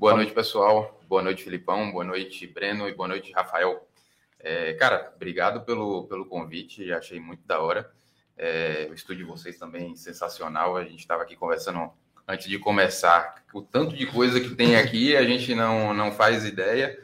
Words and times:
Boa 0.00 0.16
noite, 0.16 0.32
pessoal. 0.32 0.98
Boa 1.06 1.22
noite, 1.22 1.44
Filipão. 1.44 1.92
Boa 1.92 2.04
noite, 2.04 2.46
Breno. 2.46 2.88
E 2.88 2.94
boa 2.94 3.06
noite, 3.06 3.32
Rafael. 3.32 3.86
É, 4.38 4.72
cara, 4.72 5.12
obrigado 5.14 5.60
pelo, 5.60 6.04
pelo 6.04 6.24
convite. 6.24 6.90
Achei 6.90 7.20
muito 7.20 7.46
da 7.46 7.60
hora. 7.60 7.92
É, 8.34 8.88
o 8.90 8.94
estúdio 8.94 9.26
de 9.26 9.30
vocês 9.30 9.58
também 9.58 9.94
sensacional. 9.94 10.74
A 10.74 10.84
gente 10.84 11.00
estava 11.00 11.22
aqui 11.22 11.36
conversando 11.36 11.92
antes 12.26 12.48
de 12.48 12.58
começar. 12.58 13.44
O 13.52 13.60
tanto 13.60 13.94
de 13.94 14.06
coisa 14.06 14.40
que 14.40 14.54
tem 14.54 14.74
aqui, 14.74 15.14
a 15.14 15.22
gente 15.22 15.54
não, 15.54 15.92
não 15.92 16.10
faz 16.10 16.46
ideia. 16.46 16.98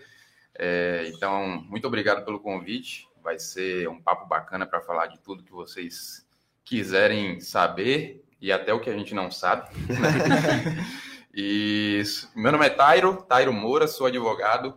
É, 0.54 1.04
então, 1.08 1.62
muito 1.68 1.86
obrigado 1.86 2.24
pelo 2.24 2.40
convite. 2.40 3.06
Vai 3.22 3.38
ser 3.38 3.90
um 3.90 4.00
papo 4.00 4.26
bacana 4.26 4.64
para 4.64 4.80
falar 4.80 5.08
de 5.08 5.18
tudo 5.18 5.44
que 5.44 5.52
vocês 5.52 6.26
quiserem 6.64 7.40
saber 7.40 8.24
e 8.40 8.50
até 8.50 8.72
o 8.72 8.80
que 8.80 8.88
a 8.88 8.96
gente 8.96 9.14
não 9.14 9.30
sabe. 9.30 9.68
e 11.38 12.02
meu 12.34 12.50
nome 12.50 12.64
é 12.64 12.70
Tairo, 12.70 13.22
Tairo 13.28 13.52
Moura, 13.52 13.86
sou 13.86 14.06
advogado, 14.06 14.74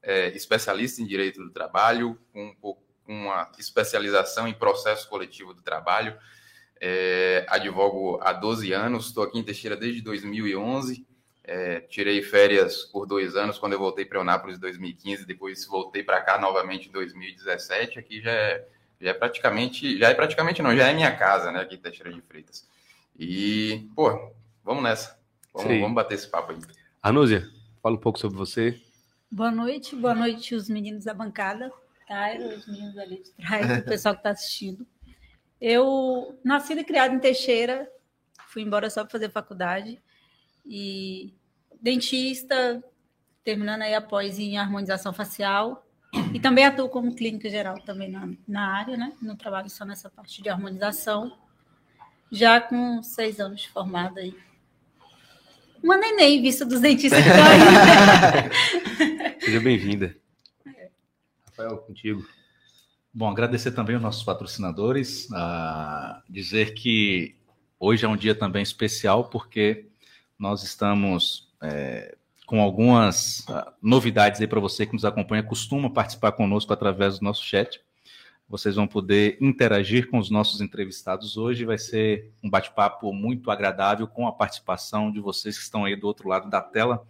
é, 0.00 0.28
especialista 0.28 1.02
em 1.02 1.04
direito 1.04 1.42
do 1.42 1.50
trabalho, 1.50 2.16
com 2.32 2.78
uma 3.08 3.50
especialização 3.58 4.46
em 4.46 4.54
processo 4.54 5.08
coletivo 5.08 5.52
do 5.52 5.60
trabalho. 5.62 6.16
É, 6.80 7.44
advogo 7.48 8.20
há 8.22 8.32
12 8.32 8.72
anos, 8.72 9.06
estou 9.06 9.24
aqui 9.24 9.40
em 9.40 9.42
Teixeira 9.42 9.76
desde 9.76 10.00
2011. 10.00 11.04
É, 11.42 11.80
tirei 11.80 12.22
férias 12.22 12.84
por 12.84 13.04
dois 13.04 13.34
anos 13.34 13.58
quando 13.58 13.72
eu 13.72 13.80
voltei 13.80 14.04
para 14.04 14.20
Eunápolis 14.20 14.58
em 14.58 14.60
2015, 14.60 15.26
depois 15.26 15.66
voltei 15.66 16.04
para 16.04 16.20
cá 16.20 16.38
novamente 16.38 16.88
em 16.88 16.92
2017. 16.92 17.98
Aqui 17.98 18.22
já 18.22 18.30
é, 18.30 18.64
já 19.00 19.10
é 19.10 19.14
praticamente, 19.14 19.98
já 19.98 20.08
é 20.08 20.14
praticamente 20.14 20.62
não, 20.62 20.76
já 20.76 20.86
é 20.86 20.94
minha 20.94 21.16
casa, 21.16 21.50
né? 21.50 21.62
Aqui 21.62 21.74
em 21.74 21.78
Teixeira 21.78 22.12
de 22.12 22.20
Freitas. 22.20 22.64
E, 23.18 23.90
pô, 23.96 24.32
vamos 24.62 24.84
nessa. 24.84 25.19
Vamos, 25.52 25.80
vamos 25.80 25.94
bater 25.94 26.14
esse 26.14 26.28
papo 26.28 26.52
aí. 26.52 26.58
Anúzia, 27.02 27.48
fala 27.82 27.96
um 27.96 28.00
pouco 28.00 28.18
sobre 28.18 28.36
você. 28.36 28.80
Boa 29.30 29.50
noite, 29.50 29.94
boa 29.94 30.14
noite, 30.14 30.54
os 30.54 30.68
meninos 30.68 31.04
da 31.04 31.14
bancada, 31.14 31.72
Tairo, 32.06 32.48
os 32.48 32.66
meninos 32.66 32.98
ali 32.98 33.22
de 33.22 33.30
trás, 33.30 33.78
o 33.80 33.84
pessoal 33.84 34.14
que 34.14 34.20
está 34.20 34.30
assistindo. 34.30 34.86
Eu 35.60 36.38
nasci 36.42 36.72
e 36.72 36.84
criada 36.84 37.14
em 37.14 37.18
Teixeira, 37.18 37.88
fui 38.48 38.62
embora 38.62 38.90
só 38.90 39.02
para 39.02 39.12
fazer 39.12 39.30
faculdade 39.30 40.02
e 40.66 41.34
dentista, 41.80 42.82
terminando 43.44 43.82
aí 43.82 43.94
após 43.94 44.38
em 44.38 44.58
harmonização 44.58 45.12
facial 45.12 45.86
e 46.34 46.40
também 46.40 46.64
atuo 46.64 46.88
como 46.88 47.14
clínica 47.14 47.48
geral 47.48 47.80
também 47.82 48.10
na, 48.10 48.28
na 48.46 48.76
área, 48.76 48.96
né? 48.96 49.12
Não 49.22 49.36
trabalho 49.36 49.70
só 49.70 49.84
nessa 49.84 50.10
parte 50.10 50.42
de 50.42 50.48
harmonização, 50.48 51.38
já 52.30 52.60
com 52.60 53.02
seis 53.02 53.38
anos 53.38 53.60
de 53.62 53.68
formada 53.68 54.20
aí. 54.20 54.36
Uma 55.82 55.96
neném 55.96 56.42
vista 56.42 56.64
dos 56.64 56.80
dentistas 56.80 57.20
que 57.22 57.28
estão 57.28 57.44
aí. 57.46 59.40
Seja 59.40 59.60
bem-vinda. 59.60 60.16
Rafael, 61.46 61.78
contigo. 61.78 62.26
Bom, 63.12 63.28
agradecer 63.28 63.72
também 63.72 63.96
aos 63.96 64.02
nossos 64.02 64.22
patrocinadores, 64.22 65.28
a 65.32 66.22
dizer 66.28 66.74
que 66.74 67.34
hoje 67.78 68.04
é 68.04 68.08
um 68.08 68.16
dia 68.16 68.34
também 68.34 68.62
especial 68.62 69.24
porque 69.24 69.86
nós 70.38 70.62
estamos 70.62 71.48
é, 71.62 72.14
com 72.46 72.60
algumas 72.60 73.40
uh, 73.40 73.72
novidades 73.82 74.40
aí 74.40 74.46
para 74.46 74.58
você 74.58 74.84
que 74.84 74.92
nos 74.92 75.04
acompanha, 75.04 75.42
costuma 75.42 75.88
participar 75.88 76.32
conosco 76.32 76.72
através 76.72 77.18
do 77.18 77.24
nosso 77.24 77.44
chat. 77.44 77.80
Vocês 78.50 78.74
vão 78.74 78.86
poder 78.86 79.38
interagir 79.40 80.10
com 80.10 80.18
os 80.18 80.28
nossos 80.28 80.60
entrevistados 80.60 81.36
hoje. 81.36 81.64
Vai 81.64 81.78
ser 81.78 82.32
um 82.42 82.50
bate-papo 82.50 83.12
muito 83.12 83.50
agradável 83.50 84.08
com 84.08 84.26
a 84.26 84.32
participação 84.32 85.10
de 85.10 85.20
vocês 85.20 85.56
que 85.56 85.62
estão 85.62 85.84
aí 85.84 85.94
do 85.94 86.06
outro 86.06 86.28
lado 86.28 86.50
da 86.50 86.60
tela. 86.60 87.06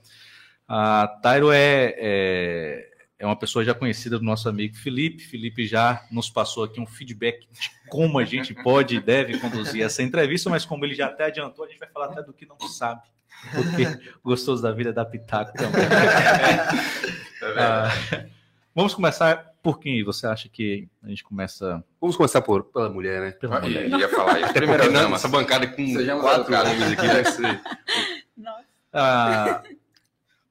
A 0.68 1.08
Tairo 1.22 1.50
é, 1.50 1.94
é 1.96 2.90
é 3.20 3.26
uma 3.26 3.36
pessoa 3.36 3.62
já 3.62 3.74
conhecida 3.74 4.18
do 4.18 4.24
nosso 4.24 4.48
amigo 4.48 4.74
Felipe. 4.74 5.22
Felipe 5.22 5.66
já 5.66 6.02
nos 6.10 6.30
passou 6.30 6.64
aqui 6.64 6.80
um 6.80 6.86
feedback 6.86 7.46
de 7.52 7.70
como 7.86 8.18
a 8.18 8.24
gente 8.24 8.54
pode 8.54 8.96
e 8.96 9.00
deve 9.00 9.38
conduzir 9.38 9.84
essa 9.84 10.02
entrevista, 10.02 10.48
mas 10.48 10.64
como 10.64 10.86
ele 10.86 10.94
já 10.94 11.06
até 11.06 11.24
adiantou, 11.24 11.66
a 11.66 11.68
gente 11.68 11.78
vai 11.78 11.88
falar 11.90 12.06
até 12.06 12.22
do 12.22 12.32
que 12.32 12.46
não 12.46 12.58
sabe, 12.60 13.02
porque 13.54 13.84
gostoso 14.24 14.62
da 14.62 14.72
vida 14.72 14.88
é 14.88 14.92
da 14.94 15.04
pitaco 15.04 15.52
também. 15.52 15.82
ah, 17.58 17.90
vamos 18.74 18.94
começar 18.94 19.49
por 19.62 19.78
quem 19.78 20.02
você 20.04 20.26
acha 20.26 20.48
que 20.48 20.88
a 21.02 21.08
gente 21.08 21.24
começa? 21.24 21.84
Vamos 22.00 22.16
começar 22.16 22.40
por 22.40 22.64
pela 22.64 22.88
mulher, 22.88 23.20
né? 23.20 23.30
Pela 23.32 23.60
mulher. 23.60 23.88
Ia 23.88 24.08
falar 24.08 24.40
isso. 24.40 24.52
Primeiro, 24.52 24.90
não, 24.90 25.14
essa 25.14 25.28
bancada 25.28 25.66
com 25.66 25.94
quatro 26.20 26.54
homens 26.54 26.92
aqui 26.92 27.06
vai 27.06 27.24
ser. 27.24 27.60
Ah, 28.92 29.62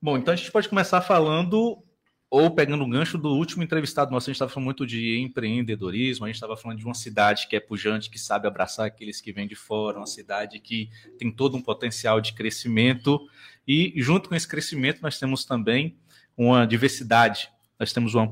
bom, 0.02 0.18
então 0.18 0.34
a 0.34 0.38
gente 0.38 0.50
pode 0.50 0.70
começar 0.70 1.02
falando 1.02 1.84
ou 2.30 2.52
pegando 2.52 2.84
o 2.84 2.90
gancho 2.90 3.18
do 3.18 3.30
último 3.30 3.64
entrevistado 3.64 4.12
nosso, 4.12 4.30
a 4.30 4.32
gente 4.32 4.36
estava 4.36 4.52
falando 4.52 4.66
muito 4.66 4.86
de 4.86 5.20
empreendedorismo, 5.20 6.26
a 6.26 6.28
gente 6.28 6.36
estava 6.36 6.56
falando 6.56 6.78
de 6.78 6.86
uma 6.86 6.94
cidade 6.94 7.48
que 7.48 7.56
é 7.56 7.60
pujante, 7.60 8.10
que 8.10 8.20
sabe 8.20 8.48
abraçar 8.48 8.86
aqueles 8.86 9.20
que 9.20 9.34
vêm 9.34 9.48
de 9.48 9.56
fora, 9.56 9.98
uma 9.98 10.08
cidade 10.08 10.60
que 10.60 10.90
tem 11.18 11.32
todo 11.32 11.58
um 11.58 11.62
potencial 11.62 12.22
de 12.22 12.34
crescimento, 12.34 13.20
e 13.68 13.94
junto 13.98 14.30
com 14.30 14.36
esse 14.36 14.48
crescimento 14.48 15.02
nós 15.02 15.18
temos 15.18 15.44
também 15.44 15.98
uma 16.38 16.66
diversidade, 16.66 17.52
nós 17.80 17.94
temos 17.94 18.14
uma 18.14 18.26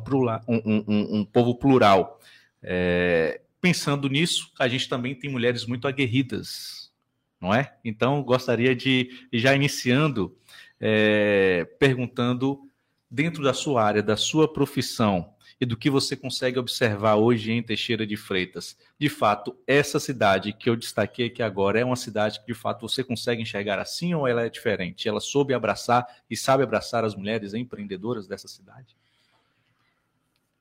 um, 0.47 0.61
um, 0.65 1.19
um, 1.19 1.25
povo 1.25 1.55
plural. 1.55 2.19
É, 2.61 3.39
pensando 3.61 4.09
nisso, 4.09 4.51
a 4.59 4.67
gente 4.67 4.89
também 4.89 5.15
tem 5.15 5.29
mulheres 5.29 5.65
muito 5.65 5.87
aguerridas, 5.87 6.91
não 7.39 7.53
é? 7.53 7.73
Então, 7.85 8.21
gostaria 8.21 8.75
de, 8.75 9.09
já 9.31 9.55
iniciando, 9.55 10.35
é, 10.79 11.65
perguntando 11.79 12.59
dentro 13.09 13.41
da 13.41 13.53
sua 13.53 13.83
área, 13.83 14.03
da 14.03 14.17
sua 14.17 14.51
profissão 14.51 15.33
e 15.59 15.65
do 15.65 15.77
que 15.77 15.89
você 15.89 16.15
consegue 16.15 16.59
observar 16.59 17.15
hoje 17.15 17.51
em 17.51 17.63
Teixeira 17.63 18.05
de 18.05 18.15
Freitas, 18.15 18.77
de 18.99 19.09
fato, 19.09 19.57
essa 19.65 19.99
cidade 19.99 20.53
que 20.53 20.69
eu 20.69 20.75
destaquei 20.75 21.27
aqui 21.27 21.41
agora 21.41 21.79
é 21.79 21.85
uma 21.85 21.95
cidade 21.95 22.39
que 22.41 22.45
de 22.45 22.53
fato 22.53 22.87
você 22.87 23.03
consegue 23.03 23.41
enxergar 23.41 23.79
assim 23.79 24.13
ou 24.13 24.27
ela 24.27 24.45
é 24.45 24.49
diferente? 24.49 25.07
Ela 25.07 25.19
soube 25.19 25.53
abraçar 25.53 26.05
e 26.29 26.35
sabe 26.35 26.63
abraçar 26.63 27.03
as 27.03 27.15
mulheres 27.15 27.53
empreendedoras 27.53 28.27
dessa 28.27 28.47
cidade? 28.47 28.95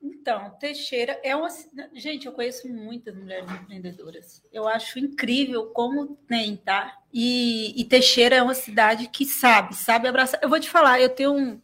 Então, 0.01 0.51
Teixeira 0.59 1.19
é 1.23 1.35
uma. 1.35 1.49
Gente, 1.93 2.27
eu 2.27 2.31
conheço 2.31 2.67
muitas 2.67 3.15
mulheres 3.15 3.49
empreendedoras. 3.49 4.43
Eu 4.51 4.67
acho 4.67 4.99
incrível 4.99 5.67
como 5.67 6.15
tem, 6.27 6.55
tá? 6.57 6.97
E, 7.11 7.79
e 7.79 7.83
Teixeira 7.85 8.35
é 8.35 8.43
uma 8.43 8.53
cidade 8.53 9.07
que 9.07 9.25
sabe, 9.25 9.75
sabe 9.75 10.07
abraçar. 10.07 10.39
Eu 10.41 10.49
vou 10.49 10.59
te 10.59 10.69
falar, 10.69 11.01
eu 11.01 11.09
tenho 11.09 11.61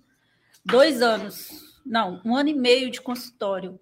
dois 0.66 1.01
anos, 1.01 1.79
não, 1.85 2.21
um 2.25 2.35
ano 2.35 2.49
e 2.49 2.53
meio 2.53 2.89
de 2.89 3.01
consultório. 3.01 3.79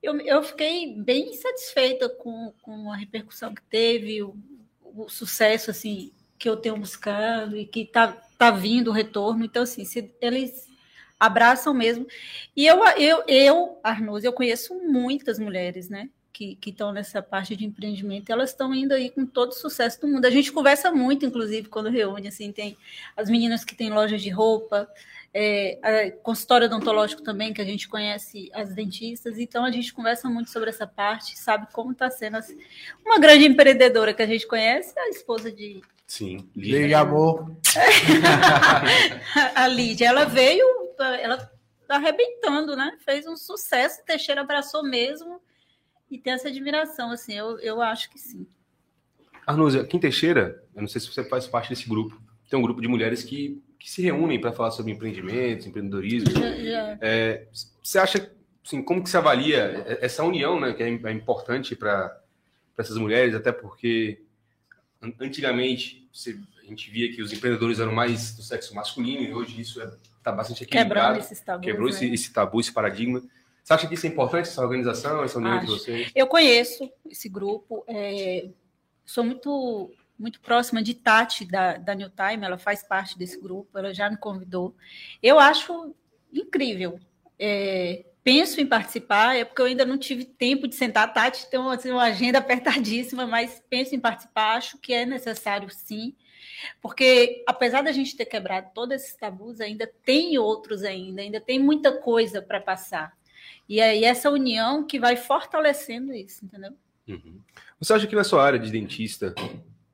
Eu, 0.00 0.20
eu 0.20 0.42
fiquei 0.44 0.94
bem 0.94 1.32
satisfeita 1.34 2.08
com, 2.08 2.52
com 2.62 2.92
a 2.92 2.96
repercussão 2.96 3.52
que 3.52 3.62
teve, 3.62 4.22
o, 4.22 4.36
o 4.80 5.08
sucesso 5.08 5.72
assim 5.72 6.12
que 6.38 6.48
eu 6.48 6.56
tenho 6.56 6.76
buscado 6.76 7.56
e 7.56 7.66
que 7.66 7.80
está 7.80 8.12
tá 8.38 8.50
vindo 8.52 8.88
o 8.88 8.94
retorno. 8.94 9.44
Então, 9.44 9.64
assim, 9.64 9.84
se 9.84 10.14
eles 10.20 10.67
abraçam 11.18 11.74
mesmo. 11.74 12.06
E 12.56 12.66
eu, 12.66 12.84
eu, 12.96 13.22
eu 13.26 13.78
Arnuz, 13.82 14.24
eu 14.24 14.32
conheço 14.32 14.74
muitas 14.74 15.38
mulheres, 15.38 15.88
né? 15.88 16.08
Que 16.32 16.56
estão 16.66 16.92
nessa 16.92 17.20
parte 17.20 17.56
de 17.56 17.64
empreendimento, 17.64 18.30
elas 18.30 18.50
estão 18.50 18.72
indo 18.72 18.92
aí 18.92 19.10
com 19.10 19.26
todo 19.26 19.50
o 19.50 19.54
sucesso 19.54 20.00
do 20.00 20.06
mundo. 20.06 20.24
A 20.24 20.30
gente 20.30 20.52
conversa 20.52 20.92
muito, 20.92 21.26
inclusive, 21.26 21.68
quando 21.68 21.88
reúne, 21.88 22.28
assim, 22.28 22.52
tem 22.52 22.76
as 23.16 23.28
meninas 23.28 23.64
que 23.64 23.74
têm 23.74 23.90
lojas 23.90 24.22
de 24.22 24.30
roupa, 24.30 24.88
é, 25.34 25.78
a 25.82 26.10
consultório 26.22 26.66
odontológico 26.66 27.22
também, 27.22 27.52
que 27.52 27.60
a 27.60 27.64
gente 27.64 27.88
conhece 27.88 28.50
as 28.54 28.74
dentistas, 28.74 29.38
então 29.38 29.64
a 29.64 29.70
gente 29.70 29.92
conversa 29.92 30.28
muito 30.28 30.50
sobre 30.50 30.70
essa 30.70 30.86
parte, 30.86 31.38
sabe 31.38 31.66
como 31.72 31.92
está 31.92 32.10
sendo 32.10 32.36
assim. 32.36 32.56
uma 33.04 33.18
grande 33.18 33.44
empreendedora 33.44 34.14
que 34.14 34.22
a 34.22 34.26
gente 34.26 34.46
conhece, 34.46 34.98
a 34.98 35.08
esposa 35.08 35.50
de. 35.50 35.82
Sim, 36.06 36.48
Lídia 36.56 37.00
Amor. 37.00 37.54
a 39.54 39.66
Lídia, 39.68 40.06
ela 40.06 40.24
veio, 40.24 40.64
ela 41.04 41.36
tá 41.86 41.96
arrebentando, 41.96 42.76
né? 42.76 42.96
Fez 43.04 43.26
um 43.26 43.36
sucesso, 43.36 44.04
Teixeira 44.04 44.42
abraçou 44.42 44.82
mesmo 44.82 45.40
e 46.10 46.18
tem 46.18 46.32
essa 46.32 46.48
admiração, 46.48 47.10
assim, 47.10 47.34
eu, 47.34 47.58
eu 47.60 47.82
acho 47.82 48.10
que 48.10 48.18
sim. 48.18 48.46
Arnúzia, 49.46 49.82
aqui 49.82 49.96
em 49.96 50.00
Teixeira, 50.00 50.62
eu 50.74 50.82
não 50.82 50.88
sei 50.88 51.00
se 51.00 51.08
você 51.08 51.24
faz 51.24 51.46
parte 51.46 51.70
desse 51.70 51.88
grupo, 51.88 52.20
tem 52.50 52.58
um 52.58 52.62
grupo 52.62 52.80
de 52.80 52.88
mulheres 52.88 53.22
que 53.22 53.62
que 53.78 53.90
se 53.90 54.02
reúnem 54.02 54.40
para 54.40 54.52
falar 54.52 54.70
sobre 54.72 54.92
empreendimentos, 54.92 55.66
empreendedorismo. 55.66 56.30
É, 57.00 57.46
você 57.82 57.98
acha, 57.98 58.30
assim, 58.64 58.82
como 58.82 59.02
que 59.02 59.08
se 59.08 59.16
avalia 59.16 59.98
essa 60.00 60.24
união, 60.24 60.58
né, 60.58 60.72
que 60.72 60.82
é, 60.82 60.88
é 60.88 61.12
importante 61.12 61.76
para 61.76 62.20
essas 62.76 62.98
mulheres, 62.98 63.34
até 63.34 63.52
porque 63.52 64.20
antigamente 65.20 66.08
você, 66.12 66.38
a 66.68 66.70
gente 66.70 66.90
via 66.90 67.10
que 67.10 67.22
os 67.22 67.32
empreendedores 67.32 67.80
eram 67.80 67.92
mais 67.92 68.36
do 68.36 68.42
sexo 68.42 68.74
masculino 68.74 69.22
e 69.22 69.32
hoje 69.32 69.60
isso 69.60 69.82
está 69.82 69.94
é, 69.94 69.98
tá 70.22 70.32
bastante 70.32 70.62
equilibrado. 70.64 71.18
Quebrou, 71.18 71.44
tabus, 71.44 71.64
quebrou 71.64 71.88
esse, 71.88 72.06
né? 72.06 72.14
esse, 72.14 72.32
tabu, 72.32 72.60
esse 72.60 72.72
paradigma. 72.72 73.22
Você 73.64 73.72
acha 73.72 73.86
que 73.86 73.94
isso 73.94 74.06
é 74.06 74.08
importante, 74.08 74.48
essa 74.48 74.62
organização, 74.62 75.22
essa 75.24 75.38
união 75.38 75.56
entre 75.56 75.66
vocês? 75.66 76.10
Eu 76.14 76.26
conheço 76.26 76.90
esse 77.08 77.28
grupo, 77.28 77.84
é, 77.86 78.48
sou 79.04 79.24
muito 79.24 79.90
muito 80.18 80.40
próxima 80.40 80.82
de 80.82 80.94
Tati, 80.94 81.44
da, 81.44 81.76
da 81.76 81.94
New 81.94 82.10
Time, 82.10 82.44
ela 82.44 82.58
faz 82.58 82.82
parte 82.82 83.16
desse 83.16 83.40
grupo, 83.40 83.78
ela 83.78 83.94
já 83.94 84.10
me 84.10 84.16
convidou. 84.16 84.74
Eu 85.22 85.38
acho 85.38 85.94
incrível. 86.32 86.98
É, 87.38 88.04
penso 88.24 88.60
em 88.60 88.66
participar, 88.66 89.36
é 89.36 89.44
porque 89.44 89.62
eu 89.62 89.66
ainda 89.66 89.86
não 89.86 89.96
tive 89.96 90.24
tempo 90.24 90.66
de 90.66 90.74
sentar. 90.74 91.04
A 91.04 91.08
Tati 91.08 91.48
tem 91.48 91.60
uma, 91.60 91.76
assim, 91.76 91.92
uma 91.92 92.02
agenda 92.02 92.36
apertadíssima, 92.40 93.26
mas 93.26 93.62
penso 93.70 93.94
em 93.94 94.00
participar, 94.00 94.56
acho 94.56 94.76
que 94.78 94.92
é 94.92 95.06
necessário 95.06 95.70
sim. 95.70 96.14
Porque 96.80 97.42
apesar 97.46 97.82
da 97.82 97.92
gente 97.92 98.16
ter 98.16 98.26
quebrado 98.26 98.70
todos 98.74 98.96
esses 98.96 99.14
tabus, 99.14 99.60
ainda 99.60 99.90
tem 100.04 100.38
outros 100.38 100.82
ainda, 100.82 101.22
ainda 101.22 101.40
tem 101.40 101.58
muita 101.58 101.92
coisa 101.98 102.42
para 102.42 102.60
passar. 102.60 103.16
E 103.68 103.80
aí 103.80 104.04
essa 104.04 104.30
união 104.30 104.86
que 104.86 104.98
vai 104.98 105.16
fortalecendo 105.16 106.12
isso, 106.12 106.44
entendeu? 106.44 106.72
Uhum. 107.06 107.40
Você 107.80 107.92
acha 107.92 108.06
que 108.06 108.16
na 108.16 108.24
sua 108.24 108.44
área 108.44 108.58
de 108.58 108.70
dentista, 108.70 109.34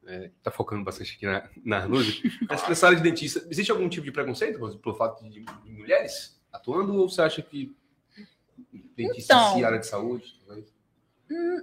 é, 0.07 0.31
tá 0.43 0.51
focando 0.51 0.85
bastante 0.85 1.15
aqui 1.15 1.27
na, 1.27 1.49
na 1.65 1.85
luz, 1.85 2.23
mas 2.49 2.69
nessa 2.69 2.87
área 2.87 2.97
de 2.97 3.03
dentista, 3.03 3.47
existe 3.51 3.71
algum 3.71 3.89
tipo 3.89 4.05
de 4.05 4.13
preconceito 4.13 4.59
pelo 4.79 4.95
fato 4.95 5.23
de, 5.29 5.45
de 5.45 5.73
mulheres 5.73 6.41
atuando, 6.53 6.95
ou 6.95 7.09
você 7.09 7.23
acha 7.23 7.43
que 7.43 7.75
dentista 8.97 9.35
Então, 9.35 9.59
em 9.59 9.65
área 9.65 9.79
de 9.79 9.87
saúde? 9.87 10.41
talvez? 10.47 10.73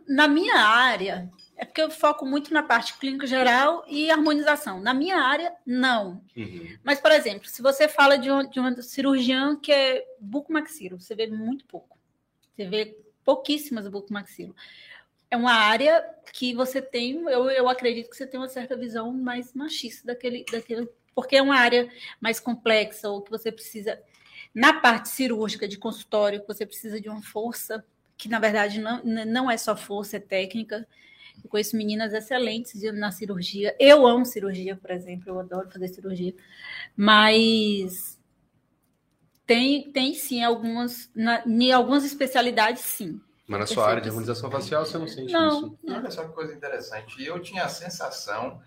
Na 0.07 0.27
minha 0.27 0.57
área, 0.57 1.31
é 1.61 1.65
porque 1.65 1.79
eu 1.79 1.91
foco 1.91 2.25
muito 2.25 2.51
na 2.51 2.63
parte 2.63 2.97
clínica 2.97 3.27
geral 3.27 3.85
e 3.87 4.09
harmonização. 4.09 4.81
Na 4.81 4.95
minha 4.95 5.17
área, 5.17 5.53
não. 5.63 6.19
Uhum. 6.35 6.75
Mas, 6.83 6.99
por 6.99 7.11
exemplo, 7.11 7.47
se 7.47 7.61
você 7.61 7.87
fala 7.87 8.17
de 8.17 8.31
uma, 8.31 8.47
de 8.47 8.59
uma 8.59 8.81
cirurgiã 8.81 9.55
que 9.55 9.71
é 9.71 10.03
bucomaxilo, 10.19 10.99
você 10.99 11.13
vê 11.13 11.27
muito 11.27 11.63
pouco. 11.65 11.99
Você 12.55 12.65
vê 12.65 12.97
pouquíssimas 13.23 13.87
bucomaxilo. 13.87 14.55
É 15.29 15.37
uma 15.37 15.53
área 15.53 16.03
que 16.33 16.51
você 16.55 16.81
tem, 16.81 17.21
eu, 17.25 17.47
eu 17.51 17.69
acredito 17.69 18.09
que 18.09 18.17
você 18.17 18.25
tem 18.25 18.39
uma 18.39 18.49
certa 18.49 18.75
visão 18.75 19.13
mais 19.13 19.53
machista 19.53 20.07
daquele, 20.07 20.43
daquele, 20.51 20.89
porque 21.13 21.35
é 21.35 21.43
uma 21.43 21.57
área 21.57 21.87
mais 22.19 22.39
complexa, 22.39 23.07
ou 23.07 23.21
que 23.21 23.29
você 23.29 23.51
precisa, 23.51 24.01
na 24.51 24.81
parte 24.81 25.09
cirúrgica 25.09 25.67
de 25.67 25.77
consultório, 25.77 26.41
que 26.41 26.47
você 26.47 26.65
precisa 26.65 26.99
de 26.99 27.07
uma 27.07 27.21
força, 27.21 27.85
que 28.17 28.27
na 28.27 28.39
verdade 28.39 28.79
não, 28.79 29.03
não 29.03 29.51
é 29.51 29.57
só 29.57 29.77
força, 29.77 30.17
é 30.17 30.19
técnica. 30.19 30.87
Eu 31.43 31.49
conheço 31.49 31.75
meninas 31.75 32.13
excelentes 32.13 32.79
de- 32.79 32.91
na 32.91 33.11
cirurgia. 33.11 33.75
Eu 33.79 34.05
amo 34.05 34.25
cirurgia, 34.25 34.75
por 34.75 34.91
exemplo, 34.91 35.23
eu 35.27 35.39
adoro 35.39 35.69
fazer 35.69 35.87
cirurgia. 35.89 36.33
Mas 36.95 38.19
tem, 39.45 39.91
tem 39.91 40.13
sim 40.13 40.43
algumas, 40.43 41.09
na, 41.15 41.43
em 41.45 41.71
algumas 41.71 42.05
especialidades, 42.05 42.83
sim. 42.83 43.19
Mas 43.47 43.59
na 43.59 43.65
sua 43.65 43.89
área 43.89 44.01
de 44.01 44.07
harmonização 44.07 44.49
facial, 44.49 44.85
você 44.85 44.97
não 44.97 45.07
sente 45.07 45.33
Não, 45.33 45.49
isso? 45.49 45.77
E 45.83 45.91
olha 45.91 46.09
só 46.09 46.23
que 46.23 46.33
coisa 46.33 46.53
interessante. 46.53 47.21
Eu 47.23 47.39
tinha 47.41 47.65
a 47.65 47.69
sensação 47.69 48.61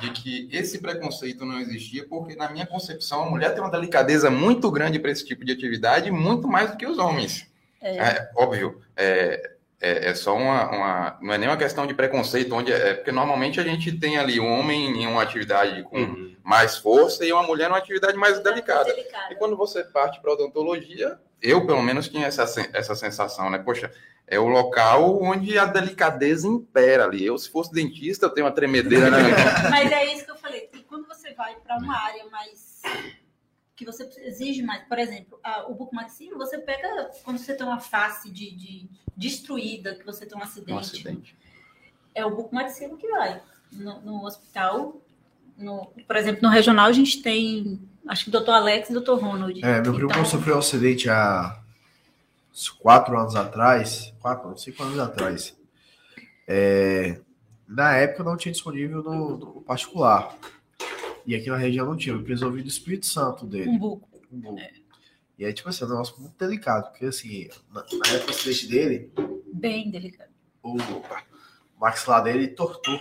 de 0.00 0.10
que 0.10 0.48
esse 0.50 0.78
preconceito 0.80 1.44
não 1.44 1.60
existia, 1.60 2.06
porque 2.08 2.34
na 2.34 2.50
minha 2.50 2.66
concepção 2.66 3.24
a 3.24 3.30
mulher 3.30 3.52
tem 3.52 3.62
uma 3.62 3.70
delicadeza 3.70 4.30
muito 4.30 4.70
grande 4.70 4.98
para 4.98 5.10
esse 5.10 5.24
tipo 5.26 5.44
de 5.44 5.52
atividade, 5.52 6.10
muito 6.10 6.48
mais 6.48 6.70
do 6.70 6.76
que 6.78 6.86
os 6.86 6.98
homens. 6.98 7.46
É, 7.82 8.30
óbvio, 8.36 8.80
é, 8.96 9.51
é, 9.82 10.10
é 10.10 10.14
só 10.14 10.36
uma, 10.36 10.70
uma- 10.70 11.18
Não 11.20 11.34
é 11.34 11.38
nem 11.38 11.48
uma 11.48 11.56
questão 11.56 11.86
de 11.86 11.92
preconceito, 11.92 12.54
onde 12.54 12.72
é, 12.72 12.94
porque 12.94 13.10
normalmente 13.12 13.58
a 13.60 13.64
gente 13.64 13.92
tem 13.98 14.16
ali 14.16 14.38
um 14.38 14.60
homem 14.60 15.02
em 15.02 15.06
uma 15.06 15.22
atividade 15.22 15.82
com 15.82 15.98
Uhum. 15.98 16.36
mais 16.44 16.76
força 16.78 17.24
e 17.24 17.32
uma 17.32 17.42
mulher 17.42 17.68
numa 17.68 17.78
atividade 17.78 18.16
mais 18.16 18.38
delicada. 18.42 18.88
E 18.90 18.94
Delicada. 18.94 19.34
quando 19.34 19.56
você 19.56 19.82
parte 19.84 20.20
para 20.20 20.32
odontologia, 20.32 21.18
eu 21.42 21.66
pelo 21.66 21.82
menos 21.82 22.08
tinha 22.08 22.26
essa, 22.26 22.44
essa 22.72 22.94
sensação, 22.94 23.50
né? 23.50 23.58
Poxa, 23.58 23.90
é 24.28 24.38
o 24.38 24.46
local 24.46 25.20
onde 25.20 25.58
a 25.58 25.64
delicadeza 25.64 26.46
impera 26.46 27.04
ali. 27.04 27.26
Eu, 27.26 27.36
se 27.36 27.50
fosse 27.50 27.72
dentista, 27.72 28.26
eu 28.26 28.30
tenho 28.30 28.46
uma 28.46 28.52
tremedeira 28.54 29.10
na 29.10 29.18
Mas 29.68 29.90
é 29.90 30.04
isso 30.14 30.24
que 30.24 30.30
eu 30.30 30.36
falei. 30.36 30.70
E 30.72 30.78
quando 30.84 31.06
você 31.08 31.34
vai 31.34 31.56
para 31.56 31.76
uma 31.78 31.96
área 31.98 32.24
mais 32.30 32.80
que 33.74 33.84
você 33.86 34.08
exige 34.18 34.62
mais, 34.62 34.82
por 34.86 34.98
exemplo, 34.98 35.38
a- 35.42 35.66
o 35.68 35.74
bucomaxilo, 35.74 36.36
você 36.38 36.58
pega 36.58 37.10
quando 37.24 37.38
você 37.38 37.54
tem 37.54 37.66
uma 37.66 37.80
face 37.80 38.30
de, 38.30 38.50
de- 38.54 38.88
destruída, 39.16 39.94
que 39.94 40.04
você 40.04 40.26
tem 40.26 40.36
um 40.38 40.42
acidente, 40.42 40.72
um 40.72 40.78
acidente. 40.78 41.36
é 42.14 42.24
o 42.24 42.34
bucomaxilo 42.34 42.96
que 42.96 43.08
vai. 43.08 43.40
No, 43.72 44.00
no 44.02 44.24
hospital, 44.26 45.00
no- 45.56 45.86
por 46.06 46.16
exemplo, 46.16 46.42
no 46.42 46.48
regional 46.50 46.86
a 46.86 46.92
gente 46.92 47.22
tem, 47.22 47.80
acho 48.06 48.24
que 48.24 48.28
o 48.28 48.32
doutor 48.32 48.52
Alex 48.52 48.88
e 48.88 48.92
o 48.92 48.94
doutor 48.96 49.18
Ronald. 49.20 49.64
É, 49.64 49.80
meu 49.80 49.94
primo 49.94 50.10
Então, 50.10 50.24
sofreu 50.24 50.56
um 50.56 50.58
acidente 50.58 51.08
há 51.08 51.58
quatro 52.78 53.18
anos 53.18 53.34
atrás, 53.34 54.12
quatro, 54.20 54.56
cinco 54.58 54.82
anos 54.82 54.98
atrás. 54.98 55.56
É, 56.46 57.18
na 57.66 57.96
época 57.96 58.22
não 58.22 58.36
tinha 58.36 58.52
disponível 58.52 59.02
no, 59.02 59.36
no 59.38 59.62
particular. 59.62 60.36
E 61.26 61.34
aqui 61.34 61.48
na 61.50 61.56
região 61.56 61.86
não 61.86 61.96
tinha, 61.96 62.14
eu 62.14 62.22
resolvi 62.24 62.62
do 62.62 62.68
Espírito 62.68 63.06
Santo 63.06 63.46
dele. 63.46 63.68
um 63.70 63.78
buco. 63.78 64.08
um 64.32 64.40
buco. 64.40 64.60
E 65.38 65.44
aí, 65.44 65.52
tipo 65.52 65.68
assim, 65.68 65.82
é 65.84 65.86
um 65.86 65.90
negócio 65.90 66.20
muito 66.20 66.36
delicado, 66.38 66.90
porque 66.90 67.06
assim, 67.06 67.48
na, 67.72 67.80
na 67.82 68.08
época 68.14 68.26
do 68.26 68.30
acidente 68.30 68.66
dele, 68.68 69.12
Bem 69.52 69.90
delicado. 69.90 70.30
o 70.62 70.76
maxilar 71.78 72.22
dele 72.22 72.48
tortou. 72.48 72.98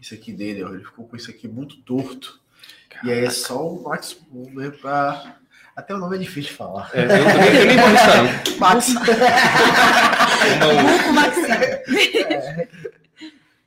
Isso 0.00 0.14
aqui 0.14 0.32
dele, 0.32 0.62
ó, 0.64 0.72
ele 0.72 0.84
ficou 0.84 1.06
com 1.06 1.16
isso 1.16 1.30
aqui 1.30 1.46
muito 1.48 1.80
torto. 1.82 2.40
E 3.04 3.10
aí 3.10 3.24
é 3.24 3.30
só 3.30 3.66
o 3.68 3.82
Max 3.82 4.18
mesmo 4.32 4.78
pra. 4.78 5.36
Até 5.76 5.94
o 5.94 5.98
nome 5.98 6.16
é 6.16 6.18
difícil 6.18 6.50
de 6.50 6.56
falar. 6.56 6.90
É, 6.94 7.04
eu, 7.04 7.08
também- 7.08 7.56
eu 7.56 7.66
nem 7.66 7.76
vou 7.76 7.86
arriscar, 7.86 8.22
não. 8.24 8.58
Max. 8.58 8.88
Uma- 10.60 10.92
Bucomaxilo. 10.98 12.70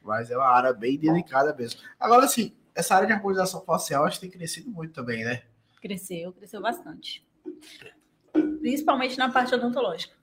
Mas 0.03 0.29
é 0.31 0.37
uma 0.37 0.47
área 0.47 0.73
bem 0.73 0.97
delicada 0.97 1.53
mesmo. 1.55 1.79
Agora, 1.99 2.25
assim, 2.25 2.53
essa 2.75 2.95
área 2.95 3.07
de 3.07 3.13
harmonização 3.13 3.63
facial 3.63 4.05
acho 4.05 4.19
que 4.19 4.27
tem 4.27 4.37
crescido 4.37 4.69
muito 4.69 4.93
também, 4.93 5.23
né? 5.23 5.43
Cresceu, 5.81 6.31
cresceu 6.31 6.61
bastante. 6.61 7.25
Principalmente 8.59 9.17
na 9.17 9.31
parte 9.31 9.53
odontológica. 9.53 10.15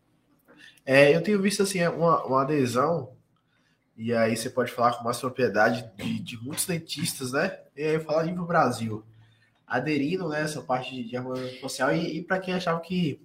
É, 0.84 1.14
eu 1.14 1.22
tenho 1.22 1.40
visto 1.40 1.62
assim 1.62 1.86
uma, 1.86 2.24
uma 2.24 2.42
adesão, 2.42 3.14
e 3.96 4.14
aí 4.14 4.36
você 4.36 4.48
pode 4.48 4.72
falar 4.72 4.96
com 4.96 5.04
mais 5.04 5.18
propriedade 5.18 5.88
de, 5.96 6.18
de 6.18 6.36
muitos 6.42 6.66
dentistas, 6.66 7.32
né? 7.32 7.58
E 7.76 7.82
aí 7.82 7.94
eu 7.94 8.00
falar 8.00 8.24
nível 8.24 8.46
Brasil, 8.46 9.04
aderindo 9.66 10.28
nessa 10.28 10.62
parte 10.62 10.94
de, 10.94 11.04
de 11.04 11.16
harmonização 11.16 11.60
facial, 11.60 11.94
e, 11.94 12.18
e 12.18 12.22
para 12.22 12.40
quem 12.40 12.54
achava 12.54 12.80
que 12.80 13.20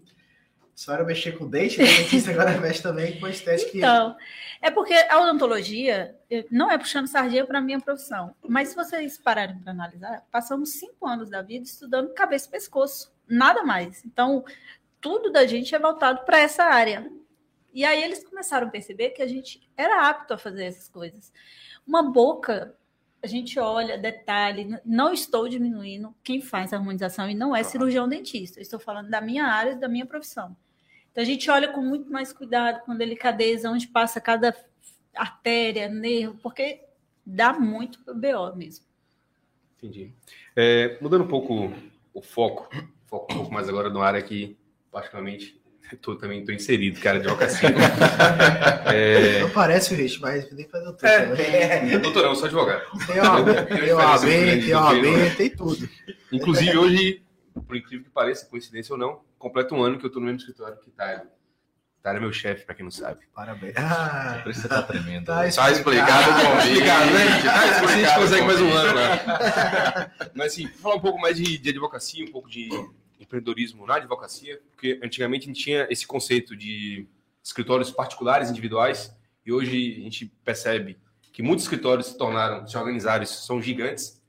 só 0.75 0.93
era 0.93 1.05
mexer 1.05 1.37
com 1.37 1.47
dente, 1.49 1.77
né? 1.77 1.85
o 1.85 1.87
dentista 1.87 2.31
agora 2.35 2.59
mexe 2.59 2.83
também 2.83 3.17
com 3.17 3.27
estética. 3.27 3.77
Então, 3.77 4.17
é 4.61 4.69
porque 4.69 4.93
a 4.93 5.21
odontologia 5.21 6.13
eh, 6.29 6.45
não 6.51 6.69
é 6.69 6.77
puxando 6.77 7.07
sardinha 7.07 7.45
para 7.45 7.59
a 7.59 7.61
minha 7.61 7.79
profissão, 7.79 8.35
mas 8.45 8.69
se 8.69 8.75
vocês 8.75 9.17
pararem 9.17 9.57
para 9.57 9.71
analisar, 9.71 10.25
passamos 10.29 10.71
cinco 10.71 11.07
anos 11.07 11.29
da 11.29 11.41
vida 11.41 11.63
estudando 11.63 12.13
cabeça 12.13 12.49
e 12.49 12.51
pescoço, 12.51 13.13
nada 13.25 13.63
mais. 13.63 14.03
Então, 14.03 14.43
tudo 14.99 15.31
da 15.31 15.47
gente 15.47 15.73
é 15.73 15.79
voltado 15.79 16.25
para 16.25 16.39
essa 16.39 16.65
área. 16.65 17.09
E 17.73 17.85
aí 17.85 18.03
eles 18.03 18.23
começaram 18.23 18.67
a 18.67 18.71
perceber 18.71 19.11
que 19.11 19.21
a 19.21 19.27
gente 19.27 19.69
era 19.77 20.09
apto 20.09 20.33
a 20.33 20.37
fazer 20.37 20.65
essas 20.65 20.89
coisas. 20.89 21.31
Uma 21.87 22.03
boca, 22.03 22.75
a 23.23 23.27
gente 23.27 23.57
olha, 23.59 23.97
detalhe, 23.97 24.77
não 24.85 25.13
estou 25.13 25.47
diminuindo 25.47 26.13
quem 26.21 26.41
faz 26.41 26.73
harmonização 26.73 27.29
e 27.29 27.33
não 27.33 27.55
é 27.55 27.63
cirurgião 27.63 28.09
dentista. 28.09 28.59
Eu 28.59 28.63
estou 28.63 28.79
falando 28.79 29.09
da 29.09 29.21
minha 29.21 29.45
área, 29.45 29.71
e 29.71 29.79
da 29.79 29.87
minha 29.87 30.05
profissão. 30.05 30.55
Então 31.15 31.23
a 31.23 31.25
gente 31.25 31.49
olha 31.49 31.69
com 31.69 31.79
muito 31.79 32.11
mais 32.11 32.33
cuidado, 32.33 32.83
com 32.83 32.93
delicadeza, 32.93 33.71
onde 33.71 33.87
passa 33.87 34.19
cada 34.19 34.53
artéria, 35.15 35.87
nervo, 35.87 36.37
porque 36.43 36.81
dá 37.25 37.53
muito 37.53 37.99
BO 38.13 38.53
mesmo. 38.53 38.83
Entendi. 39.77 40.11
É, 40.53 40.97
mudando 40.99 41.23
um 41.23 41.27
pouco 41.27 41.71
o 42.13 42.21
foco, 42.21 42.67
foco 43.07 43.31
um 43.31 43.37
pouco 43.37 43.53
mais 43.53 43.69
agora 43.69 43.89
numa 43.89 44.05
área 44.05 44.21
que, 44.21 44.57
particularmente, 44.91 45.57
eu 46.05 46.17
também 46.17 46.41
estou 46.41 46.53
inserido, 46.53 46.99
cara, 46.99 47.17
de 47.17 47.27
advocacia. 47.27 47.69
é, 48.93 49.39
Não 49.39 49.51
parece 49.51 49.93
o 49.93 49.97
Rich, 49.97 50.19
mas 50.19 50.51
nem 50.51 50.67
fazer 50.67 50.89
o 50.89 50.91
tudo. 50.91 51.05
É. 51.07 51.81
né? 51.81 51.97
doutor, 51.97 52.25
eu 52.25 52.35
sou 52.35 52.47
advogado. 52.47 52.83
Tem 53.07 53.21
OAB, 53.93 54.25
tem 54.25 54.73
OAB, 54.73 55.35
tem 55.37 55.49
tudo. 55.49 55.87
Inclusive, 56.29 56.77
hoje, 56.77 57.24
por 57.61 57.75
incrível 57.75 58.05
que 58.05 58.11
pareça, 58.11 58.45
coincidência 58.45 58.93
ou 58.93 58.99
não, 58.99 59.21
completa 59.37 59.73
um 59.73 59.81
ano 59.81 59.97
que 59.97 60.05
eu 60.05 60.07
estou 60.07 60.21
no 60.21 60.27
mesmo 60.27 60.39
escritório 60.39 60.77
que 60.77 60.91
Tyler. 60.91 61.27
Tyler 62.01 62.17
é 62.17 62.21
meu 62.21 62.33
chefe, 62.33 62.65
para 62.65 62.75
quem 62.75 62.83
não 62.83 62.91
sabe. 62.91 63.25
Parabéns. 63.33 63.73
Ah, 63.77 64.39
Por 64.43 64.51
isso 64.51 64.61
você 64.61 64.67
tá 64.67 64.83
tremendo. 64.83 65.25
Tá 65.25 65.49
Tá 65.49 65.71
explicado 65.71 66.29
o 66.29 66.33
convite. 66.33 66.71
Obrigado, 66.73 67.11
né? 67.11 67.41
Tá 67.43 67.61
A 67.61 67.67
gente 67.67 67.81
explicado 67.81 68.21
consegue 68.21 68.45
mais 68.45 68.61
um 68.61 68.71
ano 68.71 68.93
lá. 68.93 70.11
Mas 70.35 70.53
assim, 70.53 70.67
falar 70.67 70.95
um 70.95 70.99
pouco 70.99 71.19
mais 71.19 71.35
de, 71.35 71.57
de 71.57 71.69
advocacia, 71.69 72.23
um 72.23 72.31
pouco 72.31 72.47
de 72.47 72.69
empreendedorismo 73.19 73.87
na 73.87 73.95
advocacia, 73.95 74.61
porque 74.69 74.99
antigamente 75.03 75.45
a 75.45 75.47
gente 75.47 75.63
tinha 75.63 75.87
esse 75.89 76.05
conceito 76.05 76.55
de 76.55 77.07
escritórios 77.43 77.89
particulares, 77.89 78.51
individuais, 78.51 79.15
e 79.45 79.51
hoje 79.51 79.97
a 79.97 80.03
gente 80.03 80.25
percebe 80.43 80.99
que 81.31 81.41
muitos 81.41 81.65
escritórios 81.65 82.07
se 82.07 82.17
tornaram, 82.17 82.67
se 82.67 82.77
organizaram, 82.77 83.23
e 83.23 83.27
são 83.27 83.61
gigantes. 83.61 84.21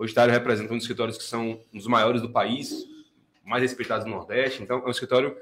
Hoje 0.00 0.14
Tário 0.14 0.32
representa 0.32 0.72
um 0.72 0.78
dos 0.78 0.84
escritórios 0.84 1.18
que 1.18 1.24
são 1.24 1.60
um 1.70 1.76
dos 1.76 1.86
maiores 1.86 2.22
do 2.22 2.30
país, 2.30 2.86
mais 3.44 3.60
respeitados 3.60 4.06
do 4.06 4.10
Nordeste, 4.10 4.62
então 4.62 4.78
é 4.78 4.86
um 4.86 4.90
escritório 4.90 5.36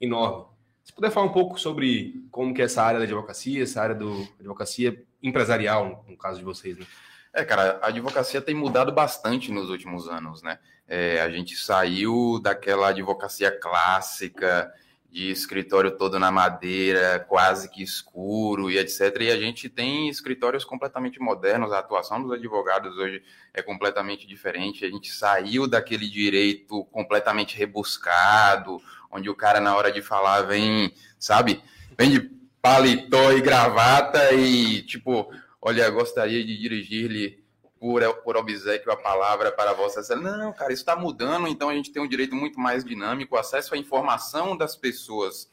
enorme. 0.00 0.44
Se 0.84 0.92
puder 0.92 1.10
falar 1.10 1.26
um 1.26 1.32
pouco 1.32 1.58
sobre 1.58 2.24
como 2.30 2.54
que 2.54 2.62
é 2.62 2.66
essa 2.66 2.84
área 2.84 3.00
da 3.00 3.04
advocacia, 3.04 3.64
essa 3.64 3.82
área 3.82 3.96
do 3.96 4.24
advocacia 4.38 5.04
empresarial, 5.20 6.04
no 6.06 6.16
caso 6.16 6.38
de 6.38 6.44
vocês, 6.44 6.78
né? 6.78 6.86
É, 7.32 7.44
cara, 7.44 7.80
a 7.82 7.88
advocacia 7.88 8.40
tem 8.40 8.54
mudado 8.54 8.92
bastante 8.92 9.50
nos 9.50 9.70
últimos 9.70 10.08
anos, 10.08 10.40
né? 10.40 10.60
É, 10.86 11.20
a 11.20 11.28
gente 11.28 11.56
saiu 11.56 12.38
daquela 12.40 12.90
advocacia 12.90 13.50
clássica 13.50 14.72
de 15.16 15.30
escritório 15.30 15.92
todo 15.92 16.18
na 16.18 16.30
madeira, 16.30 17.18
quase 17.26 17.70
que 17.70 17.82
escuro 17.82 18.70
e 18.70 18.76
etc. 18.76 19.16
E 19.22 19.30
a 19.30 19.36
gente 19.38 19.66
tem 19.66 20.10
escritórios 20.10 20.62
completamente 20.62 21.18
modernos, 21.18 21.72
a 21.72 21.78
atuação 21.78 22.22
dos 22.22 22.32
advogados 22.32 22.98
hoje 22.98 23.22
é 23.54 23.62
completamente 23.62 24.26
diferente. 24.26 24.84
A 24.84 24.90
gente 24.90 25.10
saiu 25.10 25.66
daquele 25.66 26.06
direito 26.06 26.84
completamente 26.92 27.56
rebuscado, 27.56 28.78
onde 29.10 29.30
o 29.30 29.34
cara, 29.34 29.58
na 29.58 29.74
hora 29.74 29.90
de 29.90 30.02
falar, 30.02 30.42
vem, 30.42 30.92
sabe, 31.18 31.62
vem 31.96 32.10
de 32.10 32.30
paletó 32.60 33.32
e 33.32 33.40
gravata 33.40 34.34
e, 34.34 34.82
tipo, 34.82 35.32
olha, 35.62 35.88
gostaria 35.88 36.44
de 36.44 36.58
dirigir-lhe 36.58 37.42
por, 37.78 38.02
por 38.22 38.36
obsequio 38.36 38.92
a 38.92 38.96
palavra 38.96 39.52
para 39.52 39.72
Vossa 39.72 40.00
Excelência. 40.00 40.36
Não, 40.36 40.52
cara, 40.52 40.72
isso 40.72 40.82
está 40.82 40.96
mudando, 40.96 41.46
então 41.46 41.68
a 41.68 41.74
gente 41.74 41.92
tem 41.92 42.02
um 42.02 42.08
direito 42.08 42.34
muito 42.34 42.58
mais 42.58 42.84
dinâmico, 42.84 43.36
o 43.36 43.38
acesso 43.38 43.74
à 43.74 43.78
informação 43.78 44.56
das 44.56 44.76
pessoas 44.76 45.50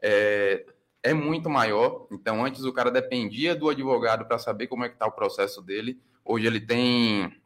é, 0.00 0.64
é 1.02 1.14
muito 1.14 1.48
maior. 1.48 2.06
Então, 2.10 2.44
antes 2.44 2.64
o 2.64 2.72
cara 2.72 2.90
dependia 2.90 3.54
do 3.54 3.68
advogado 3.68 4.26
para 4.26 4.38
saber 4.38 4.66
como 4.66 4.84
é 4.84 4.88
que 4.88 4.94
está 4.94 5.06
o 5.06 5.12
processo 5.12 5.62
dele. 5.62 6.00
Hoje 6.24 6.46
ele 6.46 6.60
tem 6.60 7.40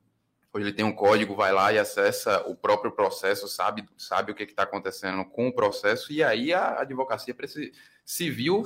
hoje 0.53 0.69
ele 0.69 0.73
tem 0.73 0.85
um 0.87 0.93
código, 0.93 1.35
vai 1.35 1.53
lá 1.53 1.71
e 1.71 1.79
acessa 1.79 2.43
o 2.47 2.57
próprio 2.57 2.91
processo, 2.91 3.47
sabe, 3.47 3.87
sabe 3.99 4.33
o 4.33 4.35
que 4.35 4.43
está 4.45 4.63
acontecendo 4.63 5.23
com 5.27 5.49
o 5.49 5.53
processo, 5.53 6.11
e 6.11 6.23
aí 6.23 6.51
a 6.51 6.81
advocacia 6.81 7.37
se 8.07 8.31
viu 8.31 8.63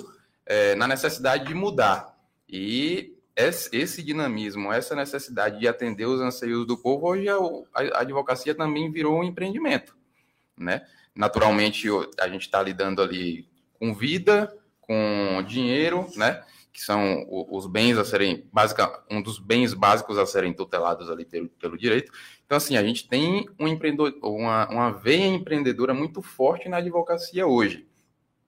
é, 0.47 0.77
na 0.77 0.87
necessidade 0.87 1.47
de 1.47 1.55
mudar. 1.55 2.17
E 2.49 3.20
esse 3.49 4.03
dinamismo, 4.03 4.73
essa 4.73 4.95
necessidade 4.95 5.59
de 5.59 5.69
atender 5.69 6.07
os 6.07 6.21
anseios 6.21 6.67
do 6.67 6.77
povo, 6.77 7.07
hoje 7.07 7.27
a, 7.29 8.01
advocacia 8.01 8.55
também 8.55 8.91
virou 8.91 9.19
um 9.19 9.25
empreendimento, 9.25 9.97
né? 10.57 10.87
Naturalmente, 11.15 11.89
a 12.21 12.29
gente 12.29 12.43
está 12.43 12.63
lidando 12.63 13.03
ali 13.03 13.49
com 13.79 13.95
vida, 13.95 14.55
com 14.81 15.43
dinheiro, 15.47 16.07
né? 16.17 16.43
Que 16.73 16.81
são 16.81 17.27
os 17.29 17.67
bens 17.67 17.99
a 17.99 18.05
serem, 18.05 18.49
básica, 18.53 19.03
um 19.11 19.21
dos 19.21 19.39
bens 19.39 19.75
básicos 19.75 20.19
a 20.19 20.27
serem 20.27 20.53
tutelados 20.53 21.11
ali 21.11 21.25
pelo, 21.25 21.49
pelo 21.49 21.77
direito. 21.77 22.13
Então, 22.47 22.57
assim, 22.57 22.77
a 22.77 22.83
gente 22.83 23.09
tem 23.09 23.49
um 23.59 23.67
empreendedor, 23.67 24.15
uma, 24.23 24.69
uma 24.69 24.91
veia 24.93 25.27
empreendedora 25.27 25.93
muito 25.93 26.23
forte 26.23 26.69
na 26.69 26.77
advocacia 26.77 27.47
hoje. 27.47 27.89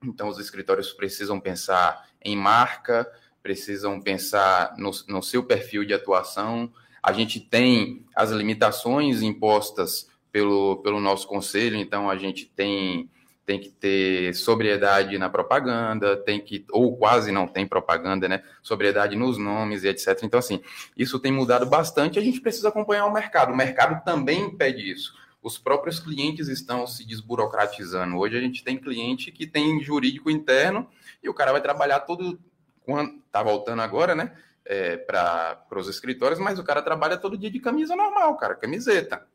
Então, 0.04 0.28
os 0.28 0.38
escritórios 0.38 0.92
precisam 0.92 1.38
pensar 1.38 2.08
em 2.24 2.36
marca, 2.36 3.10
precisam 3.42 4.00
pensar 4.00 4.74
no, 4.78 4.90
no 5.08 5.22
seu 5.22 5.42
perfil 5.42 5.84
de 5.84 5.92
atuação. 5.92 6.72
A 7.02 7.12
gente 7.12 7.40
tem 7.40 8.06
as 8.14 8.30
limitações 8.30 9.22
impostas 9.22 10.08
pelo, 10.30 10.76
pelo 10.76 11.00
nosso 11.00 11.26
conselho, 11.26 11.76
então 11.76 12.08
a 12.08 12.16
gente 12.16 12.46
tem, 12.46 13.10
tem 13.44 13.60
que 13.60 13.68
ter 13.68 14.34
sobriedade 14.34 15.18
na 15.18 15.28
propaganda, 15.28 16.16
tem 16.16 16.40
que, 16.40 16.64
ou 16.70 16.96
quase 16.96 17.30
não 17.32 17.46
tem 17.46 17.66
propaganda, 17.66 18.28
né? 18.28 18.42
Sobriedade 18.62 19.16
nos 19.16 19.36
nomes 19.36 19.84
e 19.84 19.88
etc. 19.88 20.20
Então, 20.22 20.38
assim, 20.38 20.62
isso 20.96 21.18
tem 21.18 21.32
mudado 21.32 21.66
bastante, 21.66 22.18
a 22.18 22.22
gente 22.22 22.40
precisa 22.40 22.68
acompanhar 22.68 23.04
o 23.04 23.12
mercado. 23.12 23.52
O 23.52 23.56
mercado 23.56 24.02
também 24.04 24.56
pede 24.56 24.90
isso. 24.90 25.20
Os 25.42 25.58
próprios 25.58 25.98
clientes 25.98 26.46
estão 26.46 26.86
se 26.86 27.04
desburocratizando. 27.04 28.16
Hoje 28.16 28.38
a 28.38 28.40
gente 28.40 28.62
tem 28.62 28.78
cliente 28.78 29.32
que 29.32 29.44
tem 29.44 29.82
jurídico 29.82 30.30
interno 30.30 30.88
e 31.20 31.28
o 31.28 31.34
cara 31.34 31.50
vai 31.50 31.60
trabalhar 31.60 32.00
todo, 32.00 32.38
quando 32.84 33.20
tá 33.30 33.42
voltando 33.42 33.82
agora, 33.82 34.14
né? 34.14 34.32
É, 34.64 34.96
para 34.96 35.66
os 35.76 35.88
escritórios, 35.88 36.38
mas 36.38 36.58
o 36.58 36.64
cara 36.64 36.80
trabalha 36.82 37.16
todo 37.16 37.36
dia 37.36 37.50
de 37.50 37.58
camisa 37.58 37.96
normal, 37.96 38.36
cara, 38.36 38.54
camiseta. 38.54 39.26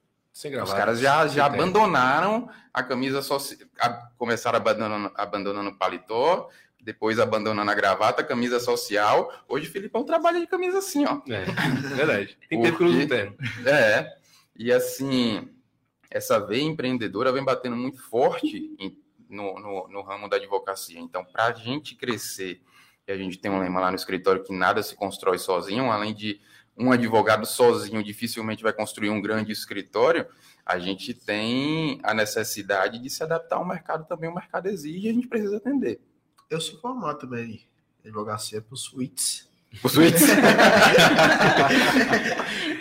Os 0.63 0.71
caras 0.71 0.99
já, 0.99 1.27
já 1.27 1.47
abandonaram 1.47 2.47
a 2.71 2.83
camisa 2.83 3.23
social, 3.23 3.67
começaram 4.17 4.57
abandonando, 4.57 5.11
abandonando 5.15 5.69
o 5.71 5.75
paletó, 5.75 6.49
depois 6.79 7.19
abandonando 7.19 7.71
a 7.71 7.73
gravata, 7.73 8.23
camisa 8.23 8.59
social. 8.59 9.33
Hoje 9.47 9.67
o 9.67 9.71
Filipão 9.71 10.05
trabalha 10.05 10.39
de 10.39 10.45
camisa 10.45 10.77
assim, 10.77 11.05
ó. 11.05 11.21
É, 11.27 11.43
verdade. 11.95 12.37
Tem 12.47 12.61
tempo 12.61 12.77
que 12.77 12.83
não 12.83 13.07
tem. 13.07 13.35
É. 13.65 14.15
E 14.55 14.71
assim, 14.71 15.49
essa 16.09 16.39
veia 16.39 16.61
empreendedora 16.61 17.31
vem 17.31 17.43
batendo 17.43 17.75
muito 17.75 18.01
forte 18.01 18.75
em, 18.79 18.97
no, 19.27 19.59
no, 19.59 19.87
no 19.87 20.01
ramo 20.01 20.29
da 20.29 20.37
advocacia. 20.37 20.99
Então, 20.99 21.25
para 21.25 21.45
a 21.45 21.53
gente 21.53 21.95
crescer 21.95 22.61
e 23.07 23.11
a 23.11 23.17
gente 23.17 23.37
tem 23.37 23.49
um 23.49 23.59
lema 23.59 23.79
lá 23.79 23.89
no 23.89 23.95
escritório 23.95 24.43
que 24.43 24.53
nada 24.53 24.83
se 24.83 24.93
constrói 24.95 25.37
sozinho, 25.37 25.89
além 25.89 26.13
de 26.13 26.41
um 26.77 26.91
advogado 26.91 27.45
sozinho 27.45 28.03
dificilmente 28.03 28.61
vai 28.61 28.73
construir 28.73 29.09
um 29.09 29.21
grande 29.21 29.51
escritório, 29.51 30.27
a 30.65 30.77
gente 30.77 31.13
tem 31.13 31.99
a 32.03 32.13
necessidade 32.13 32.99
de 32.99 33.09
se 33.09 33.23
adaptar 33.23 33.55
ao 33.55 33.65
mercado 33.65 34.05
também, 34.05 34.29
o 34.29 34.35
mercado 34.35 34.67
exige 34.67 35.07
e 35.07 35.09
a 35.09 35.13
gente 35.13 35.27
precisa 35.27 35.57
atender. 35.57 36.01
Eu 36.49 36.59
sou 36.59 36.79
formado 36.79 37.19
também 37.19 37.65
em 38.03 38.09
advocacia 38.09 38.61
por 38.61 38.75
suítes. 38.75 39.47
Por 39.81 39.89
suítes? 39.89 40.23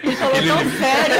Ele 0.02 0.16
falou 0.16 0.34
tão 0.34 0.70
sério. 0.78 1.16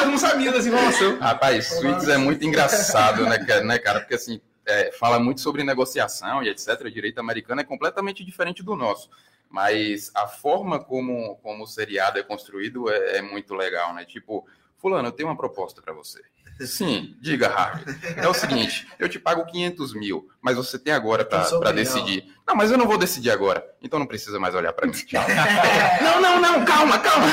Eu 0.00 0.06
não 0.06 0.18
sabia 0.18 0.52
dessa 0.52 0.68
informação. 0.68 1.18
Rapaz, 1.18 1.66
suítes 1.66 2.08
é 2.08 2.16
muito 2.16 2.44
engraçado, 2.44 3.24
né, 3.24 3.38
né, 3.64 3.78
cara? 3.78 4.00
Porque 4.00 4.14
assim, 4.14 4.40
é, 4.68 4.92
fala 4.92 5.18
muito 5.18 5.40
sobre 5.40 5.64
negociação 5.64 6.42
e 6.42 6.48
etc. 6.48 6.82
O 6.84 6.90
direito 6.90 7.18
americano 7.18 7.60
é 7.60 7.64
completamente 7.64 8.24
diferente 8.24 8.62
do 8.62 8.76
nosso. 8.76 9.10
Mas 9.50 10.12
a 10.14 10.28
forma 10.28 10.78
como, 10.78 11.36
como 11.36 11.64
o 11.64 11.66
seriado 11.66 12.18
é 12.18 12.22
construído 12.22 12.90
é, 12.90 13.16
é 13.16 13.22
muito 13.22 13.54
legal, 13.54 13.94
né? 13.94 14.04
Tipo, 14.04 14.46
Fulano, 14.76 15.08
eu 15.08 15.12
tenho 15.12 15.28
uma 15.28 15.36
proposta 15.36 15.80
para 15.80 15.94
você. 15.94 16.22
Sim, 16.60 17.16
diga, 17.20 17.48
Harvey. 17.48 17.94
É 18.16 18.28
o 18.28 18.34
seguinte, 18.34 18.86
eu 18.98 19.08
te 19.08 19.18
pago 19.18 19.44
500 19.44 19.94
mil, 19.94 20.28
mas 20.40 20.56
você 20.56 20.78
tem 20.78 20.92
agora 20.92 21.24
para 21.24 21.72
decidir. 21.72 22.32
Não, 22.46 22.54
mas 22.54 22.70
eu 22.70 22.78
não 22.78 22.86
vou 22.86 22.98
decidir 22.98 23.30
agora, 23.30 23.64
então 23.82 23.98
não 23.98 24.06
precisa 24.06 24.40
mais 24.40 24.54
olhar 24.54 24.72
para 24.72 24.86
mim. 24.86 24.92
Tchau. 25.06 25.22
não, 26.02 26.20
não, 26.20 26.40
não, 26.40 26.64
calma, 26.64 26.98
calma. 26.98 27.26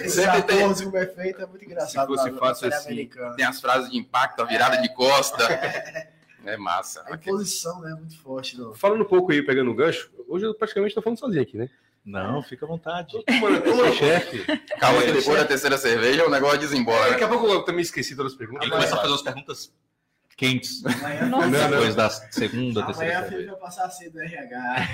Esse 0.00 0.22
Sempre 0.22 0.42
tem... 0.42 0.74
como 0.74 0.96
é 0.96 1.06
feito 1.06 1.42
é 1.42 1.46
muito 1.46 1.64
engraçado. 1.64 2.16
Se 2.16 2.22
fosse 2.24 2.38
fácil 2.38 2.68
assim, 2.68 3.08
tem 3.36 3.44
as 3.44 3.60
frases 3.60 3.90
de 3.90 3.98
impacto, 3.98 4.40
a 4.42 4.44
virada 4.44 4.80
de 4.80 4.92
costa. 4.94 5.42
É 6.44 6.56
massa. 6.56 7.04
A 7.06 7.14
imposição, 7.14 7.80
né? 7.80 7.94
Muito 7.94 8.18
forte. 8.18 8.58
Não. 8.58 8.74
Falando 8.74 9.02
um 9.02 9.08
pouco 9.08 9.30
aí, 9.30 9.42
pegando 9.42 9.70
o 9.70 9.74
gancho, 9.74 10.10
hoje 10.26 10.44
eu 10.44 10.52
praticamente 10.52 10.90
estou 10.90 11.02
falando 11.02 11.18
sozinho 11.18 11.40
aqui, 11.40 11.56
né? 11.56 11.70
Não, 12.04 12.42
fica 12.42 12.66
à 12.66 12.68
vontade. 12.68 13.12
Como 13.12 13.84
é 13.84 13.92
chefe? 13.92 14.44
Calma 14.80 15.02
que 15.02 15.12
depois 15.12 15.38
da 15.38 15.44
terceira 15.44 15.78
cerveja 15.78 16.26
o 16.26 16.30
negócio 16.30 16.58
desembola. 16.58 17.06
É, 17.06 17.10
daqui 17.10 17.24
a 17.24 17.28
pouco 17.28 17.46
eu 17.46 17.62
também 17.62 17.82
esqueci 17.82 18.16
todas 18.16 18.32
as 18.32 18.38
perguntas. 18.38 18.62
Ele 18.62 18.72
começa 18.72 18.94
a 18.94 18.98
fazer 19.00 19.14
as 19.14 19.22
perguntas 19.22 19.72
quentes. 20.36 20.84
Amanhã, 20.84 21.26
não, 21.26 21.50
Depois 21.70 21.94
da 21.94 22.10
segunda, 22.10 22.84
terceira 22.84 23.18
Amanhã 23.18 23.28
cerveja. 23.28 23.50
vai 23.52 23.60
passar 23.60 23.90
cedo 23.90 24.12
do 24.14 24.20
RH. 24.20 24.88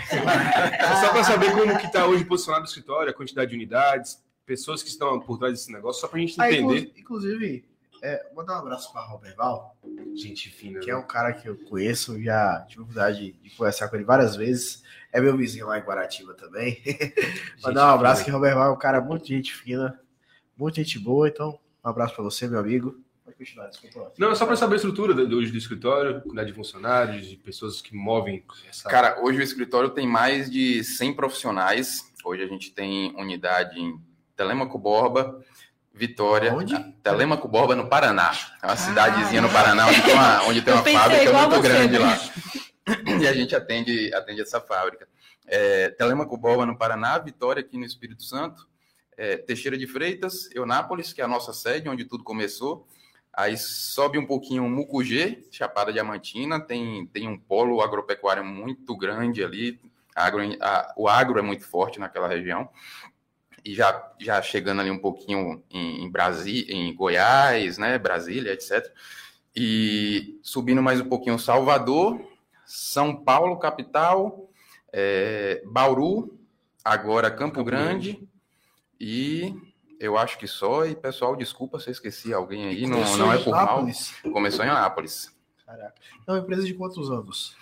só 1.00 1.11
para 1.11 1.25
saber 1.25 1.53
como 1.53 1.79
que 1.79 1.87
está 1.87 2.07
hoje 2.07 2.25
posicionado 2.25 2.65
o 2.65 2.69
escritório, 2.69 3.11
a 3.11 3.15
quantidade 3.15 3.50
de 3.50 3.57
unidades, 3.57 4.23
pessoas 4.45 4.83
que 4.83 4.91
estão 4.91 5.19
por 5.21 5.38
trás 5.38 5.55
desse 5.55 5.73
negócio, 5.73 6.03
só 6.03 6.09
para 6.09 6.19
a 6.19 6.21
gente 6.21 6.38
entender. 6.38 6.93
Ah, 6.95 7.00
inclusive, 7.00 7.65
é, 8.03 8.27
mandar 8.35 8.57
um 8.57 8.59
abraço 8.59 8.93
para 8.93 9.03
Robert 9.03 9.35
Val. 9.37 9.77
Gente 10.15 10.50
fina. 10.50 10.81
Que 10.81 10.91
é 10.91 10.95
né? 10.95 11.00
um 11.00 11.07
cara 11.07 11.33
que 11.33 11.49
eu 11.49 11.57
conheço, 11.57 12.21
já 12.23 12.65
tive 12.69 12.81
a 12.81 12.85
oportunidade 12.85 13.33
de 13.33 13.50
conversar 13.50 13.88
com 13.88 13.97
ele 13.97 14.05
várias 14.05 14.37
vezes. 14.37 14.83
É 15.12 15.21
meu 15.21 15.37
vizinho 15.37 15.67
lá 15.67 15.79
em 15.79 15.83
Guaratiba 15.83 16.35
também. 16.35 16.83
mandar 17.62 17.93
um 17.93 17.95
abraço, 17.95 18.25
que 18.25 18.31
Robert 18.31 18.55
Val 18.55 18.71
é 18.71 18.75
um 18.75 18.79
cara 18.79 19.00
muito 19.00 19.27
gente 19.27 19.55
fina, 19.55 19.99
muito 20.57 20.77
gente 20.77 20.99
boa. 20.99 21.29
Então, 21.29 21.59
um 21.85 21.88
abraço 21.88 22.15
para 22.15 22.25
você, 22.25 22.47
meu 22.47 22.59
amigo. 22.59 23.00
Pode 23.25 23.37
continuar, 23.37 23.69
desculpa. 23.69 24.12
Não, 24.19 24.35
só 24.35 24.47
para 24.47 24.57
saber 24.57 24.75
a 24.75 24.77
estrutura 24.77 25.15
hoje 25.15 25.50
do 25.50 25.59
escritório, 25.59 26.21
quantidade 26.23 26.49
de 26.49 26.55
funcionários, 26.55 27.27
de 27.27 27.37
pessoas 27.37 27.81
que 27.81 27.95
movem 27.95 28.45
essa. 28.69 28.88
Cara, 28.88 29.19
hoje 29.23 29.38
o 29.38 29.43
escritório 29.43 29.91
tem 29.91 30.07
mais 30.07 30.50
de 30.50 30.83
100 30.85 31.15
profissionais. 31.15 32.12
Hoje 32.25 32.43
a 32.43 32.47
gente 32.47 32.71
tem 32.73 33.15
unidade 33.17 33.81
em 33.81 34.00
Telemaco 34.37 34.79
Borba, 34.79 35.43
Vitória, 35.99 36.55
Onde? 36.55 36.79
Telemaco 37.03 37.49
Borba, 37.49 37.75
no 37.75 37.88
Paraná. 37.88 38.31
É 38.62 38.67
uma 38.67 38.75
ah, 38.75 38.77
cidadezinha 38.77 39.43
no 39.43 39.49
Paraná 39.49 39.88
onde 39.88 40.00
tem 40.00 40.15
uma, 40.15 40.43
onde 40.45 40.62
tem 40.62 40.75
uma 40.75 40.83
fábrica 40.85 41.33
muito 41.33 41.57
você, 41.57 41.62
grande 41.62 41.99
lá. 41.99 42.19
E 43.21 43.26
a 43.26 43.33
gente 43.33 43.54
atende, 43.54 44.12
atende 44.14 44.40
essa 44.40 44.61
fábrica. 44.61 45.09
É, 45.47 45.90
Telemaco 45.90 46.37
Borba, 46.37 46.66
no 46.66 46.76
Paraná, 46.76 47.18
Vitória, 47.18 47.61
aqui 47.61 47.78
no 47.78 47.85
Espírito 47.85 48.23
Santo, 48.23 48.68
é, 49.16 49.37
Teixeira 49.37 49.76
de 49.76 49.87
Freitas, 49.87 50.49
Eunápolis, 50.54 51.12
que 51.12 51.21
é 51.21 51.25
a 51.25 51.28
nossa 51.28 51.52
sede, 51.52 51.88
onde 51.88 52.04
tudo 52.04 52.23
começou. 52.23 52.87
Aí 53.33 53.57
sobe 53.57 54.18
um 54.18 54.26
pouquinho 54.26 54.68
Mucugê, 54.68 55.47
Chapada 55.50 55.92
Diamantina, 55.92 56.61
tem, 56.61 57.07
tem 57.07 57.28
um 57.28 57.38
polo 57.38 57.80
agropecuário 57.80 58.45
muito 58.45 58.97
grande 58.97 59.45
ali. 59.45 59.80
Agro, 60.14 60.42
a, 60.61 60.95
o 60.97 61.09
agro 61.09 61.38
é 61.38 61.42
muito 61.42 61.64
forte 61.64 62.00
naquela 62.00 62.26
região 62.26 62.68
e 63.64 63.75
já, 63.75 64.12
já 64.18 64.40
chegando 64.40 64.80
ali 64.80 64.90
um 64.90 64.99
pouquinho 64.99 65.62
em, 65.71 66.04
em 66.04 66.11
Brasília, 66.11 66.75
em 66.75 66.95
Goiás, 66.95 67.78
né, 67.78 67.99
Brasília, 67.99 68.52
etc. 68.52 68.90
E 69.54 70.38
subindo 70.42 70.83
mais 70.83 71.00
um 71.00 71.09
pouquinho, 71.09 71.38
Salvador, 71.38 72.21
São 72.69 73.17
Paulo, 73.17 73.59
capital, 73.59 74.51
é, 74.93 75.63
Bauru, 75.65 76.39
agora 76.85 77.31
Campo, 77.31 77.55
Campo 77.55 77.65
Grande, 77.65 78.13
Grande, 78.13 78.29
e 79.01 79.55
eu 79.99 80.19
acho 80.19 80.39
que 80.39 80.47
só. 80.47 80.85
E 80.85 80.95
pessoal, 80.95 81.35
desculpa 81.35 81.81
se 81.81 81.89
eu 81.89 81.93
esqueci 81.93 82.31
alguém 82.31 82.67
aí, 82.67 82.87
não, 82.87 83.01
não 83.17 83.33
é 83.33 83.39
por 83.39 83.53
mal. 83.53 83.87
Começou 84.31 84.67
em 84.67 84.69
Anápolis. 84.69 85.35
Caraca. 85.65 85.95
É 86.27 86.31
uma 86.31 86.41
empresa 86.41 86.65
de 86.65 86.75
quantos 86.75 87.11
anos? 87.11 87.57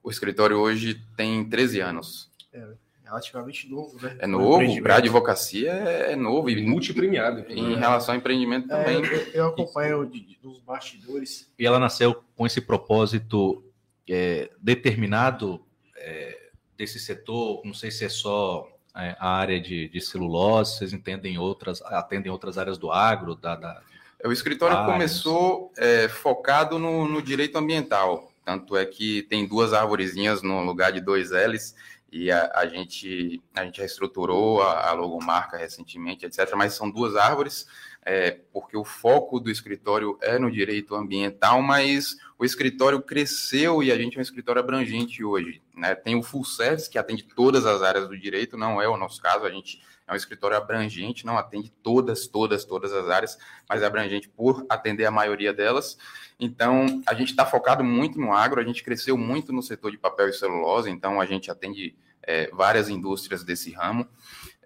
O 0.00 0.10
escritório 0.10 0.56
hoje 0.56 0.94
tem 1.16 1.44
13 1.44 1.80
anos. 1.80 2.30
É, 2.52 2.64
relativamente 3.04 3.68
novo, 3.68 4.00
né? 4.00 4.16
É 4.20 4.28
novo, 4.28 4.80
para 4.80 4.96
advocacia 4.96 5.72
é, 5.72 6.12
é 6.12 6.16
novo 6.16 6.48
e 6.48 6.64
multipremiado. 6.64 7.44
Em 7.48 7.74
relação 7.74 8.14
ao 8.14 8.20
empreendimento 8.20 8.72
é, 8.72 8.76
também. 8.76 9.04
Eu, 9.04 9.18
eu 9.32 9.46
acompanho 9.48 10.08
nos 10.40 10.60
bastidores. 10.60 11.52
E 11.58 11.66
ela 11.66 11.80
nasceu 11.80 12.22
com 12.36 12.46
esse 12.46 12.60
propósito 12.60 13.71
é, 14.12 14.50
determinado 14.60 15.64
é, 15.96 16.50
desse 16.76 16.98
setor, 16.98 17.62
não 17.64 17.72
sei 17.72 17.90
se 17.90 18.04
é 18.04 18.08
só 18.08 18.68
é, 18.94 19.16
a 19.18 19.36
área 19.36 19.60
de, 19.60 19.88
de 19.88 20.00
celulose, 20.00 20.76
vocês 20.78 20.92
entendem 20.92 21.38
outras, 21.38 21.80
atendem 21.82 22.30
outras 22.30 22.58
áreas 22.58 22.76
do 22.76 22.92
agro, 22.92 23.34
da, 23.34 23.56
da... 23.56 23.80
É, 24.22 24.28
o 24.28 24.32
escritório 24.32 24.76
áreas. 24.76 24.92
começou 24.92 25.72
é, 25.78 26.08
focado 26.08 26.78
no, 26.78 27.08
no, 27.08 27.22
direito 27.22 27.56
ambiental, 27.56 28.30
tanto 28.44 28.76
é 28.76 28.84
que 28.84 29.22
tem 29.22 29.46
duas 29.46 29.72
árvorezinhas 29.72 30.42
no 30.42 30.62
lugar 30.62 30.92
de 30.92 31.00
dois 31.00 31.30
L's, 31.30 31.74
e 32.10 32.30
a, 32.30 32.52
a 32.54 32.66
gente, 32.66 33.42
a 33.54 33.64
gente 33.64 33.80
reestruturou 33.80 34.60
a, 34.60 34.90
a 34.90 34.92
logomarca 34.92 35.56
recentemente, 35.56 36.26
etc., 36.26 36.52
mas 36.54 36.74
são 36.74 36.90
duas 36.90 37.16
árvores, 37.16 37.66
é, 38.04 38.38
porque 38.52 38.76
o 38.76 38.84
foco 38.84 39.38
do 39.38 39.50
escritório 39.50 40.18
é 40.20 40.38
no 40.38 40.50
direito 40.50 40.94
ambiental, 40.94 41.62
mas 41.62 42.16
o 42.36 42.44
escritório 42.44 43.00
cresceu 43.00 43.82
e 43.82 43.92
a 43.92 43.96
gente 43.96 44.16
é 44.16 44.18
um 44.18 44.22
escritório 44.22 44.60
abrangente 44.60 45.22
hoje. 45.22 45.62
Né? 45.74 45.94
Tem 45.94 46.16
o 46.16 46.22
full 46.22 46.44
service, 46.44 46.90
que 46.90 46.98
atende 46.98 47.22
todas 47.22 47.64
as 47.64 47.80
áreas 47.80 48.08
do 48.08 48.18
direito, 48.18 48.56
não 48.56 48.82
é 48.82 48.88
o 48.88 48.96
nosso 48.96 49.22
caso, 49.22 49.44
a 49.44 49.50
gente 49.50 49.80
é 50.06 50.12
um 50.12 50.16
escritório 50.16 50.56
abrangente, 50.56 51.24
não 51.24 51.38
atende 51.38 51.72
todas, 51.82 52.26
todas, 52.26 52.64
todas 52.64 52.92
as 52.92 53.08
áreas, 53.08 53.38
mas 53.68 53.82
é 53.82 53.86
abrangente 53.86 54.28
por 54.28 54.66
atender 54.68 55.06
a 55.06 55.10
maioria 55.10 55.52
delas. 55.52 55.96
Então, 56.40 57.00
a 57.06 57.14
gente 57.14 57.30
está 57.30 57.46
focado 57.46 57.84
muito 57.84 58.18
no 58.18 58.32
agro, 58.32 58.60
a 58.60 58.64
gente 58.64 58.82
cresceu 58.82 59.16
muito 59.16 59.52
no 59.52 59.62
setor 59.62 59.92
de 59.92 59.98
papel 59.98 60.28
e 60.28 60.32
celulose, 60.32 60.90
então 60.90 61.20
a 61.20 61.26
gente 61.26 61.52
atende 61.52 61.94
é, 62.20 62.50
várias 62.52 62.88
indústrias 62.88 63.44
desse 63.44 63.70
ramo. 63.70 64.08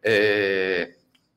É, 0.03 0.95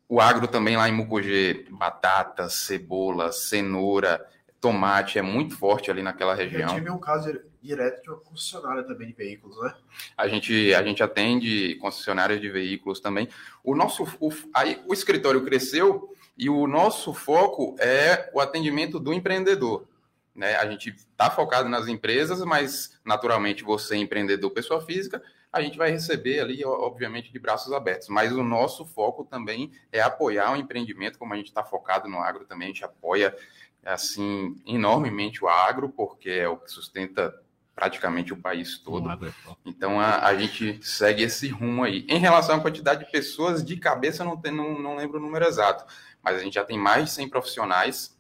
o 0.10 0.20
agro 0.20 0.48
também 0.48 0.75
lá 0.75 0.89
em 0.89 0.92
Mucugê, 0.92 1.68
batata, 1.70 2.50
cebola, 2.50 3.32
cenoura, 3.32 4.25
tomate, 4.60 5.20
é 5.20 5.22
muito 5.22 5.56
forte 5.56 5.92
ali 5.92 6.01
naquela 6.01 6.34
região. 6.34 6.70
Eu 6.70 6.75
tive 6.75 6.89
um 6.89 6.98
caso 6.98 7.39
direto 7.62 8.01
de 8.01 8.10
uma 8.10 8.18
concessionária 8.18 8.84
também 8.84 9.08
de 9.08 9.13
veículos, 9.13 9.62
né? 9.62 9.75
A 10.18 10.28
gente, 10.28 10.74
a 10.74 10.82
gente 10.82 11.04
atende 11.04 11.75
concessionárias 11.75 12.42
de 12.42 12.50
veículos 12.50 13.00
também. 13.00 13.30
O 13.63 13.75
nosso 13.75 14.04
o, 14.20 14.32
aí, 14.54 14.82
o 14.88 14.94
escritório 14.94 15.46
cresceu 15.46 16.12
e 16.36 16.50
o 16.50 16.66
nosso 16.66 17.13
foco 17.13 17.75
é 17.80 18.32
o 18.34 18.39
atendimento 18.39 19.00
do 19.00 19.13
empreendedor. 19.13 19.86
Né? 20.34 20.56
A 20.56 20.66
gente 20.66 20.89
está 20.89 21.30
focado 21.30 21.70
nas 21.70 21.88
empresas, 21.88 22.44
mas 22.44 23.00
naturalmente 23.06 23.63
você, 23.63 23.96
empreendedor, 23.96 24.50
pessoa 24.51 24.82
física, 24.82 25.22
a 25.51 25.62
gente 25.62 25.77
vai 25.77 25.89
receber 25.89 26.39
ali, 26.39 26.63
obviamente, 26.63 27.32
de 27.32 27.39
braços 27.39 27.74
abertos. 27.74 28.08
Mas 28.08 28.32
o 28.32 28.44
nosso 28.44 28.86
foco 28.86 29.25
também 29.25 29.72
é 29.91 30.00
apoiar 30.00 30.51
o 30.51 30.56
empreendimento, 30.56 31.18
como 31.18 31.34
a 31.34 31.38
gente 31.38 31.48
está 31.48 31.63
focado 31.63 32.08
no 32.08 32.20
agro 32.20 32.46
também, 32.46 32.68
a 32.68 32.72
gente 32.72 32.86
apoia 32.86 33.36
assim 33.84 34.62
enormemente 34.65 35.44
o 35.44 35.48
agro, 35.48 35.89
porque 35.89 36.29
é 36.29 36.48
o 36.48 36.58
que 36.58 36.70
sustenta 36.70 37.34
praticamente 37.74 38.34
o 38.34 38.38
país 38.38 38.77
todo. 38.77 39.10
É 39.10 39.18
então 39.65 40.00
a, 40.00 40.25
a, 40.25 40.36
gente 40.36 40.86
segue 40.86 41.24
esse 41.24 41.48
rumo 41.48 41.84
aí. 41.84 42.06
Em 42.10 42.20
relação 42.20 42.58
à 42.58 42.60
quantidade 42.60 43.06
de 43.06 43.12
pessoas, 43.12 43.63
de 43.63 43.77
cabeça 43.77 44.24
não, 44.24 44.36
tem, 44.36 44.51
não, 44.51 44.77
não 44.77 44.98
lembro 44.98 45.18
o 45.18 45.22
número 45.22 45.46
exato, 45.46 45.86
mas 46.22 46.36
a 46.36 46.44
gente 46.44 46.56
já 46.56 46.65
tem 46.65 46.77
mais 46.77 47.06
de 47.06 47.12
100 47.12 47.29
profissionais, 47.29 48.20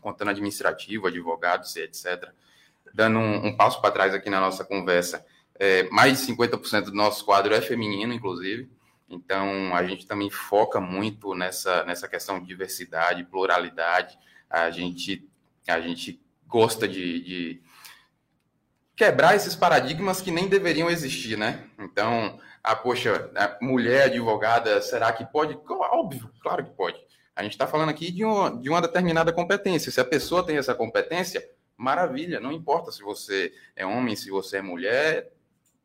contando 0.00 0.30
administrativo, 0.30 1.06
advogados 1.06 1.76
e 1.76 1.82
etc. 1.82 2.30
Dando 2.94 3.18
um, 3.18 3.48
um 3.48 3.56
passo 3.56 3.80
para 3.82 3.90
trás 3.90 4.14
aqui 4.14 4.30
na 4.30 4.40
nossa 4.40 4.64
conversa, 4.64 5.24
é, 5.58 5.84
mais 5.90 6.20
de 6.20 6.32
50% 6.32 6.86
do 6.86 6.94
nosso 6.94 7.24
quadro 7.24 7.54
é 7.54 7.60
feminino, 7.60 8.12
inclusive. 8.12 8.70
Então, 9.08 9.74
a 9.74 9.84
gente 9.84 10.06
também 10.06 10.30
foca 10.30 10.80
muito 10.80 11.34
nessa, 11.34 11.84
nessa 11.84 12.08
questão 12.08 12.40
de 12.40 12.46
diversidade, 12.46 13.24
pluralidade. 13.24 14.18
A 14.50 14.70
gente, 14.70 15.28
a 15.68 15.80
gente 15.80 16.20
gosta 16.46 16.88
de, 16.88 17.20
de 17.20 17.62
quebrar 18.96 19.36
esses 19.36 19.54
paradigmas 19.54 20.20
que 20.20 20.30
nem 20.30 20.48
deveriam 20.48 20.90
existir, 20.90 21.36
né? 21.36 21.64
Então, 21.78 22.40
a 22.62 22.72
ah, 22.72 22.76
poxa, 22.76 23.30
a 23.36 23.56
mulher 23.64 24.06
advogada, 24.06 24.80
será 24.82 25.12
que 25.12 25.24
pode? 25.24 25.56
Óbvio, 25.68 26.30
claro 26.42 26.64
que 26.64 26.70
pode. 26.70 27.00
A 27.36 27.42
gente 27.42 27.52
está 27.52 27.66
falando 27.66 27.90
aqui 27.90 28.10
de 28.10 28.24
uma, 28.24 28.50
de 28.50 28.68
uma 28.68 28.80
determinada 28.80 29.32
competência. 29.32 29.92
Se 29.92 30.00
a 30.00 30.04
pessoa 30.04 30.44
tem 30.44 30.56
essa 30.56 30.74
competência, 30.74 31.46
maravilha, 31.76 32.40
não 32.40 32.50
importa 32.50 32.90
se 32.90 33.02
você 33.02 33.52
é 33.76 33.86
homem, 33.86 34.16
se 34.16 34.30
você 34.30 34.56
é 34.56 34.62
mulher, 34.62 35.30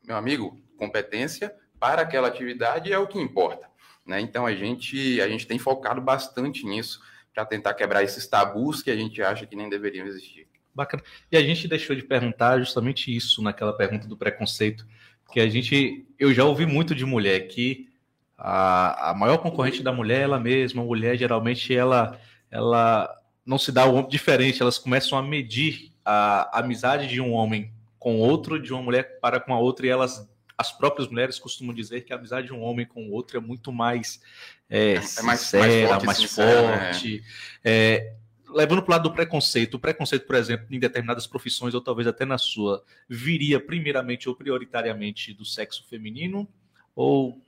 meu 0.06 0.16
amigo, 0.16 0.60
competência 0.78 1.54
para 1.80 2.02
aquela 2.02 2.28
atividade 2.28 2.92
é 2.92 2.98
o 2.98 3.08
que 3.08 3.20
importa. 3.20 3.68
Né? 4.06 4.20
Então 4.22 4.46
a 4.46 4.54
gente, 4.54 5.22
a 5.22 5.28
gente 5.28 5.48
tem 5.48 5.60
focado 5.60 6.02
bastante 6.02 6.66
nisso 6.66 7.02
para 7.34 7.46
tentar 7.46 7.74
quebrar 7.74 8.04
esses 8.04 8.28
tabus 8.28 8.82
que 8.82 8.92
a 8.92 8.96
gente 8.96 9.22
acha 9.22 9.46
que 9.46 9.56
nem 9.56 9.70
deveriam 9.70 10.06
existir. 10.06 10.48
Bacana. 10.74 11.04
E 11.32 11.38
a 11.38 11.42
gente 11.42 11.68
deixou 11.68 11.96
de 11.96 12.04
perguntar 12.04 12.60
justamente 12.60 13.16
isso 13.16 13.42
naquela 13.42 13.74
pergunta 13.74 14.08
do 14.08 14.18
preconceito, 14.18 14.86
que 15.32 15.40
a 15.40 15.50
gente, 15.50 16.06
eu 16.20 16.34
já 16.34 16.44
ouvi 16.46 16.66
muito 16.66 16.94
de 16.94 17.06
mulher 17.06 17.48
que 17.48 17.90
a, 18.38 19.12
a 19.12 19.14
maior 19.14 19.38
concorrente 19.38 19.84
da 19.84 19.92
mulher 19.92 20.20
é 20.20 20.24
ela 20.24 20.40
mesma. 20.40 20.82
A 20.82 20.86
mulher 20.86 21.18
geralmente 21.18 21.74
ela, 21.76 22.20
ela 22.50 23.10
não 23.46 23.58
se 23.58 23.72
dá 23.72 23.86
o 23.86 24.08
diferente. 24.08 24.62
Elas 24.62 24.78
começam 24.78 25.18
a 25.18 25.22
medir 25.22 25.92
a 26.04 26.60
amizade 26.60 27.08
de 27.08 27.22
um 27.22 27.32
homem 27.32 27.72
com 28.02 28.18
outro, 28.18 28.60
de 28.60 28.74
uma 28.74 28.82
mulher 28.82 29.20
para 29.20 29.40
com 29.40 29.54
a 29.54 29.60
outra, 29.60 29.86
e 29.86 29.90
elas, 29.90 30.28
as 30.58 30.72
próprias 30.72 31.08
mulheres 31.08 31.38
costumam 31.38 31.72
dizer 31.72 32.02
que 32.02 32.12
a 32.12 32.16
amizade 32.16 32.48
de 32.48 32.54
um 32.54 32.60
homem 32.64 32.84
com 32.84 33.08
o 33.08 33.12
outro 33.12 33.38
é 33.38 33.40
muito 33.40 33.72
mais 33.72 34.20
é, 34.68 34.94
é 34.94 35.22
mais, 35.22 35.42
sincera, 35.42 35.68
mais 35.68 35.90
forte, 35.90 36.06
mais 36.08 36.18
sincera, 36.18 36.80
forte 36.80 37.18
né? 37.20 37.24
é, 37.64 38.14
levando 38.50 38.82
para 38.82 38.90
o 38.90 38.96
lado 38.96 39.04
do 39.04 39.14
preconceito, 39.14 39.76
o 39.76 39.80
preconceito, 39.80 40.26
por 40.26 40.36
exemplo, 40.36 40.66
em 40.72 40.80
determinadas 40.80 41.28
profissões, 41.28 41.76
ou 41.76 41.80
talvez 41.80 42.08
até 42.08 42.26
na 42.26 42.40
sua, 42.40 42.84
viria 43.08 43.60
primeiramente 43.60 44.28
ou 44.28 44.36
prioritariamente 44.36 45.32
do 45.32 45.46
sexo 45.46 45.86
feminino, 45.88 46.48
ou 46.96 47.40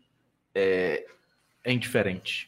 é, 0.54 1.04
é 1.64 1.74
indiferente? 1.74 2.48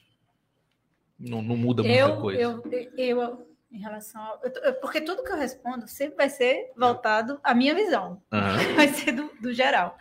Não, 1.18 1.42
não 1.42 1.58
muda 1.58 1.82
muita 1.82 1.98
eu, 1.98 2.18
coisa. 2.18 2.40
Eu, 2.40 2.64
eu, 2.96 3.48
em 3.76 3.80
relação 3.80 4.22
ao. 4.22 4.40
Porque 4.80 5.02
tudo 5.02 5.24
que 5.24 5.32
eu 5.32 5.38
respondo 5.38 5.88
sempre 5.88 6.16
vai 6.16 6.30
ser 6.30 6.72
voltado 6.78 7.40
à 7.44 7.54
minha 7.54 7.76
visão. 7.76 8.22
Uhum. 8.32 8.76
Vai 8.76 8.88
ser 8.88 9.12
do, 9.12 9.30
do, 9.42 9.54
geral. 9.54 9.98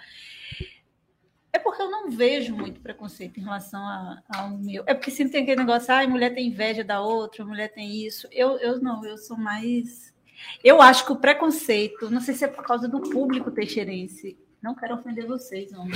É 1.52 1.58
porque 1.58 1.82
eu 1.82 1.90
não 1.90 2.10
vejo 2.10 2.54
muito 2.54 2.80
preconceito 2.80 3.38
em 3.38 3.42
relação 3.42 3.82
ao 4.28 4.50
meu. 4.50 4.84
É 4.86 4.94
porque 4.94 5.10
sempre 5.10 5.32
tem 5.32 5.42
aquele 5.42 5.60
negócio, 5.60 5.92
ah, 5.92 6.00
a 6.00 6.08
mulher 6.08 6.34
tem 6.34 6.48
inveja 6.48 6.82
da 6.84 7.00
outra, 7.00 7.44
mulher 7.44 7.68
tem 7.68 8.04
isso. 8.04 8.28
Eu, 8.30 8.58
eu 8.58 8.80
não, 8.80 9.04
eu 9.04 9.18
sou 9.18 9.36
mais. 9.36 10.14
Eu 10.62 10.80
acho 10.80 11.04
que 11.04 11.12
o 11.12 11.16
preconceito, 11.16 12.10
não 12.10 12.20
sei 12.20 12.34
se 12.34 12.44
é 12.44 12.48
por 12.48 12.64
causa 12.64 12.88
do 12.88 13.00
público 13.00 13.50
teixeirense, 13.50 14.38
não 14.62 14.74
quero 14.74 14.94
ofender 14.94 15.26
vocês, 15.26 15.70
não. 15.70 15.86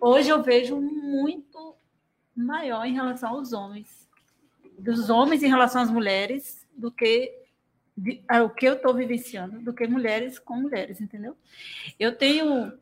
Hoje 0.00 0.28
eu 0.28 0.42
vejo 0.42 0.80
muito 0.80 1.76
maior 2.34 2.84
em 2.84 2.94
relação 2.94 3.30
aos 3.30 3.52
homens 3.52 4.01
dos 4.82 5.08
homens 5.08 5.42
em 5.42 5.48
relação 5.48 5.80
às 5.80 5.90
mulheres 5.90 6.66
do 6.76 6.90
que 6.90 7.32
de, 7.96 8.22
o 8.44 8.50
que 8.50 8.66
eu 8.66 8.74
estou 8.74 8.92
vivenciando, 8.94 9.60
do 9.60 9.72
que 9.72 9.86
mulheres 9.86 10.38
com 10.38 10.56
mulheres, 10.56 11.00
entendeu? 11.00 11.36
Eu 11.98 12.16
tenho 12.16 12.72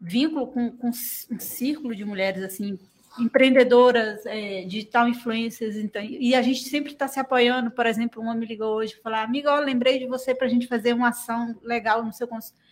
vínculo 0.00 0.46
com, 0.46 0.70
com 0.70 0.88
um 0.88 1.38
círculo 1.38 1.94
de 1.94 2.04
mulheres 2.04 2.42
assim 2.42 2.78
empreendedoras, 3.18 4.26
é, 4.26 4.64
digital 4.64 5.08
influencers, 5.08 5.76
então, 5.76 6.02
e 6.02 6.34
a 6.34 6.42
gente 6.42 6.64
sempre 6.64 6.92
está 6.92 7.06
se 7.06 7.20
apoiando. 7.20 7.70
Por 7.70 7.86
exemplo, 7.86 8.20
uma 8.20 8.34
me 8.34 8.46
ligou 8.46 8.74
hoje 8.76 8.94
e 8.94 9.02
falou: 9.02 9.18
Amiga, 9.18 9.54
lembrei 9.60 9.98
de 9.98 10.06
você 10.06 10.34
para 10.34 10.46
a 10.46 10.50
gente 10.50 10.66
fazer 10.66 10.92
uma 10.92 11.08
ação 11.08 11.56
legal 11.62 12.04
no 12.04 12.12
seu 12.12 12.26
consultório. 12.26 12.64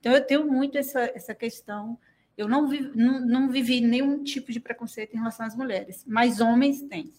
Então, 0.00 0.12
eu 0.12 0.24
tenho 0.24 0.46
muito 0.46 0.78
essa, 0.78 1.00
essa 1.14 1.34
questão. 1.34 1.98
Eu 2.36 2.46
não, 2.46 2.68
vi, 2.68 2.80
não, 2.94 3.20
não 3.20 3.50
vivi 3.50 3.80
nenhum 3.80 4.22
tipo 4.22 4.52
de 4.52 4.60
preconceito 4.60 5.14
em 5.14 5.18
relação 5.18 5.44
às 5.44 5.56
mulheres, 5.56 6.04
mas 6.06 6.40
homens 6.40 6.80
têm. 6.82 7.12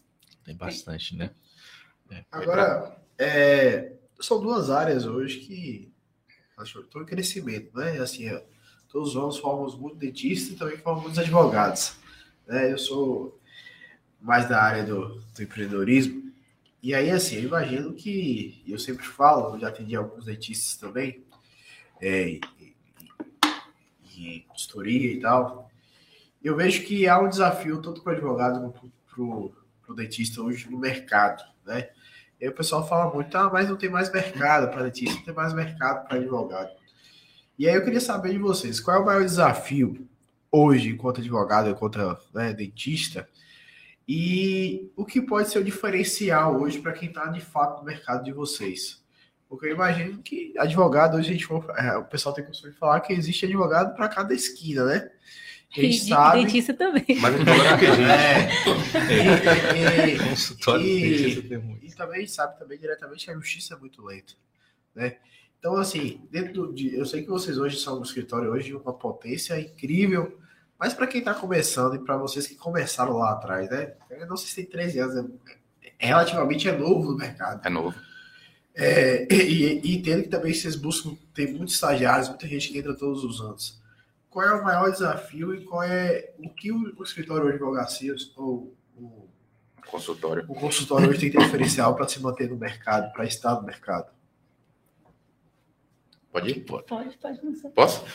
Tem 0.50 0.56
bastante, 0.56 1.16
né? 1.16 1.30
É. 2.10 2.26
Agora, 2.32 3.00
é, 3.20 3.94
são 4.20 4.42
duas 4.42 4.72
áreas 4.72 5.06
hoje 5.06 5.42
que 5.42 5.94
estão 6.64 7.04
em 7.04 7.06
crescimento, 7.06 7.78
né? 7.78 8.00
Assim, 8.00 8.28
é, 8.28 8.44
todos 8.88 9.14
nós 9.14 9.38
formamos 9.38 9.78
muito 9.78 9.98
dentistas 9.98 10.54
e 10.54 10.56
também 10.56 10.76
formamos 10.78 11.04
muitos 11.04 11.20
advogados. 11.20 11.98
Né? 12.48 12.72
Eu 12.72 12.80
sou 12.80 13.40
mais 14.20 14.50
da 14.50 14.60
área 14.60 14.84
do, 14.84 15.20
do 15.36 15.44
empreendedorismo 15.44 16.34
e 16.82 16.96
aí, 16.96 17.12
assim, 17.12 17.36
eu 17.36 17.44
imagino 17.44 17.94
que, 17.94 18.64
eu 18.68 18.80
sempre 18.80 19.06
falo, 19.06 19.54
eu 19.54 19.60
já 19.60 19.68
atendi 19.68 19.96
alguns 19.96 20.26
dentistas 20.26 20.78
também, 20.78 21.24
é, 22.02 22.40
e, 24.18 24.40
consultoria 24.48 25.14
e 25.14 25.20
tal, 25.20 25.70
eu 26.44 26.56
vejo 26.56 26.84
que 26.86 27.08
há 27.08 27.20
um 27.20 27.30
desafio 27.30 27.80
tanto 27.84 28.02
para 28.02 28.14
o 28.14 28.16
advogado 28.16 28.62
quanto 28.62 28.92
para 29.89 29.93
o 29.93 29.95
dentista 29.95 30.41
hoje 30.41 30.69
no 30.69 30.78
mercado, 30.78 31.43
né? 31.65 31.89
E 32.39 32.45
aí 32.45 32.49
o 32.49 32.56
pessoal 32.56 32.88
fala 32.88 33.12
muito, 33.13 33.36
ah, 33.36 33.49
mas 33.52 33.67
não 33.67 33.75
tem 33.75 33.89
mais 33.89 34.12
mercado 34.12 34.71
para 34.71 34.84
dentista, 34.84 35.15
não 35.15 35.25
tem 35.25 35.34
mais 35.34 35.54
mercado 35.54 36.08
para 36.08 36.17
advogado. 36.17 36.69
E 37.58 37.67
aí 37.67 37.75
eu 37.75 37.84
queria 37.84 37.99
saber 37.99 38.32
de 38.32 38.38
vocês, 38.38 38.80
qual 38.80 38.97
é 38.97 38.99
o 38.99 39.06
maior 39.06 39.23
desafio 39.23 40.08
hoje, 40.52 40.89
enquanto 40.89 41.19
advogado, 41.19 41.69
enquanto 41.69 42.17
né, 42.34 42.54
dentista, 42.54 43.28
e 44.08 44.91
o 44.95 45.06
que 45.06 45.21
pode 45.21 45.49
ser 45.49 45.60
o 45.60 45.63
diferencial 45.63 46.60
hoje 46.62 46.80
para 46.80 46.93
quem 46.93 47.10
está 47.10 47.25
de 47.28 47.41
fato 47.41 47.80
no 47.80 47.86
mercado 47.86 48.23
de 48.23 48.32
vocês? 48.32 49.04
Porque 49.47 49.65
eu 49.65 49.71
imagino 49.71 50.19
que 50.19 50.54
advogado, 50.58 51.17
hoje 51.17 51.30
a 51.30 51.34
gente 51.34 51.47
é, 51.78 51.97
o 51.97 52.06
pessoal 52.06 52.34
tem 52.34 52.45
costume 52.45 52.71
de 52.71 52.80
falar 52.80 53.02
que 53.02 53.12
existe 53.12 53.45
advogado 53.45 53.95
para 53.95 54.08
cada 54.08 54.34
esquina, 54.34 54.86
né? 54.86 55.12
Gente 55.72 55.98
e 55.98 56.10
sabe. 56.10 56.44
dentista 56.44 56.74
também. 56.74 57.06
Mas 57.22 57.36
advogado 57.36 57.80
que 57.80 57.86
é. 57.86 58.50
E, 60.16 60.30
Consultório 60.30 60.86
e, 60.86 61.80
e, 61.84 61.92
também 61.96 62.26
sabe 62.26 62.58
também 62.58 62.80
diretamente 62.80 63.26
que 63.26 63.32
a 63.32 63.36
justiça 63.36 63.76
é 63.76 63.78
muito 63.78 64.04
lenta, 64.04 64.34
né? 64.96 65.18
Então, 65.60 65.76
assim, 65.76 66.28
dentro 66.32 66.74
de. 66.74 66.96
Eu 66.96 67.06
sei 67.06 67.22
que 67.22 67.30
vocês 67.30 67.58
hoje 67.58 67.78
são 67.78 68.00
um 68.00 68.04
escritório 68.04 68.50
hoje 68.52 68.68
de 68.68 68.76
uma 68.76 68.94
potência 68.94 69.60
incrível, 69.60 70.40
mas 70.80 70.94
para 70.94 71.06
quem 71.06 71.20
está 71.20 71.36
começando 71.36 71.96
e 71.96 72.00
para 72.00 72.18
vocês 72.18 72.48
que 72.48 72.56
começaram 72.56 73.18
lá 73.18 73.34
atrás, 73.34 73.70
né? 73.70 73.94
Eu 74.10 74.26
não 74.26 74.38
sei 74.38 74.48
se 74.48 74.56
tem 74.56 74.66
13 74.66 75.00
anos, 75.00 75.32
é, 76.00 76.08
relativamente 76.08 76.68
é 76.68 76.76
novo 76.76 77.12
no 77.12 77.18
mercado. 77.18 77.62
É 77.64 77.70
novo. 77.70 77.96
É, 78.74 79.28
e, 79.32 79.82
e 79.84 79.98
entendo 79.98 80.24
que 80.24 80.30
também 80.30 80.54
vocês 80.54 80.76
buscam, 80.76 81.16
tem 81.34 81.54
muitos 81.54 81.76
estagiários, 81.76 82.30
muita 82.30 82.48
gente 82.48 82.70
que 82.70 82.78
entra 82.80 82.96
todos 82.96 83.24
os 83.24 83.40
anos. 83.40 83.79
Qual 84.30 84.46
é 84.46 84.54
o 84.54 84.63
maior 84.63 84.92
desafio 84.92 85.56
e 85.56 85.63
qual 85.65 85.84
é 85.84 86.34
o 86.38 86.50
que 86.50 86.72
o, 86.72 86.94
o 86.98 87.04
escritório 87.04 87.48
de 87.48 87.54
advocacia 87.54 88.15
ou 88.36 88.76
o 88.96 89.28
consultório, 89.89 90.46
o 90.48 90.54
consultório 90.54 91.10
hoje 91.10 91.20
tem 91.20 91.32
que 91.32 91.38
diferencial 91.38 91.96
para 91.96 92.08
se 92.08 92.22
manter 92.22 92.50
no 92.50 92.56
mercado, 92.56 93.12
para 93.12 93.26
estar 93.26 93.56
no 93.56 93.63
mercado? 93.63 94.12
Pode 96.32 96.50
ir? 96.52 96.60
Pode, 96.62 96.86
pode, 96.86 97.18
pode 97.18 97.39
Posso? 97.74 98.06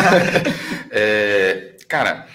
é, 0.90 1.76
cara, 1.86 2.26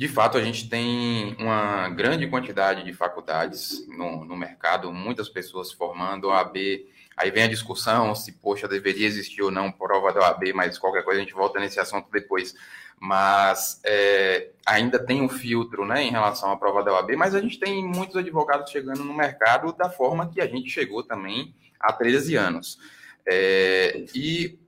de 0.00 0.08
fato, 0.08 0.38
a 0.38 0.42
gente 0.42 0.68
tem 0.68 1.36
uma 1.38 1.88
grande 1.90 2.26
quantidade 2.26 2.82
de 2.82 2.92
faculdades 2.92 3.86
no, 3.86 4.24
no 4.24 4.36
mercado, 4.36 4.92
muitas 4.92 5.28
pessoas 5.28 5.70
formando 5.70 6.30
a 6.30 6.40
AB. 6.40 6.88
Aí 7.20 7.30
vem 7.30 7.42
a 7.42 7.48
discussão 7.48 8.14
se, 8.14 8.32
poxa, 8.32 8.66
deveria 8.66 9.06
existir 9.06 9.42
ou 9.42 9.50
não 9.50 9.70
prova 9.70 10.10
da 10.10 10.20
OAB, 10.20 10.54
mas 10.54 10.78
qualquer 10.78 11.04
coisa 11.04 11.20
a 11.20 11.22
gente 11.22 11.34
volta 11.34 11.60
nesse 11.60 11.78
assunto 11.78 12.10
depois. 12.10 12.54
Mas 12.98 13.78
é, 13.84 14.48
ainda 14.64 14.98
tem 14.98 15.20
um 15.20 15.28
filtro 15.28 15.84
né, 15.84 16.02
em 16.02 16.10
relação 16.10 16.50
à 16.50 16.56
prova 16.56 16.82
da 16.82 16.94
OAB, 16.94 17.10
mas 17.16 17.34
a 17.34 17.40
gente 17.42 17.60
tem 17.60 17.84
muitos 17.84 18.16
advogados 18.16 18.70
chegando 18.70 19.04
no 19.04 19.12
mercado 19.12 19.70
da 19.74 19.90
forma 19.90 20.30
que 20.30 20.40
a 20.40 20.46
gente 20.46 20.70
chegou 20.70 21.02
também 21.02 21.54
há 21.78 21.92
13 21.92 22.36
anos. 22.36 22.78
É, 23.26 24.06
e 24.14 24.58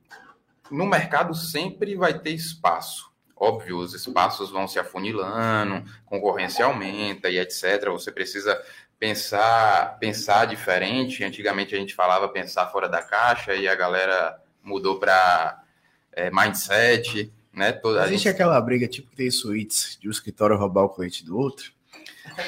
no 0.69 0.85
mercado 0.85 1.33
sempre 1.33 1.95
vai 1.95 2.19
ter 2.19 2.33
espaço. 2.33 3.11
Óbvio, 3.35 3.79
os 3.79 3.95
espaços 3.95 4.51
vão 4.51 4.67
se 4.67 4.77
afunilando, 4.77 5.83
concorrência 6.05 6.65
aumenta 6.65 7.31
e 7.31 7.39
etc. 7.39 7.89
Você 7.89 8.11
precisa 8.11 8.61
pensar, 9.03 9.97
pensar 9.99 10.45
diferente. 10.45 11.25
Antigamente 11.25 11.75
a 11.75 11.77
gente 11.77 11.93
falava 11.93 12.29
pensar 12.29 12.67
fora 12.67 12.87
da 12.87 13.01
caixa 13.01 13.53
e 13.53 13.67
a 13.67 13.75
galera 13.75 14.39
mudou 14.63 14.97
para 14.97 15.61
é, 16.13 16.31
mindset, 16.31 17.29
né? 17.51 17.73
Toda 17.73 18.05
Existe 18.05 18.23
gente... 18.23 18.33
aquela 18.33 18.61
briga 18.61 18.87
tipo 18.87 19.09
que 19.09 19.17
tem 19.17 19.29
suítes 19.29 19.97
de 19.99 20.07
um 20.07 20.11
escritório 20.11 20.55
roubar 20.55 20.83
o 20.83 20.89
cliente 20.89 21.25
do 21.25 21.37
outro? 21.37 21.73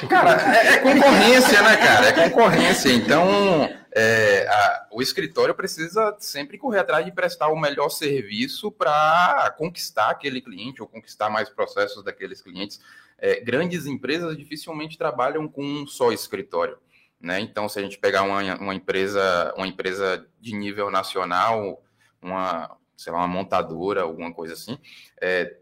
Cara, 0.08 0.56
é, 0.56 0.76
é 0.76 0.78
concorrência, 0.78 1.62
né, 1.62 1.76
cara? 1.76 2.08
É 2.08 2.30
concorrência. 2.30 2.90
Então, 2.90 3.70
é, 3.94 4.48
a, 4.48 4.88
o 4.94 5.02
escritório 5.02 5.54
precisa 5.54 6.16
sempre 6.20 6.58
correr 6.58 6.80
atrás 6.80 7.04
de 7.04 7.12
prestar 7.12 7.50
o 7.50 7.60
melhor 7.60 7.90
serviço 7.90 8.72
para 8.72 9.54
conquistar 9.58 10.10
aquele 10.10 10.40
cliente 10.40 10.82
ou 10.82 10.88
conquistar 10.88 11.30
mais 11.30 11.50
processos 11.50 12.02
daqueles 12.02 12.42
clientes. 12.42 12.80
É, 13.18 13.40
grandes 13.40 13.86
empresas 13.86 14.38
dificilmente 14.38 14.98
trabalham 14.98 15.48
com 15.48 15.64
um 15.64 15.88
só 15.88 16.12
escritório. 16.12 16.78
Né? 17.20 17.40
Então, 17.40 17.68
se 17.68 17.80
a 17.80 17.82
gente 17.82 17.98
pegar 17.98 18.24
uma, 18.24 18.56
uma, 18.58 18.76
empresa, 18.76 19.54
uma 19.58 19.68
empresa 19.68 20.28
de 20.40 20.54
nível 20.56 20.92
nacional, 20.92 21.82
uma, 22.22 22.78
sei 22.96 23.12
lá, 23.12 23.20
uma 23.20 23.28
montadora, 23.28 24.02
alguma 24.02 24.34
coisa 24.34 24.54
assim, 24.54 24.78
é, 25.20 25.56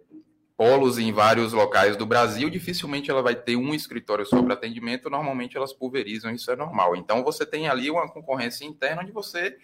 polos 0.58 0.98
em 0.98 1.12
vários 1.12 1.54
locais 1.54 1.98
do 1.98 2.06
Brasil, 2.06 2.50
dificilmente 2.50 3.10
ela 3.10 3.22
vai 3.22 3.36
ter 3.36 3.56
um 3.56 3.74
escritório 3.74 4.26
só 4.26 4.42
para 4.42 4.54
atendimento, 4.54 5.10
normalmente 5.10 5.58
elas 5.58 5.74
pulverizam, 5.74 6.34
isso 6.34 6.52
é 6.52 6.56
normal. 6.56 6.96
Então 6.96 7.24
você 7.24 7.46
tem 7.46 7.68
ali 7.68 7.90
uma 7.90 8.08
concorrência 8.10 8.66
interna 8.66 9.02
onde 9.02 9.12
você 9.12 9.58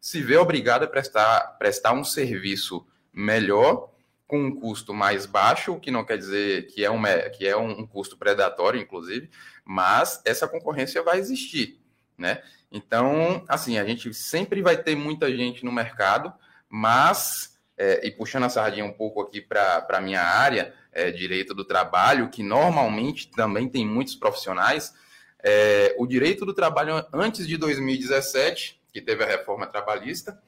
se 0.00 0.20
vê 0.20 0.36
obrigado 0.36 0.84
a 0.84 0.86
prestar, 0.86 1.56
prestar 1.58 1.92
um 1.92 2.04
serviço 2.04 2.86
melhor 3.12 3.93
com 4.26 4.38
um 4.46 4.54
custo 4.54 4.94
mais 4.94 5.26
baixo, 5.26 5.72
o 5.72 5.80
que 5.80 5.90
não 5.90 6.04
quer 6.04 6.18
dizer 6.18 6.66
que 6.68 6.84
é, 6.84 6.90
um, 6.90 7.02
que 7.36 7.46
é 7.46 7.56
um 7.56 7.86
custo 7.86 8.16
predatório, 8.16 8.80
inclusive, 8.80 9.30
mas 9.64 10.20
essa 10.24 10.48
concorrência 10.48 11.02
vai 11.02 11.18
existir, 11.18 11.78
né? 12.16 12.42
Então, 12.72 13.44
assim, 13.48 13.78
a 13.78 13.84
gente 13.84 14.12
sempre 14.12 14.62
vai 14.62 14.76
ter 14.76 14.96
muita 14.96 15.30
gente 15.34 15.64
no 15.64 15.70
mercado, 15.70 16.32
mas 16.68 17.54
é, 17.76 18.06
e 18.06 18.10
puxando 18.10 18.44
a 18.44 18.48
sardinha 18.48 18.84
um 18.84 18.92
pouco 18.92 19.20
aqui 19.20 19.40
para 19.40 19.86
a 19.88 20.00
minha 20.00 20.22
área, 20.22 20.74
é, 20.92 21.10
direito 21.10 21.54
do 21.54 21.64
trabalho, 21.64 22.30
que 22.30 22.42
normalmente 22.42 23.30
também 23.30 23.68
tem 23.68 23.86
muitos 23.86 24.14
profissionais, 24.14 24.94
é, 25.42 25.94
o 25.98 26.06
direito 26.06 26.46
do 26.46 26.54
trabalho 26.54 27.04
antes 27.12 27.46
de 27.46 27.56
2017, 27.56 28.80
que 28.92 29.00
teve 29.00 29.24
a 29.24 29.26
reforma 29.26 29.66
trabalhista, 29.66 30.40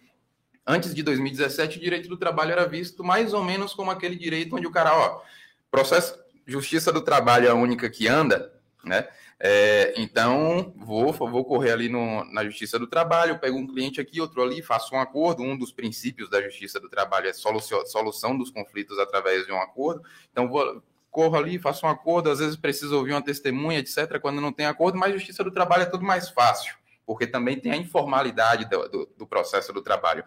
antes 0.67 0.95
de 0.95 1.03
2017, 1.03 1.79
o 1.79 1.81
direito 1.81 2.09
do 2.09 2.17
trabalho 2.17 2.53
era 2.53 2.67
visto 2.67 3.05
mais 3.05 3.33
ou 3.33 3.45
menos 3.45 3.73
como 3.75 3.91
aquele 3.91 4.17
direito 4.17 4.57
onde 4.57 4.67
o 4.67 4.71
cara, 4.71 4.97
ó, 4.97 5.23
processo, 5.71 6.19
justiça 6.47 6.93
do 6.93 7.03
trabalho 7.03 7.47
é 7.47 7.51
a 7.51 7.55
única 7.55 7.89
que 7.89 8.09
anda, 8.09 8.53
né? 8.85 9.07
É, 9.39 9.93
então, 9.99 10.73
vou, 10.77 11.13
vou 11.13 11.45
correr 11.45 11.73
ali 11.73 11.89
no, 11.91 12.25
na 12.33 12.43
Justiça 12.45 12.79
do 12.79 12.87
Trabalho, 12.87 13.39
pego 13.39 13.59
um 13.59 13.67
cliente 13.67 14.01
aqui, 14.01 14.19
outro 14.19 14.43
ali, 14.43 14.63
faço 14.63 14.95
um 14.95 15.01
acordo. 15.01 15.43
Um 15.43 15.57
dos 15.59 15.71
princípios 15.73 16.31
da 16.31 16.41
Justiça 16.41 16.81
do 16.81 16.89
Trabalho 16.89 17.29
é 17.29 17.33
solução, 17.35 17.85
solução 17.85 18.37
dos 18.37 18.51
conflitos 18.51 18.99
através 18.99 19.45
de 19.45 19.53
um 19.53 19.61
acordo. 19.61 20.03
Então, 20.33 20.49
vou, 20.49 20.83
corro 21.11 21.37
ali, 21.37 21.59
faço 21.59 21.87
um 21.87 21.89
acordo, 21.89 22.31
às 22.31 22.39
vezes 22.39 22.57
preciso 22.57 22.97
ouvir 22.97 23.13
uma 23.13 23.23
testemunha, 23.23 23.79
etc., 23.79 24.19
quando 24.21 24.41
não 24.41 24.53
tem 24.53 24.67
acordo, 24.67 24.99
mas 24.99 25.13
Justiça 25.13 25.45
do 25.45 25.51
Trabalho 25.51 25.83
é 25.83 25.87
tudo 25.87 26.05
mais 26.05 26.31
fácil, 26.31 26.75
porque 27.05 27.27
também 27.27 27.59
tem 27.59 27.73
a 27.73 27.77
informalidade 27.77 28.69
do, 28.69 28.89
do, 28.89 29.09
do 29.19 29.27
processo 29.27 29.73
do 29.73 29.83
trabalho. 29.83 30.25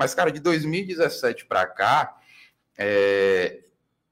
Mas, 0.00 0.14
cara, 0.14 0.32
de 0.32 0.40
2017 0.40 1.44
para 1.44 1.66
cá, 1.66 2.16
é, 2.78 3.64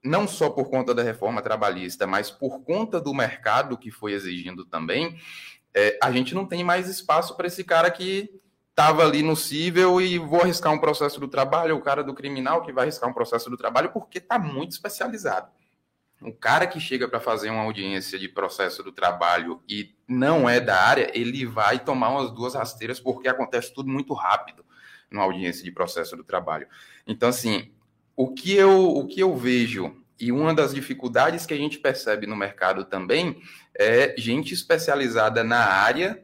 não 0.04 0.28
só 0.28 0.50
por 0.50 0.68
conta 0.68 0.94
da 0.94 1.02
reforma 1.02 1.40
trabalhista, 1.40 2.06
mas 2.06 2.30
por 2.30 2.60
conta 2.60 3.00
do 3.00 3.14
mercado 3.14 3.78
que 3.78 3.90
foi 3.90 4.12
exigindo 4.12 4.66
também, 4.66 5.18
é, 5.72 5.98
a 6.02 6.12
gente 6.12 6.34
não 6.34 6.44
tem 6.44 6.62
mais 6.62 6.90
espaço 6.90 7.34
para 7.38 7.46
esse 7.46 7.64
cara 7.64 7.90
que 7.90 8.28
estava 8.68 9.02
ali 9.02 9.22
no 9.22 9.34
cível 9.34 9.98
e 9.98 10.18
vou 10.18 10.42
arriscar 10.42 10.74
um 10.74 10.78
processo 10.78 11.18
do 11.18 11.26
trabalho, 11.26 11.74
o 11.74 11.80
cara 11.80 12.04
do 12.04 12.12
criminal 12.12 12.60
que 12.60 12.70
vai 12.70 12.84
arriscar 12.84 13.08
um 13.08 13.14
processo 13.14 13.48
do 13.48 13.56
trabalho, 13.56 13.90
porque 13.90 14.18
está 14.18 14.38
muito 14.38 14.72
especializado. 14.72 15.50
O 16.20 16.34
cara 16.34 16.66
que 16.66 16.78
chega 16.78 17.08
para 17.08 17.18
fazer 17.18 17.48
uma 17.48 17.62
audiência 17.62 18.18
de 18.18 18.28
processo 18.28 18.82
do 18.82 18.92
trabalho 18.92 19.62
e 19.66 19.96
não 20.06 20.46
é 20.46 20.60
da 20.60 20.82
área, 20.82 21.10
ele 21.14 21.46
vai 21.46 21.78
tomar 21.78 22.10
umas 22.10 22.30
duas 22.30 22.54
rasteiras, 22.54 23.00
porque 23.00 23.26
acontece 23.26 23.72
tudo 23.72 23.88
muito 23.88 24.12
rápido 24.12 24.67
numa 25.10 25.24
audiência 25.24 25.64
de 25.64 25.70
processo 25.70 26.16
do 26.16 26.24
trabalho. 26.24 26.66
Então, 27.06 27.28
assim, 27.28 27.70
o 28.16 28.32
que 28.32 28.54
eu, 28.54 28.88
o 28.88 29.06
que 29.06 29.20
eu 29.20 29.36
vejo 29.36 29.94
e 30.20 30.32
uma 30.32 30.52
das 30.52 30.74
dificuldades 30.74 31.46
que 31.46 31.54
a 31.54 31.56
gente 31.56 31.78
percebe 31.78 32.26
no 32.26 32.34
mercado 32.34 32.84
também 32.84 33.40
é 33.78 34.14
gente 34.18 34.52
especializada 34.52 35.44
na 35.44 35.64
área, 35.64 36.22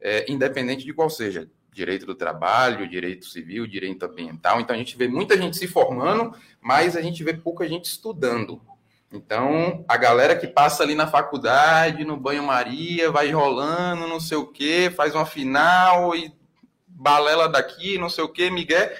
é, 0.00 0.30
independente 0.30 0.84
de 0.84 0.92
qual 0.92 1.08
seja, 1.08 1.48
direito 1.72 2.04
do 2.04 2.14
trabalho, 2.14 2.88
direito 2.88 3.24
civil, 3.24 3.66
direito 3.66 4.04
ambiental. 4.04 4.60
Então 4.60 4.76
a 4.76 4.78
gente 4.78 4.96
vê 4.96 5.08
muita 5.08 5.36
gente 5.38 5.56
se 5.56 5.66
formando, 5.66 6.36
mas 6.60 6.96
a 6.96 7.00
gente 7.00 7.24
vê 7.24 7.32
pouca 7.32 7.66
gente 7.66 7.86
estudando. 7.86 8.60
Então, 9.10 9.84
a 9.86 9.96
galera 9.96 10.36
que 10.36 10.46
passa 10.46 10.82
ali 10.82 10.94
na 10.94 11.06
faculdade, 11.06 12.04
no 12.04 12.16
banho-maria, 12.16 13.10
vai 13.10 13.30
rolando, 13.30 14.06
não 14.06 14.18
sei 14.18 14.38
o 14.38 14.46
quê, 14.46 14.90
faz 14.94 15.14
uma 15.14 15.26
final 15.26 16.16
e 16.16 16.32
balela 16.94 17.48
daqui, 17.48 17.98
não 17.98 18.08
sei 18.08 18.24
o 18.24 18.28
quê, 18.28 18.50
Miguel 18.50 18.90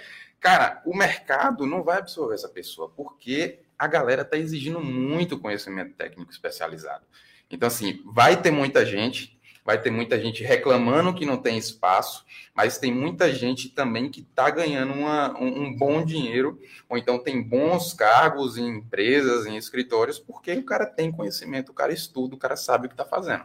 Cara, 0.42 0.82
o 0.84 0.94
mercado 0.94 1.64
não 1.64 1.84
vai 1.84 1.98
absorver 1.98 2.34
essa 2.34 2.48
pessoa, 2.48 2.92
porque 2.96 3.60
a 3.78 3.86
galera 3.86 4.22
está 4.22 4.36
exigindo 4.36 4.80
muito 4.80 5.38
conhecimento 5.38 5.94
técnico 5.94 6.32
especializado. 6.32 7.04
Então, 7.48 7.68
assim, 7.68 8.02
vai 8.04 8.42
ter 8.42 8.50
muita 8.50 8.84
gente, 8.84 9.38
vai 9.64 9.80
ter 9.80 9.92
muita 9.92 10.20
gente 10.20 10.42
reclamando 10.42 11.14
que 11.14 11.24
não 11.24 11.36
tem 11.36 11.56
espaço, 11.56 12.24
mas 12.52 12.76
tem 12.76 12.92
muita 12.92 13.32
gente 13.32 13.68
também 13.68 14.10
que 14.10 14.20
está 14.20 14.50
ganhando 14.50 14.92
uma, 14.94 15.38
um, 15.38 15.66
um, 15.66 15.76
bom 15.76 16.04
dinheiro, 16.04 16.60
ou 16.88 16.98
então 16.98 17.20
tem 17.20 17.40
bons 17.40 17.92
cargos 17.92 18.58
em 18.58 18.66
empresas, 18.66 19.46
em 19.46 19.56
escritórios, 19.56 20.18
porque 20.18 20.54
o 20.54 20.64
cara 20.64 20.86
tem 20.86 21.12
conhecimento, 21.12 21.70
o 21.70 21.74
cara 21.74 21.92
estuda, 21.92 22.34
o 22.34 22.38
cara 22.38 22.56
sabe 22.56 22.86
o 22.86 22.88
que 22.88 22.94
está 22.94 23.04
fazendo. 23.04 23.44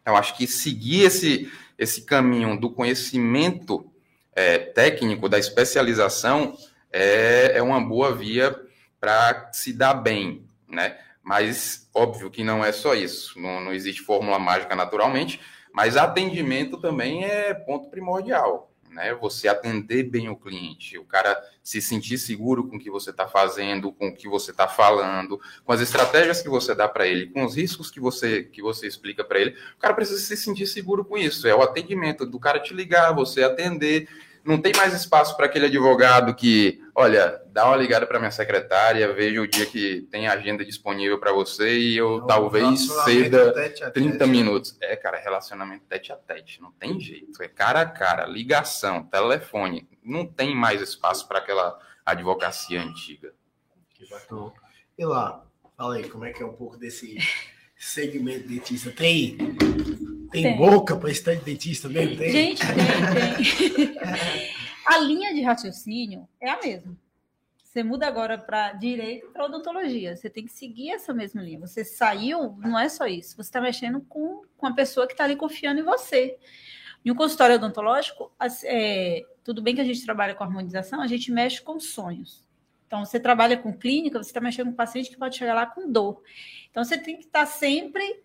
Então, 0.00 0.16
acho 0.16 0.36
que 0.36 0.46
seguir 0.46 1.04
esse, 1.04 1.52
esse 1.78 2.02
caminho 2.02 2.58
do 2.58 2.70
conhecimento 2.70 3.90
é, 4.34 4.58
técnico, 4.58 5.28
da 5.28 5.38
especialização, 5.38 6.56
é, 6.92 7.52
é 7.56 7.62
uma 7.62 7.80
boa 7.80 8.14
via 8.14 8.54
para 9.00 9.50
se 9.52 9.72
dar 9.72 9.94
bem, 9.94 10.46
né? 10.68 10.98
Mas, 11.22 11.88
óbvio 11.94 12.30
que 12.30 12.44
não 12.44 12.64
é 12.64 12.70
só 12.70 12.94
isso, 12.94 13.40
não, 13.40 13.60
não 13.60 13.72
existe 13.72 14.02
fórmula 14.02 14.38
mágica 14.38 14.76
naturalmente, 14.76 15.40
mas 15.72 15.96
atendimento 15.96 16.78
também 16.78 17.24
é 17.24 17.54
ponto 17.54 17.88
primordial, 17.88 18.70
né? 18.90 19.14
Você 19.14 19.48
atender 19.48 20.04
bem 20.04 20.28
o 20.28 20.36
cliente, 20.36 20.98
o 20.98 21.04
cara 21.04 21.40
se 21.64 21.80
sentir 21.80 22.18
seguro 22.18 22.68
com 22.68 22.76
o 22.76 22.78
que 22.78 22.90
você 22.90 23.08
está 23.08 23.26
fazendo, 23.26 23.90
com 23.90 24.08
o 24.08 24.14
que 24.14 24.28
você 24.28 24.50
está 24.50 24.68
falando, 24.68 25.40
com 25.64 25.72
as 25.72 25.80
estratégias 25.80 26.42
que 26.42 26.48
você 26.48 26.74
dá 26.74 26.86
para 26.86 27.06
ele, 27.06 27.28
com 27.28 27.42
os 27.42 27.56
riscos 27.56 27.90
que 27.90 27.98
você 27.98 28.42
que 28.44 28.60
você 28.60 28.86
explica 28.86 29.24
para 29.24 29.40
ele, 29.40 29.56
o 29.74 29.78
cara 29.78 29.94
precisa 29.94 30.20
se 30.20 30.36
sentir 30.36 30.66
seguro 30.66 31.06
com 31.06 31.16
isso. 31.16 31.48
É 31.48 31.54
o 31.54 31.62
atendimento 31.62 32.26
do 32.26 32.38
cara 32.38 32.60
te 32.60 32.74
ligar, 32.74 33.14
você 33.14 33.42
atender 33.42 34.06
não 34.44 34.60
tem 34.60 34.72
mais 34.76 34.92
espaço 34.92 35.36
para 35.36 35.46
aquele 35.46 35.66
advogado 35.66 36.34
que, 36.34 36.80
olha, 36.94 37.40
dá 37.46 37.66
uma 37.66 37.76
ligada 37.76 38.06
para 38.06 38.18
minha 38.18 38.30
secretária, 38.30 39.12
veja 39.12 39.40
o 39.40 39.48
dia 39.48 39.64
que 39.64 40.02
tem 40.10 40.28
agenda 40.28 40.64
disponível 40.64 41.18
para 41.18 41.32
você 41.32 41.78
e 41.78 41.96
eu 41.96 42.18
não, 42.18 42.26
talvez 42.26 42.86
ceda 43.04 43.52
30 43.92 44.26
minutos. 44.26 44.76
É, 44.80 44.94
cara, 44.96 45.16
relacionamento 45.16 45.84
tete 45.88 46.12
a 46.12 46.16
tete, 46.16 46.60
não 46.60 46.70
tem 46.72 47.00
jeito. 47.00 47.42
É 47.42 47.48
cara 47.48 47.80
a 47.80 47.86
cara, 47.86 48.26
ligação, 48.26 49.02
telefone. 49.04 49.88
Não 50.02 50.26
tem 50.26 50.54
mais 50.54 50.82
espaço 50.82 51.26
para 51.26 51.38
aquela 51.38 51.78
advocacia 52.04 52.82
antiga. 52.82 53.32
Que 53.94 54.08
bacana. 54.08 54.52
E 54.98 55.04
lá, 55.06 55.44
fala 55.76 55.96
aí, 55.96 56.08
como 56.08 56.24
é 56.24 56.32
que 56.32 56.42
é 56.42 56.46
um 56.46 56.52
pouco 56.52 56.76
desse 56.76 57.18
segmento 57.76 58.48
dentista? 58.48 58.90
Tem 58.90 59.36
tem, 60.34 60.42
tem. 60.42 60.56
boca 60.56 60.96
para 60.96 61.10
estar 61.12 61.34
de 61.34 61.44
dentista 61.44 61.88
mesmo? 61.88 62.16
Tem? 62.16 62.32
Gente, 62.32 62.60
tem, 62.66 63.94
tem. 63.94 64.50
a 64.84 64.98
linha 64.98 65.32
de 65.32 65.42
raciocínio 65.42 66.28
é 66.40 66.50
a 66.50 66.60
mesma. 66.60 66.96
Você 67.62 67.84
muda 67.84 68.08
agora 68.08 68.36
para 68.36 68.72
direito 68.72 69.28
para 69.32 69.44
odontologia. 69.44 70.16
Você 70.16 70.28
tem 70.28 70.44
que 70.44 70.52
seguir 70.52 70.90
essa 70.90 71.14
mesma 71.14 71.40
linha. 71.40 71.60
Você 71.60 71.84
saiu, 71.84 72.56
não 72.58 72.76
é 72.78 72.88
só 72.88 73.06
isso. 73.06 73.36
Você 73.36 73.48
está 73.48 73.60
mexendo 73.60 74.00
com, 74.00 74.42
com 74.56 74.66
a 74.66 74.74
pessoa 74.74 75.06
que 75.06 75.12
está 75.12 75.22
ali 75.22 75.36
confiando 75.36 75.80
em 75.80 75.84
você. 75.84 76.36
Em 77.04 77.12
um 77.12 77.14
consultório 77.14 77.54
odontológico, 77.54 78.32
é, 78.64 79.24
tudo 79.44 79.62
bem 79.62 79.74
que 79.74 79.80
a 79.80 79.84
gente 79.84 80.04
trabalha 80.04 80.34
com 80.34 80.42
harmonização, 80.42 81.00
a 81.00 81.06
gente 81.06 81.30
mexe 81.30 81.60
com 81.60 81.78
sonhos. 81.78 82.43
Então, 82.94 83.04
você 83.04 83.18
trabalha 83.18 83.56
com 83.56 83.72
clínica, 83.72 84.22
você 84.22 84.30
está 84.30 84.40
mexendo 84.40 84.66
com 84.66 84.72
um 84.72 84.76
paciente 84.76 85.10
que 85.10 85.16
pode 85.16 85.36
chegar 85.36 85.52
lá 85.52 85.66
com 85.66 85.90
dor. 85.90 86.22
Então, 86.70 86.84
você 86.84 86.96
tem 86.96 87.16
que 87.16 87.24
estar 87.24 87.40
tá 87.40 87.46
sempre 87.46 88.22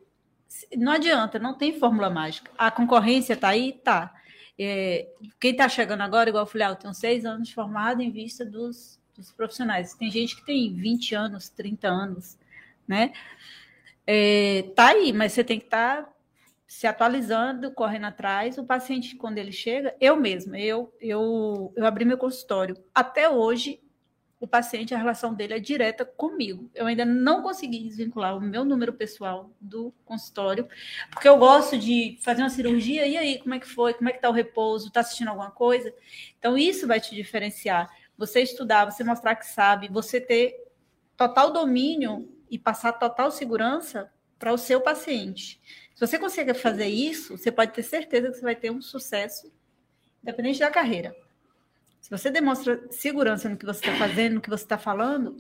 não 0.78 0.92
adianta, 0.92 1.40
não 1.40 1.56
tem 1.56 1.80
fórmula 1.80 2.10
mágica. 2.10 2.52
A 2.56 2.70
concorrência 2.70 3.34
está 3.34 3.50
aí? 3.50 3.74
Tá. 3.74 4.14
É, 4.58 5.08
quem 5.40 5.52
está 5.52 5.68
chegando 5.68 6.02
agora, 6.02 6.30
igual 6.30 6.44
eu 6.44 6.48
falei, 6.48 6.68
ah, 6.68 6.70
eu 6.72 6.76
tenho 6.76 6.94
seis 6.94 7.26
anos 7.26 7.52
formado 7.52 8.02
em 8.02 8.12
vista 8.12 8.46
dos, 8.46 9.00
dos, 9.16 9.32
profissionais. 9.32 9.96
Tem 9.96 10.12
gente 10.12 10.36
que 10.36 10.46
tem 10.46 10.72
20 10.72 11.16
anos, 11.16 11.50
30 11.50 11.88
anos, 11.88 12.38
né? 12.88 13.12
É, 14.06 14.66
tá 14.76 14.90
aí, 14.90 15.12
mas 15.12 15.34
você 15.34 15.44
tem 15.44 15.60
que 15.60 15.66
estar 15.66 16.04
tá 16.04 16.14
se 16.68 16.86
atualizando, 16.86 17.72
correndo 17.72 18.06
atrás. 18.06 18.60
O 18.60 18.66
paciente, 18.66 19.16
quando 19.16 19.40
ele 19.40 19.52
chega, 19.52 19.96
eu 20.00 20.16
mesma, 20.16 20.60
eu, 20.60 20.94
eu, 21.02 21.74
eu 21.76 21.86
abri 21.88 22.06
meu 22.06 22.18
consultório. 22.20 22.76
Até 22.94 23.28
hoje, 23.28 23.80
o 24.40 24.48
paciente, 24.48 24.94
a 24.94 24.98
relação 24.98 25.34
dele 25.34 25.54
é 25.54 25.60
direta 25.60 26.06
comigo. 26.06 26.70
Eu 26.74 26.86
ainda 26.86 27.04
não 27.04 27.42
consegui 27.42 27.84
desvincular 27.84 28.38
o 28.38 28.42
meu 28.42 28.64
número 28.64 28.94
pessoal 28.94 29.52
do 29.60 29.94
consultório, 30.06 30.68
porque 31.12 31.28
eu 31.28 31.38
gosto 31.38 31.78
de 31.78 32.18
fazer 32.22 32.42
uma 32.42 32.50
cirurgia, 32.50 33.06
e 33.06 33.18
aí, 33.18 33.40
como 33.40 33.54
é 33.54 33.60
que 33.60 33.68
foi? 33.68 33.94
Como 33.94 34.10
é 34.10 34.14
que 34.14 34.22
tá 34.22 34.30
o 34.30 34.34
repouso? 34.34 34.92
Tá 34.92 35.02
assistindo 35.02 35.28
alguma 35.28 35.52
coisa? 35.52 35.94
Então, 36.38 36.58
isso 36.58 36.88
vai 36.88 37.02
te 37.02 37.14
diferenciar. 37.14 37.90
Você 38.18 38.42
estudar, 38.42 38.86
você 38.86 39.04
mostrar 39.04 39.36
que 39.36 39.46
sabe, 39.46 39.90
você 39.90 40.22
ter 40.22 40.56
total 41.18 41.52
domínio 41.52 42.34
e 42.50 42.58
passar 42.58 42.94
total 42.94 43.32
segurança 43.32 44.10
para 44.38 44.54
o 44.54 44.58
seu 44.58 44.80
paciente. 44.80 45.60
Se 45.94 46.08
você 46.08 46.18
conseguir 46.18 46.54
fazer 46.54 46.88
isso, 46.88 47.38
você 47.38 47.52
pode 47.52 47.74
ter 47.74 47.84
certeza 47.84 48.30
que 48.30 48.36
você 48.36 48.42
vai 48.42 48.56
ter 48.56 48.72
um 48.72 48.82
sucesso, 48.82 49.52
independente 50.24 50.60
da 50.60 50.72
carreira. 50.72 51.14
Se 52.10 52.18
você 52.18 52.32
demonstra 52.32 52.82
segurança 52.90 53.48
no 53.48 53.56
que 53.56 53.68
você 53.68 53.86
está 53.86 53.96
fazendo, 53.96 54.36
no 54.36 54.42
que 54.42 54.50
você 54.50 54.64
está 54.64 54.80
falando, 54.80 55.38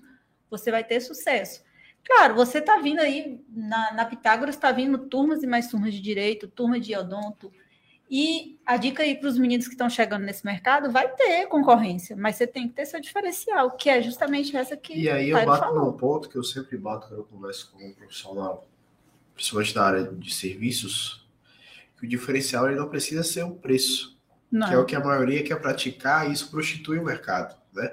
você 0.52 0.70
vai 0.70 0.84
ter 0.84 1.02
sucesso. 1.02 1.64
Claro, 2.06 2.36
você 2.36 2.60
está 2.60 2.78
vindo 2.78 3.00
aí, 3.00 3.44
na, 3.50 3.94
na 3.94 4.06
Pitágoras 4.06 4.54
está 4.54 4.72
vindo 4.72 5.00
turmas 5.00 5.42
e 5.42 5.48
mais 5.48 5.68
turmas 5.68 5.96
de 5.96 6.00
direito, 6.00 6.48
turma 6.48 6.80
de 6.80 6.96
odonto. 6.96 7.52
E 8.10 8.60
a 8.64 8.78
dica 8.78 9.02
aí 9.02 9.16
para 9.16 9.30
os 9.30 9.40
meninos 9.40 9.66
que 9.66 9.74
estão 9.74 9.90
chegando 9.90 10.26
nesse 10.26 10.46
mercado, 10.46 10.92
vai 10.92 11.12
ter 11.12 11.48
concorrência, 11.48 12.16
mas 12.16 12.36
você 12.36 12.46
tem 12.46 12.68
que 12.68 12.76
ter 12.76 12.86
seu 12.86 13.02
diferencial, 13.02 13.72
que 13.72 13.90
é 13.90 14.00
justamente 14.02 14.56
essa 14.56 14.78
que 14.78 14.94
E 14.94 15.10
aí 15.10 15.32
eu 15.32 15.44
bato 15.44 15.60
falou. 15.60 15.86
num 15.86 15.98
ponto 15.98 16.30
que 16.30 16.36
eu 16.36 16.44
sempre 16.44 16.78
bato 16.78 17.08
quando 17.08 17.20
eu 17.20 17.26
converso 17.26 17.72
com 17.72 17.84
um 17.84 17.94
profissional, 17.94 18.68
principalmente 19.34 19.74
da 19.74 19.84
área 19.84 20.04
de 20.04 20.34
serviços, 20.34 21.28
que 21.98 22.06
o 22.06 22.10
diferencial 22.10 22.68
ele 22.68 22.80
não 22.80 22.90
precisa 22.90 23.24
ser 23.24 23.44
o 23.44 23.56
preço. 23.56 24.19
Não. 24.52 24.68
que 24.68 24.74
é 24.74 24.78
o 24.78 24.86
que 24.86 24.96
a 24.96 25.00
maioria 25.00 25.44
quer 25.44 25.60
praticar, 25.62 26.30
e 26.30 26.34
isso 26.34 26.50
prostitui 26.50 26.98
o 26.98 27.06
mercado, 27.06 27.56
né? 27.74 27.92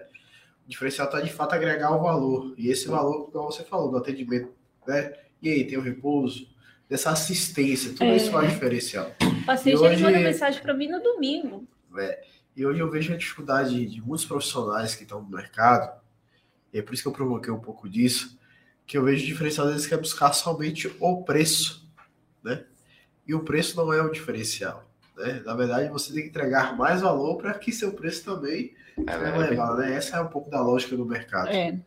O 0.65 0.69
diferencial 0.69 1.07
está 1.07 1.21
de 1.21 1.33
fato 1.33 1.55
agregar 1.55 1.95
o 1.95 2.03
valor, 2.03 2.55
e 2.57 2.69
esse 2.69 2.89
valor, 2.89 3.31
como 3.31 3.51
você 3.53 3.63
falou, 3.63 3.91
do 3.91 3.99
atendimento, 3.99 4.53
né? 4.87 5.13
E 5.43 5.51
aí, 5.51 5.65
tem 5.65 5.79
o 5.79 5.83
repouso, 5.83 6.49
dessa 6.89 7.11
assistência, 7.11 7.91
tudo 7.93 8.05
é. 8.05 8.17
isso 8.17 8.31
faz 8.31 8.51
diferencial. 8.51 9.15
O 9.21 9.45
paciente 9.45 9.79
hoje, 9.79 10.03
manda 10.03 10.19
mensagem 10.19 10.63
para 10.63 10.73
mim 10.73 10.89
no 10.89 11.03
domingo. 11.03 11.67
É, 11.99 12.23
e 12.57 12.65
hoje 12.65 12.81
eu 12.81 12.91
vejo 12.91 13.13
a 13.13 13.17
dificuldade 13.17 13.87
de 13.87 14.01
muitos 14.01 14.25
profissionais 14.25 14.95
que 14.95 15.03
estão 15.03 15.21
no 15.21 15.29
mercado, 15.29 16.01
e 16.73 16.79
é 16.79 16.83
por 16.83 16.95
isso 16.95 17.03
que 17.03 17.09
eu 17.09 17.13
provoquei 17.13 17.53
um 17.53 17.61
pouco 17.61 17.89
disso, 17.89 18.39
que 18.87 18.97
eu 18.97 19.05
vejo 19.05 19.25
o 19.25 19.27
diferencial 19.27 19.67
deles 19.67 19.87
que 19.87 19.95
é 19.95 19.97
buscar 19.97 20.33
somente 20.33 20.95
o 21.01 21.23
preço, 21.23 21.91
né? 22.43 22.65
E 23.27 23.35
o 23.35 23.41
preço 23.41 23.77
não 23.77 23.93
é 23.93 24.01
o 24.01 24.11
diferencial. 24.11 24.89
Né? 25.17 25.43
Na 25.45 25.55
verdade, 25.55 25.89
você 25.89 26.13
tem 26.13 26.23
que 26.23 26.29
entregar 26.29 26.77
mais 26.77 27.01
valor 27.01 27.37
para 27.37 27.55
que 27.55 27.73
seu 27.73 27.93
preço 27.93 28.25
também 28.25 28.75
é 29.07 29.15
elevado. 29.15 29.79
Né? 29.79 29.95
Essa 29.95 30.19
é 30.19 30.21
um 30.21 30.29
pouco 30.29 30.51
da 30.51 30.61
lógica 30.61 30.97
do 30.97 31.07
mercado. 31.07 31.49
É. 31.49 31.79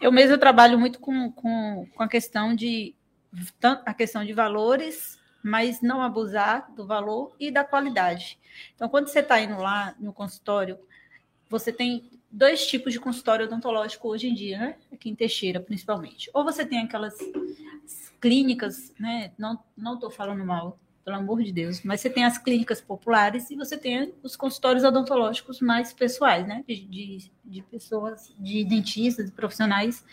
Eu 0.00 0.12
mesmo 0.12 0.36
trabalho 0.36 0.78
muito 0.78 0.98
com, 0.98 1.30
com, 1.30 1.86
com 1.94 2.02
a 2.02 2.08
questão 2.08 2.54
de 2.54 2.94
a 3.62 3.94
questão 3.94 4.22
de 4.24 4.34
valores, 4.34 5.18
mas 5.42 5.80
não 5.80 6.02
abusar 6.02 6.70
do 6.74 6.86
valor 6.86 7.34
e 7.40 7.50
da 7.50 7.64
qualidade. 7.64 8.38
Então, 8.74 8.90
quando 8.90 9.08
você 9.08 9.20
está 9.20 9.40
indo 9.40 9.56
lá 9.56 9.94
no 9.98 10.12
consultório, 10.12 10.78
você 11.48 11.72
tem 11.72 12.10
dois 12.30 12.66
tipos 12.66 12.92
de 12.92 13.00
consultório 13.00 13.46
odontológico 13.46 14.08
hoje 14.08 14.28
em 14.28 14.34
dia, 14.34 14.58
né? 14.58 14.76
Aqui 14.92 15.08
em 15.08 15.14
Teixeira, 15.14 15.60
principalmente. 15.60 16.30
Ou 16.34 16.44
você 16.44 16.66
tem 16.66 16.80
aquelas 16.80 17.16
clínicas, 18.20 18.92
né? 18.98 19.32
Não 19.38 19.94
estou 19.94 20.10
falando 20.10 20.44
mal, 20.44 20.78
pelo 21.04 21.16
amor 21.16 21.42
de 21.42 21.52
Deus. 21.52 21.82
Mas 21.82 22.00
você 22.00 22.10
tem 22.10 22.24
as 22.24 22.38
clínicas 22.38 22.80
populares 22.80 23.50
e 23.50 23.56
você 23.56 23.76
tem 23.76 24.12
os 24.22 24.36
consultórios 24.36 24.84
odontológicos 24.84 25.60
mais 25.60 25.92
pessoais, 25.92 26.46
né? 26.46 26.64
De, 26.66 26.84
de, 26.84 27.30
de 27.44 27.62
pessoas, 27.62 28.32
de 28.38 28.64
dentistas, 28.64 29.26
de 29.26 29.32
profissionais 29.32 30.04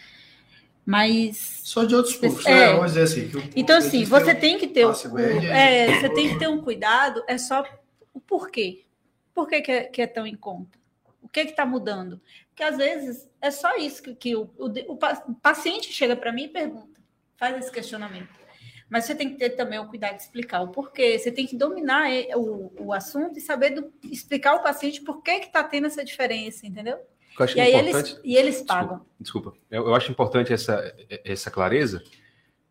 mais. 0.89 1.61
Só 1.63 1.83
de 1.83 1.95
outros 1.95 2.19
né? 2.19 2.29
é. 2.45 2.51
né? 2.51 2.73
Vamos 2.73 2.93
dizer 2.93 3.03
assim. 3.03 3.31
então, 3.55 3.77
assim, 3.77 4.03
você 4.05 4.33
tem 4.33 4.57
que 4.57 4.67
ter. 4.67 4.87
Um, 4.87 4.91
é, 5.51 5.99
você 5.99 6.09
tem 6.09 6.29
que 6.29 6.39
ter 6.39 6.49
um 6.49 6.61
cuidado, 6.61 7.23
é 7.27 7.37
só 7.37 7.63
o 8.11 8.19
porquê. 8.19 8.85
Por 9.33 9.47
que, 9.47 9.61
que, 9.61 9.71
é, 9.71 9.83
que 9.83 10.01
é 10.01 10.07
tão 10.07 10.25
em 10.25 10.35
conta? 10.35 10.79
O 11.21 11.29
que 11.29 11.41
está 11.41 11.65
mudando? 11.65 12.19
Porque 12.49 12.63
às 12.63 12.75
vezes 12.75 13.29
é 13.39 13.51
só 13.51 13.77
isso 13.77 14.01
que, 14.01 14.15
que 14.15 14.35
o, 14.35 14.49
o, 14.57 14.67
o 14.87 15.35
paciente 15.35 15.93
chega 15.93 16.15
para 16.15 16.31
mim 16.31 16.45
e 16.45 16.47
pergunta, 16.47 16.99
faz 17.37 17.55
esse 17.57 17.71
questionamento. 17.71 18.38
Mas 18.89 19.05
você 19.05 19.13
tem 19.13 19.29
que 19.29 19.37
ter 19.37 19.51
também 19.51 19.77
o 19.79 19.87
cuidado 19.87 20.15
de 20.15 20.23
explicar 20.23 20.61
o 20.61 20.69
porquê. 20.69 21.17
Você 21.17 21.31
tem 21.31 21.45
que 21.45 21.55
dominar 21.55 22.09
o, 22.35 22.71
o 22.79 22.93
assunto 22.93 23.37
e 23.37 23.41
saber 23.41 23.69
do, 23.69 23.93
explicar 24.03 24.51
ao 24.51 24.63
paciente 24.63 25.01
por 25.01 25.21
que 25.21 25.31
está 25.31 25.63
tendo 25.63 25.87
essa 25.87 26.03
diferença, 26.03 26.65
entendeu? 26.65 26.97
Eu 27.37 27.45
acho 27.45 27.57
e 27.57 27.61
aí 27.61 27.75
importante... 27.75 28.11
eles, 28.11 28.21
e 28.23 28.35
eles 28.35 28.61
pagam. 28.63 29.01
Desculpa, 29.19 29.51
desculpa. 29.51 29.57
Eu, 29.69 29.87
eu, 29.87 29.95
acho 29.95 30.11
importante 30.11 30.51
essa, 30.51 30.93
essa 31.23 31.51
clareza, 31.51 32.03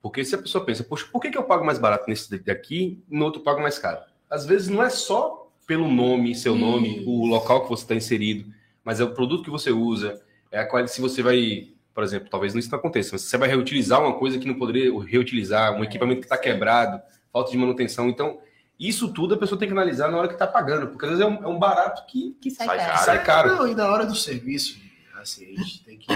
porque 0.02 0.24
se 0.24 0.34
a 0.34 0.38
pessoa 0.38 0.64
pensa, 0.64 0.82
poxa, 0.82 1.06
por 1.10 1.20
que, 1.20 1.30
que 1.30 1.38
eu 1.38 1.44
pago 1.44 1.64
mais 1.64 1.78
barato 1.78 2.04
nesse 2.08 2.36
daqui 2.38 3.02
e 3.08 3.16
no 3.16 3.24
outro 3.24 3.40
pago 3.42 3.62
mais 3.62 3.78
caro? 3.78 4.00
Às 4.28 4.44
vezes 4.44 4.68
não 4.68 4.82
é 4.82 4.90
só 4.90 5.50
pelo 5.66 5.88
nome, 5.88 6.34
seu 6.34 6.54
nome, 6.54 7.04
o 7.06 7.26
local 7.26 7.62
que 7.62 7.68
você 7.68 7.84
está 7.84 7.94
inserido, 7.94 8.50
mas 8.82 9.00
é 9.00 9.04
o 9.04 9.14
produto 9.14 9.44
que 9.44 9.50
você 9.50 9.70
usa, 9.70 10.20
é 10.50 10.58
a 10.58 10.66
qualidade, 10.66 10.94
se 10.94 11.00
você 11.00 11.22
vai 11.22 11.74
por 11.98 12.04
exemplo, 12.04 12.28
talvez 12.30 12.54
isso 12.54 12.70
não 12.70 12.78
aconteça, 12.78 13.10
mas 13.10 13.22
você 13.22 13.36
vai 13.36 13.48
reutilizar 13.48 14.00
uma 14.00 14.16
coisa 14.16 14.38
que 14.38 14.46
não 14.46 14.54
poderia 14.54 14.88
reutilizar, 15.02 15.72
um 15.72 15.82
é, 15.82 15.82
equipamento 15.82 16.20
que 16.20 16.26
está 16.26 16.38
quebrado, 16.38 17.02
falta 17.32 17.50
de 17.50 17.58
manutenção. 17.58 18.08
Então, 18.08 18.38
isso 18.78 19.12
tudo 19.12 19.34
a 19.34 19.36
pessoa 19.36 19.58
tem 19.58 19.66
que 19.66 19.72
analisar 19.74 20.08
na 20.08 20.16
hora 20.16 20.28
que 20.28 20.34
está 20.34 20.46
pagando, 20.46 20.86
porque 20.86 21.04
às 21.06 21.10
vezes 21.10 21.24
é 21.24 21.28
um, 21.28 21.42
é 21.42 21.48
um 21.48 21.58
barato 21.58 22.06
que, 22.06 22.36
Que 22.40 22.52
sai, 22.52 22.68
Sai 22.68 22.78
caro. 22.78 23.04
sai 23.04 23.24
caro. 23.24 23.56
Não, 23.56 23.66
e 23.66 23.74
na 23.74 23.88
hora 23.88 24.06
do 24.06 24.14
serviço, 24.14 24.78
assim, 25.20 25.46
a 25.46 25.60
gente 25.60 25.84
tem 25.84 25.98
que, 25.98 26.06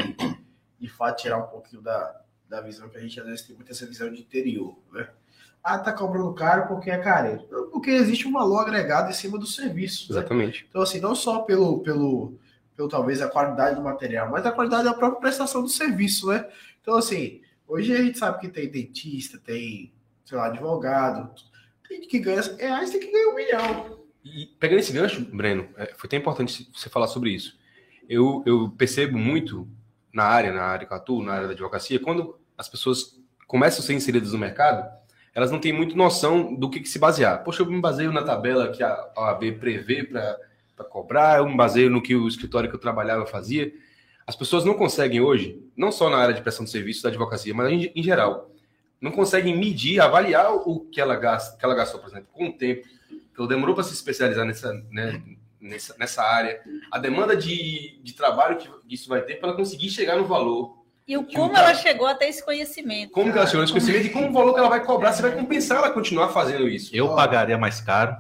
de 0.79 0.88
fato, 0.88 1.21
tirar 1.21 1.38
um 1.38 1.49
pouquinho 1.49 1.83
da, 1.83 2.21
da 2.49 2.61
visão 2.61 2.88
que 2.88 2.99
a 2.99 3.01
gente 3.01 3.18
às 3.18 3.27
vezes 3.27 3.42
tem 3.42 3.57
muito 3.57 3.73
essa 3.73 3.85
visão 3.85 4.09
de 4.09 4.21
interior, 4.21 4.79
né? 4.92 5.09
Ah, 5.64 5.81
tá 5.81 5.92
cobrando 5.92 6.33
caro 6.33 6.68
porque 6.68 6.92
é 6.92 6.99
careiro. 6.99 7.42
Porque 7.73 7.90
existe 7.90 8.29
um 8.29 8.33
valor 8.33 8.61
agregado 8.61 9.11
em 9.11 9.14
cima 9.14 9.37
do 9.37 9.49
serviço. 9.49 10.12
né? 10.12 10.21
Exatamente. 10.21 10.64
Então, 10.68 10.81
assim, 10.81 11.01
não 11.01 11.16
só 11.16 11.40
pelo, 11.40 11.81
pelo, 11.81 12.38
pelo 12.77 12.89
talvez 12.89 13.21
a 13.21 13.29
qualidade 13.29 13.77
do 13.77 13.83
material, 13.83 14.31
mas 14.31 14.45
a 14.47 14.53
qualidade 14.53 14.85
da 14.85 14.95
própria 14.95 15.21
prestação 15.21 15.63
do 15.63 15.69
serviço, 15.69 16.29
né? 16.29 16.49
Então, 16.81 16.97
assim, 16.97 17.41
hoje 17.67 17.95
a 17.95 18.03
gente 18.03 18.19
sabe 18.19 18.41
que 18.41 18.49
tem 18.49 18.71
dentista, 18.71 19.39
tem, 19.39 19.93
sei 20.25 20.39
lá, 20.39 20.47
advogado, 20.47 21.31
tem 21.89 22.01
que 22.01 22.19
ganha 22.19 22.41
reais, 22.59 22.91
tem 22.91 23.01
que 23.01 23.13
ganhar 23.13 23.29
um 23.29 23.35
milhão. 23.35 24.03
E 24.25 24.47
pegando 24.59 24.81
esse 24.81 24.93
gancho, 24.93 25.21
Breno, 25.25 25.69
é, 25.77 25.87
foi 25.97 26.07
até 26.07 26.17
importante 26.17 26.71
você 26.73 26.89
falar 26.89 27.09
sobre 27.09 27.31
isso. 27.31 27.59
Eu, 28.09 28.43
eu 28.47 28.71
percebo 28.71 29.19
muito 29.19 29.69
na 30.13 30.25
área, 30.25 30.53
na 30.53 30.63
área 30.63 30.87
que 30.87 30.93
eu 30.93 30.97
atuo, 30.97 31.23
na 31.23 31.33
área 31.33 31.47
da 31.47 31.53
advocacia, 31.53 31.99
quando 31.99 32.39
as 32.57 32.69
pessoas 32.69 33.21
começam 33.47 33.81
a 33.81 33.87
ser 33.87 33.95
inseridas 33.95 34.33
no 34.33 34.39
mercado, 34.39 34.89
elas 35.35 35.51
não 35.51 35.59
têm 35.59 35.73
muito 35.73 35.97
noção 35.97 36.55
do 36.55 36.69
que, 36.69 36.81
que 36.81 36.89
se 36.89 36.99
basear. 36.99 37.43
Poxa, 37.43 37.63
eu 37.63 37.67
me 37.67 37.81
baseio 37.81 38.13
na 38.13 38.23
tabela 38.23 38.71
que 38.71 38.83
a 38.83 39.13
OAB 39.17 39.53
prevê 39.59 40.05
para 40.05 40.39
cobrar, 40.85 41.39
eu 41.39 41.49
me 41.49 41.57
baseio 41.57 41.91
no 41.91 42.03
que 42.03 42.15
o 42.15 42.29
escritório 42.29 42.69
que 42.69 42.75
eu 42.75 42.81
trabalhava 42.81 43.27
fazia. 43.27 43.73
As 44.27 44.37
pessoas 44.37 44.65
não 44.65 44.75
conseguem 44.75 45.21
hoje, 45.21 45.61
não 45.77 45.91
só 45.91 46.09
na 46.09 46.17
área 46.17 46.35
de 46.35 46.41
prestação 46.41 46.65
de 46.65 46.71
serviço 46.71 47.03
da 47.03 47.09
advocacia, 47.09 47.53
mas 47.55 47.73
em, 47.73 47.93
em 47.95 48.03
geral, 48.03 48.51
não 49.01 49.11
conseguem 49.11 49.57
medir, 49.57 50.01
avaliar 50.01 50.55
o 50.55 50.81
que 50.81 51.01
ela, 51.01 51.17
gasta, 51.17 51.59
que 51.59 51.65
ela 51.65 51.75
gastou, 51.75 52.01
por 52.01 52.09
exemplo, 52.09 52.29
com 52.33 52.47
o 52.47 52.53
tempo. 52.53 52.87
Ela 53.37 53.49
demorou 53.49 53.75
para 53.75 53.85
se 53.85 53.93
especializar 53.93 54.45
nessa, 54.45 54.73
né, 54.91 55.21
nessa, 55.61 55.97
nessa 55.99 56.23
área. 56.23 56.61
A 56.91 56.99
demanda 56.99 57.37
de, 57.37 57.99
de 58.03 58.13
trabalho 58.15 58.59
que 58.59 58.69
isso 58.89 59.09
vai 59.09 59.23
ter 59.23 59.37
para 59.37 59.49
ela 59.49 59.57
conseguir 59.57 59.91
chegar 59.91 60.17
no 60.17 60.25
valor. 60.25 60.83
E 61.07 61.17
o 61.17 61.25
Que 61.25 61.35
como 61.35 61.57
ela 61.57 61.75
chegou 61.75 62.07
até 62.07 62.29
esse 62.29 62.45
conhecimento. 62.45 63.11
Como 63.11 63.33
que 63.33 63.37
ela 63.37 63.47
chegou 63.47 63.63
nesse 63.63 63.73
conhecimento 63.73 64.07
e 64.07 64.11
como 64.11 64.29
o 64.29 64.33
valor 64.33 64.55
que 64.55 64.61
ela 64.61 64.69
vai 64.69 64.85
cobrar, 64.85 65.13
você 65.13 65.23
vai 65.23 65.33
compensar 65.33 65.79
ela 65.79 65.91
continuar 65.91 66.29
fazendo 66.29 66.69
isso. 66.69 66.95
Eu 66.95 67.07
Ó. 67.07 67.17
pagaria 67.17 67.59
mais 67.59 67.81
caro 67.81 68.17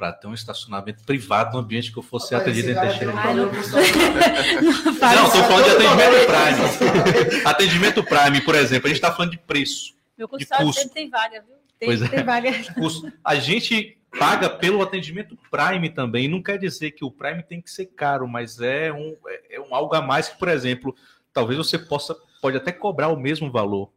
para 0.00 0.12
ter 0.14 0.26
um 0.26 0.32
estacionamento 0.32 1.04
privado 1.04 1.52
no 1.52 1.58
ambiente 1.62 1.92
que 1.92 1.98
eu 1.98 2.02
fosse 2.02 2.32
Rapaz, 2.34 2.48
atendido 2.50 2.70
em 2.72 2.80
Teixeira. 2.80 3.12
Ai, 3.14 3.34
não- 3.36 3.44
Não, 3.44 5.30
tô 5.30 5.44
falando 5.44 5.64
de 5.64 5.70
atendimento 5.72 6.26
Prime. 6.26 7.42
Atendimento 7.44 8.02
Prime, 8.02 8.40
por 8.40 8.54
exemplo, 8.54 8.86
a 8.86 8.88
gente 8.88 8.96
está 8.96 9.12
falando 9.12 9.32
de 9.32 9.38
preço. 9.38 9.94
Meu 10.16 10.26
de 10.26 10.30
consultório 10.32 10.66
custo. 10.66 10.80
sempre 10.82 10.94
tem 10.94 11.10
vaga, 11.10 11.42
viu? 11.46 11.56
Tem, 11.78 11.86
Pois 11.88 12.00
é. 12.00 12.08
tem 12.08 12.24
vaga. 12.24 12.50
custo. 12.74 13.12
A 13.22 13.34
gente 13.34 13.98
paga 14.18 14.48
pelo 14.48 14.80
atendimento 14.80 15.36
Prime 15.50 15.90
também. 15.90 16.28
Não 16.28 16.42
quer 16.42 16.58
dizer 16.58 16.92
que 16.92 17.04
o 17.04 17.10
Prime 17.10 17.42
tem 17.42 17.60
que 17.60 17.70
ser 17.70 17.84
caro, 17.86 18.26
mas 18.26 18.58
é 18.58 18.90
um, 18.90 19.14
é 19.26 19.56
é 19.56 19.60
um 19.60 19.74
algo 19.74 19.94
a 19.94 20.00
mais 20.00 20.28
que, 20.30 20.38
por 20.38 20.48
exemplo, 20.48 20.96
talvez 21.30 21.58
você 21.58 21.78
possa 21.78 22.16
pode 22.40 22.56
até 22.56 22.72
cobrar 22.72 23.08
o 23.08 23.16
mesmo 23.20 23.50
valor. 23.52 23.90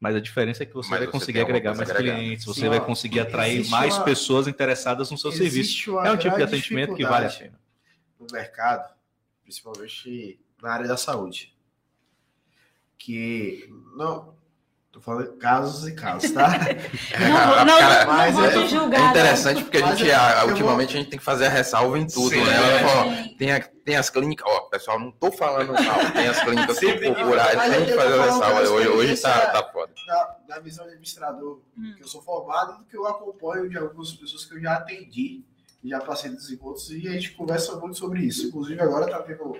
Mas 0.00 0.16
a 0.16 0.20
diferença 0.20 0.62
é 0.62 0.66
que 0.66 0.72
você 0.72 0.88
Mas 0.88 0.98
vai 1.00 1.06
você 1.06 1.12
conseguir 1.12 1.40
agregar 1.40 1.74
mais 1.74 1.90
agregada. 1.90 2.18
clientes, 2.18 2.46
você 2.46 2.60
Sim, 2.62 2.68
vai 2.70 2.80
conseguir 2.80 3.20
atrair 3.20 3.68
mais 3.68 3.94
uma- 3.96 4.04
pessoas 4.04 4.48
interessadas 4.48 5.10
no 5.10 5.18
seu 5.18 5.30
serviço. 5.30 5.98
É 6.00 6.10
um 6.10 6.16
tipo 6.16 6.36
de 6.36 6.42
atendimento 6.42 6.94
que 6.94 7.04
vale 7.04 7.26
a 7.26 7.30
pena. 7.30 7.60
no 8.18 8.26
mercado, 8.32 8.94
principalmente 9.42 10.40
na 10.62 10.72
área 10.72 10.88
da 10.88 10.96
saúde. 10.96 11.54
Que 12.98 13.68
não. 13.96 14.38
Tô 14.92 15.00
falando 15.00 15.36
casos 15.38 15.86
e 15.88 15.94
casos, 15.94 16.32
tá? 16.32 16.48
Não, 17.16 17.64
não, 17.64 17.78
Cara, 17.78 18.04
não, 18.06 18.12
mas 18.12 18.34
vou 18.34 18.44
é- 18.44 18.50
te 18.50 18.58
É 18.58 18.66
julgar. 18.66 19.10
interessante 19.10 19.62
porque 19.62 19.76
a 19.78 19.94
gente, 19.94 20.10
a- 20.10 20.32
eu 20.32 20.40
vou- 20.40 20.48
ultimamente, 20.50 20.96
a 20.96 20.98
gente 20.98 21.10
tem 21.10 21.18
que 21.18 21.24
fazer 21.24 21.46
a 21.46 21.48
ressalva 21.48 21.96
em 21.96 22.08
tudo, 22.08 22.30
Sim, 22.30 22.42
né? 22.44 22.52
é. 22.80 22.84
Ó, 22.84 23.04
não. 23.04 23.28
tem, 23.36 23.52
a- 23.52 23.60
tem 23.84 23.96
as 23.96 24.10
clínicas, 24.10 24.44
ó, 24.50 24.62
pessoal, 24.62 24.98
não 24.98 25.12
tô 25.12 25.30
falando 25.30 25.72
mal, 25.72 26.10
tem 26.12 26.26
as 26.26 26.40
clínicas 26.42 26.76
tem 26.78 26.98
que- 26.98 27.06
populares, 27.08 27.54
Mas 27.54 27.72
tem 27.76 27.84
que 27.86 27.92
fazer 27.94 28.18
a 28.18 28.24
ressalva. 28.24 28.60
Hoje, 28.68 28.88
hoje 28.88 29.16
tá, 29.22 29.46
tá. 29.52 29.59
Da, 30.50 30.58
visão 30.58 30.84
de 30.84 30.90
administrador 30.92 31.60
Hum. 31.78 31.94
que 31.96 32.02
eu 32.02 32.08
sou 32.08 32.20
formado, 32.22 32.78
do 32.78 32.84
que 32.84 32.96
eu 32.96 33.06
acompanho 33.06 33.68
de 33.68 33.78
algumas 33.78 34.12
pessoas 34.12 34.44
que 34.44 34.54
eu 34.54 34.60
já 34.60 34.74
atendi, 34.74 35.44
e 35.82 35.88
já 35.88 36.00
passei 36.00 36.30
dos 36.30 36.50
encontros, 36.50 36.90
e 36.90 37.08
a 37.08 37.12
gente 37.12 37.32
conversa 37.32 37.76
muito 37.76 37.96
sobre 37.96 38.20
isso. 38.20 38.48
Inclusive, 38.48 38.80
agora 38.80 39.08
tá 39.08 39.22
tendo 39.22 39.56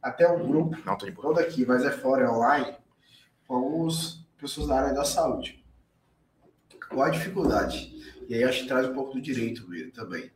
até 0.00 0.30
um 0.30 0.46
grupo, 0.46 0.76
Não, 0.84 0.96
não 1.22 1.34
daqui, 1.34 1.66
mas 1.66 1.84
é 1.84 1.90
fora, 1.90 2.24
é 2.24 2.30
online, 2.30 2.76
com 3.48 3.56
algumas 3.56 4.20
pessoas 4.38 4.68
da 4.68 4.80
área 4.80 4.94
da 4.94 5.04
saúde. 5.04 5.64
Qual 6.88 7.02
a 7.02 7.10
dificuldade? 7.10 7.96
E 8.28 8.34
aí 8.34 8.44
acho 8.44 8.62
que 8.62 8.68
traz 8.68 8.86
um 8.86 8.94
pouco 8.94 9.14
do 9.14 9.20
direito 9.20 9.68
mesmo 9.68 9.90
também. 9.92 10.30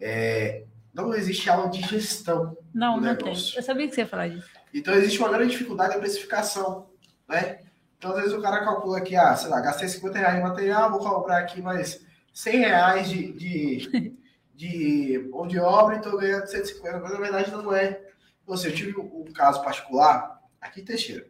É, 0.00 0.64
não 0.92 1.14
existe 1.14 1.48
aula 1.48 1.70
de 1.70 1.80
gestão 1.82 2.56
Não, 2.74 3.00
não 3.00 3.14
tem. 3.14 3.28
Eu 3.28 3.62
sabia 3.62 3.88
que 3.88 3.94
você 3.94 4.00
ia 4.00 4.06
falar 4.06 4.28
disso. 4.28 4.48
Então 4.74 4.94
existe 4.94 5.18
uma 5.18 5.28
grande 5.28 5.52
dificuldade 5.52 5.94
na 5.94 6.00
precificação, 6.00 6.90
né? 7.28 7.60
Então 7.98 8.12
às 8.12 8.22
vezes 8.22 8.32
o 8.32 8.40
cara 8.40 8.64
calcula 8.64 8.98
aqui, 8.98 9.16
ah, 9.16 9.34
sei 9.34 9.50
lá, 9.50 9.60
gastei 9.60 9.88
50 9.88 10.18
reais 10.18 10.38
em 10.38 10.42
material, 10.42 10.90
vou 10.90 11.00
cobrar 11.00 11.38
aqui 11.38 11.60
mais 11.60 12.00
100 12.32 12.56
reais 12.58 13.08
de, 13.08 13.32
de, 13.32 14.16
de 14.54 15.28
mão 15.30 15.46
de 15.46 15.58
obra, 15.58 15.96
então 15.96 16.12
eu 16.12 16.18
ganho 16.18 16.46
150, 16.46 17.00
mas 17.00 17.12
na 17.12 17.18
verdade 17.18 17.50
não 17.50 17.74
é. 17.74 18.00
Então, 18.42 18.54
assim, 18.54 18.68
eu 18.68 18.74
tive 18.74 18.98
um 18.98 19.24
caso 19.32 19.62
particular 19.62 20.40
aqui 20.60 20.80
em 20.80 20.84
Teixeira. 20.84 21.26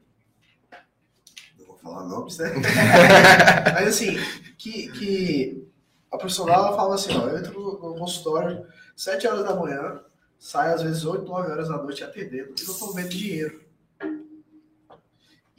Não 1.58 1.66
vou 1.66 1.76
falar 1.78 2.04
nomes, 2.04 2.36
né? 2.38 2.52
mas 3.74 3.88
assim, 3.88 4.16
que, 4.58 4.90
que 4.92 5.68
a 6.12 6.18
profissional 6.18 6.66
ela 6.66 6.76
fala 6.76 6.94
assim, 6.94 7.16
ó, 7.16 7.26
eu 7.28 7.38
entro 7.38 7.60
no, 7.60 7.72
no 7.72 7.98
consultório 7.98 8.66
7 8.94 9.26
horas 9.26 9.44
da 9.44 9.54
manhã, 9.54 10.00
saio 10.38 10.74
às 10.74 10.82
vezes 10.82 11.04
8, 11.04 11.24
9 11.24 11.50
horas 11.50 11.68
da 11.68 11.78
noite 11.78 12.04
atendendo 12.04 12.54
e 12.58 12.64
não 12.64 12.72
estou 12.72 12.92
vendo 12.92 13.08
dinheiro. 13.08 13.67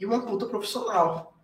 E 0.00 0.06
uma 0.06 0.22
conta 0.22 0.46
profissional. 0.46 1.38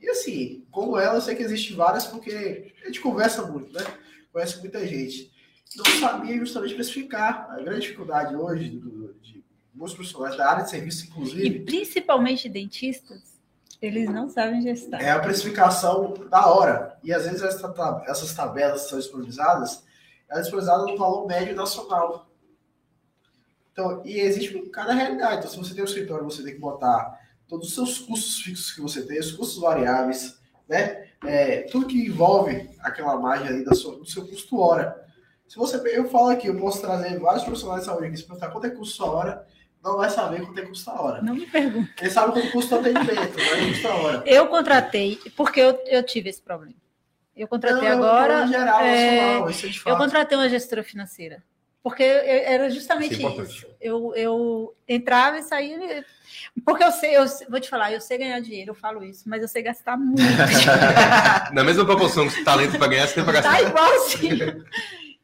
E 0.00 0.10
assim, 0.10 0.66
como 0.72 0.98
ela, 0.98 1.14
eu 1.14 1.20
sei 1.20 1.36
que 1.36 1.42
existe 1.44 1.72
várias, 1.74 2.06
porque 2.06 2.72
a 2.82 2.86
gente 2.86 3.00
conversa 3.00 3.46
muito, 3.46 3.72
né? 3.72 3.86
Conhece 4.32 4.58
muita 4.58 4.84
gente. 4.84 5.30
Não 5.76 5.84
sabia 6.00 6.36
justamente 6.38 6.74
precificar. 6.74 7.48
A 7.50 7.60
grande 7.62 7.82
dificuldade 7.82 8.34
hoje 8.34 8.70
do- 8.70 9.14
de 9.22 9.44
muitos 9.72 9.94
profissionais 9.94 10.36
da 10.36 10.50
área 10.50 10.64
de 10.64 10.70
serviço, 10.70 11.04
E 11.04 11.08
inclusive, 11.08 11.60
principalmente 11.60 12.48
dentistas, 12.48 13.38
eles 13.80 14.10
não 14.10 14.28
sabem 14.28 14.60
gestar. 14.60 15.00
é 15.00 15.10
a 15.10 15.20
precificação 15.20 16.14
da 16.28 16.46
hora. 16.46 16.98
E 17.04 17.12
às 17.12 17.24
vezes 17.24 17.42
essas 17.42 18.34
tabelas 18.34 18.88
são 18.88 18.98
disponibilizadas, 18.98 19.84
elas 20.28 20.48
são 20.48 20.58
disponibilizadas 20.58 20.86
no 20.90 20.96
valor 20.98 21.26
médio 21.28 21.54
nacional. 21.54 22.28
Então, 23.72 24.02
e 24.04 24.18
existe 24.18 24.58
cada 24.70 24.92
realidade. 24.92 25.38
Então, 25.38 25.50
se 25.50 25.56
você 25.58 25.72
tem 25.74 25.82
um 25.82 25.86
escritório, 25.86 26.24
você 26.24 26.42
tem 26.42 26.54
que 26.54 26.60
botar 26.60 27.19
todos 27.50 27.68
os 27.68 27.74
seus 27.74 27.98
custos 27.98 28.40
fixos 28.40 28.72
que 28.72 28.80
você 28.80 29.04
tem, 29.04 29.18
os 29.18 29.32
custos 29.32 29.60
variáveis, 29.60 30.38
né? 30.68 31.08
É, 31.26 31.62
tudo 31.62 31.86
que 31.86 32.06
envolve 32.06 32.70
aquela 32.80 33.18
margem 33.18 33.48
ali 33.48 33.64
da 33.64 33.74
sua, 33.74 33.96
do 33.96 34.06
seu 34.06 34.26
custo 34.26 34.58
hora. 34.58 35.04
Se 35.46 35.56
você, 35.56 35.76
eu 35.96 36.08
falo 36.08 36.28
aqui, 36.28 36.46
eu 36.46 36.56
posso 36.56 36.80
trazer 36.80 37.18
vários 37.18 37.42
profissionais 37.44 37.80
de 37.80 37.86
saúde 37.86 38.06
aqui, 38.06 38.16
se 38.16 38.22
perguntar 38.22 38.48
quanto 38.50 38.66
é 38.68 38.70
custo 38.70 39.04
a 39.04 39.10
hora, 39.10 39.46
não 39.82 39.96
vai 39.96 40.08
saber 40.08 40.40
quanto 40.46 40.60
é 40.60 40.64
custo 40.64 40.88
a 40.90 41.02
hora. 41.02 41.22
Não 41.22 41.34
me 41.34 41.44
pergunte. 41.46 41.92
Ele 42.00 42.10
sabe 42.10 42.32
quanto 42.32 42.52
custa 42.52 42.76
o 42.76 42.78
atendimento, 42.78 43.34
mas 43.36 43.68
custa 43.68 43.88
a 43.88 43.94
hora. 43.96 44.22
Eu 44.26 44.46
contratei, 44.46 45.18
porque 45.36 45.60
eu, 45.60 45.78
eu 45.86 46.02
tive 46.04 46.30
esse 46.30 46.40
problema. 46.40 46.74
Eu 47.36 47.48
contratei 47.48 47.88
Não, 47.88 47.96
agora. 47.96 48.46
geral, 48.46 48.80
é, 48.80 49.16
é 49.18 49.38
Eu 49.38 49.72
fato. 49.72 49.98
contratei 49.98 50.38
uma 50.38 50.48
gestora 50.48 50.82
financeira. 50.84 51.42
Porque 51.82 52.02
eu- 52.02 52.08
era 52.44 52.70
justamente 52.70 53.14
Isso 53.14 53.26
é 53.26 53.42
isso. 53.42 53.66
Eu, 53.80 54.14
eu 54.14 54.74
entrava 54.86 55.38
e 55.38 55.42
saía. 55.42 56.04
Porque 56.64 56.82
eu 56.84 56.92
sei, 56.92 57.16
eu 57.16 57.24
vou 57.48 57.60
te 57.60 57.68
falar, 57.68 57.92
eu 57.92 58.00
sei 58.00 58.18
ganhar 58.18 58.40
dinheiro, 58.40 58.70
eu 58.70 58.74
falo 58.74 59.02
isso, 59.04 59.28
mas 59.28 59.42
eu 59.42 59.48
sei 59.48 59.62
gastar 59.62 59.96
muito. 59.96 60.20
Na 61.52 61.64
mesma 61.64 61.84
proporção 61.84 62.28
que 62.28 62.44
talento 62.44 62.78
para 62.78 62.88
ganhar, 62.88 63.06
você 63.06 63.14
tem 63.14 63.24
para 63.24 63.32
gastar. 63.34 63.50
tá 63.52 63.62
igualzinho. 63.62 64.64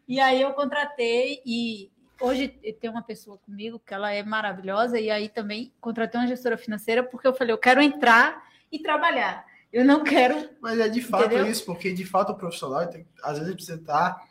E 0.09 0.21
aí 0.21 0.41
eu 0.41 0.53
contratei 0.53 1.41
e 1.45 1.91
hoje 2.21 2.49
tem 2.81 2.89
uma 2.91 3.03
pessoa 3.03 3.39
comigo 3.39 3.81
que 3.85 3.93
ela 3.93 4.13
é 4.13 4.23
maravilhosa 4.23 4.99
e 4.99 5.11
aí 5.11 5.29
também 5.29 5.73
contratei 5.81 6.21
uma 6.21 6.27
gestora 6.29 6.57
financeira 6.57 7.03
porque 7.03 7.27
eu 7.27 7.35
falei, 7.35 7.53
eu 7.53 7.59
quero 7.59 7.81
entrar 7.83 8.43
e 8.71 8.79
trabalhar. 8.79 9.45
Eu 9.73 9.85
não 9.85 10.05
quero. 10.05 10.49
Mas 10.61 10.79
é 10.79 10.89
de 10.89 11.03
fato 11.03 11.27
Entendeu? 11.27 11.47
isso, 11.47 11.65
porque 11.65 11.93
de 11.93 12.05
fato 12.05 12.31
o 12.33 12.37
profissional, 12.37 12.87
tem- 12.87 13.07
às 13.23 13.39
vezes, 13.39 13.53
precisa 13.55 13.77
estar 13.79 14.25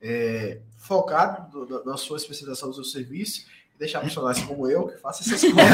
é, 0.00 0.60
focado 0.76 1.50
do- 1.50 1.66
do- 1.66 1.84
na 1.84 1.96
sua 1.96 2.18
especialização 2.18 2.68
do 2.68 2.74
seu 2.74 2.84
serviço 2.84 3.46
e 3.76 3.78
deixar 3.78 4.00
profissionais 4.00 4.40
como 4.42 4.68
eu 4.68 4.88
que 4.88 4.98
façam 4.98 5.26
essas 5.34 5.40
coisas. 5.52 5.70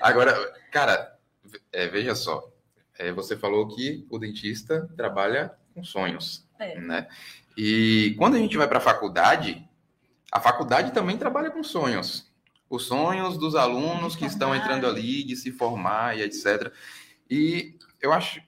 Agora, 0.00 0.34
cara, 0.70 1.16
é, 1.72 1.88
veja 1.88 2.14
só. 2.14 2.48
É, 2.98 3.10
você 3.12 3.36
falou 3.36 3.68
que 3.68 4.06
o 4.10 4.18
dentista 4.18 4.88
trabalha 4.96 5.52
com 5.74 5.82
sonhos, 5.82 6.46
É. 6.58 6.78
né? 6.78 7.08
E 7.56 8.14
quando 8.18 8.34
a 8.36 8.38
gente 8.38 8.56
vai 8.56 8.68
para 8.68 8.78
a 8.78 8.82
faculdade, 8.82 9.66
a 10.30 10.40
faculdade 10.40 10.92
também 10.92 11.16
trabalha 11.16 11.50
com 11.50 11.62
sonhos. 11.64 12.30
Os 12.68 12.84
sonhos 12.86 13.36
dos 13.36 13.54
alunos 13.54 14.16
que 14.16 14.24
estão 14.24 14.54
entrando 14.54 14.86
ali, 14.86 15.24
de 15.24 15.36
se 15.36 15.50
formar 15.52 16.16
e 16.16 16.22
etc. 16.22 16.72
E 17.28 17.76
eu 18.00 18.12
acho, 18.12 18.40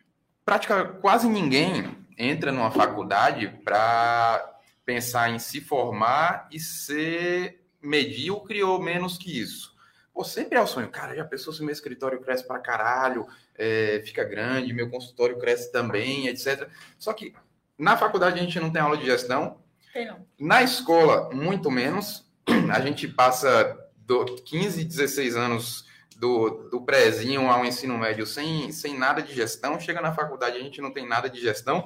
praticamente 0.44 0.98
quase 1.00 1.28
ninguém 1.28 1.96
entra 2.16 2.50
numa 2.52 2.70
faculdade 2.70 3.48
para 3.64 4.53
pensar 4.84 5.30
em 5.30 5.38
se 5.38 5.60
formar 5.60 6.48
e 6.50 6.60
ser 6.60 7.64
medíocre 7.80 8.62
ou 8.62 8.80
menos 8.80 9.18
que 9.18 9.40
isso. 9.40 9.74
Pô, 10.12 10.22
sempre 10.22 10.56
é 10.56 10.62
o 10.62 10.66
sonho. 10.66 10.88
Cara, 10.88 11.14
já 11.14 11.24
pensou 11.24 11.52
se 11.52 11.62
meu 11.62 11.72
escritório 11.72 12.20
cresce 12.20 12.46
para 12.46 12.60
caralho, 12.60 13.26
é, 13.56 14.02
fica 14.04 14.22
grande, 14.22 14.72
meu 14.72 14.88
consultório 14.88 15.38
cresce 15.38 15.72
também, 15.72 16.28
etc. 16.28 16.68
Só 16.98 17.12
que 17.12 17.34
na 17.76 17.96
faculdade 17.96 18.38
a 18.38 18.42
gente 18.42 18.60
não 18.60 18.70
tem 18.70 18.80
aula 18.80 18.96
de 18.96 19.04
gestão. 19.04 19.58
Tem 19.92 20.06
não. 20.06 20.24
Na 20.38 20.62
escola, 20.62 21.30
muito 21.32 21.70
menos. 21.70 22.24
A 22.72 22.80
gente 22.80 23.08
passa 23.08 23.76
do 23.96 24.24
15, 24.24 24.84
16 24.84 25.36
anos 25.36 25.86
do, 26.16 26.68
do 26.70 26.80
prézinho 26.82 27.48
ao 27.50 27.64
ensino 27.64 27.98
médio 27.98 28.26
sem, 28.26 28.70
sem 28.70 28.96
nada 28.96 29.20
de 29.20 29.34
gestão. 29.34 29.80
Chega 29.80 30.00
na 30.00 30.14
faculdade, 30.14 30.56
a 30.56 30.60
gente 30.60 30.80
não 30.80 30.92
tem 30.92 31.08
nada 31.08 31.28
de 31.28 31.40
gestão. 31.40 31.84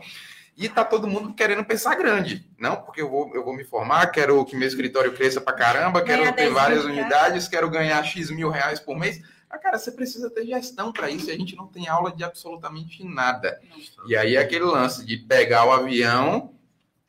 E 0.58 0.68
tá 0.68 0.84
todo 0.84 1.06
mundo 1.06 1.32
querendo 1.34 1.64
pensar 1.64 1.94
grande. 1.94 2.44
Não, 2.58 2.74
porque 2.74 3.00
eu 3.00 3.08
vou, 3.08 3.32
eu 3.32 3.44
vou 3.44 3.56
me 3.56 3.62
formar, 3.62 4.08
quero 4.08 4.44
que 4.44 4.56
meu 4.56 4.66
escritório 4.66 5.14
cresça 5.14 5.40
pra 5.40 5.52
caramba, 5.52 6.02
quero 6.02 6.22
Ganhar 6.22 6.32
ter 6.32 6.42
10 6.42 6.52
várias 6.52 6.84
mil 6.84 6.94
unidades, 6.94 7.46
quero 7.46 7.70
ganhar 7.70 8.02
X 8.02 8.28
mil 8.28 8.50
reais 8.50 8.80
por 8.80 8.98
mês. 8.98 9.22
Ah, 9.48 9.56
cara, 9.56 9.78
você 9.78 9.92
precisa 9.92 10.28
ter 10.28 10.44
gestão 10.44 10.92
para 10.92 11.08
isso 11.08 11.30
e 11.30 11.32
a 11.32 11.36
gente 11.36 11.54
não 11.54 11.68
tem 11.68 11.86
aula 11.86 12.10
de 12.10 12.24
absolutamente 12.24 13.04
nada. 13.04 13.60
E 14.08 14.16
aí 14.16 14.34
é 14.34 14.40
aquele 14.40 14.64
lance 14.64 15.06
de 15.06 15.16
pegar 15.16 15.64
o 15.64 15.70
avião, 15.70 16.52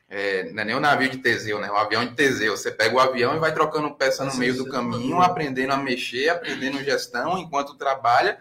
é, 0.08 0.52
não 0.52 0.62
é 0.62 0.66
nem 0.66 0.76
o 0.76 0.80
navio 0.80 1.10
de 1.10 1.18
Teseu, 1.18 1.60
né? 1.60 1.72
O 1.72 1.76
avião 1.76 2.06
de 2.06 2.14
Teseu. 2.14 2.56
Você 2.56 2.70
pega 2.70 2.96
o 2.96 3.00
avião 3.00 3.36
e 3.36 3.40
vai 3.40 3.52
trocando 3.52 3.90
peça 3.96 4.24
no 4.24 4.36
meio 4.36 4.56
do 4.56 4.70
caminho, 4.70 5.22
aprendendo 5.22 5.74
a 5.74 5.78
mexer, 5.78 6.30
aprendendo 6.30 6.84
gestão 6.84 7.36
enquanto 7.40 7.76
trabalha 7.76 8.40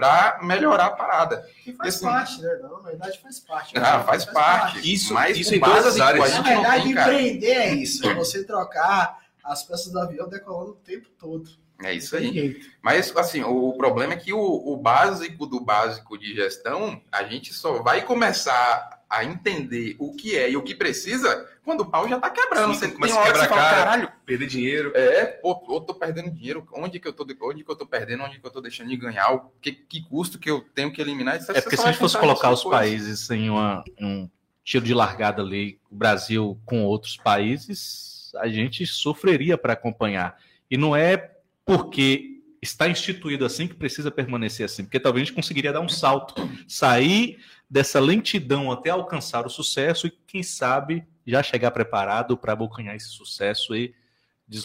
para 0.00 0.38
melhorar 0.42 0.86
a 0.86 0.90
parada. 0.90 1.46
Que 1.62 1.74
faz 1.74 1.96
Assim- 1.96 2.04
parte, 2.06 2.40
né? 2.40 2.58
Não, 2.62 2.82
na 2.82 2.88
verdade 2.88 3.18
faz 3.20 3.38
parte. 3.40 3.74
né? 3.74 3.82
Ah, 3.84 4.00
faz 4.02 4.24
parte. 4.24 4.92
Isso- 4.92 5.12
mas 5.12 5.36
isso 5.36 5.52
o 5.52 5.54
em 5.56 5.60
todas 5.60 5.86
as 5.86 6.00
áreas. 6.00 6.32
A 6.32 6.36
Na 6.38 6.42
verdade, 6.42 6.82
tem, 6.84 6.92
empreender 6.92 7.46
é 7.52 7.74
isso. 7.74 8.08
É 8.08 8.14
você 8.14 8.42
trocar 8.44 9.18
as 9.44 9.62
peças 9.62 9.92
do 9.92 9.98
avião 10.00 10.26
decolando 10.28 10.70
o 10.72 10.76
tempo 10.76 11.08
todo. 11.18 11.50
É 11.82 11.92
isso 11.92 12.16
aí. 12.16 12.32
jeito. 12.32 12.66
Mas, 12.82 13.14
assim, 13.16 13.42
o, 13.42 13.68
o 13.68 13.76
problema 13.76 14.12
é 14.14 14.16
que 14.16 14.32
o, 14.32 14.38
o 14.40 14.76
básico 14.76 15.46
do 15.46 15.60
básico 15.60 16.16
de 16.18 16.34
gestão, 16.34 17.00
a 17.10 17.22
gente 17.24 17.52
só 17.54 17.82
vai 17.82 18.02
começar 18.02 19.00
a 19.08 19.24
entender 19.24 19.96
o 19.98 20.14
que 20.14 20.36
é 20.36 20.50
e 20.50 20.56
o 20.56 20.62
que 20.62 20.74
precisa 20.74 21.46
quando 21.70 21.82
o 21.82 21.86
pau 21.86 22.08
já 22.08 22.18
tá 22.18 22.28
quebrando. 22.30 22.74
Sim, 22.74 22.80
Você 22.80 22.88
começa 22.92 23.14
tem 23.14 23.22
a 23.22 23.26
quebrar 23.26 23.48
fala, 23.48 23.60
cara. 23.60 23.76
caralho, 23.76 24.12
Perder 24.26 24.46
dinheiro. 24.48 24.92
é, 24.96 25.24
pô, 25.26 25.64
eu 25.70 25.80
tô 25.80 25.94
perdendo 25.94 26.30
dinheiro, 26.32 26.66
onde 26.74 26.98
que 26.98 27.06
eu 27.06 27.12
tô, 27.12 27.24
onde 27.42 27.62
que 27.62 27.70
eu 27.70 27.76
tô 27.76 27.86
perdendo, 27.86 28.24
onde 28.24 28.40
que 28.40 28.46
eu 28.46 28.50
tô 28.50 28.60
deixando 28.60 28.88
de 28.88 28.96
ganhar, 28.96 29.32
o 29.32 29.52
que, 29.60 29.70
que 29.70 30.02
custo 30.02 30.36
que 30.38 30.50
eu 30.50 30.62
tenho 30.74 30.92
que 30.92 31.00
eliminar, 31.00 31.36
etc. 31.36 31.50
É 31.50 31.60
porque 31.60 31.76
Você 31.76 31.82
se 31.82 31.88
a 31.88 31.92
gente 31.92 32.00
fosse 32.00 32.18
colocar 32.18 32.50
os 32.50 32.60
isso 32.60 32.70
países 32.70 33.30
em 33.30 33.48
uma- 33.50 33.84
um 34.00 34.28
tiro 34.64 34.84
de 34.84 34.92
largada 34.94 35.40
ali, 35.42 35.78
o 35.90 35.94
Brasil 35.94 36.58
com 36.66 36.84
outros 36.84 37.16
países, 37.16 38.32
a 38.36 38.48
gente 38.48 38.84
sofreria 38.86 39.56
para 39.56 39.72
acompanhar. 39.74 40.36
E 40.70 40.76
não 40.76 40.94
é 40.96 41.30
porque 41.64 42.40
está 42.62 42.88
instituído 42.88 43.44
assim 43.44 43.66
que 43.68 43.74
precisa 43.74 44.10
permanecer 44.10 44.66
assim, 44.66 44.84
porque 44.84 45.00
talvez 45.00 45.22
a 45.22 45.24
gente 45.26 45.34
conseguiria 45.34 45.72
dar 45.72 45.80
um 45.80 45.88
salto, 45.88 46.34
sair 46.68 47.38
dessa 47.68 47.98
lentidão 48.00 48.70
até 48.70 48.90
alcançar 48.90 49.46
o 49.46 49.50
sucesso 49.50 50.06
e, 50.08 50.10
quem 50.26 50.42
sabe, 50.42 51.04
já 51.30 51.42
chegar 51.42 51.70
preparado 51.70 52.36
para 52.36 52.52
abocanhar 52.52 52.94
esse 52.94 53.08
sucesso 53.08 53.74
e 53.74 53.94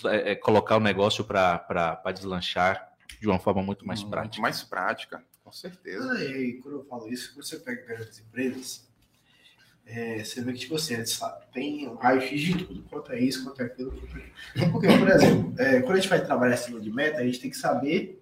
é, 0.06 0.32
é, 0.32 0.36
colocar 0.36 0.78
o 0.78 0.80
negócio 0.80 1.24
para 1.24 2.12
deslanchar 2.14 2.92
de 3.20 3.28
uma 3.28 3.40
forma 3.40 3.62
muito 3.62 3.86
mais 3.86 4.02
Muito 4.02 4.12
prática. 4.12 4.42
mais 4.42 4.64
prática, 4.64 5.24
com 5.44 5.52
certeza. 5.52 6.24
E 6.24 6.34
aí, 6.34 6.54
quando 6.54 6.80
eu 6.80 6.86
falo 6.86 7.08
isso, 7.08 7.34
quando 7.34 7.46
você 7.46 7.60
pega 7.60 7.86
grandes 7.86 8.20
empresas, 8.20 8.88
é, 9.86 10.24
você 10.24 10.42
vê 10.42 10.54
que, 10.54 10.60
tipo 10.60 10.76
assim, 10.76 10.96
eles 10.96 11.20
um 11.22 11.96
raio-x 11.96 12.42
de 12.42 12.66
tudo, 12.66 12.84
quanto 12.90 13.12
é 13.12 13.20
isso, 13.20 13.44
quanto 13.44 13.62
é 13.62 13.66
aquilo. 13.66 13.92
Quanto 13.92 14.18
é... 14.18 14.24
aquilo. 14.50 14.72
Porque, 14.72 14.88
por 14.88 15.10
exemplo, 15.10 15.54
é, 15.60 15.82
quando 15.82 15.92
a 15.92 16.00
gente 16.00 16.10
vai 16.10 16.26
trabalhar 16.26 16.56
acima 16.56 16.82
de 16.82 16.90
meta, 16.90 17.20
a 17.20 17.24
gente 17.24 17.40
tem 17.40 17.52
que 17.52 17.58
saber 17.58 18.22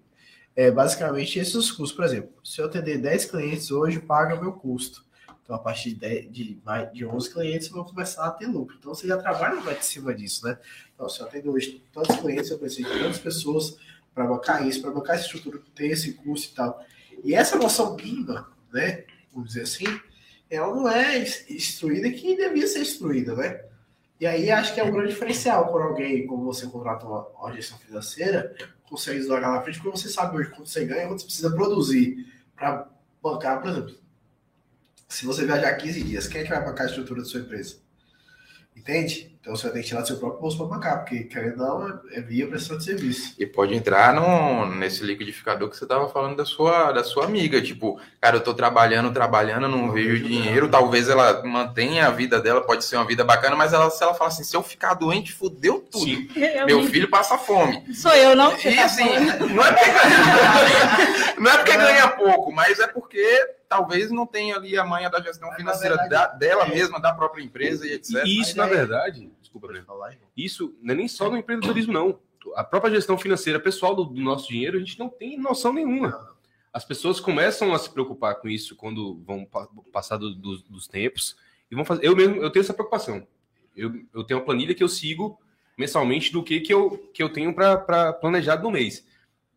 é, 0.54 0.70
basicamente 0.70 1.38
esses 1.38 1.70
custos. 1.70 1.92
Por 1.92 2.04
exemplo, 2.04 2.30
se 2.44 2.60
eu 2.60 2.66
atender 2.66 2.98
10 2.98 3.24
clientes 3.24 3.70
hoje, 3.70 3.98
paga 3.98 4.34
o 4.34 4.40
meu 4.40 4.52
custo. 4.52 5.04
Então, 5.44 5.54
a 5.54 5.58
partir 5.58 5.90
de, 5.90 5.96
10, 5.96 6.32
de, 6.32 6.58
de 6.94 7.06
11 7.06 7.30
clientes, 7.32 7.68
vou 7.68 7.84
começar 7.84 8.26
a 8.26 8.30
ter 8.30 8.46
lucro. 8.46 8.76
Então, 8.78 8.94
você 8.94 9.06
já 9.06 9.18
trabalha 9.18 9.60
mais 9.60 9.78
em 9.78 9.82
cima 9.82 10.14
disso, 10.14 10.44
né? 10.46 10.58
Então, 10.94 11.06
se 11.08 11.20
eu 11.20 11.26
atendo 11.26 11.52
hoje 11.52 11.84
tantos 11.92 12.16
clientes, 12.16 12.50
eu 12.50 12.58
preciso 12.58 12.88
de 12.90 12.98
tantas 12.98 13.18
pessoas 13.18 13.76
para 14.14 14.24
bancar 14.26 14.66
isso, 14.66 14.80
para 14.80 14.90
bancar 14.90 15.16
essa 15.16 15.26
estrutura 15.26 15.60
tem 15.74 15.90
esse 15.90 16.14
custo 16.14 16.52
e 16.52 16.54
tal. 16.56 16.84
E 17.22 17.34
essa 17.34 17.58
noção 17.58 17.94
mínima, 17.94 18.48
né, 18.72 19.04
vamos 19.32 19.48
dizer 19.48 19.62
assim, 19.62 19.84
ela 20.48 20.74
não 20.74 20.88
é 20.88 21.18
ins- 21.18 21.50
instruída 21.50 22.10
que 22.10 22.36
devia 22.36 22.66
ser 22.66 22.80
instruída, 22.80 23.34
né? 23.34 23.60
E 24.20 24.26
aí 24.26 24.50
acho 24.50 24.72
que 24.72 24.80
é 24.80 24.84
um 24.84 24.92
grande 24.92 25.12
diferencial 25.12 25.68
quando 25.70 25.88
alguém, 25.88 26.26
como 26.26 26.44
você 26.44 26.66
contrata 26.68 27.04
uma, 27.04 27.26
uma 27.28 27.52
gestão 27.52 27.76
financeira, 27.78 28.54
consegue 28.88 29.20
jogar 29.22 29.50
na 29.50 29.60
frente, 29.60 29.80
porque 29.80 29.98
você 29.98 30.08
sabe 30.08 30.36
hoje 30.36 30.50
quanto 30.50 30.68
você 30.70 30.84
ganha, 30.84 31.08
quanto 31.08 31.20
você 31.20 31.26
precisa 31.26 31.50
produzir 31.50 32.32
para 32.54 32.88
bancar, 33.22 33.60
por 33.60 33.70
exemplo. 33.70 34.03
Se 35.14 35.24
você 35.24 35.46
viajar 35.46 35.72
15 35.74 36.02
dias, 36.02 36.26
quem 36.26 36.40
é 36.40 36.44
que 36.44 36.50
vai 36.50 36.60
bancar 36.60 36.86
a 36.86 36.88
estrutura 36.88 37.22
da 37.22 37.28
sua 37.28 37.38
empresa? 37.38 37.76
Entende? 38.76 39.32
Então 39.40 39.54
você 39.54 39.62
vai 39.64 39.72
ter 39.74 39.82
que 39.82 39.86
tirar 39.86 40.00
do 40.00 40.08
seu 40.08 40.16
próprio 40.16 40.40
bolso 40.40 40.58
para 40.58 40.66
bancar, 40.66 40.98
porque 40.98 41.22
querendo 41.22 41.62
ou 41.62 41.78
não, 41.78 42.00
é 42.10 42.20
via 42.20 42.48
prestação 42.48 42.78
de 42.78 42.84
serviço. 42.84 43.32
E 43.38 43.46
pode 43.46 43.72
entrar 43.76 44.12
no, 44.12 44.66
nesse 44.74 45.04
liquidificador 45.04 45.70
que 45.70 45.76
você 45.76 45.84
estava 45.84 46.08
falando 46.08 46.34
da 46.34 46.44
sua, 46.44 46.90
da 46.90 47.04
sua 47.04 47.26
amiga. 47.26 47.62
Tipo, 47.62 48.00
cara, 48.20 48.38
eu 48.38 48.40
tô 48.40 48.52
trabalhando, 48.54 49.12
trabalhando, 49.12 49.68
não 49.68 49.92
vejo 49.92 50.18
dinheiro. 50.24 50.68
Talvez 50.68 51.08
ela 51.08 51.44
mantenha 51.44 52.08
a 52.08 52.10
vida 52.10 52.40
dela, 52.40 52.62
pode 52.62 52.84
ser 52.84 52.96
uma 52.96 53.06
vida 53.06 53.22
bacana, 53.22 53.54
mas 53.54 53.72
ela, 53.72 53.88
se 53.90 54.02
ela 54.02 54.14
fala 54.14 54.30
assim, 54.30 54.42
se 54.42 54.56
eu 54.56 54.62
ficar 54.64 54.94
doente, 54.94 55.32
fudeu 55.32 55.78
tudo. 55.78 56.04
Sim. 56.04 56.28
Eu 56.34 56.66
Meu 56.66 56.80
me- 56.82 56.88
filho 56.88 57.08
passa 57.08 57.38
fome. 57.38 57.94
Sou 57.94 58.12
eu, 58.14 58.34
não? 58.34 58.52
E 58.58 58.78
assim, 58.80 59.04
não 59.54 59.64
é 59.64 59.76
não 61.38 61.50
é 61.52 61.56
porque 61.58 61.76
ganha 61.76 62.08
pouco, 62.08 62.50
mas 62.50 62.80
é 62.80 62.88
porque 62.88 63.24
talvez 63.76 64.10
não 64.10 64.26
tenha 64.26 64.56
ali 64.56 64.76
a 64.78 64.84
manha 64.84 65.08
da 65.10 65.20
gestão 65.20 65.48
Mas, 65.48 65.58
na 65.58 65.64
financeira 65.64 65.96
verdade, 65.96 66.32
da- 66.32 66.38
dela 66.38 66.64
é. 66.66 66.68
mesma, 66.74 67.00
da 67.00 67.12
própria 67.12 67.42
empresa 67.42 67.86
e 67.86 67.92
etc. 67.92 68.24
E 68.24 68.40
isso, 68.40 68.56
na 68.56 68.64
Mas 68.64 68.72
aí- 68.72 68.78
verdade, 68.78 69.30
desculpa, 69.40 69.68
Falar, 69.86 70.16
isso 70.36 70.76
não 70.82 70.94
é 70.94 70.96
nem 70.96 71.08
só 71.08 71.30
no 71.30 71.36
empreendedorismo, 71.36 71.92
não. 71.92 72.18
A 72.56 72.62
própria 72.64 72.92
gestão 72.94 73.16
financeira 73.16 73.58
pessoal 73.58 73.94
do, 73.94 74.04
do 74.04 74.20
nosso 74.20 74.48
dinheiro, 74.48 74.76
a 74.76 74.80
gente 74.80 74.98
não 74.98 75.08
tem 75.08 75.38
noção 75.38 75.72
nenhuma. 75.72 76.34
As 76.72 76.84
pessoas 76.84 77.20
começam 77.20 77.72
a 77.72 77.78
se 77.78 77.88
preocupar 77.88 78.34
com 78.36 78.48
isso 78.48 78.74
quando 78.76 79.22
vão 79.24 79.44
pa- 79.44 79.68
passar 79.92 80.16
do- 80.16 80.34
dos- 80.34 80.62
dos 80.64 80.86
tempos 80.88 81.36
e 81.70 81.74
vão 81.74 81.84
fazer. 81.84 82.04
Eu 82.06 82.14
mesmo, 82.16 82.36
eu 82.42 82.50
tenho 82.50 82.62
essa 82.62 82.74
preocupação. 82.74 83.26
Eu, 83.76 83.92
eu 84.12 84.24
tenho 84.24 84.40
uma 84.40 84.44
planilha 84.46 84.74
que 84.74 84.82
eu 84.84 84.88
sigo 84.88 85.38
mensalmente 85.78 86.32
do 86.32 86.42
que, 86.42 86.60
que, 86.60 86.72
eu, 86.74 86.98
que 87.14 87.22
eu 87.22 87.28
tenho 87.28 87.54
para 87.54 88.12
planejado 88.12 88.62
no 88.62 88.70
mês. 88.72 89.06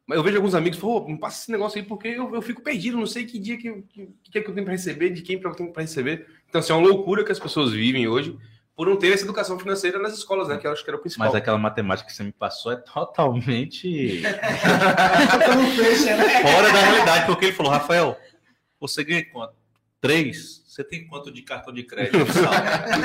Mas 0.08 0.18
eu 0.18 0.24
vejo 0.24 0.38
alguns 0.38 0.55
amigos 0.55 0.80
falam, 0.80 0.95
"Ô, 0.95 1.08
me 1.10 1.20
passa 1.20 1.41
esse 1.41 1.51
negócio 1.51 1.78
aí 1.80 1.86
porque 1.86 2.08
eu, 2.08 2.34
eu 2.34 2.41
fico 2.41 2.62
perdido, 2.62 2.97
não 2.97 3.05
sei 3.05 3.26
que 3.26 3.38
dia 3.38 3.58
que, 3.58 3.68
eu- 3.68 3.84
que, 3.89 4.08
que 4.32 4.39
é 4.39 4.41
que 4.41 4.49
eu 4.49 4.53
tenho 4.53 4.64
para 4.66 4.72
receber, 4.74 5.10
de 5.10 5.22
quem 5.22 5.38
que 5.38 5.45
eu 5.45 5.51
tenho 5.53 5.72
para 5.74 5.82
receber. 5.82 6.26
Então, 6.47 6.60
assim, 6.60 6.72
é 6.72 6.76
uma 6.76 6.88
loucura 6.88 7.26
que 7.26 7.32
as 7.32 7.39
pessoas 7.39 7.74
vivem 7.74 8.08
hoje 8.08 8.38
por 8.74 8.88
não 8.88 8.95
ter 8.95 9.12
essa 9.12 9.26
educação 9.26 9.60
financeira 9.60 9.99
nas 9.99 10.14
escolas, 10.14 10.47
né? 10.47 10.58
Que 10.58 10.66
eu 10.68 10.72
acho 10.72 10.84
que 10.84 10.89
era 10.89 10.97
o 10.97 11.01
principal. 11.01 11.28
Mas 11.28 11.36
aquela 11.36 11.58
matemática 11.58 12.08
que 12.10 12.16
você 12.16 12.24
me 12.24 12.32
passou 12.32 12.72
é 12.72 12.78
totalmente 12.78 14.22
fora 16.41 16.72
da 16.72 16.80
realidade, 16.82 17.26
porque 17.26 17.45
ele 17.45 17.53
falou, 17.53 17.72
Rafael, 17.72 18.18
você 18.80 19.03
ganha 19.03 19.26
quanto? 19.32 19.53
Três? 19.99 20.64
Você 20.78 20.84
tem 20.84 21.08
quanto 21.08 21.32
de 21.32 21.42
cartão 21.42 21.74
de 21.74 21.82
crédito? 21.82 22.20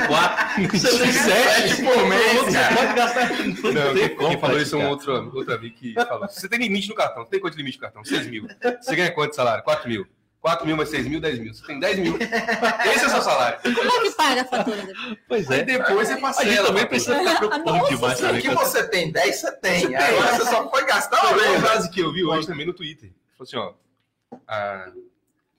Quatro? 0.07 0.77
Você 0.77 0.95
tem 0.99 1.11
sete 1.11 1.81
por 1.81 2.07
mês, 2.07 2.41
Você 2.43 2.51
cara. 2.53 2.75
pode 2.75 2.93
gastar. 2.93 3.29
Não, 3.31 3.73
Não, 3.73 3.93
tem 3.95 4.07
quem, 4.09 4.15
como 4.15 4.39
falou 4.39 4.59
isso 4.61 4.75
é 4.75 4.77
um 4.77 4.89
outro, 4.89 5.35
outro 5.35 5.55
amigo 5.55 5.75
que 5.75 5.93
falou. 5.95 6.27
Você 6.29 6.47
tem 6.47 6.59
limite 6.59 6.87
no 6.87 6.93
cartão. 6.93 7.25
Tem 7.25 7.39
quanto 7.39 7.57
limite 7.57 7.77
no 7.77 7.81
cartão? 7.81 8.05
6 8.05 8.27
mil. 8.27 8.47
Você 8.79 8.95
ganha 8.95 9.11
quanto 9.11 9.31
de 9.31 9.37
salário? 9.37 9.63
4 9.63 9.89
mil. 9.89 10.05
4 10.39 10.67
mil 10.67 10.77
mais 10.77 10.89
6 10.89 11.07
mil, 11.07 11.19
10 11.19 11.39
mil. 11.39 11.51
Você 11.51 11.65
tem 11.65 11.79
10 11.79 11.97
mil. 11.97 12.15
Esse 12.19 13.05
é 13.05 13.07
o 13.07 13.09
seu 13.09 13.21
salário. 13.23 13.59
Como 13.63 13.91
é 13.91 13.99
que 14.03 14.11
paga 14.11 14.41
a 14.41 14.45
fatura 14.45 14.75
depois? 14.85 15.17
Pois 15.27 15.49
Aí 15.49 15.59
é. 15.61 15.63
depois 15.63 16.07
você 16.07 16.13
A 16.13 16.15
gente 16.15 16.21
parcela. 16.21 16.67
também 16.67 16.85
precisa 16.85 17.17
ficar 17.17 17.37
preocupado 17.37 17.71
Nossa, 17.77 17.89
demais 17.95 18.17
Se 18.19 18.25
o 18.25 18.39
que 18.39 18.49
você 18.51 18.83
tem 18.87 19.11
10, 19.11 19.35
você 19.35 19.51
tem. 19.53 19.79
Você 19.81 19.87
tem. 19.87 19.95
Agora 19.97 20.35
você 20.35 20.45
só 20.45 20.69
foi 20.69 20.85
gastar 20.85 21.25
uma 21.25 21.37
vez. 21.39 21.59
frase 21.59 21.89
que 21.89 22.01
eu 22.01 22.13
vi 22.13 22.23
hoje 22.23 22.45
também 22.45 22.67
no 22.67 22.73
Twitter. 22.73 23.09
Falou 23.35 23.47
assim, 23.47 23.57
ó. 23.57 24.37
ah, 24.47 24.91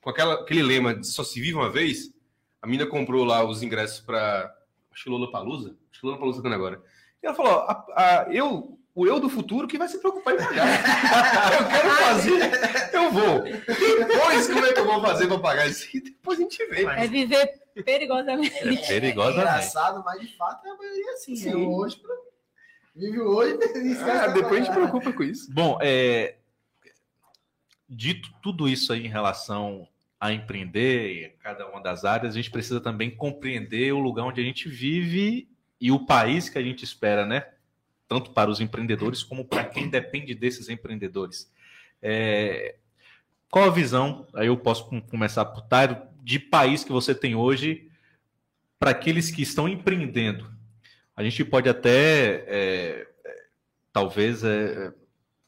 com 0.04 0.10
aquela, 0.10 0.34
aquele 0.34 0.62
lema 0.62 0.94
de 0.94 1.06
só 1.06 1.24
se 1.24 1.40
vive 1.40 1.54
uma 1.54 1.70
vez, 1.70 2.12
a 2.60 2.66
mina 2.66 2.84
comprou 2.86 3.24
lá 3.24 3.42
os 3.42 3.62
ingressos 3.62 4.00
para 4.00 4.54
acho 4.92 5.04
que 5.04 5.08
Lula 5.10 5.30
Palusa. 5.32 5.74
Acho 5.90 6.00
que 6.42 6.42
tá 6.42 6.54
agora. 6.54 6.82
E 7.22 7.26
ela 7.26 7.34
falou, 7.34 7.52
ó, 7.52 7.60
a- 7.70 7.86
a- 7.96 8.26
eu, 8.30 8.78
o 8.94 9.06
eu 9.06 9.18
do 9.18 9.30
futuro 9.30 9.66
que 9.66 9.78
vai 9.78 9.88
se 9.88 9.98
preocupar 9.98 10.34
em 10.34 10.36
pagar. 10.36 10.66
eu 11.58 11.68
quero 11.68 11.90
fazer, 11.90 12.94
eu 12.94 13.10
vou. 13.10 13.42
Depois, 13.42 14.46
como 14.46 14.66
é 14.66 14.72
que 14.74 14.80
eu 14.80 14.84
vou 14.84 15.00
fazer 15.00 15.26
para 15.26 15.38
pagar 15.38 15.66
isso? 15.68 15.88
E 15.96 16.00
depois 16.02 16.38
a 16.38 16.42
gente 16.42 16.66
vê. 16.66 16.84
É 16.84 17.06
viver 17.08 17.46
perigosamente. 17.84 18.54
É 18.56 18.74
É 18.74 18.86
perigosamente. 18.86 19.40
engraçado, 19.40 20.02
mas 20.04 20.20
de 20.20 20.36
fato 20.36 20.66
é 20.66 20.70
a 20.70 20.76
maioria 20.76 21.12
assim. 21.14 21.34
Sim. 21.34 21.50
É 21.50 21.56
hoje, 21.56 21.96
pra- 21.96 22.14
vive 22.94 23.20
hoje, 23.20 23.58
Ah, 24.02 24.26
depois 24.28 24.52
a 24.60 24.64
gente 24.64 24.74
preocupa 24.74 25.12
com 25.12 25.22
isso. 25.22 25.50
Bom, 25.52 25.78
é, 25.80 26.36
dito 27.88 28.28
tudo 28.42 28.68
isso 28.68 28.92
aí 28.92 29.06
em 29.06 29.10
relação 29.10 29.88
a 30.24 30.32
empreender 30.32 31.26
em 31.26 31.36
cada 31.36 31.68
uma 31.68 31.82
das 31.82 32.02
áreas, 32.02 32.32
a 32.32 32.36
gente 32.38 32.50
precisa 32.50 32.80
também 32.80 33.10
compreender 33.10 33.92
o 33.92 33.98
lugar 33.98 34.24
onde 34.24 34.40
a 34.40 34.44
gente 34.44 34.70
vive 34.70 35.46
e 35.78 35.92
o 35.92 36.06
país 36.06 36.48
que 36.48 36.56
a 36.56 36.62
gente 36.62 36.82
espera, 36.82 37.26
né? 37.26 37.46
Tanto 38.08 38.30
para 38.30 38.48
os 38.48 38.58
empreendedores 38.58 39.22
como 39.22 39.44
para 39.44 39.66
quem 39.66 39.86
depende 39.90 40.34
desses 40.34 40.70
empreendedores. 40.70 41.52
É... 42.00 42.76
Qual 43.50 43.66
a 43.66 43.70
visão? 43.70 44.26
Aí 44.32 44.46
eu 44.46 44.56
posso 44.56 44.88
começar 45.02 45.44
por 45.44 45.60
Tairo, 45.60 45.98
de 46.22 46.38
país 46.38 46.82
que 46.82 46.90
você 46.90 47.14
tem 47.14 47.34
hoje 47.34 47.90
para 48.78 48.92
aqueles 48.92 49.30
que 49.30 49.42
estão 49.42 49.68
empreendendo. 49.68 50.50
A 51.14 51.22
gente 51.22 51.44
pode 51.44 51.68
até, 51.68 52.46
é, 52.48 53.08
talvez, 53.92 54.42
é, 54.42 54.90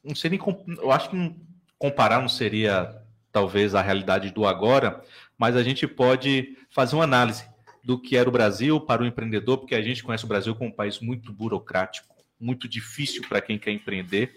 não 0.04 0.14
sei 0.14 0.28
nem, 0.28 0.40
eu 0.82 0.92
acho 0.92 1.08
que 1.08 1.34
comparar 1.78 2.20
não 2.20 2.28
seria 2.28 3.05
talvez 3.36 3.74
a 3.74 3.82
realidade 3.82 4.30
do 4.30 4.46
agora, 4.46 5.02
mas 5.36 5.56
a 5.56 5.62
gente 5.62 5.86
pode 5.86 6.56
fazer 6.70 6.96
uma 6.96 7.04
análise 7.04 7.44
do 7.84 8.00
que 8.00 8.16
era 8.16 8.26
o 8.26 8.32
Brasil 8.32 8.80
para 8.80 9.02
o 9.02 9.06
empreendedor, 9.06 9.58
porque 9.58 9.74
a 9.74 9.82
gente 9.82 10.02
conhece 10.02 10.24
o 10.24 10.26
Brasil 10.26 10.54
como 10.54 10.70
um 10.70 10.72
país 10.72 11.00
muito 11.00 11.30
burocrático, 11.34 12.16
muito 12.40 12.66
difícil 12.66 13.22
para 13.28 13.42
quem 13.42 13.58
quer 13.58 13.72
empreender. 13.72 14.36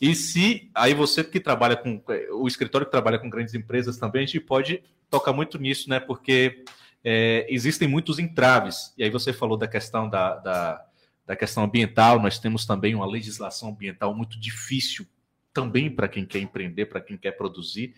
E 0.00 0.16
se 0.16 0.68
aí 0.74 0.94
você 0.94 1.22
que 1.22 1.38
trabalha 1.38 1.76
com 1.76 2.02
o 2.32 2.48
escritório 2.48 2.84
que 2.84 2.90
trabalha 2.90 3.20
com 3.20 3.30
grandes 3.30 3.54
empresas 3.54 3.98
também, 3.98 4.24
a 4.24 4.26
gente 4.26 4.40
pode 4.40 4.82
tocar 5.08 5.32
muito 5.32 5.56
nisso, 5.56 5.88
né? 5.88 6.00
Porque 6.00 6.64
é, 7.04 7.46
existem 7.48 7.86
muitos 7.86 8.18
entraves. 8.18 8.92
E 8.98 9.04
aí 9.04 9.10
você 9.10 9.32
falou 9.32 9.56
da 9.56 9.68
questão 9.68 10.08
da, 10.08 10.34
da, 10.38 10.84
da 11.24 11.36
questão 11.36 11.62
ambiental, 11.62 12.20
nós 12.20 12.40
temos 12.40 12.66
também 12.66 12.96
uma 12.96 13.06
legislação 13.06 13.68
ambiental 13.68 14.12
muito 14.12 14.40
difícil 14.40 15.06
também 15.54 15.88
para 15.88 16.08
quem 16.08 16.26
quer 16.26 16.40
empreender, 16.40 16.86
para 16.86 17.00
quem 17.00 17.16
quer 17.16 17.32
produzir. 17.32 17.94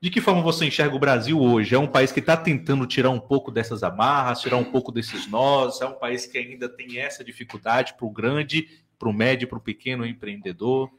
De 0.00 0.10
que 0.10 0.20
forma 0.20 0.42
você 0.42 0.66
enxerga 0.66 0.96
o 0.96 0.98
Brasil 0.98 1.40
hoje? 1.40 1.74
É 1.74 1.78
um 1.78 1.86
país 1.86 2.10
que 2.10 2.20
está 2.20 2.36
tentando 2.36 2.86
tirar 2.86 3.10
um 3.10 3.20
pouco 3.20 3.50
dessas 3.50 3.82
amarras, 3.82 4.40
tirar 4.40 4.56
um 4.56 4.64
pouco 4.64 4.90
desses 4.90 5.26
nós? 5.28 5.80
É 5.80 5.86
um 5.86 5.94
país 5.94 6.26
que 6.26 6.36
ainda 6.36 6.68
tem 6.68 6.98
essa 6.98 7.22
dificuldade 7.22 7.94
para 7.94 8.06
o 8.06 8.10
grande, 8.10 8.68
para 8.98 9.08
o 9.08 9.12
médio, 9.12 9.46
para 9.46 9.58
o 9.58 9.60
pequeno 9.60 10.04
empreendedor? 10.04 10.90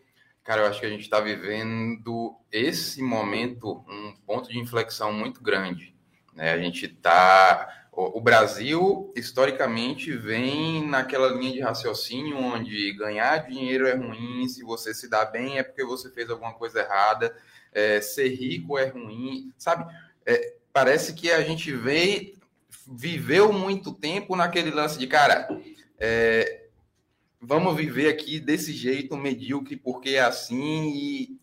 Cara, 0.44 0.62
eu 0.62 0.68
acho 0.68 0.80
que 0.80 0.86
a 0.86 0.90
gente 0.90 1.02
está 1.02 1.20
vivendo 1.20 2.36
esse 2.52 3.02
momento 3.02 3.84
um 3.88 4.14
ponto 4.26 4.50
de 4.50 4.60
inflexão 4.60 5.12
muito 5.12 5.42
grande. 5.42 5.96
Né? 6.34 6.52
A 6.52 6.58
gente 6.58 6.86
está. 6.86 7.85
O 7.98 8.20
Brasil, 8.20 9.14
historicamente, 9.16 10.12
vem 10.12 10.86
naquela 10.86 11.30
linha 11.30 11.54
de 11.54 11.62
raciocínio 11.62 12.38
onde 12.38 12.92
ganhar 12.92 13.48
dinheiro 13.48 13.88
é 13.88 13.96
ruim, 13.96 14.50
se 14.50 14.64
você 14.64 14.94
se 14.94 15.10
dá 15.10 15.24
bem 15.24 15.58
é 15.58 15.64
porque 15.64 15.84
você 15.84 16.10
fez 16.10 16.30
alguma 16.30 16.54
coisa 16.54 16.82
errada, 16.82 17.34
é, 17.72 18.02
ser 18.02 18.28
rico 18.28 18.78
é 18.78 18.88
ruim, 18.88 19.54
sabe? 19.58 19.90
É, 20.26 20.56
parece 20.74 21.14
que 21.14 21.32
a 21.32 21.42
gente 21.42 21.72
veio, 21.72 22.38
viveu 22.86 23.54
muito 23.54 23.94
tempo 23.94 24.36
naquele 24.36 24.72
lance 24.72 25.00
de, 25.00 25.08
cara, 25.08 25.48
é, 25.98 26.66
vamos 27.40 27.78
viver 27.78 28.10
aqui 28.10 28.42
desse 28.42 28.74
jeito 28.74 29.16
medíocre 29.16 29.78
porque 29.78 30.10
é 30.10 30.22
assim 30.22 30.90
e 30.94 31.40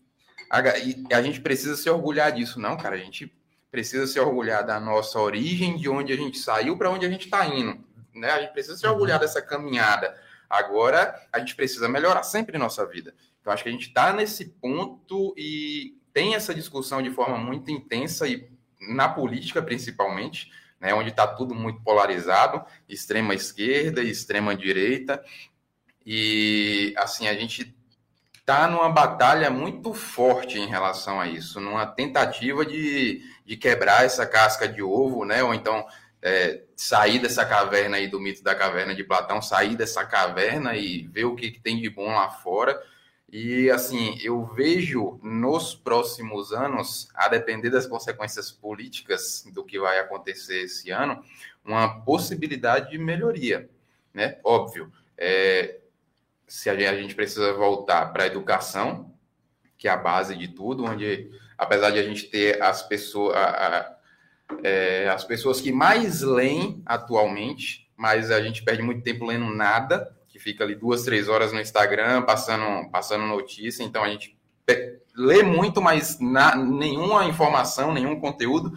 a, 0.51 0.77
e 0.77 1.03
a 1.11 1.21
gente 1.23 1.41
precisa 1.41 1.75
se 1.75 1.89
orgulhar 1.89 2.31
disso. 2.31 2.59
Não, 2.59 2.77
cara, 2.77 2.95
a 2.95 2.99
gente 2.99 3.33
precisa 3.73 4.05
se 4.05 4.19
orgulhar 4.19 4.63
da 4.63 4.79
nossa 4.79 5.19
origem, 5.19 5.75
de 5.75 5.89
onde 5.89 6.13
a 6.13 6.15
gente 6.15 6.37
saiu 6.37 6.77
para 6.77 6.91
onde 6.91 7.07
a 7.07 7.09
gente 7.09 7.25
está 7.25 7.43
indo. 7.47 7.83
Né? 8.13 8.29
A 8.29 8.39
gente 8.39 8.53
precisa 8.53 8.77
se 8.77 8.85
orgulhar 8.85 9.19
dessa 9.19 9.41
caminhada. 9.41 10.15
Agora, 10.47 11.19
a 11.33 11.39
gente 11.39 11.55
precisa 11.55 11.89
melhorar 11.89 12.21
sempre 12.21 12.55
nossa 12.59 12.85
vida. 12.85 13.15
Então, 13.41 13.51
acho 13.51 13.63
que 13.63 13.69
a 13.69 13.71
gente 13.71 13.87
está 13.87 14.13
nesse 14.13 14.45
ponto 14.45 15.33
e 15.35 15.97
tem 16.13 16.35
essa 16.35 16.53
discussão 16.53 17.01
de 17.01 17.09
forma 17.09 17.35
muito 17.35 17.71
intensa 17.71 18.27
e 18.27 18.47
na 18.79 19.09
política, 19.09 19.59
principalmente, 19.59 20.51
né, 20.79 20.93
onde 20.93 21.09
está 21.09 21.25
tudo 21.25 21.55
muito 21.55 21.81
polarizado, 21.81 22.63
extrema 22.87 23.33
esquerda 23.33 24.03
e 24.03 24.11
extrema 24.11 24.55
direita. 24.55 25.19
E, 26.05 26.93
assim, 26.95 27.27
a 27.27 27.33
gente 27.33 27.75
está 28.35 28.67
numa 28.67 28.89
batalha 28.89 29.49
muito 29.49 29.95
forte 29.95 30.59
em 30.59 30.67
relação 30.67 31.19
a 31.19 31.27
isso, 31.27 31.59
numa 31.59 31.87
tentativa 31.87 32.63
de, 32.63 33.23
de 33.45 33.57
quebrar 33.57 34.05
essa 34.05 34.25
casca 34.25 34.67
de 34.67 34.81
ovo, 34.81 35.25
né? 35.25 35.43
Ou 35.43 35.53
então 35.53 35.85
é, 36.21 36.63
sair 36.75 37.19
dessa 37.19 37.45
caverna 37.45 37.97
aí 37.97 38.07
do 38.07 38.19
mito 38.19 38.43
da 38.43 38.55
caverna 38.55 38.95
de 38.95 39.03
Platão, 39.03 39.41
sair 39.41 39.75
dessa 39.75 40.05
caverna 40.05 40.75
e 40.75 41.07
ver 41.07 41.25
o 41.25 41.35
que, 41.35 41.51
que 41.51 41.59
tem 41.59 41.81
de 41.81 41.89
bom 41.89 42.07
lá 42.07 42.29
fora. 42.29 42.81
E 43.29 43.69
assim, 43.71 44.17
eu 44.21 44.45
vejo 44.45 45.19
nos 45.23 45.73
próximos 45.73 46.53
anos, 46.53 47.09
a 47.15 47.27
depender 47.27 47.71
das 47.71 47.87
consequências 47.87 48.51
políticas 48.51 49.43
do 49.51 49.65
que 49.65 49.79
vai 49.79 49.97
acontecer 49.97 50.61
esse 50.61 50.91
ano, 50.91 51.23
uma 51.65 52.01
possibilidade 52.01 52.91
de 52.91 52.97
melhoria, 52.97 53.67
né? 54.13 54.37
Óbvio. 54.43 54.93
É, 55.17 55.79
se 56.47 56.69
a 56.69 56.95
gente 56.95 57.15
precisa 57.15 57.53
voltar 57.53 58.13
para 58.13 58.23
a 58.23 58.27
educação, 58.27 59.11
que 59.79 59.87
é 59.87 59.91
a 59.91 59.97
base 59.97 60.37
de 60.37 60.49
tudo, 60.49 60.85
onde, 60.85 61.31
apesar 61.63 61.91
de 61.91 61.99
a 61.99 62.03
gente 62.03 62.23
ter 62.25 62.61
as 62.61 62.81
pessoas, 62.83 63.35
a, 63.35 63.41
a, 63.41 63.95
é, 64.63 65.09
as 65.09 65.23
pessoas 65.23 65.59
que 65.59 65.71
mais 65.71 66.21
leem 66.21 66.81
atualmente, 66.85 67.89
mas 67.95 68.31
a 68.31 68.41
gente 68.41 68.63
perde 68.63 68.81
muito 68.81 69.01
tempo 69.01 69.25
lendo 69.25 69.45
nada, 69.45 70.15
que 70.27 70.39
fica 70.39 70.63
ali 70.63 70.75
duas, 70.75 71.03
três 71.03 71.27
horas 71.29 71.53
no 71.53 71.59
Instagram, 71.59 72.23
passando, 72.23 72.89
passando 72.89 73.25
notícia, 73.25 73.83
então 73.83 74.03
a 74.03 74.09
gente 74.09 74.37
lê 75.15 75.43
muito, 75.43 75.81
mas 75.81 76.19
na, 76.19 76.55
nenhuma 76.55 77.25
informação, 77.25 77.93
nenhum 77.93 78.19
conteúdo. 78.19 78.73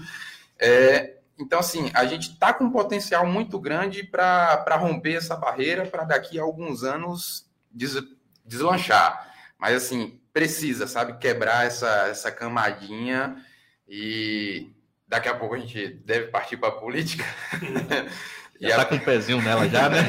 É, 0.59 1.17
então, 1.39 1.59
assim, 1.59 1.91
a 1.95 2.07
gente 2.07 2.31
está 2.31 2.53
com 2.53 2.65
um 2.65 2.71
potencial 2.71 3.27
muito 3.27 3.59
grande 3.59 4.03
para 4.03 4.77
romper 4.77 5.15
essa 5.15 5.37
barreira, 5.37 5.87
para 5.87 6.05
daqui 6.05 6.39
a 6.39 6.43
alguns 6.43 6.83
anos 6.83 7.47
des, 7.71 7.97
deslanchar. 8.45 9.33
Mas, 9.59 9.75
assim, 9.77 10.21
precisa, 10.37 10.87
sabe, 10.87 11.17
quebrar 11.17 11.65
essa, 11.65 12.09
essa 12.09 12.31
camadinha 12.31 13.43
e 13.89 14.71
daqui 15.09 15.31
a 15.31 15.35
pouco 15.35 15.55
a 15.55 15.59
gente 15.59 15.89
deve 16.05 16.27
partir 16.27 16.59
para 16.59 16.69
a 16.77 16.79
política. 16.79 17.25
Já 18.61 18.69
está 18.69 18.85
com 18.85 18.97
o 18.97 18.99
um 18.99 19.01
pezinho 19.01 19.41
nela 19.41 19.67
já, 19.67 19.89
né? 19.89 20.01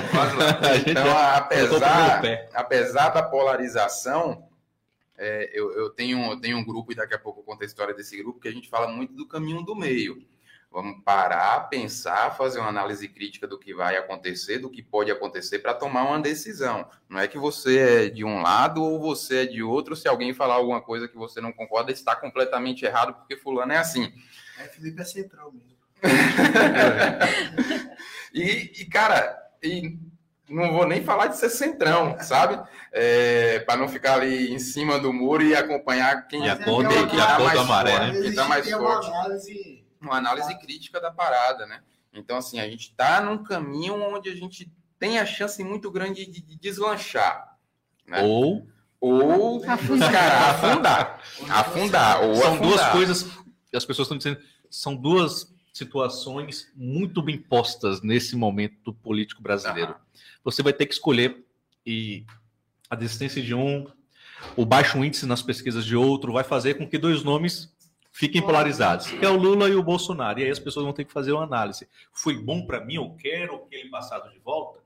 então, 0.86 1.17
apesar, 1.17 2.21
apesar 2.53 3.09
da 3.11 3.23
polarização, 3.23 4.49
é, 5.17 5.49
eu, 5.53 5.71
eu, 5.71 5.89
tenho, 5.91 6.32
eu 6.32 6.41
tenho 6.41 6.57
um 6.57 6.65
grupo, 6.65 6.91
e 6.91 6.95
daqui 6.95 7.13
a 7.13 7.19
pouco 7.19 7.39
eu 7.39 7.43
conto 7.45 7.63
a 7.63 7.65
história 7.65 7.93
desse 7.93 8.17
grupo, 8.17 8.41
que 8.41 8.49
a 8.49 8.53
gente 8.53 8.67
fala 8.67 8.89
muito 8.89 9.13
do 9.13 9.25
caminho 9.25 9.61
do 9.61 9.78
meio. 9.78 10.28
Vamos 10.78 11.03
parar, 11.03 11.69
pensar, 11.69 12.38
fazer 12.38 12.59
uma 12.59 12.69
análise 12.69 13.07
crítica 13.07 13.47
do 13.47 13.57
que 13.57 13.73
vai 13.73 13.97
acontecer, 13.97 14.59
do 14.59 14.69
que 14.69 14.84
pode 14.84 15.09
acontecer 15.09 15.57
para 15.57 15.73
tomar 15.73 16.03
uma 16.03 16.21
decisão. 16.21 16.88
Não 17.09 17.19
é 17.19 17.28
que 17.28 17.39
você 17.39 17.80
é 17.80 18.09
de 18.09 18.23
um 18.23 18.43
lado 18.43 18.84
ou 18.84 18.99
você 18.99 19.38
é 19.38 19.45
de 19.47 19.63
outro. 19.63 19.95
Se 19.95 20.07
alguém 20.07 20.36
falar 20.36 20.53
alguma 20.53 20.80
coisa 20.80 21.07
que 21.07 21.17
você 21.17 21.41
não 21.41 21.51
concorda, 21.51 21.91
está 21.91 22.15
completamente 22.15 22.86
errado, 22.86 23.15
porque 23.15 23.36
fulano 23.36 23.73
é 23.73 23.78
assim. 23.78 24.13
É, 24.59 24.65
Felipe 24.65 25.01
é 25.01 25.05
central 25.05 25.51
mesmo. 25.51 25.75
e, 28.32 28.80
e, 28.80 28.86
cara, 28.86 29.36
e 29.63 29.97
não 30.47 30.73
vou 30.73 30.86
nem 30.86 31.03
falar 31.03 31.25
de 31.25 31.38
ser 31.38 31.49
centrão, 31.49 32.19
sabe? 32.19 32.63
É, 32.93 33.57
para 33.61 33.78
não 33.78 33.88
ficar 33.88 34.13
ali 34.13 34.53
em 34.53 34.59
cima 34.59 34.99
do 34.99 35.11
muro 35.11 35.41
e 35.41 35.55
acompanhar 35.55 36.28
quem 36.28 36.45
e 36.45 36.49
a 36.51 36.55
cor, 36.55 36.86
é 36.86 37.07
que 37.07 37.17
tá 37.17 37.39
mais 37.39 37.57
amarelo, 37.57 38.13
né? 38.13 38.21
Quem 38.21 38.36
tá 38.36 38.47
mais 38.47 38.69
forte. 38.69 39.07
Análise 39.07 39.87
uma 40.02 40.16
análise 40.18 40.58
crítica 40.60 41.00
da 41.00 41.12
parada, 41.12 41.66
né? 41.66 41.82
Então, 42.14 42.38
assim, 42.38 42.60
a 42.60 42.68
gente 42.68 42.89
está 42.89 43.22
num 43.22 43.43
caminho 43.43 43.93
onde 43.95 44.30
a 44.30 44.36
gente 44.36 44.72
tem 44.98 45.20
a 45.20 45.26
chance 45.26 45.64
muito 45.64 45.91
grande 45.91 46.26
de, 46.26 46.41
de 46.41 46.58
deslanchar. 46.58 47.58
Né? 48.06 48.22
Ou. 48.22 48.68
Ou 49.00 49.64
afundar. 49.70 50.12
Cara, 50.12 50.50
afundar. 50.50 51.22
afundar. 51.50 52.24
Ou 52.24 52.36
são 52.36 52.54
afundar. 52.54 52.62
duas 52.62 52.89
coisas 52.89 53.24
que 53.70 53.78
as 53.78 53.86
pessoas 53.86 54.08
estão 54.08 54.18
dizendo. 54.18 54.39
São 54.70 54.95
duas 54.95 55.54
situações 55.72 56.72
muito 56.76 57.22
bem 57.22 57.38
postas 57.38 58.02
nesse 58.02 58.36
momento 58.36 58.93
político 58.93 59.41
brasileiro. 59.41 59.91
Uhum. 59.91 60.22
Você 60.43 60.64
vai 60.64 60.74
ter 60.74 60.88
que 60.88 60.93
escolher 60.93 61.45
e 61.86 62.26
a 62.89 62.95
desistência 62.95 63.41
de 63.41 63.54
um, 63.54 63.86
o 64.56 64.66
baixo 64.66 65.04
índice 65.04 65.26
nas 65.26 65.41
pesquisas 65.41 65.86
de 65.86 65.95
outro, 65.95 66.34
vai 66.34 66.43
fazer 66.43 66.76
com 66.76 66.88
que 66.88 66.98
dois 66.98 67.24
nomes 67.24 67.72
fiquem 68.18 68.41
polarizados, 68.41 69.11
que 69.11 69.24
é 69.24 69.30
o 69.30 69.38
Lula 69.38 69.70
e 69.70 69.76
o 69.76 69.84
Bolsonaro. 69.84 70.39
E 70.39 70.43
aí 70.43 70.49
as 70.49 70.57
pessoas 70.57 70.84
vão 70.84 70.93
ter 70.93 71.05
que 71.05 71.13
fazer 71.13 71.34
uma 71.34 71.43
análise. 71.43 71.88
Foi 72.11 72.36
bom 72.36 72.65
para 72.65 72.84
mim? 72.84 72.95
Eu 72.95 73.11
quero 73.11 73.57
aquele 73.57 73.89
passado 73.89 74.32
de 74.32 74.39
volta? 74.39 74.80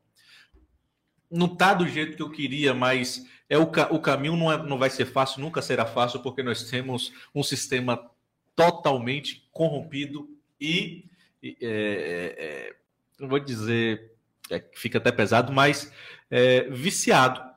Não 1.31 1.47
tá 1.47 1.73
do 1.73 1.87
jeito 1.87 2.17
que 2.17 2.21
eu 2.21 2.29
queria, 2.29 2.73
mas 2.73 3.25
é 3.49 3.57
o, 3.57 3.61
o 3.63 3.99
caminho 4.01 4.35
não, 4.35 4.51
é, 4.51 4.57
não 4.61 4.77
vai 4.77 4.89
ser 4.89 5.05
fácil, 5.05 5.39
nunca 5.39 5.61
será 5.61 5.85
fácil, 5.85 6.19
porque 6.19 6.43
nós 6.43 6.69
temos 6.69 7.13
um 7.33 7.41
sistema 7.41 8.11
totalmente 8.53 9.47
corrompido 9.49 10.29
e, 10.59 11.05
e 11.41 11.57
é, 11.61 11.67
é, 11.67 12.45
é 12.45 12.75
não 13.17 13.29
vou 13.29 13.39
dizer, 13.39 14.13
é, 14.49 14.61
fica 14.73 14.97
até 14.97 15.09
pesado, 15.09 15.53
mas 15.53 15.89
é, 16.29 16.63
viciado. 16.69 17.49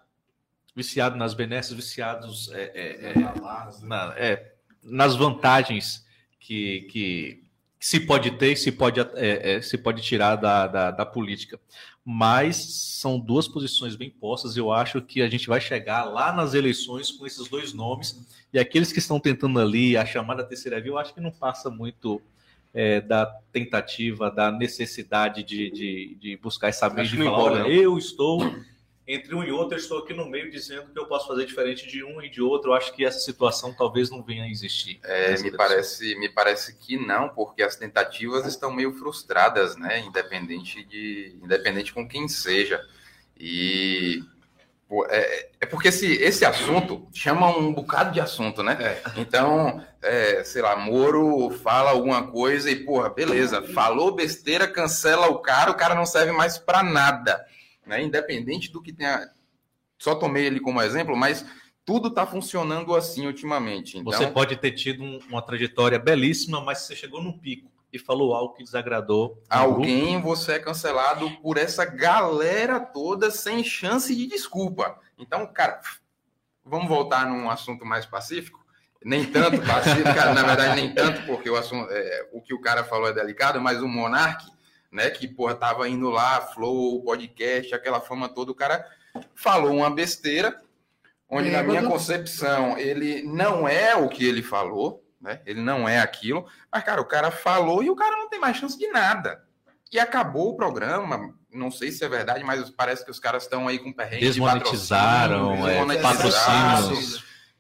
Viciado 0.77 1.16
nas 1.16 1.35
benesses, 1.35 1.72
viciados 1.72 2.51
é, 2.53 3.12
na, 3.83 4.14
é, 4.16 4.54
nas 4.85 5.16
vantagens 5.16 6.05
que, 6.39 6.82
que, 6.91 7.43
que 7.80 7.87
se 7.87 8.01
pode 8.01 8.30
ter 8.32 8.53
e 8.53 8.57
se 8.57 8.70
pode, 8.70 9.01
é, 9.01 9.57
é, 9.57 9.62
se 9.62 9.78
pode 9.78 10.03
tirar 10.03 10.37
da, 10.37 10.66
da, 10.66 10.91
da, 10.91 11.07
política. 11.07 11.59
Mas 12.05 12.57
são 13.01 13.18
duas 13.18 13.49
posições 13.49 13.97
bem 13.97 14.11
postas. 14.11 14.57
Eu 14.57 14.70
acho 14.70 15.01
que 15.01 15.22
a 15.22 15.28
gente 15.28 15.49
vai 15.49 15.61
chegar 15.61 16.05
lá 16.05 16.32
nas 16.32 16.53
eleições 16.53 17.11
com 17.11 17.26
esses 17.26 17.49
dois 17.49 17.72
nomes. 17.72 18.28
E 18.53 18.59
aqueles 18.59 18.93
que 18.93 18.99
estão 18.99 19.18
tentando 19.18 19.59
ali 19.59 19.97
a 19.97 20.05
chamada 20.05 20.45
terceira 20.45 20.80
via, 20.80 20.91
eu 20.93 20.99
acho 20.99 21.14
que 21.14 21.20
não 21.20 21.30
passa 21.30 21.70
muito 21.70 22.20
é, 22.74 23.01
da 23.01 23.24
tentativa, 23.53 24.30
da 24.30 24.51
necessidade 24.51 25.43
de, 25.43 25.70
de, 25.70 26.18
de 26.20 26.37
buscar 26.37 26.68
essa 26.68 26.91
mente 26.91 27.16
de 27.16 27.24
falar: 27.24 27.39
olha, 27.39 27.68
eu 27.68 27.97
estou 27.97 28.41
entre 29.07 29.35
um 29.35 29.45
e 29.45 29.53
outro, 29.53 29.75
eu 29.75 29.81
estou 29.81 29.99
aqui 29.99 30.15
no 30.15 30.27
meio 30.27 30.51
dizendo 30.51 30.91
que 30.91 30.99
eu 30.99 31.07
posso 31.07 31.29
fazer 31.29 31.45
diferente 31.45 31.87
de 31.87 32.03
um 32.03 32.23
e 32.23 32.29
de 32.29 32.41
outro. 32.41 32.71
Eu 32.71 32.75
acho 32.75 32.95
que 32.95 33.05
essa 33.05 33.19
situação 33.19 33.75
talvez 33.75 34.11
não 34.11 34.23
venha 34.23 34.45
a 34.45 34.49
existir. 34.49 34.99
É, 35.05 35.39
me, 35.43 35.51
parece, 35.51 36.19
me 36.19 36.29
parece 36.29 36.75
que 36.77 36.97
não, 36.97 37.29
porque 37.29 37.63
as 37.63 37.77
tentativas 37.77 38.47
estão 38.47 38.73
meio 38.73 38.95
frustradas, 38.95 39.77
né? 39.77 40.01
Independente 40.01 40.83
de 40.85 41.37
independente 41.43 41.93
com 41.93 42.09
quem 42.09 42.27
seja. 42.29 42.81
E 43.39 44.23
é, 45.09 45.51
é, 45.61 45.67
porque 45.67 45.89
esse, 45.89 46.15
esse 46.15 46.47
assunto 46.47 47.07
chama 47.13 47.55
um 47.55 47.75
bocado 47.75 48.11
de 48.11 48.21
assunto, 48.21 48.63
né? 48.63 48.79
É. 48.81 49.21
Então, 49.21 49.85
é, 50.01 50.43
sei 50.45 50.63
lá, 50.63 50.77
Moro 50.77 51.51
fala 51.51 51.91
alguma 51.91 52.27
coisa 52.29 52.71
e, 52.71 52.77
porra, 52.77 53.11
beleza, 53.11 53.61
falou 53.75 54.15
besteira, 54.15 54.67
cancela 54.67 55.27
o 55.27 55.41
cara, 55.41 55.71
o 55.71 55.75
cara 55.75 55.95
não 55.95 56.07
serve 56.07 56.33
mais 56.33 56.57
para 56.57 56.83
nada 56.83 57.45
né? 57.87 58.03
Independente 58.03 58.72
do 58.72 58.82
que 58.82 58.93
tenha. 58.93 59.28
Só 59.99 60.14
tomei 60.14 60.45
ele 60.45 60.61
como 60.61 60.82
exemplo, 60.82 61.16
mas 61.16 61.45
tudo 61.85 62.09
está 62.09 62.26
funcionando 62.26 62.95
assim 62.95 63.26
ultimamente. 63.26 63.99
Então... 63.99 64.12
Você 64.12 64.26
pode 64.26 64.57
ter 64.57 64.72
tido 64.72 65.03
um, 65.03 65.18
uma 65.28 65.43
trajetória 65.43 65.99
belíssima, 65.99 66.61
mas 66.61 66.78
você 66.78 66.97
chegou 66.97 67.22
no 67.22 67.39
pico 67.39 67.70
e 67.93 67.99
falou 67.99 68.35
algo 68.35 68.55
que 68.55 68.64
desagradou. 68.64 69.41
Alguém, 69.49 70.20
você 70.20 70.55
é 70.55 70.59
cancelado 70.59 71.30
por 71.41 71.57
essa 71.57 71.85
galera 71.85 72.80
toda 72.80 73.30
sem 73.30 73.62
chance 73.62 74.14
de 74.14 74.26
desculpa. 74.26 74.99
Então, 75.16 75.47
cara, 75.47 75.80
vamos 76.64 76.89
voltar 76.89 77.26
num 77.26 77.49
assunto 77.49 77.85
mais 77.85 78.05
pacífico? 78.05 78.64
Nem 79.05 79.24
tanto 79.24 79.61
pacífico, 79.62 80.14
cara, 80.14 80.32
na 80.32 80.43
verdade, 80.43 80.80
nem 80.80 80.93
tanto, 80.93 81.24
porque 81.26 81.49
o, 81.49 81.57
assunto, 81.57 81.89
é, 81.93 82.28
o 82.32 82.41
que 82.41 82.55
o 82.55 82.61
cara 82.61 82.82
falou 82.82 83.09
é 83.09 83.12
delicado, 83.12 83.61
mas 83.61 83.82
o 83.82 83.87
Monark 83.87 84.45
né? 84.95 85.11
Que, 85.11 85.27
porra, 85.27 85.57
tava 85.57 85.89
indo 85.89 86.09
lá, 86.09 86.41
Flow, 86.41 87.03
podcast, 87.03 87.75
aquela 87.75 88.01
fama 88.01 88.29
toda, 88.29 88.53
o 88.53 88.55
cara 88.55 88.87
falou 89.35 89.75
uma 89.75 89.91
besteira, 89.91 90.63
onde, 91.29 91.51
na 91.51 91.65
minha 91.65 91.83
concepção, 91.83 92.79
ele 92.79 93.23
não 93.25 93.67
é 93.67 93.97
o 93.97 94.09
que 94.09 94.25
ele 94.25 94.41
falou, 94.41 95.05
né? 95.21 95.41
Ele 95.45 95.61
não 95.61 95.89
é 95.89 95.99
aquilo, 95.99 96.47
mas, 96.73 96.85
cara, 96.85 97.01
o 97.01 97.07
cara 97.07 97.33
falou 97.33 97.83
e 97.83 97.91
o 97.91 97.97
cara 97.97 98.17
não 98.17 98.29
tem 98.29 98.39
mais 98.39 98.57
chance 98.57 98.79
de 98.79 98.87
nada. 98.87 99.45
E 99.93 99.99
acabou 99.99 100.51
o 100.51 100.57
programa, 100.57 101.35
não 101.53 101.73
sei 101.73 101.91
se 101.91 102.05
é 102.05 102.09
verdade, 102.09 102.45
mas 102.45 102.71
parece 102.71 103.05
que 103.05 103.11
os 103.11 103.19
caras 103.19 103.43
estão 103.43 103.67
aí 103.67 103.81
com 103.81 103.93
perrengue 103.93 104.27
Desmonetizaram, 104.27 105.57
de 105.57 105.71
é, 105.71 105.85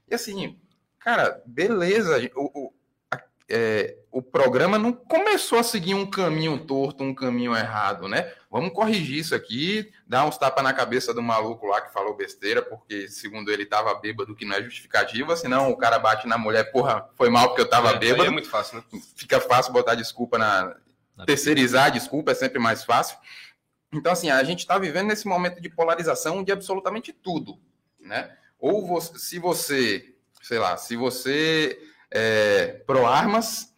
E 0.08 0.14
assim, 0.14 0.56
cara, 1.00 1.42
beleza, 1.46 2.30
o, 2.36 2.66
o 2.66 2.72
é, 3.48 3.96
o 4.14 4.22
programa 4.22 4.78
não 4.78 4.92
começou 4.92 5.58
a 5.58 5.64
seguir 5.64 5.92
um 5.94 6.06
caminho 6.06 6.56
torto, 6.64 7.02
um 7.02 7.12
caminho 7.12 7.52
errado, 7.56 8.06
né? 8.06 8.32
Vamos 8.48 8.72
corrigir 8.72 9.18
isso 9.18 9.34
aqui, 9.34 9.90
dar 10.06 10.24
uns 10.24 10.38
tapas 10.38 10.62
na 10.62 10.72
cabeça 10.72 11.12
do 11.12 11.20
maluco 11.20 11.66
lá 11.66 11.80
que 11.80 11.92
falou 11.92 12.14
besteira, 12.14 12.62
porque 12.62 13.08
segundo 13.08 13.50
ele 13.50 13.64
estava 13.64 13.92
bêbado, 13.96 14.36
que 14.36 14.44
não 14.44 14.54
é 14.54 14.62
justificativa, 14.62 15.36
senão 15.36 15.68
o 15.68 15.76
cara 15.76 15.98
bate 15.98 16.28
na 16.28 16.38
mulher, 16.38 16.70
porra, 16.70 17.10
foi 17.16 17.28
mal 17.28 17.48
porque 17.48 17.62
eu 17.62 17.64
estava 17.64 17.90
é, 17.90 17.98
bêbado. 17.98 18.26
É 18.26 18.30
muito 18.30 18.48
fácil, 18.48 18.76
né? 18.76 18.84
Fica 19.16 19.40
fácil 19.40 19.72
botar 19.72 19.96
desculpa 19.96 20.38
na. 20.38 20.76
Terceirizar 21.26 21.86
a 21.86 21.90
desculpa 21.90 22.30
é 22.30 22.34
sempre 22.36 22.60
mais 22.60 22.84
fácil. 22.84 23.18
Então, 23.92 24.12
assim, 24.12 24.30
a 24.30 24.44
gente 24.44 24.60
está 24.60 24.78
vivendo 24.78 25.08
nesse 25.08 25.26
momento 25.26 25.60
de 25.60 25.68
polarização 25.68 26.44
de 26.44 26.52
absolutamente 26.52 27.12
tudo, 27.12 27.58
né? 27.98 28.30
Ou 28.60 28.86
você, 28.86 29.18
se 29.18 29.38
você, 29.40 30.14
sei 30.40 30.60
lá, 30.60 30.76
se 30.76 30.94
você 30.94 31.80
é, 32.12 32.80
pro-armas. 32.86 33.73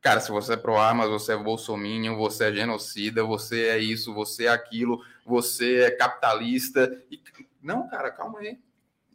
Cara, 0.00 0.20
se 0.20 0.30
você 0.30 0.54
é 0.54 0.56
pro-armas, 0.56 1.10
você 1.10 1.34
é 1.34 1.36
bolsominion, 1.36 2.16
você 2.16 2.44
é 2.44 2.52
genocida, 2.52 3.22
você 3.22 3.68
é 3.68 3.78
isso, 3.78 4.14
você 4.14 4.46
é 4.46 4.48
aquilo, 4.48 5.04
você 5.26 5.82
é 5.82 5.90
capitalista. 5.90 7.02
E, 7.10 7.20
não, 7.62 7.86
cara, 7.88 8.10
calma 8.10 8.40
aí. 8.40 8.58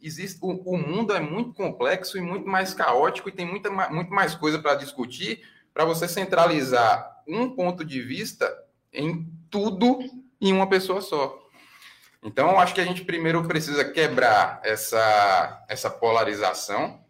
Existe, 0.00 0.38
o, 0.40 0.50
o 0.50 0.78
mundo 0.78 1.12
é 1.12 1.18
muito 1.18 1.52
complexo 1.54 2.16
e 2.16 2.20
muito 2.20 2.46
mais 2.46 2.72
caótico 2.72 3.28
e 3.28 3.32
tem 3.32 3.44
muita, 3.44 3.70
muito 3.90 4.12
mais 4.12 4.34
coisa 4.34 4.58
para 4.60 4.76
discutir 4.76 5.42
para 5.74 5.84
você 5.84 6.06
centralizar 6.06 7.22
um 7.26 7.50
ponto 7.50 7.84
de 7.84 8.00
vista 8.00 8.50
em 8.92 9.28
tudo 9.50 9.98
em 10.40 10.52
uma 10.52 10.68
pessoa 10.68 11.00
só. 11.00 11.42
Então, 12.22 12.58
acho 12.60 12.74
que 12.74 12.80
a 12.80 12.84
gente 12.84 13.04
primeiro 13.04 13.46
precisa 13.46 13.84
quebrar 13.84 14.60
essa, 14.62 15.64
essa 15.68 15.90
polarização 15.90 17.04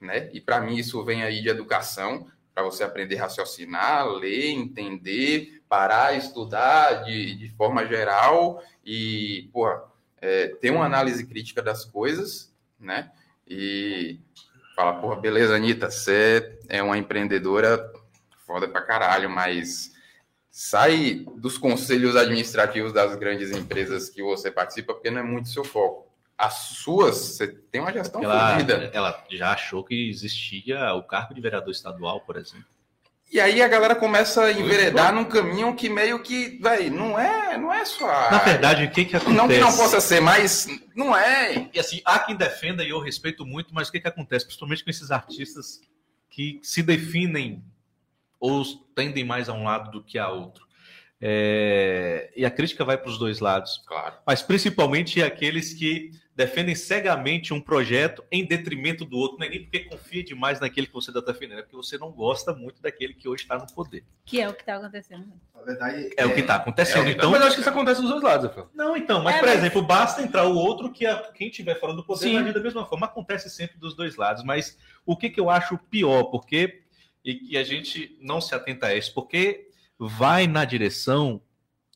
né? 0.00 0.30
E 0.32 0.40
para 0.40 0.60
mim 0.60 0.76
isso 0.76 1.02
vem 1.04 1.22
aí 1.22 1.42
de 1.42 1.48
educação, 1.48 2.26
para 2.56 2.64
você 2.64 2.82
aprender 2.82 3.18
a 3.18 3.24
raciocinar, 3.24 4.08
ler, 4.08 4.46
entender, 4.46 5.62
parar, 5.68 6.16
estudar 6.16 7.04
de, 7.04 7.34
de 7.34 7.50
forma 7.50 7.84
geral 7.86 8.64
e, 8.82 9.50
porra, 9.52 9.82
é, 10.22 10.48
ter 10.48 10.70
uma 10.70 10.86
análise 10.86 11.26
crítica 11.26 11.60
das 11.60 11.84
coisas, 11.84 12.50
né? 12.80 13.12
E 13.46 14.18
falar, 14.74 15.02
porra, 15.02 15.16
beleza, 15.16 15.54
Anitta, 15.54 15.90
você 15.90 16.58
é 16.66 16.82
uma 16.82 16.96
empreendedora 16.96 17.92
foda 18.46 18.66
pra 18.66 18.80
caralho, 18.80 19.28
mas 19.28 19.92
sai 20.50 21.26
dos 21.36 21.58
conselhos 21.58 22.16
administrativos 22.16 22.90
das 22.90 23.14
grandes 23.16 23.50
empresas 23.50 24.08
que 24.08 24.22
você 24.22 24.50
participa, 24.50 24.94
porque 24.94 25.10
não 25.10 25.20
é 25.20 25.22
muito 25.22 25.50
seu 25.50 25.62
foco 25.62 26.05
as 26.38 26.54
suas, 26.54 27.16
você 27.16 27.48
tem 27.48 27.80
uma 27.80 27.92
gestão 27.92 28.22
ela, 28.22 28.52
fodida. 28.52 28.90
Ela 28.92 29.24
já 29.30 29.52
achou 29.52 29.82
que 29.82 30.08
existia 30.08 30.92
o 30.94 31.02
cargo 31.02 31.34
de 31.34 31.40
vereador 31.40 31.70
estadual, 31.70 32.20
por 32.20 32.36
exemplo. 32.36 32.66
E 33.32 33.40
aí 33.40 33.60
a 33.60 33.66
galera 33.66 33.96
começa 33.96 34.44
a 34.44 34.52
enveredar 34.52 35.12
num 35.12 35.24
caminho 35.24 35.74
que 35.74 35.88
meio 35.88 36.22
que, 36.22 36.58
velho, 36.62 36.92
não 36.92 37.18
é, 37.18 37.58
não 37.58 37.72
é 37.72 37.84
só. 37.84 38.30
Na 38.30 38.38
verdade, 38.38 38.84
o 38.84 38.90
que 38.90 39.04
que 39.04 39.16
acontece? 39.16 39.36
Não 39.36 39.48
que 39.48 39.58
não 39.58 39.76
possa 39.76 40.00
ser, 40.00 40.20
mas 40.20 40.68
não 40.94 41.16
é. 41.16 41.68
E 41.74 41.80
assim, 41.80 42.00
há 42.04 42.20
quem 42.20 42.36
defenda 42.36 42.84
e 42.84 42.90
eu 42.90 43.00
respeito 43.00 43.44
muito, 43.44 43.74
mas 43.74 43.88
o 43.88 43.92
que 43.92 43.98
que 43.98 44.06
acontece, 44.06 44.44
principalmente 44.44 44.84
com 44.84 44.90
esses 44.90 45.10
artistas 45.10 45.80
que 46.30 46.60
se 46.62 46.82
definem 46.82 47.64
ou 48.38 48.62
tendem 48.94 49.24
mais 49.24 49.48
a 49.48 49.54
um 49.54 49.64
lado 49.64 49.90
do 49.90 50.04
que 50.04 50.18
a 50.18 50.28
outro. 50.28 50.64
É... 51.20 52.30
E 52.36 52.44
a 52.44 52.50
crítica 52.50 52.84
vai 52.84 52.96
para 52.96 53.10
os 53.10 53.18
dois 53.18 53.40
lados. 53.40 53.82
Claro. 53.88 54.14
Mas 54.24 54.40
principalmente 54.40 55.20
aqueles 55.20 55.74
que 55.74 56.12
defendem 56.36 56.74
cegamente 56.74 57.54
um 57.54 57.60
projeto 57.60 58.22
em 58.30 58.44
detrimento 58.44 59.06
do 59.06 59.16
outro, 59.16 59.38
não 59.38 59.46
é 59.46 59.48
nem 59.48 59.62
porque 59.62 59.80
confia 59.80 60.22
demais 60.22 60.60
naquele 60.60 60.86
que 60.86 60.92
você 60.92 61.10
está 61.10 61.20
defendendo, 61.20 61.60
é 61.60 61.62
porque 61.62 61.76
você 61.76 61.96
não 61.96 62.12
gosta 62.12 62.52
muito 62.52 62.82
daquele 62.82 63.14
que 63.14 63.26
hoje 63.26 63.44
está 63.44 63.58
no 63.58 63.66
poder. 63.72 64.04
Que 64.26 64.42
é 64.42 64.48
o 64.48 64.52
que 64.52 64.60
está 64.60 64.76
acontecendo. 64.76 65.32
Na 65.54 65.62
verdade, 65.62 66.10
é, 66.14 66.22
é, 66.22 66.26
o 66.26 66.34
que 66.34 66.40
está 66.40 66.56
acontecendo. 66.56 67.08
É 67.08 67.12
então, 67.12 67.30
mas 67.30 67.40
eu 67.40 67.46
acho 67.46 67.56
que 67.56 67.62
isso 67.62 67.70
acontece 67.70 68.02
dos 68.02 68.10
dois 68.10 68.22
lados. 68.22 68.48
Rafael. 68.48 68.68
Não, 68.74 68.94
então, 68.94 69.22
mas, 69.22 69.36
é, 69.36 69.38
por 69.38 69.48
mas... 69.48 69.58
exemplo, 69.58 69.82
basta 69.82 70.20
entrar 70.20 70.44
o 70.44 70.54
outro 70.54 70.92
que 70.92 71.06
a, 71.06 71.16
quem 71.32 71.48
estiver 71.48 71.80
falando 71.80 71.96
do 71.96 72.04
poder 72.04 72.20
Sim. 72.20 72.42
vai 72.42 72.52
da 72.52 72.60
mesma 72.60 72.84
forma. 72.84 73.06
Acontece 73.06 73.48
sempre 73.48 73.78
dos 73.78 73.96
dois 73.96 74.16
lados, 74.16 74.44
mas 74.44 74.78
o 75.06 75.16
que, 75.16 75.30
que 75.30 75.40
eu 75.40 75.48
acho 75.48 75.78
pior, 75.90 76.24
porque, 76.24 76.82
e, 77.24 77.52
e 77.52 77.56
a 77.56 77.64
gente 77.64 78.14
não 78.20 78.42
se 78.42 78.54
atenta 78.54 78.88
a 78.88 78.94
isso, 78.94 79.14
porque 79.14 79.70
vai 79.98 80.46
na 80.46 80.66
direção 80.66 81.40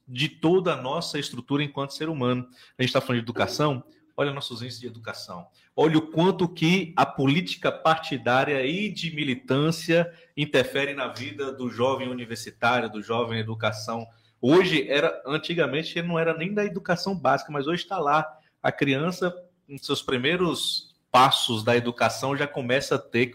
de 0.09 0.31
toda 0.31 0.73
a 0.73 0.77
nossa 0.77 1.19
estrutura 1.19 1.63
enquanto 1.63 1.93
ser 1.93 2.09
humano. 2.09 2.49
A 2.79 2.83
gente 2.83 2.89
está 2.89 3.03
falando 3.03 3.19
de 3.19 3.25
educação, 3.25 3.85
olha 4.21 4.35
nossos 4.35 4.61
índices 4.61 4.79
de 4.79 4.87
educação, 4.87 5.47
olha 5.75 5.97
o 5.97 6.11
quanto 6.11 6.47
que 6.47 6.93
a 6.95 7.07
política 7.07 7.73
partidária 7.73 8.67
e 8.67 8.93
de 8.93 9.15
militância 9.15 10.13
interfere 10.37 10.93
na 10.93 11.09
vida 11.09 11.51
do 11.51 11.71
jovem 11.71 12.07
universitário, 12.07 12.91
do 12.91 13.03
jovem 13.03 13.39
educação. 13.39 14.07
Hoje 14.39 14.87
era, 14.91 15.23
antigamente 15.25 16.03
não 16.03 16.19
era 16.19 16.37
nem 16.37 16.53
da 16.53 16.63
educação 16.63 17.19
básica, 17.19 17.51
mas 17.51 17.67
hoje 17.67 17.83
está 17.83 17.99
lá 17.99 18.27
a 18.63 18.71
criança 18.71 19.35
em 19.67 19.79
seus 19.79 20.03
primeiros 20.03 20.90
passos 21.11 21.65
da 21.65 21.77
educação 21.77 22.37
já 22.37 22.47
começa 22.47 22.95
a 22.95 22.99
ter 22.99 23.33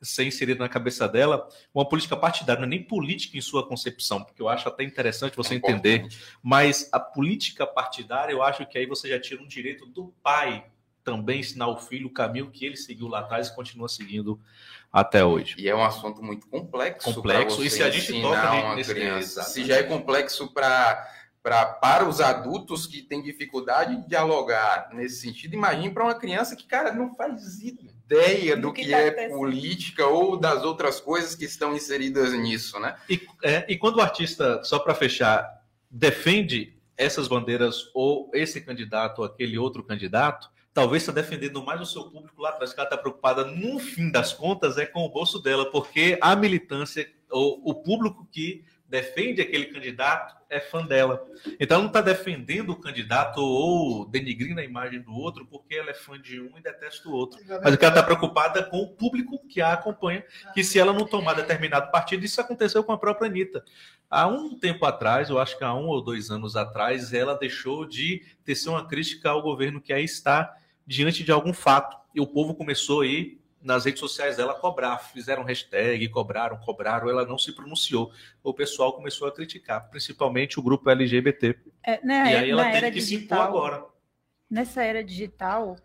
ser 0.00 0.24
inserido 0.24 0.60
na 0.60 0.68
cabeça 0.68 1.08
dela 1.08 1.48
uma 1.74 1.88
política 1.88 2.16
partidária, 2.16 2.60
não 2.60 2.66
é 2.66 2.70
nem 2.70 2.82
política 2.82 3.36
em 3.36 3.40
sua 3.40 3.66
concepção, 3.66 4.22
porque 4.22 4.40
eu 4.40 4.48
acho 4.48 4.68
até 4.68 4.84
interessante 4.84 5.36
você 5.36 5.54
é 5.54 5.56
entender, 5.56 6.06
mas 6.42 6.88
a 6.92 7.00
política 7.00 7.66
partidária, 7.66 8.32
eu 8.32 8.42
acho 8.42 8.64
que 8.66 8.78
aí 8.78 8.86
você 8.86 9.08
já 9.08 9.20
tira 9.20 9.42
um 9.42 9.48
direito 9.48 9.86
do 9.86 10.14
pai 10.22 10.64
também 11.02 11.40
ensinar 11.40 11.68
o 11.68 11.78
filho 11.78 12.08
o 12.08 12.12
caminho 12.12 12.50
que 12.50 12.66
ele 12.66 12.76
seguiu 12.76 13.08
lá 13.08 13.20
atrás 13.20 13.48
e 13.48 13.54
continua 13.54 13.88
seguindo 13.88 14.38
até 14.92 15.24
hoje. 15.24 15.54
E 15.58 15.68
é 15.68 15.74
um 15.74 15.82
assunto 15.82 16.22
muito 16.22 16.46
complexo. 16.48 17.14
Complexo. 17.14 17.64
E 17.64 17.70
se 17.70 17.82
a 17.82 17.90
gente 17.90 18.20
toca 18.20 18.74
nesse 18.74 18.94
criança, 18.94 19.42
se 19.42 19.64
já 19.64 19.76
é 19.76 19.82
complexo 19.82 20.52
para 20.52 21.08
pra, 21.42 21.64
para 21.64 22.08
os 22.08 22.20
adultos 22.20 22.86
que 22.86 23.02
têm 23.02 23.22
dificuldade 23.22 23.96
de 23.96 24.08
dialogar 24.08 24.90
nesse 24.92 25.20
sentido, 25.20 25.54
imagine 25.54 25.92
para 25.92 26.04
uma 26.04 26.14
criança 26.14 26.56
que, 26.56 26.66
cara, 26.66 26.92
não 26.92 27.14
faz 27.14 27.60
ideia 27.60 28.56
do, 28.56 28.62
do 28.62 28.72
que, 28.72 28.84
que 28.84 28.90
tá 28.90 28.98
é 28.98 29.28
política 29.28 30.06
ou 30.06 30.36
das 30.36 30.64
outras 30.64 31.00
coisas 31.00 31.34
que 31.34 31.44
estão 31.44 31.74
inseridas 31.74 32.32
nisso, 32.32 32.78
né? 32.80 32.96
E, 33.08 33.20
é, 33.42 33.66
e 33.68 33.76
quando 33.76 33.96
o 33.96 34.00
artista, 34.00 34.62
só 34.64 34.78
para 34.78 34.94
fechar, 34.94 35.62
defende 35.90 36.78
essas 36.96 37.28
bandeiras 37.28 37.90
ou 37.94 38.30
esse 38.34 38.60
candidato 38.60 39.20
ou 39.20 39.24
aquele 39.24 39.56
outro 39.56 39.84
candidato, 39.84 40.50
talvez 40.74 41.02
está 41.02 41.12
defendendo 41.12 41.62
mais 41.62 41.80
o 41.80 41.86
seu 41.86 42.04
público 42.04 42.42
lá 42.42 42.50
atrás, 42.50 42.72
que 42.72 42.80
ela 42.80 42.86
está 42.86 42.96
preocupada, 42.96 43.44
no 43.44 43.78
fim 43.78 44.10
das 44.10 44.32
contas, 44.32 44.78
é 44.78 44.86
com 44.86 45.04
o 45.04 45.08
bolso 45.08 45.38
dela, 45.40 45.70
porque 45.70 46.18
a 46.20 46.34
militância, 46.34 47.08
ou 47.30 47.60
o 47.64 47.74
público 47.74 48.26
que 48.30 48.64
defende 48.88 49.42
aquele 49.42 49.66
candidato 49.66 50.36
é 50.48 50.58
fã 50.58 50.84
dela. 50.84 51.26
Então 51.60 51.76
ela 51.76 51.82
não 51.82 51.88
está 51.88 52.00
defendendo 52.00 52.70
o 52.70 52.76
candidato 52.76 53.38
ou 53.38 54.06
denigrindo 54.06 54.60
a 54.60 54.64
imagem 54.64 55.00
do 55.02 55.12
outro 55.12 55.46
porque 55.46 55.74
ela 55.74 55.90
é 55.90 55.94
fã 55.94 56.18
de 56.18 56.40
um 56.40 56.56
e 56.56 56.62
detesta 56.62 57.08
o 57.08 57.12
outro. 57.12 57.38
Mas 57.62 57.74
o 57.74 57.78
que 57.78 57.84
ela 57.84 57.94
está 57.94 58.02
preocupada 58.02 58.60
é 58.60 58.62
com 58.62 58.78
o 58.78 58.88
público 58.88 59.38
que 59.46 59.60
a 59.60 59.74
acompanha, 59.74 60.24
que 60.54 60.64
se 60.64 60.78
ela 60.78 60.92
não 60.92 61.06
tomar 61.06 61.34
determinado 61.34 61.90
partido, 61.90 62.24
isso 62.24 62.40
aconteceu 62.40 62.82
com 62.82 62.92
a 62.92 62.98
própria 62.98 63.28
Anitta. 63.28 63.62
Há 64.08 64.26
um 64.26 64.58
tempo 64.58 64.86
atrás, 64.86 65.28
eu 65.28 65.38
acho 65.38 65.58
que 65.58 65.64
há 65.64 65.74
um 65.74 65.86
ou 65.86 66.02
dois 66.02 66.30
anos 66.30 66.56
atrás, 66.56 67.12
ela 67.12 67.34
deixou 67.34 67.84
de 67.84 68.24
tecer 68.42 68.70
uma 68.70 68.86
crítica 68.86 69.28
ao 69.28 69.42
governo 69.42 69.82
que 69.82 69.92
aí 69.92 70.04
está 70.04 70.56
diante 70.86 71.22
de 71.22 71.30
algum 71.30 71.52
fato. 71.52 71.98
E 72.14 72.20
o 72.20 72.26
povo 72.26 72.54
começou 72.54 73.02
aí 73.02 73.37
nas 73.60 73.84
redes 73.84 74.00
sociais 74.00 74.36
dela 74.36 74.54
cobrar, 74.54 74.98
fizeram 74.98 75.42
hashtag, 75.42 76.08
cobraram, 76.08 76.56
cobraram, 76.58 77.08
ela 77.08 77.26
não 77.26 77.38
se 77.38 77.52
pronunciou. 77.52 78.12
O 78.42 78.54
pessoal 78.54 78.92
começou 78.92 79.26
a 79.26 79.32
criticar, 79.32 79.88
principalmente 79.90 80.58
o 80.58 80.62
grupo 80.62 80.88
LGBT. 80.88 81.58
É, 81.84 82.04
né, 82.04 82.32
e 82.32 82.36
aí 82.36 82.50
ela 82.50 82.70
teve 82.70 82.90
que 82.92 83.00
digital, 83.00 83.18
se 83.18 83.24
impor 83.24 83.38
agora. 83.38 83.86
Nessa 84.50 84.82
era 84.82 85.02
digital, 85.02 85.76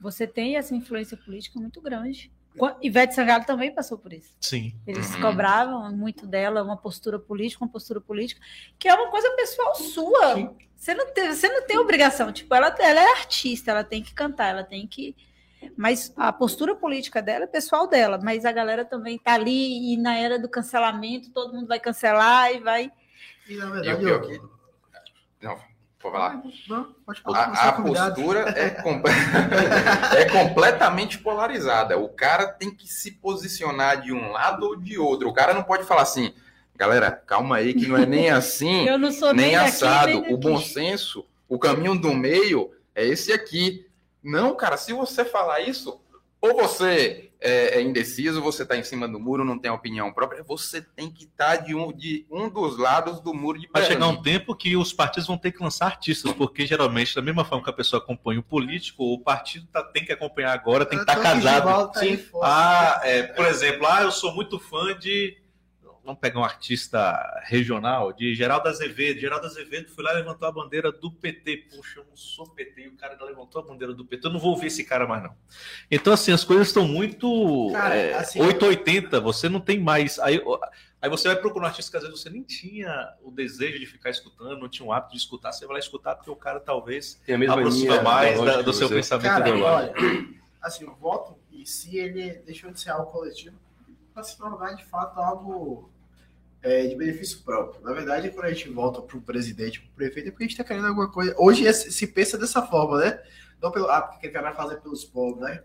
você 0.00 0.26
tem 0.26 0.56
essa 0.56 0.74
influência 0.74 1.16
política 1.16 1.60
muito 1.60 1.80
grande. 1.80 2.32
Ivete 2.82 3.14
Sangalo 3.14 3.44
também 3.44 3.72
passou 3.72 3.96
por 3.96 4.12
isso. 4.12 4.34
Sim. 4.40 4.74
Eles 4.86 5.14
uhum. 5.14 5.20
cobravam 5.20 5.96
muito 5.96 6.26
dela, 6.26 6.62
uma 6.62 6.76
postura 6.76 7.18
política, 7.18 7.64
uma 7.64 7.70
postura 7.70 8.00
política, 8.00 8.40
que 8.78 8.88
é 8.88 8.94
uma 8.94 9.10
coisa 9.10 9.30
pessoal 9.36 9.74
sua. 9.76 10.34
Sim. 10.34 10.50
Você 10.76 10.94
não 10.94 11.12
tem, 11.12 11.28
você 11.28 11.48
não 11.48 11.66
tem 11.66 11.78
obrigação. 11.78 12.32
Tipo, 12.32 12.54
ela, 12.54 12.74
ela 12.78 13.00
é 13.00 13.12
artista, 13.12 13.70
ela 13.70 13.84
tem 13.84 14.02
que 14.02 14.14
cantar, 14.14 14.48
ela 14.48 14.64
tem 14.64 14.86
que. 14.86 15.14
Mas 15.76 16.12
a 16.16 16.32
postura 16.32 16.74
política 16.74 17.20
dela 17.20 17.44
é 17.44 17.48
pessoal 17.48 17.86
dela, 17.86 18.18
mas 18.22 18.44
a 18.44 18.52
galera 18.52 18.84
também 18.84 19.18
tá 19.18 19.34
ali 19.34 19.92
e 19.92 19.96
na 19.96 20.16
era 20.16 20.38
do 20.38 20.48
cancelamento, 20.48 21.30
todo 21.30 21.54
mundo 21.54 21.66
vai 21.66 21.80
cancelar 21.80 22.52
e 22.52 22.60
vai. 22.60 22.92
E 23.48 23.56
na 23.56 23.70
verdade, 23.70 24.04
eu, 24.04 24.24
eu, 24.24 24.50
não, 25.42 25.58
Pode 26.00 26.14
falar. 26.14 26.42
Não, 26.66 26.94
pode 27.04 27.20
falar. 27.20 27.38
A, 27.38 27.68
a 27.68 27.72
postura 27.72 28.40
é, 28.56 28.70
com... 28.82 29.02
é 30.16 30.24
completamente 30.24 31.18
polarizada. 31.18 31.98
O 31.98 32.08
cara 32.08 32.46
tem 32.46 32.74
que 32.74 32.88
se 32.88 33.12
posicionar 33.12 34.00
de 34.00 34.12
um 34.12 34.32
lado 34.32 34.64
ou 34.64 34.76
de 34.76 34.98
outro. 34.98 35.28
O 35.28 35.32
cara 35.32 35.52
não 35.52 35.62
pode 35.62 35.84
falar 35.84 36.02
assim, 36.02 36.32
galera, 36.74 37.10
calma 37.10 37.56
aí, 37.56 37.74
que 37.74 37.86
não 37.86 37.98
é 37.98 38.06
nem 38.06 38.30
assim, 38.30 38.86
nem, 38.88 39.34
nem 39.34 39.56
assado. 39.56 40.08
Aqui, 40.08 40.20
nem 40.22 40.34
o 40.34 40.38
bom 40.38 40.58
senso, 40.58 41.26
o 41.46 41.58
caminho 41.58 42.00
do 42.00 42.14
meio 42.14 42.72
é 42.94 43.06
esse 43.06 43.30
aqui. 43.30 43.86
Não, 44.22 44.54
cara, 44.56 44.76
se 44.76 44.92
você 44.92 45.24
falar 45.24 45.60
isso, 45.60 46.00
ou 46.40 46.56
você 46.56 47.30
é, 47.40 47.78
é 47.78 47.82
indeciso, 47.82 48.42
você 48.42 48.62
está 48.62 48.76
em 48.76 48.82
cima 48.82 49.08
do 49.08 49.18
muro, 49.18 49.44
não 49.44 49.58
tem 49.58 49.70
opinião 49.70 50.12
própria, 50.12 50.42
você 50.42 50.80
tem 50.80 51.10
que 51.10 51.24
estar 51.24 51.56
tá 51.58 51.64
de, 51.64 51.74
um, 51.74 51.92
de 51.92 52.26
um 52.30 52.48
dos 52.48 52.78
lados 52.78 53.20
do 53.20 53.34
muro 53.34 53.58
de 53.58 53.68
Vai 53.72 53.84
chegar 53.84 54.06
um 54.08 54.20
tempo 54.22 54.54
que 54.54 54.76
os 54.76 54.92
partidos 54.92 55.26
vão 55.26 55.38
ter 55.38 55.52
que 55.52 55.62
lançar 55.62 55.86
artistas, 55.86 56.32
porque 56.32 56.66
geralmente, 56.66 57.14
da 57.14 57.22
mesma 57.22 57.44
forma 57.44 57.64
que 57.64 57.70
a 57.70 57.74
pessoa 57.74 58.02
acompanha 58.02 58.40
o 58.40 58.42
político, 58.42 59.04
o 59.04 59.18
partido 59.18 59.66
tá, 59.72 59.82
tem 59.82 60.04
que 60.04 60.12
acompanhar 60.12 60.52
agora, 60.52 60.84
tem 60.84 60.98
que 60.98 61.04
estar 61.04 61.16
tá 61.16 61.22
casado. 61.22 61.98
Sim. 61.98 62.18
Ah, 62.42 63.00
é, 63.04 63.22
por 63.22 63.46
exemplo, 63.46 63.86
ah, 63.86 64.02
eu 64.02 64.10
sou 64.10 64.34
muito 64.34 64.58
fã 64.58 64.96
de 64.98 65.39
vamos 66.10 66.20
pegar 66.20 66.40
um 66.40 66.44
artista 66.44 67.40
regional, 67.44 68.12
de 68.12 68.34
Geraldo 68.34 68.68
Azevedo. 68.68 69.20
Geraldo 69.20 69.46
Azevedo 69.46 69.88
foi 69.90 70.04
lá 70.04 70.12
e 70.12 70.16
levantou 70.16 70.48
a 70.48 70.52
bandeira 70.52 70.90
do 70.90 71.10
PT. 71.10 71.68
Poxa, 71.74 72.00
eu 72.00 72.04
não 72.04 72.16
sou 72.16 72.46
PT, 72.46 72.82
e 72.82 72.88
o 72.88 72.96
cara 72.96 73.16
levantou 73.24 73.62
a 73.62 73.64
bandeira 73.64 73.94
do 73.94 74.04
PT. 74.04 74.26
Eu 74.26 74.32
não 74.32 74.40
vou 74.40 74.50
ouvir 74.50 74.66
esse 74.66 74.84
cara 74.84 75.06
mais, 75.06 75.22
não. 75.22 75.34
Então, 75.90 76.12
assim, 76.12 76.32
as 76.32 76.44
coisas 76.44 76.68
estão 76.68 76.86
muito 76.86 77.70
cara, 77.72 77.94
é, 77.94 78.14
assim, 78.14 78.40
880, 78.40 79.20
você 79.20 79.48
não 79.48 79.60
tem 79.60 79.78
mais. 79.78 80.18
Aí, 80.18 80.42
aí 81.00 81.08
você 81.08 81.28
vai 81.28 81.36
procurar 81.36 81.66
um 81.66 81.68
artista 81.68 81.90
que 81.90 81.96
às 81.96 82.02
vezes 82.02 82.20
você 82.20 82.30
nem 82.30 82.42
tinha 82.42 83.14
o 83.22 83.30
desejo 83.30 83.78
de 83.78 83.86
ficar 83.86 84.10
escutando, 84.10 84.58
não 84.58 84.68
tinha 84.68 84.86
o 84.86 84.92
hábito 84.92 85.12
de 85.12 85.18
escutar, 85.18 85.52
você 85.52 85.64
vai 85.64 85.74
lá 85.74 85.80
escutar 85.80 86.16
porque 86.16 86.30
o 86.30 86.36
cara 86.36 86.58
talvez 86.58 87.20
tem 87.24 87.36
a 87.36 87.38
mesma 87.38 87.54
aproxima 87.54 87.92
linha, 87.92 88.02
mais 88.02 88.40
da, 88.42 88.62
do 88.62 88.72
seu 88.72 88.88
pensamento. 88.88 89.28
Cara, 89.28 89.56
olha, 89.56 89.94
assim, 90.60 90.84
o 90.84 90.94
voto 90.94 91.38
em 91.52 91.64
si, 91.64 91.98
ele 91.98 92.34
deixou 92.44 92.70
de 92.72 92.80
ser 92.80 92.90
algo 92.90 93.10
coletivo 93.12 93.56
para 94.12 94.22
se 94.22 94.36
tornar 94.36 94.74
de 94.74 94.84
fato 94.84 95.18
algo 95.18 95.89
é, 96.62 96.86
de 96.86 96.94
benefício 96.94 97.42
próprio. 97.42 97.82
Na 97.82 97.92
verdade, 97.92 98.30
quando 98.30 98.46
a 98.46 98.52
gente 98.52 98.68
volta 98.68 99.00
para 99.00 99.16
o 99.16 99.22
presidente, 99.22 99.80
para 99.80 99.90
o 99.90 99.94
prefeito, 99.94 100.28
é 100.28 100.30
porque 100.30 100.44
a 100.44 100.46
gente 100.46 100.52
está 100.52 100.64
querendo 100.64 100.86
alguma 100.86 101.10
coisa. 101.10 101.34
Hoje 101.38 101.66
é, 101.66 101.72
se 101.72 102.06
pensa 102.06 102.36
dessa 102.36 102.62
forma, 102.62 102.98
né? 102.98 103.20
Não 103.60 103.70
pelo. 103.70 103.88
Ah, 103.88 104.02
porque 104.02 104.18
aquele 104.18 104.32
cara 104.32 104.52
vai 104.52 104.56
fazer 104.56 104.80
pelos 104.80 105.04
povos, 105.04 105.40
né? 105.40 105.62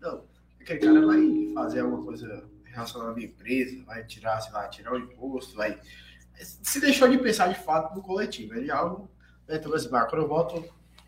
Não. 0.00 0.24
Aquele 0.60 0.80
cara 0.80 1.06
vai 1.06 1.52
fazer 1.54 1.80
alguma 1.80 2.04
coisa 2.04 2.44
relacionada 2.64 3.12
à 3.12 3.14
minha 3.14 3.26
empresa, 3.26 3.84
vai 3.84 4.04
tirar, 4.04 4.40
sei 4.40 4.52
lá, 4.52 4.68
tirar 4.68 4.92
o 4.92 4.98
imposto, 4.98 5.56
vai. 5.56 5.78
Se 6.34 6.80
deixou 6.80 7.08
de 7.08 7.18
pensar 7.18 7.48
de 7.48 7.58
fato 7.58 7.94
no 7.94 8.02
coletivo. 8.02 8.54
É 8.54 8.60
de 8.60 8.70
algo. 8.70 9.10
Né? 9.48 9.56
Então, 9.56 9.72
assim, 9.74 9.88
quando 9.88 10.16
eu 10.16 10.28
voto 10.28 10.64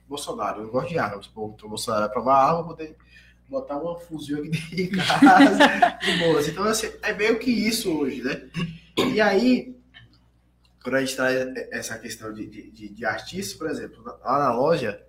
Bolsonaro, 0.09 0.63
eu 0.63 0.71
gosto 0.71 0.89
de 0.89 0.99
armas. 0.99 1.27
Pô, 1.27 1.55
o 1.63 1.69
Bolsonaro 1.69 2.07
aprovar 2.07 2.45
arma, 2.45 2.63
vou 2.63 2.77
poder 2.77 2.97
botar 3.49 3.77
uma 3.77 3.99
fuzil 3.99 4.39
aqui 4.39 4.51
dentro 4.51 4.75
de 4.75 4.89
casa 4.89 5.99
de 6.01 6.19
boas. 6.19 6.49
Então, 6.49 6.65
assim, 6.65 6.91
é 7.03 7.13
meio 7.13 7.39
que 7.39 7.51
isso 7.51 7.91
hoje, 7.93 8.23
né? 8.23 8.49
E 9.07 9.21
aí, 9.21 9.77
quando 10.83 10.97
a 10.97 11.01
gente 11.01 11.17
traz 11.17 11.37
essa 11.71 11.99
questão 11.99 12.33
de, 12.33 12.47
de, 12.47 12.89
de 12.89 13.05
artistas, 13.05 13.57
por 13.57 13.71
exemplo, 13.71 14.03
lá 14.03 14.39
na 14.39 14.53
loja, 14.53 15.01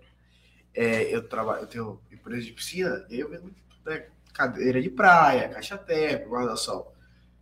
é, 0.73 1.13
eu 1.13 1.27
trabalho, 1.27 1.61
eu 1.61 1.67
tenho 1.67 2.01
empresa 2.11 2.45
de 2.45 2.53
piscina, 2.53 3.05
eu 3.09 3.29
vendo 3.29 3.53
né, 3.85 4.07
cadeira 4.33 4.81
de 4.81 4.89
praia, 4.89 5.49
caixa 5.49 5.77
térmica, 5.77 6.29
guarda-sol. 6.29 6.93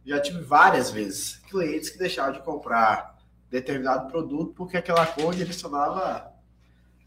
Já 0.06 0.20
tive 0.22 0.41
várias 0.41 0.89
vezes 0.89 1.36
clientes 1.50 1.89
que 1.89 1.98
deixaram 1.98 2.34
de 2.34 2.41
comprar 2.41 3.18
determinado 3.50 4.10
produto 4.10 4.54
porque 4.54 4.78
aquela 4.78 5.06
cor 5.06 5.36
direcionava 5.36 6.38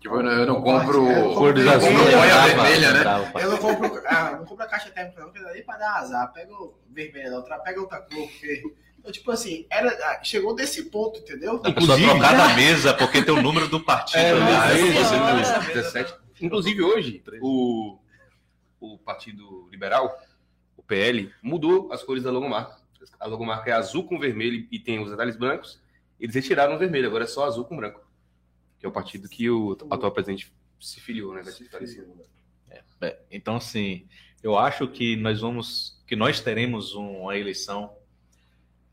Tipo, 0.01 0.17
eu 0.17 0.23
não, 0.23 0.33
eu 0.33 0.47
não 0.47 0.63
compro 0.63 1.35
cor 1.35 1.53
dos 1.53 1.67
azul, 1.67 1.91
vermelha, 1.91 2.93
né? 2.93 3.33
Eu 3.39 3.51
não 3.51 3.59
compro, 3.59 4.03
ah, 4.07 4.31
não 4.33 4.47
compro 4.47 4.65
a 4.65 4.67
caixa 4.67 4.91
térmica, 4.91 5.21
não, 5.21 5.31
que 5.31 5.43
dá 5.43 5.53
nem 5.53 5.63
pra 5.63 5.77
dar 5.77 5.97
azar. 5.97 6.33
Pega 6.33 6.55
o 6.55 6.75
vermelho, 6.89 7.31
não, 7.31 7.43
pega 7.43 7.81
outra 7.81 8.01
cor, 8.01 8.27
porque 8.27 8.63
então, 9.01 9.11
tipo 9.11 9.31
assim, 9.31 9.67
era, 9.71 9.89
ah, 9.89 10.23
chegou 10.23 10.55
desse 10.55 10.91
ponto, 10.91 11.19
entendeu? 11.19 11.63
Inclusive, 11.67 12.05
trocar 12.05 12.37
da 12.37 12.55
mesa, 12.55 12.93
porque 12.93 13.23
tem 13.23 13.33
o 13.33 13.41
número 13.41 13.67
do 13.67 13.81
partido. 13.81 14.19
É, 14.19 14.33
ali, 14.33 15.73
17. 15.73 16.15
Inclusive, 16.43 16.83
hoje, 16.83 17.23
o, 17.41 17.99
o 18.79 18.99
Partido 18.99 19.67
Liberal, 19.71 20.15
o 20.77 20.83
PL, 20.83 21.33
mudou 21.43 21.91
as 21.91 22.03
cores 22.03 22.23
da 22.23 22.31
logomarca. 22.31 22.79
A 23.19 23.27
logomarca 23.27 23.71
é 23.71 23.73
azul 23.73 24.05
com 24.05 24.19
vermelho 24.19 24.69
e 24.71 24.79
tem 24.79 25.03
os 25.03 25.11
detalhes 25.11 25.37
brancos. 25.37 25.81
Eles 26.21 26.35
retiraram 26.35 26.75
o 26.75 26.79
vermelho, 26.79 27.09
agora 27.09 27.25
é 27.25 27.27
só 27.27 27.47
azul 27.47 27.65
com 27.65 27.77
branco. 27.77 28.07
Que 28.79 28.85
é 28.85 28.89
o 28.89 28.93
partido 28.93 29.31
que 29.31 29.49
o 29.49 29.79
atual 29.91 30.13
presidente 30.13 30.53
se 30.79 31.01
filiou, 31.01 31.33
né? 31.33 31.43
É, 32.69 32.83
é, 33.01 33.19
então, 33.31 33.57
assim, 33.57 34.07
eu 34.43 34.59
acho 34.59 34.87
que 34.89 35.17
nós 35.17 35.41
vamos, 35.41 36.03
que 36.07 36.15
nós 36.15 36.41
teremos 36.41 36.95
uma 36.95 37.35
eleição 37.39 37.99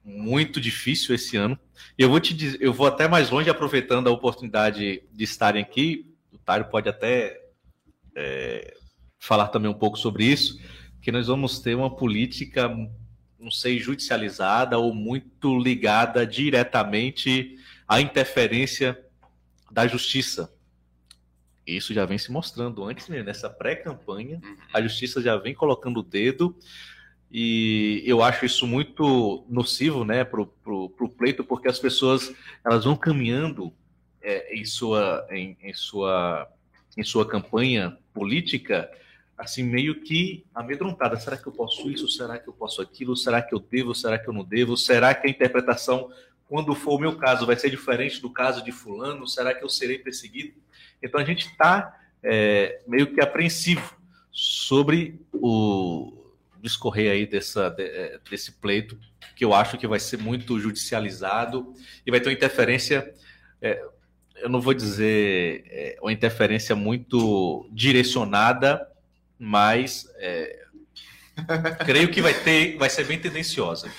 muito 0.07 0.61
difícil 0.61 1.13
esse 1.13 1.35
ano. 1.35 1.59
Eu 1.97 2.09
vou 2.09 2.19
te 2.21 2.33
dizer, 2.33 2.57
eu 2.61 2.71
vou 2.71 2.87
até 2.87 3.09
mais 3.09 3.29
longe 3.29 3.49
aproveitando 3.49 4.07
a 4.07 4.11
oportunidade 4.11 5.03
de 5.11 5.23
estarem 5.23 5.61
aqui. 5.61 6.09
O 6.31 6.37
Tário 6.37 6.69
pode 6.69 6.87
até 6.87 7.37
é, 8.15 8.73
falar 9.19 9.49
também 9.49 9.69
um 9.69 9.77
pouco 9.77 9.99
sobre 9.99 10.23
isso, 10.23 10.61
que 11.01 11.11
nós 11.11 11.27
vamos 11.27 11.59
ter 11.59 11.75
uma 11.75 11.93
política, 11.93 12.69
não 13.37 13.51
sei, 13.51 13.79
judicializada 13.79 14.77
ou 14.77 14.95
muito 14.95 15.59
ligada 15.59 16.25
diretamente 16.25 17.57
à 17.85 17.99
interferência 17.99 18.97
da 19.69 19.85
justiça. 19.87 20.53
Isso 21.65 21.93
já 21.93 22.05
vem 22.05 22.17
se 22.17 22.31
mostrando 22.31 22.81
antes 22.85 23.09
mesmo, 23.09 23.25
nessa 23.25 23.49
pré-campanha, 23.49 24.39
a 24.73 24.81
justiça 24.81 25.21
já 25.21 25.35
vem 25.35 25.53
colocando 25.53 25.99
o 25.99 26.03
dedo 26.03 26.57
e 27.31 28.03
eu 28.05 28.21
acho 28.21 28.45
isso 28.45 28.65
muito 28.65 29.45
nocivo 29.49 30.05
né, 30.05 30.23
para 30.23 30.41
o 30.41 31.09
pleito, 31.17 31.43
porque 31.43 31.67
as 31.67 31.79
pessoas 31.79 32.33
elas 32.65 32.85
vão 32.85 32.95
caminhando 32.95 33.73
é, 34.21 34.55
em, 34.55 34.65
sua, 34.65 35.27
em, 35.29 35.57
em, 35.61 35.73
sua, 35.73 36.47
em 36.97 37.03
sua 37.03 37.27
campanha 37.27 37.97
política 38.13 38.89
assim 39.37 39.61
meio 39.61 40.01
que 40.01 40.45
amedrontada. 40.55 41.15
Será 41.17 41.37
que 41.37 41.47
eu 41.47 41.51
posso 41.51 41.89
isso? 41.91 42.09
Será 42.09 42.39
que 42.39 42.47
eu 42.49 42.53
posso 42.53 42.81
aquilo? 42.81 43.15
Será 43.15 43.41
que 43.41 43.53
eu 43.53 43.59
devo? 43.59 43.93
Será 43.93 44.17
que 44.17 44.27
eu 44.27 44.33
não 44.33 44.43
devo? 44.43 44.75
Será 44.75 45.13
que 45.13 45.27
a 45.27 45.29
interpretação, 45.29 46.09
quando 46.47 46.73
for 46.73 46.95
o 46.95 46.99
meu 46.99 47.15
caso, 47.17 47.45
vai 47.45 47.55
ser 47.55 47.69
diferente 47.69 48.19
do 48.19 48.31
caso 48.31 48.63
de 48.63 48.71
fulano? 48.71 49.27
Será 49.27 49.53
que 49.53 49.63
eu 49.63 49.69
serei 49.69 49.99
perseguido? 49.99 50.55
Então 51.03 51.21
a 51.21 51.23
gente 51.23 51.45
está 51.45 51.95
é, 52.23 52.81
meio 52.87 53.13
que 53.13 53.21
apreensivo 53.21 53.95
sobre 54.31 55.21
o 55.31 56.16
discorrer 56.61 57.11
aí 57.11 57.25
dessa, 57.25 57.75
é, 57.77 58.19
desse 58.29 58.51
pleito, 58.53 58.99
que 59.35 59.45
eu 59.45 59.53
acho 59.53 59.77
que 59.77 59.87
vai 59.87 59.99
ser 59.99 60.17
muito 60.17 60.59
judicializado 60.59 61.73
e 62.05 62.11
vai 62.11 62.19
ter 62.19 62.29
uma 62.29 62.33
interferência, 62.33 63.13
é, 63.61 63.83
eu 64.37 64.49
não 64.49 64.61
vou 64.61 64.73
dizer 64.73 65.63
é, 65.69 65.97
uma 66.01 66.11
interferência 66.11 66.75
muito 66.75 67.69
direcionada, 67.71 68.87
mas 69.37 70.07
é, 70.15 70.65
creio 71.85 72.09
que 72.09 72.21
vai 72.21 72.33
ter, 72.33 72.77
vai 72.77 72.89
ser 72.89 73.05
bem 73.05 73.19
tendenciosa. 73.19 73.91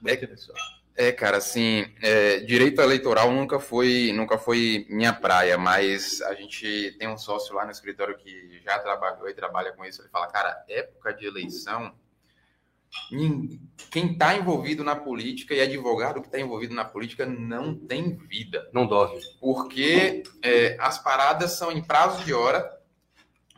Bem 0.00 0.16
tendenciosa. 0.16 0.75
É, 0.96 1.12
cara, 1.12 1.36
assim, 1.36 1.84
é, 2.00 2.40
direito 2.40 2.80
eleitoral 2.80 3.30
nunca 3.30 3.60
foi, 3.60 4.12
nunca 4.14 4.38
foi 4.38 4.86
minha 4.88 5.12
praia, 5.12 5.58
mas 5.58 6.22
a 6.22 6.32
gente 6.34 6.96
tem 6.98 7.06
um 7.06 7.18
sócio 7.18 7.54
lá 7.54 7.66
no 7.66 7.70
escritório 7.70 8.16
que 8.16 8.60
já 8.64 8.78
trabalhou 8.78 9.28
e 9.28 9.34
trabalha 9.34 9.72
com 9.72 9.84
isso. 9.84 10.00
Ele 10.00 10.08
fala, 10.08 10.26
cara, 10.28 10.64
época 10.66 11.12
de 11.12 11.26
eleição, 11.26 11.94
quem 13.90 14.12
está 14.12 14.34
envolvido 14.36 14.82
na 14.82 14.96
política 14.96 15.54
e 15.54 15.60
advogado 15.60 16.22
que 16.22 16.28
está 16.28 16.40
envolvido 16.40 16.74
na 16.74 16.84
política 16.84 17.26
não 17.26 17.74
tem 17.74 18.16
vida. 18.16 18.68
Não 18.72 18.86
dorme. 18.86 19.20
Porque 19.38 20.22
é, 20.42 20.78
as 20.80 20.98
paradas 20.98 21.52
são 21.52 21.70
em 21.70 21.82
prazo 21.82 22.24
de 22.24 22.32
hora, 22.32 22.74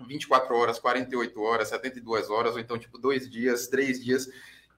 24 0.07 0.57
horas, 0.57 0.79
48 0.81 1.41
horas, 1.41 1.69
72 1.69 2.31
horas, 2.31 2.55
ou 2.55 2.61
então, 2.61 2.79
tipo, 2.79 2.99
dois 2.99 3.31
dias, 3.31 3.69
três 3.69 4.03
dias, 4.05 4.29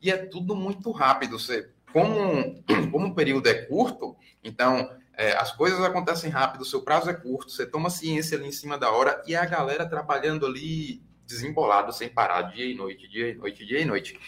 e 0.02 0.10
é 0.10 0.16
tudo 0.16 0.54
muito 0.54 0.90
rápido. 0.90 1.38
Você 1.38 1.70
como, 1.92 2.62
como 2.90 3.08
o 3.08 3.14
período 3.14 3.48
é 3.48 3.54
curto, 3.54 4.16
então 4.42 4.90
é, 5.14 5.32
as 5.32 5.52
coisas 5.52 5.80
acontecem 5.80 6.30
rápido, 6.30 6.62
o 6.62 6.66
seu 6.66 6.82
prazo 6.82 7.10
é 7.10 7.14
curto, 7.14 7.50
você 7.50 7.66
toma 7.66 7.90
ciência 7.90 8.38
ali 8.38 8.48
em 8.48 8.52
cima 8.52 8.78
da 8.78 8.90
hora 8.90 9.22
e 9.26 9.36
a 9.36 9.44
galera 9.44 9.86
trabalhando 9.86 10.46
ali 10.46 11.02
desembolado, 11.26 11.92
sem 11.92 12.08
parar, 12.08 12.42
dia 12.42 12.64
e 12.64 12.74
noite, 12.74 13.08
dia 13.08 13.30
e 13.30 13.34
noite, 13.34 13.66
dia 13.66 13.80
e 13.80 13.84
noite. 13.84 14.18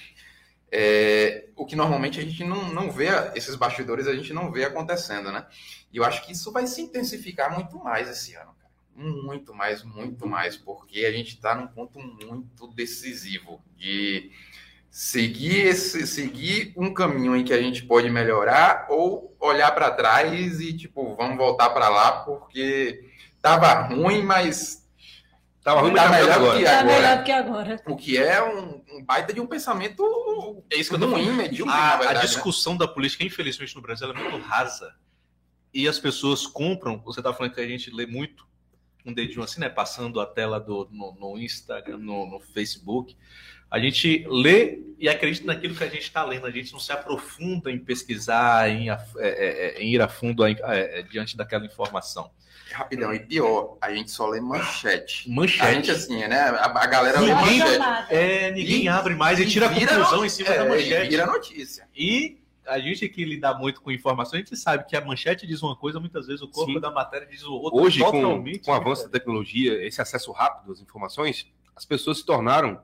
É, 0.70 1.48
o 1.54 1.66
que 1.66 1.76
normalmente 1.76 2.18
a 2.18 2.22
gente 2.22 2.44
não, 2.44 2.72
não 2.72 2.90
vê, 2.90 3.08
esses 3.34 3.54
bastidores 3.56 4.06
a 4.06 4.14
gente 4.14 4.32
não 4.32 4.50
vê 4.50 4.64
acontecendo, 4.64 5.30
né? 5.30 5.46
E 5.92 5.98
eu 5.98 6.04
acho 6.04 6.24
que 6.24 6.32
isso 6.32 6.50
vai 6.50 6.66
se 6.66 6.80
intensificar 6.80 7.52
muito 7.52 7.78
mais 7.78 8.08
esse 8.08 8.34
ano, 8.34 8.54
cara. 8.54 8.72
Muito 8.94 9.54
mais, 9.54 9.82
muito 9.82 10.26
mais, 10.26 10.56
porque 10.56 11.04
a 11.04 11.12
gente 11.12 11.34
está 11.34 11.54
num 11.54 11.66
ponto 11.66 11.98
muito 11.98 12.68
decisivo 12.68 13.62
de 13.76 14.30
seguir 14.93 15.68
esse 15.68 16.07
seguir 16.07 16.74
um 16.76 16.93
caminho 16.93 17.34
em 17.34 17.43
que 17.43 17.55
a 17.55 17.62
gente 17.62 17.82
pode 17.82 18.11
melhorar 18.11 18.88
ou 18.90 19.34
olhar 19.40 19.70
para 19.70 19.90
trás 19.90 20.61
e 20.61 20.76
tipo 20.76 21.16
vamos 21.16 21.38
voltar 21.38 21.70
para 21.70 21.88
lá 21.88 22.12
porque 22.24 23.03
tava 23.40 23.86
ruim 23.86 24.22
mas 24.22 24.86
tava 25.64 25.80
ruim 25.80 25.95
tá 25.95 26.11
melhor 26.11 26.32
agora. 26.32 26.59
que 26.59 26.64
tá 26.64 26.80
agora. 26.80 26.95
melhor 26.95 27.24
que 27.24 27.32
agora 27.32 27.82
o 27.86 27.97
que 27.97 28.18
é 28.18 28.45
um, 28.45 28.84
um, 28.93 29.03
baita 29.03 29.32
de 29.32 29.40
um 29.40 29.47
pensamento 29.47 30.62
é 30.70 30.76
isso 30.76 30.90
que 30.90 30.97
eu 30.97 31.01
tô 31.01 31.09
ruim 31.09 31.32
medíocre, 31.32 31.72
a, 31.74 31.97
verdade, 31.97 32.18
a 32.18 32.20
né? 32.20 32.26
discussão 32.26 32.74
né? 32.74 32.80
da 32.80 32.88
política 32.88 33.24
infelizmente 33.24 33.74
no 33.74 33.80
Brasil 33.80 34.11
é 34.11 34.12
muito 34.12 34.36
rasa 34.47 34.95
e 35.72 35.88
as 35.88 35.99
pessoas 35.99 36.47
compram 36.47 37.01
você 37.03 37.22
tá 37.22 37.32
falando 37.32 37.55
que 37.55 37.61
a 37.62 37.66
gente 37.66 37.90
lê 37.90 38.05
muito 38.05 38.47
um 39.07 39.14
dedinho 39.14 39.43
assim 39.43 39.59
né 39.59 39.70
passando 39.70 40.20
a 40.20 40.26
tela 40.26 40.61
do 40.61 40.86
no, 40.93 41.14
no 41.14 41.38
Instagram 41.38 41.97
no, 41.97 42.26
no 42.26 42.40
Facebook 42.40 43.16
a 43.72 43.78
gente 43.78 44.26
lê 44.28 44.80
e 44.98 45.08
acredita 45.08 45.46
naquilo 45.46 45.74
que 45.74 45.82
a 45.82 45.88
gente 45.88 46.02
está 46.02 46.22
lendo, 46.22 46.46
a 46.46 46.50
gente 46.50 46.70
não 46.74 46.78
se 46.78 46.92
aprofunda 46.92 47.72
em 47.72 47.78
pesquisar, 47.78 48.68
em, 48.68 48.90
é, 48.90 48.98
é, 49.16 49.78
é, 49.78 49.82
em 49.82 49.94
ir 49.94 50.02
a 50.02 50.08
fundo 50.08 50.44
é, 50.44 51.02
diante 51.10 51.38
daquela 51.38 51.64
informação. 51.64 52.30
Rapidão, 52.70 53.14
e 53.14 53.20
pior, 53.20 53.78
a 53.80 53.92
gente 53.94 54.10
só 54.10 54.28
lê 54.28 54.42
manchete. 54.42 55.28
Manchete. 55.30 55.62
A 55.62 55.72
gente, 55.72 55.90
assim, 55.90 56.18
né? 56.18 56.38
A, 56.38 56.66
a 56.66 56.86
galera 56.86 57.18
ninguém, 57.18 57.64
lê 57.64 57.78
manchete. 57.78 58.14
É, 58.14 58.50
ninguém 58.50 58.84
e, 58.84 58.88
abre 58.88 59.14
mais 59.14 59.38
e, 59.38 59.44
e 59.44 59.46
tira 59.46 59.70
conclusão 59.70 60.18
no... 60.18 60.26
em 60.26 60.28
cima 60.28 60.50
da 60.50 60.66
manchete. 60.66 61.06
E 61.06 61.08
vira 61.08 61.26
notícia. 61.26 61.88
E 61.96 62.38
a 62.66 62.78
gente 62.78 63.08
que 63.08 63.24
lida 63.24 63.54
muito 63.54 63.80
com 63.80 63.90
informação, 63.90 64.34
a 64.34 64.38
gente 64.38 64.54
sabe 64.54 64.84
que 64.84 64.94
a 64.94 65.00
manchete 65.00 65.46
diz 65.46 65.62
uma 65.62 65.74
coisa, 65.74 65.98
muitas 65.98 66.26
vezes 66.26 66.42
o 66.42 66.48
corpo 66.48 66.74
Sim. 66.74 66.80
da 66.80 66.90
matéria 66.90 67.26
diz 67.26 67.42
o 67.42 67.54
outro. 67.54 67.80
Hoje, 67.80 68.00
com, 68.00 68.44
com 68.62 68.70
o 68.70 68.74
avanço 68.74 69.04
da 69.04 69.08
tecnologia, 69.08 69.82
esse 69.84 70.00
acesso 70.02 70.30
rápido 70.30 70.72
às 70.72 70.80
informações, 70.80 71.46
as 71.74 71.86
pessoas 71.86 72.18
se 72.18 72.26
tornaram 72.26 72.78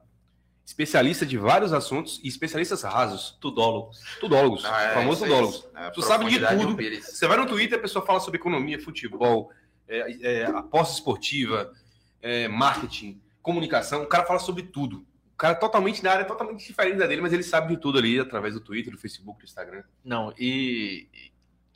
especialista 0.68 1.24
de 1.24 1.38
vários 1.38 1.72
assuntos 1.72 2.20
e 2.22 2.28
especialistas 2.28 2.82
rasos. 2.82 3.38
Tudólogos. 3.40 4.02
Tudólogos. 4.20 4.66
Ah, 4.66 4.82
é, 4.82 4.94
famosos 4.94 5.22
tudólogos. 5.22 5.68
É, 5.74 5.90
tu 5.90 6.02
sabe 6.02 6.26
de 6.26 6.38
tudo. 6.38 6.76
Você 7.00 7.26
vai 7.26 7.38
no 7.38 7.46
Twitter, 7.46 7.78
a 7.78 7.80
pessoa 7.80 8.04
fala 8.04 8.20
sobre 8.20 8.38
economia, 8.38 8.78
futebol, 8.78 9.50
é, 9.88 10.42
é, 10.42 10.44
aposta 10.44 10.92
esportiva, 10.92 11.72
é, 12.20 12.48
marketing, 12.48 13.18
comunicação. 13.40 14.02
O 14.02 14.06
cara 14.06 14.26
fala 14.26 14.38
sobre 14.38 14.62
tudo. 14.62 15.06
O 15.32 15.36
cara 15.38 15.54
é 15.54 15.58
totalmente 15.58 16.04
na 16.04 16.10
área, 16.10 16.26
totalmente 16.26 16.66
diferente 16.66 16.98
da 16.98 17.06
dele, 17.06 17.22
mas 17.22 17.32
ele 17.32 17.42
sabe 17.42 17.74
de 17.74 17.80
tudo 17.80 17.96
ali 17.96 18.18
através 18.18 18.52
do 18.52 18.60
Twitter, 18.60 18.92
do 18.92 18.98
Facebook, 18.98 19.38
do 19.40 19.46
Instagram. 19.46 19.84
Não, 20.04 20.34
e, 20.38 21.08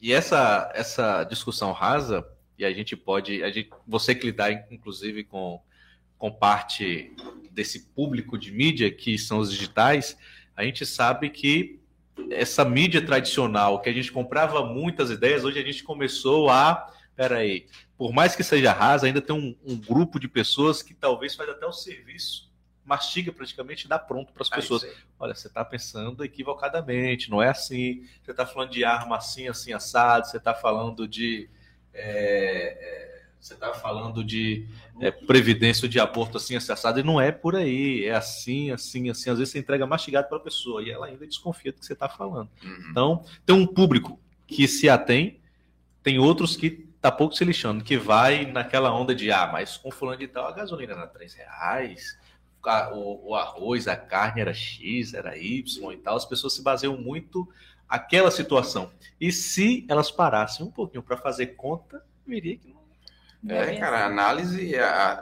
e 0.02 0.12
essa, 0.12 0.70
essa 0.74 1.24
discussão 1.24 1.72
rasa, 1.72 2.28
e 2.58 2.64
a 2.64 2.70
gente 2.70 2.94
pode. 2.94 3.42
A 3.42 3.50
gente, 3.50 3.70
você 3.88 4.14
que 4.14 4.26
lidar, 4.26 4.52
inclusive, 4.70 5.24
com 5.24 5.62
com 6.22 6.30
parte 6.30 7.12
desse 7.50 7.80
público 7.80 8.38
de 8.38 8.52
mídia, 8.52 8.88
que 8.92 9.18
são 9.18 9.40
os 9.40 9.50
digitais, 9.50 10.16
a 10.54 10.62
gente 10.62 10.86
sabe 10.86 11.28
que 11.28 11.80
essa 12.30 12.64
mídia 12.64 13.04
tradicional, 13.04 13.80
que 13.80 13.88
a 13.88 13.92
gente 13.92 14.12
comprava 14.12 14.64
muitas 14.64 15.10
ideias, 15.10 15.42
hoje 15.42 15.58
a 15.58 15.64
gente 15.64 15.82
começou 15.82 16.48
a. 16.48 16.88
Peraí, 17.16 17.66
por 17.98 18.12
mais 18.12 18.36
que 18.36 18.44
seja 18.44 18.72
rasa, 18.72 19.08
ainda 19.08 19.20
tem 19.20 19.34
um, 19.34 19.56
um 19.66 19.76
grupo 19.76 20.20
de 20.20 20.28
pessoas 20.28 20.80
que 20.80 20.94
talvez 20.94 21.34
faz 21.34 21.50
até 21.50 21.66
o 21.66 21.72
serviço, 21.72 22.48
mastiga 22.84 23.32
praticamente 23.32 23.86
e 23.86 23.88
dá 23.88 23.98
pronto 23.98 24.32
para 24.32 24.44
as 24.44 24.52
é 24.52 24.54
pessoas. 24.54 24.86
Olha, 25.18 25.34
você 25.34 25.48
está 25.48 25.64
pensando 25.64 26.24
equivocadamente, 26.24 27.32
não 27.32 27.42
é 27.42 27.48
assim. 27.48 28.06
Você 28.22 28.30
está 28.30 28.46
falando 28.46 28.70
de 28.70 28.84
arma 28.84 29.16
assim, 29.16 29.48
assim, 29.48 29.72
assado, 29.72 30.28
você 30.28 30.36
está 30.36 30.54
falando 30.54 31.08
de. 31.08 31.50
É, 31.92 32.78
é, 32.78 33.11
você 33.42 33.54
está 33.54 33.74
falando 33.74 34.22
de 34.22 34.68
é, 35.00 35.10
previdência 35.10 35.88
de 35.88 35.98
aborto 35.98 36.36
assim, 36.36 36.54
acessado, 36.54 37.00
e 37.00 37.02
não 37.02 37.20
é 37.20 37.32
por 37.32 37.56
aí, 37.56 38.04
é 38.04 38.14
assim, 38.14 38.70
assim, 38.70 39.10
assim. 39.10 39.30
Às 39.30 39.38
vezes 39.38 39.52
você 39.52 39.58
entrega 39.58 39.84
mastigado 39.84 40.28
para 40.28 40.38
a 40.38 40.40
pessoa 40.40 40.80
e 40.80 40.90
ela 40.90 41.06
ainda 41.06 41.26
desconfia 41.26 41.72
do 41.72 41.80
que 41.80 41.86
você 41.86 41.92
está 41.92 42.08
falando. 42.08 42.48
Uhum. 42.62 42.86
Então, 42.90 43.24
tem 43.44 43.56
um 43.56 43.66
público 43.66 44.16
que 44.46 44.68
se 44.68 44.88
atém, 44.88 45.40
tem 46.04 46.20
outros 46.20 46.56
que 46.56 46.70
tá 47.00 47.10
pouco 47.10 47.34
se 47.34 47.44
lixando, 47.44 47.82
que 47.82 47.96
vai 47.96 48.46
naquela 48.46 48.94
onda 48.94 49.12
de, 49.12 49.32
ah, 49.32 49.50
mas 49.52 49.76
com 49.76 49.90
fulano 49.90 50.18
de 50.18 50.28
tal, 50.28 50.46
a 50.46 50.52
gasolina 50.52 50.92
era 50.92 51.08
3 51.08 51.34
reais, 51.34 52.16
o, 52.92 53.30
o 53.30 53.34
arroz, 53.34 53.88
a 53.88 53.96
carne 53.96 54.40
era 54.40 54.54
X, 54.54 55.14
era 55.14 55.36
Y 55.36 55.92
e 55.92 55.96
tal. 55.96 56.16
As 56.16 56.24
pessoas 56.24 56.52
se 56.52 56.62
baseiam 56.62 56.96
muito 56.96 57.48
aquela 57.88 58.30
situação. 58.30 58.92
E 59.20 59.32
se 59.32 59.84
elas 59.88 60.12
parassem 60.12 60.64
um 60.64 60.70
pouquinho 60.70 61.02
para 61.02 61.16
fazer 61.16 61.48
conta, 61.48 62.04
viria 62.24 62.56
que 62.56 62.68
não 62.68 62.81
é, 63.48 63.76
cara, 63.76 64.00
a 64.00 64.06
análise, 64.06 64.74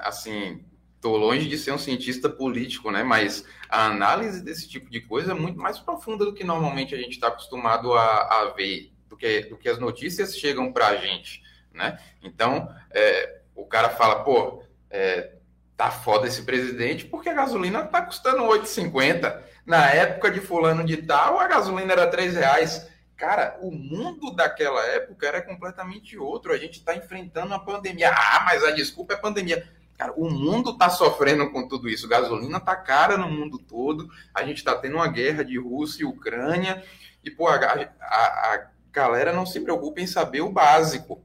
assim, 0.03 0.65
tô 1.01 1.17
longe 1.17 1.49
de 1.49 1.57
ser 1.57 1.73
um 1.73 1.79
cientista 1.79 2.29
político, 2.29 2.91
né? 2.91 3.03
Mas 3.03 3.45
a 3.69 3.87
análise 3.87 4.43
desse 4.43 4.69
tipo 4.69 4.91
de 4.91 5.01
coisa 5.01 5.33
é 5.33 5.35
muito 5.35 5.59
mais 5.59 5.79
profunda 5.79 6.25
do 6.25 6.35
que 6.35 6.45
normalmente 6.45 6.95
a 6.95 6.99
gente 6.99 7.13
está 7.13 7.29
acostumado 7.29 7.95
a, 7.95 8.43
a, 8.43 8.53
ver, 8.55 8.93
do 9.09 9.17
que, 9.17 9.41
do 9.43 9.57
que 9.57 9.69
as 9.69 9.79
notícias 9.79 10.37
chegam 10.37 10.73
para 10.73 10.89
a 10.89 10.97
gente, 10.97 11.43
né? 11.73 11.99
Então, 12.23 12.69
é, 12.91 13.41
o 13.55 13.65
cara 13.65 13.89
fala, 13.89 14.23
pô, 14.23 14.63
é, 14.91 15.33
tá 15.77 15.91
foda 15.91 16.27
esse 16.27 16.43
presidente 16.43 17.07
porque 17.07 17.31
a 17.31 17.35
gasolina 17.35 17.85
tá 17.85 18.03
custando 18.03 18.43
8,50. 18.45 19.49
Na 19.65 19.89
época 19.91 20.31
de 20.31 20.41
fulano 20.41 20.85
de 20.85 20.99
tal, 20.99 21.39
a 21.39 21.47
gasolina 21.47 21.93
era 21.93 22.07
3 22.07 22.35
reais. 22.35 22.90
Cara, 23.21 23.59
o 23.61 23.71
mundo 23.71 24.35
daquela 24.35 24.83
época 24.87 25.27
era 25.27 25.43
completamente 25.43 26.17
outro. 26.17 26.55
A 26.55 26.57
gente 26.57 26.79
está 26.79 26.97
enfrentando 26.97 27.49
uma 27.49 27.63
pandemia. 27.63 28.11
Ah, 28.11 28.45
mas 28.47 28.65
a 28.65 28.71
desculpa 28.71 29.13
é 29.13 29.17
pandemia. 29.19 29.69
Cara, 29.99 30.15
o 30.17 30.31
mundo 30.31 30.71
está 30.71 30.89
sofrendo 30.89 31.51
com 31.53 31.69
tudo 31.69 31.87
isso. 31.87 32.09
Gasolina 32.09 32.57
está 32.57 32.75
cara 32.75 33.19
no 33.19 33.31
mundo 33.31 33.59
todo. 33.59 34.09
A 34.35 34.43
gente 34.43 34.57
está 34.57 34.75
tendo 34.75 34.95
uma 34.95 35.07
guerra 35.07 35.45
de 35.45 35.59
Rússia 35.59 36.03
e 36.03 36.07
Ucrânia. 36.07 36.83
E, 37.23 37.31
pô, 37.31 37.47
a, 37.47 37.57
a, 37.57 38.55
a 38.55 38.71
galera 38.91 39.35
não 39.35 39.45
se 39.45 39.61
preocupa 39.61 40.01
em 40.01 40.07
saber 40.07 40.41
o 40.41 40.51
básico, 40.51 41.23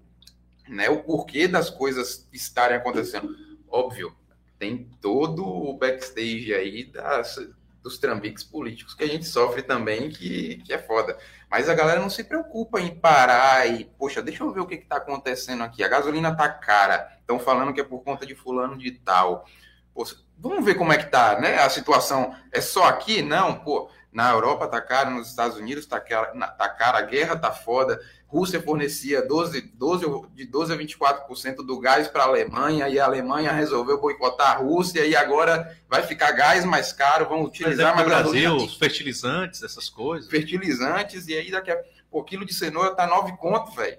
né? 0.67 0.89
O 0.89 1.01
porquê 1.01 1.47
das 1.47 1.69
coisas 1.69 2.27
estarem 2.33 2.75
acontecendo. 2.75 3.33
Óbvio, 3.69 4.13
tem 4.59 4.89
todo 4.99 5.47
o 5.47 5.77
backstage 5.77 6.53
aí 6.53 6.83
das, 6.83 7.39
dos 7.81 7.99
trambiques 7.99 8.43
políticos 8.43 8.93
que 8.95 9.03
a 9.03 9.07
gente 9.07 9.25
sofre 9.25 9.61
também, 9.61 10.09
que, 10.09 10.57
que 10.65 10.73
é 10.73 10.77
foda. 10.77 11.17
Mas 11.57 11.69
a 11.69 11.73
galera 11.73 12.01
não 12.01 12.09
se 12.09 12.21
preocupa 12.21 12.81
em 12.81 12.93
parar 12.93 13.65
e, 13.65 13.85
poxa, 13.85 14.21
deixa 14.21 14.43
eu 14.43 14.51
ver 14.51 14.59
o 14.59 14.65
que 14.67 14.75
está 14.75 14.97
acontecendo 14.97 15.63
aqui. 15.63 15.85
A 15.85 15.87
gasolina 15.87 16.35
tá 16.35 16.49
cara, 16.49 17.09
estão 17.21 17.39
falando 17.39 17.73
que 17.73 17.79
é 17.79 17.83
por 17.83 18.03
conta 18.03 18.25
de 18.25 18.35
fulano 18.35 18.77
de 18.77 18.91
tal. 18.91 19.45
Vamos 20.37 20.65
ver 20.65 20.75
como 20.75 20.91
é 20.91 20.97
que 20.97 21.05
tá, 21.05 21.39
né? 21.39 21.57
A 21.59 21.69
situação 21.69 22.35
é 22.51 22.59
só 22.59 22.83
aqui? 22.83 23.21
Não, 23.21 23.55
pô. 23.55 23.89
Na 24.11 24.31
Europa 24.31 24.67
tá 24.67 24.81
caro, 24.81 25.11
nos 25.11 25.29
Estados 25.29 25.55
Unidos 25.55 25.85
tá 25.85 25.97
caro, 25.97 26.37
na- 26.37 26.49
tá 26.49 26.67
caro, 26.67 26.97
a 26.97 27.01
guerra 27.03 27.37
tá 27.37 27.53
foda. 27.53 28.01
Rússia 28.35 28.61
fornecia 28.61 29.21
12, 29.21 29.61
12, 29.61 30.05
de 30.33 30.45
12 30.45 30.73
a 30.73 30.77
24% 30.77 31.55
do 31.65 31.79
gás 31.79 32.09
para 32.09 32.23
a 32.23 32.27
Alemanha 32.27 32.89
e 32.89 32.99
a 32.99 33.05
Alemanha 33.05 33.53
resolveu 33.53 33.99
boicotar 33.99 34.51
a 34.51 34.57
Rússia 34.57 35.05
e 35.05 35.15
agora 35.15 35.73
vai 35.87 36.03
ficar 36.03 36.33
gás 36.33 36.65
mais 36.65 36.91
caro, 36.91 37.29
vão 37.29 37.43
utilizar 37.43 37.95
mais 37.95 38.05
Brasil, 38.05 38.57
os 38.57 38.75
fertilizantes, 38.75 39.63
essas 39.63 39.89
coisas. 39.89 40.29
fertilizantes, 40.29 41.27
e 41.27 41.33
aí 41.33 41.49
daqui 41.49 41.71
a 41.71 41.77
o 42.11 42.23
quilo 42.23 42.45
de 42.45 42.53
cenoura 42.53 42.95
tá 42.95 43.05
9 43.05 43.35
conto, 43.37 43.71
velho. 43.71 43.97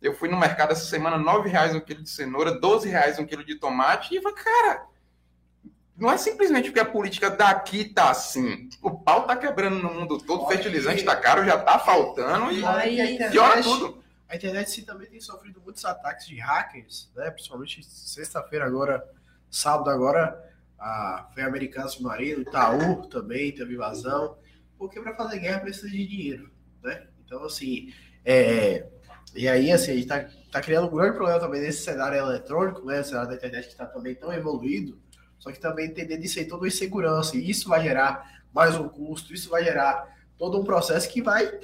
Eu 0.00 0.14
fui 0.14 0.28
no 0.28 0.38
mercado 0.38 0.72
essa 0.72 0.86
semana, 0.86 1.18
9 1.18 1.50
reais 1.50 1.74
um 1.74 1.80
quilo 1.80 2.02
de 2.02 2.08
cenoura, 2.08 2.52
12 2.52 2.88
reais 2.88 3.18
um 3.18 3.26
quilo 3.26 3.44
de 3.44 3.56
tomate, 3.56 4.14
e 4.14 4.16
eu 4.16 4.22
falei, 4.22 4.38
cara, 4.38 4.86
não 5.98 6.10
é 6.10 6.16
simplesmente 6.16 6.66
porque 6.66 6.80
a 6.80 6.84
política 6.84 7.28
daqui 7.28 7.84
tá 7.86 8.10
assim. 8.10 8.68
O 8.80 8.90
pau 8.90 9.26
tá 9.26 9.36
quebrando 9.36 9.82
no 9.82 9.92
mundo 9.92 10.18
todo, 10.18 10.44
o 10.44 10.48
fertilizante 10.48 11.04
tá 11.04 11.16
caro, 11.16 11.44
já 11.44 11.58
tá 11.58 11.78
faltando, 11.78 12.52
e 12.52 12.62
internet- 13.14 13.32
piora 13.32 13.62
tudo. 13.62 14.02
A 14.28 14.36
internet 14.36 14.70
sim 14.70 14.82
também 14.82 15.08
tem 15.08 15.20
sofrido 15.20 15.60
muitos 15.60 15.84
ataques 15.84 16.26
de 16.26 16.38
hackers, 16.38 17.10
né? 17.16 17.30
Principalmente 17.30 17.82
sexta-feira 17.84 18.64
agora, 18.64 19.04
sábado 19.50 19.90
agora, 19.90 20.38
a 20.78 21.28
foi 21.34 21.42
a 21.42 21.46
Americana 21.46 21.88
Submarino, 21.88 22.42
Itaú 22.42 23.06
também 23.08 23.52
teve 23.52 23.74
invasão, 23.74 24.36
porque 24.78 25.00
para 25.00 25.16
fazer 25.16 25.40
guerra 25.40 25.60
precisa 25.60 25.88
de 25.88 26.06
dinheiro, 26.06 26.50
né? 26.82 27.06
Então 27.24 27.42
assim, 27.44 27.92
é, 28.24 28.86
e 29.34 29.48
aí 29.48 29.72
assim 29.72 29.92
a 29.92 29.94
gente 29.94 30.06
tá, 30.06 30.28
tá 30.52 30.60
criando 30.60 30.86
um 30.88 30.96
grande 30.96 31.16
problema 31.16 31.40
também 31.40 31.60
nesse 31.60 31.82
cenário 31.82 32.18
eletrônico, 32.18 32.84
né? 32.84 33.00
O 33.00 33.04
cenário 33.04 33.30
da 33.30 33.34
internet 33.34 33.64
que 33.64 33.72
está 33.72 33.86
também 33.86 34.14
tão 34.14 34.32
evoluído, 34.32 35.00
só 35.38 35.50
que 35.52 35.60
também 35.60 35.86
entender 35.86 36.16
disso 36.18 36.38
aí 36.38 36.44
toda 36.46 36.62
uma 36.62 36.68
insegurança 36.68 37.36
e 37.36 37.48
isso 37.50 37.68
vai 37.68 37.82
gerar 37.82 38.40
mais 38.52 38.74
um 38.76 38.88
custo, 38.88 39.32
isso 39.32 39.48
vai 39.50 39.62
gerar 39.64 40.06
todo 40.38 40.58
um 40.60 40.64
processo 40.64 41.08
que 41.08 41.20
vai 41.22 41.58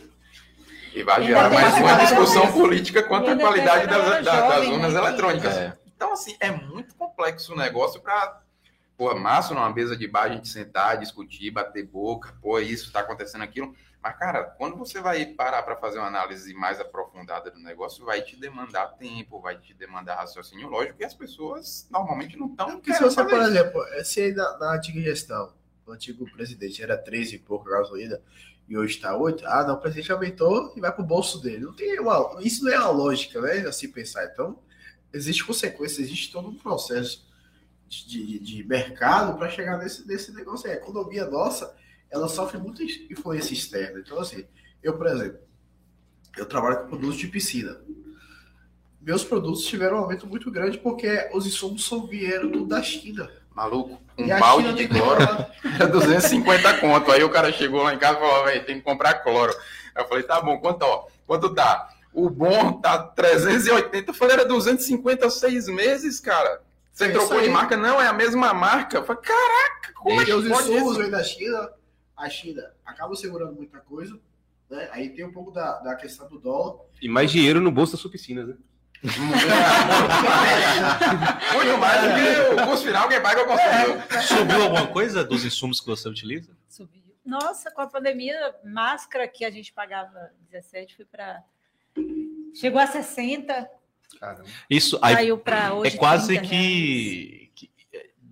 E 0.94 1.02
vai 1.02 1.22
E 1.22 1.26
gerar 1.26 1.50
mais 1.50 1.74
uma 1.78 1.94
discussão 1.96 2.52
política 2.52 3.02
quanto 3.02 3.30
à 3.30 3.36
qualidade 3.36 3.86
das, 3.86 4.04
da- 4.04 4.20
das 4.20 4.54
jovem, 4.64 4.72
urnas 4.72 4.92
né, 4.92 5.00
eletrônicas. 5.00 5.56
É. 5.56 5.76
Então, 5.96 6.12
assim, 6.12 6.36
é 6.40 6.50
muito 6.50 6.94
complexo 6.94 7.52
o 7.52 7.56
negócio 7.56 8.00
para. 8.00 8.40
Pô, 8.96 9.12
massa 9.14 9.54
numa 9.54 9.70
mesa 9.72 9.96
de 9.96 10.06
bar 10.06 10.24
a 10.24 10.28
gente 10.28 10.48
sentar, 10.48 10.98
discutir, 10.98 11.50
bater 11.50 11.84
boca, 11.86 12.34
pô, 12.40 12.60
isso 12.60 12.92
tá 12.92 13.00
acontecendo 13.00 13.42
aquilo. 13.42 13.74
Mas, 14.04 14.18
cara, 14.18 14.44
quando 14.58 14.76
você 14.76 15.00
vai 15.00 15.24
parar 15.24 15.62
para 15.62 15.76
fazer 15.76 15.98
uma 15.98 16.08
análise 16.08 16.52
mais 16.52 16.78
aprofundada 16.78 17.50
do 17.50 17.58
negócio, 17.58 18.04
vai 18.04 18.20
te 18.20 18.36
demandar 18.36 18.88
tempo, 18.98 19.40
vai 19.40 19.56
te 19.56 19.72
demandar 19.72 20.16
raciocínio 20.16 20.68
lógico, 20.68 21.00
e 21.00 21.06
as 21.06 21.14
pessoas 21.14 21.88
normalmente 21.90 22.36
não 22.36 22.48
estão. 22.48 22.72
Porque 22.72 22.92
se 22.92 23.02
você, 23.02 23.24
por 23.24 23.40
exemplo, 23.40 23.82
se 24.04 24.20
aí 24.20 24.32
na, 24.34 24.58
na 24.58 24.74
antiga 24.74 25.00
gestão, 25.00 25.54
o 25.86 25.92
antigo 25.92 26.30
presidente 26.32 26.82
era 26.82 26.98
13 26.98 27.36
e 27.36 27.38
pouco 27.38 27.66
a 27.66 27.78
gasolina 27.78 28.20
e 28.68 28.76
hoje 28.76 28.96
está 28.96 29.16
8, 29.16 29.42
ah, 29.46 29.64
não, 29.64 29.74
o 29.76 29.80
presidente 29.80 30.12
aumentou 30.12 30.74
e 30.76 30.80
vai 30.80 30.92
pro 30.92 31.02
bolso 31.02 31.40
dele. 31.40 31.64
Não 31.64 31.74
tem 31.74 31.98
uma, 31.98 32.36
isso 32.40 32.62
não 32.62 32.72
é 32.72 32.78
uma 32.78 32.90
lógica, 32.90 33.40
né? 33.40 33.66
Assim 33.66 33.90
pensar. 33.90 34.26
Então, 34.26 34.58
existe 35.14 35.42
consequência, 35.42 36.02
existe 36.02 36.30
todo 36.30 36.48
um 36.48 36.58
processo 36.58 37.26
de, 37.88 38.06
de, 38.06 38.38
de 38.38 38.64
mercado 38.64 39.38
para 39.38 39.48
chegar 39.48 39.78
nesse, 39.78 40.06
nesse 40.06 40.30
negócio 40.30 40.68
aí. 40.68 40.74
A 40.74 40.78
economia 40.78 41.24
nossa, 41.24 41.74
ela 42.14 42.28
sofre 42.28 42.58
muita 42.58 42.82
influência 42.82 43.52
externa. 43.52 44.00
Então, 44.00 44.18
assim, 44.20 44.44
eu, 44.82 44.96
por 44.96 45.06
exemplo, 45.06 45.38
eu 46.36 46.46
trabalho 46.46 46.80
com 46.82 46.88
produtos 46.88 47.16
de 47.16 47.26
piscina 47.28 47.80
meus 49.04 49.22
produtos 49.22 49.66
tiveram 49.66 49.98
um 49.98 50.00
aumento 50.00 50.26
muito 50.26 50.50
grande 50.50 50.78
porque 50.78 51.28
os 51.32 51.46
insumos 51.46 51.84
só 51.84 51.98
vieram 51.98 52.50
tudo 52.50 52.66
da 52.66 52.82
China. 52.82 53.30
Maluco, 53.54 54.00
um 54.18 54.26
balde 54.26 54.72
de 54.74 54.88
cloro 54.88 55.20
era 55.78 55.86
250 55.86 56.78
conto. 56.78 57.12
Aí 57.12 57.22
o 57.22 57.30
cara 57.30 57.52
chegou 57.52 57.82
lá 57.82 57.94
em 57.94 57.98
casa 57.98 58.18
e 58.18 58.20
falou, 58.20 58.44
velho, 58.46 58.66
tem 58.66 58.76
que 58.76 58.82
comprar 58.82 59.14
cloro. 59.22 59.54
Aí 59.94 60.02
eu 60.02 60.08
falei, 60.08 60.24
tá 60.24 60.40
bom, 60.40 60.58
quanto, 60.58 60.82
ó, 60.82 61.06
quanto 61.26 61.54
tá? 61.54 61.88
O 62.12 62.30
bom 62.30 62.80
tá 62.80 62.98
380. 62.98 64.10
Eu 64.10 64.14
falei, 64.14 64.36
era 64.36 64.44
250 64.46 65.30
seis 65.30 65.68
meses, 65.68 66.18
cara. 66.18 66.62
Você 66.90 67.04
É 67.04 67.10
trocou 67.10 67.40
de 67.40 67.48
marca? 67.48 67.76
Não, 67.76 68.00
é 68.00 68.08
a 68.08 68.12
mesma 68.12 68.54
marca. 68.54 68.98
Eu 68.98 69.04
falei, 69.04 69.22
caraca, 69.22 69.92
como 69.94 70.20
é 70.20 70.24
que 70.24 70.32
os 70.32 70.48
pode 70.48 70.72
insumos 70.72 70.96
vêm 70.96 71.10
da 71.10 71.22
China, 71.22 71.70
a 72.16 72.28
China 72.28 72.62
acaba 72.84 73.14
segurando 73.14 73.54
muita 73.54 73.78
coisa, 73.80 74.18
né? 74.70 74.88
Aí 74.92 75.10
tem 75.10 75.24
um 75.24 75.32
pouco 75.32 75.50
da, 75.50 75.80
da 75.80 75.94
questão 75.94 76.28
do 76.28 76.38
dólar. 76.38 76.80
E 77.00 77.08
mais 77.08 77.30
dinheiro 77.30 77.60
no 77.60 77.70
bolso 77.70 77.92
das 77.92 78.00
suas 78.00 78.12
piscinas, 78.12 78.48
né? 78.48 78.56
Muito 81.54 81.78
mais 81.78 82.00
do 82.00 82.08
que 82.14 82.62
o 82.62 82.66
custo 82.66 82.86
final 82.86 83.06
que 83.08 83.20
paga 83.20 83.42
o 83.42 83.46
consumidor. 83.46 84.22
Subiu 84.22 84.62
alguma 84.62 84.86
coisa 84.86 85.22
dos 85.22 85.44
insumos 85.44 85.78
que 85.80 85.86
você 85.86 86.08
utiliza? 86.08 86.56
Subiu. 86.68 87.02
Nossa, 87.24 87.70
com 87.70 87.82
a 87.82 87.86
pandemia, 87.86 88.54
máscara 88.64 89.28
que 89.28 89.44
a 89.44 89.50
gente 89.50 89.72
pagava 89.72 90.30
17 90.50 90.96
foi 90.96 91.04
para. 91.04 91.42
Chegou 92.54 92.80
a 92.80 92.86
60, 92.86 93.68
Caramba. 94.18 94.44
Isso 94.68 94.98
aí 95.02 95.14
caiu 95.14 95.38
para 95.38 95.66
é 95.66 95.72
hoje. 95.72 95.96
quase 95.96 96.38
30 96.38 96.46
reais. 96.46 97.43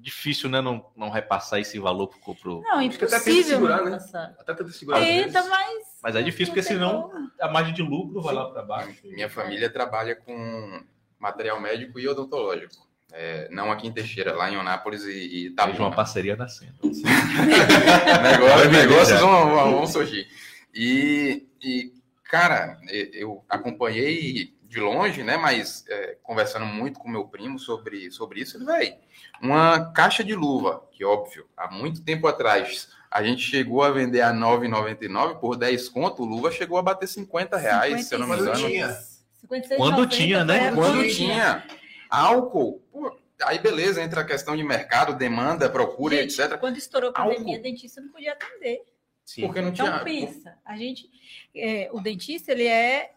É 0.02 0.04
difícil, 0.04 0.50
né? 0.50 0.60
Não, 0.60 0.84
não 0.96 1.10
repassar 1.10 1.60
esse 1.60 1.78
valor 1.78 2.08
pro, 2.08 2.34
pro... 2.34 2.60
Não, 2.62 2.80
que 2.88 2.96
até 2.96 3.06
tenta 3.06 3.16
impossível 3.30 3.44
segurar, 3.44 3.84
né? 3.84 3.90
passar. 3.92 4.34
Até 4.38 4.54
tenta 4.54 4.70
segurar. 4.72 5.00
Tenta, 5.00 5.42
mas. 5.44 5.82
Mas 6.02 6.16
é 6.16 6.22
difícil, 6.22 6.46
porque 6.52 6.62
senão 6.62 7.08
como. 7.10 7.30
a 7.40 7.48
margem 7.48 7.72
de 7.72 7.82
lucro 7.82 8.20
vai 8.20 8.34
lá 8.34 8.50
para 8.50 8.62
baixo. 8.62 9.00
Minha 9.04 9.28
família 9.30 9.70
trabalha 9.70 10.16
com 10.16 10.82
material 11.18 11.60
médico 11.60 12.00
e 12.00 12.08
odontológico. 12.08 12.74
É, 13.14 13.48
não 13.50 13.70
aqui 13.70 13.86
em 13.86 13.92
Teixeira, 13.92 14.34
lá 14.34 14.50
em 14.50 14.56
Onápolis 14.56 15.04
e, 15.04 15.46
e 15.46 15.50
Tá 15.50 15.66
uma 15.66 15.90
parceria 15.94 16.34
nascendo. 16.34 16.72
Negócio- 16.82 18.70
negócios 18.70 19.20
vão, 19.20 19.50
vão- 19.50 19.72
vão 19.72 19.86
surgir. 19.86 20.26
E, 20.74 21.46
e, 21.62 21.92
cara, 22.24 22.78
eu 23.12 23.44
acompanhei 23.48 24.54
de 24.72 24.80
longe, 24.80 25.22
né? 25.22 25.36
Mas 25.36 25.84
é, 25.88 26.16
conversando 26.22 26.64
muito 26.64 26.98
com 26.98 27.08
meu 27.08 27.26
primo 27.26 27.58
sobre, 27.58 28.10
sobre 28.10 28.40
isso, 28.40 28.56
ele, 28.56 28.64
velho, 28.64 28.94
uma 29.40 29.92
caixa 29.92 30.24
de 30.24 30.34
luva, 30.34 30.82
que 30.90 31.04
óbvio, 31.04 31.46
há 31.56 31.70
muito 31.70 32.02
tempo 32.02 32.26
atrás 32.26 32.88
a 33.10 33.22
gente 33.22 33.42
chegou 33.42 33.82
a 33.82 33.90
vender 33.90 34.22
a 34.22 34.30
R$ 34.30 34.38
9,99 34.38 35.38
por 35.38 35.56
10 35.56 35.88
conto, 35.90 36.24
luva 36.24 36.50
chegou 36.50 36.78
a 36.78 36.82
bater 36.82 37.06
50 37.06 37.58
reais, 37.58 38.06
se 38.06 38.14
eu 38.14 38.18
não 38.18 38.26
me 38.26 38.38
56, 38.38 38.58
engano. 38.58 38.72
tinha. 38.72 39.00
56, 39.42 39.78
Quando 39.78 39.92
90 39.98 40.16
tinha, 40.16 40.44
né? 40.44 40.72
Quando 40.72 40.94
pandemia. 40.94 41.14
tinha 41.14 41.64
álcool, 42.08 42.80
pô, 42.90 43.14
aí 43.42 43.58
beleza, 43.58 44.02
entra 44.02 44.22
a 44.22 44.24
questão 44.24 44.56
de 44.56 44.64
mercado, 44.64 45.12
demanda, 45.14 45.68
procura, 45.68 46.16
Gente, 46.16 46.40
etc. 46.40 46.58
Quando 46.58 46.78
estourou 46.78 47.10
a 47.10 47.12
pandemia, 47.12 47.56
Álcool. 47.56 47.62
dentista 47.62 48.00
não 48.00 48.08
podia 48.08 48.32
atender. 48.32 48.82
Sim. 49.26 49.42
Porque 49.42 49.60
não 49.60 49.72
tinha. 49.72 49.88
Então, 49.88 50.04
pensa, 50.04 50.58
a 50.64 50.76
gente, 50.76 51.10
é, 51.54 51.90
o 51.92 52.00
dentista, 52.00 52.52
ele 52.52 52.66
é, 52.66 53.12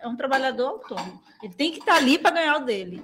é 0.00 0.08
um 0.08 0.16
trabalhador 0.16 0.66
autônomo. 0.66 1.22
Ele 1.42 1.54
tem 1.54 1.70
que 1.72 1.78
estar 1.78 1.94
ali 1.94 2.18
para 2.18 2.30
ganhar 2.32 2.56
o 2.56 2.64
dele. 2.64 3.02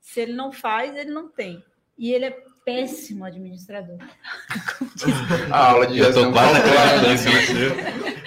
Se 0.00 0.20
ele 0.20 0.32
não 0.32 0.52
faz, 0.52 0.96
ele 0.96 1.10
não 1.10 1.28
tem. 1.28 1.62
E 1.96 2.12
ele 2.12 2.26
é 2.26 2.44
péssimo 2.64 3.24
administrador. 3.24 3.98
A 5.52 5.70
aula 5.70 5.86
de 5.86 5.98
gestão 5.98 6.32
quase 6.32 7.08
nisso. 7.08 7.28
nisso. 7.28 8.20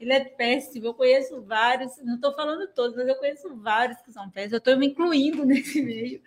Ele 0.00 0.12
é 0.12 0.24
péssimo. 0.24 0.86
Eu 0.86 0.94
conheço 0.94 1.42
vários, 1.42 1.92
não 2.02 2.14
estou 2.14 2.34
falando 2.34 2.66
todos, 2.68 2.96
mas 2.96 3.06
eu 3.06 3.16
conheço 3.16 3.54
vários 3.56 4.00
que 4.00 4.10
são 4.10 4.30
péssimos. 4.30 4.52
Eu 4.52 4.58
estou 4.58 4.76
me 4.76 4.86
incluindo 4.86 5.44
nesse 5.46 5.82
meio. 5.82 6.22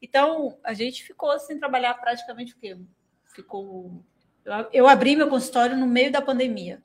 Então, 0.00 0.58
a 0.64 0.74
gente 0.74 1.04
ficou 1.04 1.38
sem 1.38 1.58
trabalhar 1.58 1.94
praticamente 1.94 2.54
o 2.54 2.56
quê? 2.56 2.76
Ficou. 3.26 4.02
Eu 4.72 4.88
abri 4.88 5.14
meu 5.14 5.28
consultório 5.28 5.76
no 5.76 5.86
meio 5.86 6.10
da 6.10 6.20
pandemia. 6.20 6.82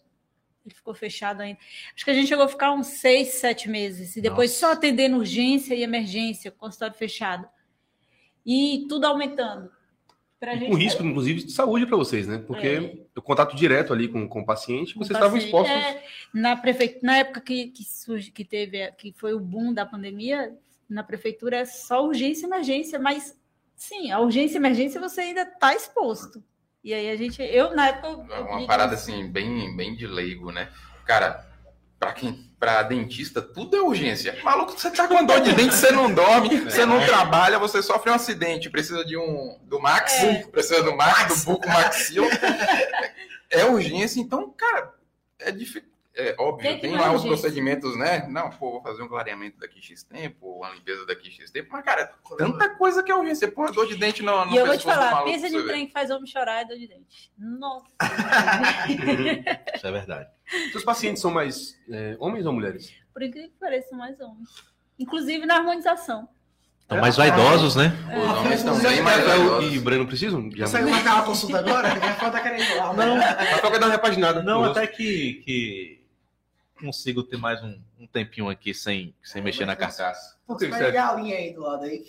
Ele 0.67 0.75
ficou 0.75 0.93
fechado 0.93 1.41
ainda. 1.41 1.57
Acho 1.95 2.03
que 2.03 2.11
a 2.11 2.13
gente 2.13 2.27
chegou 2.27 2.43
a 2.43 2.47
ficar 2.49 2.73
uns 2.73 2.87
seis, 2.87 3.35
sete 3.35 3.69
meses. 3.69 4.17
E 4.17 4.21
depois 4.21 4.49
Nossa. 4.51 4.59
só 4.59 4.71
atendendo 4.73 5.15
urgência 5.17 5.73
e 5.73 5.81
emergência, 5.81 6.51
consultório 6.51 6.93
fechado. 6.95 7.47
E 8.45 8.85
tudo 8.89 9.05
aumentando. 9.05 9.71
Pra 10.39 10.53
E 10.55 10.59
gente- 10.59 10.69
com 10.69 10.75
risco, 10.75 11.03
inclusive, 11.03 11.43
de 11.43 11.51
saúde 11.51 11.85
para 11.85 11.97
vocês, 11.97 12.27
né? 12.27 12.37
Porque 12.45 12.67
É. 12.67 13.05
o 13.17 13.21
contato 13.21 13.55
direto 13.55 13.91
ali 13.93 14.07
com, 14.07 14.27
com 14.27 14.41
o 14.41 14.45
paciente, 14.45 14.93
com 14.93 14.99
vocês 14.99 15.17
estavam 15.17 15.37
paciente. 15.39 15.45
expostos. 15.45 15.75
É, 15.75 16.03
na, 16.33 16.55
prefe... 16.55 16.99
na 17.01 17.17
época 17.17 17.41
que, 17.41 17.67
que, 17.67 17.83
surge, 17.83 18.29
que 18.29 18.43
teve, 18.45 18.91
que 18.91 19.13
foi 19.17 19.33
o 19.33 19.39
boom 19.39 19.73
da 19.73 19.85
pandemia, 19.85 20.53
na 20.87 21.01
prefeitura 21.01 21.57
é 21.57 21.65
só 21.65 22.05
urgência 22.05 22.45
e 22.45 22.49
emergência, 22.49 22.99
mas 22.99 23.35
sim, 23.75 24.11
a 24.11 24.19
urgência 24.19 24.55
e 24.55 24.57
emergência 24.57 24.99
você 25.01 25.21
ainda 25.21 25.41
está 25.43 25.73
exposto. 25.73 26.43
E 26.87 26.93
aí 26.93 27.09
a 27.11 27.17
gente, 27.17 27.41
eu 27.43 27.75
na 27.75 27.89
época. 27.89 28.07
eu- 28.07 28.33
É 28.33 28.39
eu 28.39 28.45
uma 28.45 28.65
parada 28.65 28.93
assim, 28.95 29.27
bem, 29.29 29.75
bem 29.75 29.93
de 29.93 30.07
leigo, 30.07 30.53
né? 30.53 30.69
Cara, 31.05 31.45
pra 31.99 32.13
quem. 32.13 32.47
Pra 32.57 32.81
dentista, 32.81 33.41
tudo 33.41 33.75
é 33.75 33.81
urgência. 33.81 34.39
Maluco, 34.41 34.71
você 34.71 34.89
tá 34.89 35.05
com 35.07 35.23
dor 35.25 35.41
de 35.41 35.51
dente, 35.53 35.75
você 35.75 35.91
não 35.91 36.11
dorme, 36.11 36.61
você 36.61 36.85
não 36.85 37.05
trabalha, 37.05 37.59
você 37.59 37.83
sofre 37.83 38.09
um 38.09 38.13
acidente, 38.15 38.69
precisa 38.69 39.03
de 39.05 39.17
um. 39.17 39.59
do 39.63 39.79
Max, 39.81 40.13
É. 40.13 40.43
precisa 40.45 40.81
do 40.81 40.95
Max, 40.95 41.43
do 41.43 41.51
Buco 41.51 41.67
Maxil. 41.67 42.23
É 43.49 43.65
urgência, 43.65 44.19
então, 44.21 44.49
cara, 44.57 44.93
é 45.39 45.51
difícil. 45.51 45.83
É 46.17 46.35
óbvio, 46.39 46.67
é 46.67 46.73
que 46.73 46.81
tem 46.81 46.91
manda 46.91 47.03
lá 47.03 47.13
os 47.13 47.23
procedimentos, 47.23 47.95
né? 47.95 48.27
Não, 48.27 48.49
pô, 48.49 48.71
vou 48.71 48.81
fazer 48.81 49.03
um 49.03 49.07
clareamento 49.07 49.59
daqui 49.59 49.79
X 49.79 50.01
tempo, 50.03 50.57
uma 50.57 50.71
limpeza 50.71 51.05
daqui 51.05 51.29
X 51.29 51.51
tempo. 51.51 51.69
Mas, 51.71 51.85
cara, 51.85 52.11
tanta 52.37 52.69
coisa 52.71 53.03
que 53.03 53.11
é 53.11 53.15
põe 53.51 53.65
uma 53.65 53.71
dor 53.71 53.87
de 53.87 53.95
dente 53.95 54.23
no, 54.23 54.45
no 54.45 54.51
E 54.51 54.57
eu 54.57 54.65
vou 54.65 54.75
te 54.75 54.83
falar, 54.83 55.21
pra 55.21 55.31
de 55.31 55.63
trem 55.63 55.85
que 55.85 55.93
faz 55.93 56.09
homem 56.09 56.25
chorar 56.25 56.63
e 56.63 56.67
dor 56.67 56.77
de 56.77 56.87
dente. 56.87 57.31
Nossa. 57.37 57.85
Isso 59.75 59.87
é 59.87 59.91
verdade. 59.91 60.27
Seus 60.71 60.83
pacientes 60.83 61.21
são 61.21 61.29
mais 61.29 61.77
é, 61.89 62.17
homens 62.19 62.47
ou 62.47 62.53
mulheres? 62.53 62.91
Por 63.13 63.21
incrível 63.21 63.49
que 63.49 63.59
pareça, 63.59 63.89
são 63.89 63.97
mais 63.99 64.19
homens. 64.19 64.49
Inclusive 64.97 65.45
na 65.45 65.57
harmonização. 65.57 66.27
Estão 66.81 66.99
mais 66.99 67.17
vaidosos, 67.17 67.75
né? 67.75 67.91
Os 68.15 68.37
homens 68.37 68.63
também, 68.63 69.01
mas 69.01 69.17
Rafael 69.17 69.61
é 69.61 69.65
e 69.65 69.79
Breno 69.79 70.07
precisam? 70.07 70.49
Já... 70.55 70.67
Marcar 70.81 71.15
uma 71.15 71.23
consulta 71.23 71.59
agora? 71.59 71.89
Tá 71.99 72.41
lá. 72.77 72.93
Não, 72.93 73.19
Rafael 73.19 73.71
quer 73.71 73.79
dar 73.79 73.85
uma 73.87 73.91
repaginada. 73.91 74.41
não 74.41 74.63
até 74.63 74.87
que, 74.87 75.41
que 75.45 75.96
consigo 76.77 77.23
ter 77.23 77.37
mais 77.37 77.61
um, 77.63 77.77
um 77.99 78.07
tempinho 78.07 78.49
aqui 78.49 78.73
sem, 78.73 79.13
sem 79.23 79.41
mexer 79.41 79.65
na 79.65 79.75
carcaça. 79.75 80.37
Sérgio? 80.59 80.85
ligar 80.85 81.09
a 81.13 81.15
linha 81.15 81.35
aí 81.37 81.53
do 81.53 81.61
lado 81.61 81.83
aí. 81.83 82.05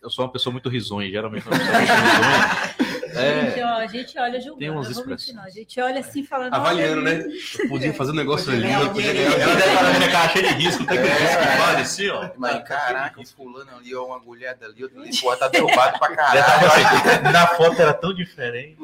Eu 0.00 0.08
sou 0.10 0.24
uma 0.24 0.30
pessoa 0.32 0.52
muito 0.52 0.68
risonha, 0.68 1.10
geralmente 1.10 1.46
uma 1.48 1.58
pessoa 1.58 1.78
muito 1.78 1.90
risonha. 1.92 2.92
Gente, 3.12 3.60
É, 3.60 3.64
ó, 3.66 3.76
a 3.76 3.86
gente 3.86 4.18
olha 4.18 4.40
julgando. 4.40 4.58
Tem 4.58 4.70
umas 4.70 4.88
mentir, 4.88 5.00
expressões. 5.02 5.36
não. 5.36 5.42
A 5.44 5.50
gente 5.50 5.80
olha 5.80 6.00
assim 6.00 6.24
falando. 6.24 6.54
Avaliando, 6.54 7.02
né? 7.02 7.22
Eu 7.58 7.68
podia 7.68 7.92
fazer 7.92 8.12
um 8.12 8.14
negócio 8.14 8.50
ali, 8.50 8.72
eu 8.72 8.90
podia 8.90 9.10
ela 9.10 9.36
deve 9.54 9.58
estar 9.68 9.82
na 9.82 9.98
minha 9.98 10.10
cara 10.10 10.28
cheia 10.30 10.48
de 10.54 10.62
risco, 10.62 10.86
tem 10.86 10.96
que 10.96 11.08
É. 11.08 11.12
risco 11.18 11.38
que 11.42 11.58
vale 11.58 11.82
assim, 11.82 12.08
ó. 12.08 12.30
Mas, 12.38 12.62
caraca, 12.66 13.20
o 13.20 13.26
fulano 13.26 13.70
ali, 13.76 13.94
ó, 13.94 14.06
uma 14.06 14.18
mulher 14.18 14.54
dali, 14.56 14.82
outro 14.84 15.00
ali, 15.02 15.10
pô, 15.20 15.36
tá 15.36 15.48
derrubado 15.48 15.98
pra 15.98 16.08
Já 16.32 16.42
caralho. 16.42 16.86
assim, 16.86 17.32
na 17.32 17.46
foto 17.48 17.82
era 17.82 17.92
tão 17.92 18.14
diferente. 18.14 18.78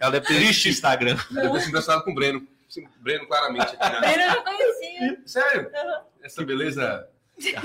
Ela 0.00 0.10
deve 0.12 0.26
ter 0.26 0.36
triste 0.36 0.70
Instagram. 0.70 1.18
Eu 1.36 1.50
tô 1.50 1.60
se 1.60 1.68
impressionado 1.68 2.02
com 2.04 2.12
o 2.12 2.14
Breno. 2.14 2.46
Sim, 2.68 2.86
Breno, 2.98 3.26
claramente. 3.26 3.76
Aqui, 3.78 3.92
né? 3.92 4.00
Breno 4.00 4.22
eu 4.22 4.30
já 4.30 4.42
conhecia. 4.42 5.22
Sério? 5.26 5.62
Uhum. 5.68 6.04
Essa 6.22 6.44
beleza 6.44 7.08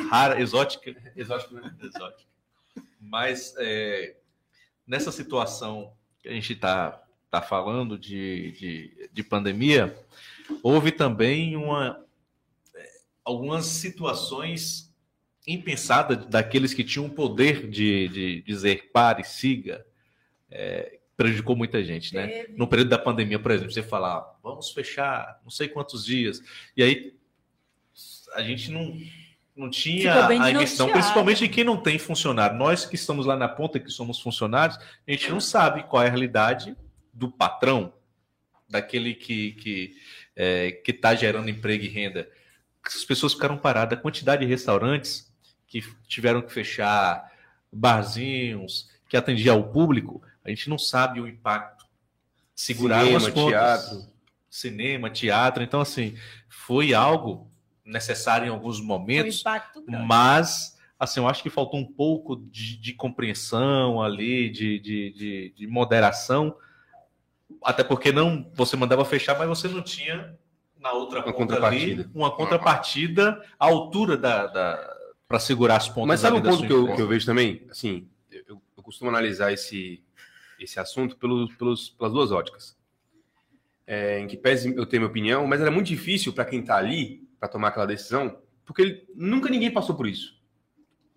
Rara, 0.10 0.40
exótica. 0.40 0.96
exótica, 1.16 1.56
né? 1.60 1.76
exótica. 1.82 2.30
Mas 3.00 3.54
é, 3.58 4.16
nessa 4.88 5.12
situação 5.12 5.94
que 6.22 6.30
a 6.30 6.32
gente 6.32 6.54
está 6.54 7.04
tá 7.30 7.42
falando 7.42 7.98
de, 7.98 8.52
de, 8.52 9.10
de 9.12 9.24
pandemia, 9.24 9.98
houve 10.62 10.92
também 10.92 11.56
uma, 11.56 12.06
é, 12.76 12.90
algumas 13.26 13.66
situações 13.66 14.94
impensadas 15.46 16.26
daqueles 16.28 16.74
que 16.74 16.84
tinham 16.84 17.08
o 17.08 17.14
poder 17.14 17.68
de, 17.70 18.08
de 18.08 18.42
dizer 18.44 18.92
pare, 18.94 19.24
siga, 19.24 19.86
é, 20.50 21.00
prejudicou 21.16 21.56
muita 21.56 21.84
gente, 21.84 22.14
né? 22.14 22.28
Teve. 22.28 22.54
No 22.58 22.68
período 22.68 22.90
da 22.90 22.98
pandemia, 22.98 23.40
por 23.40 23.52
exemplo, 23.52 23.72
você 23.72 23.84
falar, 23.84 24.38
vamos 24.42 24.72
fechar 24.72 25.40
não 25.44 25.52
sei 25.52 25.68
quantos 25.68 26.06
dias, 26.06 26.42
e 26.76 26.84
aí 26.84 27.16
a 28.36 28.42
gente 28.42 28.72
não, 28.72 28.98
não 29.56 29.70
tinha 29.70 30.26
a 30.26 30.28
desnorteado. 30.28 30.92
principalmente 30.92 31.40
de 31.40 31.50
quem 31.50 31.64
não 31.64 31.78
tem 31.78 32.00
funcionário. 32.00 32.58
Nós 32.58 32.86
que 32.86 32.96
estamos 32.96 33.26
lá 33.26 33.36
na 33.36 33.48
ponta, 33.48 33.80
que 33.80 33.92
somos 33.92 34.20
funcionários, 34.20 34.78
a 35.08 35.12
gente 35.12 35.30
não 35.30 35.40
sabe 35.40 35.84
qual 35.84 36.02
é 36.04 36.08
a 36.08 36.10
realidade 36.10 36.76
do 37.14 37.30
patrão, 37.30 37.94
daquele 38.68 39.14
que 39.14 39.52
que 39.54 39.96
é, 40.36 40.72
que 40.72 40.92
está 40.92 41.14
gerando 41.14 41.50
emprego 41.50 41.84
e 41.84 41.88
renda. 41.88 42.28
As 42.84 43.06
pessoas 43.06 43.34
ficaram 43.34 43.58
paradas, 43.58 43.98
a 43.98 44.02
quantidade 44.02 44.42
de 44.44 44.48
restaurantes 44.48 45.32
que 45.68 45.82
tiveram 46.08 46.42
que 46.42 46.52
fechar, 46.52 47.32
barzinhos 47.72 48.90
que 49.08 49.16
atendiam 49.16 49.56
ao 49.56 49.72
público, 49.72 50.22
a 50.44 50.50
gente 50.50 50.70
não 50.70 50.78
sabe 50.78 51.20
o 51.20 51.28
impacto. 51.28 51.86
Segurar 52.56 53.02
Cinema, 53.06 53.18
as 53.18 53.30
pontas. 53.30 53.50
teatro. 53.50 54.14
Cinema, 54.50 55.10
teatro. 55.10 55.64
Então, 55.64 55.82
assim, 55.82 56.16
foi 56.48 56.94
algo 56.94 57.52
necessário 57.86 58.48
em 58.48 58.50
alguns 58.50 58.80
um 58.80 58.86
momentos, 58.86 59.42
impacto 59.42 59.82
grande. 59.82 60.06
mas 60.06 60.74
assim, 61.00 61.20
eu 61.20 61.28
acho 61.28 61.44
que 61.44 61.50
faltou 61.50 61.80
um 61.80 61.86
pouco 61.86 62.36
de, 62.36 62.78
de 62.78 62.94
compreensão 62.94 64.02
ali, 64.02 64.50
de, 64.50 64.80
de, 64.80 65.12
de, 65.12 65.54
de 65.56 65.68
moderação, 65.68 66.56
até 67.62 67.84
porque 67.84 68.12
não 68.12 68.50
você 68.54 68.78
mandava 68.78 69.04
fechar, 69.04 69.38
mas 69.38 69.50
você 69.50 69.68
não 69.68 69.82
tinha 69.82 70.38
na 70.80 70.92
outra 70.92 71.20
Uma 71.24 71.34
contrapartida. 71.34 72.04
ali 72.04 72.12
uma 72.14 72.32
contrapartida 72.32 73.44
à 73.60 73.66
altura 73.66 74.16
da, 74.18 74.48
da 74.48 74.98
para 75.28 75.40
segurar 75.40 75.78
as 75.78 75.90
pontas. 75.90 76.08
Mas 76.08 76.20
sabe 76.20 76.38
um 76.38 76.42
ponto 76.42 76.66
que 76.66 76.72
eu, 76.72 76.96
que 76.96 77.02
eu 77.02 77.08
vejo 77.08 77.26
também? 77.26 77.66
Assim, 77.70 78.08
eu, 78.32 78.62
eu 78.78 78.84
costumo 78.84 79.10
analisar 79.10 79.52
esse, 79.52 80.04
esse 80.60 80.80
assunto 80.80 81.16
pelos, 81.18 81.54
pelos, 81.56 81.90
pelas 81.90 82.14
duas 82.14 82.32
óticas. 82.32 82.78
É, 83.86 84.20
em 84.20 84.28
que 84.28 84.38
pese 84.38 84.74
eu 84.76 84.86
tenho 84.86 85.02
minha 85.02 85.10
opinião, 85.10 85.46
mas 85.46 85.60
era 85.60 85.70
muito 85.72 85.88
difícil 85.88 86.32
para 86.32 86.46
quem 86.46 86.62
está 86.62 86.78
ali 86.78 87.28
para 87.40 87.50
tomar 87.50 87.68
aquela 87.70 87.86
decisão, 87.86 88.38
porque 88.66 88.82
ele- 88.82 89.08
nunca 89.14 89.50
ninguém 89.50 89.70
passou 89.72 89.94
por 89.96 90.08
isso. 90.08 90.42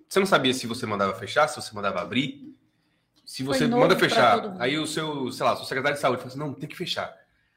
Você 0.09 0.19
não 0.19 0.27
sabia 0.27 0.53
se 0.53 0.67
você 0.67 0.85
mandava 0.87 1.15
fechar, 1.15 1.47
se 1.49 1.61
você 1.61 1.75
mandava 1.75 2.01
abrir. 2.01 2.55
Se 3.25 3.43
você 3.43 3.67
manda 3.81 3.97
fechar, 3.97 4.57
aí 4.61 4.79
o 4.79 4.87
seu, 4.87 5.31
sei 5.33 5.45
lá, 5.45 5.57
seu 5.57 5.65
secretário 5.65 5.97
de 5.97 6.01
saúde 6.01 6.19
fala 6.19 6.29
assim, 6.29 6.39
não, 6.39 6.55
tem 6.55 6.69
que 6.69 6.77
fechar. 6.77 7.13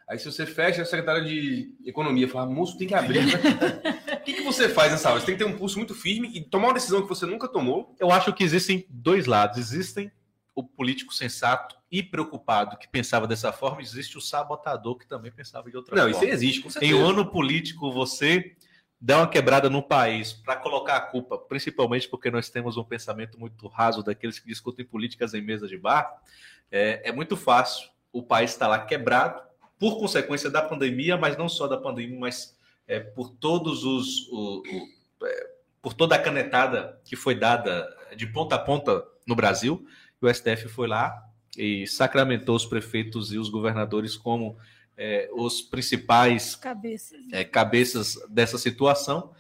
Aí 0.08 0.18
se 0.18 0.26
você 0.26 0.44
fecha, 0.48 0.82
o 0.82 0.86
secretário 0.86 1.24
de 1.24 1.72
economia 1.86 2.28
fala, 2.28 2.48
moço, 2.52 2.78
tem 2.78 2.88
que 2.88 2.96
abrir. 2.96 3.20
O 4.20 4.22
que, 4.30 4.34
que 4.34 4.44
você 4.44 4.68
faz 4.70 4.92
nessa 4.92 5.10
hora? 5.10 5.20
Você 5.20 5.26
tem 5.28 5.38
que 5.38 5.44
ter 5.44 5.50
um 5.50 5.58
pulso 5.58 5.78
muito 5.78 5.96
firme 5.96 6.30
e 6.36 6.42
tomar 6.42 6.68
uma 6.68 6.74
decisão 6.74 7.02
que 7.02 7.08
você 7.08 7.26
nunca 7.26 7.48
tomou. 7.48 7.96
Eu 8.00 8.12
acho 8.12 8.32
que 8.34 8.44
existem 8.44 8.86
dois 8.90 9.26
lados. 9.26 9.58
Existem 9.58 10.12
o 10.60 10.64
político 10.64 11.14
sensato 11.14 11.76
e 11.90 12.04
preocupado 12.04 12.78
que 12.78 12.88
pensava 12.88 13.26
dessa 13.26 13.52
forma, 13.54 13.82
existe 13.82 14.18
o 14.18 14.22
sabotador 14.22 14.98
que 14.98 15.08
também 15.08 15.32
pensava 15.32 15.70
de 15.72 15.78
outra 15.78 15.96
Não, 15.96 16.02
forma. 16.04 16.12
isso 16.16 16.24
aí 16.26 16.30
existe, 16.32 16.62
com 16.62 16.70
certeza. 16.70 16.92
Em 16.94 16.96
um 16.96 17.06
ano 17.08 17.26
político, 17.26 17.92
você 17.92 18.56
dá 19.00 19.20
uma 19.20 19.28
quebrada 19.30 19.70
no 19.70 19.82
país 19.82 20.34
para 20.34 20.58
colocar 20.58 20.98
a 20.98 21.02
culpa, 21.02 21.38
principalmente 21.38 22.10
porque 22.10 22.30
nós 22.30 22.50
temos 22.50 22.76
um 22.76 22.84
pensamento 22.84 23.40
muito 23.40 23.66
raso 23.70 24.04
daqueles 24.04 24.38
que 24.38 24.48
discutem 24.48 24.86
políticas 24.86 25.34
em 25.34 25.42
mesa 25.42 25.66
de 25.68 25.78
bar, 25.78 26.22
é, 26.70 27.10
é 27.10 27.12
muito 27.14 27.38
fácil 27.38 27.90
o 28.12 28.22
país 28.22 28.52
estar 28.52 28.68
lá 28.68 28.80
quebrado 28.86 29.42
por 29.80 29.98
consequência 29.98 30.50
da 30.50 30.62
pandemia, 30.62 31.16
mas 31.16 31.38
não 31.38 31.48
só 31.48 31.68
da 31.68 31.78
pandemia, 31.78 32.20
mas 32.20 32.58
é, 32.86 33.00
por 33.00 33.30
todos 33.30 33.86
os 33.86 34.28
o- 34.28 34.62
o- 35.22 35.26
é, 35.26 35.50
por 35.82 35.94
toda 35.94 36.16
a 36.16 36.20
canetada 36.20 37.00
que 37.06 37.16
foi 37.16 37.34
dada 37.36 37.88
de 38.18 38.28
ponta 38.28 38.56
a 38.56 38.60
ponta 38.60 39.02
no 39.26 39.36
Brasil, 39.36 39.86
o 40.22 40.34
STF 40.34 40.68
foi 40.68 40.88
lá 40.88 41.26
e 41.58 41.88
sacramentou 41.88 42.56
os 42.56 42.66
prefeitos 42.66 43.32
e 43.32 43.38
os 43.38 43.50
governadores 43.50 44.16
como 44.16 44.58
é, 44.98 45.30
os 45.34 45.62
principais 45.62 46.56
Cabeças. 46.56 47.20
é, 47.32 47.44
cabeças 47.44 48.18
dessa 48.30 48.58
situação. 48.58 49.34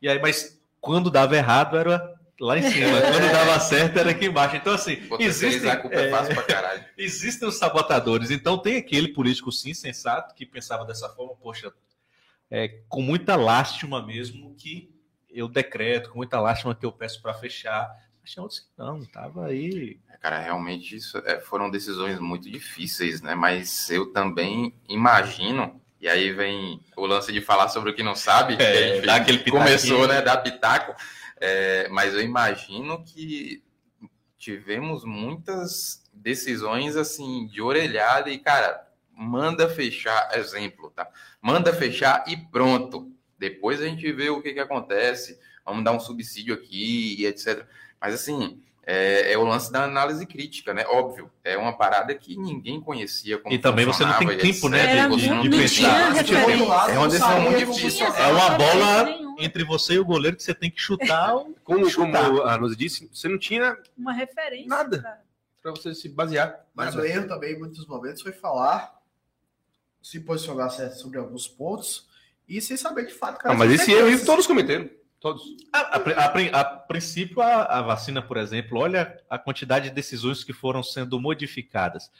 E 0.00 0.08
aí, 0.08 0.20
mas 0.20 0.60
quando 0.80 1.10
dava 1.10 1.36
errado 1.36 1.76
era 1.76 2.14
lá 2.38 2.58
em 2.58 2.62
cima, 2.62 3.00
quando 3.00 3.32
dava 3.32 3.58
certo 3.60 3.98
era 3.98 4.10
aqui 4.10 4.26
embaixo. 4.26 4.56
Então, 4.56 4.74
assim, 4.74 4.98
existem, 5.18 5.48
existem, 5.48 5.70
a 5.70 5.76
culpa 5.76 5.96
é 5.96 6.08
é, 6.08 6.10
fácil 6.10 6.34
pra 6.34 6.42
caralho. 6.44 6.84
existem 6.96 7.48
os 7.48 7.56
sabotadores. 7.56 8.30
Então, 8.30 8.58
tem 8.58 8.76
aquele 8.76 9.08
político, 9.08 9.50
sim, 9.50 9.72
sensato, 9.72 10.34
que 10.34 10.44
pensava 10.44 10.84
dessa 10.84 11.08
forma, 11.08 11.34
poxa, 11.36 11.72
é, 12.50 12.80
com 12.88 13.02
muita 13.02 13.36
lástima 13.36 14.04
mesmo 14.04 14.54
que 14.54 14.94
eu 15.30 15.48
decreto, 15.48 16.10
com 16.10 16.18
muita 16.18 16.40
lástima 16.40 16.74
que 16.74 16.86
eu 16.86 16.92
peço 16.92 17.20
para 17.20 17.34
fechar. 17.34 17.90
Tinha 18.26 18.42
outros 18.42 18.60
que 18.60 18.66
não, 18.76 19.04
tava 19.06 19.46
aí. 19.46 19.98
Cara, 20.20 20.38
realmente 20.40 20.96
isso 20.96 21.18
é, 21.24 21.40
foram 21.40 21.70
decisões 21.70 22.18
muito 22.18 22.50
difíceis, 22.50 23.22
né? 23.22 23.34
Mas 23.34 23.88
eu 23.90 24.12
também 24.12 24.74
imagino, 24.88 25.80
e 26.00 26.08
aí 26.08 26.32
vem 26.32 26.80
o 26.96 27.06
lance 27.06 27.32
de 27.32 27.40
falar 27.40 27.68
sobre 27.68 27.90
o 27.90 27.94
que 27.94 28.02
não 28.02 28.14
sabe, 28.16 28.56
que 28.56 28.62
a 28.62 28.74
É, 28.74 28.88
gente 28.94 29.06
dá 29.06 29.16
aquele 29.16 29.38
pitaquinho. 29.38 29.64
começou, 29.64 30.06
né? 30.08 30.20
Dar 30.22 30.38
pitaco. 30.38 30.94
É, 31.40 31.88
mas 31.90 32.14
eu 32.14 32.20
imagino 32.20 33.04
que 33.04 33.62
tivemos 34.38 35.04
muitas 35.04 36.02
decisões 36.12 36.96
assim 36.96 37.46
de 37.46 37.60
orelhada 37.62 38.30
e, 38.30 38.38
cara, 38.38 38.86
manda 39.12 39.68
fechar, 39.68 40.30
exemplo, 40.36 40.90
tá? 40.90 41.08
Manda 41.40 41.72
fechar 41.72 42.24
e 42.26 42.36
pronto. 42.36 43.12
Depois 43.38 43.80
a 43.80 43.86
gente 43.86 44.10
vê 44.12 44.30
o 44.30 44.42
que, 44.42 44.52
que 44.54 44.60
acontece, 44.60 45.38
vamos 45.64 45.84
dar 45.84 45.92
um 45.92 46.00
subsídio 46.00 46.54
aqui 46.54 47.16
e 47.20 47.26
etc. 47.26 47.66
Mas 48.00 48.14
assim, 48.14 48.60
é, 48.86 49.32
é 49.32 49.38
o 49.38 49.42
lance 49.44 49.70
da 49.72 49.82
análise 49.82 50.24
crítica, 50.24 50.72
né? 50.72 50.84
Óbvio, 50.86 51.28
é 51.42 51.56
uma 51.58 51.76
parada 51.76 52.14
que 52.14 52.36
ninguém 52.36 52.80
conhecia 52.80 53.36
como 53.36 53.52
E 53.52 53.58
também 53.58 53.84
você 53.84 54.04
não 54.04 54.16
tem 54.16 54.30
e 54.30 54.36
tempo, 54.36 54.68
né, 54.68 55.02
tempo. 55.02 55.16
referência. 55.16 55.88
outro 56.46 56.66
lado, 56.68 56.90
É 56.92 56.98
uma 56.98 57.08
decisão 57.08 57.40
muito 57.40 57.60
como 57.60 57.74
difícil. 57.74 58.06
É 58.06 58.26
uma 58.28 58.50
bola 58.50 59.08
entre 59.40 59.64
você 59.64 59.94
e 59.94 59.98
o 59.98 60.04
goleiro 60.04 60.36
que 60.36 60.42
você 60.44 60.54
tem 60.54 60.70
que 60.70 60.80
chutar. 60.80 61.32
Como, 61.64 61.64
como 61.64 61.90
Chutar. 61.90 62.30
a 62.46 62.56
Rosa 62.56 62.76
disse, 62.76 63.10
você 63.12 63.28
não 63.28 63.38
tinha 63.38 63.76
Uma 63.98 64.12
referência. 64.12 64.68
Nada. 64.68 65.02
cara. 65.02 65.20
para 65.60 65.72
você 65.72 65.92
se 65.92 66.08
basear. 66.08 66.64
Mas 66.72 66.94
Nada. 66.94 67.04
o 67.04 67.10
erro 67.10 67.26
também, 67.26 67.54
em 67.54 67.58
muitos 67.58 67.84
momentos, 67.88 68.22
foi 68.22 68.30
falar, 68.30 68.94
se 70.00 70.20
posicionar 70.20 70.70
certo 70.70 70.94
sobre 71.00 71.18
alguns 71.18 71.48
pontos 71.48 72.06
e 72.48 72.60
sem 72.60 72.76
saber 72.76 73.06
de 73.06 73.14
fato. 73.14 73.40
Ah, 73.42 73.54
mas 73.54 73.72
esse 73.72 73.90
erro 73.92 74.24
todos 74.24 74.46
cometeram. 74.46 74.88
Todos. 75.18 75.42
A, 75.72 75.78
a, 75.78 76.56
a 76.56 76.60
a 76.60 76.64
princípio, 76.64 77.40
a, 77.40 77.62
a 77.64 77.82
vacina, 77.82 78.20
por 78.20 78.36
exemplo, 78.36 78.78
olha 78.78 79.18
a 79.28 79.38
quantidade 79.38 79.88
de 79.88 79.94
decisões 79.94 80.44
que 80.44 80.52
foram 80.52 80.82
sendo 80.82 81.18
modificadas. 81.20 82.10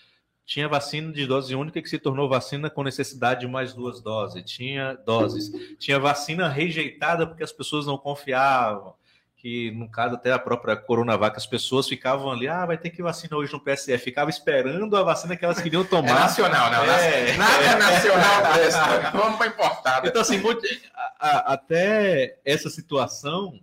tinha 0.45 0.69
vacina 0.69 1.13
de 1.13 1.27
dose 1.27 1.55
única 1.55 1.83
que 1.83 1.89
se 1.89 1.99
tornou 1.99 2.29
vacina 2.29 2.71
com 2.71 2.83
necessidade 2.83 3.41
de 3.41 3.49
mais 3.49 3.75
duas 3.75 4.01
doses. 4.01 4.43
Tinha 4.45 4.95
doses. 4.95 5.77
Tinha 5.79 5.99
vacina 5.99 6.49
rejeitada 6.49 7.27
porque 7.27 7.45
as 7.45 7.53
pessoas 7.53 7.87
não 7.87 7.99
confiavam. 7.99 8.95
Que, 9.47 9.71
no 9.71 9.89
caso, 9.89 10.17
até 10.17 10.33
a 10.33 10.41
própria 10.41 10.75
Coronavac, 10.75 11.37
as 11.37 11.47
pessoas 11.47 11.87
ficavam 11.87 12.33
ali, 12.33 12.49
ah, 12.49 12.67
vai 12.67 12.77
ter 12.77 12.91
que 12.91 13.01
vacina 13.01 13.37
hoje 13.37 13.53
no 13.53 13.61
PSF, 13.61 14.03
ficava 14.03 14.29
esperando 14.29 14.97
a 14.97 15.05
vacina 15.05 15.37
que 15.37 15.45
elas 15.45 15.63
queriam 15.63 15.85
tomar. 15.85 16.11
É 16.11 16.15
nacional, 16.15 16.69
não. 16.69 16.83
É, 16.83 17.37
nada 17.37 17.63
é 17.63 17.77
nacional 17.77 18.53
presta. 18.53 19.11
Vamos 19.13 19.39
para 19.39 19.47
importada. 19.47 20.09
Então, 20.09 20.21
assim, 20.21 20.43
a, 20.93 21.29
a, 21.29 21.53
até 21.53 22.41
essa 22.45 22.69
situação 22.69 23.61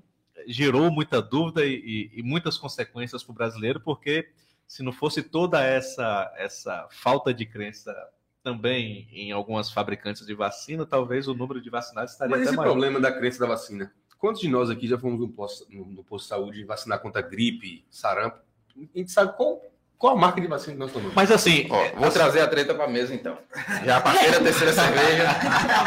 gerou 0.47 0.89
muita 0.89 1.21
dúvida 1.21 1.65
e, 1.65 1.73
e, 2.13 2.19
e 2.19 2.23
muitas 2.23 2.57
consequências 2.57 3.21
para 3.21 3.31
o 3.33 3.35
brasileiro, 3.35 3.81
porque 3.81 4.29
se 4.65 4.83
não 4.83 4.93
fosse 4.93 5.21
toda 5.21 5.61
essa, 5.61 6.33
essa 6.37 6.87
falta 6.91 7.33
de 7.33 7.45
crença 7.45 7.93
também 8.41 9.09
em 9.11 9.33
algumas 9.33 9.69
fabricantes 9.69 10.25
de 10.25 10.33
vacina, 10.33 10.85
talvez 10.85 11.27
o 11.27 11.33
número 11.33 11.59
de 11.59 11.69
vacinados 11.69 12.13
estaria 12.13 12.31
Mas 12.31 12.41
até 12.41 12.49
esse 12.51 12.57
maior. 12.57 12.71
problema 12.71 13.01
da 13.01 13.11
crença 13.11 13.39
da 13.39 13.47
vacina, 13.47 13.91
quantos 14.23 14.39
de 14.39 14.47
nós 14.47 14.69
aqui 14.69 14.87
já 14.87 14.97
fomos 14.97 15.19
no 15.19 15.27
posto, 15.27 15.67
no, 15.69 16.01
posto 16.01 16.23
de 16.23 16.29
saúde 16.29 16.63
vacinar 16.63 16.97
contra 16.99 17.21
gripe, 17.21 17.83
sarampo? 17.91 18.37
A 18.95 18.97
gente 18.97 19.11
sabe 19.11 19.35
qual, 19.35 19.61
qual 19.97 20.15
a 20.15 20.17
marca 20.17 20.39
de 20.39 20.47
vacina 20.47 20.71
que 20.71 20.79
nós 20.79 20.93
tomamos. 20.93 21.13
Mas 21.13 21.29
assim, 21.29 21.67
Ó, 21.69 21.99
vou 21.99 22.09
trazer 22.09 22.39
a 22.39 22.47
treta 22.47 22.73
para 22.73 22.87
mesa 22.87 23.13
então. 23.13 23.37
Já 23.83 23.99
passei 23.99 24.29
a 24.29 24.39
terceira 24.41 24.71
cerveja. 24.71 25.27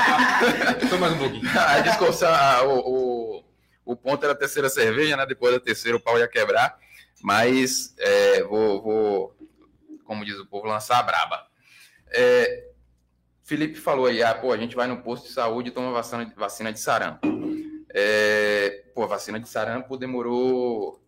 Só 0.90 0.98
mais 0.98 1.14
um 1.14 1.18
pouquinho. 1.18 1.48
a 1.58 1.80
discussão, 1.80 2.28
a- 2.28 2.62
o, 2.62 3.38
o, 3.38 3.44
o 3.86 3.96
ponto 3.96 4.22
era 4.22 4.34
a 4.34 4.36
terceira 4.36 4.68
cerveja, 4.68 5.16
né? 5.16 5.24
Depois 5.24 5.54
da 5.54 5.58
terceira 5.60 5.96
o 5.96 6.00
pau 6.00 6.18
ia 6.18 6.28
quebrar. 6.28 6.78
Mas 7.22 7.94
é, 7.96 8.42
vou, 8.42 8.82
vou, 8.82 9.36
como 10.04 10.26
diz 10.26 10.38
o 10.38 10.44
povo, 10.44 10.66
lançar 10.66 10.98
a 10.98 11.02
braba. 11.02 11.46
É, 12.10 12.66
Felipe 13.44 13.78
falou 13.78 14.06
aí, 14.06 14.22
ah, 14.22 14.34
pô, 14.34 14.52
a 14.52 14.58
gente 14.58 14.76
vai 14.76 14.86
no 14.88 14.98
posto 14.98 15.28
de 15.28 15.32
saúde 15.32 15.70
e 15.70 15.72
toma 15.72 15.90
vacina, 15.90 16.30
vacina 16.36 16.70
de 16.70 16.80
sarampo. 16.80 17.26
É, 17.98 18.84
pô, 18.94 19.04
a 19.04 19.06
vacina 19.06 19.40
de 19.40 19.48
sarampo 19.48 19.96
demorou 19.96 21.02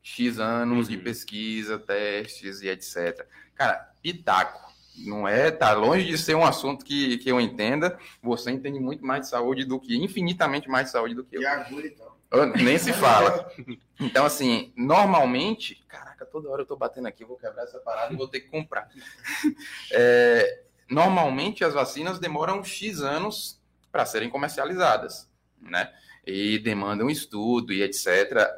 X 0.00 0.38
anos 0.38 0.88
de 0.88 0.96
pesquisa, 0.96 1.80
testes 1.80 2.62
e 2.62 2.68
etc. 2.68 3.26
Cara, 3.56 3.92
pitaco. 4.00 4.68
Não 5.04 5.26
é, 5.26 5.50
tá 5.50 5.72
longe 5.74 6.04
de 6.06 6.16
ser 6.16 6.34
um 6.36 6.44
assunto 6.44 6.84
que, 6.84 7.18
que 7.18 7.28
eu 7.28 7.40
entenda. 7.40 7.98
Você 8.22 8.52
entende 8.52 8.78
muito 8.78 9.04
mais 9.04 9.22
de 9.22 9.28
saúde 9.28 9.64
do 9.64 9.80
que, 9.80 9.96
infinitamente 9.96 10.68
mais 10.68 10.86
de 10.86 10.92
saúde 10.92 11.14
do 11.14 11.24
que 11.24 11.36
eu. 11.36 11.42
E 11.42 11.46
agulha 11.46 11.86
e. 11.88 11.96
Eu- 12.30 12.46
Nem 12.46 12.78
se 12.78 12.92
fala. 12.92 13.50
Então, 14.00 14.24
assim, 14.24 14.72
normalmente. 14.76 15.84
Caraca, 15.88 16.24
toda 16.24 16.48
hora 16.48 16.62
eu 16.62 16.66
tô 16.66 16.76
batendo 16.76 17.08
aqui, 17.08 17.24
vou 17.24 17.36
quebrar 17.36 17.64
essa 17.64 17.80
parada 17.80 18.14
e 18.14 18.16
vou 18.16 18.28
ter 18.28 18.40
que 18.40 18.48
comprar. 18.48 18.88
É, 19.92 20.62
normalmente 20.88 21.64
as 21.64 21.74
vacinas 21.74 22.20
demoram 22.20 22.62
X 22.62 23.00
anos 23.00 23.60
para 23.90 24.06
serem 24.06 24.30
comercializadas, 24.30 25.28
né? 25.60 25.92
E 26.30 26.58
demandam 26.58 27.08
estudo 27.08 27.72
e 27.72 27.82
etc. 27.82 28.06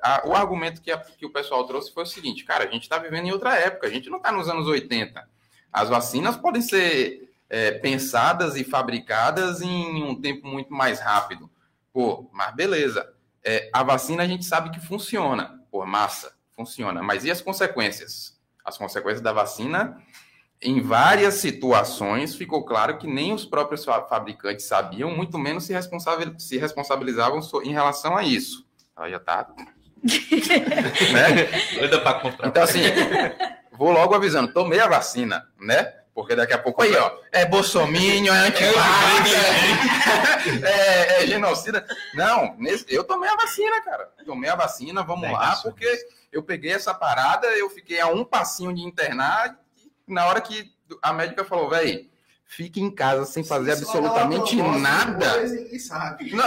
A- 0.02 0.22
o 0.26 0.34
argumento 0.34 0.80
que, 0.82 0.90
a- 0.90 0.98
que 0.98 1.24
o 1.24 1.30
pessoal 1.30 1.64
trouxe 1.66 1.92
foi 1.94 2.02
o 2.02 2.06
seguinte, 2.06 2.44
cara, 2.44 2.64
a 2.64 2.70
gente 2.70 2.82
está 2.82 2.98
vivendo 2.98 3.26
em 3.26 3.32
outra 3.32 3.54
época, 3.56 3.86
a 3.86 3.90
gente 3.90 4.10
não 4.10 4.16
está 4.18 4.32
nos 4.32 4.48
anos 4.48 4.66
80. 4.66 5.22
As 5.72 5.88
vacinas 5.88 6.36
podem 6.36 6.60
ser 6.62 7.28
é, 7.48 7.72
pensadas 7.72 8.56
e 8.56 8.62
fabricadas 8.64 9.60
em 9.62 10.02
um 10.04 10.20
tempo 10.20 10.46
muito 10.46 10.72
mais 10.72 11.00
rápido. 11.00 11.50
Pô, 11.92 12.28
mas 12.32 12.54
beleza. 12.54 13.12
É, 13.42 13.68
a 13.72 13.82
vacina 13.82 14.22
a 14.22 14.26
gente 14.26 14.44
sabe 14.44 14.70
que 14.70 14.78
funciona. 14.80 15.60
Pô, 15.70 15.84
massa, 15.86 16.32
funciona. 16.56 17.02
Mas 17.02 17.24
e 17.24 17.30
as 17.30 17.40
consequências? 17.40 18.38
As 18.64 18.76
consequências 18.78 19.20
da 19.20 19.32
vacina, 19.32 20.00
em 20.62 20.80
várias 20.80 21.34
situações, 21.34 22.34
ficou 22.34 22.64
claro 22.64 22.98
que 22.98 23.06
nem 23.06 23.32
os 23.32 23.44
próprios 23.46 23.84
fa- 23.84 24.02
fabricantes 24.06 24.66
sabiam, 24.66 25.10
muito 25.10 25.38
menos 25.38 25.64
se, 25.64 25.74
se 26.38 26.58
responsabilizavam 26.58 27.40
em 27.64 27.72
relação 27.72 28.16
a 28.16 28.22
isso. 28.22 28.66
Aí 28.96 29.10
já 29.10 29.18
tá. 29.20 29.48
né? 31.12 31.98
pra 32.00 32.14
comprar. 32.14 32.48
Então, 32.48 32.62
assim, 32.62 32.80
vou 33.72 33.90
logo 33.90 34.14
avisando, 34.14 34.52
tomei 34.52 34.80
a 34.80 34.86
vacina, 34.88 35.46
né? 35.58 35.94
Porque 36.14 36.34
daqui 36.34 36.52
a 36.52 36.58
pouco 36.58 36.82
aí, 36.82 36.94
ó, 36.96 37.10
é 37.32 37.46
bolsominion, 37.46 38.34
é 38.34 38.48
antivax, 38.48 39.30
é, 40.64 41.22
é 41.22 41.26
genocida. 41.26 41.86
Não, 42.14 42.54
nesse- 42.58 42.84
eu 42.88 43.04
tomei 43.04 43.30
a 43.30 43.36
vacina, 43.36 43.80
cara. 43.82 44.10
Tomei 44.26 44.50
a 44.50 44.56
vacina, 44.56 45.02
vamos 45.02 45.30
lá, 45.30 45.56
porque 45.62 45.86
eu 46.32 46.42
peguei 46.42 46.72
essa 46.72 46.92
parada, 46.92 47.46
eu 47.56 47.70
fiquei 47.70 48.00
a 48.00 48.08
um 48.08 48.24
passinho 48.24 48.74
de 48.74 48.82
internar, 48.82 49.56
na 50.12 50.26
hora 50.26 50.40
que 50.40 50.70
a 51.02 51.12
médica 51.12 51.44
falou, 51.44 51.70
velho, 51.70 52.08
fique 52.44 52.80
em 52.80 52.90
casa 52.94 53.24
sem 53.24 53.44
fazer 53.44 53.76
Só 53.76 53.82
absolutamente 53.82 54.56
nada. 54.56 55.44
E. 55.46 56.34
Não, 56.34 56.44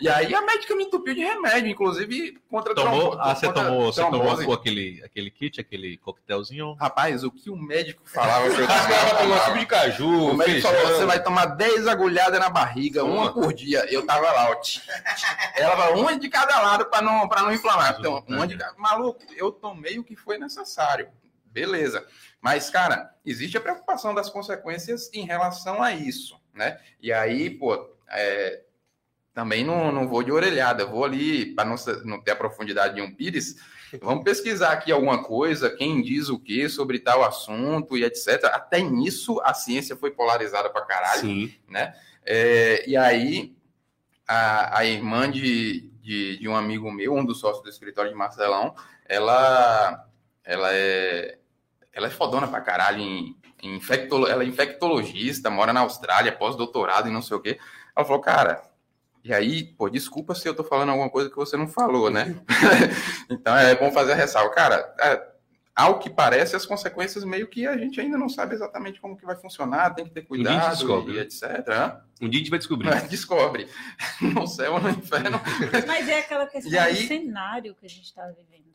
e 0.00 0.08
aí 0.08 0.32
a 0.32 0.42
médica 0.42 0.76
me 0.76 0.84
entupiu 0.84 1.12
de 1.12 1.22
remédio, 1.22 1.70
inclusive 1.70 2.38
contra 2.48 2.72
Tomou, 2.72 3.10
trombo- 3.10 3.18
ah, 3.20 3.34
você 3.34 3.46
contra 3.46 3.64
tomou, 3.64 3.92
você 3.92 4.00
tomou 4.04 4.52
aquele, 4.54 5.02
aquele 5.04 5.28
kit, 5.28 5.60
aquele 5.60 5.96
coquetelzinho? 5.98 6.74
Rapaz, 6.74 7.24
o 7.24 7.32
que 7.32 7.50
o 7.50 7.56
médico 7.56 8.02
falava 8.06 8.48
que 8.48 8.60
eu 8.60 9.38
suco 9.44 9.58
de 9.58 9.66
caju, 9.66 10.08
O 10.30 10.34
médico 10.34 10.60
falou, 10.62 10.78
feijão. 10.78 10.98
você 10.98 11.04
vai 11.06 11.20
tomar 11.20 11.46
10 11.46 11.88
agulhadas 11.88 12.38
na 12.38 12.48
barriga, 12.48 13.02
uma 13.02 13.22
Uma. 13.22 13.32
por 13.32 13.52
dia. 13.52 13.84
Eu 13.92 14.06
tava 14.06 14.30
lá, 14.30 14.50
ó. 14.50 14.56
Ela 15.56 15.76
falou, 15.76 16.00
uma 16.02 16.16
de 16.16 16.28
cada 16.28 16.60
lado 16.60 16.84
para 16.86 17.02
não, 17.02 17.28
pra 17.28 17.42
não 17.42 17.52
inflamar. 17.52 17.96
Então, 17.98 18.22
uma 18.28 18.46
de 18.46 18.56
cada... 18.56 18.74
Maluco, 18.78 19.20
eu 19.36 19.50
tomei 19.50 19.98
o 19.98 20.04
que 20.04 20.14
foi 20.14 20.38
necessário. 20.38 21.08
Beleza. 21.46 22.06
Mas, 22.40 22.70
cara, 22.70 23.14
existe 23.24 23.56
a 23.56 23.60
preocupação 23.60 24.14
das 24.14 24.30
consequências 24.30 25.10
em 25.12 25.24
relação 25.24 25.82
a 25.82 25.92
isso, 25.92 26.40
né? 26.54 26.78
E 27.00 27.12
aí, 27.12 27.50
pô, 27.50 27.90
é, 28.10 28.62
também 29.34 29.64
não, 29.64 29.92
não 29.92 30.08
vou 30.08 30.22
de 30.22 30.32
orelhada, 30.32 30.86
vou 30.86 31.04
ali, 31.04 31.54
para 31.54 31.64
não, 31.64 31.76
não 32.04 32.20
ter 32.20 32.32
a 32.32 32.36
profundidade 32.36 32.96
de 32.96 33.00
um 33.00 33.14
pires, 33.14 33.56
vamos 34.00 34.24
pesquisar 34.24 34.72
aqui 34.72 34.92
alguma 34.92 35.22
coisa, 35.22 35.70
quem 35.70 36.02
diz 36.02 36.28
o 36.28 36.38
que 36.38 36.68
sobre 36.68 36.98
tal 36.98 37.24
assunto 37.24 37.96
e 37.96 38.04
etc. 38.04 38.44
Até 38.46 38.80
nisso 38.80 39.40
a 39.42 39.54
ciência 39.54 39.96
foi 39.96 40.10
polarizada 40.10 40.68
pra 40.70 40.82
caralho, 40.82 41.20
Sim. 41.20 41.54
né? 41.68 41.94
É, 42.24 42.88
e 42.88 42.96
aí 42.96 43.56
a, 44.26 44.78
a 44.78 44.84
irmã 44.84 45.30
de, 45.30 45.88
de, 46.00 46.38
de 46.38 46.48
um 46.48 46.54
amigo 46.54 46.90
meu, 46.92 47.14
um 47.14 47.24
dos 47.24 47.40
sócios 47.40 47.62
do 47.62 47.70
escritório 47.70 48.10
de 48.10 48.16
Marcelão, 48.16 48.74
ela, 49.06 50.06
ela 50.44 50.68
é 50.72 51.37
ela 51.92 52.06
é 52.06 52.10
fodona 52.10 52.46
pra 52.48 52.60
caralho 52.60 53.00
em, 53.00 53.36
em 53.62 53.76
infectolo, 53.76 54.26
ela 54.26 54.42
é 54.42 54.46
infectologista, 54.46 55.50
mora 55.50 55.72
na 55.72 55.80
Austrália, 55.80 56.32
pós-doutorado 56.32 57.08
e 57.08 57.12
não 57.12 57.22
sei 57.22 57.36
o 57.36 57.40
quê. 57.40 57.58
Ela 57.96 58.06
falou, 58.06 58.20
cara, 58.22 58.62
e 59.24 59.32
aí, 59.34 59.64
pô, 59.64 59.88
desculpa 59.90 60.34
se 60.34 60.48
eu 60.48 60.54
tô 60.54 60.62
falando 60.62 60.90
alguma 60.90 61.10
coisa 61.10 61.28
que 61.28 61.36
você 61.36 61.56
não 61.56 61.66
falou, 61.68 62.08
né? 62.10 62.36
então 63.28 63.56
é 63.56 63.74
bom 63.74 63.90
fazer 63.90 64.12
a 64.12 64.14
ressalva. 64.14 64.54
Cara, 64.54 64.94
é, 65.00 65.28
ao 65.74 65.98
que 65.98 66.08
parece, 66.08 66.54
as 66.56 66.64
consequências 66.64 67.24
meio 67.24 67.46
que 67.48 67.66
a 67.66 67.76
gente 67.76 68.00
ainda 68.00 68.16
não 68.16 68.28
sabe 68.28 68.54
exatamente 68.54 69.00
como 69.00 69.16
que 69.16 69.26
vai 69.26 69.36
funcionar, 69.36 69.94
tem 69.94 70.04
que 70.04 70.10
ter 70.12 70.22
cuidado 70.22 70.70
descobre, 70.76 71.12
e 71.12 71.16
né? 71.16 71.22
etc. 71.22 71.42
Um 72.20 72.28
dia 72.28 72.38
a 72.38 72.42
gente 72.42 72.50
vai 72.50 72.58
descobrir. 72.58 72.86
Mas 72.88 73.02
descobre. 73.10 73.68
No 74.20 74.46
céu 74.46 74.74
ou 74.74 74.80
no 74.80 74.90
inferno. 74.90 75.40
Mas 75.86 76.08
é 76.08 76.20
aquela 76.20 76.46
questão 76.46 76.72
E 76.72 76.78
aí- 76.78 76.94
do 77.02 77.08
cenário 77.08 77.74
que 77.74 77.86
a 77.86 77.88
gente 77.88 78.04
está 78.04 78.24
vivendo. 78.28 78.67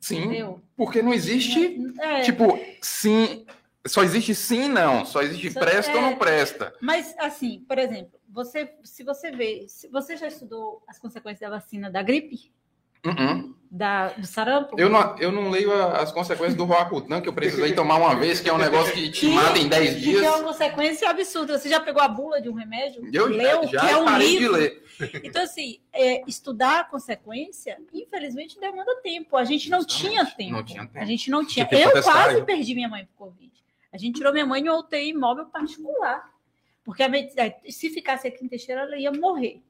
Sim, 0.00 0.24
Entendeu? 0.24 0.60
porque 0.76 1.02
não 1.02 1.12
existe, 1.12 1.80
É, 1.98 2.20
tipo, 2.22 2.58
sim, 2.82 3.44
só 3.86 4.02
existe 4.02 4.34
sim 4.34 4.64
e 4.64 4.68
não, 4.68 5.04
só 5.04 5.22
existe 5.22 5.50
Só- 5.52 5.60
presta 5.60 5.92
ou 5.92 5.98
é. 5.98 6.00
não 6.02 6.16
presta. 6.16 6.74
Mas, 6.80 7.14
assim, 7.18 7.64
por 7.66 7.78
exemplo, 7.78 8.12
você, 8.28 8.70
se 8.84 9.02
você 9.02 9.30
vê, 9.30 9.64
se 9.68 9.88
você 9.88 10.16
já 10.16 10.26
estudou 10.26 10.82
as 10.86 10.98
consequências 10.98 11.40
da 11.40 11.56
vacina 11.56 11.90
da 11.90 12.02
gripe, 12.02 12.52
Uh-uh. 13.04 13.54
da, 13.70 14.08
do 14.08 14.26
sarampo? 14.26 14.74
Eu 14.78 14.88
não, 14.88 15.16
eu 15.18 15.30
não 15.32 15.48
leio 15.48 15.72
a- 15.72 15.98
as 16.02 16.10
consequências 16.12 16.54
do 16.56 16.64
Roacutan, 16.64 17.20
que 17.20 17.28
eu 17.28 17.32
precisei 17.32 17.72
tomar 17.72 17.96
uma 17.96 18.14
vez, 18.16 18.40
que 18.40 18.48
é 18.48 18.52
um 18.52 18.58
negócio 18.58 18.92
que 18.92 19.10
te 19.10 19.20
Que- 19.20 19.28
mata 19.32 19.58
em 19.58 19.68
10 19.68 19.94
Que 19.94 20.00
tem 20.02 20.02
dias. 20.10 20.26
uma 20.34 20.42
consequência 20.42 21.08
absurda. 21.08 21.56
Você 21.58 21.68
já 21.68 21.78
pegou 21.80 22.02
a 22.02 22.08
bula 22.08 22.40
de 22.40 22.48
um 22.48 22.54
remédio? 22.54 23.08
Eu 23.12 23.26
Leu? 23.28 23.62
já, 23.68 23.80
que 23.80 23.86
é 23.86 23.90
já 23.90 23.98
um 24.00 24.04
parei 24.04 24.26
livro. 24.38 24.54
de 24.54 24.60
ler. 24.60 24.82
Então, 25.22 25.42
assim, 25.42 25.80
é, 25.92 26.22
estudar 26.28 26.80
a 26.80 26.84
consequência, 26.84 27.78
infelizmente, 27.92 28.58
demanda 28.58 28.94
tempo. 29.02 29.36
A 29.36 29.44
gente 29.44 29.68
não 29.70 29.84
tinha 29.84 30.24
tempo. 30.24 30.52
não 30.52 30.64
tinha 30.64 30.86
tempo. 30.86 30.98
A 30.98 31.04
gente 31.04 31.30
não 31.30 31.46
tinha. 31.46 31.68
Eu 31.70 31.92
testar, 31.92 32.12
quase 32.12 32.42
perdi 32.44 32.74
minha 32.74 32.88
mãe 32.88 33.04
por 33.06 33.26
Covid. 33.28 33.52
A 33.92 33.98
gente 33.98 34.16
tirou 34.16 34.32
minha 34.32 34.46
mãe 34.46 34.60
em 34.62 34.70
UTI 34.70 35.08
imóvel 35.10 35.46
particular. 35.46 36.30
Porque 36.84 37.02
a 37.02 37.10
é, 37.36 37.60
se 37.70 37.90
ficasse 37.90 38.28
aqui 38.28 38.44
em 38.44 38.48
Teixeira, 38.48 38.82
ela 38.82 38.96
ia 38.96 39.10
morrer. 39.12 39.62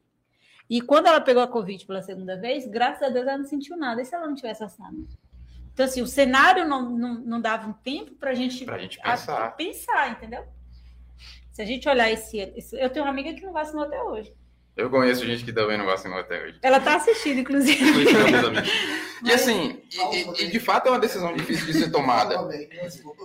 E 0.69 0.81
quando 0.81 1.07
ela 1.07 1.21
pegou 1.21 1.43
a 1.43 1.49
Covid 1.49 1.87
pela 1.87 2.03
segunda 2.03 2.37
vez, 2.37 2.67
graças 2.67 3.03
a 3.03 3.09
Deus 3.09 3.27
ela 3.27 3.39
não 3.39 3.45
sentiu 3.47 3.77
nada. 3.77 4.03
E 4.03 4.05
se 4.05 4.15
ela 4.15 4.27
não 4.27 4.35
tivesse 4.35 4.63
assinado? 4.65 5.07
Então, 5.73 5.87
assim, 5.87 6.03
o 6.03 6.07
cenário 6.07 6.67
não, 6.67 6.91
não, 6.91 7.15
não 7.15 7.41
dava 7.41 7.69
um 7.69 7.73
tempo 7.73 8.15
para 8.17 8.31
a 8.31 8.35
gente 8.35 8.65
Pra 8.65 8.79
gente 8.79 8.99
a- 9.03 9.11
pensar. 9.13 9.57
pensar, 9.57 10.11
entendeu? 10.11 10.45
Se 11.53 11.63
a 11.63 11.65
gente 11.65 11.89
olhar 11.89 12.11
esse, 12.11 12.39
esse- 12.39 12.77
Eu 12.79 12.91
tenho 12.91 13.05
uma 13.05 13.11
amiga 13.13 13.33
que 13.33 13.45
não 13.45 13.53
vacinou 13.53 13.85
até 13.85 14.03
hoje. 14.03 14.35
Eu 14.77 14.91
conheço 14.91 15.25
gente 15.25 15.43
que 15.43 15.53
também 15.55 15.79
não 15.79 15.87
vacinou 15.87 16.19
até 16.19 16.43
hoje. 16.45 16.59
Ela 16.63 16.77
está 16.77 16.97
assistindo, 16.97 17.41
inclusive. 17.41 18.05
E 19.25 19.33
assim, 19.33 19.81
e, 20.13 20.45
e- 20.45 20.51
de 20.51 20.61
fato 20.61 20.89
é 20.89 20.91
uma 20.91 20.99
decisão 20.99 21.35
difícil 21.35 21.65
de 21.67 21.73
ser 21.73 21.91
tomada. 21.91 22.37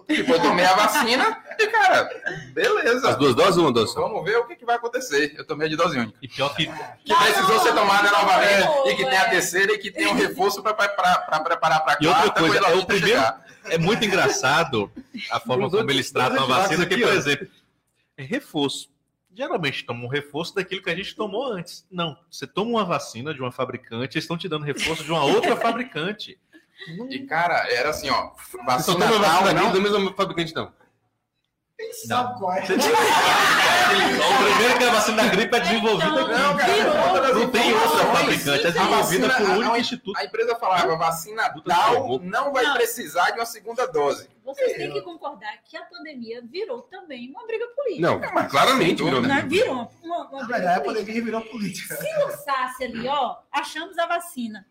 Tipo, 0.07 0.32
eu 0.34 0.40
tomei 0.41 0.64
a 0.64 0.73
vacina 0.73 1.38
e, 1.60 1.68
cara, 1.68 2.10
beleza. 2.53 3.10
As 3.10 3.18
duas 3.18 3.36
doses 3.36 3.57
ou 3.57 3.65
uma 3.65 3.73
dose? 3.73 3.94
Vamos 3.95 4.23
ver 4.23 4.38
o 4.38 4.48
que, 4.48 4.56
que 4.56 4.65
vai 4.65 4.78
acontecer. 4.78 5.34
Eu 5.38 5.45
tomei 5.45 5.68
a 5.68 5.69
de 5.69 5.76
dose 5.76 5.99
única. 5.99 6.18
E 6.22 6.28
pior 6.30 6.56
que 6.56 6.68
Que 7.03 7.14
precisou 7.15 7.60
ser 7.60 7.73
tomada 7.73 8.10
novamente 8.10 8.68
e 8.90 8.95
que 8.95 9.03
tem 9.06 9.18
a 9.18 9.26
é. 9.26 9.30
terceira 9.32 9.73
e 9.73 9.78
que 9.78 9.91
tem 9.91 10.07
um 10.07 10.14
reforço 10.14 10.64
para 10.64 10.73
preparar 10.73 11.84
para 11.84 11.98
E 11.99 12.07
outra 12.07 12.32
coisa, 12.32 12.57
é 12.60 12.73
o 12.76 12.80
tá 12.80 12.86
primeiro- 12.86 13.07
chegar. 13.19 13.45
é 13.65 13.78
muito 13.78 14.06
engraçado 14.06 14.90
a 15.30 15.40
forma 15.41 15.69
como 15.69 15.91
eles 15.91 16.10
tratam 16.10 16.44
a 16.44 16.48
vacina, 16.48 16.86
que, 16.86 16.94
aqui, 16.94 17.03
por 17.03 17.14
exemplo, 17.14 17.48
é 18.18 18.23
reforço. 18.23 18.90
Geralmente 19.34 19.86
toma 19.86 20.03
um 20.03 20.10
reforço 20.10 20.56
daquilo 20.56 20.82
que 20.82 20.90
a 20.90 20.95
gente 20.95 21.16
tomou 21.16 21.52
antes. 21.52 21.86
Não, 21.90 22.18
você 22.30 22.45
toma 22.45 22.72
uma 22.72 22.86
vacina 22.86 23.34
de 23.34 23.40
uma 23.40 23.52
fabricante, 23.52 24.18
eles 24.18 24.26
estão 24.26 24.38
te 24.38 24.49
dando 24.49 24.66
reforço 24.66 25.03
de 25.03 25.12
uma 25.12 25.24
outra 25.24 25.56
fabricante. 25.56 26.38
E, 27.10 27.20
cara, 27.20 27.72
era 27.72 27.90
assim, 27.90 28.10
ó. 28.10 28.32
Vacina 28.66 29.08
tal, 29.08 29.53
não 29.53 29.74
não, 29.74 29.82
mesmo 29.82 30.14
fabricante, 30.14 30.53
não. 30.56 30.74
Sabe 32.08 32.40
qual 32.40 32.53
é? 32.53 32.62
o 32.62 32.66
primeiro 34.44 34.78
que 34.78 34.84
a 34.84 34.91
vacina 34.91 35.24
da 35.24 35.30
gripe 35.30 35.56
é 35.56 35.60
desenvolvida 35.60 36.06
Então. 36.12 36.28
Não, 36.28 36.58
cara, 36.58 37.34
Não 37.34 37.49
tem 37.49 37.74
outra 37.74 38.06
fabricante, 38.06 38.66
é 38.66 38.68
a 38.68 38.72
desenvolvida 38.72 39.30
por 39.30 39.41
um 39.41 39.52
a- 39.52 39.58
único 39.58 39.74
a- 39.74 39.80
instituto. 39.80 40.18
A 40.18 40.26
empresa 40.26 40.56
falava, 40.56 40.95
vacina 40.95 41.53
tal 41.66 42.20
não 42.20 42.52
vai 42.53 42.64
Não. 42.66 42.74
precisar 42.74 43.32
de 43.32 43.40
uma 43.40 43.45
segunda 43.45 43.86
dose. 43.88 44.30
Vocês 44.44 44.76
têm 44.76 44.91
que 44.91 45.02
concordar 45.02 45.52
que 45.64 45.78
a 45.78 45.84
pandemia 45.84 46.41
virou 46.44 46.82
também 46.84 47.30
uma 47.30 47.45
briga 47.45 47.66
política. 47.76 48.08
Não, 48.08 48.20
mas 48.34 48.49
claramente 48.52 49.03
virou. 49.03 49.22
Né? 49.22 49.45
Virou 49.48 49.74
uma, 49.74 49.90
uma, 50.03 50.18
uma 50.30 50.40
Na 50.40 50.45
briga 50.45 50.48
verdade, 50.58 50.78
a 50.80 50.82
política. 50.82 51.06
pandemia 51.06 51.24
virou 51.24 51.41
política. 51.41 51.95
Se 51.95 52.18
lançasse 52.18 52.84
ali, 52.84 53.08
ó, 53.08 53.36
achamos 53.52 53.98
a 53.98 54.06
vacina. 54.08 54.66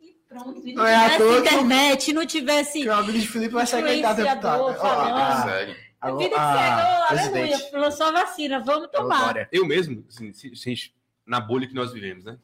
E 0.00 0.16
pronto. 0.28 0.62
E 0.66 0.72
não 0.72 0.82
Não 0.84 0.88
é 0.88 1.10
tivesse 1.10 1.38
internet, 1.40 2.12
não 2.12 2.26
tivesse 2.26 2.82
Que 2.82 2.88
o 2.88 2.94
amigo 2.94 3.18
de 3.18 3.28
Felipe 3.28 3.54
vai 3.54 3.66
ser 3.66 3.82
candidato 3.82 4.20
a 4.20 4.24
deputado. 4.24 4.60
Influenciador, 4.70 4.92
Ó, 4.92 5.42
falando. 5.42 5.76
A- 6.08 6.16
vida 6.16 6.30
que 6.30 6.34
chegou, 6.34 7.04
aleluia, 7.08 7.30
presidente. 7.48 7.76
lançou 7.76 8.06
a 8.06 8.10
vacina, 8.12 8.60
vamos 8.60 8.88
tomar. 8.90 9.48
Eu 9.52 9.66
mesmo, 9.66 10.04
assim, 10.08 10.32
gente- 10.54 10.94
na 11.26 11.40
bolha 11.40 11.66
que 11.66 11.74
nós 11.74 11.92
vivemos, 11.92 12.24
né? 12.24 12.38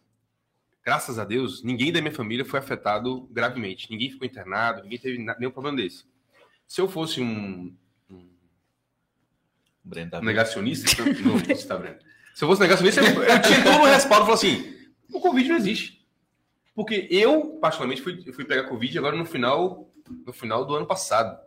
Graças 0.84 1.18
a 1.18 1.24
Deus, 1.24 1.62
ninguém 1.62 1.92
da 1.92 2.00
minha 2.00 2.14
família 2.14 2.44
foi 2.44 2.58
afetado 2.58 3.28
gravemente. 3.30 3.90
Ninguém 3.90 4.10
ficou 4.10 4.26
internado, 4.26 4.82
ninguém 4.82 4.98
teve 4.98 5.18
nenhum 5.18 5.50
problema 5.50 5.76
desse. 5.76 6.04
Se 6.66 6.80
eu 6.80 6.88
fosse 6.88 7.20
um, 7.20 7.74
um 8.10 8.28
Brenda, 9.84 10.20
negacionista, 10.20 10.86
não, 11.22 11.32
não 11.34 11.38
você 11.38 11.66
tá 11.66 11.76
vendo. 11.76 11.98
Se 12.34 12.44
eu 12.44 12.48
fosse 12.48 12.60
negacionista, 12.60 13.00
eu, 13.02 13.22
eu 13.22 13.42
tinha 13.42 13.62
todo 13.64 13.82
o 13.82 13.86
respaldo 13.86 14.22
e 14.24 14.26
falou 14.26 14.34
assim: 14.34 14.76
o 15.12 15.20
Covid 15.20 15.48
não 15.48 15.56
existe. 15.56 16.06
Porque 16.74 17.08
eu, 17.10 17.58
particularmente, 17.60 18.00
fui, 18.02 18.32
fui 18.32 18.44
pegar 18.44 18.68
Covid 18.68 18.96
agora 18.98 19.16
no 19.16 19.26
final, 19.26 19.90
no 20.24 20.32
final 20.32 20.64
do 20.64 20.74
ano 20.76 20.86
passado. 20.86 21.38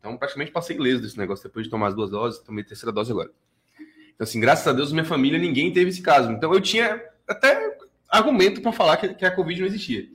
Então, 0.00 0.16
praticamente 0.16 0.50
passei 0.50 0.76
ileso 0.76 1.02
desse 1.02 1.18
negócio 1.18 1.46
depois 1.46 1.66
de 1.66 1.70
tomar 1.70 1.88
as 1.88 1.94
duas 1.94 2.10
doses, 2.10 2.40
tomei 2.40 2.64
a 2.64 2.66
terceira 2.66 2.90
dose 2.90 3.12
agora. 3.12 3.30
Então, 4.14 4.24
assim, 4.24 4.40
graças 4.40 4.66
a 4.66 4.72
Deus, 4.72 4.92
minha 4.92 5.04
família, 5.04 5.38
ninguém 5.38 5.72
teve 5.72 5.90
esse 5.90 6.02
caso. 6.02 6.32
Então, 6.32 6.52
eu 6.52 6.60
tinha 6.60 7.00
até 7.28 7.78
argumento 8.08 8.60
para 8.60 8.72
falar 8.72 8.96
que, 8.96 9.14
que 9.14 9.24
a 9.24 9.30
Covid 9.30 9.60
não 9.60 9.68
existia. 9.68 10.08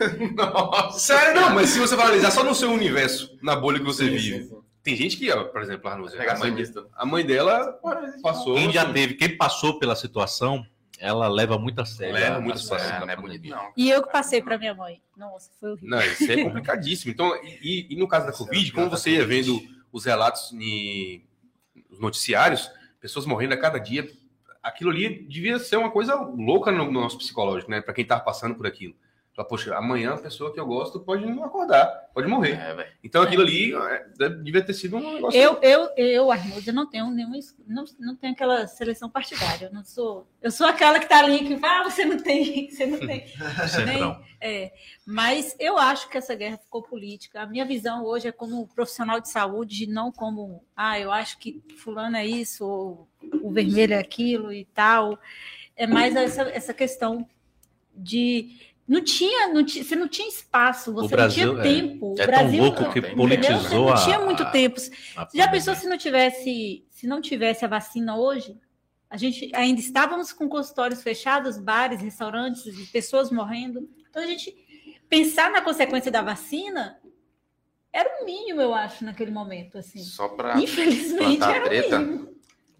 Nossa. 0.34 0.98
Sério, 0.98 1.40
não, 1.40 1.54
mas 1.54 1.70
se 1.70 1.78
você 1.78 1.94
analisar 1.94 2.30
só 2.30 2.42
no 2.42 2.54
seu 2.54 2.70
universo, 2.70 3.38
na 3.42 3.54
bolha 3.54 3.78
que 3.78 3.84
você 3.84 4.08
vive, 4.08 4.50
tem 4.82 4.96
gente 4.96 5.16
que, 5.16 5.30
ó, 5.30 5.44
por 5.44 5.62
exemplo, 5.62 5.88
a 5.88 5.92
Arnuz, 5.92 6.12
a 6.12 6.16
mãe, 6.16 6.26
Negacionista. 6.26 6.86
a 6.94 7.04
mãe 7.04 7.24
dela 7.24 7.78
passou. 8.22 8.54
Quem 8.54 8.70
já 8.70 8.82
assim, 8.82 8.92
teve, 8.92 9.14
quem 9.14 9.36
passou 9.36 9.78
pela 9.78 9.96
situação, 9.96 10.64
ela 10.98 11.28
leva 11.28 11.58
muito 11.58 11.80
a 11.80 11.84
sério. 11.84 12.14
Leva 12.14 12.40
muito 12.40 12.56
a 12.56 12.58
sério, 12.58 12.84
É, 12.84 13.00
não 13.00 13.10
é 13.10 13.16
bonito, 13.16 13.48
não. 13.48 13.72
E 13.76 13.90
eu 13.90 14.02
que 14.02 14.10
passei 14.10 14.42
para 14.42 14.58
minha 14.58 14.74
mãe. 14.74 15.00
Nossa, 15.16 15.50
foi 15.60 15.72
horrível. 15.72 15.90
Não, 15.90 16.00
isso 16.00 16.30
é 16.30 16.36
complicadíssimo. 16.44 17.12
Então, 17.12 17.34
e, 17.44 17.86
e 17.90 17.96
no 17.96 18.08
caso 18.08 18.26
da 18.26 18.32
Covid, 18.32 18.72
como 18.72 18.90
você 18.90 19.10
ia 19.10 19.26
vendo 19.26 19.60
os 19.92 20.04
relatos 20.04 20.52
nos 20.52 22.00
noticiários, 22.00 22.70
pessoas 23.00 23.26
morrendo 23.26 23.54
a 23.54 23.56
cada 23.56 23.78
dia, 23.78 24.10
aquilo 24.62 24.90
ali 24.90 25.26
devia 25.26 25.58
ser 25.58 25.76
uma 25.76 25.90
coisa 25.90 26.14
louca 26.14 26.72
no, 26.72 26.86
no 26.86 27.00
nosso 27.00 27.18
psicológico, 27.18 27.70
né? 27.70 27.80
Para 27.80 27.94
quem 27.94 28.04
tá 28.04 28.18
passando 28.18 28.54
por 28.54 28.66
aquilo. 28.66 28.94
Fala, 29.36 29.48
poxa, 29.48 29.76
amanhã 29.76 30.14
a 30.14 30.18
pessoa 30.18 30.50
que 30.50 30.58
eu 30.58 30.64
gosto 30.64 30.98
pode 30.98 31.26
não 31.26 31.44
acordar, 31.44 32.08
pode 32.14 32.26
morrer. 32.26 32.54
É. 32.54 32.90
Então 33.04 33.20
aquilo 33.22 33.42
ali 33.42 33.74
é, 33.74 34.06
deve- 34.16 34.42
devia 34.42 34.64
ter 34.64 34.72
sido 34.72 34.96
um 34.96 35.12
negócio. 35.12 35.38
Eu, 35.38 35.60
eu, 35.60 35.90
eu, 35.94 36.32
Arnoldo, 36.32 36.62
eu 36.66 36.72
não 36.72 36.88
tenho 36.88 37.10
nenhuma, 37.10 37.36
não, 37.66 37.84
não 38.00 38.16
tenho 38.16 38.32
aquela 38.32 38.66
seleção 38.66 39.10
partidária. 39.10 39.66
Eu 39.66 39.74
não 39.74 39.84
sou, 39.84 40.26
eu 40.40 40.50
sou 40.50 40.66
aquela 40.66 40.98
que 40.98 41.06
tá 41.06 41.18
ali 41.18 41.40
que 41.46 41.58
fala, 41.58 41.80
ah, 41.80 41.90
você 41.90 42.06
não 42.06 42.16
tem, 42.16 42.70
você 42.72 42.86
não 42.86 42.98
tem. 42.98 43.26
Centrão. 43.68 44.24
É, 44.40 44.72
mas 45.04 45.54
eu 45.58 45.76
acho 45.76 46.08
que 46.08 46.16
essa 46.16 46.34
guerra 46.34 46.56
ficou 46.56 46.82
política. 46.82 47.42
A 47.42 47.46
minha 47.46 47.66
visão 47.66 48.06
hoje 48.06 48.28
é 48.28 48.32
como 48.32 48.66
profissional 48.68 49.20
de 49.20 49.28
saúde, 49.28 49.86
não 49.86 50.10
como, 50.10 50.64
ah, 50.74 50.98
eu 50.98 51.12
acho 51.12 51.36
que 51.36 51.62
fulano 51.76 52.16
é 52.16 52.24
isso, 52.24 52.66
ou 52.66 53.08
o 53.42 53.52
vermelho 53.52 53.92
é 53.92 53.98
aquilo 53.98 54.50
e 54.50 54.64
tal. 54.64 55.18
É 55.76 55.86
mais 55.86 56.16
essa, 56.16 56.40
essa 56.48 56.72
questão 56.72 57.28
de 57.94 58.74
não 58.88 59.02
tinha, 59.02 59.48
não 59.48 59.64
tinha, 59.64 59.82
você 59.84 59.96
não 59.96 60.08
tinha 60.08 60.28
espaço, 60.28 60.92
você 60.92 61.08
Brasil, 61.16 61.54
não 61.54 61.60
é- 61.60 61.62
tinha 61.64 61.82
tempo. 61.88 62.06
É 62.06 62.12
o 62.12 62.14
tão 62.16 62.26
Brasil, 62.26 62.62
louco 62.62 62.92
que 62.92 62.98
entendeu? 63.00 63.16
politizou 63.16 63.60
Você 63.60 63.74
não 63.74 63.88
a. 63.92 64.04
tinha 64.04 64.20
muito 64.20 64.42
a- 64.42 64.50
tempo. 64.50 64.80
a 65.16 65.28
Já 65.34 65.48
pensou 65.48 65.74
se 65.74 65.88
não 65.88 65.98
tivesse, 65.98 66.84
se 66.90 67.06
não 67.06 67.20
tivesse 67.20 67.64
a 67.64 67.68
vacina 67.68 68.16
hoje? 68.16 68.56
A 69.10 69.16
gente 69.16 69.50
ainda 69.54 69.80
estávamos 69.80 70.32
com 70.32 70.48
consultórios 70.48 71.02
fechados, 71.02 71.58
bares, 71.58 72.00
restaurantes, 72.00 72.90
pessoas 72.90 73.30
morrendo. 73.30 73.88
Então 74.10 74.22
a 74.22 74.26
gente 74.26 74.54
pensar 75.08 75.50
na 75.50 75.60
consequência 75.62 76.10
da 76.10 76.22
vacina 76.22 76.98
era 77.92 78.20
o 78.20 78.24
mínimo, 78.26 78.60
eu 78.60 78.74
acho, 78.74 79.04
naquele 79.04 79.30
momento, 79.30 79.78
assim. 79.78 80.00
Só 80.00 80.28
para 80.28 80.60
Infelizmente 80.60 81.42
era 81.42 81.64
o 81.64 81.68
treta. 81.68 81.98
mínimo. 81.98 82.35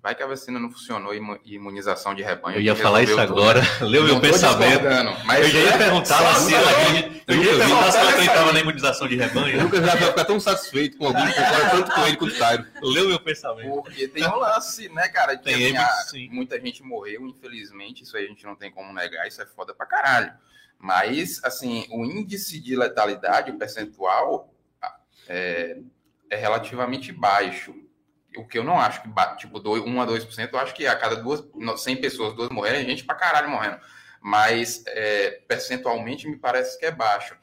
Vai 0.06 0.14
que 0.14 0.22
a 0.22 0.26
vacina 0.28 0.60
não 0.60 0.70
funcionou 0.70 1.12
e 1.12 1.16
imu- 1.16 1.40
imunização 1.44 2.14
de 2.14 2.22
rebanho. 2.22 2.58
Eu 2.58 2.62
ia 2.62 2.76
falar 2.76 3.02
isso 3.02 3.10
tudo. 3.16 3.22
agora. 3.22 3.60
Leu 3.80 4.04
meu 4.04 4.20
pensamento. 4.20 4.84
Mas 5.24 5.40
Eu 5.40 5.48
já 5.50 5.58
ia 5.58 5.70
é- 5.70 5.78
perguntar 5.78 6.20
lá 6.20 6.34
se 6.36 6.52
eu 6.52 7.42
ia 7.42 7.54
se 7.66 7.72
ela 7.72 7.90
só- 7.90 8.08
acreditava 8.10 8.52
na 8.52 8.60
imunização 8.60 9.08
de 9.08 9.16
rebanho. 9.16 9.64
Lucas 9.64 9.84
já 9.84 9.96
vai 9.96 10.08
ficar 10.10 10.24
tão 10.24 10.38
satisfeito 10.38 10.96
com 10.96 11.08
alguém 11.08 11.26
que 11.26 11.32
concorda 11.34 11.70
tanto 11.70 11.90
com 11.92 12.06
ele 12.06 12.16
quanto 12.18 12.34
o 12.36 12.38
Tairo. 12.38 12.64
Leu 12.82 13.08
meu 13.08 13.18
pensamento. 13.18 13.82
Porque 13.82 14.06
tem 14.06 14.24
um 14.28 14.36
lance, 14.36 14.88
né, 14.90 15.08
cara? 15.08 15.36
que, 15.36 15.42
Tem, 15.42 15.76
assim, 15.76 15.76
a- 15.76 15.88
sim. 16.08 16.28
muita 16.30 16.60
gente 16.60 16.84
morreu, 16.84 17.26
infelizmente, 17.26 18.04
isso 18.04 18.16
aí 18.16 18.26
a 18.26 18.28
gente 18.28 18.44
não 18.46 18.54
tem 18.54 18.70
como 18.70 18.92
negar, 18.92 19.26
isso 19.26 19.42
é 19.42 19.46
foda 19.46 19.74
pra 19.74 19.86
caralho. 19.86 20.32
Mas, 20.78 21.40
assim, 21.42 21.84
o 21.90 22.04
índice 22.04 22.60
de 22.60 22.76
letalidade, 22.76 23.50
o 23.50 23.58
percentual, 23.58 24.54
é, 25.28 25.78
é 26.30 26.36
relativamente 26.36 27.10
baixo. 27.10 27.74
O 28.36 28.46
que 28.46 28.58
eu 28.58 28.64
não 28.64 28.78
acho 28.80 29.02
que, 29.02 29.08
ba- 29.08 29.36
tipo, 29.36 29.58
1 29.58 30.00
a 30.00 30.04
2%, 30.06 30.52
eu 30.54 30.58
acho 30.60 30.74
que 30.74 30.86
a 30.86 30.96
cada 30.96 31.16
duas, 31.16 31.44
no- 31.54 31.76
100 31.76 31.96
pessoas, 31.96 32.34
duas 32.34 32.48
morrerem, 32.50 32.86
gente 32.86 33.04
pra 33.04 33.14
caralho 33.14 33.48
morrendo. 33.50 33.78
Mas, 34.20 34.82
é, 34.86 35.42
percentualmente, 35.48 36.28
me 36.28 36.36
parece 36.36 36.78
que 36.78 36.86
é 36.86 36.90
baixo. 36.90 37.36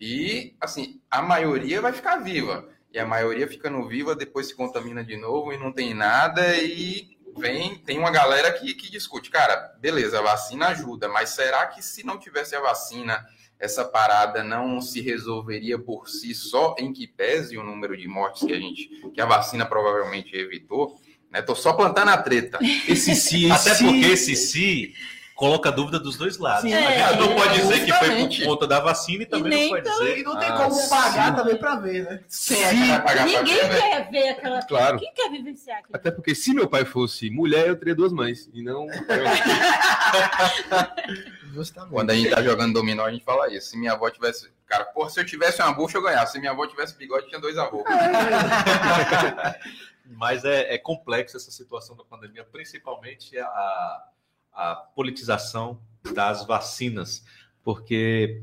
E, 0.00 0.56
assim, 0.60 1.00
a 1.10 1.20
maioria 1.22 1.80
vai 1.80 1.92
ficar 1.92 2.16
viva. 2.18 2.68
E 2.92 2.98
a 2.98 3.06
maioria 3.06 3.46
ficando 3.46 3.86
viva, 3.86 4.14
depois 4.16 4.46
se 4.48 4.54
contamina 4.54 5.04
de 5.04 5.16
novo 5.16 5.52
e 5.52 5.58
não 5.58 5.72
tem 5.72 5.94
nada. 5.94 6.56
E 6.56 7.18
vem, 7.36 7.76
tem 7.78 7.98
uma 7.98 8.10
galera 8.10 8.52
que, 8.52 8.74
que 8.74 8.90
discute, 8.90 9.30
cara, 9.30 9.74
beleza, 9.78 10.18
a 10.18 10.22
vacina 10.22 10.68
ajuda, 10.68 11.08
mas 11.08 11.30
será 11.30 11.66
que 11.66 11.82
se 11.82 12.04
não 12.04 12.18
tivesse 12.18 12.56
a 12.56 12.60
vacina, 12.60 13.24
essa 13.60 13.84
parada 13.84 14.42
não 14.42 14.80
se 14.80 15.02
resolveria 15.02 15.78
por 15.78 16.08
si 16.08 16.34
só, 16.34 16.74
em 16.78 16.92
que 16.92 17.06
pese 17.06 17.58
o 17.58 17.62
número 17.62 17.94
de 17.96 18.08
mortes 18.08 18.42
que 18.42 18.52
a 18.52 18.58
gente, 18.58 18.88
que 19.12 19.20
a 19.20 19.26
vacina 19.26 19.66
provavelmente 19.66 20.34
evitou? 20.34 20.98
Né? 21.30 21.42
Tô 21.42 21.54
só 21.54 21.74
plantando 21.74 22.08
a 22.08 22.16
treta. 22.16 22.58
Esse 22.88 23.14
sim, 23.14 23.50
Até 23.50 23.74
porque 23.74 24.06
esse 24.06 24.34
se 24.34 24.94
coloca 25.40 25.72
dúvida 25.72 25.98
dos 25.98 26.18
dois 26.18 26.36
lados. 26.36 26.60
Sim, 26.60 26.74
a 26.74 26.80
gente 27.08 27.18
não 27.18 27.32
é, 27.32 27.34
pode 27.34 27.54
dizer 27.54 27.84
que 27.86 27.92
foi 27.94 28.28
por 28.28 28.44
conta 28.44 28.66
da 28.66 28.78
vacina 28.78 29.22
e 29.22 29.26
também 29.26 29.50
nem 29.50 29.62
não 29.64 29.70
pode 29.70 29.82
pelo- 29.84 29.98
dizer. 30.00 30.18
E 30.18 30.22
não 30.22 30.38
tem 30.38 30.48
Ah, 30.50 30.52
como 30.58 30.88
pagar 30.90 31.30
sim. 31.30 31.34
também 31.36 31.56
pra 31.56 31.76
ver, 31.76 32.04
né? 32.04 32.20
Quem 32.46 32.92
é 32.92 32.98
pagar 33.00 33.14
pra 33.14 33.24
Ninguém 33.24 33.44
ver, 33.56 33.68
velho? 33.68 33.80
quer 33.80 34.10
ver 34.10 34.28
aquela. 34.28 34.62
Claro. 34.62 34.98
Quem 34.98 35.12
quer 35.14 35.30
vivenciar 35.30 35.78
aquilo? 35.78 35.96
Até 35.96 36.10
porque 36.10 36.34
se 36.34 36.52
meu 36.52 36.68
pai 36.68 36.84
fosse 36.84 37.30
mulher, 37.30 37.68
eu 37.68 37.76
teria 37.76 37.94
duas 37.94 38.12
mães. 38.12 38.50
E 38.52 38.62
não. 38.62 38.86
Justamente. 41.54 41.90
Quando 41.92 42.10
a 42.10 42.14
gente 42.14 42.30
tá 42.30 42.42
jogando 42.42 42.74
dominó, 42.74 43.06
a 43.06 43.10
gente 43.10 43.24
fala 43.24 43.52
isso. 43.52 43.70
Se 43.70 43.78
minha 43.78 43.92
avó 43.92 44.08
tivesse. 44.10 44.50
Cara, 44.66 44.84
porra, 44.84 45.08
se 45.10 45.18
eu 45.18 45.24
tivesse 45.26 45.60
uma 45.62 45.72
bucha, 45.72 45.96
eu 45.98 46.02
ganhava. 46.02 46.26
Se 46.26 46.38
minha 46.38 46.52
avó 46.52 46.66
tivesse 46.66 46.96
bigode, 46.96 47.28
tinha 47.28 47.40
dois 47.40 47.56
avós. 47.58 47.82
Mas 50.12 50.44
é, 50.44 50.74
é 50.74 50.78
complexo 50.78 51.36
essa 51.36 51.50
situação 51.50 51.96
da 51.96 52.04
pandemia, 52.04 52.44
principalmente 52.44 53.38
a, 53.38 54.02
a 54.52 54.74
politização 54.74 55.80
das 56.14 56.46
vacinas, 56.46 57.24
porque 57.62 58.42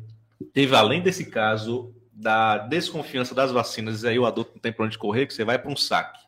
teve, 0.53 0.75
além 0.75 1.01
desse 1.01 1.25
caso, 1.25 1.93
da 2.11 2.57
desconfiança 2.57 3.33
das 3.35 3.51
vacinas, 3.51 4.03
e 4.03 4.07
aí 4.07 4.19
o 4.19 4.25
adulto 4.25 4.51
não 4.55 4.61
tem 4.61 4.71
para 4.71 4.85
onde 4.85 4.97
correr, 4.97 5.25
que 5.27 5.33
você 5.33 5.43
vai 5.43 5.59
para 5.59 5.71
um 5.71 5.75
saque. 5.75 6.19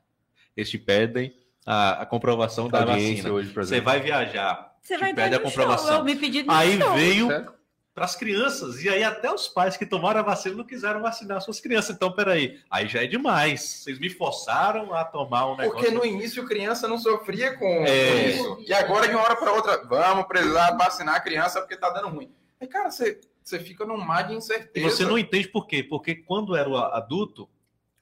Eles 0.56 0.70
te 0.70 0.78
pedem 0.78 1.34
a, 1.66 2.02
a 2.02 2.06
comprovação 2.06 2.68
da 2.68 2.80
audiência 2.80 3.16
vacina. 3.16 3.32
hoje, 3.34 3.54
Você 3.54 3.82
vai 3.82 4.00
viajar, 4.00 4.76
Você 4.82 4.96
te 4.96 5.00
vai 5.00 5.14
pede 5.14 5.36
a 5.36 5.40
comprovação. 5.40 5.96
Show, 5.98 6.04
me 6.04 6.16
pedi 6.16 6.46
aí 6.48 6.78
show. 6.78 6.94
veio 6.94 7.28
Certo? 7.28 7.59
Para 8.00 8.06
as 8.06 8.16
crianças. 8.16 8.82
E 8.82 8.88
aí 8.88 9.04
até 9.04 9.30
os 9.30 9.50
pais 9.50 9.76
que 9.76 9.86
tomaram 9.86 10.22
a 10.22 10.24
vacina 10.24 10.56
não 10.56 10.64
quiseram 10.64 11.02
vacinar 11.02 11.42
suas 11.42 11.60
crianças. 11.60 11.94
Então, 11.94 12.10
peraí, 12.10 12.58
aí 12.72 12.88
já 12.88 13.04
é 13.04 13.08
demais. 13.08 13.62
Vocês 13.62 14.00
me 14.00 14.10
forçaram 14.10 14.94
a 14.94 15.04
tomar 15.04 15.48
um 15.48 15.58
negócio. 15.58 15.74
Porque 15.74 15.92
no 15.92 16.06
início 16.06 16.46
criança 16.46 16.88
não 16.88 16.98
sofria 16.98 17.58
com 17.58 17.66
é... 17.66 18.30
isso. 18.30 18.64
E 18.66 18.74
agora, 18.74 19.06
de 19.06 19.14
uma 19.14 19.24
hora 19.24 19.36
para 19.36 19.52
outra, 19.52 19.84
vamos 19.84 20.26
precisar 20.28 20.78
vacinar 20.78 21.16
a 21.16 21.20
criança 21.20 21.60
porque 21.60 21.76
tá 21.76 21.90
dando 21.90 22.08
ruim. 22.08 22.32
Aí, 22.62 22.68
cara, 22.68 22.90
você, 22.90 23.20
você 23.44 23.60
fica 23.60 23.86
num 23.86 23.98
mar 23.98 24.26
de 24.26 24.34
incerteza. 24.34 24.88
E 24.88 24.90
você 24.90 25.04
não 25.04 25.18
entende 25.18 25.50
por 25.50 25.68
quê? 25.68 25.84
Porque 25.84 26.16
quando 26.16 26.56
era 26.56 26.70
o 26.70 26.78
adulto, 26.78 27.50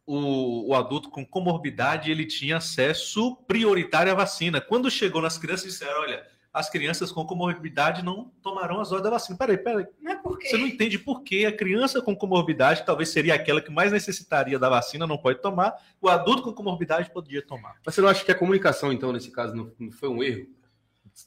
o, 0.05 0.69
o, 0.69 0.75
adulto 0.75 1.09
com 1.09 1.25
comorbidade 1.25 2.11
ele 2.11 2.25
tinha 2.25 2.57
acesso 2.57 3.35
prioritário 3.47 4.11
à 4.11 4.15
vacina. 4.15 4.61
Quando 4.61 4.91
chegou 4.91 5.23
nas 5.23 5.39
crianças, 5.39 5.65
disseram: 5.65 6.01
olha, 6.01 6.23
as 6.57 6.69
crianças 6.69 7.11
com 7.11 7.23
comorbidade 7.23 8.03
não 8.03 8.31
tomarão 8.41 8.81
as 8.81 8.89
doses 8.89 9.03
da 9.03 9.11
vacina. 9.11 9.37
Peraí, 9.37 9.57
peraí. 9.57 9.85
Não 10.01 10.11
é 10.11 10.15
porque... 10.15 10.47
Você 10.47 10.57
não 10.57 10.65
entende 10.65 10.97
por 10.97 11.21
que 11.21 11.45
a 11.45 11.51
criança 11.51 12.01
com 12.01 12.15
comorbidade 12.15 12.83
talvez 12.83 13.09
seria 13.09 13.35
aquela 13.35 13.61
que 13.61 13.71
mais 13.71 13.91
necessitaria 13.91 14.57
da 14.57 14.67
vacina, 14.67 15.05
não 15.05 15.17
pode 15.17 15.39
tomar, 15.39 15.75
o 16.01 16.09
adulto 16.09 16.41
com 16.41 16.51
comorbidade 16.51 17.11
poderia 17.11 17.45
tomar. 17.45 17.75
Mas 17.85 17.93
você 17.93 18.01
não 18.01 18.09
acha 18.09 18.25
que 18.25 18.31
a 18.31 18.35
comunicação, 18.35 18.91
então, 18.91 19.13
nesse 19.13 19.29
caso, 19.29 19.55
não, 19.55 19.71
não 19.79 19.91
foi 19.91 20.09
um 20.09 20.23
erro? 20.23 20.47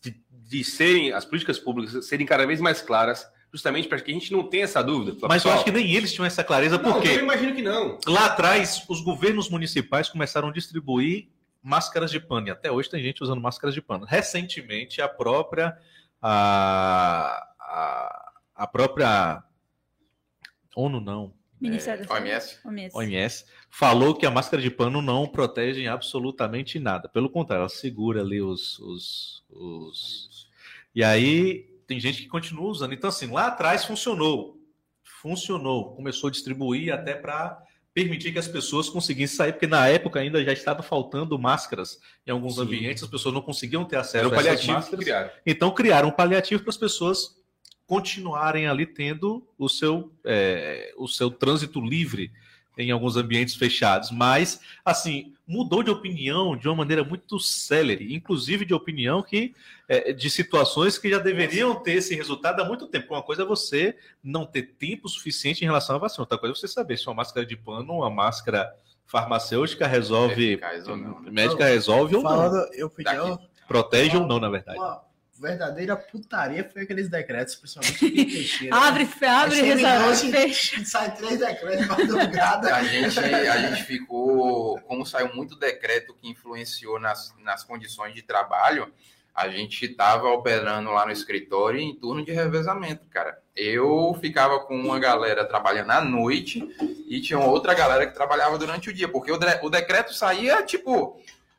De, 0.02 0.20
de 0.30 0.64
serem, 0.64 1.12
as 1.12 1.24
políticas 1.24 1.58
públicas 1.58 2.06
serem 2.06 2.26
cada 2.26 2.44
vez 2.44 2.60
mais 2.60 2.82
claras 2.82 3.26
justamente 3.52 3.88
para 3.88 4.00
que 4.00 4.10
a 4.10 4.14
gente 4.14 4.32
não 4.32 4.44
tenha 4.44 4.64
essa 4.64 4.82
dúvida. 4.82 5.16
Mas 5.28 5.44
eu 5.44 5.50
acho 5.50 5.64
que 5.64 5.72
nem 5.72 5.94
eles 5.94 6.12
tinham 6.12 6.26
essa 6.26 6.44
clareza, 6.44 6.78
porque 6.78 7.08
eu 7.08 7.20
imagino 7.20 7.54
que 7.54 7.62
não. 7.62 7.98
Lá 8.06 8.26
atrás, 8.26 8.84
os 8.88 9.00
governos 9.00 9.48
municipais 9.48 10.08
começaram 10.08 10.48
a 10.48 10.52
distribuir 10.52 11.28
máscaras 11.62 12.10
de 12.10 12.20
pano, 12.20 12.48
e 12.48 12.50
até 12.50 12.70
hoje 12.70 12.88
tem 12.88 13.02
gente 13.02 13.22
usando 13.22 13.40
máscaras 13.40 13.74
de 13.74 13.82
pano. 13.82 14.04
Recentemente, 14.04 15.02
a 15.02 15.08
própria 15.08 15.78
a, 16.20 17.48
a, 17.58 18.32
a 18.54 18.66
própria 18.66 19.42
ONU 20.74 21.00
não, 21.00 21.34
Ministério 21.60 22.06
é, 22.08 22.12
OMS. 22.12 22.58
OMS. 22.64 22.96
OMS 22.96 23.44
falou 23.68 24.14
que 24.14 24.24
a 24.24 24.30
máscara 24.30 24.62
de 24.62 24.70
pano 24.70 25.02
não 25.02 25.26
protege 25.26 25.86
absolutamente 25.86 26.78
nada. 26.78 27.08
Pelo 27.08 27.28
contrário, 27.28 27.62
ela 27.62 27.68
segura 27.68 28.22
ali 28.22 28.40
os, 28.40 28.78
os, 28.78 29.44
os... 29.50 30.48
E 30.94 31.04
aí 31.04 31.68
tem 31.86 32.00
gente 32.00 32.22
que 32.22 32.28
continua 32.28 32.70
usando. 32.70 32.94
Então, 32.94 33.08
assim, 33.08 33.30
lá 33.30 33.48
atrás 33.48 33.84
funcionou. 33.84 34.58
Funcionou. 35.02 35.94
Começou 35.94 36.28
a 36.28 36.30
distribuir 36.30 36.94
até 36.94 37.14
para 37.14 37.62
permitir 38.02 38.32
que 38.32 38.38
as 38.38 38.48
pessoas 38.48 38.88
conseguissem 38.88 39.36
sair, 39.36 39.52
porque 39.52 39.66
na 39.66 39.86
época 39.88 40.20
ainda 40.20 40.42
já 40.44 40.52
estava 40.52 40.82
faltando 40.82 41.38
máscaras 41.38 41.98
em 42.26 42.30
alguns 42.30 42.54
Sim. 42.54 42.62
ambientes, 42.62 43.02
as 43.02 43.08
pessoas 43.08 43.34
não 43.34 43.42
conseguiam 43.42 43.84
ter 43.84 43.96
acesso 43.96 44.32
Era 44.32 44.48
a 44.50 44.52
essas 44.52 44.66
máscaras. 44.66 45.04
Criaram. 45.04 45.30
Então 45.44 45.70
criaram 45.70 46.08
um 46.08 46.12
paliativo 46.12 46.62
para 46.62 46.70
as 46.70 46.76
pessoas 46.76 47.38
continuarem 47.86 48.66
ali 48.66 48.86
tendo 48.86 49.46
o 49.58 49.68
seu, 49.68 50.12
é, 50.24 50.94
o 50.96 51.08
seu 51.08 51.30
trânsito 51.30 51.80
livre 51.80 52.30
em 52.80 52.90
alguns 52.90 53.16
ambientes 53.16 53.54
fechados, 53.54 54.10
mas 54.10 54.60
assim 54.84 55.32
mudou 55.46 55.82
de 55.82 55.90
opinião 55.90 56.56
de 56.56 56.68
uma 56.68 56.76
maneira 56.76 57.02
muito 57.02 57.38
célere, 57.40 58.14
inclusive 58.14 58.64
de 58.64 58.72
opinião 58.72 59.22
que 59.22 59.54
é, 59.88 60.12
de 60.12 60.30
situações 60.30 60.96
que 60.96 61.10
já 61.10 61.18
deveriam 61.18 61.74
ter 61.74 61.94
esse 61.94 62.14
resultado 62.14 62.60
há 62.60 62.64
muito 62.64 62.86
tempo. 62.86 63.14
Uma 63.14 63.22
coisa 63.22 63.42
é 63.42 63.44
você 63.44 63.96
não 64.22 64.46
ter 64.46 64.74
tempo 64.78 65.08
suficiente 65.08 65.62
em 65.62 65.66
relação 65.66 65.96
à 65.96 65.98
vacina, 65.98 66.22
outra 66.22 66.38
coisa 66.38 66.54
é 66.54 66.58
você 66.58 66.68
saber 66.68 66.96
se 66.96 67.06
uma 67.06 67.14
máscara 67.14 67.44
de 67.44 67.56
pano, 67.56 67.94
uma 67.94 68.10
máscara 68.10 68.72
farmacêutica 69.06 69.88
resolve, 69.88 70.60
médica 71.30 71.64
resolve 71.64 72.14
ou 72.14 72.22
Falando, 72.22 72.54
não. 72.54 72.72
Eu 72.72 72.88
Protege 73.66 74.16
ou 74.16 74.26
não, 74.26 74.38
na 74.38 74.48
verdade. 74.48 74.78
Uma 74.78 75.09
verdadeira 75.40 75.96
putaria 75.96 76.68
foi 76.70 76.82
aqueles 76.82 77.08
decretos, 77.08 77.56
principalmente 77.56 78.04
o 78.04 78.10
Teixeira. 78.30 78.76
abre, 78.76 79.08
abre, 79.26 79.62
resolve, 79.62 80.30
fecha. 80.30 80.84
Sai 80.84 81.14
três 81.16 81.38
decretos 81.38 81.86
madrugada. 81.86 82.74
A 82.74 82.84
gente, 82.84 83.18
a 83.18 83.68
gente 83.68 83.84
ficou, 83.84 84.78
como 84.82 85.06
saiu 85.06 85.34
muito 85.34 85.56
decreto 85.56 86.14
que 86.14 86.28
influenciou 86.28 87.00
nas, 87.00 87.34
nas 87.42 87.64
condições 87.64 88.14
de 88.14 88.22
trabalho, 88.22 88.92
a 89.34 89.48
gente 89.48 89.86
estava 89.86 90.28
operando 90.28 90.90
lá 90.90 91.06
no 91.06 91.12
escritório 91.12 91.80
em 91.80 91.94
turno 91.94 92.22
de 92.24 92.32
revezamento, 92.32 93.06
cara. 93.06 93.38
Eu 93.56 94.14
ficava 94.20 94.60
com 94.60 94.76
uma 94.76 94.98
galera 94.98 95.44
trabalhando 95.44 95.90
à 95.90 96.00
noite 96.00 96.68
e 97.08 97.20
tinha 97.20 97.38
outra 97.38 97.72
galera 97.72 98.06
que 98.06 98.14
trabalhava 98.14 98.58
durante 98.58 98.90
o 98.90 98.92
dia, 98.92 99.08
porque 99.08 99.32
o, 99.32 99.38
de, 99.38 99.46
o 99.62 99.70
decreto 99.70 100.12
saía 100.12 100.62
tipo 100.62 101.18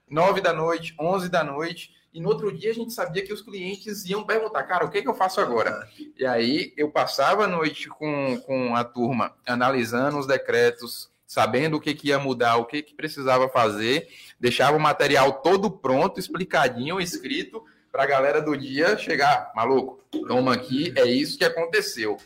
nove 0.10 0.41
da 0.41 0.53
noite, 0.53 0.94
onze 0.99 1.30
da 1.30 1.44
noite. 1.44 1.91
E 2.14 2.20
no 2.20 2.28
outro 2.28 2.52
dia 2.52 2.72
a 2.72 2.74
gente 2.74 2.92
sabia 2.92 3.24
que 3.24 3.32
os 3.32 3.42
clientes 3.42 4.06
iam 4.06 4.26
perguntar, 4.26 4.64
cara, 4.64 4.86
o 4.86 4.90
que, 4.90 5.02
que 5.02 5.08
eu 5.08 5.14
faço 5.14 5.40
agora? 5.40 5.88
E 6.18 6.26
aí 6.26 6.74
eu 6.76 6.92
passava 6.92 7.46
a 7.46 7.48
noite 7.48 7.88
com, 7.88 8.38
com 8.46 8.76
a 8.76 8.84
turma 8.84 9.34
analisando 9.48 10.18
os 10.18 10.28
decretos, 10.28 11.10
sabendo 11.26 11.78
o 11.78 11.80
que, 11.80 11.94
que 11.94 12.10
ia 12.10 12.20
mudar, 12.20 12.58
o 12.58 12.66
que, 12.66 12.82
que 12.82 12.94
precisava 12.94 13.48
fazer, 13.48 14.10
deixava 14.38 14.76
o 14.76 14.80
material 14.80 15.42
todo 15.42 15.72
pronto, 15.72 16.20
explicadinho, 16.20 17.00
escrito, 17.00 17.64
para 17.90 18.04
a 18.04 18.08
galera 18.08 18.42
do 18.42 18.58
dia 18.58 18.98
chegar, 18.98 19.50
maluco, 19.56 20.04
toma 20.28 20.54
aqui, 20.54 20.94
é 20.98 21.06
isso 21.06 21.38
que 21.38 21.46
aconteceu. 21.46 22.18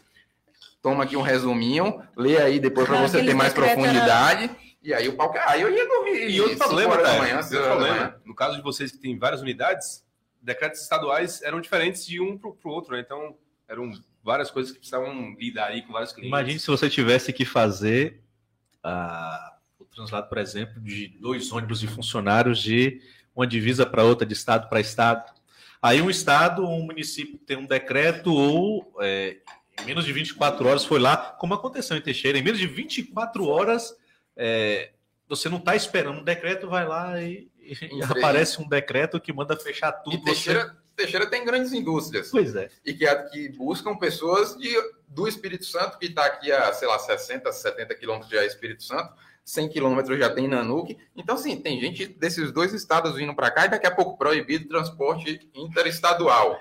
Toma 0.81 1.03
aqui 1.03 1.15
um 1.15 1.21
resuminho, 1.21 2.01
lê 2.15 2.37
aí 2.37 2.59
depois 2.59 2.87
para 2.87 3.01
você 3.01 3.23
ter 3.23 3.33
mais 3.33 3.53
profundidade. 3.53 4.43
Era 4.43 4.64
e 4.85 4.93
aí 4.93 5.07
o 5.07 5.17
pau 5.17 5.33
Aí 5.47 5.61
eu 5.61 5.75
ia 5.75 5.87
dormir. 5.87 6.29
E 6.29 6.39
outro 6.39 6.57
problema, 6.59 6.97
tá? 6.99 7.17
Manhã, 7.17 7.37
outro 7.37 7.63
problema. 7.63 8.21
No 8.23 8.35
caso 8.35 8.55
de 8.55 8.61
vocês 8.61 8.91
que 8.91 8.99
têm 8.99 9.17
várias 9.17 9.41
unidades, 9.41 10.05
decretos 10.39 10.81
estaduais 10.81 11.41
eram 11.41 11.59
diferentes 11.59 12.05
de 12.05 12.21
um 12.21 12.37
para 12.37 12.49
o 12.49 12.71
outro, 12.71 12.93
né? 12.93 12.99
Então, 12.99 13.35
eram 13.67 13.91
várias 14.23 14.51
coisas 14.51 14.71
que 14.71 14.77
precisavam 14.77 15.35
lidar 15.39 15.67
aí 15.69 15.81
com 15.81 15.91
vários 15.91 16.11
clientes. 16.11 16.29
Imagine 16.29 16.59
se 16.59 16.67
você 16.67 16.87
tivesse 16.87 17.33
que 17.33 17.43
fazer 17.43 18.21
uh, 18.85 19.55
o 19.79 19.85
translado, 19.85 20.29
por 20.29 20.37
exemplo, 20.37 20.79
de 20.79 21.07
dois 21.19 21.51
ônibus 21.51 21.79
de 21.79 21.87
funcionários 21.87 22.61
de 22.61 23.01
uma 23.35 23.47
divisa 23.47 23.87
para 23.87 24.03
outra, 24.03 24.25
de 24.25 24.33
estado 24.33 24.69
para 24.69 24.79
estado. 24.79 25.33
Aí 25.81 25.99
um 25.99 26.11
estado, 26.11 26.63
um 26.63 26.83
município 26.85 27.39
tem 27.39 27.57
um 27.57 27.65
decreto 27.65 28.33
ou 28.33 28.95
é, 29.01 29.37
em 29.81 29.85
menos 29.85 30.05
de 30.05 30.13
24 30.13 30.67
horas 30.67 30.85
foi 30.85 30.99
lá, 30.99 31.17
como 31.17 31.53
aconteceu 31.53 31.97
em 31.97 32.01
Teixeira, 32.01 32.37
em 32.37 32.43
menos 32.43 32.59
de 32.59 32.67
24 32.67 33.47
horas 33.47 33.95
é, 34.35 34.91
você 35.27 35.49
não 35.49 35.57
está 35.57 35.75
esperando 35.75 36.19
um 36.19 36.23
decreto, 36.23 36.69
vai 36.69 36.87
lá 36.87 37.21
e, 37.21 37.49
e 37.59 38.03
aparece 38.03 38.61
um 38.61 38.67
decreto 38.67 39.19
que 39.19 39.33
manda 39.33 39.57
fechar 39.57 39.91
tudo. 39.91 40.15
E 40.15 40.23
Teixeira, 40.23 40.65
você... 40.65 40.73
Teixeira 40.95 41.25
tem 41.27 41.43
grandes 41.43 41.73
indústrias. 41.73 42.29
Pois 42.29 42.55
é. 42.55 42.69
E 42.85 42.93
que, 42.93 43.13
que 43.31 43.49
buscam 43.49 43.95
pessoas 43.95 44.57
de, 44.57 44.73
do 45.07 45.27
Espírito 45.27 45.65
Santo, 45.65 45.97
que 45.97 46.05
está 46.07 46.25
aqui 46.25 46.51
a, 46.51 46.71
sei 46.73 46.87
lá, 46.87 46.97
60, 46.97 47.51
70 47.51 47.95
quilômetros 47.95 48.31
já 48.31 48.41
é 48.41 48.45
Espírito 48.45 48.83
Santo, 48.83 49.13
100 49.43 49.69
quilômetros 49.69 50.17
já 50.17 50.29
tem 50.29 50.47
Nanuque. 50.47 50.97
Então, 51.15 51.37
sim, 51.37 51.57
tem 51.57 51.79
gente 51.79 52.07
desses 52.07 52.51
dois 52.51 52.73
estados 52.73 53.15
vindo 53.15 53.35
para 53.35 53.51
cá 53.51 53.65
e 53.65 53.69
daqui 53.69 53.85
a 53.85 53.93
pouco 53.93 54.17
proibido 54.17 54.67
transporte 54.67 55.49
interestadual. 55.53 56.59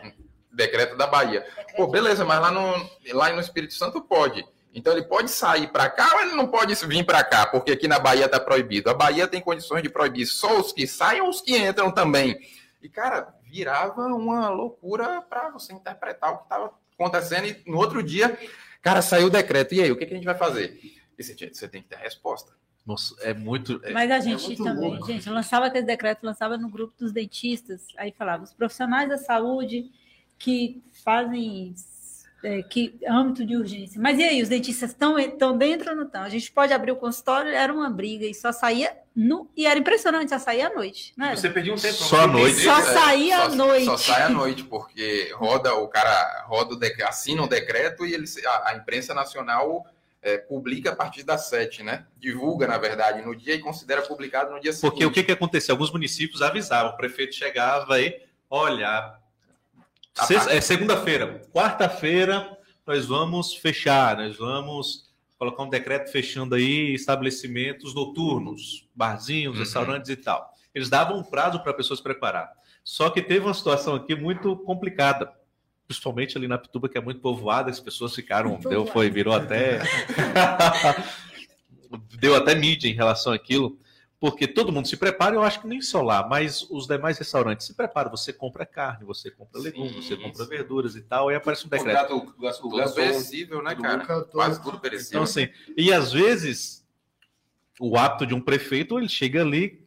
Decreto 0.53 0.97
da 0.97 1.07
Bahia. 1.07 1.45
Pô, 1.77 1.87
beleza, 1.89 2.25
mas 2.25 2.41
lá 2.41 2.51
no, 2.51 2.91
lá 3.13 3.33
no 3.33 3.41
Espírito 3.41 3.75
Santo 3.75 4.01
pode. 4.01 4.45
Então 4.75 4.93
ele 4.93 5.05
pode 5.05 5.31
sair 5.31 5.69
para 5.69 5.89
cá 5.89 6.17
ou 6.17 6.23
ele 6.23 6.35
não 6.35 6.49
pode 6.49 6.75
vir 6.87 7.05
para 7.07 7.23
cá, 7.23 7.47
porque 7.47 7.71
aqui 7.71 7.87
na 7.87 8.01
Bahia 8.01 8.25
está 8.25 8.41
proibido. 8.41 8.91
A 8.91 8.95
Bahia 8.95 9.29
tem 9.29 9.41
condições 9.41 9.83
de 9.83 9.89
proibir 9.89 10.27
só 10.27 10.61
os 10.61 10.73
que 10.73 10.85
saem 10.87 11.21
ou 11.21 11.29
os 11.29 11.41
que 11.41 11.57
entram 11.57 11.93
também. 11.93 12.37
E, 12.83 12.89
cara, 12.89 13.33
virava 13.45 14.03
uma 14.09 14.51
loucura 14.51 15.23
para 15.23 15.49
você 15.51 15.73
interpretar 15.73 16.33
o 16.33 16.39
que 16.39 16.43
estava 16.45 16.75
acontecendo. 16.99 17.47
E 17.47 17.71
no 17.71 17.79
outro 17.79 18.03
dia, 18.03 18.37
cara, 18.83 19.01
saiu 19.01 19.29
o 19.29 19.31
decreto. 19.31 19.75
E 19.75 19.81
aí, 19.81 19.93
o 19.93 19.97
que, 19.97 20.05
que 20.07 20.13
a 20.13 20.17
gente 20.17 20.27
vai 20.27 20.35
fazer? 20.35 20.79
E 21.17 21.23
você, 21.23 21.35
você 21.35 21.69
tem 21.69 21.81
que 21.81 21.89
ter 21.89 21.95
a 21.95 22.01
resposta. 22.01 22.53
Nossa, 22.85 23.15
é 23.23 23.33
muito. 23.33 23.81
É, 23.85 23.93
Mas 23.93 24.11
a 24.11 24.21
gente 24.21 24.53
é 24.53 24.57
também, 24.57 24.91
louco. 24.91 25.07
gente, 25.07 25.31
lançava 25.31 25.67
aquele 25.67 25.87
decreto, 25.87 26.25
lançava 26.25 26.59
no 26.59 26.69
grupo 26.69 26.93
dos 26.99 27.13
dentistas, 27.13 27.87
aí 27.97 28.13
falava, 28.13 28.45
os 28.45 28.53
profissionais 28.53 29.09
da 29.09 29.17
saúde 29.17 29.91
que 30.39 30.83
fazem 31.03 31.75
é, 32.45 32.62
que 32.62 32.95
âmbito 33.09 33.45
de 33.45 33.57
urgência. 33.57 33.99
Mas 34.01 34.19
e 34.19 34.23
aí, 34.23 34.43
os 34.43 34.51
dentistas 34.51 34.91
estão, 34.91 35.19
estão 35.19 35.57
dentro 35.57 35.91
ou 35.91 35.97
não 35.97 36.05
estão? 36.05 36.23
A 36.23 36.29
gente 36.29 36.53
pode 36.53 36.75
abrir 36.75 36.93
o 36.93 36.97
consultório, 36.97 37.51
era 37.51 37.73
uma 37.73 37.89
briga 37.89 38.27
e 38.27 38.35
só 38.35 38.53
saía 38.53 38.95
no. 39.16 39.51
E 39.57 39.66
era 39.66 39.79
impressionante, 39.79 40.29
só 40.29 40.39
saía 40.39 40.69
à 40.69 40.75
noite. 40.75 41.15
Não 41.16 41.27
era? 41.27 41.37
Você 41.37 41.49
perdia 41.49 41.73
um 41.73 41.77
tempo. 41.77 41.95
Só 41.95 42.21
à 42.21 42.27
noite. 42.27 42.61
Só 42.61 42.83
saía 42.83 43.39
à 43.45 43.49
noite. 43.49 43.87
Só 43.87 43.97
sai 43.97 44.23
à 44.23 44.29
noite, 44.29 44.62
porque 44.65 45.33
roda, 45.35 45.75
o 45.75 45.89
cara 45.89 46.45
roda 46.47 46.75
o 46.75 46.79
decreto, 46.79 47.09
assina 47.09 47.41
o 47.41 47.47
um 47.47 47.49
decreto 47.49 48.05
e 48.05 48.12
ele, 48.12 48.27
a, 48.47 48.71
a 48.71 48.77
imprensa 48.77 49.15
nacional. 49.15 49.87
É, 50.27 50.39
publica 50.39 50.91
a 50.91 50.97
partir 50.97 51.23
das 51.23 51.51
sete, 51.51 51.83
né? 51.83 52.07
Divulga, 52.19 52.66
na 52.66 52.79
verdade, 52.79 53.21
no 53.21 53.37
dia 53.37 53.57
e 53.57 53.59
considera 53.59 54.01
publicado 54.01 54.53
no 54.53 54.59
dia 54.59 54.73
seguinte. 54.73 54.91
Porque 54.91 55.05
o 55.05 55.11
que, 55.11 55.23
que 55.23 55.33
aconteceu? 55.33 55.75
Alguns 55.75 55.93
municípios 55.93 56.41
avisavam, 56.41 56.93
o 56.93 56.97
prefeito 56.97 57.35
chegava 57.35 58.01
e, 58.01 58.23
olha, 58.49 59.19
é 60.51 60.61
segunda-feira. 60.61 61.43
Quarta-feira 61.53 62.57
nós 62.86 63.07
vamos 63.07 63.55
fechar, 63.55 64.16
nós 64.16 64.36
vamos 64.36 65.12
colocar 65.39 65.62
um 65.62 65.69
decreto 65.69 66.11
fechando 66.11 66.55
aí 66.55 66.95
estabelecimentos 66.95 67.95
noturnos, 67.95 68.89
barzinhos, 68.95 69.55
uhum. 69.55 69.61
restaurantes 69.61 70.11
e 70.11 70.16
tal. 70.16 70.51
Eles 70.74 70.89
davam 70.89 71.19
um 71.19 71.23
prazo 71.23 71.61
para 71.61 71.73
a 71.73 71.74
pessoa 71.74 71.97
se 71.97 72.03
preparar. 72.03 72.51
Só 72.82 73.11
que 73.11 73.23
teve 73.23 73.45
uma 73.45 73.55
situação 73.55 73.95
aqui 73.95 74.15
muito 74.15 74.57
complicada. 74.59 75.32
principalmente 75.86 76.36
ali 76.36 76.49
na 76.49 76.59
Pituba, 76.59 76.89
que 76.89 76.97
é 76.97 77.01
muito 77.01 77.20
povoada, 77.20 77.70
as 77.70 77.81
pessoas 77.81 78.15
ficaram, 78.15 78.59
deu, 78.59 78.86
foi, 78.86 79.11
virou 79.11 79.35
até. 79.35 79.81
deu 82.19 82.35
até 82.35 82.55
mídia 82.55 82.89
em 82.89 82.95
relação 82.95 83.32
àquilo, 83.32 83.78
porque 84.25 84.49
todo 84.49 84.73
mundo 84.73 84.89
se 84.89 84.97
prepara, 84.97 85.35
eu 85.35 85.43
acho 85.43 85.61
que 85.61 85.67
nem 85.67 85.83
só 85.83 86.01
lá, 86.01 86.27
mas 86.27 86.63
os 86.71 86.87
demais 86.87 87.19
restaurantes 87.19 87.67
se 87.67 87.75
preparam. 87.75 88.11
Você 88.11 88.33
compra 88.33 88.65
carne, 88.65 89.05
você 89.05 89.31
compra 89.31 89.61
legumes, 89.61 89.97
você 89.97 90.17
compra 90.17 90.47
verduras 90.47 90.97
e 90.97 91.03
tal, 91.03 91.31
e 91.31 91.35
aparece 91.35 91.67
um 91.67 91.69
decreto. 91.69 92.17
O 92.17 92.41
gasto, 92.41 92.63
tudo 92.63 92.77
gasto, 92.79 92.95
perecível, 92.95 93.63
né, 93.63 93.75
cara? 93.75 94.25
Quase 94.25 94.63
tudo 94.63 94.81
perecível. 94.81 95.11
Então, 95.11 95.23
assim, 95.25 95.51
e 95.77 95.93
às 95.93 96.11
vezes 96.11 96.89
o 97.79 97.99
ato 97.99 98.25
de 98.25 98.33
um 98.33 98.41
prefeito, 98.41 98.99
ele 98.99 99.11
chega 99.11 99.43
ali, 99.43 99.87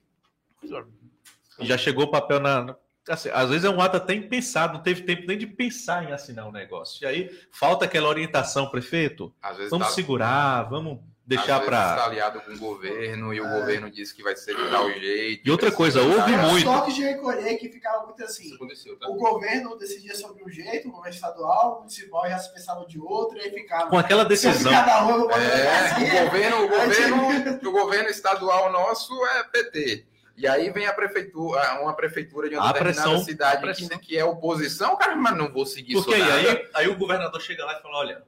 já 1.62 1.76
chegou 1.76 2.04
o 2.04 2.12
papel 2.12 2.40
na, 2.40 2.76
Assim, 3.10 3.30
às 3.34 3.50
vezes 3.50 3.66
é 3.66 3.70
um 3.72 3.82
ato 3.82 3.98
até 3.98 4.14
impensado, 4.14 4.74
não 4.74 4.84
teve 4.84 5.02
tempo 5.02 5.26
nem 5.26 5.38
de 5.38 5.48
pensar 5.48 6.08
em 6.08 6.12
assinar 6.12 6.48
um 6.48 6.52
negócio. 6.52 7.04
E 7.04 7.08
aí 7.08 7.40
falta 7.52 7.86
aquela 7.86 8.08
orientação, 8.08 8.70
prefeito. 8.70 9.34
vamos 9.72 9.88
tá... 9.88 9.94
segurar, 9.94 10.62
vamos 10.70 11.00
deixar 11.28 11.60
para. 11.60 11.90
Está 11.90 12.06
aliado 12.06 12.42
com 12.42 12.54
o 12.54 12.58
governo 12.58 13.34
e 13.34 13.38
é. 13.38 13.42
o 13.42 13.60
governo 13.60 13.92
disse 13.92 14.16
que 14.16 14.24
vai 14.24 14.36
ser 14.36 14.56
de 14.56 14.70
tal 14.70 14.90
jeito. 14.92 15.46
E 15.46 15.52
outra 15.52 15.72
coisa, 15.72 16.02
houve 16.02 16.32
muito. 16.38 16.64
Só 16.64 16.82
que 16.82 16.94
de 16.94 17.04
recolher 17.04 17.58
que 17.58 17.70
ficava 17.70 18.06
muito 18.06 18.24
assim. 18.24 18.58
Tá? 18.98 19.10
O 19.10 19.16
governo 19.16 19.78
decidia 19.78 20.16
sobre 20.16 20.44
um 20.44 20.50
jeito, 20.50 20.88
o 20.88 20.92
governo 20.92 21.16
estadual, 21.16 21.76
o 21.76 21.80
municipal 21.80 22.30
já 22.30 22.40
se 22.40 22.54
pensava 22.54 22.86
de 22.88 22.98
outro, 22.98 23.38
e 23.38 23.42
aí 23.42 23.52
ficava. 23.52 23.90
Com 23.90 23.98
aquela 23.98 24.24
decisão. 24.24 24.72
Cada 24.72 25.06
um, 25.06 25.30
é, 25.30 25.80
assim, 25.80 26.06
o 26.06 26.24
governo, 26.24 26.64
o 26.64 26.70
governo, 26.70 27.60
o 27.62 27.72
governo 27.72 28.10
estadual 28.10 28.72
nosso 28.72 29.14
é 29.26 29.44
PT. 29.44 30.06
E 30.38 30.48
aí 30.48 30.70
vem 30.70 30.86
a 30.86 30.94
prefeitura, 30.94 31.82
uma 31.82 31.96
prefeitura 31.96 32.48
de 32.48 32.56
uma 32.56 32.70
a 32.70 32.72
determinada 32.72 33.10
pressão, 33.10 33.26
cidade 33.26 33.74
que, 33.74 33.98
que, 33.98 34.18
é 34.18 34.24
oposição, 34.24 34.96
cara, 34.96 35.16
mas 35.16 35.36
não 35.36 35.52
vou 35.52 35.66
seguir 35.66 35.96
Porque 35.96 36.14
isso. 36.14 36.24
Porque 36.24 36.48
aí, 36.48 36.70
aí 36.76 36.88
o 36.88 36.96
governador 36.96 37.42
chega 37.42 37.66
lá 37.66 37.80
e 37.80 37.82
fala: 37.82 37.98
olha, 37.98 38.24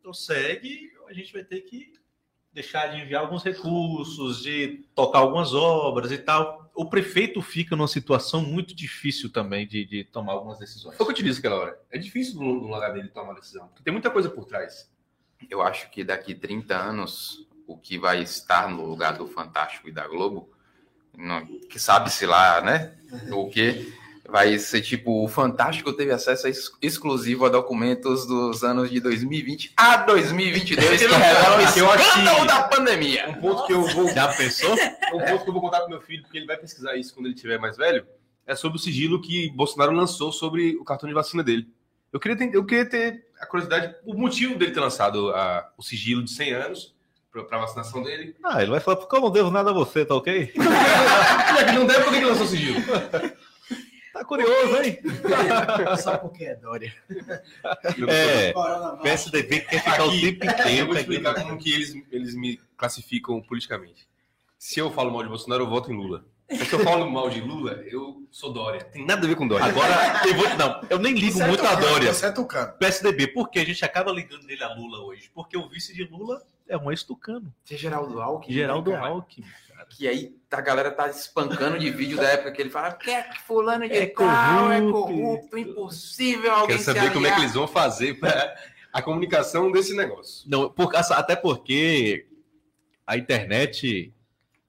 então 0.00 0.14
segue, 0.14 0.90
a 1.06 1.12
gente 1.12 1.30
vai 1.30 1.44
ter 1.44 1.60
que 1.60 1.97
deixar 2.58 2.88
de 2.88 3.00
enviar 3.00 3.22
alguns 3.22 3.44
recursos, 3.44 4.42
de 4.42 4.84
tocar 4.94 5.20
algumas 5.20 5.54
obras 5.54 6.10
e 6.10 6.18
tal. 6.18 6.68
O 6.74 6.90
prefeito 6.90 7.40
fica 7.40 7.76
numa 7.76 7.86
situação 7.86 8.42
muito 8.42 8.74
difícil 8.74 9.30
também 9.32 9.66
de, 9.66 9.84
de 9.84 10.04
tomar 10.04 10.32
algumas 10.32 10.58
decisões. 10.58 10.96
Foi 10.96 11.04
o 11.04 11.06
que 11.06 11.12
eu 11.12 11.16
te 11.16 11.22
disse 11.22 11.38
aquela 11.38 11.56
hora. 11.56 11.80
É 11.90 11.98
difícil 11.98 12.40
no, 12.40 12.54
no 12.54 12.66
lugar 12.66 12.92
dele 12.92 13.08
tomar 13.08 13.28
uma 13.28 13.34
decisão, 13.34 13.68
porque 13.68 13.84
tem 13.84 13.92
muita 13.92 14.10
coisa 14.10 14.28
por 14.28 14.44
trás. 14.44 14.90
Eu 15.48 15.62
acho 15.62 15.88
que 15.90 16.02
daqui 16.02 16.34
30 16.34 16.76
anos, 16.76 17.48
o 17.64 17.76
que 17.76 17.96
vai 17.96 18.22
estar 18.22 18.68
no 18.68 18.84
lugar 18.84 19.16
do 19.16 19.28
Fantástico 19.28 19.88
e 19.88 19.92
da 19.92 20.08
Globo 20.08 20.50
não, 21.16 21.44
que 21.68 21.78
sabe-se 21.78 22.26
lá, 22.26 22.60
né? 22.60 22.96
O 23.32 23.48
que 23.48 23.92
vai 24.28 24.58
ser 24.58 24.82
tipo 24.82 25.24
o 25.24 25.26
Fantástico 25.26 25.90
teve 25.92 26.12
acesso 26.12 26.46
ex 26.46 26.70
exclusivo 26.82 27.46
a 27.46 27.48
documentos 27.48 28.26
dos 28.26 28.62
anos 28.62 28.90
de 28.90 29.00
2020 29.00 29.72
a 29.74 29.96
2022 29.96 31.00
que 31.00 31.06
revelam 31.06 31.58
o 31.58 31.94
escândalo 31.94 32.46
da 32.46 32.62
pandemia. 32.64 33.30
Um 33.30 33.40
ponto 33.40 33.66
que 33.66 33.72
eu 33.72 33.82
vou 33.82 34.08
já 34.12 34.28
pensou? 34.28 34.74
Um 35.14 35.18
ponto 35.20 35.44
que 35.44 35.48
eu 35.48 35.52
vou 35.52 35.62
contar 35.62 35.80
pro 35.80 35.88
meu 35.88 36.00
filho 36.02 36.22
porque 36.22 36.36
ele 36.36 36.46
vai 36.46 36.58
pesquisar 36.58 36.94
isso 36.96 37.14
quando 37.14 37.26
ele 37.26 37.34
tiver 37.34 37.58
mais 37.58 37.78
velho 37.78 38.06
é 38.46 38.54
sobre 38.54 38.76
o 38.76 38.80
sigilo 38.80 39.20
que 39.20 39.50
Bolsonaro 39.50 39.92
lançou 39.92 40.30
sobre 40.30 40.76
o 40.76 40.84
cartão 40.84 41.08
de 41.08 41.14
vacina 41.14 41.42
dele. 41.42 41.66
Eu 42.12 42.20
queria 42.20 42.36
ter, 42.36 42.54
eu 42.54 42.64
queria 42.64 42.86
ter 42.86 43.26
a 43.40 43.46
curiosidade, 43.46 43.94
o 44.04 44.14
motivo 44.14 44.58
dele 44.58 44.72
ter 44.72 44.80
lançado 44.80 45.30
a, 45.30 45.70
o 45.76 45.82
sigilo 45.82 46.22
de 46.22 46.30
100 46.30 46.52
anos 46.52 46.94
para 47.30 47.58
vacinação 47.58 48.02
dele. 48.02 48.34
Ah, 48.42 48.60
ele 48.62 48.70
vai 48.70 48.80
falar, 48.80 48.96
porque 48.96 49.14
eu 49.14 49.20
não 49.20 49.30
devo 49.30 49.50
nada 49.50 49.70
a 49.70 49.74
você, 49.74 50.04
tá 50.04 50.14
ok? 50.14 50.52
Que 51.58 51.72
não 51.72 51.86
deve, 51.86 52.04
por 52.04 52.10
que 52.10 52.16
ele 52.16 52.26
lançou 52.26 52.46
sigilo? 52.46 52.80
Tá 54.18 54.24
curioso, 54.24 54.82
hein? 54.82 54.98
Só 56.02 56.18
porque 56.18 56.44
é 56.46 56.56
Dória. 56.56 56.92
É, 58.08 58.52
PSDB 59.00 59.60
quer 59.60 59.80
ficar 59.80 60.04
Aqui, 60.04 60.16
o 60.16 60.20
tempo 60.20 60.44
inteiro. 60.44 60.70
Eu 60.78 60.86
vou 60.86 60.96
explicar 60.96 61.34
como 61.34 61.56
que 61.56 61.72
eles, 61.72 61.94
eles 62.10 62.34
me 62.34 62.60
classificam 62.76 63.40
politicamente. 63.40 64.08
Se 64.58 64.80
eu 64.80 64.90
falo 64.90 65.12
mal 65.12 65.22
de 65.22 65.28
Bolsonaro, 65.28 65.62
eu 65.62 65.68
voto 65.68 65.92
em 65.92 65.96
Lula. 65.96 66.24
Se 66.50 66.72
eu 66.72 66.80
falo 66.80 67.08
mal 67.08 67.30
de 67.30 67.40
Lula, 67.40 67.74
eu 67.86 68.26
sou 68.28 68.52
Dória. 68.52 68.82
Tem 68.82 69.06
nada 69.06 69.24
a 69.24 69.28
ver 69.28 69.36
com 69.36 69.46
Dória. 69.46 69.66
Agora, 69.66 70.20
eu 70.26 70.34
vou. 70.34 70.48
Não, 70.56 70.80
eu 70.90 70.98
nem 70.98 71.14
ligo 71.14 71.38
muito 71.44 71.64
a 71.64 71.76
Dória. 71.76 72.12
Você 72.12 72.26
é 72.26 72.32
tucano. 72.32 72.72
PSDB, 72.72 73.28
porque 73.28 73.60
a 73.60 73.64
gente 73.64 73.84
acaba 73.84 74.10
ligando 74.10 74.42
nele 74.42 74.64
a 74.64 74.74
Lula 74.74 74.98
hoje? 75.04 75.30
Porque 75.32 75.56
o 75.56 75.68
vice 75.68 75.94
de 75.94 76.02
Lula 76.02 76.42
é 76.66 76.76
um 76.76 76.90
ex-tucano. 76.90 77.54
Você 77.62 77.74
é 77.74 77.78
Geraldo 77.78 78.20
Alckmin? 78.20 78.52
Geraldo 78.52 78.90
né, 78.90 78.96
Alckmin. 78.96 79.46
Que 79.86 80.08
aí 80.08 80.36
a 80.50 80.60
galera 80.60 80.90
tá 80.90 81.08
espancando 81.08 81.78
de 81.78 81.90
vídeo 81.90 82.16
da 82.16 82.28
época 82.28 82.52
que 82.52 82.62
ele 82.62 82.70
fala 82.70 82.92
que 82.92 83.10
é 83.10 83.22
que 83.22 83.40
fulano 83.42 83.88
de 83.88 83.96
é 83.96 84.06
tal, 84.06 84.72
é 84.72 84.80
corrupto, 84.80 85.56
impossível 85.58 86.52
alguém 86.52 86.76
Quero 86.76 86.82
saber 86.82 87.12
como 87.12 87.26
é 87.26 87.34
que 87.34 87.40
eles 87.40 87.54
vão 87.54 87.68
fazer 87.68 88.18
para 88.18 88.54
a 88.92 89.02
comunicação 89.02 89.70
desse 89.70 89.94
negócio. 89.96 90.48
Não, 90.48 90.70
por, 90.70 90.94
até 90.94 91.36
porque 91.36 92.26
a 93.06 93.16
internet 93.16 94.12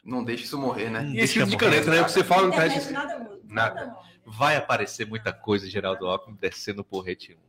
não 0.04 0.24
deixa 0.24 0.44
isso 0.44 0.58
morrer, 0.58 0.90
né? 0.90 1.06
E 1.14 1.20
esse 1.20 1.34
tipo 1.34 1.48
de 1.48 1.58
caneta, 1.58 1.92
né? 1.92 2.02
O 2.02 2.06
que 2.06 2.12
você 2.12 2.24
fala 2.24 2.48
no 2.48 2.54
teste. 2.54 2.92
Nada, 2.92 3.40
nada. 3.44 3.96
Vai 4.26 4.56
aparecer 4.56 5.06
muita 5.06 5.34
coisa, 5.34 5.70
Geraldo 5.70 6.08
Alckmin, 6.08 6.38
descendo 6.40 6.84
por 6.84 7.02
retiro. 7.02 7.40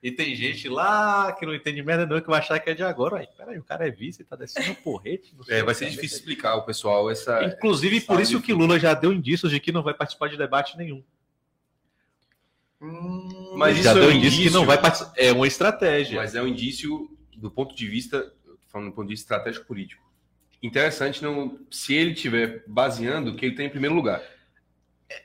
E 0.00 0.12
tem 0.12 0.34
gente 0.36 0.68
lá 0.68 1.32
que 1.32 1.44
não 1.44 1.54
entende 1.54 1.82
merda 1.82 2.06
não, 2.06 2.20
que 2.20 2.28
vai 2.28 2.38
achar 2.38 2.58
que 2.60 2.70
é 2.70 2.74
de 2.74 2.84
agora. 2.84 3.18
Aí, 3.18 3.28
peraí, 3.36 3.58
o 3.58 3.64
cara 3.64 3.86
é 3.86 3.90
vice, 3.90 4.22
tá 4.22 4.36
descendo 4.36 4.74
porrete. 4.76 5.34
É, 5.48 5.62
vai 5.62 5.74
ser 5.74 5.90
difícil 5.90 6.18
explicar 6.18 6.50
ao 6.50 6.64
pessoal 6.64 7.10
essa. 7.10 7.42
Inclusive, 7.44 8.00
por 8.02 8.20
isso 8.20 8.40
que 8.40 8.52
Lula 8.52 8.78
já 8.78 8.94
deu 8.94 9.12
indícios 9.12 9.50
de 9.50 9.58
que 9.58 9.72
não 9.72 9.82
vai 9.82 9.94
participar 9.94 10.28
de 10.28 10.36
debate 10.36 10.76
nenhum. 10.76 11.02
Hum, 12.80 13.54
mas 13.56 13.76
já 13.82 13.92
deu 13.92 14.04
é 14.04 14.06
um 14.06 14.12
indício 14.12 14.44
que 14.44 14.50
não 14.50 14.64
vai 14.64 14.80
participar. 14.80 15.12
É 15.16 15.32
uma 15.32 15.48
estratégia. 15.48 16.16
Mas 16.20 16.36
é 16.36 16.42
um 16.42 16.46
indício 16.46 17.10
do 17.36 17.50
ponto 17.50 17.74
de 17.74 17.88
vista, 17.88 18.32
falando 18.68 18.90
do 18.90 18.94
ponto 18.94 19.06
de 19.06 19.14
vista 19.14 19.24
estratégico 19.24 19.66
político. 19.66 20.06
Interessante 20.62 21.22
não, 21.22 21.58
se 21.70 21.94
ele 21.94 22.12
estiver 22.12 22.62
baseando 22.68 23.34
que 23.34 23.46
ele 23.46 23.54
tem 23.56 23.66
em 23.66 23.70
primeiro 23.70 23.96
lugar. 23.96 24.22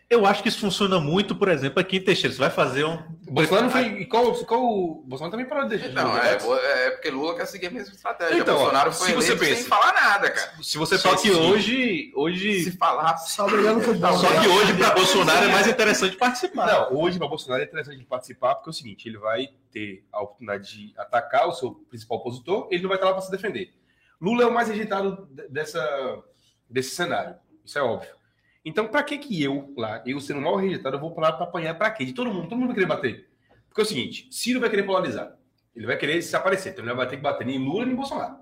Eu 0.10 0.26
acho 0.26 0.42
que 0.42 0.48
isso 0.48 0.60
funciona 0.60 0.98
muito, 1.00 1.36
por 1.36 1.50
exemplo, 1.50 1.80
aqui 1.80 1.98
em 1.98 2.02
Teixeira. 2.02 2.34
Você 2.34 2.40
vai 2.40 2.50
fazer 2.50 2.86
um. 2.86 2.96
O 3.28 3.32
Bolsonaro 3.32 3.70
foi. 3.70 4.06
Qual, 4.06 4.46
qual, 4.46 4.64
o 4.64 5.04
Bolsonaro 5.06 5.32
também 5.32 5.46
parou 5.46 5.68
de 5.68 5.78
deixar. 5.78 5.92
Não, 5.92 6.18
é, 6.18 6.36
é, 6.36 6.92
porque 6.92 7.10
Lula 7.10 7.36
quer 7.36 7.46
seguir 7.48 7.68
a 7.68 7.72
mesma 7.72 7.94
estratégia. 7.94 8.40
Então, 8.40 8.56
o 8.56 8.60
Bolsonaro 8.60 8.92
foi 8.94 9.08
se 9.08 9.14
você 9.14 9.36
pensa, 9.36 9.56
sem 9.56 9.64
falar 9.66 9.94
nada, 9.94 10.32
cara. 10.32 10.52
Se 10.62 10.78
você 10.78 10.98
Só 10.98 11.18
que 11.18 11.32
hoje, 11.32 12.14
hoje. 12.16 12.64
Se 12.64 12.78
falar. 12.78 13.18
Só 13.18 13.46
brigando 13.46 13.84
com 13.84 13.94
Só 13.94 14.42
que 14.42 14.48
hoje, 14.48 14.74
para 14.78 14.92
Bolsonaro, 14.92 15.46
é 15.46 15.52
mais 15.52 15.68
interessante 15.68 16.16
participar. 16.16 16.68
Não, 16.68 16.98
hoje, 16.98 17.18
para 17.18 17.28
Bolsonaro, 17.28 17.62
é 17.62 17.66
interessante 17.66 18.06
participar, 18.06 18.56
porque 18.56 18.70
é 18.70 18.72
o 18.72 18.74
seguinte: 18.74 19.10
ele 19.10 19.18
vai 19.18 19.50
ter 19.72 20.06
a 20.14 20.22
oportunidade 20.22 20.72
de 20.72 20.94
atacar 20.98 21.48
o 21.48 21.52
seu 21.52 21.72
principal 21.90 22.20
opositor, 22.20 22.68
ele 22.72 22.84
não 22.84 22.90
vai 22.90 22.98
estar 22.98 23.08
lá 23.08 23.14
para 23.14 23.22
se 23.22 23.32
defender. 23.32 23.74
Lula 24.22 24.44
é 24.44 24.46
o 24.46 24.54
mais 24.54 24.70
rejeitado 24.70 25.28
dessa, 25.50 26.24
desse 26.70 26.96
cenário. 26.96 27.36
Isso 27.66 27.78
é 27.78 27.82
óbvio. 27.82 28.23
Então, 28.66 28.88
para 28.88 29.04
que 29.04 29.18
que 29.18 29.42
eu 29.44 29.74
lá, 29.76 30.02
eu 30.06 30.20
sendo 30.20 30.42
mal 30.42 30.56
rejeitado, 30.56 30.96
eu 30.96 31.00
vou 31.00 31.14
lá 31.20 31.32
para 31.32 31.46
apanhar 31.46 31.78
para 31.78 31.92
quê? 31.92 32.06
De 32.06 32.14
todo 32.14 32.32
mundo, 32.32 32.48
todo 32.48 32.58
mundo 32.58 32.68
vai 32.68 32.76
querer 32.76 32.88
bater. 32.88 33.30
Porque 33.68 33.82
é 33.82 33.84
o 33.84 33.88
seguinte, 33.88 34.28
Ciro 34.32 34.60
vai 34.60 34.70
querer 34.70 34.84
polarizar. 34.84 35.36
Ele 35.76 35.88
vai 35.88 35.98
querer 35.98 36.22
se 36.22 36.36
aparecer, 36.36 36.72
então 36.72 36.86
ele 36.86 36.94
vai 36.94 37.08
ter 37.08 37.18
que 37.18 37.24
bater 37.24 37.46
nem 37.46 37.58
Lula 37.58 37.86
nem 37.86 37.96
Bolsonaro. 37.96 38.38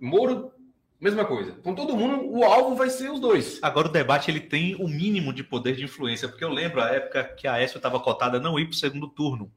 Moro, 0.00 0.50
mesma 1.00 1.24
coisa. 1.24 1.54
Então 1.60 1.74
todo 1.74 1.96
mundo, 1.96 2.26
o 2.32 2.42
alvo 2.42 2.74
vai 2.74 2.88
ser 2.88 3.10
os 3.12 3.20
dois. 3.20 3.58
Agora 3.62 3.88
o 3.88 3.92
debate 3.92 4.30
ele 4.30 4.40
tem 4.40 4.74
o 4.76 4.88
mínimo 4.88 5.32
de 5.32 5.44
poder 5.44 5.76
de 5.76 5.84
influência, 5.84 6.28
porque 6.28 6.42
eu 6.42 6.50
lembro 6.50 6.80
a 6.80 6.88
época 6.88 7.24
que 7.24 7.46
a 7.46 7.54
Aécio 7.54 7.76
estava 7.76 8.00
cotada 8.00 8.40
não 8.40 8.58
ir 8.58 8.64
para 8.64 8.74
o 8.74 8.78
segundo 8.78 9.08
turno. 9.08 9.52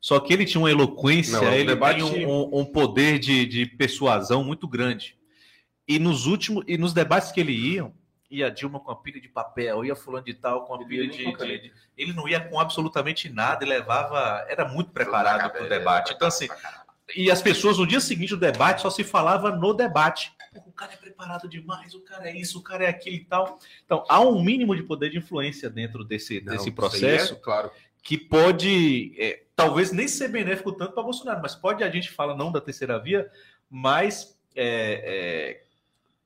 Só 0.00 0.20
que 0.20 0.32
ele 0.32 0.44
tinha 0.44 0.60
uma 0.60 0.70
eloquência, 0.70 1.40
não, 1.40 1.52
ele 1.52 1.64
debate... 1.64 1.98
tem 2.10 2.26
um, 2.26 2.60
um 2.60 2.64
poder 2.64 3.18
de, 3.18 3.46
de 3.46 3.66
persuasão 3.66 4.44
muito 4.44 4.68
grande. 4.68 5.16
E 5.88 5.98
nos 5.98 6.26
últimos, 6.26 6.62
e 6.68 6.78
nos 6.78 6.92
debates 6.92 7.32
que 7.32 7.40
ele 7.40 7.52
ia, 7.52 7.90
ia 8.30 8.50
Dilma 8.50 8.80
com 8.80 8.90
a 8.90 8.96
pilha 8.96 9.20
de 9.20 9.28
papel, 9.28 9.84
ia 9.84 9.94
fulano 9.94 10.24
de 10.24 10.34
tal 10.34 10.64
com 10.64 10.74
a 10.74 10.84
pilha 10.84 11.08
de, 11.08 11.32
de, 11.32 11.60
de, 11.60 11.72
Ele 11.96 12.12
não 12.12 12.28
ia 12.28 12.40
com 12.40 12.58
absolutamente 12.58 13.28
nada 13.28 13.64
e 13.64 13.68
levava. 13.68 14.44
Era 14.48 14.68
muito 14.68 14.90
preparado 14.90 15.50
para 15.50 15.64
o 15.64 15.68
debate. 15.68 16.12
Então, 16.14 16.28
assim. 16.28 16.48
E 17.14 17.30
as 17.30 17.42
pessoas, 17.42 17.76
no 17.76 17.86
dia 17.86 18.00
seguinte 18.00 18.30
do 18.30 18.40
debate, 18.40 18.80
só 18.80 18.88
se 18.88 19.04
falava 19.04 19.50
no 19.50 19.74
debate. 19.74 20.32
O 20.66 20.72
cara 20.72 20.92
é 20.92 20.96
preparado 20.96 21.48
demais, 21.48 21.94
o 21.94 22.00
cara 22.00 22.30
é 22.30 22.36
isso, 22.36 22.58
o 22.58 22.62
cara 22.62 22.84
é 22.84 22.88
aquilo 22.88 23.16
e 23.16 23.24
tal. 23.24 23.58
Então, 23.84 24.04
há 24.08 24.20
um 24.20 24.42
mínimo 24.42 24.74
de 24.74 24.82
poder 24.82 25.10
de 25.10 25.18
influência 25.18 25.68
dentro 25.68 26.02
desse, 26.04 26.40
não, 26.40 26.54
desse 26.54 26.70
processo. 26.70 27.34
É, 27.34 27.36
claro. 27.36 27.70
Que 28.02 28.16
pode, 28.16 29.14
é, 29.18 29.42
talvez 29.54 29.92
nem 29.92 30.08
ser 30.08 30.28
benéfico 30.28 30.72
tanto 30.72 30.92
para 30.92 31.02
Bolsonaro, 31.02 31.40
mas 31.42 31.54
pode, 31.54 31.82
a 31.82 31.90
gente 31.90 32.10
fala 32.10 32.34
não 32.34 32.52
da 32.52 32.60
terceira 32.60 32.98
via, 32.98 33.30
mas 33.68 34.38
é, 34.54 35.60
é 35.60 35.63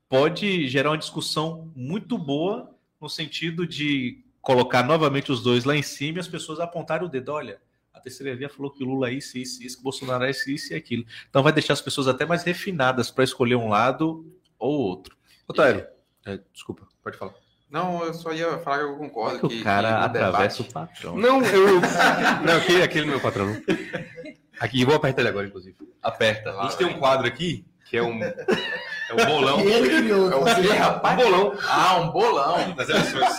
pode 0.09 0.67
gerar 0.67 0.89
uma 0.89 0.97
discussão 0.97 1.71
muito 1.75 2.17
boa 2.17 2.69
no 2.99 3.07
sentido 3.07 3.65
de 3.67 4.19
colocar 4.41 4.83
novamente 4.83 5.31
os 5.31 5.41
dois 5.41 5.63
lá 5.63 5.75
em 5.75 5.83
cima 5.83 6.17
e 6.17 6.21
as 6.21 6.27
pessoas 6.27 6.59
apontarem 6.59 7.05
o 7.05 7.09
dedo. 7.09 7.31
Olha, 7.31 7.59
a 7.93 7.99
terceira 7.99 8.35
via 8.35 8.49
falou 8.49 8.71
que 8.71 8.83
Lula 8.83 9.09
é 9.09 9.13
isso, 9.13 9.37
isso, 9.37 9.61
isso, 9.63 9.77
que 9.77 9.83
Bolsonaro 9.83 10.23
é 10.23 10.31
isso, 10.31 10.49
isso 10.49 10.73
e 10.73 10.75
aquilo. 10.75 11.05
Então 11.29 11.43
vai 11.43 11.53
deixar 11.53 11.73
as 11.73 11.81
pessoas 11.81 12.07
até 12.07 12.25
mais 12.25 12.43
refinadas 12.43 13.11
para 13.11 13.23
escolher 13.23 13.55
um 13.55 13.69
lado 13.69 14.25
ou 14.57 14.79
outro. 14.79 15.15
Otário, 15.47 15.85
é, 16.25 16.39
desculpa, 16.51 16.87
pode 17.03 17.17
falar. 17.17 17.33
Não, 17.69 18.03
eu 18.03 18.13
só 18.15 18.33
ia 18.33 18.57
falar 18.59 18.79
que 18.79 18.83
eu 18.85 18.97
concordo. 18.97 19.47
que, 19.47 19.59
o 19.59 19.63
cara 19.63 19.91
no 19.99 20.05
atravessa 20.05 20.63
debate- 20.63 20.69
o 20.69 20.73
patrão. 20.73 21.15
Não, 21.17 21.45
eu. 21.45 21.79
Não, 22.43 22.57
aquele, 22.57 22.81
aquele 22.81 23.05
meu 23.05 23.19
patrão. 23.19 23.45
não. 23.45 23.61
Aqui, 24.59 24.83
vou 24.83 24.95
apertar 24.95 25.21
ele 25.21 25.29
agora, 25.29 25.45
inclusive. 25.47 25.77
Aperta 26.01 26.49
A 26.49 26.53
lá. 26.53 26.63
gente 26.63 26.77
tem 26.79 26.87
um 26.87 26.97
quadro 26.97 27.27
aqui, 27.27 27.63
que 27.87 27.95
é 27.95 28.01
um. 28.01 28.19
É 29.09 29.13
um 29.13 29.25
bolão. 29.25 29.59
E 29.61 29.71
ele 29.73 29.89
criou. 30.03 30.31
É 30.31 30.35
o 30.35 30.43
quê, 30.45 30.69
Um 30.69 30.77
rapaz? 30.77 31.15
bolão 31.17 31.57
Ah, 31.67 31.97
um 31.97 32.11
bolão. 32.11 32.73
das 32.75 32.89
eleições. 32.89 33.33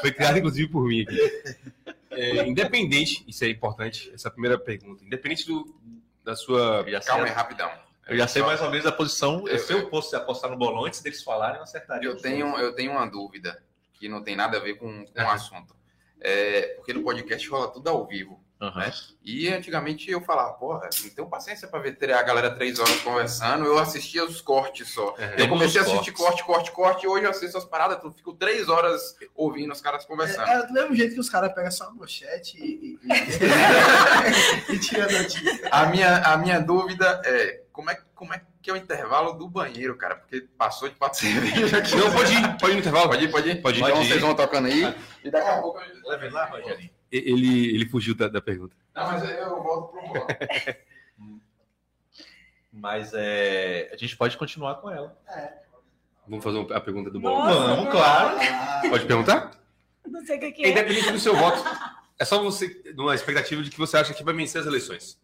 Foi 0.00 0.12
criado, 0.12 0.38
inclusive, 0.38 0.68
por 0.70 0.84
mim 0.86 1.02
aqui. 1.02 1.54
É, 2.10 2.46
independente, 2.46 3.24
isso 3.26 3.44
é 3.44 3.48
importante, 3.48 4.10
essa 4.14 4.30
primeira 4.30 4.58
pergunta. 4.58 5.04
Independente 5.04 5.46
do, 5.46 5.74
da 6.24 6.34
sua. 6.36 6.84
Calma 7.06 7.24
aí, 7.24 7.30
rapidão. 7.30 7.70
eu 8.08 8.16
já 8.16 8.26
sei 8.28 8.42
mais 8.42 8.60
ou 8.60 8.70
menos 8.70 8.84
a 8.86 8.92
posição. 8.92 9.46
Eu- 9.48 9.58
se 9.58 9.72
eu 9.72 9.88
fosse 9.88 10.14
apostar 10.16 10.50
no 10.50 10.56
bolão 10.56 10.84
antes 10.84 11.00
deles 11.00 11.22
falarem, 11.22 11.56
eu 11.56 11.62
acertaria. 11.62 12.08
Eu 12.08 12.16
tenho, 12.16 12.46
eu 12.58 12.74
tenho 12.74 12.92
uma 12.92 13.06
dúvida 13.06 13.62
que 13.94 14.08
não 14.08 14.22
tem 14.22 14.34
nada 14.36 14.58
a 14.58 14.60
ver 14.60 14.74
com, 14.74 15.06
com 15.06 15.22
o 15.22 15.28
assunto. 15.30 15.74
É, 16.20 16.74
porque 16.76 16.92
no 16.92 17.02
podcast 17.02 17.48
rola 17.48 17.68
tudo 17.72 17.88
ao 17.88 18.06
vivo. 18.06 18.41
Aham. 18.62 18.92
E 19.24 19.48
antigamente 19.48 20.08
eu 20.08 20.20
falava, 20.20 20.52
porra, 20.52 20.88
não 21.02 21.10
tenho 21.10 21.28
paciência 21.28 21.66
pra 21.66 21.80
ver 21.80 21.96
a 22.12 22.22
galera 22.22 22.48
três 22.54 22.78
horas 22.78 22.94
conversando. 23.00 23.64
Eu 23.64 23.76
assistia 23.76 24.24
os 24.24 24.40
cortes 24.40 24.88
só. 24.88 25.10
Uhum. 25.10 25.34
Eu 25.36 25.48
comecei 25.48 25.80
a 25.80 25.84
assistir 25.84 26.12
cortes. 26.12 26.42
corte, 26.42 26.70
corte, 26.70 26.70
corte, 26.70 27.04
e 27.04 27.08
hoje 27.08 27.24
eu 27.24 27.30
assisto 27.30 27.58
as 27.58 27.64
paradas, 27.64 27.98
eu 28.04 28.12
fico 28.12 28.32
três 28.34 28.68
horas 28.68 29.16
ouvindo 29.34 29.72
os 29.72 29.80
caras 29.80 30.04
conversando. 30.04 30.48
É, 30.48 30.60
é 30.60 30.66
do 30.66 30.72
mesmo 30.72 30.94
jeito 30.94 31.14
que 31.14 31.20
os 31.20 31.28
caras 31.28 31.52
pegam 31.52 31.72
só 31.72 31.86
a 31.86 31.90
manchete 31.90 32.56
e, 32.56 33.00
e, 33.02 33.08
e 34.72 34.78
tira 34.78 35.08
a 35.08 35.22
notícia. 35.22 35.68
A 35.68 35.86
minha, 35.86 36.18
a 36.18 36.36
minha 36.36 36.60
dúvida 36.60 37.20
é 37.24 37.62
como, 37.72 37.90
é 37.90 37.98
como 38.14 38.32
é 38.32 38.42
que 38.62 38.70
é 38.70 38.74
o 38.74 38.76
intervalo 38.76 39.32
do 39.32 39.48
banheiro, 39.48 39.96
cara? 39.96 40.14
Porque 40.14 40.46
passou 40.56 40.88
de 40.88 40.94
quatro 40.94 41.18
cervejas 41.20 41.74
aqui. 41.74 41.96
Não, 41.96 42.12
pode 42.12 42.32
ir, 42.32 42.58
pode 42.58 42.70
ir 42.70 42.74
no 42.74 42.80
intervalo. 42.80 43.08
Pode 43.08 43.24
ir, 43.24 43.28
pode 43.28 43.50
ir? 43.50 43.60
Pode 43.60 43.78
ir. 43.78 43.82
Então 43.82 43.96
Pode 43.96 44.06
ir. 44.06 44.08
vocês 44.08 44.20
vão 44.20 44.34
tocando 44.36 44.66
aí. 44.66 44.94
E 45.24 45.30
daqui 45.32 45.48
a 45.48 45.60
pouco 45.60 45.80
eu... 45.80 46.10
Leve 46.10 46.28
lá, 46.28 46.44
Rogerinho. 46.44 47.01
Ele, 47.12 47.74
ele 47.74 47.86
fugiu 47.86 48.14
da, 48.14 48.26
da 48.26 48.40
pergunta. 48.40 48.74
Não, 48.94 49.06
mas 49.06 49.22
eu 49.28 49.62
volto 49.62 49.92
pro 49.92 50.00
bolão. 50.08 50.26
Mas 52.74 53.12
é, 53.12 53.90
a 53.92 53.96
gente 53.98 54.16
pode 54.16 54.34
continuar 54.38 54.76
com 54.76 54.90
ela. 54.90 55.14
Vamos 56.26 56.42
fazer 56.42 56.72
a 56.72 56.80
pergunta 56.80 57.10
do. 57.10 57.20
Nossa, 57.20 57.76
Vamos, 57.76 57.90
claro. 57.90 58.38
Ah, 58.40 58.80
Pode 58.88 59.04
perguntar? 59.04 59.60
Não 60.08 60.24
sei 60.24 60.38
o 60.38 60.40
que, 60.40 60.52
que 60.52 60.64
É 60.64 60.68
é. 60.68 60.70
independente 60.70 61.12
do 61.12 61.20
seu 61.20 61.36
voto. 61.36 61.62
É 62.18 62.24
só 62.24 62.42
você, 62.42 62.82
numa 62.96 63.14
expectativa 63.14 63.62
de 63.62 63.70
que 63.70 63.78
você 63.78 63.98
acha 63.98 64.14
que 64.14 64.24
vai 64.24 64.32
vencer 64.32 64.60
as 64.60 64.66
eleições. 64.66 65.20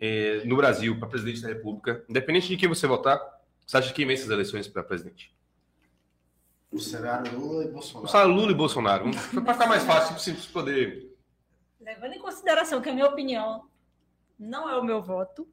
É, 0.00 0.42
no 0.44 0.56
Brasil, 0.56 0.98
para 0.98 1.08
presidente 1.08 1.42
da 1.42 1.48
República, 1.48 2.02
independente 2.08 2.48
de 2.48 2.56
quem 2.56 2.68
você 2.68 2.86
votar, 2.86 3.20
você 3.66 3.76
acha 3.76 3.88
que 3.88 3.94
quem 3.94 4.06
vence 4.06 4.22
as 4.22 4.30
eleições 4.30 4.66
para 4.66 4.82
presidente? 4.82 5.30
O 6.74 6.80
cenário 6.80 7.38
Lula 7.38 7.64
e 7.64 7.68
Bolsonaro. 7.68 8.28
Lula 8.32 8.50
e 8.50 8.54
Bolsonaro. 8.54 9.10
Para 9.44 9.54
ficar 9.54 9.66
mais 9.68 9.84
fácil, 9.84 10.14
para 10.14 10.18
você 10.18 10.32
poder. 10.52 11.14
Levando 11.80 12.14
em 12.14 12.18
consideração 12.18 12.80
que 12.80 12.88
a 12.88 12.92
minha 12.94 13.06
opinião 13.06 13.66
não 14.38 14.68
é 14.68 14.76
o 14.76 14.82
meu 14.84 15.00
voto, 15.02 15.46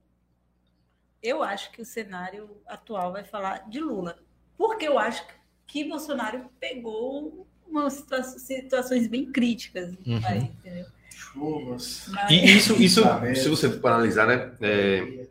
eu 1.21 1.43
acho 1.43 1.71
que 1.71 1.81
o 1.81 1.85
cenário 1.85 2.57
atual 2.65 3.11
vai 3.11 3.23
falar 3.23 3.69
de 3.69 3.79
Lula. 3.79 4.17
Porque 4.57 4.87
eu 4.87 4.97
acho 4.97 5.23
que 5.67 5.83
Bolsonaro 5.83 6.49
pegou 6.59 7.47
umas 7.67 7.93
situa- 7.93 8.23
situações 8.23 9.07
bem 9.07 9.31
críticas 9.31 9.91
no 10.05 10.15
Uhum. 10.15 10.21
país, 10.21 10.43
entendeu? 10.43 10.85
Chuvas. 11.09 12.07
Mas- 12.09 12.31
E 12.31 12.35
isso, 12.57 12.73
isso 12.81 13.03
se 13.35 13.47
você 13.49 13.69
for 13.79 13.87
analisar, 13.89 14.25
né? 14.27 14.55
é, 14.61 15.27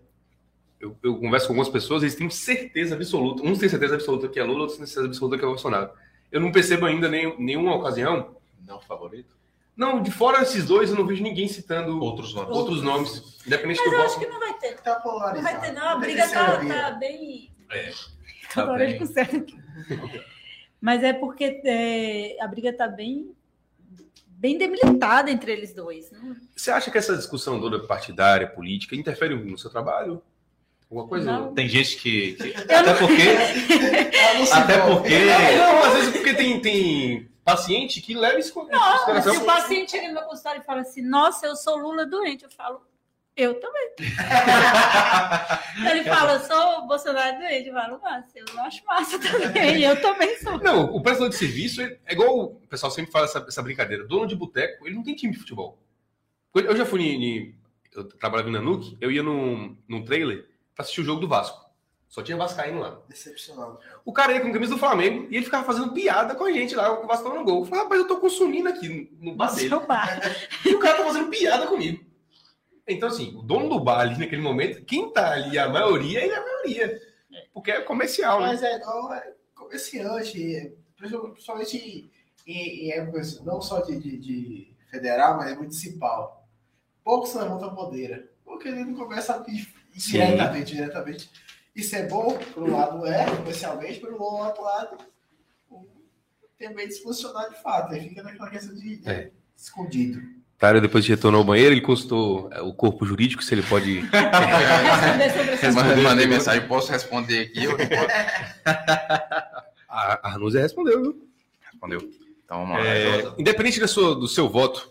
eu, 0.81 0.97
eu 1.03 1.17
converso 1.19 1.47
com 1.47 1.53
algumas 1.53 1.69
pessoas, 1.69 2.03
eles 2.03 2.15
têm 2.15 2.31
certeza 2.31 2.95
absoluta. 2.95 3.43
Uns 3.43 3.59
têm 3.59 3.69
certeza 3.69 3.95
absoluta 3.95 4.29
que 4.29 4.41
é 4.41 4.45
Lula, 4.45 4.61
outros 4.61 4.79
têm 4.79 4.87
certeza 4.87 5.07
absoluta 5.09 5.39
que 5.39 5.45
é 5.45 5.49
Bolsonaro. 5.49 5.91
Eu 6.33 6.41
não 6.41 6.51
percebo 6.51 6.87
ainda 6.87 7.09
nem, 7.09 7.39
nenhuma 7.39 7.75
ocasião. 7.77 8.35
Não 8.67 8.81
favorito. 8.81 9.39
Não, 9.77 10.03
de 10.03 10.11
fora 10.11 10.41
desses 10.41 10.67
dois, 10.67 10.91
eu 10.91 10.97
não 10.97 11.07
vejo 11.07 11.23
ninguém 11.23 11.49
citando 11.49 11.99
Outros 12.01 12.35
nomes. 12.35 12.57
outros 12.57 12.83
nomes. 12.83 13.39
Independente 13.47 13.79
Mas 13.81 13.91
do 13.91 13.95
eu 13.97 14.03
acho 14.03 14.15
voto. 14.15 14.27
que 14.27 14.33
não 14.33 14.41
vai 14.41 14.55
ter. 14.59 14.75
Tá 14.81 14.95
Não 14.95 15.01
polarizado. 15.03 15.43
vai 15.43 15.61
ter, 15.61 15.73
não. 15.73 15.89
A 15.89 15.97
briga 15.97 16.29
tá, 16.29 16.65
tá 16.65 16.91
bem. 16.93 17.51
É, 17.71 17.91
Tá 18.53 18.67
tá 18.67 18.73
hora 18.73 18.85
bem. 18.85 18.93
de 18.95 18.99
conserto 18.99 19.37
aqui. 19.37 19.59
Mas 20.81 21.03
é 21.03 21.13
porque 21.13 21.61
é, 21.65 22.37
a 22.43 22.47
briga 22.49 22.73
tá 22.73 22.89
bem, 22.89 23.33
bem 24.29 24.59
demilitada 24.59 25.31
entre 25.31 25.53
eles 25.53 25.73
dois. 25.73 26.11
Não, 26.11 26.37
Você 26.57 26.71
acha 26.71 26.91
que 26.91 26.99
essa 26.99 27.17
discussão 27.17 27.61
toda 27.61 27.79
partidária, 27.87 28.47
política, 28.47 28.97
interfere 28.97 29.35
no 29.35 29.57
seu 29.59 29.71
trabalho? 29.71 30.23
Alguma 30.91 31.09
coisa? 31.09 31.33
Não. 31.33 31.55
Tem 31.55 31.69
gente 31.69 31.97
que. 31.99 32.33
que- 32.35 32.55
até 32.55 32.83
não- 32.83 32.97
porque. 32.99 33.23
Ah, 33.23 34.35
não 34.39 34.53
Até 34.53 34.79
porque. 34.81 35.19
Não, 35.57 35.83
às 35.85 35.93
vezes 35.95 36.11
porque 36.17 36.35
tem, 36.35 36.61
tem 36.61 37.31
paciente 37.45 38.01
que 38.01 38.15
leva 38.15 38.39
isso 38.41 38.53
Não, 38.59 38.67
consideração. 38.67 39.35
se 39.35 39.41
o 39.41 39.45
paciente 39.45 39.91
chega 39.93 40.09
no 40.09 40.15
meu 40.15 40.23
consultório 40.25 40.61
e 40.61 40.65
fala 40.65 40.81
assim, 40.81 41.03
nossa, 41.03 41.47
eu 41.47 41.55
sou 41.57 41.77
Lula 41.77 42.05
doente, 42.07 42.45
eu 42.45 42.51
falo, 42.51 42.81
eu 43.37 43.55
também. 43.61 43.91
Ele 45.91 46.05
fala, 46.05 46.35
eu 46.35 46.41
sou 46.41 46.87
Bolsonaro 46.87 47.39
doente, 47.39 47.69
eu 47.69 47.75
falo, 47.75 48.01
massa, 48.01 48.31
eu 48.37 48.61
acho 48.61 48.85
massa 48.85 49.19
também, 49.19 49.83
eu 49.83 50.01
também 50.01 50.37
sou. 50.39 50.59
Não, 50.59 50.85
o 50.95 51.01
prestador 51.03 51.31
de 51.31 51.37
serviço 51.37 51.81
é 51.83 51.97
é 52.07 52.13
igual 52.13 52.37
o 52.41 52.49
pessoal 52.69 52.91
sempre 52.91 53.11
fala 53.13 53.25
essa, 53.27 53.45
essa 53.47 53.63
brincadeira. 53.63 54.05
Dono 54.05 54.27
de 54.27 54.35
boteco, 54.37 54.87
ele 54.87 54.97
não 54.97 55.03
tem 55.03 55.15
time 55.15 55.33
de 55.33 55.39
futebol. 55.39 55.79
Eu 56.55 56.77
já 56.77 56.85
fui 56.85 57.03
em. 57.03 57.25
em- 57.25 57.55
eu 57.95 58.05
trabalhava 58.05 58.49
em 58.49 58.53
Nanuque, 58.53 58.97
eu 59.01 59.11
ia 59.11 59.23
num, 59.23 59.77
num 59.89 60.05
trailer 60.05 60.47
pra 60.75 60.83
assistir 60.83 61.01
o 61.01 61.05
jogo 61.05 61.21
do 61.21 61.29
Vasco. 61.29 61.69
Só 62.09 62.23
tinha 62.23 62.37
Vascaíno 62.37 62.81
lá. 62.81 63.01
Decepcionado. 63.09 63.79
O 64.05 64.13
cara 64.13 64.33
ia 64.33 64.41
com 64.41 64.53
camisa 64.53 64.73
do 64.75 64.79
Flamengo 64.81 65.29
e 65.31 65.37
ele 65.37 65.45
ficava 65.45 65.65
fazendo 65.65 65.93
piada 65.93 66.35
com 66.35 66.45
a 66.45 66.51
gente 66.51 66.75
lá, 66.75 66.97
com 66.97 67.05
o 67.05 67.07
Vasco 67.07 67.29
no 67.29 67.45
gol. 67.45 67.61
Eu 67.61 67.65
falei, 67.67 67.85
rapaz, 67.85 68.01
eu 68.01 68.09
tô 68.09 68.17
consumindo 68.17 68.69
aqui 68.69 69.17
no 69.21 69.35
bar 69.37 69.55
dele. 69.55 69.71
E 70.67 70.75
o 70.75 70.81
cara 70.81 70.99
tá 70.99 71.05
fazendo 71.05 71.29
piada 71.31 71.69
comigo. 71.69 72.05
Então, 72.89 73.09
assim, 73.09 73.37
o 73.37 73.43
dono 73.43 73.69
do 73.69 73.79
bar 73.79 74.01
ali 74.01 74.19
naquele 74.19 74.43
momento, 74.43 74.85
quem 74.85 75.13
tá 75.13 75.31
ali, 75.35 75.57
a 75.57 75.69
maioria, 75.69 76.25
ele 76.25 76.33
é 76.33 76.37
a 76.37 76.43
maioria. 76.45 77.01
Porque 77.55 77.71
é 77.71 77.81
comercial, 77.83 78.41
né? 78.41 78.49
Mas 78.49 78.63
é 78.65 78.73
é, 78.75 79.33
comerciante, 79.55 80.77
principalmente 80.97 82.11
em, 82.45 82.55
em 82.89 82.91
épocas 82.93 83.41
não 83.45 83.61
só 83.61 83.81
de, 83.83 83.97
de- 83.97 84.19
de 84.19 84.75
federal, 84.91 85.37
mas 85.37 85.57
municipal. 85.57 86.49
Poucos 87.05 87.33
levantam 87.35 87.73
bandeira. 87.73 88.29
Porque 88.45 88.67
ele 88.67 88.85
não 88.85 88.95
começa 88.95 89.37
a 89.37 89.51
ir 89.51 89.73
diretamente, 89.95 90.73
diretamente. 90.75 91.31
Isso 91.75 91.95
é 91.97 92.07
bom, 92.07 92.37
por 92.53 92.65
um 92.65 92.77
lado 92.77 93.07
é, 93.07 93.25
comercialmente, 93.37 94.01
por 94.01 94.13
um 94.13 94.21
outro 94.21 94.63
lado, 94.63 94.99
tem 96.59 96.75
meio 96.75 96.89
de 96.89 96.95
se 96.95 97.03
posicionar 97.03 97.49
de 97.49 97.63
fato. 97.63 97.95
Aí 97.95 98.09
fica 98.09 98.23
naquela 98.23 98.51
questão 98.51 98.75
de, 98.75 99.01
É. 99.07 99.31
escondido. 99.57 100.21
Tário, 100.59 100.81
depois 100.83 101.05
de 101.07 101.11
retornar 101.11 101.39
ao 101.41 101.45
banheiro, 101.45 101.73
ele 101.73 101.81
consultou 101.81 102.51
é, 102.53 102.61
o 102.61 102.75
corpo 102.75 103.07
jurídico, 103.07 103.43
se 103.43 103.55
ele 103.55 103.63
pode. 103.63 104.03
Mandei, 105.75 106.05
mandei 106.05 106.27
mensagem, 106.27 106.69
posso 106.69 106.93
responder 106.93 107.47
aqui? 107.47 107.65
Eu. 107.65 107.77
A 109.89 110.29
Arnúzia 110.29 110.61
respondeu, 110.61 111.03
viu? 111.03 111.29
Respondeu. 111.61 112.11
Então 112.45 112.59
vamos 112.67 112.77
lá. 112.77 112.87
É, 112.87 113.33
independente 113.39 113.81
da 113.81 113.89
sua, 113.89 114.15
do 114.15 114.29
seu 114.29 114.49
voto 114.49 114.91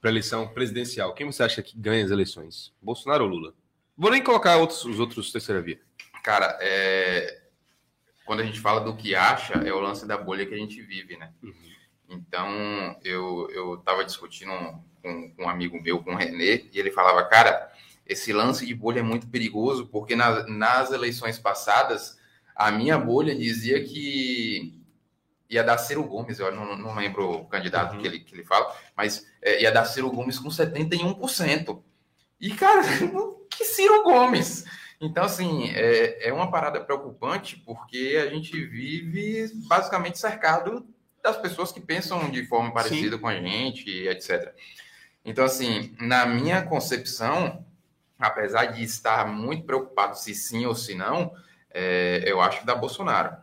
para 0.00 0.10
eleição 0.10 0.48
presidencial, 0.48 1.14
quem 1.14 1.26
você 1.26 1.42
acha 1.42 1.62
que 1.62 1.76
ganha 1.78 2.04
as 2.04 2.10
eleições? 2.10 2.72
Bolsonaro 2.80 3.24
ou 3.24 3.30
Lula? 3.30 3.54
Vou 3.96 4.10
nem 4.10 4.22
colocar 4.22 4.56
outros, 4.56 4.84
os 4.84 5.00
outros 5.00 5.32
terceira 5.32 5.60
via. 5.62 5.80
Cara, 6.22 6.58
é, 6.60 7.42
quando 8.24 8.40
a 8.40 8.44
gente 8.44 8.60
fala 8.60 8.80
do 8.80 8.96
que 8.96 9.14
acha, 9.14 9.54
é 9.54 9.72
o 9.72 9.80
lance 9.80 10.06
da 10.06 10.16
bolha 10.18 10.44
que 10.44 10.54
a 10.54 10.58
gente 10.58 10.80
vive, 10.82 11.16
né? 11.16 11.32
Então, 12.08 12.96
eu, 13.02 13.48
eu 13.50 13.76
tava 13.78 14.04
discutindo 14.04 14.50
com, 15.02 15.30
com 15.34 15.44
um 15.44 15.48
amigo 15.48 15.80
meu, 15.80 16.02
com 16.02 16.12
o 16.12 16.16
Renê, 16.16 16.68
e 16.72 16.78
ele 16.78 16.90
falava, 16.90 17.24
cara, 17.24 17.70
esse 18.06 18.32
lance 18.32 18.64
de 18.66 18.74
bolha 18.74 19.00
é 19.00 19.02
muito 19.02 19.26
perigoso, 19.28 19.86
porque 19.86 20.14
na- 20.14 20.46
nas 20.46 20.92
eleições 20.92 21.38
passadas, 21.38 22.18
a 22.54 22.70
minha 22.70 22.96
bolha 22.98 23.34
dizia 23.34 23.82
que 23.82 24.80
ia 25.48 25.62
dar 25.64 25.78
Ciro 25.78 26.04
Gomes, 26.04 26.38
eu 26.38 26.52
não, 26.54 26.76
não 26.76 26.94
lembro 26.94 27.28
o 27.30 27.44
candidato 27.46 27.94
Uhum. 27.94 28.00
que, 28.00 28.06
ele, 28.06 28.20
que 28.20 28.34
ele 28.34 28.44
fala, 28.44 28.72
mas 28.96 29.26
é, 29.42 29.62
ia 29.62 29.72
dar 29.72 29.84
Ciro 29.84 30.10
Gomes 30.10 30.38
com 30.38 30.48
71%. 30.48 31.82
E, 32.40 32.50
cara, 32.54 32.82
que 33.50 33.64
Ciro 33.64 34.02
Gomes? 34.02 34.64
Então, 35.00 35.24
assim, 35.24 35.70
é, 35.74 36.28
é 36.28 36.32
uma 36.32 36.50
parada 36.50 36.80
preocupante 36.80 37.56
porque 37.64 38.18
a 38.20 38.30
gente 38.30 38.52
vive 38.64 39.50
basicamente 39.66 40.18
cercado 40.18 40.86
das 41.22 41.36
pessoas 41.36 41.72
que 41.72 41.80
pensam 41.80 42.30
de 42.30 42.46
forma 42.46 42.72
parecida 42.72 43.18
com 43.18 43.28
a 43.28 43.34
gente, 43.34 43.90
etc. 44.08 44.54
Então, 45.24 45.44
assim, 45.44 45.94
na 46.00 46.24
minha 46.24 46.62
concepção, 46.62 47.64
apesar 48.18 48.66
de 48.66 48.82
estar 48.82 49.26
muito 49.26 49.64
preocupado 49.64 50.16
se 50.16 50.34
sim 50.34 50.64
ou 50.66 50.74
se 50.74 50.94
não, 50.94 51.34
é, 51.70 52.22
eu 52.24 52.40
acho 52.40 52.60
que 52.60 52.66
dá 52.66 52.74
Bolsonaro. 52.74 53.36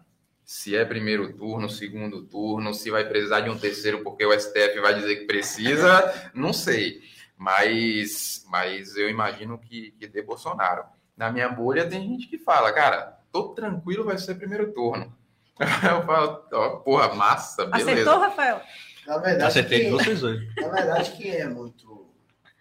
Se 0.45 0.75
é 0.75 0.83
primeiro 0.83 1.33
turno, 1.33 1.69
segundo 1.69 2.23
turno, 2.23 2.73
se 2.73 2.89
vai 2.89 3.07
precisar 3.07 3.41
de 3.41 3.49
um 3.49 3.57
terceiro 3.57 4.01
porque 4.01 4.25
o 4.25 4.37
STF 4.37 4.79
vai 4.81 4.95
dizer 4.95 5.17
que 5.17 5.25
precisa, 5.25 6.31
não 6.33 6.51
sei. 6.51 7.01
Mas, 7.43 8.45
mas 8.47 8.95
eu 8.95 9.09
imagino 9.09 9.57
que, 9.57 9.91
que 9.99 10.07
dê 10.07 10.21
Bolsonaro. 10.21 10.85
Na 11.17 11.29
minha 11.29 11.49
bolha 11.49 11.87
tem 11.89 12.01
gente 12.07 12.27
que 12.27 12.37
fala, 12.37 12.71
cara, 12.71 13.19
tô 13.33 13.49
tranquilo, 13.49 14.05
vai 14.05 14.17
ser 14.17 14.35
primeiro 14.35 14.71
turno. 14.71 15.13
Eu 15.59 16.03
falo, 16.05 16.43
ó, 16.53 16.69
porra, 16.77 17.13
massa, 17.13 17.65
beleza. 17.65 17.91
Acertou, 17.91 18.19
Rafael? 18.19 18.61
Na 19.05 19.17
verdade, 19.17 19.43
Acertei 19.43 19.79
de 19.79 19.83
quem, 19.83 19.91
vocês 19.91 20.21
dois. 20.21 20.55
na 20.55 20.69
verdade, 20.69 21.11
quem 21.11 21.31
é 21.31 21.47
muito. 21.47 22.07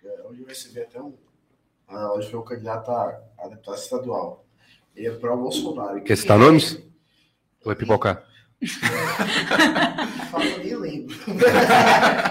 é, 0.04 0.22
Hoje 0.24 0.40
eu 0.42 0.46
recebi 0.46 0.80
até 0.80 1.00
um. 1.00 1.14
ah, 1.88 2.12
Hoje 2.14 2.30
foi 2.30 2.40
o 2.40 2.42
candidato 2.42 2.90
a, 2.90 3.18
a 3.38 3.48
deputado 3.48 3.76
estadual. 3.78 4.44
Ele 4.96 5.06
é 5.06 5.10
pró-Bolsonaro. 5.12 6.02
Quer 6.02 6.16
citar 6.16 6.38
nomes? 6.38 6.82
Ou 7.64 7.70
é 7.72 7.74
pipocar? 7.76 8.24
Nem 10.62 10.76
lembro. 10.76 11.16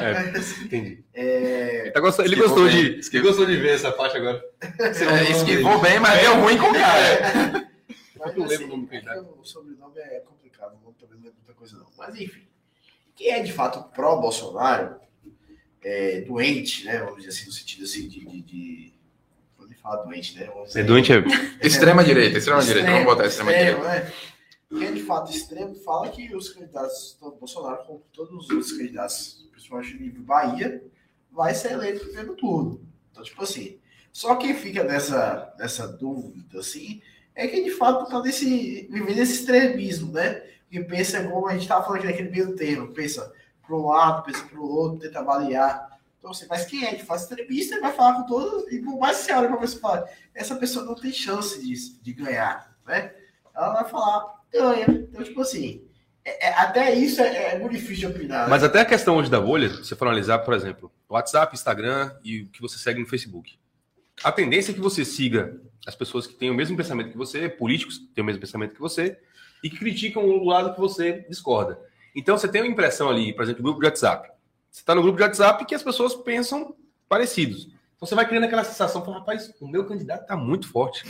É, 0.02 0.40
entendi. 0.64 1.03
É, 1.14 1.82
Ele, 1.84 1.91
tá 1.91 2.24
ele 2.24 2.36
gostou 2.38 2.66
bem, 2.66 2.76
de, 2.94 2.99
esquivou. 2.99 3.20
ele 3.20 3.28
gostou 3.28 3.45
de 3.45 3.58
ver 3.62 3.76
essa 3.76 3.91
parte 3.91 4.18
agora. 4.18 4.41
É, 4.62 5.32
esquivou 5.32 5.80
bem, 5.80 5.99
mas 5.99 6.22
deu 6.22 6.36
ruim 6.41 6.58
com 6.58 6.70
o 6.70 6.74
cara. 6.74 7.68
Mas, 8.18 8.36
Eu 8.38 8.44
lembro 8.45 8.53
assim, 8.53 8.64
o 8.64 8.68
nome 8.68 8.86
do 8.88 8.94
é 8.95 8.99
que 8.99 9.06
candidato. 9.06 9.38
o 9.41 9.45
sobrenome 9.45 9.99
é 9.99 10.20
complicado, 10.20 10.78
não 10.84 10.94
também 10.94 11.16
não 11.18 11.24
lembro 11.26 11.38
muita 11.40 11.53
coisa 11.53 11.78
não. 11.78 11.88
Mas 11.98 12.16
enfim, 12.16 12.44
quem 13.16 13.32
é 13.32 13.41
de 13.41 13.52
fato 13.52 13.84
pró-Bolsonaro, 13.94 14.95
é, 15.84 16.22
doente, 16.22 16.86
né? 16.86 16.99
Vamos 16.99 17.18
dizer 17.18 17.30
assim, 17.30 17.45
no 17.48 17.52
sentido 17.52 17.84
assim 17.84 18.08
de. 18.08 18.26
de, 18.26 18.41
de... 18.41 18.94
Vou 19.58 19.68
nem 19.68 19.76
falar 19.78 20.03
doente, 20.03 20.38
né? 20.38 20.45
Vamos 20.53 20.68
dizer- 20.70 20.82
É 20.82 20.84
doente 20.84 21.12
é. 21.12 21.24
Extrema 21.66 22.03
direita, 22.03 22.38
extrema 22.38 22.62
direita. 22.64 22.90
Vamos 22.91 23.06
botar 23.06 23.26
extrema 23.26 23.52
direita. 23.52 23.82
né? 23.82 24.12
Quem 24.72 24.88
é 24.88 24.91
de 24.91 25.03
fato 25.03 25.30
extremo 25.30 25.76
fala 25.76 26.10
que 26.10 26.34
os 26.34 26.49
candidatos 26.49 27.18
do 27.19 27.31
Bolsonaro, 27.31 27.84
como 27.85 28.02
todos 28.14 28.34
os 28.34 28.49
outros 28.49 28.72
candidatos, 28.72 29.45
principalmente 29.52 29.95
no 29.95 29.99
nível 29.99 30.23
Bahia, 30.23 30.84
vai 31.30 31.53
ser 31.53 31.73
eleito 31.73 31.99
no 31.99 32.06
primeiro 32.06 32.35
turno. 32.35 32.81
Então, 33.11 33.22
tipo 33.22 33.43
assim, 33.43 33.80
só 34.14 34.35
quem 34.38 34.53
fica 34.53 34.84
nessa, 34.84 35.53
nessa 35.60 35.88
dúvida, 35.88 36.60
assim, 36.60 37.02
é 37.35 37.48
quem 37.48 37.65
de 37.65 37.72
fato 37.72 38.06
está 38.06 38.22
nesse, 38.22 38.88
vivendo 38.89 39.19
esse 39.19 39.34
extremismo, 39.34 40.14
né? 40.14 40.41
Que 40.69 40.81
pensa 40.84 41.22
como 41.30 41.48
a 41.48 41.52
gente 41.52 41.64
estava 41.64 41.84
falando 41.84 41.99
aqui 41.99 42.07
naquele 42.07 42.30
meio 42.30 42.56
termo, 42.56 42.93
pensa 42.93 43.31
para 43.65 43.76
um 43.76 43.88
lado, 43.88 44.23
pensa 44.23 44.43
para 44.45 44.60
o 44.60 44.65
outro, 44.65 44.99
tenta 44.99 45.19
avaliar. 45.19 45.99
Então, 46.18 46.31
assim, 46.31 46.45
mas 46.49 46.65
quem 46.65 46.85
é 46.85 46.95
de 46.95 47.03
fato 47.03 47.22
extremista 47.22 47.80
vai 47.81 47.91
falar 47.91 48.22
com 48.22 48.26
todos, 48.26 48.72
e 48.72 48.80
por 48.80 48.98
mais 48.98 49.18
que 49.18 49.23
você 49.23 49.34
olhe 49.34 49.48
para 49.48 49.57
a 49.57 49.60
pessoa 49.60 50.10
essa 50.34 50.56
pessoa 50.56 50.85
não 50.85 50.95
tem 50.95 51.11
chance 51.11 51.61
de, 51.61 52.02
de 52.02 52.14
ganhar, 52.14 52.73
né? 52.85 53.14
Ela 53.53 53.73
vai 53.73 53.89
falar, 53.89 54.40
ganha. 54.52 54.86
Então, 54.90 55.23
tipo 55.23 55.41
assim, 55.41 55.82
é- 56.26 56.48
é- 56.49 56.53
até 56.53 56.94
isso 56.94 57.22
é, 57.22 57.53
é 57.56 57.60
muito 57.60 57.73
difícil 57.73 58.10
de 58.10 58.15
opinar. 58.18 58.44
né? 58.44 58.49
Mas 58.49 58.64
até 58.64 58.82
a 58.82 58.86
questão 58.86 59.18
hoje 59.18 59.30
da 59.30 59.40
bolha, 59.40 59.69
se 59.69 59.84
você 59.86 59.95
for 59.95 60.07
analisar, 60.07 60.40
por 60.40 60.53
exemplo, 60.53 60.91
WhatsApp, 61.10 61.53
Instagram 61.53 62.14
e 62.23 62.41
o 62.44 62.48
que 62.48 62.61
você 62.61 62.78
segue 62.78 62.99
no 62.99 63.07
Facebook. 63.07 63.57
A 64.23 64.32
tendência 64.32 64.72
é 64.72 64.73
que 64.76 64.80
você 64.82 65.03
siga 65.03 65.60
as 65.88 65.95
pessoas 65.95 66.28
que 66.28 66.36
têm 66.36 66.52
o 66.52 66.53
mesmo 66.53 66.78
pensamento 66.78 67.10
que 67.11 67.18
você, 67.18 67.49
políticos 67.49 67.98
que 67.98 68.06
têm 68.07 68.22
o 68.22 68.26
mesmo 68.26 68.40
pensamento 68.41 68.73
que 68.76 68.80
você, 68.80 69.18
e 69.64 69.69
que 69.69 69.78
criticam 69.78 70.23
o 70.23 70.45
lado 70.45 70.73
que 70.73 70.80
você 70.80 71.26
discorda. 71.30 71.80
Então 72.15 72.38
você 72.38 72.48
tem 72.48 72.61
uma 72.61 72.68
impressão 72.72 73.10
ali, 73.10 73.34
por 73.34 73.44
exemplo, 73.44 73.64
grupo 73.64 73.80
de 73.80 73.86
WhatsApp. 73.86 74.30
Você 74.69 74.82
está 74.82 74.94
no 74.94 75.02
grupo 75.02 75.18
de 75.18 75.23
WhatsApp 75.23 75.65
que 75.65 75.73
as 75.73 75.82
pessoas 75.84 76.14
pensam 76.15 76.76
parecidos. 77.10 77.69
Então 78.02 78.07
você 78.10 78.15
vai 78.15 78.28
criando 78.28 78.45
aquela 78.45 78.64
sensação, 78.64 79.06
fala, 79.06 79.19
rapaz, 79.19 79.53
o 79.61 79.68
meu 79.68 79.86
candidato 79.86 80.23
está 80.23 80.36
muito 80.36 80.68
forte. 80.68 81.03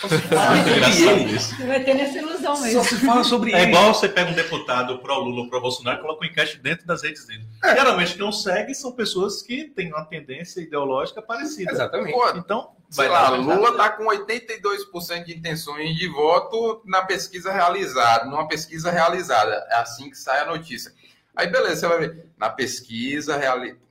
Só 0.00 0.08
se 0.08 0.18
fala 0.18 0.56
sobre 0.56 0.72
Engraçado 0.74 1.10
ele. 1.20 1.36
isso. 1.36 1.54
Você 1.56 1.64
vai 1.66 1.84
ter 1.84 1.94
nessa 1.94 2.18
ilusão 2.18 2.56
Só 2.56 2.62
mesmo. 2.64 2.84
se 2.84 2.96
fala 3.06 3.22
sobre 3.22 3.52
É 3.52 3.62
ele. 3.62 3.70
igual 3.70 3.94
você 3.94 4.08
pega 4.08 4.30
um 4.32 4.34
deputado 4.34 4.98
pro 4.98 5.14
Lula 5.20 5.42
ou 5.42 5.48
pro 5.48 5.60
Bolsonaro 5.60 5.98
e 5.98 6.02
coloca 6.02 6.24
um 6.24 6.28
enquete 6.28 6.58
dentro 6.58 6.84
das 6.88 7.04
redes 7.04 7.24
dele. 7.24 7.46
Geralmente 7.62 8.16
quem 8.16 8.26
o 8.26 8.32
segue 8.32 8.74
são 8.74 8.90
pessoas 8.90 9.42
que 9.42 9.66
têm 9.66 9.92
uma 9.92 10.04
tendência 10.06 10.60
ideológica 10.60 11.22
parecida. 11.22 11.70
Exatamente. 11.70 12.12
Pô, 12.12 12.28
Então, 12.30 12.72
sei 12.90 13.06
vai 13.06 13.14
lá, 13.16 13.28
Lula 13.36 13.76
tá 13.76 13.90
com 13.90 14.02
82% 14.06 15.24
de 15.26 15.36
intenções 15.38 15.94
de 15.94 16.08
voto 16.08 16.82
na 16.84 17.02
pesquisa 17.02 17.52
realizada, 17.52 18.24
numa 18.24 18.48
pesquisa 18.48 18.90
realizada. 18.90 19.64
É 19.70 19.76
assim 19.76 20.10
que 20.10 20.16
sai 20.18 20.40
a 20.40 20.46
notícia. 20.46 20.92
Aí, 21.36 21.46
beleza, 21.46 21.76
você 21.76 21.86
vai 21.86 21.98
ver. 22.00 22.26
Na 22.36 22.50
pesquisa 22.50 23.36
realizada. 23.36 23.84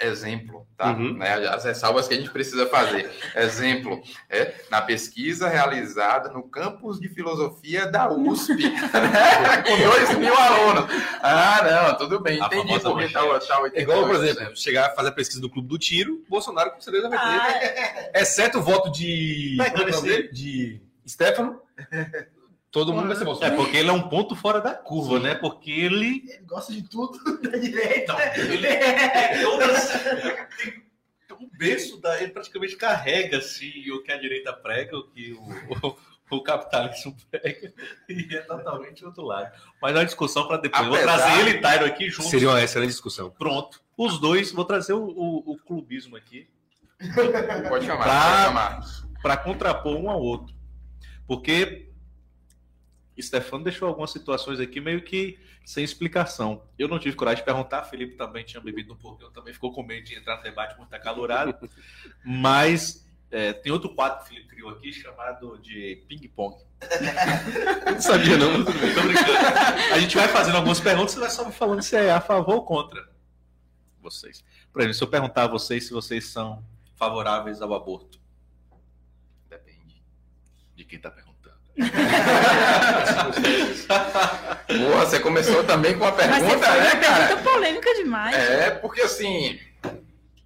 Exemplo, 0.00 0.66
tá? 0.76 0.92
Uhum. 0.92 1.14
Né, 1.14 1.32
as 1.48 1.64
ressalvas 1.64 2.06
que 2.06 2.14
a 2.14 2.16
gente 2.16 2.30
precisa 2.30 2.66
fazer. 2.66 3.10
Exemplo, 3.34 4.00
é 4.30 4.54
na 4.70 4.80
pesquisa 4.80 5.48
realizada 5.48 6.28
no 6.30 6.42
campus 6.44 7.00
de 7.00 7.08
filosofia 7.08 7.86
da 7.86 8.10
USP, 8.12 8.54
né, 8.70 9.62
com 9.66 9.76
2 9.76 10.18
mil 10.18 10.34
alunos. 10.36 10.84
Ah, 11.20 11.88
não, 11.88 11.96
tudo 11.96 12.20
bem, 12.20 12.40
A 12.40 12.46
entendi 12.46 12.78
porque 12.80 13.08
tá, 13.08 13.20
tá 13.20 13.60
82%. 13.62 13.70
É 13.74 13.82
igual, 13.82 14.06
por 14.06 14.14
exemplo, 14.24 14.56
chegar 14.56 14.86
a 14.86 14.90
fazer 14.90 15.08
a 15.08 15.12
pesquisa 15.12 15.40
do 15.40 15.50
Clube 15.50 15.68
do 15.68 15.78
Tiro, 15.78 16.24
Bolsonaro 16.28 16.70
com 16.70 16.80
certeza 16.80 17.08
vai 17.08 17.18
ter. 17.18 17.24
Ah, 18.14 18.20
Exceto 18.20 18.58
o 18.58 18.62
voto 18.62 18.90
de. 18.90 19.56
Vai 19.58 19.70
como 19.70 19.82
é 19.82 19.86
o 19.86 19.90
nome 19.90 20.02
crescer. 20.02 20.22
dele? 20.22 20.32
De 20.32 20.80
Stefano. 21.06 21.60
Todo 22.70 22.92
mundo 22.92 23.06
vai 23.08 23.16
ser 23.16 23.22
É, 23.22 23.24
Bolsonaro. 23.24 23.56
porque 23.56 23.76
ele 23.76 23.88
é 23.88 23.92
um 23.92 24.08
ponto 24.08 24.36
fora 24.36 24.60
da 24.60 24.74
curva, 24.74 25.18
né? 25.18 25.34
Porque 25.34 25.70
ele. 25.70 26.22
Ele 26.28 26.44
gosta 26.46 26.72
de 26.72 26.82
tudo 26.82 27.18
da 27.40 27.56
direita. 27.56 28.12
Não, 28.12 28.20
ele 28.20 28.66
tem 28.68 29.42
todas. 29.42 29.88
tem- 30.58 30.88
O 31.40 31.48
berço 31.56 32.00
da, 32.00 32.20
ele 32.20 32.32
praticamente 32.32 32.76
carrega 32.76 33.38
assim, 33.38 33.90
o 33.92 34.02
que 34.02 34.10
a 34.12 34.18
direita 34.18 34.52
prega, 34.52 34.96
o 34.98 35.04
que 35.08 35.32
o, 35.32 35.86
o, 35.88 36.36
o 36.36 36.42
capitalismo 36.42 37.16
prega, 37.30 37.72
e 38.08 38.34
é 38.36 38.40
totalmente 38.40 39.04
outro 39.04 39.22
lado. 39.24 39.50
Mas 39.80 39.94
é 39.94 39.98
uma 40.00 40.04
discussão 40.04 40.46
para 40.48 40.56
depois. 40.58 40.82
Eu 40.82 40.88
Vou 40.90 40.96
Apesar- 40.98 41.16
trazer 41.16 41.40
ele 41.40 41.50
e 41.58 41.60
Tyro 41.60 41.84
aqui 41.86 42.10
juntos. 42.10 42.30
Seria 42.30 42.48
uma 42.50 42.62
excelente 42.62 42.90
discussão. 42.90 43.30
Pronto. 43.30 43.80
Os 43.96 44.18
dois, 44.20 44.52
vou 44.52 44.64
trazer 44.64 44.92
o, 44.92 45.04
o- 45.04 45.52
o 45.52 45.58
clubismo 45.58 46.16
aqui 46.16 46.48
Pode 47.68 47.86
chamar, 47.86 48.04
Pra- 48.04 48.22
pode 48.32 48.44
chamar. 48.44 48.80
para 49.22 49.36
contrapor 49.36 49.96
um 49.96 50.10
ao 50.10 50.20
outro. 50.20 50.54
Porque 51.26 51.87
Stefano 53.22 53.64
deixou 53.64 53.88
algumas 53.88 54.10
situações 54.10 54.60
aqui 54.60 54.80
meio 54.80 55.02
que 55.02 55.38
sem 55.64 55.84
explicação. 55.84 56.62
Eu 56.78 56.88
não 56.88 56.98
tive 56.98 57.16
coragem 57.16 57.42
de 57.42 57.44
perguntar, 57.44 57.84
Felipe 57.84 58.16
também 58.16 58.44
tinha 58.44 58.60
bebido 58.60 58.94
um 58.94 58.96
pouquinho, 58.96 59.30
também 59.30 59.52
ficou 59.52 59.72
com 59.72 59.82
medo 59.82 60.06
de 60.06 60.14
entrar 60.14 60.36
no 60.36 60.42
debate 60.42 60.76
muito 60.78 60.92
acalorado. 60.94 61.68
Mas 62.24 63.06
é, 63.30 63.52
tem 63.52 63.70
outro 63.70 63.94
quadro 63.94 64.18
que 64.18 64.24
o 64.24 64.28
Felipe 64.28 64.48
criou 64.48 64.70
aqui 64.70 64.92
chamado 64.92 65.58
de 65.58 66.04
ping-pong. 66.08 66.56
Não 67.92 68.00
sabia, 68.00 68.36
não. 68.36 68.64
Tô 68.64 68.70
brincando. 68.70 69.12
A 69.92 69.98
gente 69.98 70.16
vai 70.16 70.28
fazendo 70.28 70.56
algumas 70.56 70.80
perguntas, 70.80 71.12
você 71.12 71.20
vai 71.20 71.30
só 71.30 71.50
falando 71.50 71.82
se 71.82 71.96
é 71.96 72.12
a 72.12 72.20
favor 72.20 72.54
ou 72.54 72.64
contra 72.64 73.08
vocês. 74.00 74.44
Por 74.72 74.80
exemplo, 74.80 74.94
se 74.94 75.02
eu 75.02 75.08
perguntar 75.08 75.44
a 75.44 75.48
vocês 75.48 75.86
se 75.86 75.92
vocês 75.92 76.26
são 76.26 76.64
favoráveis 76.94 77.60
ao 77.60 77.74
aborto, 77.74 78.20
Depende. 79.48 80.02
de 80.74 80.84
quem 80.84 80.96
está 80.96 81.10
perguntando. 81.10 81.27
Porra, 84.66 85.06
você 85.06 85.20
começou 85.20 85.62
também 85.64 85.96
com 85.96 86.04
uma 86.04 86.12
mas 86.12 86.26
você 86.26 86.40
pergunta, 86.40 86.70
né, 86.72 86.96
cara? 86.96 87.26
pergunta 87.28 87.50
polêmica 87.50 87.94
demais. 87.94 88.36
É, 88.36 88.70
porque 88.70 89.02
assim, 89.02 89.58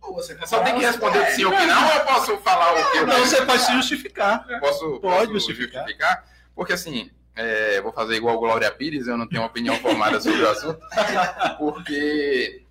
Pô, 0.01 0.13
você 0.13 0.37
eu 0.39 0.47
só 0.47 0.63
tem 0.63 0.75
que 0.75 0.85
responder 0.85 1.25
sim 1.31 1.45
ou 1.45 1.53
que 1.53 1.67
não, 1.67 1.87
ou 1.87 1.95
eu 1.95 2.05
posso 2.05 2.37
falar 2.39 2.73
o 2.73 2.91
que 2.91 2.99
eu 2.99 3.07
Não, 3.07 3.19
você 3.21 3.45
pode 3.47 3.63
se 3.63 3.73
justificar. 3.73 4.45
posso, 4.61 5.01
Pode 5.01 5.33
posso 5.33 5.35
justificar. 5.49 6.25
Porque 6.55 6.73
assim, 6.73 7.11
é, 7.35 7.81
vou 7.81 7.93
fazer 7.93 8.17
igual 8.17 8.39
Glória 8.39 8.71
Pires, 8.71 9.07
eu 9.07 9.17
não 9.17 9.27
tenho 9.27 9.43
uma 9.43 9.49
opinião 9.49 9.77
formada 9.77 10.21
sobre 10.21 10.43
o 10.43 10.51
assunto, 10.51 10.81
porque 11.59 12.63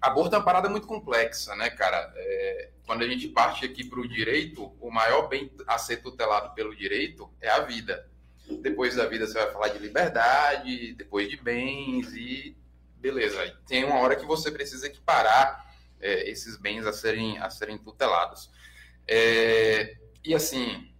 aborto 0.00 0.34
é 0.34 0.38
uma 0.38 0.44
parada 0.44 0.68
muito 0.68 0.86
complexa, 0.86 1.54
né, 1.56 1.68
cara? 1.68 2.10
É, 2.16 2.68
quando 2.88 3.02
a 3.02 3.06
gente 3.06 3.28
parte 3.28 3.66
aqui 3.66 3.84
para 3.84 4.00
o 4.00 4.08
direito, 4.08 4.74
o 4.80 4.90
maior 4.90 5.28
bem 5.28 5.52
a 5.66 5.76
ser 5.76 5.98
tutelado 5.98 6.54
pelo 6.54 6.74
direito 6.74 7.30
é 7.38 7.50
a 7.50 7.60
vida. 7.60 8.08
Depois 8.62 8.94
da 8.94 9.04
vida 9.04 9.26
você 9.26 9.34
vai 9.34 9.52
falar 9.52 9.68
de 9.68 9.78
liberdade, 9.78 10.94
depois 10.94 11.28
de 11.28 11.36
bens 11.36 12.14
e 12.14 12.56
beleza. 12.96 13.54
Tem 13.66 13.84
uma 13.84 14.00
hora 14.00 14.16
que 14.16 14.24
você 14.24 14.50
precisa 14.50 14.86
equiparar 14.86 15.70
é, 16.00 16.30
esses 16.30 16.56
bens 16.56 16.86
a 16.86 16.92
serem, 16.94 17.36
a 17.36 17.50
serem 17.50 17.76
tutelados. 17.76 18.50
É, 19.06 19.98
e 20.24 20.34
assim, 20.34 20.90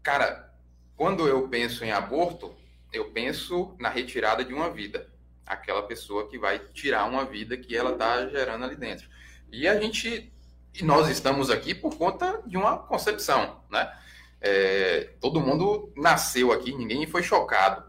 cara, 0.00 0.54
quando 0.96 1.26
eu 1.26 1.48
penso 1.48 1.84
em 1.84 1.90
aborto, 1.90 2.54
eu 2.92 3.10
penso 3.10 3.74
na 3.80 3.88
retirada 3.88 4.44
de 4.44 4.54
uma 4.54 4.70
vida. 4.70 5.12
Aquela 5.44 5.82
pessoa 5.82 6.28
que 6.28 6.38
vai 6.38 6.60
tirar 6.60 7.04
uma 7.06 7.24
vida 7.24 7.56
que 7.56 7.76
ela 7.76 7.94
está 7.94 8.28
gerando 8.28 8.64
ali 8.64 8.76
dentro. 8.76 9.08
E 9.50 9.66
a 9.66 9.80
gente, 9.80 10.32
e 10.74 10.84
nós 10.84 11.08
estamos 11.08 11.50
aqui 11.50 11.74
por 11.74 11.96
conta 11.96 12.42
de 12.46 12.56
uma 12.56 12.78
concepção, 12.78 13.62
né? 13.70 13.92
É, 14.40 15.14
todo 15.20 15.40
mundo 15.40 15.92
nasceu 15.96 16.52
aqui, 16.52 16.72
ninguém 16.74 17.06
foi 17.06 17.22
chocado. 17.22 17.84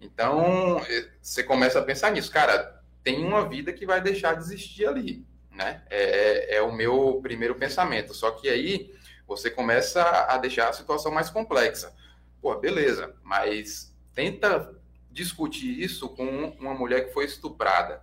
Então, 0.00 0.78
é, 0.88 1.08
você 1.20 1.42
começa 1.42 1.78
a 1.78 1.82
pensar 1.82 2.10
nisso, 2.12 2.30
cara, 2.30 2.80
tem 3.02 3.24
uma 3.24 3.48
vida 3.48 3.72
que 3.72 3.86
vai 3.86 4.00
deixar 4.00 4.34
de 4.34 4.42
existir 4.42 4.86
ali, 4.86 5.26
né? 5.50 5.82
É, 5.90 6.56
é 6.56 6.62
o 6.62 6.72
meu 6.72 7.20
primeiro 7.22 7.54
pensamento. 7.54 8.14
Só 8.14 8.30
que 8.30 8.48
aí 8.48 8.94
você 9.26 9.50
começa 9.50 10.02
a 10.28 10.38
deixar 10.38 10.68
a 10.68 10.72
situação 10.72 11.12
mais 11.12 11.30
complexa. 11.30 11.94
Pô, 12.40 12.54
beleza, 12.56 13.14
mas 13.22 13.94
tenta 14.14 14.74
discutir 15.10 15.80
isso 15.82 16.08
com 16.08 16.54
uma 16.58 16.74
mulher 16.74 17.06
que 17.06 17.12
foi 17.12 17.24
estuprada. 17.24 18.02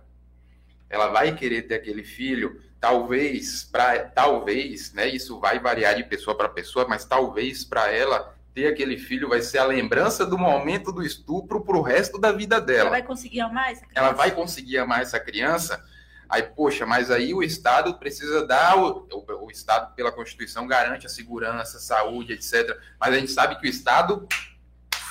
Ela 0.88 1.08
vai 1.08 1.34
querer 1.34 1.62
ter 1.62 1.74
aquele 1.74 2.04
filho, 2.04 2.62
talvez 2.86 3.64
para 3.64 4.04
talvez, 4.04 4.92
né, 4.92 5.08
isso 5.08 5.40
vai 5.40 5.58
variar 5.58 5.96
de 5.96 6.04
pessoa 6.04 6.36
para 6.36 6.48
pessoa, 6.48 6.86
mas 6.88 7.04
talvez 7.04 7.64
para 7.64 7.90
ela 7.90 8.32
ter 8.54 8.68
aquele 8.68 8.96
filho 8.96 9.28
vai 9.28 9.42
ser 9.42 9.58
a 9.58 9.64
lembrança 9.64 10.24
do 10.24 10.38
momento 10.38 10.92
do 10.92 11.02
estupro 11.02 11.60
para 11.60 11.76
o 11.76 11.82
resto 11.82 12.16
da 12.16 12.30
vida 12.30 12.60
dela. 12.60 12.82
Ela 12.82 12.90
vai 12.90 13.02
conseguir 13.02 13.40
amar 13.40 13.72
essa 13.72 13.80
criança? 13.80 13.98
Ela 13.98 14.12
vai 14.12 14.30
conseguir 14.30 14.78
amar 14.78 15.02
essa 15.02 15.18
criança? 15.18 15.84
Aí, 16.28 16.44
poxa, 16.44 16.86
mas 16.86 17.10
aí 17.10 17.34
o 17.34 17.42
Estado 17.42 17.98
precisa 17.98 18.46
dar, 18.46 18.78
o, 18.78 19.08
o, 19.12 19.46
o 19.46 19.50
Estado, 19.50 19.92
pela 19.96 20.12
Constituição, 20.12 20.64
garante 20.64 21.06
a 21.06 21.10
segurança, 21.10 21.80
saúde, 21.80 22.34
etc. 22.34 22.78
Mas 23.00 23.14
a 23.14 23.18
gente 23.18 23.32
sabe 23.32 23.58
que 23.58 23.66
o 23.66 23.70
Estado 23.70 24.28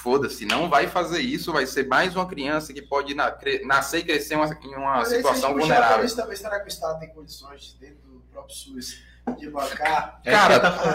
foda-se, 0.05 0.45
não 0.45 0.69
vai 0.69 0.85
fazer 0.85 1.19
isso, 1.19 1.51
vai 1.51 1.65
ser 1.65 1.87
mais 1.87 2.15
uma 2.15 2.27
criança 2.27 2.71
que 2.71 2.79
pode 2.83 3.15
na, 3.15 3.31
cre, 3.31 3.65
nascer 3.65 4.01
e 4.01 4.03
crescer 4.03 4.35
uma, 4.35 4.45
em 4.61 4.75
uma 4.75 4.97
Mas 4.97 5.07
situação 5.07 5.55
vulnerável. 5.55 6.15
Também, 6.15 6.37
será 6.37 6.59
que 6.59 6.65
o 6.65 6.67
Estado 6.67 6.99
tem 6.99 7.09
condições, 7.09 7.75
dentro 7.79 8.07
do 8.07 8.19
próprio 8.31 8.55
SUS, 8.55 9.01
de 9.39 9.49
bancar? 9.49 10.21
Cara, 10.23 10.59
tá 10.59 10.93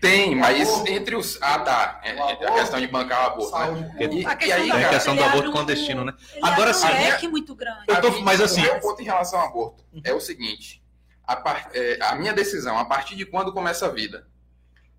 tem, 0.00 0.36
mas 0.36 0.86
entre 0.86 1.16
os. 1.16 1.38
Ah, 1.42 1.58
tá. 1.58 2.00
É, 2.04 2.10
é 2.10 2.48
a 2.48 2.52
questão 2.52 2.78
de 2.78 2.86
bancar 2.86 3.24
o 3.24 3.26
aborto. 3.32 3.58
Né? 3.58 4.08
E, 4.12 4.26
a 4.26 4.36
questão, 4.36 4.58
e 4.58 4.62
aí, 4.62 4.68
da, 4.68 4.86
a 4.86 4.90
questão 4.90 5.16
do 5.16 5.24
aborto 5.24 5.50
clandestino, 5.50 6.04
né? 6.04 6.14
Agora 6.40 6.72
sim. 6.72 6.86
É 6.86 7.28
muito 7.28 7.52
grande. 7.54 7.84
Eu 7.88 8.00
tô, 8.00 8.20
mas 8.20 8.40
assim. 8.40 8.60
O 8.60 8.64
meu 8.64 8.80
ponto 8.80 9.02
em 9.02 9.06
relação 9.06 9.40
ao 9.40 9.48
aborto 9.48 9.84
é 10.04 10.12
o 10.12 10.20
seguinte: 10.20 10.84
a, 11.26 11.34
par, 11.34 11.70
é, 11.74 11.98
a 12.00 12.14
minha 12.14 12.32
decisão, 12.32 12.78
a 12.78 12.84
partir 12.84 13.16
de 13.16 13.26
quando 13.26 13.52
começa 13.52 13.86
a 13.86 13.88
vida? 13.88 14.28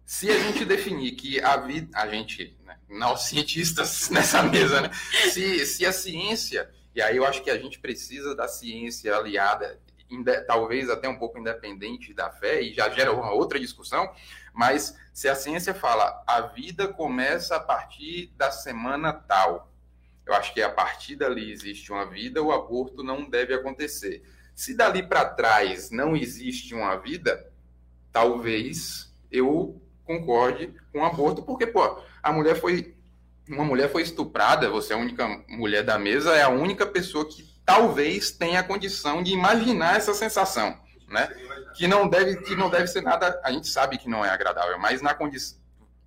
Se 0.03 0.29
a 0.29 0.37
gente 0.37 0.65
definir 0.65 1.11
que 1.11 1.39
a 1.41 1.55
vida. 1.57 1.89
A 1.93 2.07
gente, 2.07 2.56
nós 2.89 3.23
cientistas 3.23 4.09
nessa 4.11 4.43
mesa, 4.43 4.81
né? 4.81 4.91
Se, 5.31 5.65
se 5.65 5.85
a 5.85 5.91
ciência. 5.91 6.69
E 6.95 7.01
aí 7.01 7.17
eu 7.17 7.25
acho 7.25 7.43
que 7.43 7.49
a 7.49 7.57
gente 7.57 7.79
precisa 7.79 8.35
da 8.35 8.47
ciência 8.47 9.15
aliada, 9.15 9.79
talvez 10.47 10.89
até 10.89 11.07
um 11.07 11.17
pouco 11.17 11.37
independente 11.37 12.13
da 12.13 12.29
fé, 12.31 12.61
e 12.61 12.73
já 12.73 12.89
gera 12.89 13.11
uma 13.11 13.31
outra 13.31 13.59
discussão 13.59 14.09
mas 14.57 14.97
se 15.13 15.29
a 15.29 15.35
ciência 15.35 15.71
fala 15.71 16.23
a 16.25 16.41
vida 16.41 16.87
começa 16.87 17.57
a 17.57 17.59
partir 17.59 18.33
da 18.35 18.49
semana 18.49 19.13
tal, 19.13 19.71
eu 20.25 20.33
acho 20.33 20.51
que 20.51 20.63
a 20.63 20.69
partir 20.69 21.15
dali 21.15 21.51
existe 21.51 21.91
uma 21.91 22.07
vida, 22.07 22.41
o 22.41 22.51
aborto 22.51 23.03
não 23.03 23.29
deve 23.29 23.53
acontecer. 23.53 24.23
Se 24.55 24.73
dali 24.75 25.03
para 25.03 25.29
trás 25.29 25.91
não 25.91 26.17
existe 26.17 26.73
uma 26.73 26.95
vida, 26.95 27.53
talvez 28.11 29.13
eu 29.31 29.79
concorde 30.03 30.73
com 30.91 31.01
o 31.01 31.05
aborto, 31.05 31.43
porque 31.43 31.67
pô, 31.67 32.01
a 32.21 32.31
mulher 32.31 32.55
foi 32.55 32.95
uma 33.49 33.63
mulher 33.63 33.89
foi 33.89 34.01
estuprada, 34.01 34.69
você 34.69 34.91
é 34.91 34.95
a 34.95 34.99
única 34.99 35.25
mulher 35.47 35.81
da 35.81 35.97
mesa, 35.97 36.35
é 36.35 36.43
a 36.43 36.49
única 36.49 36.85
pessoa 36.85 37.25
que 37.25 37.47
talvez 37.65 38.29
tenha 38.29 38.59
a 38.59 38.63
condição 38.63 39.23
de 39.23 39.31
imaginar 39.31 39.95
essa 39.95 40.13
sensação, 40.13 40.77
né? 41.07 41.29
que 41.77 41.87
não 41.87 42.07
deve 42.09 42.37
que 42.41 42.55
não 42.55 42.69
deve 42.69 42.87
ser 42.87 43.01
nada. 43.01 43.39
A 43.43 43.51
gente 43.51 43.67
sabe 43.67 43.97
que 43.97 44.09
não 44.09 44.25
é 44.25 44.29
agradável, 44.29 44.77
mas 44.79 45.01
na 45.01 45.13
condição 45.13 45.57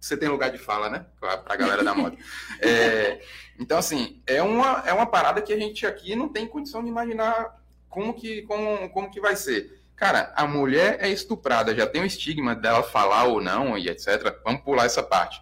você 0.00 0.16
tem 0.16 0.28
lugar 0.28 0.50
de 0.50 0.58
fala, 0.58 0.88
né? 0.88 1.04
Para 1.20 1.42
a 1.46 1.56
galera 1.56 1.84
da 1.84 1.94
moda. 1.94 2.16
É, 2.62 3.20
então, 3.58 3.78
assim, 3.78 4.22
é 4.26 4.42
uma, 4.42 4.82
é 4.86 4.92
uma 4.92 5.06
parada 5.06 5.42
que 5.42 5.52
a 5.52 5.58
gente 5.58 5.86
aqui 5.86 6.16
não 6.16 6.28
tem 6.28 6.46
condição 6.46 6.82
de 6.82 6.88
imaginar 6.88 7.54
como 7.88 8.14
que, 8.14 8.42
como, 8.42 8.88
como 8.90 9.10
que 9.10 9.20
vai 9.20 9.36
ser. 9.36 9.82
Cara, 9.94 10.32
a 10.34 10.46
mulher 10.46 10.96
é 11.00 11.10
estuprada, 11.10 11.74
já 11.74 11.86
tem 11.86 12.00
o 12.00 12.06
estigma 12.06 12.54
dela 12.54 12.82
falar 12.82 13.24
ou 13.24 13.40
não 13.40 13.76
e 13.76 13.88
etc. 13.88 14.34
Vamos 14.42 14.62
pular 14.62 14.86
essa 14.86 15.02
parte. 15.02 15.40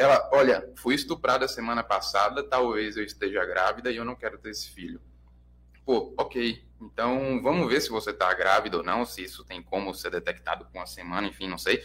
Ela, 0.00 0.30
olha, 0.32 0.66
fui 0.76 0.94
estuprada 0.94 1.46
semana 1.46 1.84
passada, 1.84 2.42
talvez 2.42 2.96
eu 2.96 3.04
esteja 3.04 3.44
grávida 3.44 3.90
e 3.90 3.96
eu 3.96 4.04
não 4.04 4.16
quero 4.16 4.38
ter 4.38 4.48
esse 4.48 4.70
filho. 4.70 4.98
Pô, 5.84 6.14
ok, 6.16 6.64
então, 6.80 7.40
vamos 7.42 7.68
ver 7.68 7.82
se 7.82 7.90
você 7.90 8.08
está 8.08 8.32
grávida 8.32 8.78
ou 8.78 8.82
não, 8.82 9.04
se 9.04 9.22
isso 9.22 9.44
tem 9.44 9.62
como 9.62 9.92
ser 9.94 10.10
detectado 10.10 10.64
com 10.64 10.78
uma 10.78 10.86
semana, 10.86 11.26
enfim, 11.26 11.48
não 11.48 11.58
sei. 11.58 11.84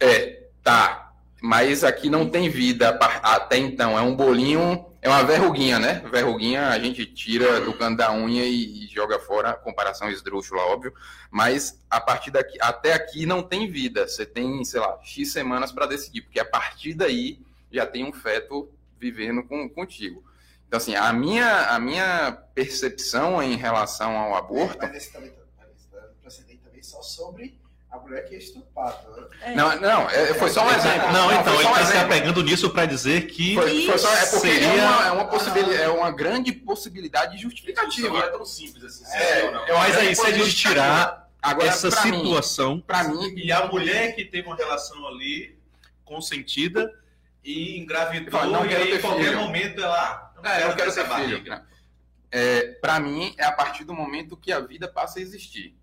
É, 0.00 0.48
tá. 0.62 1.12
Mas 1.42 1.84
aqui 1.84 2.08
não 2.08 2.30
tem 2.30 2.48
vida 2.48 2.98
até 3.22 3.58
então. 3.58 3.98
É 3.98 4.00
um 4.00 4.16
bolinho, 4.16 4.86
é 5.02 5.08
uma 5.08 5.22
verruguinha, 5.22 5.78
né? 5.78 6.02
Verruguinha 6.10 6.68
a 6.68 6.78
gente 6.78 7.04
tira 7.04 7.60
do 7.60 7.74
canto 7.74 7.98
da 7.98 8.10
unha 8.12 8.44
e 8.44 8.87
joga 8.98 9.18
fora, 9.20 9.54
comparação 9.54 10.10
esdrúxula, 10.10 10.62
óbvio. 10.62 10.92
Mas 11.30 11.80
a 11.88 12.00
partir 12.00 12.30
daqui, 12.30 12.58
até 12.60 12.92
aqui 12.92 13.24
não 13.24 13.42
tem 13.42 13.70
vida. 13.70 14.06
Você 14.06 14.26
tem, 14.26 14.64
sei 14.64 14.80
lá, 14.80 14.98
X 15.02 15.32
semanas 15.32 15.70
para 15.70 15.86
decidir, 15.86 16.22
porque 16.22 16.40
a 16.40 16.44
partir 16.44 16.94
daí 16.94 17.40
já 17.70 17.86
tem 17.86 18.04
um 18.04 18.12
feto 18.12 18.70
vivendo 18.98 19.42
com, 19.44 19.68
contigo. 19.68 20.24
Então, 20.66 20.76
assim, 20.76 20.94
a 20.94 21.12
minha, 21.12 21.68
a 21.70 21.78
minha 21.78 22.32
percepção 22.54 23.42
em 23.42 23.56
relação 23.56 24.16
ao 24.16 24.34
aborto. 24.34 24.78
Mas 24.80 24.96
esse 24.96 25.12
também, 25.12 25.32
precedente 26.20 26.62
também 26.62 26.82
só 26.82 27.00
sobre 27.00 27.57
a 27.90 27.98
mulher 27.98 28.28
que 28.28 28.34
é 28.34 28.38
estuprada. 28.38 28.98
Né? 29.16 29.26
É. 29.42 29.54
Não, 29.54 29.80
não, 29.80 30.10
é, 30.10 30.34
foi 30.34 30.50
só 30.50 30.66
um 30.66 30.70
exemplo. 30.70 31.12
Não, 31.12 31.32
então, 31.32 31.54
ele 31.54 31.62
está 31.62 31.82
um 31.82 31.86
se 31.86 31.96
apegando 31.96 32.42
nisso 32.42 32.70
para 32.70 32.86
dizer 32.86 33.26
que. 33.28 33.54
Foi, 33.54 33.86
foi 33.86 33.98
só, 33.98 34.12
é 34.14 34.26
porque 34.26 34.48
seria... 34.48 34.68
é, 34.68 34.86
uma, 34.86 35.06
é, 35.06 35.12
uma 35.12 35.24
possibilidade, 35.26 35.82
é 35.82 35.88
uma 35.88 36.10
grande 36.10 36.52
possibilidade 36.52 37.38
justificativa. 37.38 38.08
Não 38.08 38.18
é 38.18 38.28
tão 38.28 38.44
simples 38.44 38.84
assim. 38.84 39.04
É, 39.16 39.72
mas 39.72 39.96
aí, 39.96 40.14
se 40.14 40.26
a 40.26 40.32
gente 40.32 40.54
tirar 40.54 41.28
Agora, 41.40 41.68
essa 41.68 41.90
situação. 41.90 42.80
Para 42.80 43.04
mim. 43.04 43.34
E 43.36 43.52
a 43.52 43.66
mulher 43.66 44.14
que 44.14 44.24
teve 44.24 44.46
uma 44.46 44.56
relação 44.56 45.06
ali 45.06 45.58
consentida 46.04 46.92
e 47.44 47.78
engravidou, 47.78 48.44
não, 48.46 48.66
e 48.66 48.74
aí 48.74 48.96
em 48.96 49.00
qualquer 49.00 49.24
filho. 49.26 49.38
momento 49.38 49.80
ela 49.80 50.32
é, 50.42 50.64
eu 50.64 50.74
quero 50.74 50.90
ser 50.90 51.06
filho. 51.08 51.42
É, 52.30 52.72
para 52.80 53.00
mim, 53.00 53.34
é 53.38 53.44
a 53.44 53.52
partir 53.52 53.84
do 53.84 53.94
momento 53.94 54.36
que 54.36 54.52
a 54.52 54.60
vida 54.60 54.86
passa 54.86 55.18
a 55.18 55.22
existir. 55.22 55.77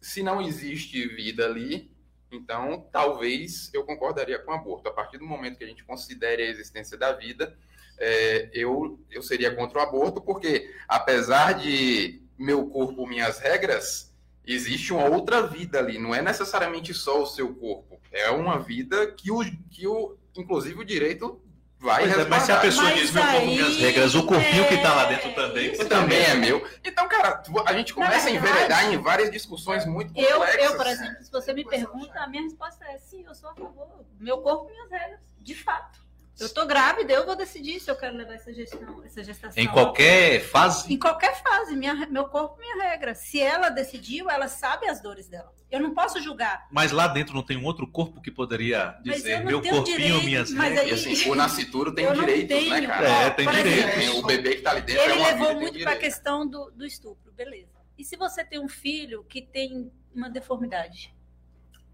Se 0.00 0.22
não 0.22 0.40
existe 0.40 1.06
vida 1.08 1.44
ali, 1.44 1.90
então 2.30 2.88
talvez 2.92 3.70
eu 3.74 3.84
concordaria 3.84 4.38
com 4.38 4.50
o 4.50 4.54
aborto. 4.54 4.88
A 4.88 4.92
partir 4.92 5.18
do 5.18 5.26
momento 5.26 5.58
que 5.58 5.64
a 5.64 5.68
gente 5.68 5.84
considere 5.84 6.42
a 6.42 6.50
existência 6.50 6.96
da 6.96 7.12
vida, 7.12 7.56
é, 7.98 8.50
eu, 8.52 8.98
eu 9.10 9.22
seria 9.22 9.54
contra 9.54 9.78
o 9.78 9.82
aborto, 9.82 10.20
porque 10.20 10.74
apesar 10.88 11.52
de 11.52 12.22
meu 12.38 12.66
corpo, 12.68 13.06
minhas 13.06 13.38
regras, 13.38 14.14
existe 14.46 14.92
uma 14.92 15.04
outra 15.04 15.46
vida 15.46 15.78
ali. 15.78 15.98
Não 15.98 16.14
é 16.14 16.22
necessariamente 16.22 16.94
só 16.94 17.22
o 17.22 17.26
seu 17.26 17.54
corpo. 17.54 18.00
É 18.10 18.30
uma 18.30 18.58
vida 18.58 19.12
que 19.12 19.30
o, 19.30 19.44
que 19.70 19.86
o 19.86 20.16
inclusive 20.36 20.80
o 20.80 20.84
direito 20.84 21.40
vai 21.80 22.04
é, 22.04 22.24
mas 22.26 22.42
se 22.42 22.52
a 22.52 22.60
pessoa 22.60 22.84
mas 22.84 23.00
diz 23.00 23.10
meu 23.10 23.22
corpo, 23.22 23.46
minhas 23.46 23.76
regras, 23.78 24.14
o 24.14 24.26
corpinho 24.26 24.64
é... 24.64 24.68
que 24.68 24.74
está 24.74 24.94
lá 24.94 25.04
dentro 25.06 25.32
também. 25.34 25.76
também 25.88 26.22
é 26.22 26.34
meu. 26.34 26.66
Então, 26.84 27.08
cara, 27.08 27.42
a 27.64 27.72
gente 27.72 27.94
começa 27.94 28.28
a 28.28 28.30
enveredar 28.30 28.92
em 28.92 28.98
várias 28.98 29.30
discussões 29.30 29.86
muito 29.86 30.12
complexas. 30.12 30.54
Eu, 30.54 30.60
eu, 30.60 30.76
por 30.76 30.86
exemplo, 30.86 31.24
se 31.24 31.30
você 31.30 31.52
me 31.52 31.64
pergunta, 31.64 32.20
a 32.20 32.26
minha 32.26 32.42
resposta 32.42 32.84
é 32.84 32.98
sim, 32.98 33.24
eu 33.26 33.34
sou 33.34 33.50
a 33.50 33.54
favor. 33.54 34.04
Meu 34.18 34.38
corpo, 34.38 34.66
minhas 34.66 34.90
regras, 34.90 35.20
de 35.38 35.54
fato. 35.54 36.00
Eu 36.40 36.48
tô 36.48 36.64
grávida, 36.66 37.12
eu 37.12 37.26
vou 37.26 37.36
decidir 37.36 37.78
se 37.80 37.90
eu 37.90 37.96
quero 37.96 38.16
levar 38.16 38.32
essa 38.32 38.50
gestão, 38.52 39.04
essa 39.04 39.22
gestação. 39.22 39.62
Em 39.62 39.68
qualquer 39.68 40.40
fase? 40.40 40.90
Em 40.92 40.98
qualquer 40.98 41.40
fase, 41.42 41.76
minha, 41.76 41.94
meu 42.06 42.24
corpo, 42.28 42.58
minha 42.58 42.90
regra. 42.90 43.14
Se 43.14 43.38
ela 43.38 43.68
decidiu, 43.68 44.30
ela 44.30 44.48
sabe 44.48 44.88
as 44.88 45.02
dores 45.02 45.28
dela. 45.28 45.52
Eu 45.70 45.80
não 45.80 45.92
posso 45.92 46.20
julgar. 46.20 46.66
Mas 46.70 46.92
lá 46.92 47.06
dentro 47.06 47.34
não 47.34 47.42
tem 47.42 47.58
um 47.58 47.64
outro 47.64 47.86
corpo 47.86 48.22
que 48.22 48.30
poderia 48.30 48.98
dizer 49.02 49.44
meu 49.44 49.60
corpinho, 49.60 49.84
direito, 49.84 50.24
minhas 50.24 50.52
regras. 50.52 50.78
Aí, 50.78 51.12
assim, 51.12 51.30
o 51.30 51.34
nascituro 51.34 51.94
tem 51.94 52.10
direitos, 52.10 52.56
né, 52.56 52.76
tenho, 52.76 52.88
cara? 52.88 53.08
É, 53.08 53.30
tem 53.30 53.48
direitos. 53.48 54.08
O 54.14 54.22
bebê 54.26 54.56
que 54.56 54.62
tá 54.62 54.70
ali 54.70 54.80
dentro 54.80 55.02
Ele 55.02 55.12
é 55.12 55.16
uma 55.16 55.26
levou 55.26 55.54
muito 55.60 55.78
para 55.80 55.92
a 55.92 55.96
questão 55.96 56.46
do, 56.46 56.70
do 56.70 56.86
estupro, 56.86 57.30
beleza. 57.32 57.78
E 57.98 58.04
se 58.04 58.16
você 58.16 58.42
tem 58.42 58.58
um 58.58 58.68
filho 58.68 59.24
que 59.24 59.42
tem 59.42 59.92
uma 60.14 60.30
deformidade? 60.30 61.14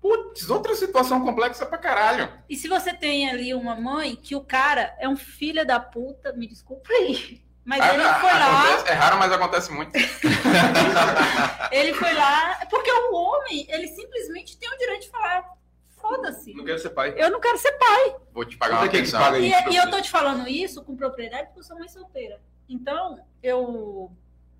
Putz, 0.00 0.50
outra 0.50 0.74
situação 0.74 1.24
complexa 1.24 1.66
pra 1.66 1.78
caralho. 1.78 2.32
E 2.48 2.56
se 2.56 2.68
você 2.68 2.92
tem 2.92 3.28
ali 3.28 3.54
uma 3.54 3.74
mãe 3.74 4.16
que 4.16 4.36
o 4.36 4.40
cara 4.40 4.94
é 4.98 5.08
um 5.08 5.16
filho 5.16 5.66
da 5.66 5.80
puta, 5.80 6.32
me 6.32 6.46
desculpa 6.46 6.92
aí. 6.92 7.42
Mas 7.64 7.80
ah, 7.80 7.94
ele 7.94 8.02
foi 8.04 8.30
acontece, 8.30 8.84
lá. 8.84 8.90
É 8.90 8.92
raro, 8.92 9.18
mas 9.18 9.32
acontece 9.32 9.72
muito. 9.72 9.90
ele 11.72 11.94
foi 11.94 12.14
lá. 12.14 12.60
Porque 12.70 12.90
o 12.90 13.14
homem, 13.14 13.66
ele 13.68 13.88
simplesmente 13.88 14.56
tem 14.56 14.72
o 14.72 14.78
direito 14.78 15.02
de 15.02 15.10
falar. 15.10 15.44
Foda-se. 15.88 16.54
Não 16.54 16.64
quero 16.64 16.78
ser 16.78 16.90
pai. 16.90 17.14
Eu 17.16 17.28
não 17.30 17.40
quero 17.40 17.58
ser 17.58 17.72
pai. 17.72 18.16
Vou 18.32 18.44
te 18.44 18.56
pagar 18.56 18.82
uma 18.82 18.88
pensão. 18.88 19.18
Paga 19.18 19.38
e, 19.38 19.50
e 19.50 19.76
eu 19.76 19.90
tô 19.90 20.00
te 20.00 20.10
falando 20.10 20.46
isso 20.46 20.84
com 20.84 20.94
propriedade 20.94 21.46
porque 21.46 21.58
eu 21.58 21.64
sou 21.64 21.76
mãe 21.76 21.88
solteira. 21.88 22.40
Então, 22.68 23.18
eu 23.42 24.12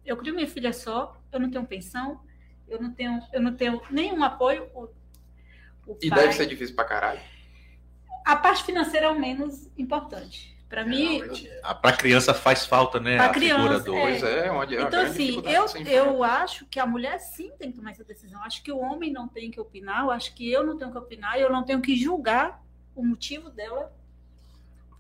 eu 0.07 0.17
crio 0.17 0.35
minha 0.35 0.47
filha 0.47 0.73
só, 0.73 1.17
eu 1.33 1.41
não 1.41 1.51
tenho 1.51 1.67
pensão, 1.67 2.21
eu 2.69 2.81
não 2.81 2.93
tenho, 2.93 3.21
eu 3.33 3.43
não 3.43 3.55
tenho 3.55 3.83
nenhum 3.91 4.23
apoio 4.23 4.71
e 6.01 6.09
pai, 6.09 6.21
deve 6.21 6.33
ser 6.33 6.47
difícil 6.47 6.75
pra 6.75 6.85
caralho. 6.85 7.21
A 8.25 8.37
parte 8.37 8.65
financeira 8.65 9.07
é 9.07 9.09
o 9.09 9.19
menos 9.19 9.71
importante. 9.79 10.57
Para 10.69 10.85
mim. 10.85 11.23
É. 11.23 11.75
Para 11.75 11.97
criança 11.97 12.35
faz 12.35 12.67
falta, 12.67 12.99
né? 12.99 13.19
A, 13.19 13.27
a 13.27 13.29
criança. 13.29 13.85
Do... 13.85 13.95
É. 13.95 14.01
Pois 14.01 14.23
é, 14.23 14.51
onde 14.51 14.75
Então, 14.75 15.03
assim, 15.03 15.43
eu, 15.47 15.67
eu 15.87 16.25
acho 16.25 16.67
que 16.67 16.81
a 16.81 16.87
mulher 16.87 17.19
sim 17.21 17.53
tem 17.57 17.71
que 17.71 17.77
tomar 17.77 17.93
essa 17.93 18.03
decisão. 18.03 18.43
Acho 18.43 18.63
que 18.63 18.73
o 18.73 18.79
homem 18.79 19.13
não 19.13 19.29
tem 19.29 19.51
que 19.51 19.61
opinar, 19.61 20.03
eu 20.03 20.11
acho 20.11 20.35
que 20.35 20.51
eu 20.51 20.67
não 20.67 20.77
tenho 20.77 20.91
que 20.91 20.99
opinar, 20.99 21.39
eu 21.39 21.51
não 21.51 21.63
tenho 21.63 21.81
que 21.81 21.95
julgar 21.97 22.61
o 22.97 23.05
motivo 23.05 23.49
dela. 23.49 23.93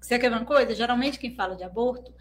Você 0.00 0.18
quer 0.18 0.30
ver 0.30 0.36
uma 0.36 0.44
coisa? 0.44 0.72
Geralmente, 0.72 1.18
quem 1.18 1.34
fala 1.34 1.56
de 1.56 1.64
aborto, 1.64 2.14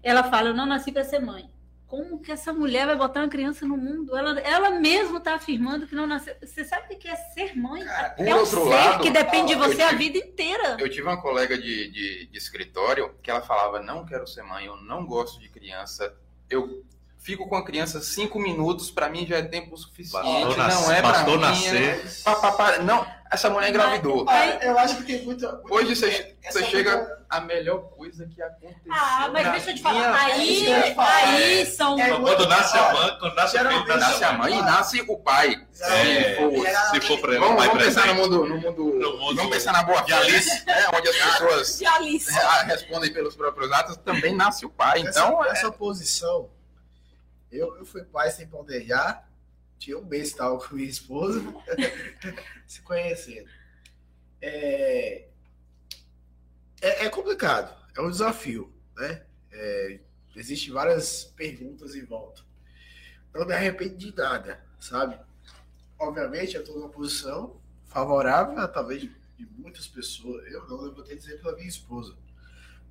ela 0.00 0.22
fala: 0.22 0.50
Eu 0.50 0.54
não 0.54 0.66
nasci 0.66 0.92
para 0.92 1.02
ser 1.02 1.18
mãe. 1.18 1.50
Como 1.96 2.20
que 2.20 2.30
essa 2.30 2.52
mulher 2.52 2.86
vai 2.86 2.96
botar 2.96 3.20
uma 3.20 3.28
criança 3.28 3.66
no 3.66 3.76
mundo? 3.76 4.14
Ela, 4.16 4.38
ela 4.40 4.70
mesma 4.72 5.16
está 5.18 5.34
afirmando 5.34 5.86
que 5.86 5.94
não 5.94 6.06
nasceu. 6.06 6.34
Você 6.42 6.62
sabe 6.64 6.94
o 6.94 6.98
que 6.98 7.08
é 7.08 7.16
ser 7.16 7.56
mãe? 7.56 7.82
Cara, 7.84 8.14
é 8.18 8.34
um 8.34 8.44
ser 8.44 8.58
lado, 8.58 9.02
que 9.02 9.10
depende 9.10 9.54
de 9.54 9.58
você 9.58 9.80
a 9.82 9.88
tive- 9.88 10.04
vida 10.10 10.18
inteira. 10.18 10.76
Eu 10.78 10.90
tive 10.90 11.02
uma 11.02 11.20
colega 11.20 11.56
de, 11.56 11.90
de, 11.90 12.26
de 12.26 12.38
escritório 12.38 13.14
que 13.22 13.30
ela 13.30 13.40
falava: 13.40 13.80
não 13.80 14.04
quero 14.04 14.26
ser 14.26 14.42
mãe, 14.42 14.66
eu 14.66 14.76
não 14.76 15.06
gosto 15.06 15.40
de 15.40 15.48
criança. 15.48 16.14
Eu 16.50 16.84
fico 17.26 17.48
com 17.48 17.56
a 17.56 17.64
criança 17.64 18.00
cinco 18.00 18.38
minutos, 18.38 18.88
para 18.88 19.08
mim 19.10 19.26
já 19.26 19.38
é 19.38 19.42
tempo 19.42 19.76
suficiente. 19.76 20.12
Bastou, 20.12 20.56
não 20.56 20.56
nas- 20.56 20.90
é 20.90 21.02
bastou 21.02 21.34
mim. 21.34 21.40
nascer. 21.42 22.22
Pá, 22.24 22.36
pá, 22.36 22.52
pá. 22.52 22.78
Não, 22.78 23.04
essa 23.32 23.50
mulher 23.50 23.70
engravidou. 23.70 24.24
Ah, 24.28 24.46
eu 24.64 24.78
acho 24.78 24.98
que 24.98 25.02
tem 25.02 25.24
muita. 25.24 25.60
Hoje 25.68 25.96
você, 25.96 26.06
Essa 26.40 26.60
você 26.60 26.60
coisa- 26.60 26.70
chega 26.70 27.18
a 27.28 27.40
melhor 27.40 27.78
coisa 27.96 28.24
que 28.32 28.40
aconteceu. 28.40 28.92
Ah, 28.92 29.28
mas 29.32 29.44
na 29.44 29.50
deixa 29.50 29.70
eu 29.70 29.74
te 29.74 29.82
minha 29.82 29.92
falar. 29.92 30.28
É 30.30 30.32
Aí, 30.34 30.94
aí 30.96 31.66
são. 31.66 31.98
É, 31.98 32.10
Quando 32.10 32.46
nasce 32.48 32.78
a 32.78 32.92
mãe, 32.92 33.16
quando 33.18 33.34
nasce 33.34 33.56
o 33.56 33.58
filho, 33.60 33.86
nasce 33.86 33.98
Nasce 33.98 34.24
a 34.24 34.32
mãe 34.32 34.52
e 34.58 34.62
nasce 34.62 35.00
o 35.08 35.18
pai. 35.18 35.66
É, 35.80 36.34
Se 36.34 36.36
for- 36.36 36.66
Se 36.94 37.00
for 37.08 37.20
pra 37.20 37.38
Vamos, 37.40 37.56
pai 37.56 37.66
vamos 37.68 37.84
pensar 37.84 38.06
no 38.06 38.14
mundo, 38.14 38.46
no 38.46 38.56
mundo, 38.60 38.84
No 38.84 39.16
mundo 39.18 39.34
vamos 39.36 39.50
pensar 39.52 39.72
na 39.72 39.82
boa 39.82 40.00
de 40.02 40.12
fé, 40.12 40.18
Alice. 40.18 40.64
né? 40.64 40.86
onde 40.94 41.08
as 41.08 41.16
pessoas 41.16 41.82
é, 41.82 42.62
respondem 42.70 43.12
pelos 43.12 43.34
próprios 43.34 43.72
atos, 43.72 43.96
também 43.98 44.32
nasce 44.34 44.64
o 44.64 44.70
pai. 44.70 45.00
Então, 45.00 45.40
essa, 45.44 45.48
é- 45.48 45.52
essa 45.52 45.72
posição, 45.72 46.48
eu, 47.50 47.76
eu 47.76 47.84
fui 47.84 48.04
pai 48.04 48.30
sem 48.30 48.46
planejar, 48.46 49.28
tinha 49.78 49.98
um 49.98 50.04
mês 50.04 50.32
tava 50.32 50.58
com 50.58 50.74
minha 50.74 50.88
esposa, 50.88 51.40
se 52.66 52.80
conhecendo. 52.82 53.48
É, 54.40 55.28
é, 56.80 57.04
é 57.06 57.08
complicado, 57.08 57.74
é 57.96 58.00
um 58.00 58.10
desafio, 58.10 58.72
né? 58.96 59.24
É, 59.50 60.00
Existem 60.36 60.70
várias 60.70 61.24
perguntas 61.24 61.94
em 61.94 62.04
volta. 62.04 62.42
Não 63.32 63.46
me 63.46 63.54
arrependo 63.54 63.96
de 63.96 64.14
nada, 64.14 64.62
sabe? 64.78 65.18
Obviamente, 65.98 66.54
eu 66.54 66.60
estou 66.60 66.76
numa 66.78 66.90
posição 66.90 67.58
favorável, 67.86 68.58
a, 68.58 68.68
talvez, 68.68 69.00
de 69.00 69.10
muitas 69.56 69.88
pessoas. 69.88 70.46
Eu 70.52 70.68
não, 70.68 70.84
eu 70.84 70.94
vou 70.94 71.02
ter 71.02 71.14
que 71.14 71.20
dizer 71.20 71.40
pela 71.40 71.56
minha 71.56 71.66
esposa 71.66 72.14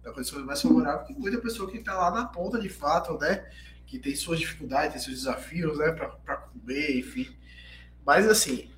da 0.01 0.11
condição 0.11 0.43
mais 0.43 0.61
favorável 0.61 1.05
que 1.05 1.13
muita 1.13 1.39
pessoa 1.39 1.69
que 1.69 1.77
está 1.77 1.93
lá 1.93 2.09
na 2.09 2.25
ponta 2.25 2.59
de 2.59 2.69
fato, 2.69 3.15
né? 3.19 3.47
Que 3.85 3.99
tem 3.99 4.15
suas 4.15 4.39
dificuldades, 4.39 4.93
tem 4.93 5.01
seus 5.01 5.19
desafios, 5.19 5.77
né? 5.77 5.91
Para 5.91 6.37
comer, 6.37 6.97
enfim. 6.97 7.35
Mas 8.05 8.27
assim, 8.27 8.71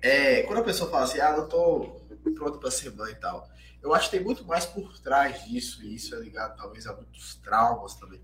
é, 0.00 0.42
quando 0.42 0.60
a 0.60 0.64
pessoa 0.64 0.90
fala 0.90 1.04
assim, 1.04 1.20
ah, 1.20 1.36
não 1.36 1.48
tô 1.48 2.00
pronto 2.34 2.58
para 2.58 2.70
ser 2.70 2.90
mãe 2.94 3.12
e 3.12 3.16
tal, 3.16 3.48
eu 3.82 3.94
acho 3.94 4.10
que 4.10 4.16
tem 4.16 4.24
muito 4.24 4.44
mais 4.44 4.66
por 4.66 4.98
trás 5.00 5.44
disso, 5.44 5.82
e 5.82 5.94
isso 5.94 6.14
é 6.14 6.18
ligado 6.18 6.56
talvez 6.56 6.86
a 6.86 6.94
muitos 6.94 7.36
traumas 7.36 7.94
também. 7.94 8.20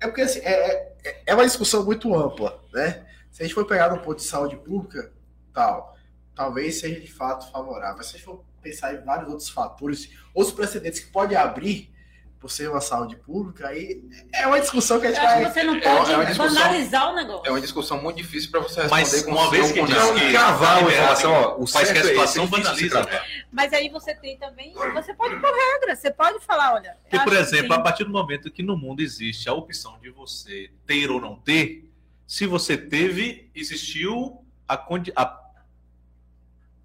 É 0.00 0.06
porque 0.06 0.22
assim, 0.22 0.40
é, 0.40 0.94
é, 1.04 1.22
é 1.26 1.34
uma 1.34 1.44
discussão 1.44 1.84
muito 1.84 2.14
ampla, 2.14 2.62
né? 2.72 3.06
Se 3.30 3.42
a 3.42 3.46
gente 3.46 3.54
for 3.54 3.66
pegar 3.66 3.90
no 3.90 4.00
ponto 4.00 4.18
de 4.18 4.24
saúde 4.24 4.56
pública, 4.56 5.12
tal, 5.52 5.96
talvez 6.34 6.80
seja 6.80 7.00
de 7.00 7.12
fato 7.12 7.50
favorável. 7.50 7.96
Mas 7.96 8.06
se 8.06 8.16
a 8.16 8.18
gente 8.18 8.24
for 8.24 8.44
pensar 8.62 8.94
em 8.94 9.04
vários 9.04 9.28
outros 9.28 9.48
fatores, 9.48 10.10
outros 10.32 10.54
precedentes 10.54 11.00
que 11.00 11.10
pode 11.10 11.34
abrir 11.34 11.92
por 12.40 12.50
ser 12.50 12.70
uma 12.70 12.80
saúde 12.80 13.16
pública, 13.16 13.66
aí 13.68 14.00
é 14.32 14.46
uma 14.46 14.60
discussão 14.60 15.00
que 15.00 15.06
a 15.06 15.10
gente 15.10 15.18
acho 15.18 15.36
que 15.38 15.42
vai. 15.42 15.52
você 15.52 15.62
não 15.64 15.74
é 15.74 15.80
pode 15.80 16.12
uma 16.14 16.24
discussão- 16.24 16.54
banalizar 16.54 17.10
o 17.10 17.14
negócio. 17.16 17.46
é 17.46 17.50
uma 17.50 17.60
discussão 17.60 18.00
muito 18.02 18.16
difícil 18.18 18.50
para 18.52 18.60
você 18.60 18.82
responder 18.82 19.00
Mas 19.02 19.22
com 19.24 19.30
uma 19.32 19.50
vez 19.50 19.72
que 19.72 19.82
diz 19.82 20.10
que 20.12 20.30
cravar 20.30 20.78
uma 20.80 20.90
informação, 20.92 21.32
ó, 21.32 21.56
o 21.58 21.66
faz 21.66 21.90
que 21.90 21.98
a 21.98 22.02
certo 22.02 22.06
é 22.06 22.08
situação 22.10 22.44
é 22.44 22.46
banaliza. 22.46 22.88
tratar. 23.04 23.26
Mas 23.50 23.72
aí 23.72 23.88
você 23.88 24.14
tem 24.14 24.38
também. 24.38 24.72
Você 24.72 25.14
pode 25.14 25.34
pôr 25.40 25.50
regra, 25.52 25.96
você 25.96 26.10
pode 26.12 26.38
falar, 26.44 26.74
olha. 26.74 26.96
Porque, 27.10 27.18
por 27.24 27.32
exemplo, 27.32 27.72
a 27.72 27.80
partir 27.80 28.04
do 28.04 28.10
momento 28.10 28.50
que 28.52 28.62
no 28.62 28.76
mundo 28.76 29.00
existe 29.00 29.48
a 29.48 29.52
opção 29.52 29.98
de 30.00 30.10
você 30.10 30.70
ter 30.86 31.10
ou 31.10 31.20
não 31.20 31.34
ter, 31.36 31.90
se 32.24 32.46
você 32.46 32.76
teve, 32.76 33.50
existiu 33.52 34.44
a, 34.68 34.76
condi- 34.76 35.12
a, 35.16 35.40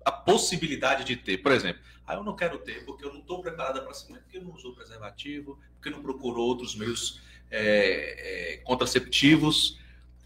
a 0.06 0.12
possibilidade 0.12 1.04
de 1.04 1.16
ter. 1.16 1.38
Por 1.38 1.52
exemplo, 1.52 1.82
ah, 2.06 2.16
eu 2.16 2.24
não 2.24 2.36
quero 2.36 2.58
ter 2.60 2.84
porque 2.86 3.06
eu 3.06 3.14
não 3.14 3.22
estou 3.22 3.42
preparada 3.42 3.82
para 3.82 3.92
mãe, 4.10 4.20
porque 4.22 4.38
eu 4.38 4.44
não 4.44 4.54
usou 4.54 4.74
preservativo, 4.74 5.60
porque 5.76 5.90
não 5.90 6.02
procurou 6.02 6.48
outros 6.48 6.76
meios 6.76 7.22
é, 7.50 8.54
é, 8.54 8.58
contraceptivos. 8.58 9.80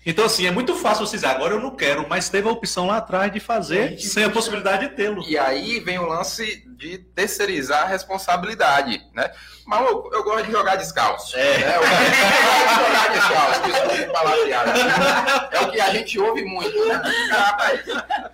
Então, 0.06 0.24
assim, 0.24 0.46
é 0.46 0.52
muito 0.52 0.74
fácil 0.74 1.06
você 1.06 1.18
dizer, 1.18 1.28
agora 1.28 1.56
eu 1.56 1.60
não 1.60 1.76
quero, 1.76 2.08
mas 2.08 2.30
teve 2.30 2.48
a 2.48 2.52
opção 2.52 2.88
lá 2.88 2.96
atrás 2.96 3.30
de 3.30 3.42
fazer 3.42 4.00
sem 4.00 4.24
a 4.24 4.30
possibilidade 4.30 4.88
de 4.88 4.96
tê-lo. 4.96 5.22
E 5.28 5.38
aí 5.38 5.82
vem 5.82 6.00
o 6.00 6.08
lance 6.08 6.66
de 6.78 7.00
terceirizar 7.00 7.84
a 7.84 7.88
responsabilidade, 7.88 9.06
né? 9.14 9.30
Maluco, 9.66 10.10
eu 10.14 10.24
gosto 10.24 10.46
de 10.46 10.54
jogar 10.54 10.78
descalço. 10.78 11.36
É. 11.36 11.58
né? 11.58 11.76
Eu 11.76 11.82
gosto 11.82 12.06
de 12.06 12.86
jogar 12.86 13.12
descalço, 13.12 13.62
desculpa 13.64 14.14
falar 14.14 14.38
piada. 14.46 14.72
É 15.52 15.62
o 15.62 15.72
que 15.72 15.82
a 15.82 15.92
gente 15.92 16.18
ouve 16.18 16.46
muito, 16.46 16.86
né? 16.88 17.02
Ah, 17.34 18.30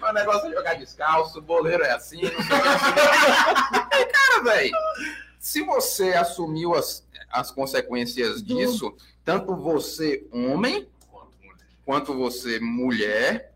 rapaz, 0.00 0.10
o 0.10 0.14
negócio 0.14 0.48
é 0.48 0.54
jogar 0.54 0.74
descalço, 0.74 1.38
o 1.38 1.42
boleiro 1.42 1.84
é 1.84 1.92
assim, 1.92 2.22
não 2.22 2.30
sei 2.30 2.38
o 2.38 2.62
que. 2.62 3.94
Aí, 3.94 4.06
cara, 4.06 4.42
velho, 4.42 4.76
se 5.38 5.62
você 5.62 6.14
assumiu 6.14 6.74
as, 6.74 7.06
as 7.30 7.50
consequências 7.50 8.42
disso, 8.42 8.94
tanto 9.24 9.54
você, 9.54 10.26
homem, 10.32 10.88
quanto 11.84 12.14
você, 12.16 12.58
mulher, 12.58 13.52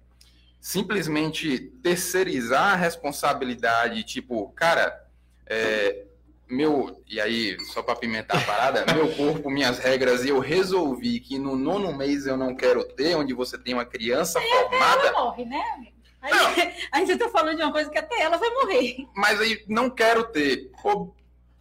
simplesmente 0.61 1.59
terceirizar 1.83 2.73
a 2.73 2.77
responsabilidade, 2.77 4.03
tipo, 4.05 4.51
cara, 4.53 5.05
é, 5.47 6.05
meu, 6.49 7.03
e 7.07 7.21
aí, 7.21 7.57
só 7.73 7.83
para 7.83 7.97
pimentar 7.97 8.43
a 8.43 8.47
parada, 8.47 8.85
meu 8.95 9.15
corpo, 9.15 9.51
minhas 9.51 9.79
regras, 9.79 10.25
e 10.25 10.29
eu 10.29 10.39
resolvi 10.39 11.21
que 11.21 11.39
no 11.39 11.57
nono 11.57 11.93
mês 11.97 12.27
eu 12.27 12.37
não 12.37 12.55
quero 12.55 12.85
ter, 12.85 13.15
onde 13.15 13.33
você 13.33 13.59
tem 13.59 13.75
uma 13.75 13.85
criança 13.85 14.41
formada, 14.41 15.09
Ela 15.09 15.25
morre, 15.25 15.45
né, 15.45 15.63
amigo? 15.75 15.94
Aí, 16.25 16.33
aí 16.91 17.07
você 17.07 17.17
tá 17.19 17.29
falando 17.29 17.57
de 17.57 17.63
uma 17.63 17.73
coisa 17.73 17.91
que 17.91 17.99
até 17.99 18.21
ela 18.23 18.37
vai 18.39 18.51
morrer. 18.51 19.07
mas 19.15 19.41
aí 19.41 19.63
não 19.69 19.91
quero 19.91 20.25
ter. 20.25 20.71
Pô, 20.83 21.15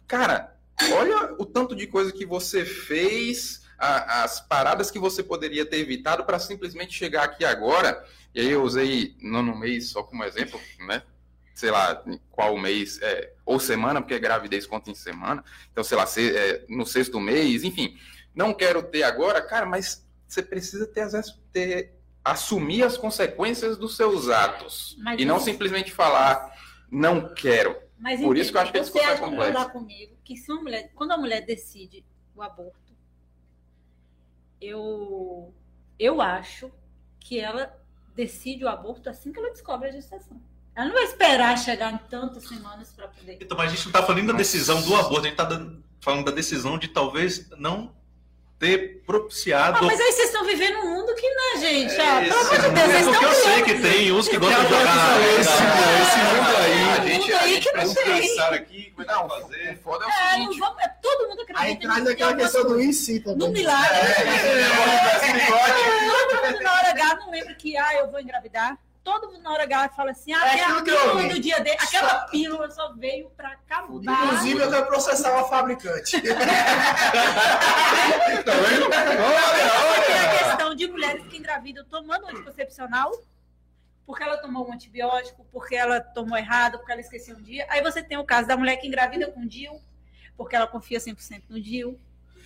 cara, 0.06 0.56
olha 0.92 1.34
o 1.38 1.44
tanto 1.44 1.76
de 1.76 1.86
coisa 1.86 2.10
que 2.12 2.24
você 2.24 2.64
fez, 2.64 3.62
a- 3.78 4.24
as 4.24 4.40
paradas 4.40 4.90
que 4.90 4.98
você 4.98 5.22
poderia 5.22 5.66
ter 5.66 5.78
evitado 5.78 6.24
para 6.24 6.38
simplesmente 6.38 6.92
chegar 6.94 7.24
aqui 7.24 7.44
agora. 7.44 8.04
E 8.34 8.40
aí 8.40 8.50
eu 8.50 8.62
usei 8.62 9.14
nono 9.20 9.56
mês 9.56 9.90
só 9.90 10.02
como 10.02 10.24
exemplo, 10.24 10.58
né? 10.86 11.02
Sei 11.54 11.70
lá, 11.70 12.02
qual 12.32 12.56
mês, 12.58 12.98
é, 13.00 13.32
ou 13.46 13.60
semana, 13.60 14.00
porque 14.00 14.14
a 14.14 14.18
gravidez 14.18 14.66
conta 14.66 14.90
em 14.90 14.94
semana. 14.94 15.44
Então, 15.70 15.84
sei 15.84 15.96
lá, 15.96 16.04
se- 16.06 16.36
é, 16.36 16.64
no 16.68 16.84
sexto 16.84 17.20
mês, 17.20 17.62
enfim. 17.62 17.96
Não 18.34 18.52
quero 18.52 18.82
ter 18.82 19.04
agora, 19.04 19.40
cara, 19.40 19.64
mas 19.66 20.04
você 20.26 20.42
precisa 20.42 20.84
ter, 20.84 21.02
as- 21.02 21.38
ter 21.52 21.93
assumir 22.24 22.82
as 22.82 22.96
consequências 22.96 23.76
dos 23.76 23.96
seus 23.96 24.28
atos. 24.28 24.96
Mas 25.00 25.20
e 25.20 25.24
não 25.24 25.36
isso- 25.36 25.44
simplesmente 25.44 25.92
falar, 25.92 26.52
não 26.90 27.34
quero. 27.34 27.76
Mas 27.98 28.20
Por 28.20 28.36
isso 28.36 28.50
que 28.50 28.56
eu 28.56 28.62
acho 28.62 28.72
que 28.72 28.78
você 28.82 28.98
é 28.98 29.16
concordar 29.16 29.70
comigo 29.70 30.16
que 30.24 30.36
se 30.36 30.50
uma 30.50 30.62
mulher, 30.62 30.90
quando 30.94 31.12
a 31.12 31.16
mulher 31.16 31.42
decide 31.42 32.04
o 32.34 32.42
aborto, 32.42 32.92
eu, 34.60 35.54
eu 35.98 36.20
acho 36.20 36.70
que 37.20 37.38
ela 37.38 37.74
decide 38.14 38.64
o 38.64 38.68
aborto 38.68 39.08
assim 39.10 39.32
que 39.32 39.38
ela 39.38 39.50
descobre 39.50 39.88
a 39.88 39.92
gestação. 39.92 40.40
Ela 40.74 40.86
não 40.86 40.94
vai 40.94 41.04
esperar 41.04 41.56
chegar 41.58 41.92
em 41.92 41.98
tantas 42.08 42.44
semanas 42.48 42.92
para 42.92 43.08
poder. 43.08 43.38
Então, 43.40 43.56
mas 43.56 43.68
a 43.72 43.74
gente 43.74 43.84
não 43.84 43.90
está 43.90 44.02
falando 44.02 44.26
da 44.26 44.32
decisão 44.32 44.82
do 44.82 44.94
aborto, 44.96 45.20
a 45.26 45.30
gente 45.30 45.40
está 45.40 45.48
falando 46.00 46.24
da 46.24 46.32
decisão 46.32 46.78
de 46.78 46.88
talvez 46.88 47.48
não 47.50 47.94
ter 48.58 49.02
propiciado. 49.04 49.78
Ah, 49.78 49.82
mas 49.82 50.00
aí 50.00 50.12
vocês 50.12 50.28
estão 50.28 50.44
vivendo 50.44 50.78
um 50.78 50.94
mundo 50.94 51.14
que 51.14 51.28
não, 51.34 51.56
gente. 51.60 51.94
Ah, 52.00 52.20
pelo 52.20 52.40
amor 52.40 52.58
de 52.60 52.68
Deus, 52.70 52.90
vocês 52.90 53.04
porque 53.04 53.24
estão 53.24 53.28
eu 53.28 53.34
sei 53.34 53.62
que 53.62 53.74
tem 53.82 54.12
uns 54.12 54.28
que 54.28 54.38
gostam 54.38 54.62
de 54.62 54.68
Tem 54.68 54.78
jogar 54.78 55.20
esse- 55.20 55.40
esse 56.02 56.18
mundo 56.24 56.56
aí, 56.56 56.90
a 56.90 56.92
gente, 57.06 57.20
mundo 57.20 57.34
a 57.34 57.36
aí 57.40 57.54
gente 57.54 57.68
que 57.68 57.72
não 57.76 57.94
tem. 57.94 58.40
aqui, 58.40 58.90
como 58.94 59.02
é 59.02 59.04
que 59.06 59.12
Não, 59.12 59.28
fazer. 59.28 59.78
Foda 59.82 60.04
é 60.04 60.08
É, 60.08 60.10
não 60.38 60.44
seguinte. 60.44 60.60
vamos, 60.60 60.78
é, 60.82 60.88
todo 61.02 61.28
mundo 61.28 61.40
acredita 61.42 61.60
Aí 61.66 61.76
traz 61.78 62.06
aquela 62.06 62.32
é 62.32 62.36
questão 62.36 62.64
do 62.64 62.80
IC 62.80 63.20
também. 63.20 63.38
No 63.38 63.48
milagre. 63.52 63.98
Todo 66.30 66.46
mundo 66.52 66.62
na 66.62 66.72
hora 66.72 66.90
H 66.90 67.14
não 67.16 67.30
lembra 67.30 67.54
que 67.54 67.76
ah, 67.76 67.94
eu 67.96 68.10
vou 68.10 68.20
engravidar. 68.20 68.78
Todo 69.04 69.30
mundo 69.30 69.42
na 69.42 69.52
hora 69.52 69.64
H 69.64 69.90
fala 69.90 70.10
assim: 70.12 70.32
ah, 70.32 70.46
É 70.46 70.50
tem 70.52 70.60
a 70.62 70.64
aquilo 70.78 70.84
que 70.84 70.90
eu 70.90 70.98
pílula 71.10 71.28
do 71.34 71.40
dia 71.40 71.60
dele. 71.60 71.76
Aquela 71.78 72.14
pílula 72.26 72.70
só 72.70 72.92
veio 72.94 73.28
pra 73.36 73.50
acabar. 73.50 73.88
Inclusive, 74.24 74.60
eu 74.62 74.70
quero 74.70 74.86
processar 74.86 75.32
uma 75.32 75.44
fabricante. 75.46 76.16
Tá 78.44 78.52
vendo? 78.52 78.90
Tem 80.06 80.18
a 80.18 80.38
questão 80.38 80.74
de 80.74 80.86
mulheres 80.88 81.26
que 81.26 81.36
engravidam 81.36 81.84
tomando 81.84 82.26
anticoncepcional, 82.26 83.10
porque 84.06 84.22
ela 84.22 84.36
tomou 84.38 84.68
um 84.68 84.72
antibiótico, 84.72 85.46
porque 85.52 85.74
ela 85.74 86.00
tomou 86.00 86.36
errado, 86.36 86.78
porque 86.78 86.92
ela 86.92 87.00
esqueceu 87.00 87.36
um 87.36 87.42
dia. 87.42 87.66
Aí 87.70 87.82
você 87.82 88.02
tem 88.02 88.18
o 88.18 88.24
caso 88.24 88.48
da 88.48 88.56
mulher 88.56 88.76
que 88.76 88.86
engravida 88.86 89.30
com 89.30 89.46
DIU, 89.46 89.80
porque 90.36 90.56
ela 90.56 90.66
confia 90.66 90.98
100% 90.98 91.42
no 91.48 91.60
DIU. 91.60 91.98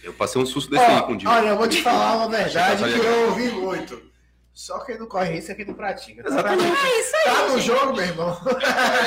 Eu 0.03 0.13
passei 0.15 0.41
um 0.41 0.47
susto 0.47 0.71
desse 0.71 0.85
aí 0.85 1.03
com 1.03 1.13
o 1.13 1.17
Dil. 1.17 1.29
olha, 1.29 1.49
eu 1.49 1.57
vou 1.59 1.67
te 1.69 1.83
falar 1.83 2.17
uma 2.19 2.29
verdade 2.29 2.85
Olha 2.85 3.01
que 3.01 3.01
aí. 3.01 3.07
eu 3.07 3.29
ouvi 3.31 3.51
muito. 3.51 4.13
Só 4.59 4.81
quem 4.81 4.99
não 4.99 5.07
corre 5.07 5.31
risco 5.35 5.53
é 5.53 5.55
quem 5.55 5.65
não 5.67 5.75
pratica. 5.75 6.21
Tá, 6.21 6.31
Exatamente. 6.31 6.85
É 6.85 7.01
isso 7.01 7.17
aí. 7.17 7.25
tá 7.27 7.43
no 7.47 7.59
gente. 7.59 7.67
jogo, 7.67 7.93
meu 7.95 8.05
irmão. 8.05 8.37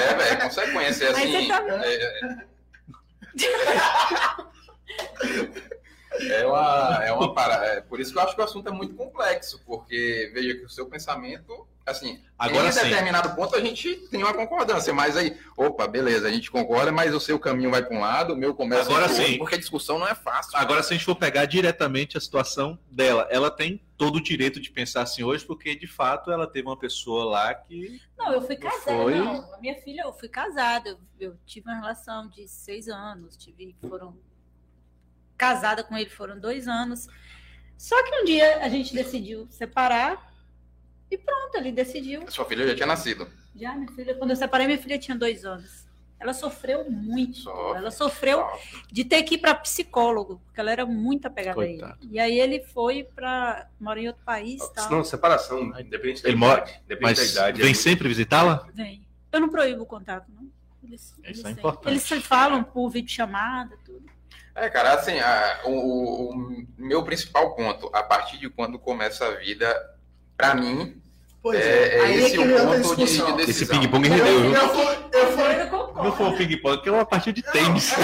É, 0.10 0.14
velho, 0.16 0.42
consequência. 0.44 1.08
Aí 1.10 1.14
Assim, 1.14 1.42
você 1.42 1.48
tá- 1.50 1.86
é, 1.86 2.46
É 6.40 6.46
uma, 6.46 7.02
é 7.06 7.12
uma 7.12 7.34
parada. 7.34 7.66
É 7.66 7.82
por 7.82 8.00
isso 8.00 8.14
que 8.14 8.18
eu 8.20 8.24
acho 8.24 8.34
que 8.34 8.40
o 8.42 8.46
assunto 8.46 8.70
é 8.70 8.72
muito 8.72 8.96
complexo, 8.96 9.62
porque 9.66 10.32
veja 10.34 10.56
que 10.56 10.64
o 10.64 10.70
seu 10.70 10.86
pensamento, 10.86 11.68
assim, 11.86 12.22
Agora 12.38 12.70
em 12.70 12.72
sim. 12.72 12.84
determinado 12.84 13.36
ponto 13.36 13.56
a 13.56 13.62
gente 13.62 13.96
tem 14.10 14.24
uma 14.24 14.34
concordância, 14.34 14.92
mas 14.94 15.16
aí, 15.16 15.38
opa, 15.56 15.88
beleza, 15.88 16.28
a 16.28 16.32
gente 16.32 16.50
concorda, 16.50 16.92
mas 16.92 17.14
o 17.14 17.20
seu 17.20 17.38
caminho 17.38 17.70
vai 17.70 17.84
para 17.84 17.96
um 17.96 18.00
lado, 18.00 18.34
o 18.34 18.36
meu 18.36 18.56
começa 18.56 18.90
Agora 18.90 19.06
pro 19.06 19.14
outro, 19.14 19.28
sim. 19.28 19.38
porque 19.38 19.56
a 19.56 19.60
discussão 19.60 20.00
não 20.00 20.08
é 20.08 20.16
fácil. 20.16 20.58
Agora, 20.58 20.82
se 20.82 20.94
a 20.94 20.98
gente 20.98 21.06
for 21.06 21.16
pegar 21.16 21.46
diretamente 21.46 22.18
a 22.18 22.22
situação 22.22 22.80
dela, 22.90 23.28
ela 23.30 23.52
tem 23.52 23.80
todo 23.96 24.16
o 24.16 24.24
direito 24.24 24.60
de 24.60 24.72
pensar 24.72 25.04
assim 25.04 25.24
hoje, 25.24 25.46
porque 25.46 25.76
de 25.76 25.86
fato 25.86 26.32
ela 26.32 26.48
teve 26.48 26.68
uma 26.68 26.78
pessoa 26.78 27.26
lá 27.26 27.54
que. 27.54 28.02
Não, 28.18 28.34
eu 28.34 28.42
fui 28.42 28.56
casada. 28.56 28.98
Foi? 28.98 29.16
Não, 29.16 29.54
a 29.54 29.60
minha 29.60 29.76
filha, 29.76 30.02
eu 30.02 30.14
fui 30.14 30.28
casada. 30.28 30.90
Eu, 30.90 31.00
eu 31.20 31.38
tive 31.46 31.70
uma 31.70 31.76
relação 31.76 32.28
de 32.28 32.48
seis 32.48 32.88
anos. 32.88 33.38
Tive, 33.38 33.76
foram 33.88 34.18
casada 35.38 35.84
com 35.84 35.98
ele 35.98 36.10
foram 36.10 36.40
dois 36.40 36.68
anos. 36.68 37.08
Só 37.78 38.02
que 38.04 38.22
um 38.22 38.26
dia 38.26 38.64
a 38.64 38.70
gente 38.70 38.94
decidiu 38.94 39.48
separar 39.50 40.31
e 41.12 41.18
pronto, 41.18 41.56
ele 41.58 41.72
decidiu. 41.72 42.24
Sua 42.32 42.46
filha 42.46 42.66
já 42.68 42.74
tinha 42.76 42.88
nascido. 42.88 43.28
Já, 43.56 43.76
minha 43.76 43.92
filha, 43.92 44.16
quando 44.16 44.30
eu 44.32 44.36
separei, 44.36 44.66
minha 44.66 44.80
filha 44.80 44.98
tinha 44.98 45.16
dois 45.18 45.44
anos. 45.46 45.86
Ela 46.20 46.34
sofreu 46.34 46.90
muito. 46.90 47.38
Sofre, 47.40 47.78
ela 47.80 47.90
sofreu 47.92 48.46
de 48.92 49.04
ter 49.04 49.24
que 49.24 49.36
ir 49.36 49.38
para 49.40 49.56
psicólogo, 49.56 50.40
porque 50.46 50.60
ela 50.60 50.72
era 50.72 50.86
muito 50.86 51.26
apegada 51.26 51.54
a 51.60 51.66
Coitado. 51.66 51.98
ele. 52.04 52.12
E 52.14 52.20
aí 52.20 52.40
ele 52.40 52.62
foi 52.62 53.04
para 53.04 53.68
mora 53.80 54.00
em 54.00 54.08
outro 54.08 54.24
país, 54.24 54.62
tal. 54.70 54.90
Não, 54.92 55.04
separação, 55.04 55.64
independente 55.80 56.22
da 56.22 56.30
Ele 56.30 56.38
mora- 56.38 56.60
idade. 56.62 56.80
Independente 56.86 57.02
Mas 57.20 57.34
da 57.34 57.42
idade. 57.42 57.62
vem 57.64 57.72
é- 57.72 57.74
sempre 57.74 58.08
visitá-la? 58.08 58.68
Vem. 58.74 59.06
Eu 59.32 59.40
não 59.40 59.50
proíbo 59.50 59.82
o 59.82 59.86
contato, 59.86 60.28
não. 60.32 60.48
Eles, 60.84 61.14
eles, 61.24 61.40
é 61.40 61.44
têm. 61.44 61.52
importante. 61.54 61.88
eles 61.92 62.04
se 62.04 62.20
falam 62.22 62.64
por 62.64 62.90
videochamada, 62.90 63.76
tudo. 63.84 64.06
É, 64.54 64.70
cara, 64.70 64.94
assim, 64.94 65.18
a- 65.20 65.62
o, 65.66 65.72
o- 65.72 66.36
o 66.36 66.66
meu 66.78 67.04
principal 67.04 67.56
ponto, 67.56 67.90
a 67.94 68.04
partir 68.04 68.38
de 68.38 68.48
quando 68.50 68.78
começa 68.78 69.26
a 69.26 69.32
vida, 69.38 69.96
pra 70.38 70.54
mim, 70.54 71.01
Pois 71.42 71.60
é, 71.60 71.64
é, 71.64 71.98
é 71.98 72.02
aí 72.02 72.14
é 72.14 72.18
esse 72.18 72.32
que 72.32 72.38
o 72.38 72.52
outra 72.52 72.82
ponto 72.82 72.96
de, 73.06 73.46
de. 73.46 73.50
Esse 73.52 73.66
ping-pong 73.66 74.08
Eu, 74.08 74.14
rendeu, 74.14 74.42
viu? 74.42 74.54
eu 74.54 74.70
fui, 74.70 75.20
eu 75.20 75.32
fui, 75.32 75.62
Eu 75.62 75.68
concordo. 75.70 76.04
Não 76.04 76.16
foi 76.16 76.26
um 76.28 76.38
ping-pong, 76.38 76.82
que 76.84 76.90
é 76.90 76.92
uma 76.92 77.06
partida 77.06 77.34
de 77.34 77.52
tênis. 77.52 77.92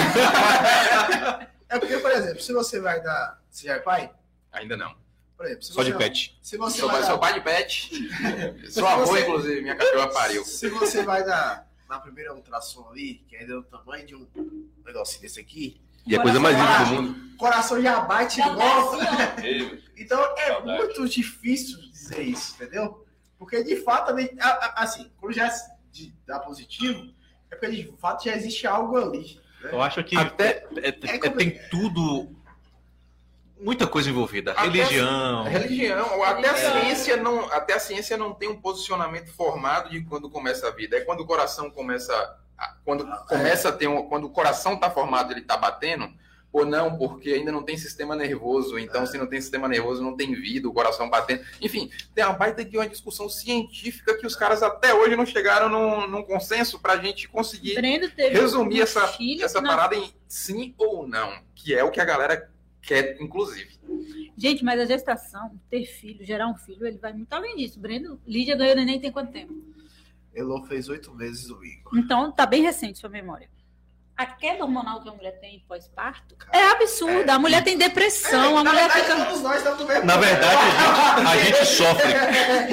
É 1.70 1.78
porque, 1.78 1.98
por 1.98 2.10
exemplo, 2.10 2.40
se 2.40 2.50
você 2.52 2.80
vai 2.80 3.02
dar. 3.02 3.38
Você 3.50 3.66
já 3.66 3.74
é 3.74 3.78
pai? 3.78 4.10
Ainda 4.52 4.74
não. 4.74 4.94
Por 5.36 5.44
exemplo, 5.44 5.62
se 5.64 5.72
Só 5.74 5.82
de 5.82 5.92
você- 5.92 5.98
pet. 5.98 6.38
Se 6.42 6.56
você 6.56 6.78
Sou, 6.80 6.88
vai 6.90 7.02
sou 7.02 7.10
dar, 7.12 7.18
pai 7.18 7.34
de 7.34 7.40
pet. 7.42 7.90
Sou 8.72 8.86
avô, 8.86 9.04
você- 9.04 9.20
inclusive, 9.20 9.60
minha 9.60 9.76
cachorra 9.76 10.08
pariu. 10.08 10.44
se 10.44 10.68
você 10.70 11.02
vai 11.02 11.22
dar 11.24 11.68
na 11.86 11.98
primeira 12.00 12.34
ultrassom 12.34 12.88
ali, 12.90 13.22
que 13.28 13.36
ainda 13.36 13.52
é 13.52 13.56
do 13.56 13.62
tamanho 13.64 14.06
de 14.06 14.14
um 14.14 14.26
negocinho 14.84 15.20
desse 15.22 15.38
aqui, 15.38 15.78
E 16.06 16.16
a 16.16 16.22
coisa 16.22 16.40
mais 16.40 16.56
linda 16.56 16.78
do 16.78 17.02
mundo. 17.02 17.34
o 17.34 17.36
coração 17.36 17.82
já 17.82 18.00
bate 18.00 18.38
Já 18.38 18.46
assim, 18.46 18.58
ó. 18.62 19.76
Então 19.96 20.20
é 20.38 20.46
Saudade. 20.46 20.78
muito 20.78 21.06
difícil 21.08 21.78
dizer 21.90 22.22
isso, 22.22 22.54
entendeu? 22.54 23.06
Porque 23.38 23.62
de 23.62 23.76
fato, 23.76 24.10
a- 24.40 24.46
a- 24.48 24.82
assim, 24.82 25.10
quando 25.20 25.32
já 25.32 25.48
de- 25.92 26.14
dá 26.26 26.38
positivo, 26.40 27.12
é 27.50 27.56
porque 27.56 27.70
de 27.76 27.92
fato 27.98 28.24
já 28.24 28.34
existe 28.34 28.66
algo 28.66 28.96
ali. 28.96 29.40
né? 29.62 29.70
Eu 29.72 29.80
acho 29.82 30.02
que 30.04 30.16
Até- 30.16 30.66
é- 30.76 30.88
é- 30.88 31.14
é 31.14 31.18
como- 31.18 31.36
tem 31.36 31.58
tudo. 31.70 32.36
Muita 33.60 33.88
coisa 33.88 34.08
envolvida. 34.08 34.52
Até- 34.52 34.62
Religião. 34.62 35.42
Religião, 35.44 36.22
até 36.22 36.48
a 36.48 36.52
Religião. 36.52 36.80
ciência 36.80 37.16
não, 37.16 37.52
até 37.52 37.74
a 37.74 37.80
ciência 37.80 38.16
não 38.16 38.32
tem 38.32 38.48
um 38.48 38.60
posicionamento 38.60 39.32
formado 39.32 39.90
de 39.90 40.00
quando 40.04 40.30
começa 40.30 40.68
a 40.68 40.70
vida. 40.70 40.96
É 40.96 41.00
quando 41.00 41.20
o 41.22 41.26
coração 41.26 41.68
começa, 41.68 42.12
a- 42.56 42.76
quando 42.84 43.04
começa 43.26 43.68
a 43.68 43.72
ter 43.72 43.88
um, 43.88 44.08
quando 44.08 44.24
o 44.26 44.30
coração 44.30 44.74
está 44.74 44.88
formado, 44.88 45.32
ele 45.32 45.40
está 45.40 45.56
batendo, 45.56 46.08
ou 46.52 46.64
não, 46.64 46.96
porque 46.96 47.30
ainda 47.30 47.52
não 47.52 47.62
tem 47.62 47.76
sistema 47.76 48.16
nervoso. 48.16 48.78
Então, 48.78 49.06
se 49.06 49.18
não 49.18 49.26
tem 49.26 49.40
sistema 49.40 49.68
nervoso, 49.68 50.02
não 50.02 50.16
tem 50.16 50.34
vida, 50.34 50.68
o 50.68 50.72
coração 50.72 51.08
batendo. 51.08 51.44
Enfim, 51.60 51.90
tem 52.14 52.24
uma 52.24 52.32
baita 52.32 52.62
aqui 52.62 52.76
uma 52.76 52.88
discussão 52.88 53.28
científica 53.28 54.16
que 54.16 54.26
os 54.26 54.34
caras 54.34 54.62
até 54.62 54.94
hoje 54.94 55.16
não 55.16 55.26
chegaram 55.26 55.68
num, 55.68 56.08
num 56.08 56.22
consenso 56.22 56.78
para 56.78 56.94
a 56.94 56.98
gente 56.98 57.28
conseguir 57.28 57.78
resumir 58.32 58.80
um 58.80 58.82
essa, 58.82 59.16
essa 59.40 59.60
não. 59.60 59.70
parada 59.70 59.94
em 59.94 60.12
sim 60.26 60.74
ou 60.78 61.06
não, 61.06 61.38
que 61.54 61.74
é 61.74 61.84
o 61.84 61.90
que 61.90 62.00
a 62.00 62.04
galera 62.04 62.50
quer, 62.80 63.20
inclusive. 63.20 63.78
Gente, 64.36 64.64
mas 64.64 64.80
a 64.80 64.84
gestação, 64.84 65.58
ter 65.68 65.84
filho, 65.84 66.24
gerar 66.24 66.48
um 66.48 66.56
filho, 66.56 66.86
ele 66.86 66.98
vai 66.98 67.12
muito 67.12 67.32
além 67.32 67.56
disso. 67.56 67.78
Breno, 67.78 68.20
Lídia 68.26 68.56
ganhou 68.56 68.76
neném 68.76 69.00
tem 69.00 69.10
quanto 69.10 69.32
tempo? 69.32 69.52
Elon 70.34 70.62
fez 70.64 70.88
oito 70.88 71.12
meses 71.14 71.48
domingo. 71.48 71.90
Então, 71.94 72.30
tá 72.30 72.46
bem 72.46 72.62
recente 72.62 72.98
sua 72.98 73.10
memória. 73.10 73.50
A 74.18 74.26
queda 74.26 74.64
hormonal 74.64 75.00
que 75.00 75.08
a 75.08 75.12
mulher 75.12 75.38
tem 75.38 75.64
pós-parto 75.68 76.36
é 76.52 76.60
absurda. 76.72 77.34
A 77.34 77.38
mulher 77.38 77.62
tem 77.62 77.78
depressão, 77.78 78.58
a 78.58 78.64
Na 78.64 78.70
mulher 78.72 78.90
verdade, 78.90 79.12
fica. 79.12 79.24
todos 79.26 79.42
nós 79.42 79.56
estamos 79.58 79.86
mesmo 79.86 80.04
Na 80.06 80.16
verdade, 80.16 80.56
a 80.56 81.20
gente, 81.20 81.28
a 81.28 81.44
gente 81.44 81.66
sofre. 81.66 82.12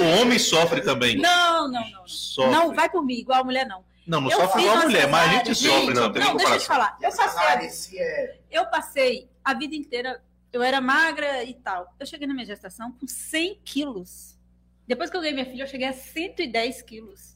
O 0.02 0.20
homem 0.20 0.38
sofre 0.40 0.80
também. 0.80 1.16
Não, 1.18 1.70
não, 1.70 1.88
não. 1.88 2.08
Sofre. 2.08 2.50
Não, 2.50 2.74
vai 2.74 2.90
por 2.90 3.04
mim, 3.04 3.14
igual 3.14 3.42
a 3.42 3.44
mulher, 3.44 3.64
não. 3.64 3.84
Não, 4.04 4.20
não 4.20 4.28
Eu 4.28 4.40
sofre 4.40 4.62
igual 4.62 4.78
a 4.78 4.82
mulher, 4.82 5.08
mas 5.08 5.28
a 5.30 5.32
gente 5.34 5.54
sofre. 5.54 5.80
gente, 5.86 5.94
Não, 5.94 6.12
tem 6.12 6.22
Não, 6.24 6.36
deixa 6.36 6.54
eu 6.54 6.58
te 6.58 6.66
falar. 6.66 6.98
Eu 7.00 7.12
passei, 7.12 7.98
é 8.00 8.38
eu 8.50 8.66
passei 8.66 9.30
a 9.44 9.54
vida 9.54 9.76
inteira, 9.76 10.20
eu 10.52 10.64
era 10.64 10.80
magra 10.80 11.44
e 11.44 11.54
tal. 11.54 11.94
Eu 12.00 12.06
cheguei 12.06 12.26
na 12.26 12.34
minha 12.34 12.46
gestação 12.46 12.90
com 12.90 13.06
100 13.06 13.60
quilos. 13.64 14.36
Depois 14.84 15.10
que 15.10 15.16
eu 15.16 15.20
ganhei 15.20 15.34
minha 15.34 15.46
filha, 15.46 15.62
eu 15.62 15.68
cheguei 15.68 15.86
a 15.86 15.92
110 15.92 16.82
quilos. 16.82 17.35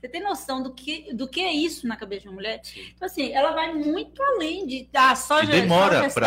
Você 0.00 0.08
tem 0.08 0.22
noção 0.22 0.62
do 0.62 0.72
que, 0.72 1.12
do 1.12 1.28
que 1.28 1.40
é 1.42 1.52
isso 1.52 1.86
na 1.86 1.94
cabeça 1.94 2.22
de 2.22 2.28
uma 2.28 2.34
mulher? 2.36 2.62
Então, 2.94 3.04
assim, 3.06 3.32
ela 3.34 3.52
vai 3.52 3.74
muito 3.74 4.22
além 4.22 4.66
de 4.66 4.88
ah, 4.94 5.14
só, 5.14 5.42
E 5.42 5.46
demora 5.46 6.06
esse- 6.06 6.18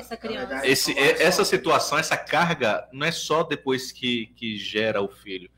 essa 0.00 0.16
criança. 0.16 0.66
Esse, 0.66 0.98
é- 0.98 1.22
essa 1.22 1.42
situação, 1.44 1.96
essa 1.98 2.18
carga, 2.18 2.86
não 2.92 3.06
é 3.06 3.10
só 3.10 3.42
depois 3.42 3.90
que, 3.90 4.26
que 4.36 4.58
gera 4.58 5.00
o 5.00 5.08
filho, 5.08 5.50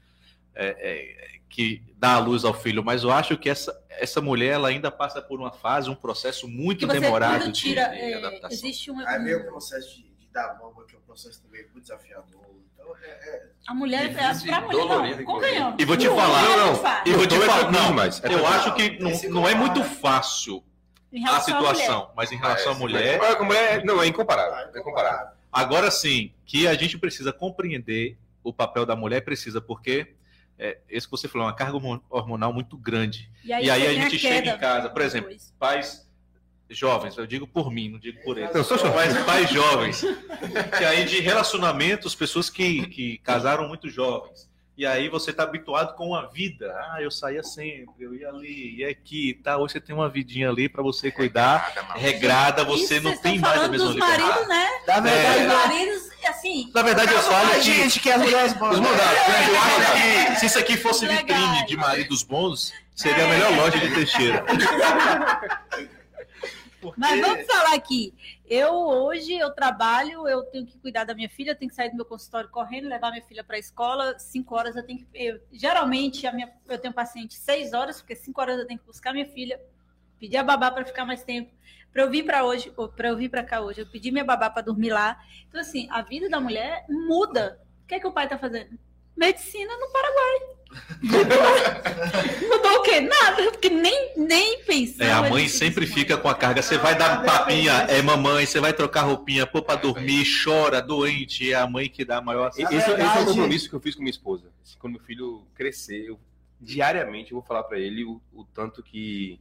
é- 0.55 0.77
é, 0.79 1.37
que 1.49 1.83
dá 1.97 2.13
a 2.15 2.19
luz 2.21 2.45
ao 2.45 2.55
filho, 2.55 2.85
mas 2.85 3.03
eu 3.03 3.11
acho 3.11 3.37
que 3.37 3.49
essa, 3.49 3.77
essa 3.91 4.21
mulher 4.21 4.53
ela 4.53 4.69
ainda 4.69 4.91
passa 4.91 5.21
por 5.21 5.41
uma 5.41 5.51
fase, 5.53 5.91
um 5.91 5.95
processo 5.95 6.47
muito 6.47 6.81
que 6.81 6.87
você 6.87 7.01
demorado 7.01 7.41
quando 7.41 7.53
de, 7.53 7.61
tira, 7.63 7.89
de 7.89 7.97
é, 7.97 8.15
adaptação. 8.19 8.51
existe 8.51 8.91
um, 8.93 9.01
Aí 9.01 9.23
vem 9.25 9.35
o 9.35 9.45
processo 9.47 9.97
de, 9.97 10.03
de 10.15 10.29
dar 10.29 10.57
mama, 10.61 10.85
que 10.87 10.95
é 10.95 10.99
um 10.99 11.03
processo 11.03 11.43
também 11.43 11.63
muito 11.63 11.81
desafiador. 11.81 12.45
Então, 12.75 12.95
é, 13.03 13.09
é- 13.09 13.47
a 13.67 13.75
mulher 13.75 14.11
e 14.11 14.15
mulher 14.61 15.17
não, 15.17 15.25
convenhamos. 15.25 15.75
E 15.79 15.85
vou 15.85 15.97
te 15.97 16.07
Não, 16.07 16.17
falar, 16.17 16.43
não. 16.43 17.03
E 17.05 17.13
vou 17.17 17.27
te 17.27 17.39
falar, 17.41 17.71
não, 17.73 18.03
é 18.03 18.35
eu 18.35 18.47
acho 18.47 18.75
que 18.75 18.99
não, 19.01 19.11
não 19.31 19.49
é 19.49 19.55
muito 19.55 19.83
fácil 19.83 20.63
Em 21.13 21.27
a 21.27 21.41
situação, 21.41 22.11
mas 22.17 22.31
em 22.31 22.37
relação 22.37 22.73
à 22.73 22.75
mulher, 22.75 23.19
não, 23.85 24.03
é 24.03 24.07
incomparável. 24.07 24.71
É 24.75 24.79
incomparável. 24.79 25.29
Agora 25.53 25.91
sim, 25.91 26.33
que 26.45 26.69
a 26.69 26.75
gente 26.75 26.99
precisa 26.99 27.33
compreender 27.33 28.17
o 28.45 28.53
papel 28.53 28.87
da 28.87 28.95
mulher, 28.95 29.23
precisa, 29.23 29.61
porque 29.61 30.15
é, 30.59 30.79
esse 30.89 31.07
que 31.07 31.11
você 31.11 31.27
falou, 31.27 31.47
é 31.47 31.51
uma 31.51 31.57
carga 31.57 31.75
hormo- 31.77 32.03
hormonal 32.09 32.53
muito 32.53 32.77
grande. 32.77 33.29
E 33.45 33.53
aí 33.53 33.65
você 33.65 33.71
a 33.71 33.77
tem 33.77 34.03
gente 34.03 34.19
chega 34.19 34.51
em 34.51 34.59
casa, 34.59 34.89
por 34.89 35.03
exemplo, 35.03 35.29
depois. 35.31 35.53
Pais 35.59 36.06
jovens, 36.71 37.17
eu 37.17 37.27
digo 37.27 37.47
por 37.47 37.71
mim, 37.71 37.89
não 37.91 37.99
digo 37.99 38.21
por 38.23 38.37
eles. 38.39 38.55
Eu 38.55 38.65
sou 38.65 38.77
jovem. 38.79 38.95
Mas 38.95 39.25
pais 39.25 39.51
jovens. 39.51 40.05
Que 40.77 40.85
aí 40.85 41.05
de 41.05 41.21
relacionamentos, 41.21 42.15
pessoas 42.15 42.51
que, 42.51 42.87
que 42.89 43.19
casaram 43.19 43.69
muito 43.69 43.89
jovens. 43.89 44.47
E 44.79 44.85
aí 44.85 45.09
você 45.09 45.31
está 45.31 45.45
habituado 45.45 45.95
com 45.95 46.15
a 46.15 46.27
vida. 46.27 46.71
Ah, 46.93 46.99
eu 47.01 47.11
saía 47.11 47.43
sempre, 47.43 47.95
eu 47.99 48.15
ia 48.15 48.29
ali, 48.29 48.77
ia 48.81 48.91
aqui 48.91 49.31
e 49.31 49.35
tal. 49.35 49.63
Hoje 49.63 49.73
você 49.73 49.81
tem 49.81 49.95
uma 49.95 50.07
vidinha 50.07 50.51
ali 50.51 50.69
para 50.69 50.83
você 50.83 51.11
cuidar. 51.11 51.73
Mal. 51.89 51.97
Regrada, 51.97 52.63
você 52.63 52.97
Isso 52.97 53.05
não 53.05 53.17
tem 53.17 53.39
mais 53.39 53.59
a 53.63 53.69
mesma 53.69 53.89
liberdade. 53.93 54.21
maridos, 54.23 54.49
né? 54.49 54.69
Na 54.87 55.01
verdade, 55.01 55.41
Os 55.41 55.47
não. 55.47 55.67
maridos, 55.67 56.03
assim, 56.29 56.71
Na 56.75 56.83
verdade, 56.83 57.11
eu 57.15 57.23
falo 57.23 57.51
a 57.53 57.55
que 57.55 57.63
gente 57.63 58.01
que 58.01 58.11
as 58.11 58.21
mulheres 58.21 58.53
né? 58.53 58.59
Eu 58.61 59.61
acho 59.61 60.31
que 60.35 60.41
se 60.41 60.47
isso 60.47 60.59
aqui 60.59 60.77
fosse 60.77 61.07
Legal. 61.07 61.23
vitrine 61.23 61.67
de 61.67 61.77
maridos 61.79 62.23
bons, 62.23 62.71
seria 62.95 63.25
a 63.25 63.29
melhor 63.29 63.57
loja 63.57 63.79
de 63.79 63.95
Teixeira. 63.95 64.45
Mas 66.97 67.21
vamos 67.21 67.47
falar 67.47 67.75
aqui. 67.75 68.15
Eu 68.49 68.73
hoje 68.75 69.33
eu 69.37 69.51
trabalho, 69.51 70.29
eu 70.29 70.43
tenho 70.45 70.67
que 70.67 70.79
cuidar 70.79 71.05
da 71.05 71.15
minha 71.15 71.29
filha, 71.29 71.51
eu 71.53 71.57
tenho 71.57 71.69
que 71.69 71.75
sair 71.75 71.91
do 71.91 71.97
meu 71.97 72.05
consultório 72.05 72.49
correndo, 72.51 72.89
levar 72.89 73.11
minha 73.11 73.25
filha 73.25 73.43
para 73.45 73.57
a 73.57 73.59
escola. 73.59 74.19
Cinco 74.19 74.55
horas 74.55 74.77
eu 74.77 74.85
tenho 74.85 75.01
que. 75.01 75.07
eu- 75.15 75.41
geralmente 75.53 76.27
a 76.27 76.33
minha, 76.33 76.53
eu 76.69 76.79
tenho 76.79 76.93
paciente 76.95 77.35
seis 77.35 77.73
horas, 77.73 78.01
porque 78.01 78.15
cinco 78.17 78.41
horas 78.41 78.59
eu 78.59 78.67
tenho 78.67 78.79
que 78.81 78.87
buscar 78.87 79.13
minha 79.13 79.27
filha, 79.27 79.61
pedir 80.19 80.37
a 80.37 80.43
babá 80.43 80.71
para 80.71 80.85
ficar 80.85 81.05
mais 81.05 81.23
tempo. 81.25 81.53
Para 81.93 82.03
eu 82.03 82.11
vir 82.11 82.25
para 82.25 82.45
hoje, 82.45 82.71
para 82.95 83.09
eu 83.09 83.17
vir 83.17 83.31
para 83.31 83.43
cá 83.43 83.61
hoje, 83.61 83.81
eu 83.81 83.87
pedi 83.87 84.11
minha 84.11 84.25
babá 84.25 84.51
para 84.51 84.63
dormir 84.63 84.91
lá. 84.91 85.19
Então 85.49 85.61
assim, 85.61 85.89
a 85.91 86.03
vida 86.03 86.29
da 86.29 86.39
mulher 86.41 86.85
muda. 86.89 87.61
O 87.85 87.87
que 87.87 87.95
é 87.95 88.01
que 88.01 88.07
o 88.07 88.13
pai 88.13 88.25
está 88.27 88.37
fazendo? 88.37 88.79
Medicina 89.17 89.77
no 89.79 89.91
Paraguai. 89.91 90.56
Mudou, 91.03 92.79
o 92.79 92.83
quê? 92.83 93.01
Nada, 93.01 93.51
porque 93.51 93.69
nem, 93.69 94.13
nem 94.17 94.63
pensar. 94.65 95.05
É, 95.05 95.13
a 95.13 95.23
mãe 95.23 95.49
sempre 95.49 95.87
fica 95.87 96.17
com 96.17 96.29
a 96.29 96.35
carga. 96.35 96.63
Você 96.63 96.79
vai 96.79 96.97
dar 96.97 97.25
papinha, 97.25 97.73
é 97.89 98.01
mamãe, 98.03 98.47
você 98.47 98.61
vai 98.61 98.73
trocar 98.73 99.03
roupinha, 99.03 99.47
pôr 99.47 99.63
pra 99.63 99.77
dormir, 99.77 100.25
chora, 100.45 100.81
doente, 100.81 101.53
é 101.53 101.57
a 101.57 101.67
mãe 101.67 101.89
que 101.89 102.05
dá 102.05 102.19
a 102.19 102.21
maior 102.21 102.51
Esse, 102.57 102.63
esse 102.75 102.91
é 102.91 103.21
o 103.21 103.27
compromisso 103.27 103.69
que 103.69 103.75
eu 103.75 103.81
fiz 103.81 103.95
com 103.95 104.03
minha 104.03 104.11
esposa. 104.11 104.45
Quando 104.79 104.95
meu 104.95 105.03
filho 105.03 105.47
crescer, 105.55 106.07
eu, 106.09 106.19
diariamente 106.61 107.33
eu 107.33 107.39
vou 107.39 107.47
falar 107.47 107.65
pra 107.65 107.79
ele 107.79 108.05
o, 108.05 108.21
o 108.33 108.45
tanto 108.45 108.83
que 108.83 109.39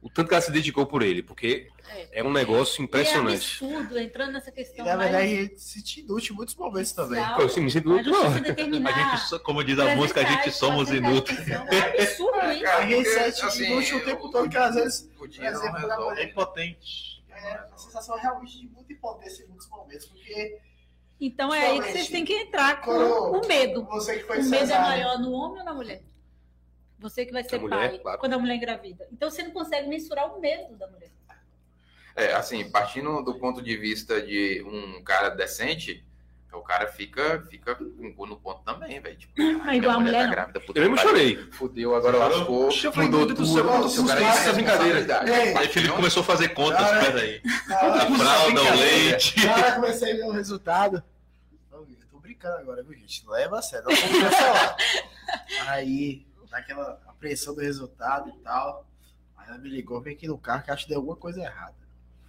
o 0.00 0.08
tanto 0.08 0.28
que 0.28 0.34
ela 0.34 0.42
se 0.42 0.52
dedicou 0.52 0.86
por 0.86 1.02
ele, 1.02 1.22
porque 1.22 1.68
é, 1.88 2.20
é 2.20 2.24
um 2.24 2.32
negócio 2.32 2.82
impressionante. 2.82 3.64
E 3.64 3.66
é 3.66 3.76
absurdo, 3.76 3.98
entrando 3.98 4.32
nessa 4.32 4.52
questão. 4.52 4.84
E, 4.84 4.88
na 4.88 4.96
verdade, 4.96 5.24
a 5.24 5.26
gente 5.26 5.60
se 5.60 5.72
sente 5.72 6.00
inútil 6.00 6.34
em 6.34 6.36
muitos 6.36 6.54
momentos 6.54 6.92
também. 6.92 7.24
Pô, 7.34 7.42
eu 7.42 7.48
sim, 7.48 7.60
me 7.62 7.70
sinto 7.70 7.88
inútil. 7.88 8.14
A 8.16 8.30
gente, 8.30 9.38
como 9.42 9.64
diz 9.64 9.78
a 9.78 9.96
música, 9.96 10.20
a 10.20 10.24
gente 10.24 10.52
somos 10.52 10.90
inúteis. 10.90 11.48
É 11.48 12.02
absurdo 12.02 12.52
isso. 12.52 12.66
A 12.66 12.86
gente 12.86 13.08
se 13.08 13.14
sente 13.14 13.44
assim, 13.44 13.64
inútil 13.64 13.98
o 13.98 14.04
tempo 14.04 14.30
todo, 14.30 14.48
que 14.48 14.56
às 14.56 14.74
vezes, 14.74 15.10
o 15.18 15.26
dia 15.26 15.50
não 15.50 15.72
resolve. 15.72 16.20
É 16.20 16.24
impotente. 16.24 17.24
É 17.30 17.52
a 17.72 17.76
sensação 17.76 18.16
realmente 18.16 18.60
de 18.60 18.68
muita 18.68 18.92
impotência 18.92 19.44
em 19.44 19.48
muitos 19.48 19.68
momentos, 19.68 20.06
porque. 20.06 20.60
Então 21.20 21.52
é 21.52 21.66
aí 21.66 21.80
que 21.80 21.90
vocês 21.90 22.08
têm 22.08 22.24
que 22.24 22.32
entrar 22.32 22.80
com 22.80 22.92
o 22.92 23.46
medo. 23.48 23.84
Você 23.86 24.18
que 24.18 24.24
foi 24.24 24.38
O 24.38 24.44
medo 24.44 24.54
é 24.54 24.58
cesárea, 24.58 24.88
maior 24.88 25.18
no 25.18 25.32
homem 25.32 25.58
ou 25.58 25.64
na 25.64 25.74
mulher? 25.74 26.02
Você 26.98 27.24
que 27.24 27.32
vai 27.32 27.44
ser 27.44 27.58
mulher, 27.60 27.90
pai 27.90 27.98
claro. 28.00 28.18
quando 28.18 28.32
a 28.32 28.38
mulher 28.38 28.56
engravida. 28.56 29.06
Então 29.12 29.30
você 29.30 29.42
não 29.42 29.52
consegue 29.52 29.88
mensurar 29.88 30.34
o 30.34 30.40
medo 30.40 30.76
da 30.76 30.88
mulher. 30.88 31.10
É, 32.16 32.32
assim, 32.32 32.68
partindo 32.70 33.22
do 33.22 33.38
ponto 33.38 33.62
de 33.62 33.76
vista 33.76 34.20
de 34.20 34.60
um 34.66 35.00
cara 35.04 35.28
decente, 35.28 36.04
o 36.52 36.62
cara 36.62 36.88
fica, 36.88 37.46
fica 37.48 37.74
com 37.74 37.84
o 37.84 38.14
cu 38.14 38.26
no 38.26 38.36
ponto 38.36 38.62
também, 38.64 38.98
velho. 39.00 39.16
Tipo, 39.16 39.34
Ah, 39.64 39.76
igual 39.76 39.96
a 39.96 40.00
mulher, 40.00 40.24
tá 40.24 40.30
grávida, 40.30 40.60
puta 40.60 40.78
Eu 40.78 40.90
mesmo 40.90 40.98
chorei. 40.98 41.36
Fudeu, 41.52 41.94
agora 41.94 42.16
lascou. 42.16 42.66
Oxe, 42.66 42.86
eu 42.86 42.92
falei, 42.92 43.08
mudou 43.08 43.26
tudo. 43.26 43.46
céu, 43.46 43.64
o 43.64 44.06
cara 44.06 44.20
tem 44.20 44.28
essa 44.28 44.52
brincadeira? 44.52 45.20
Aí 45.58 45.68
Felipe 45.68 45.94
começou 45.94 46.22
a 46.22 46.26
fazer 46.26 46.48
contas, 46.48 46.90
peraí. 47.06 47.40
A 47.44 48.16
fralda, 48.16 48.62
o 48.62 48.76
leite. 48.76 49.34
eu 49.46 49.74
comecei 49.74 50.12
a 50.12 50.16
ver 50.16 50.24
o 50.24 50.30
resultado. 50.32 51.02
Eu 51.70 51.86
tô 52.10 52.18
brincando 52.18 52.56
agora, 52.56 52.82
viu, 52.82 52.98
gente? 52.98 53.24
Não 53.24 53.32
leva 53.32 53.58
a 53.58 53.62
sério, 53.62 53.86
não 53.88 54.20
vou 54.20 54.30
falar. 54.32 54.76
Aí, 55.68 56.26
naquela 56.58 57.00
apreensão 57.06 57.54
do 57.54 57.60
resultado 57.60 58.28
e 58.28 58.32
tal. 58.42 58.86
Aí 59.36 59.48
ela 59.48 59.58
me 59.58 59.68
ligou, 59.68 60.00
vem 60.00 60.14
aqui 60.14 60.26
no 60.26 60.38
carro 60.38 60.62
que 60.62 60.70
acho 60.70 60.84
que 60.84 60.90
deu 60.90 60.98
alguma 60.98 61.16
coisa 61.16 61.40
errada. 61.40 61.76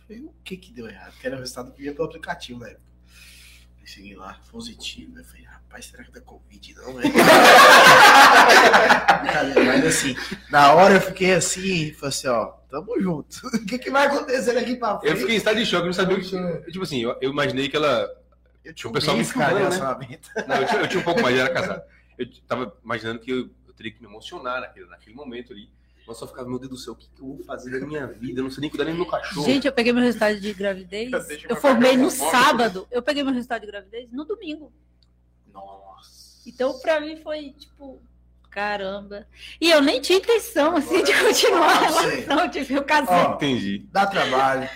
Falei, 0.08 0.24
o 0.24 0.34
que 0.44 0.58
que 0.58 0.72
deu 0.72 0.88
errado? 0.88 1.14
Que 1.20 1.28
era 1.28 1.36
o 1.36 1.40
resultado 1.40 1.72
que 1.72 1.82
vinha 1.82 1.94
pelo 1.94 2.08
aplicativo 2.08 2.60
na 2.60 2.70
época. 2.70 2.90
Aí 3.80 3.88
cheguei 3.88 4.16
lá, 4.16 4.40
positivo. 4.52 5.18
Eu 5.18 5.24
falei, 5.24 5.46
rapaz, 5.46 5.86
será 5.86 6.04
que 6.04 6.12
dá 6.12 6.22
Covid 6.22 6.76
não, 6.76 6.96
velho? 6.96 7.14
Mas 9.66 9.86
assim, 9.86 10.16
na 10.50 10.74
hora 10.74 10.96
eu 10.96 11.02
fiquei 11.02 11.34
assim, 11.34 11.92
falei 11.94 12.10
assim, 12.10 12.28
ó, 12.28 12.46
tamo 12.70 13.00
junto. 13.02 13.48
O 13.54 13.66
que 13.66 13.80
que 13.80 13.92
vai 13.92 14.08
acontecer 14.08 14.54
daqui 14.54 14.76
pra 14.76 15.00
frente? 15.00 15.12
Eu 15.12 15.18
fiquei 15.18 15.36
em 15.36 15.38
estado 15.38 15.58
de 15.58 15.66
choque, 15.66 15.86
não 15.86 15.94
sabia 15.94 16.18
o 16.18 16.22
que. 16.22 16.72
Tipo 16.72 16.84
assim, 16.84 17.02
eu, 17.02 17.18
eu 17.22 17.32
imaginei 17.32 17.70
que 17.70 17.76
ela. 17.76 18.08
Eu 18.64 18.74
tinha 18.74 18.88
O 18.88 18.92
um 18.92 18.94
pessoal 18.94 19.18
me 19.18 19.24
filmando, 19.24 19.56
né? 19.56 20.20
Não, 20.48 20.56
eu 20.58 20.68
tinha, 20.68 20.82
eu 20.82 20.88
tinha 20.88 21.02
um 21.02 21.04
pouco 21.04 21.22
mais, 21.22 21.36
eu 21.36 21.42
era 21.42 21.54
casado. 21.54 21.82
Eu 22.18 22.28
tava 22.48 22.78
imaginando 22.84 23.20
que 23.20 23.32
eu 23.32 23.50
teria 23.80 23.94
que 23.94 24.02
me 24.02 24.08
emocionar 24.08 24.60
naquele, 24.60 24.86
naquele 24.88 25.16
momento 25.16 25.54
ali. 25.54 25.70
Mas 26.06 26.18
só 26.18 26.28
ficava, 26.28 26.50
meu 26.50 26.60
Deus 26.60 26.70
do 26.72 26.78
céu, 26.78 26.94
o 26.94 26.96
que, 26.96 27.08
que 27.08 27.22
eu 27.22 27.28
vou 27.28 27.44
fazer 27.46 27.80
da 27.80 27.86
minha 27.86 28.06
vida? 28.08 28.40
Eu 28.40 28.44
não 28.44 28.52
sei 28.52 28.62
nem 28.62 28.70
cuidar 28.70 28.84
nem 28.84 28.94
do 28.94 29.00
meu 29.02 29.10
cachorro. 29.10 29.46
Gente, 29.46 29.68
eu 29.68 29.72
peguei 29.74 29.94
meu 29.94 30.04
resultado 30.04 30.40
de 30.40 30.54
gravidez. 30.54 31.12
Eu 31.48 31.56
formei 31.56 31.96
no 31.96 32.10
sábado. 32.12 32.88
Eu 32.92 33.02
peguei 33.02 33.24
meu 33.24 33.34
resultado 33.34 33.62
de 33.62 33.68
gravidez 33.68 34.12
no 34.12 34.26
domingo. 34.26 34.74
Nossa. 35.54 36.42
Então, 36.48 36.78
pra 36.80 37.00
mim, 37.00 37.16
foi 37.18 37.52
tipo, 37.52 38.02
caramba. 38.50 39.28
E 39.62 39.70
eu 39.70 39.82
nem 39.82 40.02
tinha 40.02 40.18
intenção, 40.18 40.76
assim, 40.76 41.04
de 41.04 41.14
continuar 41.24 41.68
a 41.68 41.72
Ah, 41.74 42.02
relação. 42.02 42.50
Tipo, 42.50 42.74
eu 42.74 42.84
casei. 42.84 43.16
Ó, 43.16 43.36
Entendi. 43.36 43.88
Dá 43.92 44.08
trabalho. 44.08 44.70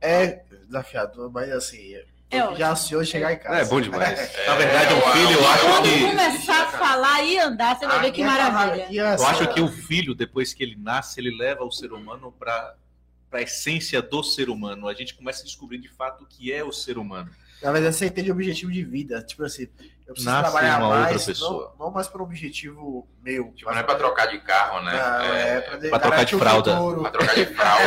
É 0.00 0.44
desafiador, 0.66 1.30
mas 1.32 1.50
assim, 1.52 1.96
É 2.30 2.42
ótimo. 2.42 2.56
já 2.58 2.70
ansioso 2.72 3.04
de 3.04 3.10
chegar 3.12 3.32
em 3.32 3.38
casa. 3.38 3.60
É 3.60 3.64
bom 3.64 3.80
demais. 3.80 4.18
Na 4.46 4.54
verdade, 4.56 4.94
um 4.94 4.98
eu- 4.98 5.12
filho, 5.12 5.30
eu 5.40 5.48
acho 5.48 5.64
Quando 5.66 5.82
que. 5.84 6.00
começar 6.06 6.62
a 6.62 6.66
falar 6.72 7.22
e 7.22 7.38
andar, 7.38 7.78
você 7.78 7.86
vai 7.86 8.00
ver 8.00 8.10
que 8.12 8.24
maravilha. 8.24 8.86
Eu 8.90 9.26
acho 9.26 9.46
que 9.54 9.60
o 9.60 9.68
filho, 9.68 10.14
depois 10.14 10.52
que 10.52 10.62
ele 10.62 10.76
nasce, 10.76 11.20
ele 11.20 11.36
leva 11.36 11.64
o 11.64 11.70
ser 11.70 11.92
humano 11.92 12.32
para 12.32 12.74
a 13.32 13.40
essência 13.42 14.02
do 14.02 14.22
ser 14.24 14.48
humano. 14.48 14.88
A 14.88 14.94
gente 14.94 15.14
começa 15.14 15.42
a 15.42 15.44
descobrir 15.44 15.78
de 15.78 15.88
fato 15.88 16.24
o 16.24 16.26
que 16.26 16.52
é 16.52 16.64
o 16.64 16.72
ser 16.72 16.98
humano. 16.98 17.30
Na 17.62 17.72
verdade, 17.72 17.94
você 17.96 18.06
entende 18.06 18.30
o 18.30 18.34
objetivo 18.34 18.70
de 18.72 18.82
vida. 18.84 19.22
Tipo 19.22 19.44
assim, 19.44 19.68
eu 20.06 20.12
preciso 20.12 20.28
Nasce 20.30 20.42
trabalhar 20.50 20.78
uma 20.78 20.88
outra 20.88 21.02
mais, 21.04 21.24
pessoa. 21.24 21.74
Não, 21.78 21.86
não 21.86 21.92
mais 21.92 22.06
por 22.06 22.20
um 22.20 22.24
objetivo 22.24 23.08
meu. 23.22 23.50
Tipo, 23.52 23.70
não 23.70 23.78
é 23.78 23.82
pra 23.82 23.94
trocar 23.94 24.26
de 24.26 24.38
carro, 24.40 24.82
né? 24.84 24.92
Não, 24.92 25.24
é, 25.34 25.56
é, 25.56 25.60
pra, 25.62 25.78
pra 25.90 25.98
trocar 26.00 26.24
de 26.24 26.36
fralda. 26.36 26.76
pra 27.00 27.10
trocar 27.10 27.34
de 27.34 27.46
fralda. 27.46 27.84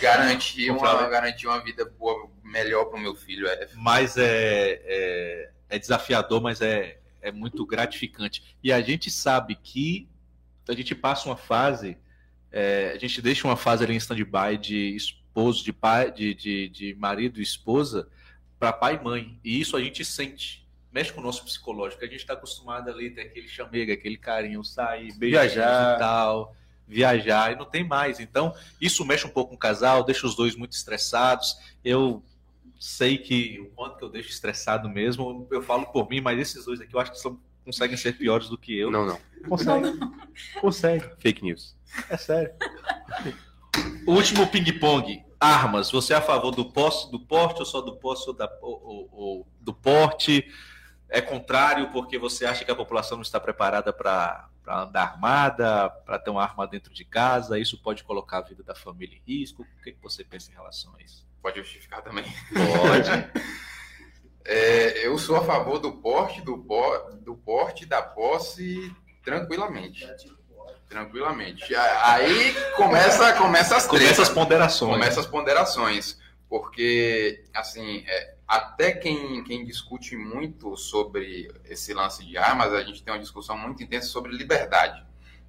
garantir, 0.00 0.70
uma, 0.70 0.80
Fralda. 0.80 1.08
garantir 1.08 1.46
uma 1.46 1.62
vida 1.62 1.84
boa, 1.98 2.28
melhor 2.54 2.84
pro 2.84 2.98
meu 2.98 3.14
filho. 3.14 3.48
É, 3.48 3.68
Mas 3.74 4.16
é, 4.16 4.80
é, 4.84 5.50
é 5.68 5.78
desafiador, 5.78 6.40
mas 6.40 6.60
é, 6.60 6.98
é 7.20 7.32
muito 7.32 7.66
gratificante. 7.66 8.56
E 8.62 8.72
a 8.72 8.80
gente 8.80 9.10
sabe 9.10 9.56
que 9.56 10.08
a 10.68 10.72
gente 10.72 10.94
passa 10.94 11.28
uma 11.28 11.36
fase, 11.36 11.98
é, 12.52 12.92
a 12.94 12.98
gente 12.98 13.20
deixa 13.20 13.46
uma 13.46 13.56
fase 13.56 13.82
ali 13.82 13.94
em 13.94 13.98
stand-by 13.98 14.56
de 14.56 14.94
esposo, 14.94 15.64
de 15.64 15.72
pai, 15.72 16.12
de, 16.12 16.32
de, 16.32 16.68
de 16.68 16.94
marido 16.94 17.40
e 17.40 17.42
esposa, 17.42 18.08
para 18.58 18.72
pai 18.72 18.94
e 18.94 19.04
mãe. 19.04 19.40
E 19.42 19.60
isso 19.60 19.76
a 19.76 19.82
gente 19.82 20.04
sente. 20.04 20.64
Mexe 20.92 21.12
com 21.12 21.20
o 21.20 21.24
nosso 21.24 21.44
psicológico. 21.44 22.04
A 22.04 22.06
gente 22.06 22.20
está 22.20 22.34
acostumado 22.34 22.88
ali 22.88 23.10
ter 23.10 23.22
aquele 23.22 23.48
chamega, 23.48 23.92
aquele 23.92 24.16
carinho, 24.16 24.62
sair, 24.62 25.12
beijar 25.18 25.96
e 25.96 25.98
tal, 25.98 26.54
viajar, 26.86 27.52
e 27.52 27.56
não 27.56 27.64
tem 27.64 27.82
mais. 27.82 28.20
Então, 28.20 28.54
isso 28.80 29.04
mexe 29.04 29.26
um 29.26 29.30
pouco 29.30 29.50
com 29.50 29.56
o 29.56 29.58
casal, 29.58 30.04
deixa 30.04 30.24
os 30.24 30.36
dois 30.36 30.54
muito 30.54 30.72
estressados. 30.72 31.56
Eu 31.84 32.22
sei 32.86 33.16
que 33.16 33.58
o 33.60 33.70
quanto 33.70 33.96
que 33.96 34.04
eu 34.04 34.10
deixo 34.10 34.28
estressado 34.28 34.90
mesmo, 34.90 35.48
eu 35.50 35.62
falo 35.62 35.86
por 35.86 36.06
mim, 36.10 36.20
mas 36.20 36.38
esses 36.38 36.66
dois 36.66 36.82
aqui 36.82 36.94
eu 36.94 37.00
acho 37.00 37.12
que 37.12 37.18
são, 37.18 37.40
conseguem 37.64 37.96
ser 37.96 38.12
piores 38.18 38.50
do 38.50 38.58
que 38.58 38.76
eu. 38.78 38.90
Não, 38.90 39.06
não. 39.06 39.18
consegue. 39.48 39.98
Consegue. 40.60 41.10
Fake 41.18 41.42
news. 41.42 41.74
É 42.10 42.16
sério. 42.18 42.52
O 44.06 44.12
último 44.12 44.46
ping-pong. 44.48 45.24
Armas. 45.40 45.90
Você 45.90 46.12
é 46.12 46.16
a 46.16 46.20
favor 46.22 46.50
do 46.50 46.70
posse, 46.72 47.10
do 47.10 47.18
porte 47.18 47.60
ou 47.60 47.66
só 47.66 47.80
do 47.80 47.96
posse 47.96 48.28
ou, 48.28 48.34
da, 48.34 48.50
ou- 48.60 48.80
ou- 48.82 49.08
ou 49.12 49.46
do 49.60 49.72
porte? 49.72 50.46
É 51.08 51.20
contrário 51.22 51.90
porque 51.90 52.18
você 52.18 52.44
acha 52.44 52.64
que 52.66 52.70
a 52.70 52.74
população 52.76 53.16
não 53.16 53.22
está 53.22 53.40
preparada 53.40 53.92
para 53.94 54.48
andar 54.66 55.02
armada, 55.04 55.88
para 56.04 56.18
ter 56.18 56.30
uma 56.30 56.42
arma 56.42 56.66
dentro 56.66 56.92
de 56.92 57.04
casa? 57.04 57.58
Isso 57.58 57.78
pode 57.78 58.04
colocar 58.04 58.38
a 58.38 58.42
vida 58.42 58.62
da 58.62 58.74
família 58.74 59.16
em 59.16 59.22
risco? 59.40 59.62
O 59.62 59.82
que, 59.82 59.92
que 59.92 60.02
você 60.02 60.22
pensa 60.24 60.50
em 60.50 60.54
relação 60.54 60.94
a 60.96 61.02
isso? 61.02 61.26
Pode 61.44 61.58
justificar 61.60 62.00
também. 62.00 62.24
Pode. 62.54 63.10
É, 64.46 65.06
eu 65.06 65.16
sou 65.16 65.36
a 65.36 65.42
favor 65.42 65.78
do 65.78 65.90
porte, 65.90 66.42
do, 66.42 66.54
do 67.22 67.34
porte 67.34 67.86
da 67.86 68.02
posse 68.02 68.94
tranquilamente. 69.24 70.06
Tranquilamente. 70.86 71.74
Aí 71.74 72.52
começa, 72.76 73.32
começa 73.38 73.74
as 73.74 73.86
Começa 73.86 74.20
as 74.20 74.28
ponderações. 74.28 74.92
Começa 74.92 75.20
as 75.20 75.26
ponderações. 75.26 76.18
Porque, 76.46 77.42
assim, 77.54 78.04
é, 78.06 78.34
até 78.46 78.92
quem, 78.92 79.42
quem 79.44 79.64
discute 79.64 80.14
muito 80.14 80.76
sobre 80.76 81.50
esse 81.64 81.94
lance 81.94 82.22
de 82.22 82.36
armas, 82.36 82.70
a 82.74 82.82
gente 82.82 83.02
tem 83.02 83.14
uma 83.14 83.20
discussão 83.20 83.56
muito 83.56 83.82
intensa 83.82 84.08
sobre 84.08 84.30
liberdade. 84.36 85.02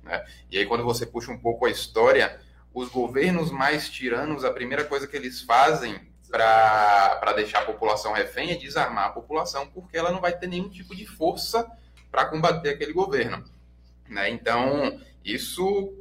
né? 0.03 0.25
E 0.49 0.57
aí, 0.57 0.65
quando 0.65 0.85
você 0.85 1.05
puxa 1.05 1.33
um 1.33 1.37
pouco 1.37 1.65
a 1.65 1.69
história, 1.69 2.39
os 2.75 2.89
governos 2.89 3.51
mais 3.51 3.89
tiranos, 3.89 4.43
a 4.43 4.51
primeira 4.51 4.83
coisa 4.83 5.07
que 5.07 5.15
eles 5.15 5.41
fazem 5.41 5.97
para 6.29 7.31
deixar 7.33 7.59
a 7.59 7.65
população 7.65 8.11
refém 8.11 8.51
é 8.51 8.55
desarmar 8.55 9.05
a 9.05 9.11
população, 9.11 9.65
porque 9.67 9.97
ela 9.97 10.11
não 10.11 10.19
vai 10.19 10.37
ter 10.37 10.47
nenhum 10.47 10.67
tipo 10.67 10.93
de 10.93 11.05
força 11.05 11.65
para 12.11 12.25
combater 12.25 12.71
aquele 12.71 12.91
governo. 12.91 13.41
Né? 14.09 14.29
Então, 14.29 14.99
isso, 15.23 15.93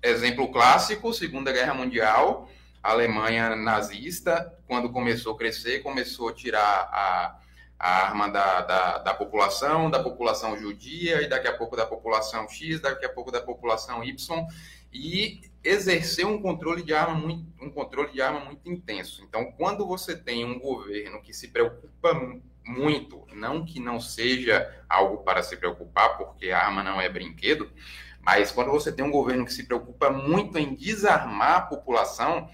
exemplo 0.00 0.52
clássico, 0.52 1.12
Segunda 1.12 1.50
Guerra 1.50 1.74
Mundial, 1.74 2.48
a 2.80 2.92
Alemanha 2.92 3.56
nazista, 3.56 4.56
quando 4.68 4.92
começou 4.92 5.34
a 5.34 5.36
crescer, 5.36 5.82
começou 5.82 6.28
a 6.28 6.32
tirar 6.32 6.88
a, 6.92 7.40
a 7.76 7.90
arma 8.04 8.28
da, 8.28 8.60
da, 8.60 8.98
da 8.98 9.14
população, 9.14 9.90
da 9.90 10.00
população 10.00 10.56
judia, 10.56 11.22
e 11.22 11.28
daqui 11.28 11.48
a 11.48 11.56
pouco 11.56 11.76
da 11.76 11.84
população 11.84 12.48
X, 12.48 12.80
daqui 12.80 13.04
a 13.04 13.08
pouco 13.08 13.32
da 13.32 13.40
população 13.40 14.04
Y, 14.04 14.46
e 14.92 15.47
exerceu 15.62 16.28
um 16.28 16.40
controle 16.40 16.82
de 16.82 16.94
arma 16.94 17.14
muito, 17.14 17.46
um 17.60 17.70
controle 17.70 18.12
de 18.12 18.20
arma 18.22 18.40
muito 18.40 18.70
intenso. 18.70 19.22
Então, 19.22 19.52
quando 19.52 19.86
você 19.86 20.16
tem 20.16 20.44
um 20.44 20.58
governo 20.58 21.20
que 21.20 21.32
se 21.32 21.48
preocupa 21.48 22.14
mu- 22.14 22.42
muito, 22.64 23.26
não 23.32 23.64
que 23.64 23.80
não 23.80 24.00
seja 24.00 24.84
algo 24.88 25.18
para 25.24 25.42
se 25.42 25.56
preocupar, 25.56 26.16
porque 26.18 26.50
a 26.50 26.64
arma 26.66 26.82
não 26.82 27.00
é 27.00 27.08
brinquedo, 27.08 27.70
mas 28.20 28.50
quando 28.52 28.70
você 28.70 28.92
tem 28.92 29.04
um 29.04 29.10
governo 29.10 29.44
que 29.44 29.52
se 29.52 29.64
preocupa 29.64 30.10
muito 30.10 30.58
em 30.58 30.74
desarmar 30.74 31.56
a 31.56 31.60
população, 31.62 32.48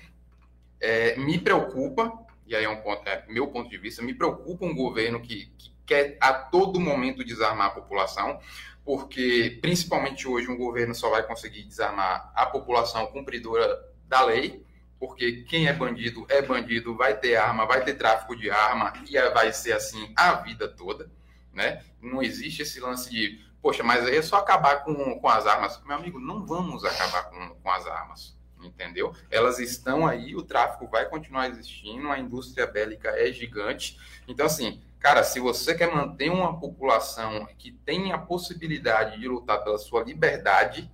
é, 0.80 1.16
me 1.16 1.38
preocupa, 1.38 2.12
e 2.46 2.54
aí 2.54 2.64
é, 2.64 2.68
um 2.68 2.80
ponto, 2.82 3.08
é 3.08 3.24
meu 3.28 3.48
ponto 3.48 3.68
de 3.68 3.78
vista, 3.78 4.02
me 4.02 4.14
preocupa 4.14 4.64
um 4.66 4.74
governo 4.74 5.20
que, 5.20 5.46
que 5.58 5.72
quer 5.86 6.16
a 6.20 6.32
todo 6.32 6.80
momento 6.80 7.24
desarmar 7.24 7.68
a 7.68 7.70
população, 7.70 8.38
porque 8.84 9.58
principalmente 9.62 10.28
hoje 10.28 10.48
um 10.48 10.56
governo 10.56 10.94
só 10.94 11.08
vai 11.10 11.22
conseguir 11.26 11.62
desarmar 11.64 12.30
a 12.34 12.46
população 12.46 13.06
cumpridora 13.06 13.82
da 14.06 14.24
lei, 14.24 14.64
porque 14.98 15.44
quem 15.44 15.66
é 15.66 15.72
bandido 15.72 16.26
é 16.28 16.42
bandido, 16.42 16.96
vai 16.96 17.16
ter 17.16 17.36
arma, 17.36 17.66
vai 17.66 17.84
ter 17.84 17.94
tráfico 17.94 18.36
de 18.36 18.50
arma 18.50 18.92
e 19.08 19.18
vai 19.30 19.52
ser 19.52 19.72
assim 19.72 20.12
a 20.16 20.34
vida 20.34 20.68
toda, 20.68 21.10
né? 21.52 21.82
Não 22.00 22.22
existe 22.22 22.62
esse 22.62 22.80
lance 22.80 23.10
de 23.10 23.42
poxa, 23.64 23.82
mas 23.82 24.04
aí 24.04 24.16
é 24.16 24.22
só 24.22 24.36
acabar 24.36 24.84
com, 24.84 25.18
com 25.18 25.28
as 25.28 25.46
armas. 25.46 25.82
Meu 25.86 25.96
amigo, 25.96 26.20
não 26.20 26.44
vamos 26.44 26.84
acabar 26.84 27.30
com, 27.30 27.48
com 27.62 27.70
as 27.70 27.86
armas, 27.86 28.36
entendeu? 28.62 29.14
Elas 29.30 29.58
estão 29.58 30.06
aí, 30.06 30.36
o 30.36 30.42
tráfico 30.42 30.86
vai 30.86 31.08
continuar 31.08 31.48
existindo, 31.48 32.10
a 32.10 32.18
indústria 32.18 32.66
bélica 32.66 33.08
é 33.08 33.32
gigante. 33.32 33.98
Então, 34.28 34.44
assim, 34.44 34.82
cara, 35.04 35.22
se 35.22 35.38
você 35.38 35.74
quer 35.74 35.94
manter 35.94 36.30
uma 36.30 36.58
população 36.58 37.46
que 37.58 37.70
tem 37.70 38.12
a 38.12 38.16
possibilidade 38.16 39.20
de 39.20 39.28
lutar 39.28 39.62
pela 39.62 39.76
sua 39.76 40.02
liberdade, 40.02 40.90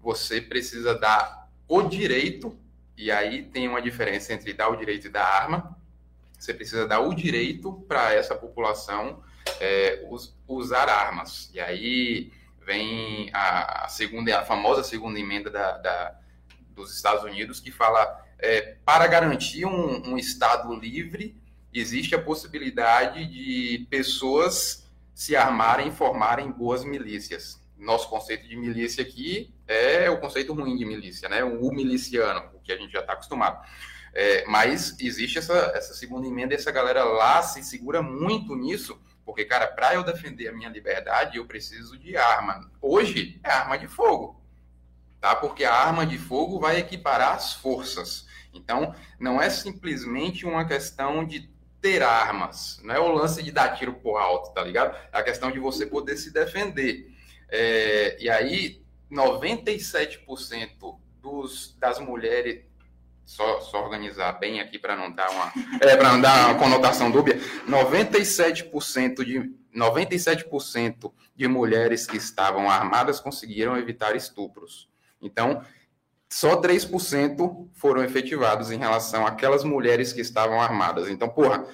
você 0.00 0.40
precisa 0.40 0.98
dar 0.98 1.48
o 1.68 1.82
direito, 1.82 2.58
e 2.96 3.12
aí 3.12 3.44
tem 3.44 3.68
uma 3.68 3.80
diferença 3.80 4.32
entre 4.32 4.52
dar 4.52 4.70
o 4.70 4.76
direito 4.76 5.06
e 5.06 5.08
dar 5.08 5.24
arma. 5.24 5.78
Você 6.36 6.52
precisa 6.52 6.84
dar 6.84 6.98
o 6.98 7.14
direito 7.14 7.74
para 7.86 8.12
essa 8.12 8.34
população 8.34 9.22
é, 9.60 10.04
us, 10.10 10.36
usar 10.48 10.88
armas. 10.88 11.48
E 11.54 11.60
aí 11.60 12.32
vem 12.60 13.30
a, 13.32 13.84
a, 13.84 13.88
segunda, 13.88 14.36
a 14.36 14.44
famosa 14.44 14.82
segunda 14.82 15.20
emenda 15.20 15.48
da, 15.48 15.78
da 15.78 16.18
dos 16.70 16.92
Estados 16.92 17.22
Unidos 17.22 17.60
que 17.60 17.70
fala 17.70 18.20
é, 18.36 18.78
para 18.84 19.06
garantir 19.06 19.64
um, 19.64 20.10
um 20.10 20.18
Estado 20.18 20.74
livre 20.74 21.40
existe 21.74 22.14
a 22.14 22.22
possibilidade 22.22 23.26
de 23.26 23.86
pessoas 23.90 24.88
se 25.14 25.36
armarem 25.36 25.88
e 25.88 25.92
formarem 25.92 26.50
boas 26.50 26.84
milícias. 26.84 27.60
Nosso 27.76 28.08
conceito 28.08 28.48
de 28.48 28.56
milícia 28.56 29.02
aqui 29.02 29.52
é 29.66 30.08
o 30.08 30.20
conceito 30.20 30.54
ruim 30.54 30.76
de 30.76 30.84
milícia, 30.84 31.28
né? 31.28 31.44
O 31.44 31.70
miliciano, 31.72 32.50
o 32.54 32.60
que 32.60 32.72
a 32.72 32.76
gente 32.76 32.92
já 32.92 33.00
está 33.00 33.12
acostumado. 33.12 33.64
É, 34.14 34.44
mas 34.46 34.98
existe 35.00 35.38
essa, 35.38 35.72
essa 35.74 35.92
segunda 35.92 36.26
emenda 36.26 36.54
essa 36.54 36.70
galera 36.70 37.02
lá 37.02 37.42
se 37.42 37.64
segura 37.64 38.00
muito 38.00 38.54
nisso 38.54 38.98
porque, 39.24 39.44
cara, 39.44 39.66
para 39.66 39.94
eu 39.94 40.04
defender 40.04 40.48
a 40.48 40.52
minha 40.52 40.68
liberdade, 40.68 41.38
eu 41.38 41.46
preciso 41.46 41.98
de 41.98 42.16
arma. 42.16 42.70
Hoje 42.80 43.40
é 43.42 43.50
arma 43.50 43.78
de 43.78 43.88
fogo, 43.88 44.40
tá? 45.20 45.34
Porque 45.34 45.64
a 45.64 45.72
arma 45.72 46.06
de 46.06 46.18
fogo 46.18 46.60
vai 46.60 46.78
equiparar 46.78 47.34
as 47.34 47.54
forças. 47.54 48.26
Então, 48.52 48.94
não 49.18 49.40
é 49.40 49.48
simplesmente 49.48 50.44
uma 50.44 50.64
questão 50.66 51.24
de 51.24 51.50
ter 51.84 52.02
armas, 52.02 52.80
não 52.82 52.94
é 52.94 52.98
o 52.98 53.12
lance 53.12 53.42
de 53.42 53.52
dar 53.52 53.76
tiro 53.76 53.92
por 53.92 54.16
alto, 54.16 54.54
tá 54.54 54.64
ligado? 54.64 54.96
É 55.12 55.18
a 55.18 55.22
questão 55.22 55.50
de 55.52 55.58
você 55.58 55.84
poder 55.84 56.16
se 56.16 56.32
defender. 56.32 57.12
É, 57.50 58.16
e 58.18 58.30
aí, 58.30 58.82
97% 59.12 60.98
dos, 61.20 61.76
das 61.78 61.98
mulheres, 61.98 62.64
só, 63.26 63.60
só 63.60 63.84
organizar 63.84 64.32
bem 64.32 64.62
aqui 64.62 64.78
para 64.78 64.96
não 64.96 65.12
dar 65.12 65.30
uma 65.30 65.52
é, 65.82 65.94
para 65.94 66.10
não 66.10 66.22
dar 66.22 66.48
uma 66.48 66.58
conotação 66.58 67.10
dúbia, 67.10 67.38
97% 67.68 69.22
de 69.22 69.52
97% 69.76 71.12
de 71.36 71.46
mulheres 71.46 72.06
que 72.06 72.16
estavam 72.16 72.70
armadas 72.70 73.20
conseguiram 73.20 73.76
evitar 73.76 74.16
estupros. 74.16 74.88
Então, 75.20 75.62
só 76.34 76.60
3% 76.60 77.68
foram 77.74 78.02
efetivados 78.02 78.72
em 78.72 78.76
relação 78.76 79.24
àquelas 79.24 79.62
mulheres 79.62 80.12
que 80.12 80.20
estavam 80.20 80.60
armadas. 80.60 81.08
Então, 81.08 81.28
porra, 81.28 81.64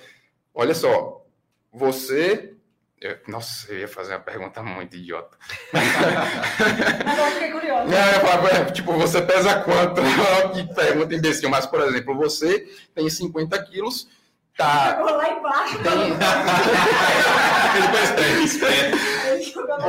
olha 0.55 0.75
só, 0.75 1.25
você 1.73 2.53
eu, 3.01 3.17
nossa, 3.27 3.73
eu 3.73 3.79
ia 3.79 3.89
fazer 3.89 4.13
uma 4.13 4.21
pergunta 4.21 4.63
muito 4.63 4.95
idiota. 4.95 5.35
Agora 5.73 7.31
fiquei 7.31 7.51
curiosa. 7.53 7.97
É, 7.97 8.65
tipo, 8.71 8.93
você 8.93 9.23
pesa 9.23 9.63
quanto? 9.63 10.03
que 10.53 10.75
pergunta 10.75 11.15
imbecil. 11.15 11.49
Mas, 11.49 11.65
por 11.65 11.81
exemplo, 11.81 12.15
você 12.15 12.69
tem 12.95 13.09
50 13.09 13.63
quilos, 13.63 14.11
tá. 14.59 14.99
Jogou 14.99 15.17
lá 15.17 15.31
embaixo. 15.31 15.79
Tem... 15.79 16.13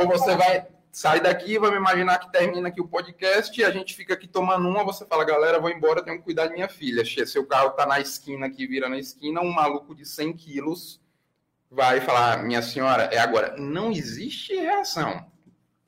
Ou 0.00 0.08
você 0.08 0.34
vai 0.34 0.71
sai 0.92 1.20
daqui, 1.20 1.58
vai 1.58 1.70
me 1.70 1.78
imaginar 1.78 2.18
que 2.18 2.30
termina 2.30 2.68
aqui 2.68 2.80
o 2.80 2.86
podcast 2.86 3.58
e 3.58 3.64
a 3.64 3.70
gente 3.70 3.94
fica 3.94 4.14
aqui 4.14 4.28
tomando 4.28 4.68
uma, 4.68 4.84
você 4.84 5.04
fala, 5.06 5.24
galera, 5.24 5.58
vou 5.58 5.70
embora, 5.70 6.04
tenho 6.04 6.18
que 6.18 6.24
cuidar 6.24 6.46
de 6.46 6.52
minha 6.52 6.68
filha. 6.68 7.02
Seu 7.26 7.46
carro 7.46 7.70
tá 7.70 7.86
na 7.86 7.98
esquina 7.98 8.46
aqui, 8.46 8.66
vira 8.66 8.88
na 8.88 8.98
esquina, 8.98 9.40
um 9.40 9.50
maluco 9.50 9.94
de 9.94 10.06
100 10.06 10.34
quilos 10.34 11.02
vai 11.72 12.02
falar, 12.02 12.44
minha 12.44 12.60
senhora, 12.60 13.04
é 13.04 13.18
agora. 13.18 13.56
Não 13.56 13.90
existe 13.90 14.54
reação. 14.54 15.26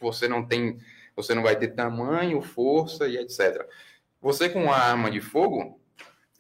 Você 0.01 0.27
não 0.27 0.45
tem, 0.45 0.79
você 1.15 1.35
não 1.35 1.43
vai 1.43 1.57
ter 1.57 1.69
tamanho, 1.69 2.41
força 2.41 3.07
e 3.07 3.19
etc. 3.19 3.69
Você 4.23 4.49
com 4.49 4.65
uma 4.65 4.77
arma 4.77 5.11
de 5.11 5.21
fogo, 5.21 5.79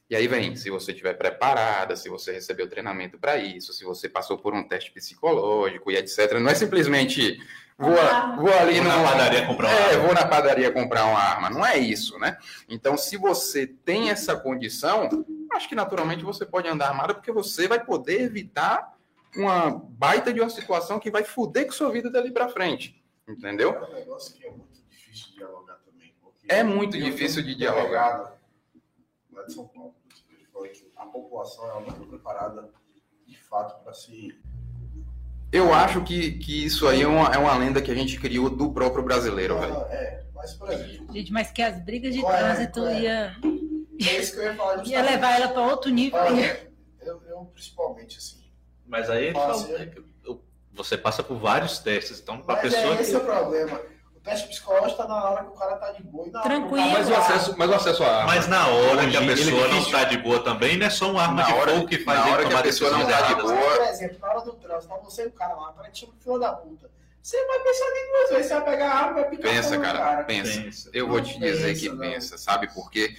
e 0.08 0.16
aí 0.16 0.26
vem, 0.26 0.56
se 0.56 0.70
você 0.70 0.92
estiver 0.92 1.14
preparada, 1.14 1.94
se 1.94 2.08
você 2.08 2.32
recebeu 2.32 2.68
treinamento 2.68 3.18
para 3.18 3.36
isso, 3.36 3.72
se 3.74 3.84
você 3.84 4.08
passou 4.08 4.38
por 4.38 4.54
um 4.54 4.66
teste 4.66 4.90
psicológico 4.90 5.90
e 5.90 5.96
etc. 5.96 6.38
Não 6.40 6.50
é 6.50 6.54
simplesmente 6.54 7.38
vou, 7.78 7.94
vou 8.36 8.52
ali 8.52 8.80
vou 8.80 8.84
na 8.84 9.02
padaria 9.02 9.46
comprar 9.46 9.68
uma 9.68 9.78
é, 9.78 9.90
arma. 9.90 10.04
vou 10.04 10.14
na 10.14 10.26
padaria 10.26 10.72
comprar 10.72 11.04
uma 11.06 11.18
arma. 11.18 11.50
Não 11.50 11.66
é 11.66 11.78
isso, 11.78 12.18
né? 12.18 12.38
Então, 12.68 12.96
se 12.96 13.16
você 13.16 13.66
tem 13.66 14.10
essa 14.10 14.36
condição, 14.36 15.08
acho 15.52 15.68
que 15.68 15.74
naturalmente 15.74 16.24
você 16.24 16.46
pode 16.46 16.68
andar 16.68 16.88
armado 16.88 17.14
porque 17.14 17.32
você 17.32 17.66
vai 17.68 17.84
poder 17.84 18.22
evitar 18.22 18.94
uma 19.36 19.70
baita 19.70 20.32
de 20.32 20.40
uma 20.40 20.50
situação 20.50 21.00
que 21.00 21.10
vai 21.10 21.24
foder 21.24 21.66
com 21.66 21.72
sua 21.72 21.90
vida 21.90 22.10
dali 22.10 22.30
para 22.30 22.48
frente. 22.48 23.02
Entendeu? 23.26 23.72
É 23.72 23.84
um 23.84 23.94
negócio 23.94 24.34
que 24.34 24.46
é 24.46 24.50
muito 24.50 24.82
difícil 24.88 25.28
de 25.28 25.34
dialogar 25.36 25.76
também. 25.76 26.14
É 26.48 26.62
muito 26.62 26.98
difícil 26.98 27.42
de 27.42 27.54
dialogar. 27.54 28.38
Lá 29.32 29.42
de 29.42 29.52
São 29.52 29.66
Paulo, 29.66 29.94
ele 30.30 30.46
falou 30.52 30.68
que 30.68 30.92
a 30.96 31.06
população 31.06 31.80
não 31.80 31.88
está 31.88 32.04
preparada 32.04 32.70
de 33.26 33.36
fato 33.38 33.82
para 33.82 33.92
se. 33.92 34.38
Eu 35.54 35.72
acho 35.72 36.02
que, 36.02 36.32
que 36.32 36.64
isso 36.64 36.88
aí 36.88 37.02
é 37.02 37.06
uma, 37.06 37.28
é 37.32 37.38
uma 37.38 37.56
lenda 37.56 37.80
que 37.80 37.90
a 37.90 37.94
gente 37.94 38.18
criou 38.18 38.50
do 38.50 38.72
próprio 38.72 39.04
brasileiro, 39.04 39.56
velho. 39.60 39.76
É, 39.88 40.24
mas 40.34 40.52
por 40.54 40.70
exemplo. 40.72 41.14
Gente, 41.14 41.32
mas 41.32 41.52
que 41.52 41.62
as 41.62 41.78
brigas 41.80 42.12
de 42.12 42.20
Qual 42.20 42.34
é? 42.34 42.38
trânsito 42.38 42.86
é? 42.86 43.00
ia, 43.00 43.36
É 44.00 44.18
isso 44.18 44.32
que 44.32 44.40
eu 44.40 44.44
ia 44.44 44.54
falar 44.56 44.76
ia 44.78 44.84
justamente. 44.84 45.10
levar 45.12 45.30
ela 45.36 45.48
para 45.48 45.62
outro 45.62 45.90
nível. 45.92 46.18
Olha, 46.18 46.68
eu, 47.02 47.22
eu 47.28 47.44
principalmente 47.54 48.18
assim. 48.18 48.42
Mas 48.84 49.08
aí 49.08 49.26
ele 49.26 49.34
Fala 49.34 49.52
assim. 49.52 49.74
você 50.72 50.98
passa 50.98 51.22
por 51.22 51.38
vários 51.38 51.78
testes. 51.78 52.18
Então, 52.20 52.42
para 52.42 52.54
a 52.58 52.62
Mas 52.62 52.74
pessoa 52.74 52.96
é, 52.96 53.00
esse 53.00 53.10
que... 53.10 53.16
é 53.16 53.20
o 53.20 53.24
problema. 53.24 53.80
Teste 54.24 54.48
psicológico 54.48 54.96
tá 55.02 55.06
na 55.06 55.22
hora 55.30 55.44
que 55.44 55.50
o 55.50 55.52
cara 55.52 55.76
tá 55.76 55.92
de 55.92 56.02
boa 56.02 56.26
e 56.26 56.30
na 56.30 56.40
hora 56.40 56.48
Tranquilo. 56.48 56.76
cara 56.88 56.98
Mas 56.98 57.08
o 57.10 57.14
acesso, 57.14 57.54
mas 57.58 57.70
o 57.70 57.74
acesso 57.74 58.02
à 58.04 58.16
arma. 58.20 58.34
Mas 58.34 58.48
na 58.48 58.66
hora 58.68 59.10
que 59.10 59.16
a 59.16 59.20
Hoje, 59.20 59.32
é 59.32 59.34
pessoa 59.36 59.68
não 59.68 59.78
está 59.78 60.04
de 60.04 60.16
boa 60.18 60.42
também, 60.42 60.78
não 60.78 60.86
é 60.86 60.90
só 60.90 61.10
uma 61.10 61.22
arma 61.22 61.34
Na 61.34 61.42
de 61.42 61.52
hora- 61.52 61.72
fogo 61.74 61.86
que 61.86 61.98
faz 61.98 62.18
na 62.20 62.24
ele 62.24 62.32
hora 62.32 62.40
que 62.42 62.46
a 62.46 62.50
tomar 62.50 62.62
pessoa 62.62 62.90
não 62.90 62.98
decisões 63.04 63.20
tá 63.20 63.28
de 63.28 63.42
boa, 63.42 63.54
Por 63.76 63.82
exemplo, 63.82 64.18
na 64.22 64.28
hora 64.30 64.40
do 64.40 64.52
trânsito, 64.54 64.88
tá 64.88 64.96
você 65.04 65.22
e 65.24 65.26
o 65.26 65.32
cara 65.32 65.54
lá, 65.54 65.70
o 65.70 65.74
cara 65.74 65.90
te 65.90 66.10
fila 66.22 66.38
da 66.38 66.52
puta. 66.54 66.90
Você 67.22 67.46
vai 67.46 67.58
pensar 67.60 67.84
nem 67.92 68.12
duas 68.12 68.30
vezes, 68.30 68.46
você 68.46 68.54
vai 68.54 68.64
pegar 68.64 68.90
a 68.90 68.94
arma 68.96 69.10
e 69.10 69.14
vai 69.22 69.30
picar 69.30 69.50
Pensa, 69.52 69.76
no 69.76 69.82
cara, 69.82 70.24
pensa. 70.24 70.60
Pensa. 70.62 70.90
Eu 70.94 71.08
vou 71.08 71.20
te 71.22 71.38
dizer 71.38 71.68
pensa, 71.68 71.80
que 71.80 71.88
não. 71.90 71.98
pensa, 71.98 72.38
sabe? 72.38 72.68
Porque 72.74 73.14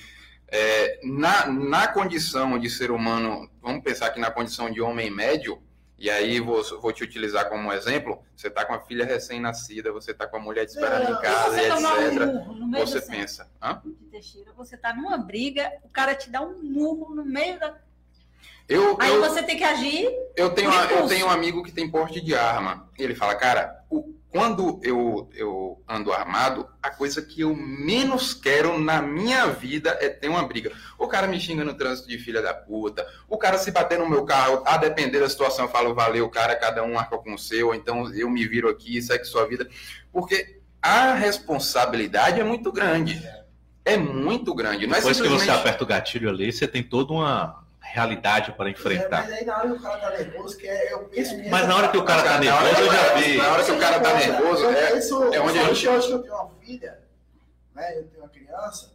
é, 0.48 1.00
na, 1.04 1.48
na 1.48 1.88
condição 1.88 2.58
de 2.60 2.70
ser 2.70 2.90
humano, 2.92 3.48
vamos 3.62 3.84
pensar 3.84 4.10
que 4.12 4.20
na 4.20 4.30
condição 4.32 4.70
de 4.72 4.82
homem 4.82 5.10
médio, 5.12 5.62
e 5.98 6.10
aí 6.10 6.40
vou, 6.40 6.62
vou 6.82 6.92
te 6.92 7.04
utilizar 7.04 7.48
como 7.48 7.72
exemplo, 7.72 8.22
você 8.36 8.50
tá 8.50 8.66
com 8.66 8.74
a 8.74 8.82
filha 8.82 9.06
recém-nascida, 9.06 9.92
você 9.92 10.14
tá 10.14 10.28
com 10.28 10.38
a 10.38 10.40
mulher 10.40 10.66
te 10.66 10.70
esperando 10.70 11.10
em 11.10 11.22
casa 11.22 11.52
você 11.52 11.68
e 11.68 11.72
um 11.72 12.08
etc. 12.08 12.26
murro 12.26 12.54
no 12.54 12.68
meio 12.68 12.86
Você 12.86 13.02
pensa, 13.02 13.50
hã? 13.62 13.82
de 13.86 14.06
Teixeira, 14.06 14.52
você 14.54 14.76
tá 14.76 14.94
numa 14.94 15.18
briga, 15.18 15.72
o 15.84 15.90
cara 15.90 16.14
te 16.14 16.30
dá 16.30 16.42
um 16.42 16.62
murro 16.62 17.16
no 17.16 17.24
meio 17.24 17.60
da. 17.60 17.78
Eu, 18.68 18.98
Aí 19.00 19.14
eu, 19.14 19.22
você 19.22 19.44
tem 19.44 19.58
que 19.58 19.64
agir. 19.64 20.10
eu, 20.36 20.50
tenho, 20.50 20.72
eu 20.72 21.08
tenho 21.08 21.28
um 21.28 21.30
amigo 21.30 21.64
que 21.64 21.72
tem 21.72 21.90
porte 21.90 22.20
de 22.20 22.34
arma. 22.34 22.90
Ele 22.98 23.14
fala, 23.14 23.36
cara, 23.36 23.84
o- 23.90 24.16
quando 24.30 24.82
eu, 24.84 25.30
eu 25.34 25.82
ando 25.88 26.12
armado, 26.12 26.68
a 26.84 26.90
coisa 26.90 27.22
que 27.22 27.42
eu 27.42 27.56
menos 27.56 28.34
quero 28.34 28.78
na 28.78 29.02
minha 29.02 29.48
vida 29.48 29.98
é 30.02 30.10
ter 30.10 30.28
uma 30.28 30.44
briga. 30.46 30.72
O 30.98 31.08
cara 31.08 31.26
me 31.26 31.40
xinga 31.40 31.64
no 31.64 31.74
trânsito 31.76 32.10
de 32.10 32.18
filha 32.18 32.42
da 32.42 32.54
puta, 32.54 33.08
o 33.30 33.38
cara 33.38 33.58
se 33.58 33.72
bater 33.72 33.98
no 33.98 34.10
meu 34.10 34.26
carro, 34.26 34.62
a 34.66 34.76
depender 34.76 35.20
da 35.20 35.30
situação, 35.30 35.66
eu 35.66 35.72
falo, 35.72 35.94
valeu, 35.96 36.28
cara, 36.30 36.54
cada 36.56 36.84
um 36.84 37.00
arca 37.00 37.18
com 37.18 37.34
o 37.34 37.40
seu, 37.40 37.68
ou 37.68 37.76
então 37.76 38.14
eu 38.14 38.30
me 38.30 38.46
viro 38.46 38.68
aqui 38.68 38.98
e 38.98 39.02
segue 39.02 39.24
sua 39.24 39.48
vida. 39.48 39.70
Porque 40.12 40.60
a 40.82 41.14
responsabilidade 41.14 42.40
é 42.40 42.44
muito 42.44 42.72
grande. 42.72 43.22
É 43.86 43.96
muito 43.96 44.54
grande. 44.54 44.86
Não 44.88 44.96
é 44.96 44.98
Depois 44.98 45.18
que 45.18 45.24
você 45.24 45.30
simplesmente... 45.30 45.60
aperta 45.60 45.84
o 45.84 45.88
gatilho 45.88 46.30
ali, 46.30 46.52
você 46.52 46.68
tem 46.68 46.84
toda 46.84 47.14
uma 47.14 47.64
realidade 47.86 48.52
para 48.54 48.68
É, 48.70 48.72
enfrentar. 48.72 49.24
mas 49.24 49.34
aí 49.34 49.46
na 49.46 49.58
hora 49.58 49.68
que 49.70 49.76
o 49.76 49.82
cara 49.82 49.98
tá 50.00 50.10
nervoso, 50.18 50.58
que 50.58 50.68
é, 50.68 50.94
eu 50.94 51.00
penso 51.06 51.36
mesmo. 51.38 51.52
Mas 51.52 51.68
na 51.68 51.76
hora 51.76 51.88
que 51.90 51.98
o 51.98 52.04
cara 52.06 52.24
tá 52.24 52.38
nervoso, 52.40 52.82
eu 52.82 52.92
já 52.94 53.14
vi. 53.16 53.38
Na 53.38 53.48
hora 53.52 53.64
que 53.64 53.72
o 53.72 53.80
cara 53.80 54.00
tá 54.00 54.14
nervoso, 54.14 54.64
eu 54.64 54.70
é- 54.72 54.92
penso, 54.92 55.24
é 55.34 55.40
onde 55.40 55.60
a 55.60 55.62
sabe 55.62 55.76
gente- 55.76 55.82
que 55.82 55.90
Hoje 55.90 56.08
que 56.08 56.14
eu 56.14 56.20
tenho 56.24 56.34
uma 56.36 56.50
filha, 56.62 57.00
né? 57.74 57.98
Eu 58.00 58.04
tenho 58.08 58.24
uma 58.24 58.30
criança. 58.30 58.92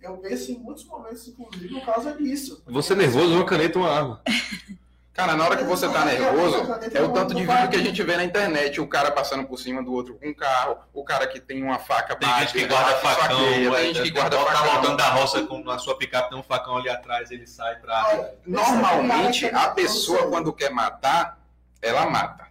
Eu 0.00 0.16
penso 0.18 0.50
em 0.50 0.58
muitos 0.58 0.84
momentos, 0.84 1.28
inclusive, 1.28 1.68
por 1.74 1.84
causa 1.86 2.12
disso. 2.14 2.62
Você 2.66 2.94
nervoso, 2.94 3.32
uma 3.34 3.46
caneta, 3.46 3.78
uma 3.78 3.90
arma. 3.90 4.22
Cara, 5.12 5.36
na 5.36 5.44
hora 5.44 5.56
que 5.58 5.64
você 5.64 5.86
tá 5.90 6.06
nervoso, 6.06 6.56
é 6.94 7.02
o 7.02 7.10
tanto 7.12 7.34
de 7.34 7.44
vídeo 7.44 7.68
que 7.68 7.76
a 7.76 7.82
gente 7.82 8.02
vê 8.02 8.16
na 8.16 8.24
internet, 8.24 8.80
o 8.80 8.86
cara 8.86 9.10
passando 9.10 9.46
por 9.46 9.58
cima 9.58 9.82
do 9.82 9.92
outro 9.92 10.14
com 10.14 10.28
um 10.28 10.34
carro, 10.34 10.78
o 10.92 11.04
cara 11.04 11.26
que 11.26 11.38
tem 11.38 11.62
uma 11.62 11.78
faca 11.78 12.16
Tem 12.16 12.26
bate, 12.26 12.40
gente 12.40 12.52
que 12.52 12.64
guarda 12.66 12.96
facão, 12.96 13.36
esfaqueia, 13.36 13.68
é, 13.68 13.74
tem 13.74 13.94
gente 13.94 14.02
que 14.04 14.10
guarda 14.10 14.38
tá 14.38 14.44
facão. 14.46 14.72
voltando 14.72 14.96
da 14.96 15.08
roça 15.10 15.42
com 15.42 15.70
a 15.70 15.78
sua 15.78 15.98
picape, 15.98 16.30
tem 16.30 16.38
um 16.38 16.42
facão 16.42 16.78
ali 16.78 16.88
atrás, 16.88 17.30
ele 17.30 17.46
sai 17.46 17.76
pra. 17.76 18.30
Normalmente, 18.46 19.44
a 19.46 19.68
pessoa, 19.68 20.28
quando 20.30 20.50
quer 20.50 20.70
matar, 20.70 21.38
ela 21.82 22.08
mata. 22.08 22.46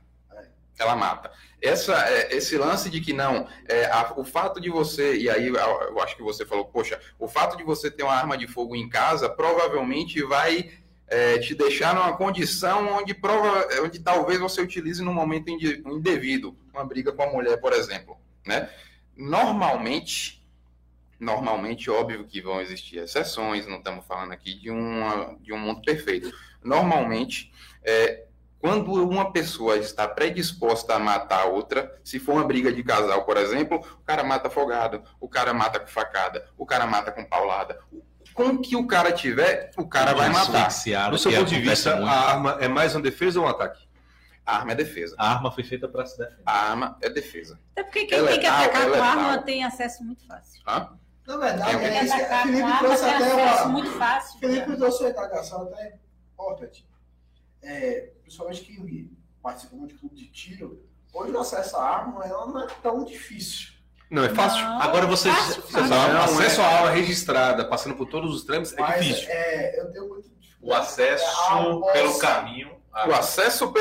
ela 0.77 0.95
mata. 0.95 1.31
Essa, 1.59 1.93
é, 2.09 2.35
esse 2.35 2.57
lance 2.57 2.91
de 2.91 3.01
que 3.01 3.11
não, 3.11 3.47
é, 3.67 3.85
a, 3.85 4.13
o 4.15 4.23
fato 4.23 4.61
de 4.61 4.69
você, 4.69 5.15
e 5.15 5.29
aí 5.29 5.47
eu 5.47 6.01
acho 6.01 6.15
que 6.15 6.23
você 6.23 6.45
falou, 6.45 6.65
poxa, 6.65 6.99
o 7.17 7.27
fato 7.27 7.57
de 7.57 7.63
você 7.63 7.89
ter 7.89 8.03
uma 8.03 8.13
arma 8.13 8.37
de 8.37 8.47
fogo 8.47 8.75
em 8.75 8.87
casa 8.87 9.27
provavelmente 9.29 10.21
vai 10.23 10.71
é, 11.11 11.37
te 11.39 11.53
deixar 11.53 11.93
numa 11.93 12.15
condição 12.15 12.87
onde, 12.93 13.13
prova, 13.13 13.67
onde 13.83 13.99
talvez 13.99 14.39
você 14.39 14.61
utilize 14.61 15.03
num 15.03 15.13
momento 15.13 15.49
indevido, 15.49 16.57
uma 16.73 16.85
briga 16.85 17.11
com 17.11 17.21
a 17.21 17.29
mulher, 17.29 17.59
por 17.59 17.73
exemplo. 17.73 18.17
Né? 18.47 18.69
Normalmente, 19.17 20.41
normalmente, 21.19 21.91
óbvio 21.91 22.23
que 22.23 22.41
vão 22.41 22.61
existir 22.61 22.99
exceções, 22.99 23.67
não 23.67 23.79
estamos 23.79 24.05
falando 24.07 24.31
aqui 24.31 24.53
de, 24.53 24.71
uma, 24.71 25.35
de 25.41 25.51
um 25.51 25.59
mundo 25.59 25.81
perfeito. 25.81 26.31
Normalmente, 26.63 27.51
é, 27.83 28.23
quando 28.57 28.93
uma 28.93 29.33
pessoa 29.33 29.75
está 29.77 30.07
predisposta 30.07 30.95
a 30.95 30.99
matar 30.99 31.41
a 31.41 31.45
outra, 31.45 31.93
se 32.05 32.19
for 32.19 32.35
uma 32.35 32.47
briga 32.47 32.71
de 32.71 32.83
casal, 32.83 33.25
por 33.25 33.35
exemplo, 33.35 33.85
o 33.99 34.03
cara 34.05 34.23
mata 34.23 34.47
afogado, 34.47 35.03
o 35.19 35.27
cara 35.27 35.53
mata 35.53 35.77
com 35.77 35.87
facada, 35.87 36.47
o 36.57 36.65
cara 36.65 36.87
mata 36.87 37.11
com 37.11 37.25
paulada. 37.25 37.81
Com 38.43 38.57
que 38.57 38.75
o 38.75 38.87
cara 38.87 39.11
tiver, 39.11 39.71
o 39.77 39.87
cara 39.87 40.13
vai 40.13 40.29
matar. 40.29 40.69
No 41.11 41.17
seu 41.17 41.31
ponto 41.31 41.49
de 41.49 41.59
vista, 41.59 41.95
muito. 41.95 42.09
a 42.09 42.31
arma 42.31 42.57
é 42.59 42.67
mais 42.67 42.95
uma 42.95 43.01
defesa 43.01 43.39
ou 43.39 43.45
um 43.45 43.49
ataque? 43.49 43.87
A 44.45 44.57
arma 44.57 44.71
é 44.71 44.75
defesa. 44.75 45.15
A 45.17 45.31
arma 45.31 45.51
foi 45.51 45.63
feita 45.63 45.87
para 45.87 46.05
se 46.05 46.17
defender. 46.17 46.41
A 46.45 46.69
arma 46.69 46.97
é 47.01 47.09
defesa. 47.09 47.59
Até 47.71 47.83
porque 47.83 48.05
quem 48.05 48.17
ela 48.17 48.27
tem 48.27 48.37
é 48.37 48.39
que 48.41 48.47
atacar 48.47 48.89
com 48.89 48.95
é 48.95 48.99
arma 48.99 49.37
tem 49.39 49.63
acesso 49.63 50.03
muito 50.03 50.25
fácil. 50.25 50.61
Hã? 50.67 50.89
Na 51.27 51.37
verdade, 51.37 51.75
é, 51.85 51.97
é, 51.97 52.07
Felipe 52.07 52.61
com 52.61 52.67
arma 52.67 52.97
tem 52.97 53.13
acesso 53.13 53.63
uma... 53.63 53.69
muito 53.69 53.91
fácil. 53.91 54.39
Felipe 54.39 54.75
trouxe 54.75 55.03
uma 55.03 55.09
indagação 55.11 55.61
até 55.63 55.99
importante 56.33 56.91
é, 57.61 58.11
principalmente 58.21 58.63
quem 58.63 59.17
participa 59.41 59.75
de 59.87 59.93
clube 59.95 60.15
de 60.15 60.27
tiro, 60.27 60.83
hoje 61.13 61.31
o 61.31 61.39
acesso 61.39 61.77
à 61.77 61.83
arma 61.83 62.25
ela 62.25 62.47
não 62.47 62.63
é 62.63 62.67
tão 62.81 63.03
difícil. 63.03 63.73
Não, 64.11 64.25
é 64.25 64.29
fácil. 64.29 64.61
Não, 64.63 64.81
Agora 64.81 65.07
você, 65.07 65.31
fácil, 65.31 65.61
você 65.61 65.71
fácil. 65.71 65.89
Não, 65.89 66.21
acesso 66.21 66.61
é... 66.61 66.63
à 66.63 66.67
arma 66.67 66.89
registrada, 66.89 67.65
passando 67.65 67.95
por 67.95 68.07
todos 68.07 68.35
os 68.35 68.43
trâmites, 68.43 68.73
é 68.77 68.99
difícil. 68.99 69.29
É, 69.29 69.79
eu 69.79 69.91
tenho 69.91 70.09
muito 70.09 70.29
O 70.61 70.73
acesso 70.73 71.23
é 71.89 71.93
pelo 71.93 72.19
caminho. 72.19 72.81
O 73.07 73.13
acesso, 73.13 73.73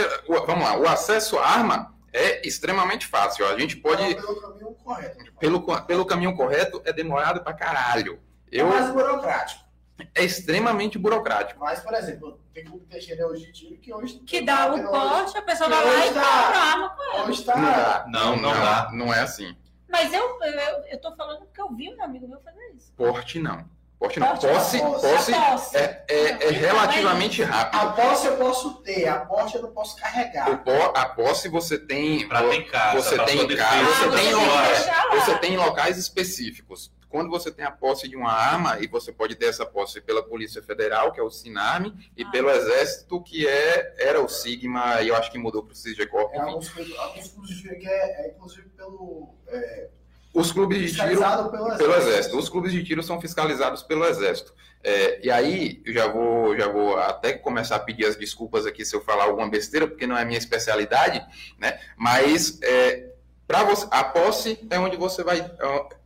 vamos 0.46 0.64
lá, 0.64 0.78
o 0.78 0.88
acesso 0.88 1.36
à 1.36 1.44
arma 1.44 1.92
é 2.12 2.46
extremamente 2.46 3.08
fácil. 3.08 3.44
A 3.44 3.58
gente 3.58 3.76
pode. 3.76 4.02
Não, 4.02 4.22
pelo 4.22 4.40
caminho 4.40 4.74
correto. 4.84 5.32
Pelo, 5.40 5.82
pelo 5.82 6.06
caminho 6.06 6.36
correto 6.36 6.80
é 6.84 6.92
demorado 6.92 7.42
pra 7.42 7.52
caralho. 7.52 8.20
Eu... 8.52 8.68
É 8.68 8.70
mais 8.70 8.90
burocrático 8.92 9.70
é 10.14 10.24
extremamente 10.24 10.98
burocrático. 10.98 11.60
Mas, 11.60 11.80
por 11.80 11.94
exemplo, 11.94 12.40
tem 12.52 12.64
clube 12.64 12.86
Teixeira 12.86 13.26
hoje 13.26 13.46
de 13.46 13.52
tiro 13.52 13.76
que 13.80 13.92
hoje. 13.92 14.18
Que 14.20 14.40
dá 14.40 14.72
o 14.72 14.82
porte, 14.88 15.36
a 15.36 15.42
pessoa 15.42 15.68
vai 15.68 15.84
lá 15.84 16.06
e 16.06 16.14
tá, 16.14 16.20
compra 16.20 16.58
a 16.58 16.62
arma 16.62 16.90
com 16.90 17.02
ela. 17.02 17.28
Hoje 17.28 17.44
tá, 17.44 18.06
não, 18.08 18.12
não, 18.12 18.36
não, 18.36 18.42
não, 18.42 18.60
dá. 18.60 18.90
Não 18.92 19.14
é 19.14 19.20
assim. 19.20 19.56
Mas 19.90 20.12
eu, 20.12 20.38
eu, 20.42 20.84
eu 20.90 21.00
tô 21.00 21.14
falando 21.16 21.40
porque 21.40 21.60
eu 21.60 21.74
vi 21.74 21.92
um 21.92 22.02
amigo 22.02 22.28
meu 22.28 22.40
fazer 22.40 22.72
isso. 22.76 22.92
Porte 22.96 23.38
não. 23.40 23.64
Porte 23.98 24.20
não. 24.20 24.28
Porte, 24.28 24.46
posse, 24.46 24.78
posse, 24.78 25.32
posse, 25.32 25.76
é, 25.76 26.04
é, 26.08 26.46
é 26.46 26.50
relativamente 26.50 27.42
rápido. 27.42 27.80
A 27.80 27.92
posse 27.92 28.26
eu 28.26 28.36
posso 28.36 28.74
ter, 28.82 29.08
a 29.08 29.20
posse 29.20 29.56
eu 29.56 29.62
não 29.62 29.72
posso 29.72 29.96
carregar. 29.96 30.64
Po, 30.64 30.70
a 30.70 31.04
posse 31.06 31.48
você 31.48 31.76
tem. 31.78 32.26
Pra 32.26 32.42
ter 32.42 32.54
em 32.54 32.64
casa. 32.64 33.02
Você 33.02 33.24
tem 33.24 33.40
em 33.42 33.56
casa. 33.56 33.84
Você, 33.84 34.90
ah, 34.90 35.08
tem, 35.10 35.20
você 35.20 35.38
tem 35.38 35.54
em 35.54 35.56
locais 35.58 35.98
específicos 35.98 36.90
quando 37.10 37.28
você 37.28 37.50
tem 37.50 37.64
a 37.64 37.70
posse 37.70 38.08
de 38.08 38.16
uma 38.16 38.32
arma, 38.32 38.78
e 38.80 38.86
você 38.86 39.12
pode 39.12 39.34
ter 39.34 39.46
essa 39.46 39.66
posse 39.66 40.00
pela 40.00 40.22
Polícia 40.22 40.62
Federal, 40.62 41.12
que 41.12 41.20
é 41.20 41.22
o 41.22 41.30
SINARME, 41.30 41.92
e 42.16 42.22
ah. 42.22 42.30
pelo 42.30 42.48
Exército, 42.48 43.20
que 43.20 43.46
é, 43.46 43.96
era 43.98 44.22
o 44.22 44.28
Sigma, 44.28 45.02
e 45.02 45.08
eu 45.08 45.16
acho 45.16 45.30
que 45.30 45.36
mudou 45.36 45.62
para 45.62 45.72
o 45.72 45.76
CISGECORP. 45.76 46.34
É, 46.34 46.40
alguns, 46.40 46.72
alguns 46.98 47.28
clubes 47.28 47.50
de 47.50 47.62
tiro 47.62 47.78
que 47.78 47.88
é, 47.88 48.26
é 48.26 48.28
inclusive 48.30 48.68
pelo... 48.70 49.34
É, 49.48 49.88
os 50.32 50.52
clubes 50.52 50.78
de 50.78 50.94
tiro 50.94 51.08
pelo 51.08 51.66
exército. 51.66 51.78
pelo 51.78 51.94
exército. 51.96 52.38
Os 52.38 52.48
clubes 52.48 52.72
de 52.72 52.84
tiro 52.84 53.02
são 53.02 53.20
fiscalizados 53.20 53.82
pelo 53.82 54.04
exército. 54.04 54.54
É, 54.82 55.20
e 55.26 55.30
aí 55.30 55.82
eu 55.84 55.92
já 55.92 56.06
vou, 56.06 56.56
já 56.56 56.68
vou 56.68 56.96
até 56.96 57.32
começar 57.32 57.76
a 57.76 57.80
pedir 57.80 58.06
as 58.06 58.16
desculpas 58.16 58.64
aqui 58.64 58.84
se 58.84 58.94
eu 58.94 59.00
falar 59.00 59.24
alguma 59.24 59.48
besteira, 59.48 59.86
porque 59.86 60.06
não 60.06 60.16
é 60.16 60.24
minha 60.24 60.38
especialidade, 60.38 61.20
né? 61.58 61.80
Mas 61.96 62.60
é, 62.62 63.10
para 63.46 63.64
você, 63.64 63.86
a 63.90 64.04
posse 64.04 64.64
é 64.70 64.78
onde 64.78 64.96
você 64.96 65.24
vai 65.24 65.40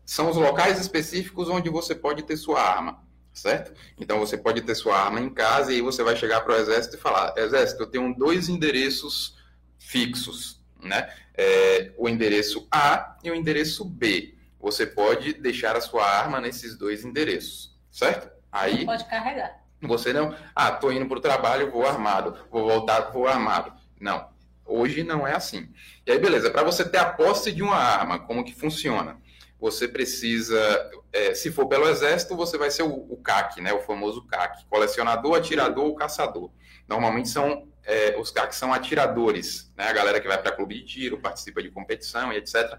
são 0.04 0.30
os 0.30 0.36
locais 0.36 0.78
específicos 0.78 1.48
onde 1.48 1.68
você 1.70 1.94
pode 1.94 2.22
ter 2.22 2.36
sua 2.36 2.60
arma, 2.60 3.02
certo? 3.32 3.72
Então 3.98 4.18
você 4.18 4.36
pode 4.36 4.60
ter 4.62 4.74
sua 4.74 4.98
arma 4.98 5.20
em 5.20 5.30
casa 5.30 5.72
e 5.72 5.76
aí 5.76 5.80
você 5.80 6.02
vai 6.02 6.16
chegar 6.16 6.42
para 6.42 6.54
o 6.54 6.56
exército 6.56 6.96
e 6.96 7.00
falar: 7.00 7.34
Exército, 7.36 7.82
eu 7.82 7.86
tenho 7.86 8.14
dois 8.14 8.48
endereços 8.48 9.36
fixos, 9.78 10.60
né? 10.82 11.12
É, 11.34 11.92
o 11.96 12.08
endereço 12.08 12.66
A 12.70 13.16
e 13.22 13.30
o 13.30 13.34
endereço 13.34 13.84
B. 13.84 14.34
Você 14.60 14.86
pode 14.86 15.34
deixar 15.34 15.76
a 15.76 15.80
sua 15.80 16.06
arma 16.06 16.40
nesses 16.40 16.76
dois 16.76 17.04
endereços, 17.04 17.76
certo? 17.90 18.30
Aí 18.50 18.86
pode 18.86 19.04
carregar. 19.06 19.64
Você 19.82 20.12
não, 20.12 20.34
ah, 20.54 20.70
tô 20.70 20.90
indo 20.90 21.06
para 21.06 21.18
o 21.18 21.20
trabalho, 21.20 21.70
vou 21.70 21.86
armado, 21.86 22.38
vou 22.50 22.64
voltar, 22.66 23.10
vou 23.10 23.26
armado. 23.26 23.72
Não, 24.00 24.28
hoje 24.64 25.02
não 25.02 25.26
é 25.26 25.34
assim. 25.34 25.68
E 26.06 26.12
aí, 26.12 26.18
beleza, 26.18 26.50
para 26.50 26.62
você 26.62 26.88
ter 26.88 26.98
a 26.98 27.12
posse 27.12 27.52
de 27.52 27.62
uma 27.62 27.76
arma, 27.76 28.18
como 28.18 28.44
que 28.44 28.54
funciona? 28.54 29.18
Você 29.64 29.88
precisa, 29.88 30.90
é, 31.10 31.34
se 31.34 31.50
for 31.50 31.66
pelo 31.66 31.88
exército, 31.88 32.36
você 32.36 32.58
vai 32.58 32.70
ser 32.70 32.82
o, 32.82 32.92
o, 33.10 33.16
CAC, 33.16 33.62
né, 33.62 33.72
o 33.72 33.80
famoso 33.80 34.26
CAC, 34.26 34.66
colecionador, 34.66 35.38
atirador 35.38 35.86
ou 35.86 35.94
caçador. 35.94 36.50
Normalmente 36.86 37.30
são 37.30 37.66
é, 37.82 38.14
os 38.18 38.30
CAC 38.30 38.54
são 38.54 38.74
atiradores, 38.74 39.72
né, 39.74 39.88
a 39.88 39.92
galera 39.94 40.20
que 40.20 40.28
vai 40.28 40.36
para 40.36 40.52
clube 40.52 40.74
de 40.74 40.84
tiro, 40.84 41.18
participa 41.18 41.62
de 41.62 41.70
competição 41.70 42.30
e 42.30 42.36
etc. 42.36 42.78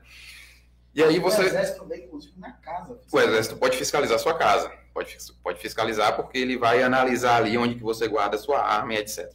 E 0.94 1.04
aí 1.04 1.18
você. 1.18 1.42
O 1.42 1.46
exército 1.48 1.86
vem, 1.88 2.04
inclusive, 2.04 2.40
na 2.40 2.52
casa. 2.52 3.00
O 3.12 3.20
exército 3.20 3.58
pode 3.58 3.78
fiscalizar 3.78 4.18
a 4.18 4.20
sua 4.20 4.38
casa, 4.38 4.72
pode, 4.94 5.18
pode 5.42 5.60
fiscalizar 5.60 6.16
porque 6.16 6.38
ele 6.38 6.56
vai 6.56 6.84
analisar 6.84 7.38
ali 7.38 7.58
onde 7.58 7.74
que 7.74 7.84
você 7.84 8.08
guarda 8.08 8.36
a 8.36 8.40
sua 8.40 8.62
arma 8.62 8.94
e 8.94 8.98
etc. 8.98 9.28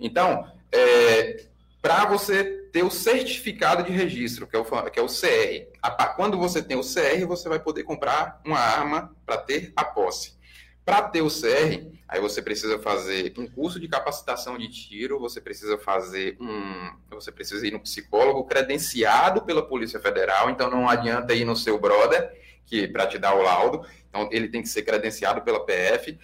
Então, 0.00 0.52
é, 0.72 1.46
para 1.86 2.04
você 2.04 2.42
ter 2.72 2.82
o 2.82 2.90
certificado 2.90 3.84
de 3.84 3.92
registro, 3.92 4.44
que 4.44 4.56
é 4.56 4.58
o, 4.58 4.64
que 4.90 4.98
é 4.98 5.02
o 5.02 5.06
CR. 5.06 5.70
Quando 6.16 6.36
você 6.36 6.60
tem 6.60 6.76
o 6.76 6.80
CR, 6.80 7.24
você 7.28 7.48
vai 7.48 7.60
poder 7.60 7.84
comprar 7.84 8.40
uma 8.44 8.58
arma 8.58 9.16
para 9.24 9.36
ter 9.38 9.72
a 9.76 9.84
posse. 9.84 10.36
Para 10.84 11.02
ter 11.02 11.22
o 11.22 11.28
CR, 11.28 11.86
aí 12.08 12.20
você 12.20 12.42
precisa 12.42 12.76
fazer 12.80 13.32
um 13.38 13.46
curso 13.46 13.78
de 13.78 13.86
capacitação 13.86 14.58
de 14.58 14.68
tiro, 14.68 15.20
você 15.20 15.40
precisa 15.40 15.78
fazer 15.78 16.36
um. 16.40 16.90
Você 17.10 17.30
precisa 17.30 17.64
ir 17.64 17.70
no 17.70 17.78
psicólogo 17.78 18.42
credenciado 18.46 19.42
pela 19.42 19.64
Polícia 19.64 20.00
Federal, 20.00 20.50
então 20.50 20.68
não 20.68 20.88
adianta 20.88 21.34
ir 21.34 21.44
no 21.44 21.54
seu 21.54 21.78
brother, 21.78 22.32
que 22.66 22.88
para 22.88 23.06
te 23.06 23.16
dar 23.16 23.36
o 23.36 23.42
laudo, 23.42 23.86
então 24.08 24.28
ele 24.32 24.48
tem 24.48 24.60
que 24.60 24.68
ser 24.68 24.82
credenciado 24.82 25.40
pela 25.42 25.64
PF. 25.64 26.18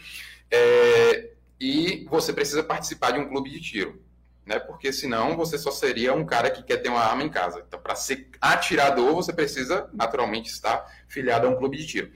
É, 0.50 1.30
e 1.60 2.04
você 2.10 2.32
precisa 2.32 2.64
participar 2.64 3.12
de 3.12 3.20
um 3.20 3.28
clube 3.28 3.48
de 3.48 3.60
tiro 3.60 4.02
né? 4.44 4.58
Porque 4.58 4.92
senão 4.92 5.36
você 5.36 5.56
só 5.56 5.70
seria 5.70 6.14
um 6.14 6.24
cara 6.24 6.50
que 6.50 6.62
quer 6.62 6.78
ter 6.78 6.88
uma 6.88 7.00
arma 7.00 7.22
em 7.22 7.28
casa. 7.28 7.62
Então, 7.66 7.80
para 7.80 7.94
ser 7.94 8.28
atirador, 8.40 9.14
você 9.14 9.32
precisa 9.32 9.88
naturalmente 9.92 10.50
estar 10.50 10.84
filiado 11.08 11.46
a 11.46 11.50
um 11.50 11.56
clube 11.56 11.76
de 11.76 11.86
tiro. 11.86 12.12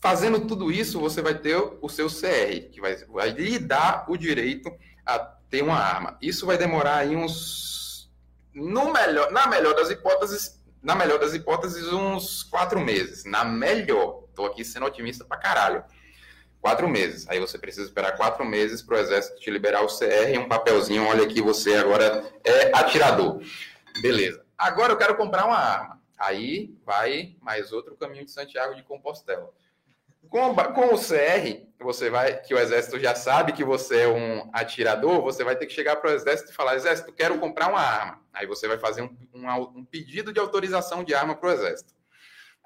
Fazendo 0.00 0.46
tudo 0.46 0.70
isso, 0.70 1.00
você 1.00 1.22
vai 1.22 1.34
ter 1.34 1.56
o 1.56 1.88
seu 1.88 2.08
CR, 2.08 2.70
que 2.70 2.80
vai, 2.80 2.96
vai 3.06 3.30
lhe 3.30 3.58
dar 3.58 4.04
o 4.08 4.16
direito 4.16 4.70
a 5.04 5.18
ter 5.18 5.62
uma 5.62 5.78
arma. 5.78 6.18
Isso 6.20 6.44
vai 6.46 6.58
demorar 6.58 6.96
aí 6.96 7.16
uns, 7.16 8.10
no 8.52 8.92
melhor, 8.92 9.30
na 9.30 9.46
melhor 9.46 9.74
das 9.74 9.90
hipóteses, 9.90 10.62
na 10.82 10.94
melhor 10.94 11.18
das 11.18 11.32
hipóteses, 11.32 11.90
uns 11.90 12.42
quatro 12.42 12.80
meses. 12.80 13.24
Na 13.24 13.44
melhor, 13.44 14.24
estou 14.28 14.46
aqui 14.46 14.64
sendo 14.64 14.84
otimista 14.84 15.24
pra 15.24 15.38
caralho 15.38 15.82
quatro 16.64 16.88
meses. 16.88 17.28
Aí 17.28 17.38
você 17.38 17.58
precisa 17.58 17.86
esperar 17.86 18.16
quatro 18.16 18.42
meses 18.42 18.80
para 18.80 18.96
o 18.96 18.98
exército 18.98 19.38
te 19.38 19.50
liberar 19.50 19.82
o 19.82 19.86
CR 19.86 20.32
e 20.32 20.38
um 20.38 20.48
papelzinho, 20.48 21.06
olha 21.06 21.24
aqui, 21.24 21.42
você 21.42 21.74
agora 21.74 22.24
é 22.42 22.74
atirador. 22.74 23.42
Beleza. 24.00 24.42
Agora 24.56 24.94
eu 24.94 24.96
quero 24.96 25.14
comprar 25.14 25.44
uma 25.44 25.58
arma. 25.58 26.00
Aí 26.18 26.74
vai 26.82 27.36
mais 27.42 27.70
outro 27.70 27.94
caminho 27.98 28.24
de 28.24 28.30
Santiago 28.30 28.74
de 28.74 28.82
Compostela. 28.82 29.52
Com, 30.30 30.54
com 30.54 30.94
o 30.94 30.98
CR, 30.98 31.66
você 31.80 32.08
vai, 32.08 32.40
que 32.40 32.54
o 32.54 32.58
exército 32.58 32.98
já 32.98 33.14
sabe 33.14 33.52
que 33.52 33.62
você 33.62 34.00
é 34.00 34.08
um 34.08 34.48
atirador, 34.50 35.20
você 35.20 35.44
vai 35.44 35.56
ter 35.56 35.66
que 35.66 35.74
chegar 35.74 35.96
para 35.96 36.12
o 36.12 36.14
exército 36.14 36.50
e 36.50 36.54
falar: 36.54 36.76
Exército, 36.76 37.12
quero 37.12 37.38
comprar 37.38 37.68
uma 37.68 37.80
arma. 37.80 38.22
Aí 38.32 38.46
você 38.46 38.66
vai 38.66 38.78
fazer 38.78 39.02
um, 39.02 39.14
um, 39.34 39.50
um 39.80 39.84
pedido 39.84 40.32
de 40.32 40.40
autorização 40.40 41.04
de 41.04 41.14
arma 41.14 41.36
para 41.36 41.50
o 41.50 41.52
exército. 41.52 41.92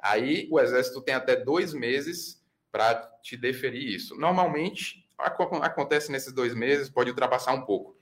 Aí 0.01 0.47
o 0.53 0.61
exército 0.61 1.01
tem 1.03 1.17
até 1.17 1.35
dois 1.35 1.75
meses 1.75 2.38
para 2.71 2.95
te 3.23 3.37
deferir 3.37 3.95
isso. 3.95 4.17
Normalmente, 4.17 5.09
acontece 5.19 6.13
nesses 6.13 6.33
dois 6.33 6.55
meses, 6.55 6.89
pode 6.89 7.11
ultrapassar 7.11 7.53
um 7.53 7.63
pouco. 7.63 7.97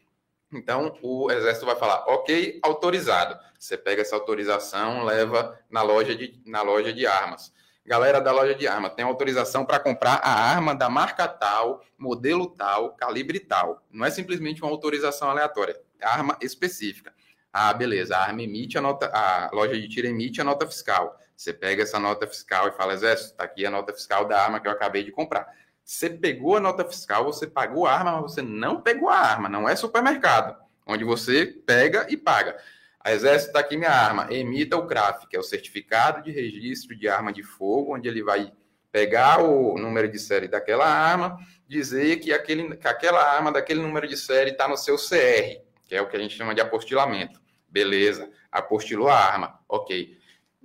Então, 0.52 0.96
o 1.02 1.30
exército 1.30 1.66
vai 1.66 1.76
falar, 1.76 2.04
ok, 2.06 2.60
autorizado. 2.62 3.38
Você 3.58 3.76
pega 3.76 4.02
essa 4.02 4.14
autorização, 4.14 5.04
leva 5.04 5.58
na 5.68 5.82
loja 5.82 6.14
de, 6.14 6.40
na 6.46 6.62
loja 6.62 6.92
de 6.92 7.06
armas. 7.06 7.52
Galera 7.84 8.20
da 8.20 8.32
loja 8.32 8.54
de 8.54 8.66
armas, 8.66 8.94
tem 8.94 9.04
autorização 9.04 9.64
para 9.64 9.78
comprar 9.78 10.14
a 10.16 10.30
arma 10.30 10.74
da 10.74 10.88
marca 10.88 11.28
tal, 11.28 11.84
modelo 11.96 12.48
tal, 12.48 12.94
calibre 12.94 13.38
tal. 13.38 13.84
Não 13.90 14.04
é 14.04 14.10
simplesmente 14.10 14.60
uma 14.62 14.70
autorização 14.70 15.30
aleatória, 15.30 15.80
é 16.00 16.06
arma 16.06 16.36
específica. 16.40 17.14
Ah, 17.52 17.72
beleza, 17.72 18.16
a 18.16 18.24
arma 18.24 18.42
emite 18.42 18.76
a 18.76 18.80
nota, 18.80 19.06
a 19.14 19.50
loja 19.52 19.80
de 19.80 19.88
tiro 19.88 20.08
emite 20.08 20.40
a 20.40 20.44
nota 20.44 20.66
fiscal. 20.66 21.16
Você 21.36 21.52
pega 21.52 21.82
essa 21.82 22.00
nota 22.00 22.26
fiscal 22.26 22.68
e 22.68 22.72
fala, 22.72 22.94
Exército, 22.94 23.32
está 23.32 23.44
aqui 23.44 23.66
a 23.66 23.70
nota 23.70 23.92
fiscal 23.92 24.24
da 24.24 24.42
arma 24.42 24.58
que 24.58 24.66
eu 24.66 24.72
acabei 24.72 25.04
de 25.04 25.12
comprar. 25.12 25.46
Você 25.84 26.08
pegou 26.08 26.56
a 26.56 26.60
nota 26.60 26.84
fiscal, 26.84 27.24
você 27.24 27.46
pagou 27.46 27.86
a 27.86 27.92
arma, 27.92 28.12
mas 28.12 28.32
você 28.32 28.42
não 28.42 28.80
pegou 28.80 29.08
a 29.08 29.18
arma, 29.18 29.48
não 29.48 29.68
é 29.68 29.76
supermercado, 29.76 30.56
onde 30.86 31.04
você 31.04 31.46
pega 31.46 32.06
e 32.08 32.16
paga. 32.16 32.56
A 32.98 33.12
Exército 33.12 33.50
está 33.50 33.60
aqui 33.60 33.76
minha 33.76 33.92
arma, 33.92 34.26
emita 34.32 34.76
o 34.76 34.86
CRAF, 34.86 35.28
que 35.28 35.36
é 35.36 35.38
o 35.38 35.44
Certificado 35.44 36.22
de 36.22 36.32
Registro 36.32 36.96
de 36.96 37.06
Arma 37.06 37.32
de 37.32 37.42
Fogo, 37.44 37.94
onde 37.94 38.08
ele 38.08 38.22
vai 38.22 38.50
pegar 38.90 39.40
o 39.42 39.78
número 39.78 40.08
de 40.08 40.18
série 40.18 40.48
daquela 40.48 40.86
arma, 40.86 41.38
dizer 41.68 42.16
que, 42.16 42.32
aquele, 42.32 42.76
que 42.76 42.88
aquela 42.88 43.22
arma 43.22 43.52
daquele 43.52 43.80
número 43.80 44.08
de 44.08 44.16
série 44.16 44.52
está 44.52 44.66
no 44.66 44.76
seu 44.76 44.96
CR, 44.96 45.60
que 45.86 45.94
é 45.94 46.00
o 46.00 46.08
que 46.08 46.16
a 46.16 46.18
gente 46.18 46.34
chama 46.34 46.54
de 46.54 46.60
apostilamento. 46.60 47.40
Beleza, 47.68 48.28
apostilou 48.50 49.08
a 49.08 49.14
arma, 49.14 49.60
ok. 49.68 50.15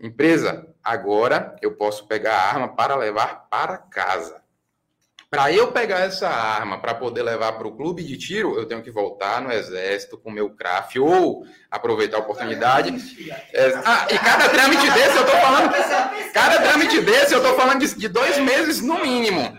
Empresa, 0.02 0.68
agora 0.84 1.56
eu 1.62 1.76
posso 1.76 2.08
pegar 2.08 2.36
a 2.36 2.50
arma 2.50 2.76
para 2.76 2.96
levar 2.96 3.48
para 3.50 3.78
casa. 3.78 4.42
Para 5.30 5.50
eu 5.54 5.72
pegar 5.72 6.00
essa 6.00 6.28
arma 6.28 6.82
para 6.82 6.96
poder 6.96 7.22
levar 7.22 7.54
para 7.54 7.68
o 7.68 7.78
clube 7.78 8.04
de 8.04 8.18
tiro, 8.18 8.58
eu 8.58 8.66
tenho 8.66 8.82
que 8.82 8.92
voltar 8.92 9.42
no 9.42 9.52
exército 9.52 10.18
com 10.18 10.30
meu 10.30 10.50
craft 10.50 10.98
ou 10.98 11.46
aproveitar 11.70 12.18
a 12.18 12.20
oportunidade. 12.20 12.94
Ah, 13.86 14.08
e 14.10 14.18
cada 14.18 14.50
trâmite 14.50 14.92
desse 14.92 15.16
eu 15.16 15.24
estou 15.24 15.40
falando, 15.40 15.72
cada 16.34 16.62
trâmite 16.62 17.00
desse 17.02 17.34
eu 17.34 17.38
estou 17.38 17.56
falando 17.56 17.80
de, 17.80 17.96
de, 17.96 18.08
dois 18.10 18.38
meses 18.40 18.82
no 18.82 19.00
mínimo. 19.00 19.58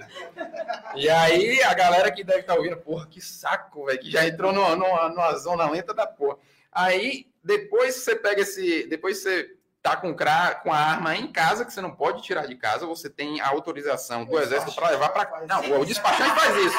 E 0.94 1.08
aí 1.08 1.62
a 1.62 1.72
galera 1.72 2.10
que 2.10 2.24
deve 2.24 2.40
estar 2.40 2.52
tá 2.52 2.58
ouvindo, 2.58 2.76
porra, 2.76 3.06
que 3.06 3.20
saco, 3.20 3.86
velho, 3.86 3.98
que 3.98 4.10
já 4.10 4.26
entrou 4.26 4.52
numa, 4.52 4.76
numa, 4.76 5.08
numa 5.08 5.38
zona 5.38 5.70
lenta 5.70 5.94
da 5.94 6.06
porra. 6.06 6.36
Aí 6.70 7.28
depois 7.42 7.94
você 7.94 8.14
pega 8.14 8.42
esse, 8.42 8.86
depois 8.88 9.22
você 9.22 9.56
tá 9.82 9.96
com, 9.96 10.14
com 10.14 10.72
a 10.72 10.78
arma 10.78 11.16
em 11.16 11.26
casa, 11.26 11.64
que 11.64 11.72
você 11.72 11.80
não 11.80 11.90
pode 11.90 12.22
tirar 12.22 12.46
de 12.46 12.54
casa, 12.54 12.86
você 12.86 13.10
tem 13.10 13.40
a 13.40 13.48
autorização 13.48 14.24
do 14.24 14.38
exército 14.38 14.74
para 14.74 14.90
levar 14.90 15.08
para. 15.08 15.46
Não, 15.46 15.80
o 15.80 15.84
despachante 15.84 16.40
faz 16.40 16.56
isso. 16.56 16.78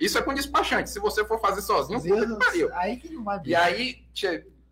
Isso 0.00 0.18
é 0.18 0.22
com 0.22 0.32
despachante. 0.32 0.90
Se 0.90 0.98
você 0.98 1.24
for 1.24 1.40
fazer 1.40 1.60
sozinho, 1.60 2.00
puta 2.00 2.26
que 2.26 2.38
pariu. 2.38 2.70
Aí 2.74 2.96
que 2.96 3.10
não 3.10 3.22
vai 3.22 3.40
E 3.44 3.54
aí, 3.54 4.06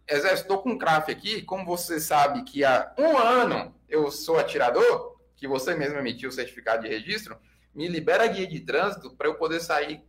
exército, 0.09 0.43
estou 0.43 0.63
com 0.63 0.71
um 0.71 0.79
craft 0.79 1.11
aqui, 1.11 1.43
como 1.43 1.67
você 1.67 2.01
sabe 2.01 2.45
que 2.45 2.65
há 2.65 2.95
um 2.97 3.17
ano 3.17 3.75
eu 3.89 4.11
sou 4.11 4.39
atirador, 4.39 5.17
que 5.37 5.47
você 5.47 5.75
mesmo 5.75 5.99
emitiu 5.99 6.31
o 6.31 6.33
certificado 6.33 6.83
de 6.83 6.89
registro, 6.89 7.37
me 7.75 7.89
libera 7.89 8.25
a 8.25 8.29
guia 8.29 8.47
de 8.47 8.61
trânsito 8.61 9.15
para 9.17 9.29
eu 9.29 9.35
poder 9.35 9.61
sair 9.61 10.03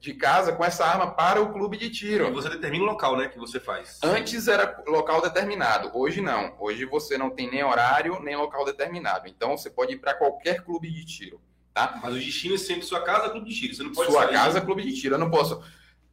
de 0.00 0.14
casa 0.14 0.52
com 0.52 0.64
essa 0.64 0.84
arma 0.84 1.10
para 1.12 1.40
o 1.40 1.52
clube 1.52 1.76
de 1.76 1.90
tiro. 1.90 2.28
E 2.28 2.30
você 2.30 2.48
determina 2.48 2.84
o 2.84 2.86
local, 2.86 3.16
né, 3.16 3.28
que 3.28 3.38
você 3.38 3.58
faz. 3.58 3.98
Antes 4.02 4.46
era 4.48 4.82
local 4.86 5.20
determinado, 5.20 5.90
hoje 5.94 6.20
não. 6.20 6.54
Hoje 6.58 6.84
você 6.84 7.16
não 7.18 7.30
tem 7.30 7.50
nem 7.50 7.64
horário 7.64 8.20
nem 8.20 8.36
local 8.36 8.64
determinado. 8.64 9.28
Então 9.28 9.56
você 9.56 9.70
pode 9.70 9.94
ir 9.94 9.98
para 9.98 10.14
qualquer 10.14 10.62
clube 10.62 10.90
de 10.90 11.04
tiro, 11.04 11.40
tá? 11.72 11.98
Mas 12.02 12.14
o 12.14 12.18
destino 12.18 12.54
é 12.54 12.58
sempre 12.58 12.84
sua 12.84 13.02
casa, 13.02 13.30
clube 13.30 13.48
de 13.48 13.54
tiro. 13.54 13.74
Você 13.74 13.82
não 13.82 13.92
pode 13.92 14.10
Sua 14.10 14.22
sair. 14.24 14.34
casa, 14.34 14.60
clube 14.60 14.82
de 14.82 14.94
tiro. 14.94 15.14
Eu 15.14 15.18
não 15.18 15.30
posso 15.30 15.62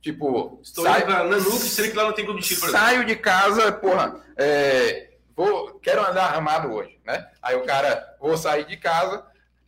tipo, 0.01 0.59
estou 0.61 0.83
saio... 0.83 0.97
indo 0.97 1.05
para 1.05 1.23
Nanuque, 1.23 1.49
sendo 1.49 1.91
que 1.91 1.97
lá 1.97 2.03
não 2.03 2.13
tem 2.13 2.25
clube 2.25 2.41
de 2.41 2.47
tiro. 2.47 2.71
Saio 2.71 3.05
de 3.05 3.15
casa, 3.15 3.71
porra, 3.71 4.21
é... 4.37 5.11
vou 5.35 5.79
quero 5.79 6.05
andar 6.05 6.33
armado 6.33 6.71
hoje, 6.73 6.99
né? 7.05 7.29
Aí 7.41 7.55
o 7.55 7.63
cara 7.63 8.15
vou 8.19 8.35
sair 8.37 8.65
de 8.65 8.77
casa, 8.77 9.25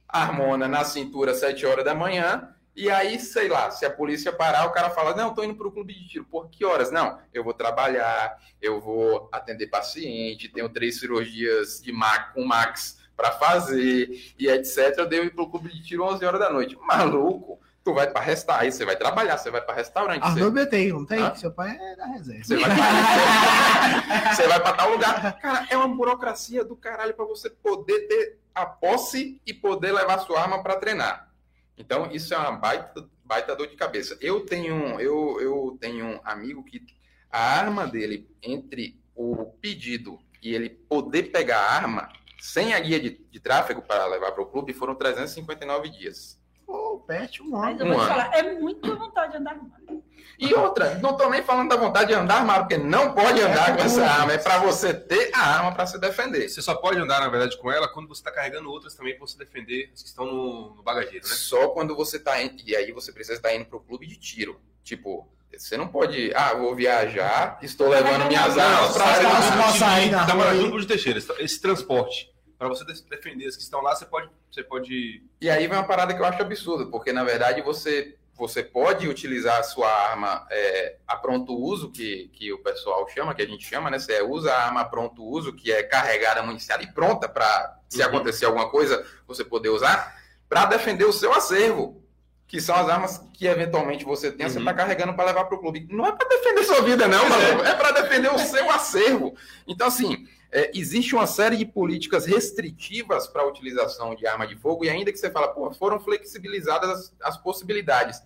harmona 0.07 0.67
na 0.67 0.83
cintura 0.83 1.33
7 1.33 1.65
horas 1.65 1.85
da 1.85 1.93
manhã, 1.93 2.54
e 2.75 2.89
aí, 2.89 3.17
sei 3.19 3.47
lá, 3.47 3.71
se 3.71 3.85
a 3.85 3.89
polícia 3.89 4.33
parar, 4.33 4.65
o 4.65 4.71
cara 4.71 4.89
fala: 4.89 5.15
Não, 5.15 5.33
tô 5.33 5.43
indo 5.43 5.55
para 5.55 5.67
o 5.67 5.71
clube 5.71 5.93
de 5.93 6.07
tiro. 6.09 6.25
Por 6.25 6.49
que 6.49 6.65
horas? 6.65 6.91
Não, 6.91 7.17
eu 7.33 7.43
vou 7.43 7.53
trabalhar, 7.53 8.37
eu 8.61 8.81
vou 8.81 9.29
atender 9.31 9.67
paciente, 9.67 10.49
tenho 10.49 10.67
três 10.67 10.99
cirurgias 10.99 11.81
de 11.81 11.93
Mac, 11.93 12.33
com 12.33 12.43
Max 12.43 12.99
para 13.15 13.31
fazer, 13.31 14.33
e 14.37 14.49
etc. 14.49 14.93
Eu 14.97 15.07
devo 15.07 15.27
ir 15.27 15.29
para 15.33 15.43
o 15.43 15.49
clube 15.49 15.71
de 15.71 15.81
tiro 15.81 16.03
11 16.03 16.25
horas 16.25 16.39
da 16.39 16.49
noite. 16.49 16.77
Maluco, 16.81 17.61
tu 17.81 17.93
vai 17.93 18.11
para 18.11 18.19
restaurar, 18.19 18.63
aí 18.63 18.71
você 18.73 18.83
vai 18.83 18.97
trabalhar, 18.97 19.37
você 19.37 19.49
vai 19.49 19.61
para 19.61 19.75
restaurante. 19.75 20.21
Arnaldo 20.21 20.59
você... 20.59 20.65
tem, 20.65 20.91
não 20.91 21.05
tem? 21.05 21.21
Hã? 21.21 21.33
Seu 21.35 21.51
pai 21.51 21.77
é 21.79 21.95
da 21.95 22.07
reserva. 22.07 22.43
Você 22.43 22.57
vai 22.57 22.75
para 22.75 24.35
você 24.35 24.47
vai 24.47 24.75
tal 24.75 24.89
lugar. 24.89 25.39
Cara, 25.39 25.67
é 25.69 25.77
uma 25.77 25.87
burocracia 25.87 26.65
do 26.65 26.75
caralho 26.75 27.13
para 27.13 27.23
você 27.23 27.49
poder 27.49 28.01
ter 28.07 28.37
a 28.53 28.65
posse 28.65 29.39
e 29.45 29.53
poder 29.53 29.93
levar 29.93 30.19
sua 30.19 30.41
arma 30.41 30.61
para 30.61 30.75
treinar. 30.75 31.29
Então, 31.77 32.09
isso 32.11 32.33
é 32.33 32.37
uma 32.37 32.53
baita, 32.53 33.09
baita 33.23 33.55
dor 33.55 33.67
de 33.67 33.75
cabeça. 33.75 34.17
Eu 34.21 34.45
tenho, 34.45 34.99
eu, 34.99 35.39
eu 35.41 35.77
tenho 35.79 36.05
um 36.05 36.19
amigo 36.23 36.63
que 36.63 36.85
a 37.29 37.39
arma 37.39 37.85
dele, 37.85 38.29
entre 38.41 38.99
o 39.13 39.45
pedido 39.61 40.19
e 40.41 40.53
ele 40.53 40.69
poder 40.69 41.31
pegar 41.31 41.59
a 41.59 41.73
arma, 41.73 42.09
sem 42.39 42.73
a 42.73 42.79
guia 42.79 42.99
de, 42.99 43.09
de 43.29 43.39
tráfego 43.39 43.81
para 43.81 44.05
levar 44.05 44.31
para 44.31 44.43
o 44.43 44.45
clube, 44.45 44.73
foram 44.73 44.95
359 44.95 45.89
dias. 45.89 46.41
Pô, 46.65 46.99
pet 47.05 47.41
um 47.43 47.55
ano. 47.57 47.61
Mas 47.61 47.79
eu 47.79 47.87
vou 47.87 47.95
um 47.95 47.99
te 47.99 48.01
ano. 48.03 48.09
falar, 48.09 48.37
é 48.37 48.59
muito 48.59 48.97
vontade 48.97 49.31
de 49.33 49.37
andar 49.37 49.51
armado. 49.51 50.03
E 50.37 50.53
outra, 50.53 50.95
não 50.95 51.11
estou 51.11 51.29
nem 51.29 51.41
falando 51.41 51.69
da 51.69 51.75
vontade 51.75 52.07
de 52.07 52.13
andar 52.13 52.37
armado, 52.37 52.67
porque 52.67 52.77
não 52.77 53.13
pode 53.13 53.41
andar 53.41 53.71
é 53.71 53.77
com 53.77 53.83
essa 53.83 54.05
arma, 54.05 54.33
é 54.33 54.37
para 54.37 54.57
você 54.59 54.93
ter 54.93 55.31
a 55.33 55.39
arma 55.39 55.73
para 55.73 55.85
se 55.85 55.99
defender. 55.99 56.49
Você 56.49 56.61
só 56.61 56.75
pode 56.75 56.99
andar, 56.99 57.21
na 57.21 57.29
verdade, 57.29 57.57
com 57.57 57.71
ela 57.71 57.87
quando 57.87 58.07
você 58.07 58.21
está 58.21 58.31
carregando 58.31 58.69
outras 58.69 58.93
também 58.95 59.15
para 59.15 59.25
você 59.25 59.37
defender 59.37 59.89
as 59.93 60.01
que 60.01 60.09
estão 60.09 60.25
no, 60.25 60.75
no 60.75 60.83
bagageiro, 60.83 61.25
né? 61.25 61.33
Só 61.33 61.69
quando 61.69 61.95
você 61.95 62.17
está 62.17 62.41
indo, 62.41 62.55
e 62.65 62.75
aí 62.75 62.91
você 62.91 63.11
precisa 63.11 63.37
estar 63.37 63.53
indo 63.53 63.65
para 63.65 63.77
o 63.77 63.81
clube 63.81 64.05
de 64.05 64.17
tiro. 64.17 64.59
Tipo, 64.83 65.27
você 65.55 65.77
não 65.77 65.87
pode, 65.87 66.31
ah, 66.35 66.53
vou 66.53 66.75
viajar, 66.75 67.57
estou 67.61 67.87
levando 67.87 68.27
minhas 68.27 68.57
armas 68.57 68.93
para 68.93 69.71
sair 69.73 70.11
na 70.11 70.25
rua. 70.25 70.79
de 70.81 70.87
Teixeira, 70.87 71.19
esse 71.39 71.61
transporte 71.61 72.33
para 72.57 72.69
você 72.69 72.85
defender 73.09 73.47
as 73.47 73.55
que 73.55 73.63
estão 73.63 73.81
lá, 73.81 73.95
você 73.95 74.05
pode, 74.05 74.29
você 74.49 74.63
pode. 74.63 75.23
E 75.41 75.49
aí 75.49 75.67
vem 75.67 75.77
uma 75.77 75.87
parada 75.87 76.13
que 76.13 76.21
eu 76.21 76.25
acho 76.25 76.41
absurda, 76.41 76.85
porque 76.89 77.11
na 77.11 77.23
verdade 77.23 77.61
você 77.61 78.15
você 78.35 78.61
pode 78.61 79.07
utilizar 79.07 79.59
a 79.59 79.63
sua 79.63 79.89
arma 79.89 80.45
é, 80.51 80.97
a 81.07 81.15
pronto 81.15 81.53
uso, 81.57 81.89
que, 81.89 82.29
que 82.33 82.51
o 82.51 82.59
pessoal 82.59 83.07
chama, 83.07 83.33
que 83.33 83.41
a 83.41 83.47
gente 83.47 83.65
chama, 83.65 83.89
né? 83.89 83.97
Você 83.97 84.21
usa 84.21 84.51
a 84.51 84.65
arma 84.65 84.81
a 84.81 84.85
pronto 84.85 85.23
uso, 85.23 85.53
que 85.53 85.71
é 85.71 85.81
carregada, 85.83 86.43
municiada 86.43 86.83
e 86.83 86.91
pronta 86.91 87.29
para, 87.29 87.79
se 87.87 88.01
uhum. 88.01 88.07
acontecer 88.07 88.45
alguma 88.45 88.69
coisa, 88.69 89.05
você 89.25 89.43
poder 89.43 89.69
usar, 89.69 90.19
para 90.49 90.65
defender 90.65 91.05
o 91.05 91.13
seu 91.13 91.33
acervo, 91.33 92.03
que 92.45 92.59
são 92.59 92.75
as 92.75 92.89
armas 92.89 93.21
que 93.33 93.47
eventualmente 93.47 94.03
você 94.03 94.31
tem, 94.31 94.45
uhum. 94.45 94.51
você 94.51 94.59
está 94.59 94.73
carregando 94.73 95.13
para 95.13 95.25
levar 95.25 95.45
para 95.45 95.55
o 95.55 95.59
clube. 95.59 95.87
Não 95.89 96.05
é 96.05 96.11
para 96.11 96.27
defender 96.27 96.63
sua 96.65 96.81
vida, 96.81 97.07
não, 97.07 97.23
é, 97.23 97.71
é 97.71 97.73
para 97.73 97.91
defender 97.91 98.33
o 98.33 98.39
seu 98.39 98.69
acervo. 98.69 99.33
Então, 99.65 99.87
assim, 99.87 100.27
é, 100.51 100.71
existe 100.73 101.15
uma 101.15 101.27
série 101.27 101.57
de 101.57 101.65
políticas 101.65 102.25
restritivas 102.25 103.27
para 103.27 103.41
a 103.41 103.47
utilização 103.47 104.15
de 104.15 104.25
arma 104.25 104.47
de 104.47 104.55
fogo, 104.55 104.85
e 104.85 104.89
ainda 104.89 105.11
que 105.11 105.17
você 105.17 105.29
fala, 105.29 105.49
pô, 105.49 105.71
foram 105.73 105.99
flexibilizadas 105.99 106.89
as, 106.89 107.15
as 107.21 107.37
possibilidades. 107.37 108.21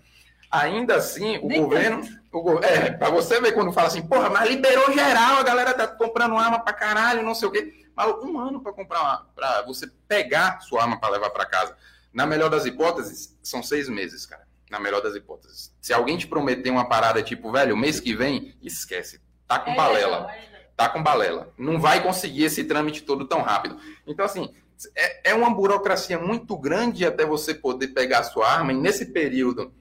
Ainda 0.51 0.95
assim, 0.95 1.37
o 1.37 1.47
Nem 1.47 1.61
governo. 1.61 2.01
O, 2.31 2.59
é, 2.59 2.91
para 2.91 3.09
você 3.09 3.39
ver 3.39 3.51
quando 3.51 3.71
fala 3.71 3.87
assim, 3.87 4.01
porra, 4.01 4.29
mas 4.29 4.49
liberou 4.49 4.91
geral, 4.91 5.37
a 5.37 5.43
galera 5.43 5.73
tá 5.73 5.87
comprando 5.87 6.35
arma 6.37 6.59
para 6.59 6.73
caralho, 6.73 7.23
não 7.23 7.35
sei 7.35 7.47
o 7.47 7.51
quê. 7.51 7.85
Mas 7.95 8.07
um 8.23 8.39
ano 8.39 8.61
para 8.61 8.73
comprar, 8.73 9.25
para 9.35 9.61
você 9.63 9.87
pegar 10.07 10.61
sua 10.61 10.83
arma 10.83 10.99
para 10.99 11.09
levar 11.09 11.29
para 11.29 11.45
casa. 11.45 11.75
Na 12.11 12.25
melhor 12.25 12.49
das 12.49 12.65
hipóteses, 12.65 13.37
são 13.43 13.61
seis 13.61 13.87
meses, 13.87 14.25
cara. 14.25 14.47
Na 14.69 14.79
melhor 14.79 15.01
das 15.01 15.15
hipóteses. 15.15 15.75
Se 15.81 15.93
alguém 15.93 16.17
te 16.17 16.27
prometer 16.27 16.69
uma 16.69 16.87
parada 16.87 17.21
tipo, 17.21 17.51
velho, 17.51 17.77
mês 17.77 17.99
que 17.99 18.15
vem, 18.15 18.55
esquece. 18.61 19.21
Tá 19.47 19.59
com 19.59 19.71
é 19.71 19.75
balela. 19.75 20.31
É 20.31 20.58
tá 20.79 20.87
com 20.87 21.03
balela. 21.03 21.53
Não 21.57 21.77
vai 21.77 22.01
conseguir 22.01 22.45
esse 22.45 22.63
trâmite 22.63 23.03
todo 23.03 23.27
tão 23.27 23.41
rápido. 23.41 23.77
Então, 24.07 24.23
assim, 24.23 24.49
é, 24.95 25.31
é 25.31 25.33
uma 25.33 25.49
burocracia 25.49 26.17
muito 26.17 26.57
grande 26.57 27.05
até 27.05 27.25
você 27.25 27.53
poder 27.53 27.89
pegar 27.89 28.19
a 28.19 28.23
sua 28.23 28.49
arma, 28.49 28.71
e 28.71 28.77
nesse 28.77 29.07
período 29.07 29.73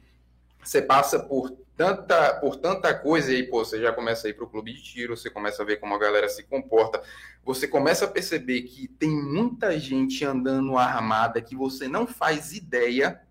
você 0.60 0.82
passa 0.82 1.20
por 1.20 1.52
tanta, 1.76 2.34
por 2.40 2.56
tanta 2.56 2.92
coisa, 2.92 3.30
e 3.32 3.36
aí, 3.36 3.42
pô, 3.44 3.64
você 3.64 3.80
já 3.80 3.92
começa 3.92 4.26
a 4.26 4.30
ir 4.30 4.34
para 4.34 4.44
o 4.44 4.48
clube 4.48 4.72
de 4.72 4.82
tiro, 4.82 5.16
você 5.16 5.30
começa 5.30 5.62
a 5.62 5.64
ver 5.64 5.76
como 5.76 5.94
a 5.94 5.98
galera 5.98 6.28
se 6.28 6.42
comporta, 6.42 7.00
você 7.44 7.68
começa 7.68 8.04
a 8.04 8.08
perceber 8.08 8.62
que 8.62 8.88
tem 8.88 9.10
muita 9.10 9.78
gente 9.78 10.24
andando 10.24 10.76
armada 10.76 11.40
que 11.40 11.54
você 11.54 11.86
não 11.86 12.08
faz 12.08 12.52
ideia 12.52 13.22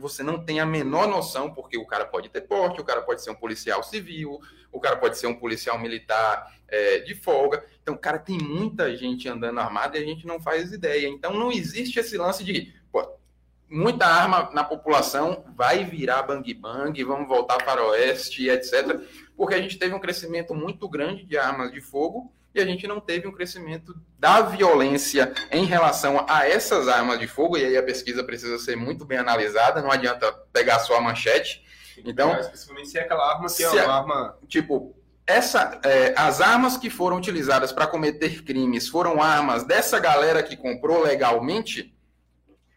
você 0.00 0.22
não 0.22 0.44
tem 0.44 0.60
a 0.60 0.66
menor 0.66 1.06
noção, 1.06 1.52
porque 1.52 1.78
o 1.78 1.86
cara 1.86 2.04
pode 2.04 2.28
ter 2.28 2.42
porte, 2.42 2.80
o 2.80 2.84
cara 2.84 3.02
pode 3.02 3.22
ser 3.22 3.30
um 3.30 3.34
policial 3.34 3.82
civil, 3.82 4.40
o 4.72 4.80
cara 4.80 4.96
pode 4.96 5.16
ser 5.18 5.28
um 5.28 5.34
policial 5.34 5.78
militar 5.78 6.52
é, 6.74 6.98
de 7.00 7.14
folga. 7.14 7.64
Então, 7.82 7.96
cara, 7.96 8.18
tem 8.18 8.38
muita 8.38 8.96
gente 8.96 9.28
andando 9.28 9.60
armada 9.60 9.96
e 9.96 10.02
a 10.02 10.04
gente 10.04 10.26
não 10.26 10.40
faz 10.40 10.72
ideia. 10.72 11.08
Então, 11.08 11.34
não 11.34 11.52
existe 11.52 11.98
esse 11.98 12.16
lance 12.16 12.42
de 12.42 12.74
pô, 12.90 13.06
muita 13.70 14.06
arma 14.06 14.50
na 14.52 14.64
população 14.64 15.44
vai 15.54 15.84
virar 15.84 16.22
bang 16.22 16.52
bang, 16.54 17.04
vamos 17.04 17.28
voltar 17.28 17.58
para 17.58 17.82
o 17.82 17.90
oeste, 17.90 18.48
etc. 18.48 19.00
Porque 19.36 19.54
a 19.54 19.62
gente 19.62 19.78
teve 19.78 19.94
um 19.94 20.00
crescimento 20.00 20.54
muito 20.54 20.88
grande 20.88 21.24
de 21.24 21.36
armas 21.36 21.72
de 21.72 21.80
fogo 21.80 22.32
e 22.54 22.60
a 22.60 22.64
gente 22.64 22.86
não 22.86 23.00
teve 23.00 23.26
um 23.26 23.32
crescimento 23.32 23.94
da 24.18 24.40
violência 24.40 25.32
em 25.50 25.64
relação 25.64 26.24
a 26.28 26.46
essas 26.48 26.86
armas 26.86 27.18
de 27.18 27.26
fogo, 27.26 27.58
e 27.58 27.64
aí 27.64 27.76
a 27.76 27.82
pesquisa 27.82 28.22
precisa 28.22 28.58
ser 28.58 28.76
muito 28.76 29.04
bem 29.04 29.18
analisada, 29.18 29.82
não 29.82 29.90
adianta 29.90 30.32
pegar 30.52 30.78
só 30.78 30.96
a 30.96 31.00
manchete. 31.00 31.64
Então, 32.04 32.38
especificamente 32.38 32.88
se 32.88 32.98
é 32.98 33.02
aquela 33.02 33.34
arma 33.34 33.48
que 33.48 33.62
é 33.62 33.70
uma 33.70 33.82
a, 33.82 33.96
arma. 33.96 34.38
Tipo, 34.46 34.94
essa, 35.26 35.80
é, 35.84 36.14
as 36.16 36.40
armas 36.40 36.76
que 36.76 36.90
foram 36.90 37.16
utilizadas 37.16 37.72
para 37.72 37.86
cometer 37.86 38.42
crimes 38.44 38.88
foram 38.88 39.22
armas 39.22 39.64
dessa 39.64 39.98
galera 39.98 40.42
que 40.42 40.56
comprou 40.56 41.02
legalmente? 41.02 41.94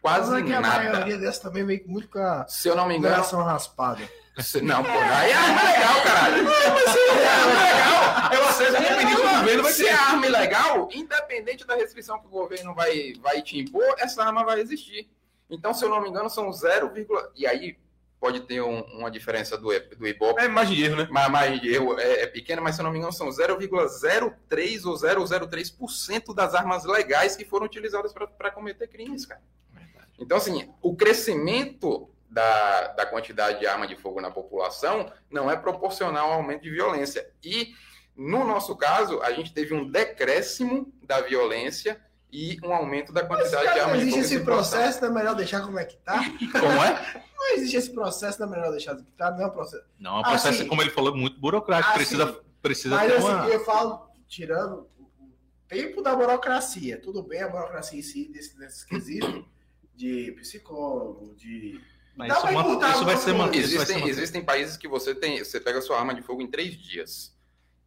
Quase 0.00 0.30
Mas 0.30 0.42
é 0.42 0.46
que 0.46 0.52
a 0.54 0.60
nada. 0.60 0.82
maioria 0.90 1.18
dessa 1.18 1.42
também 1.42 1.64
veio 1.66 1.82
muito 1.86 2.08
com 2.08 2.18
a 2.20 2.46
Se 2.48 2.68
eu 2.68 2.76
não 2.76 2.86
me 2.86 2.96
engano, 2.96 3.14
coração 3.16 3.42
raspado. 3.42 4.00
se- 4.38 4.62
não, 4.62 4.82
pô, 4.84 4.90
aí 4.90 5.30
é 5.30 5.34
arma 5.34 5.62
legal, 5.62 6.02
caralho. 6.02 6.44
Mas 6.44 6.92
se 6.92 6.98
é 6.98 7.28
arma 7.28 7.62
legal, 7.62 8.32
Eu 8.32 8.48
aceito 8.48 8.76
independente 8.76 9.16
do 9.16 9.22
governo 9.38 9.62
vai 9.64 9.72
se 9.72 9.82
ter. 9.84 9.88
é 9.88 9.92
arma 9.94 10.26
ilegal, 10.26 10.88
independente 10.92 11.66
da 11.66 11.74
restrição 11.74 12.18
que 12.20 12.26
o 12.26 12.30
governo 12.30 12.74
vai, 12.74 13.12
vai 13.20 13.42
te 13.42 13.58
impor, 13.58 13.94
essa 13.98 14.22
arma 14.24 14.44
vai 14.44 14.60
existir. 14.60 15.08
Então, 15.50 15.74
se 15.74 15.84
eu 15.84 15.88
não 15.88 16.00
me 16.00 16.08
engano, 16.08 16.30
são 16.30 16.50
0, 16.52 16.92
e 17.34 17.46
aí 17.46 17.76
pode 18.20 18.40
ter 18.40 18.60
um- 18.60 18.80
uma 18.98 19.10
diferença 19.10 19.56
do, 19.56 19.68
do 19.96 20.06
Ibope, 20.06 20.40
É 20.42 20.48
mais 20.48 20.68
de 20.68 20.82
erro, 20.82 20.96
né? 20.96 21.08
mas, 21.10 21.30
mas 21.30 21.62
erro 21.62 21.98
é, 21.98 22.22
é 22.22 22.26
pequena, 22.26 22.60
mas 22.60 22.74
se 22.74 22.80
eu 22.80 22.84
não 22.84 22.90
me 22.90 22.98
engano, 22.98 23.12
são 23.12 23.28
0,03 23.30 24.84
ou 24.84 24.94
0,03% 24.94 26.34
das 26.34 26.54
armas 26.54 26.84
legais 26.84 27.36
que 27.36 27.44
foram 27.44 27.66
utilizadas 27.66 28.12
para 28.12 28.50
cometer 28.50 28.88
crimes, 28.88 29.24
cara. 29.26 29.40
Então, 30.18 30.36
assim, 30.36 30.68
o 30.82 30.96
crescimento 30.96 32.10
da, 32.28 32.88
da 32.88 33.06
quantidade 33.06 33.60
de 33.60 33.66
arma 33.66 33.86
de 33.86 33.96
fogo 33.96 34.20
na 34.20 34.30
população 34.30 35.10
não 35.30 35.50
é 35.50 35.56
proporcional 35.56 36.28
ao 36.32 36.38
aumento 36.38 36.62
de 36.62 36.70
violência. 36.70 37.30
E, 37.42 37.72
no 38.16 38.44
nosso 38.44 38.76
caso, 38.76 39.20
a 39.22 39.30
gente 39.32 39.54
teve 39.54 39.72
um 39.74 39.88
decréscimo 39.88 40.92
da 41.02 41.20
violência 41.20 42.00
e 42.30 42.58
um 42.62 42.72
aumento 42.72 43.12
da 43.12 43.24
quantidade 43.24 43.50
de 43.62 43.64
cara, 43.64 43.74
não 43.74 43.84
armas 43.90 44.00
de 44.00 44.08
existe 44.08 44.20
esse 44.34 44.44
processo, 44.44 45.00
não 45.00 45.08
é 45.08 45.12
melhor 45.12 45.34
deixar 45.34 45.60
como 45.62 45.78
é 45.78 45.84
que 45.84 45.96
tá? 45.98 46.18
Como 46.52 46.84
é? 46.84 47.22
Não 47.38 47.54
existe 47.54 47.76
esse 47.76 47.90
processo, 47.94 48.40
não 48.40 48.48
é 48.48 48.50
melhor 48.50 48.70
deixar 48.72 48.94
do 48.94 49.04
que 49.04 49.12
tá? 49.12 49.30
Não 49.30 49.42
é 49.42 49.46
um 49.46 49.50
processo. 49.50 49.84
Não, 49.98 50.16
é 50.16 50.18
um 50.18 50.22
processo, 50.22 50.48
Assim- 50.60 50.68
como 50.68 50.82
ele 50.82 50.90
falou, 50.90 51.16
muito 51.16 51.38
burocrático. 51.40 51.88
Assim, 51.90 51.98
precisa 51.98 52.40
precisa 52.60 52.96
Mas 52.96 53.10
ter 53.12 53.16
assim, 53.18 53.26
uma. 53.28 53.46
eu 53.48 53.64
falo, 53.64 54.10
tirando 54.26 54.88
o 54.98 55.08
tempo 55.68 56.02
da 56.02 56.14
burocracia, 56.16 57.00
tudo 57.00 57.22
bem 57.22 57.40
a 57.40 57.48
burocracia 57.48 57.98
em 58.00 58.02
si, 58.02 58.28
nesse, 58.34 58.58
nesse 58.58 58.84
quesito, 58.84 59.46
de 59.94 60.32
psicólogo, 60.32 61.32
de. 61.36 61.80
Mas 62.16 62.36
isso, 62.36 62.52
man- 62.52 62.60
encurtar 62.62 62.90
isso 62.90 63.04
vai 63.04 63.16
ser 63.16 63.32
mantido. 63.32 63.64
isso 63.64 63.76
vai 63.76 63.86
ser 63.86 63.92
Existem, 63.92 64.08
existem 64.10 64.44
países 64.44 64.76
que 64.76 64.88
você 64.88 65.14
tem, 65.14 65.38
você 65.38 65.60
pega 65.60 65.78
a 65.78 65.82
sua 65.82 65.96
arma 65.98 66.12
de 66.12 66.20
fogo 66.22 66.42
em 66.42 66.50
três 66.50 66.76
dias. 66.76 67.37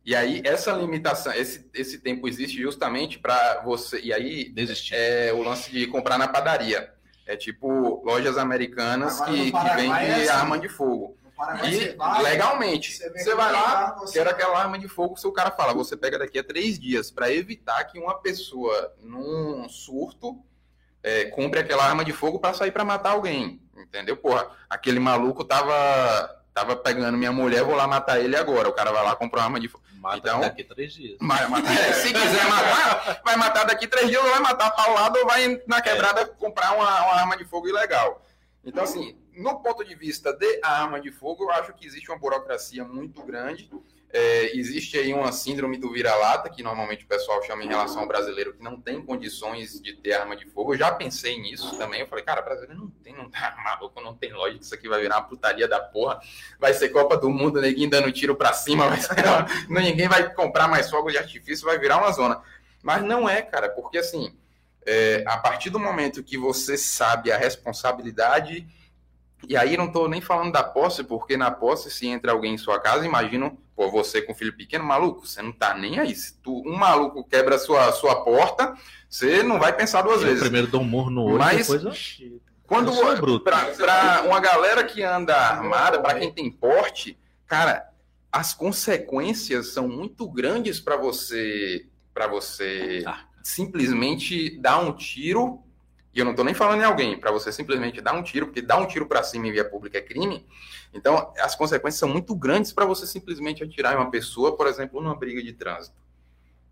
E 0.05 0.15
aí, 0.15 0.41
essa 0.43 0.71
limitação, 0.71 1.31
esse, 1.33 1.69
esse 1.73 1.99
tempo 1.99 2.27
existe 2.27 2.59
justamente 2.61 3.19
para 3.19 3.61
você. 3.61 3.99
E 4.01 4.11
aí, 4.11 4.49
Desistir. 4.49 4.95
é 4.95 5.31
o 5.33 5.43
lance 5.43 5.69
de 5.71 5.85
comprar 5.87 6.17
na 6.17 6.27
padaria. 6.27 6.91
É 7.27 7.35
tipo 7.37 8.01
lojas 8.03 8.37
americanas 8.37 9.21
Agora, 9.21 9.37
que, 9.37 9.51
que 9.51 9.75
vendem 9.75 9.91
é 9.91 10.13
assim. 10.23 10.27
arma 10.29 10.57
de 10.57 10.67
fogo. 10.67 11.15
Paraguai 11.37 11.73
E 11.73 11.95
vai, 11.95 12.23
legalmente. 12.23 12.97
você 12.97 13.33
vai 13.35 13.51
lá, 13.51 13.95
você- 13.95 14.13
quero 14.19 14.29
aquela 14.29 14.59
arma 14.59 14.77
de 14.77 14.87
fogo, 14.87 15.17
se 15.17 15.25
o 15.27 15.31
cara 15.31 15.49
fala, 15.51 15.73
você 15.73 15.95
pega 15.97 16.19
daqui 16.19 16.37
a 16.37 16.43
três 16.43 16.77
dias, 16.79 17.09
para 17.09 17.31
evitar 17.31 17.83
que 17.85 17.97
uma 17.99 18.15
pessoa, 18.15 18.93
num 19.01 19.67
surto, 19.69 20.39
é, 21.03 21.25
compre 21.25 21.59
aquela 21.59 21.83
arma 21.85 22.03
de 22.05 22.11
fogo 22.13 22.37
para 22.39 22.53
sair 22.53 22.71
para 22.71 22.83
matar 22.85 23.11
alguém. 23.11 23.59
Entendeu? 23.77 24.15
Porra, 24.17 24.47
aquele 24.69 24.99
maluco 24.99 25.43
tava, 25.43 26.40
tava 26.53 26.75
pegando 26.75 27.17
minha 27.17 27.31
mulher, 27.31 27.63
vou 27.63 27.75
lá 27.75 27.87
matar 27.87 28.19
ele 28.19 28.35
agora. 28.35 28.67
O 28.69 28.73
cara 28.73 28.91
vai 28.91 29.03
lá 29.03 29.15
comprar 29.15 29.41
uma 29.41 29.45
arma 29.45 29.59
de 29.59 29.67
fogo. 29.67 29.83
Mata 29.95 30.17
então- 30.17 30.39
daqui 30.41 30.63
três 30.63 30.93
dias. 30.93 31.17
Vai 31.21 31.47
matar- 31.47 31.73
é, 31.73 31.93
se 31.93 32.11
quiser 32.11 32.49
matar, 32.49 33.21
vai 33.23 33.35
matar 33.35 33.63
daqui 33.65 33.87
três 33.87 34.07
dias, 34.09 34.23
ou 34.23 34.29
vai 34.31 34.39
matar 34.39 34.71
paulado 34.71 35.17
ou 35.19 35.25
vai 35.27 35.61
na 35.67 35.81
quebrada 35.81 36.25
comprar 36.25 36.73
uma, 36.73 36.83
uma 36.83 37.13
arma 37.15 37.37
de 37.37 37.45
fogo 37.45 37.67
ilegal. 37.67 38.21
Então, 38.63 38.83
assim, 38.83 39.17
no 39.35 39.59
ponto 39.61 39.83
de 39.83 39.95
vista 39.95 40.33
de 40.33 40.59
arma 40.63 40.99
de 40.99 41.11
fogo, 41.11 41.43
eu 41.43 41.51
acho 41.51 41.73
que 41.73 41.85
existe 41.85 42.09
uma 42.09 42.17
burocracia 42.19 42.83
muito 42.83 43.23
grande. 43.23 43.69
É, 44.13 44.57
existe 44.57 44.97
aí 44.97 45.13
uma 45.13 45.31
síndrome 45.31 45.77
do 45.77 45.91
vira-lata, 45.91 46.49
que 46.49 46.61
normalmente 46.61 47.05
o 47.05 47.07
pessoal 47.07 47.41
chama 47.43 47.63
em 47.63 47.67
relação 47.67 48.01
ao 48.01 48.07
brasileiro 48.07 48.53
que 48.53 48.61
não 48.61 48.79
tem 48.79 49.01
condições 49.01 49.81
de 49.81 49.93
ter 49.93 50.13
arma 50.13 50.35
de 50.35 50.45
fogo. 50.47 50.73
Eu 50.73 50.77
já 50.77 50.91
pensei 50.91 51.39
nisso 51.39 51.77
também. 51.77 52.01
Eu 52.01 52.07
falei, 52.07 52.23
cara, 52.23 52.41
brasileiro 52.41 52.81
não 52.81 52.89
tem, 52.89 53.15
não 53.15 53.29
tá 53.29 53.55
maluco, 53.63 54.01
não 54.01 54.13
tem 54.13 54.33
lógica. 54.33 54.63
Isso 54.63 54.75
aqui 54.75 54.89
vai 54.89 54.99
virar 55.01 55.17
uma 55.17 55.27
putaria 55.27 55.67
da 55.67 55.79
porra. 55.79 56.19
Vai 56.59 56.73
ser 56.73 56.89
Copa 56.89 57.15
do 57.15 57.29
Mundo, 57.29 57.61
neguinho 57.61 57.89
dando 57.89 58.11
tiro 58.11 58.35
pra 58.35 58.51
cima, 58.51 58.89
vai 59.69 59.81
ninguém 59.81 60.09
vai 60.09 60.33
comprar 60.33 60.67
mais 60.67 60.89
fogos 60.89 61.13
de 61.13 61.17
artifício, 61.17 61.65
vai 61.65 61.79
virar 61.79 61.97
uma 61.97 62.11
zona. 62.11 62.41
Mas 62.83 63.03
não 63.03 63.29
é, 63.29 63.41
cara, 63.41 63.69
porque 63.69 63.97
assim, 63.97 64.35
é, 64.85 65.23
a 65.25 65.37
partir 65.37 65.69
do 65.69 65.79
momento 65.79 66.23
que 66.23 66.37
você 66.37 66.77
sabe 66.77 67.31
a 67.31 67.37
responsabilidade, 67.37 68.67
e 69.47 69.57
aí 69.57 69.77
não 69.77 69.91
tô 69.91 70.07
nem 70.07 70.21
falando 70.21 70.51
da 70.51 70.63
posse, 70.63 71.03
porque 71.03 71.37
na 71.37 71.51
posse, 71.51 71.89
se 71.89 72.07
entra 72.07 72.31
alguém 72.31 72.55
em 72.55 72.57
sua 72.57 72.79
casa, 72.79 73.05
imagino, 73.05 73.57
pô, 73.81 73.89
você 73.89 74.21
com 74.21 74.35
filho 74.35 74.55
pequeno, 74.55 74.83
maluco, 74.83 75.25
você 75.25 75.41
não 75.41 75.51
tá 75.51 75.73
nem 75.73 75.97
aí. 75.99 76.15
Se 76.15 76.37
tu, 76.39 76.61
um 76.67 76.75
maluco 76.77 77.23
quebra 77.23 77.55
a 77.55 77.59
sua, 77.59 77.91
sua 77.93 78.23
porta, 78.23 78.73
você 79.09 79.41
não 79.41 79.57
vai 79.59 79.75
pensar 79.75 80.03
duas 80.03 80.21
Eu 80.21 80.27
vezes. 80.27 80.41
primeiro 80.43 80.67
dou 80.67 80.81
um 80.81 80.85
morro 80.85 81.09
no 81.09 81.23
olho, 81.23 81.39
Mas- 81.39 81.67
depois 81.67 81.83
eu... 81.83 82.41
Quando 82.67 82.93
pra 83.43 84.21
uma 84.25 84.39
galera 84.39 84.83
que 84.83 85.03
anda 85.03 85.35
armada, 85.35 85.99
pra 86.01 86.13
quem 86.17 86.31
tem 86.31 86.49
porte, 86.49 87.17
cara, 87.45 87.85
as 88.31 88.53
consequências 88.53 89.73
são 89.73 89.89
muito 89.89 90.25
grandes 90.29 90.79
pra 90.79 90.95
você 90.95 91.85
para 92.13 92.27
você 92.27 93.03
Ah. 93.05 93.21
simplesmente 93.43 94.57
dar 94.59 94.79
um 94.79 94.93
tiro. 94.93 95.61
E 96.13 96.19
eu 96.19 96.25
não 96.25 96.35
tô 96.35 96.43
nem 96.43 96.53
falando 96.53 96.81
em 96.81 96.85
alguém, 96.85 97.17
pra 97.17 97.31
você 97.31 97.51
simplesmente 97.51 98.01
dar 98.01 98.13
um 98.13 98.21
tiro, 98.21 98.47
porque 98.47 98.61
dar 98.61 98.77
um 98.77 98.85
tiro 98.85 99.05
pra 99.05 99.23
cima 99.23 99.47
em 99.47 99.51
via 99.51 99.63
pública 99.63 99.97
é 99.97 100.01
crime. 100.01 100.45
Então, 100.93 101.33
as 101.39 101.55
consequências 101.55 101.99
são 101.99 102.09
muito 102.09 102.35
grandes 102.35 102.73
pra 102.73 102.85
você 102.85 103.07
simplesmente 103.07 103.63
atirar 103.63 103.93
em 103.93 103.97
uma 103.97 104.11
pessoa, 104.11 104.57
por 104.57 104.67
exemplo, 104.67 105.01
numa 105.01 105.15
briga 105.15 105.41
de 105.41 105.53
trânsito. 105.53 105.95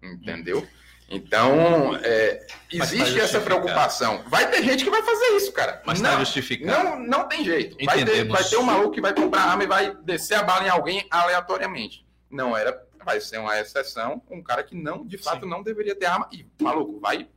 Entendeu? 0.04 0.68
Então, 1.10 1.96
é, 2.04 2.46
Mas 2.74 2.90
tá 2.90 2.96
existe 2.96 3.20
essa 3.20 3.40
preocupação. 3.40 4.24
Vai 4.28 4.50
ter 4.52 4.62
gente 4.62 4.84
que 4.84 4.92
vai 4.92 5.02
fazer 5.02 5.26
isso, 5.38 5.52
cara. 5.52 5.82
Mas 5.86 6.00
não, 6.00 6.12
tá 6.12 6.20
justificado. 6.20 6.84
não, 6.84 7.00
não 7.00 7.28
tem 7.28 7.44
jeito. 7.44 7.84
Vai 7.84 8.06
ter, 8.06 8.28
vai 8.28 8.44
ter 8.44 8.58
um 8.58 8.64
maluco 8.64 8.92
que 8.92 9.02
vai 9.02 9.14
comprar 9.14 9.44
arma 9.44 9.64
e 9.64 9.68
vai 9.68 9.96
descer 10.04 10.36
a 10.36 10.44
bala 10.44 10.66
em 10.66 10.70
alguém 10.70 11.08
aleatoriamente. 11.10 12.06
Não 12.30 12.56
era, 12.56 12.80
vai 13.04 13.20
ser 13.20 13.40
uma 13.40 13.60
exceção, 13.60 14.22
um 14.30 14.44
cara 14.44 14.64
que 14.64 14.76
não, 14.76 15.04
de 15.04 15.18
fato, 15.18 15.48
não 15.48 15.64
deveria 15.64 15.96
ter 15.96 16.06
arma. 16.06 16.30
E, 16.32 16.46
maluco, 16.62 17.00
vai, 17.00 17.28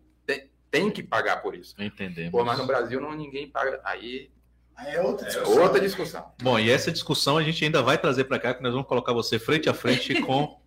tem, 0.73 0.91
que 0.91 1.03
pagar 1.03 1.43
por 1.43 1.55
isso. 1.55 1.75
Entendemos. 1.79 2.33
Pô, 2.33 2.45
mas 2.45 2.59
no 2.59 2.67
Brasil 2.67 3.01
não 3.01 3.13
ninguém 3.15 3.47
paga. 3.49 3.81
Aí 3.85 4.33
Aí 4.75 4.95
é 4.95 5.01
outra 5.01 5.27
é 5.27 5.31
discussão. 5.31 5.63
outra 5.63 5.81
discussão. 5.81 6.33
Bom, 6.43 6.59
e 6.59 6.71
essa 6.71 6.91
discussão 6.91 7.37
a 7.37 7.43
gente 7.43 7.65
ainda 7.65 7.83
vai 7.83 7.99
trazer 7.99 8.25
para 8.25 8.39
cá, 8.39 8.55
que 8.55 8.63
nós 8.63 8.73
vamos 8.73 8.89
colocar 8.89 9.13
você 9.13 9.39
frente 9.39 9.69
a 9.69 9.75
frente 9.75 10.15
com 10.23 10.61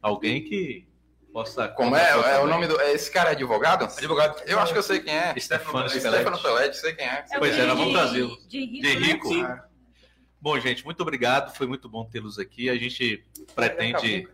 alguém 0.00 0.42
que 0.42 0.88
possa. 1.32 1.68
Como 1.68 1.96
é, 1.96 2.10
é 2.10 2.38
o 2.38 2.46
nome 2.46 2.66
do. 2.66 2.80
é, 2.80 2.92
Esse 2.92 3.10
cara 3.10 3.30
é 3.30 3.32
advogado? 3.32 3.84
Advogado. 3.84 4.40
Eu 4.46 4.58
acho 4.60 4.72
que 4.72 4.78
eu 4.78 4.82
sei 4.82 5.00
quem 5.00 5.14
é. 5.14 5.34
Stefano 5.38 5.88
Stefano 5.88 6.36
Spelletti. 6.36 6.42
Pellet, 6.42 6.76
sei 6.76 6.94
quem 6.94 7.06
é. 7.06 7.24
É 7.30 7.38
Pois 7.38 7.58
é, 7.58 7.66
nós 7.66 7.76
vamos 7.76 7.92
trazê-lo. 7.92 8.38
De 8.46 8.64
rico, 8.64 8.80
De 8.82 8.94
rico. 8.94 9.34
Ah, 9.42 9.64
Bom, 10.40 10.58
gente, 10.58 10.84
muito 10.84 11.00
obrigado. 11.00 11.54
Foi 11.54 11.66
muito 11.66 11.88
bom 11.88 12.04
tê-los 12.04 12.38
aqui. 12.38 12.68
A 12.68 12.76
gente 12.76 13.24
pretende 13.54 14.28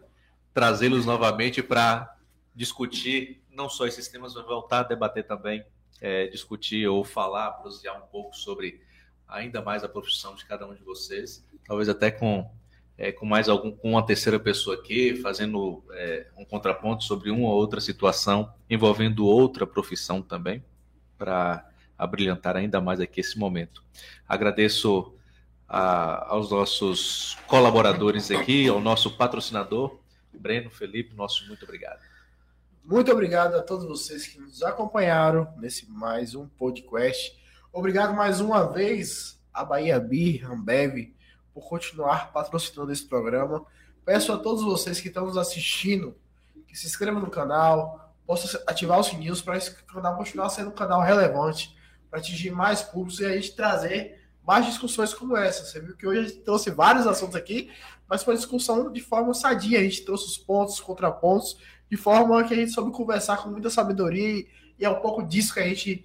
trazê-los 0.54 1.04
novamente 1.04 1.62
para 1.62 2.14
discutir 2.54 3.42
não 3.58 3.68
só 3.68 3.86
esses 3.86 4.06
temas, 4.08 4.34
mas 4.34 4.46
voltar 4.46 4.80
a 4.80 4.82
debater 4.84 5.26
também, 5.26 5.64
é, 6.00 6.28
discutir 6.28 6.86
ou 6.86 7.02
falar, 7.04 7.50
prosear 7.54 7.98
um 7.98 8.06
pouco 8.06 8.34
sobre 8.36 8.80
ainda 9.26 9.60
mais 9.60 9.82
a 9.82 9.88
profissão 9.88 10.34
de 10.36 10.44
cada 10.46 10.64
um 10.66 10.72
de 10.74 10.82
vocês. 10.84 11.44
Talvez 11.66 11.88
até 11.88 12.10
com, 12.10 12.48
é, 12.96 13.10
com 13.10 13.26
mais 13.26 13.48
algum, 13.48 13.72
com 13.72 13.90
uma 13.90 14.06
terceira 14.06 14.38
pessoa 14.38 14.76
aqui, 14.76 15.16
fazendo 15.16 15.84
é, 15.90 16.28
um 16.38 16.44
contraponto 16.44 17.02
sobre 17.02 17.30
uma 17.30 17.48
ou 17.48 17.54
outra 17.54 17.80
situação 17.80 18.54
envolvendo 18.70 19.26
outra 19.26 19.66
profissão 19.66 20.22
também, 20.22 20.64
para 21.18 21.68
abrilhantar 21.98 22.56
ainda 22.56 22.80
mais 22.80 23.00
aqui 23.00 23.20
esse 23.20 23.36
momento. 23.36 23.82
Agradeço 24.26 25.12
a- 25.68 26.28
aos 26.32 26.50
nossos 26.52 27.36
colaboradores 27.48 28.30
aqui, 28.30 28.68
ao 28.68 28.80
nosso 28.80 29.16
patrocinador, 29.16 29.98
Breno, 30.32 30.70
Felipe, 30.70 31.12
nosso 31.16 31.44
muito 31.48 31.64
obrigado. 31.64 31.98
Muito 32.91 33.12
obrigado 33.12 33.55
a 33.55 33.62
todos 33.62 33.86
vocês 33.86 34.26
que 34.26 34.41
nos 34.41 34.62
acompanharam 34.62 35.52
nesse 35.58 35.86
mais 35.91 36.34
um 36.34 36.49
podcast. 36.49 37.39
Obrigado 37.70 38.15
mais 38.15 38.41
uma 38.41 38.62
vez 38.67 39.39
a 39.52 39.62
Bahia 39.62 40.00
Beer, 40.00 40.50
Ambev, 40.50 41.12
por 41.52 41.68
continuar 41.68 42.33
patrocinando 42.33 42.91
esse 42.91 43.07
programa. 43.07 43.62
Peço 44.07 44.33
a 44.33 44.39
todos 44.39 44.65
vocês 44.65 45.02
que 45.02 45.08
estão 45.08 45.26
nos 45.26 45.36
assistindo 45.36 46.17
que 46.67 46.78
se 46.78 46.86
inscrevam 46.86 47.20
no 47.20 47.28
canal, 47.28 48.10
possam 48.26 48.58
ativar 48.67 48.99
os 48.99 49.08
sininhos 49.08 49.42
para 49.42 49.58
esse 49.58 49.70
canal 49.83 50.17
continuar 50.17 50.49
sendo 50.49 50.70
um 50.70 50.75
canal 50.75 51.02
relevante, 51.02 51.76
para 52.08 52.20
atingir 52.20 52.52
mais 52.52 52.81
públicos 52.81 53.20
e 53.20 53.26
a 53.26 53.34
gente 53.34 53.55
trazer 53.55 54.18
mais 54.42 54.65
discussões 54.65 55.12
como 55.12 55.36
essa. 55.36 55.62
Você 55.62 55.78
viu 55.78 55.94
que 55.94 56.07
hoje 56.07 56.20
a 56.20 56.23
gente 56.23 56.39
trouxe 56.39 56.70
vários 56.70 57.07
assuntos 57.07 57.36
aqui, 57.36 57.70
mas 58.08 58.23
foi 58.23 58.34
discussão 58.34 58.91
de 58.91 59.02
forma 59.02 59.34
sadia. 59.34 59.78
A 59.78 59.83
gente 59.83 60.07
trouxe 60.07 60.25
os 60.25 60.39
pontos, 60.39 60.76
os 60.76 60.81
contrapontos, 60.81 61.58
de 61.91 61.97
forma 61.97 62.42
que 62.44 62.55
a 62.55 62.57
gente 62.57 62.70
soube 62.70 62.92
conversar 62.92 63.39
com 63.39 63.50
muita 63.50 63.70
sabedoria 63.70 64.47
e 64.78 64.84
é 64.84 64.89
um 64.89 65.00
pouco 65.00 65.23
disso 65.23 65.55
que 65.55 65.60
a 65.60 65.68
gente 65.68 66.05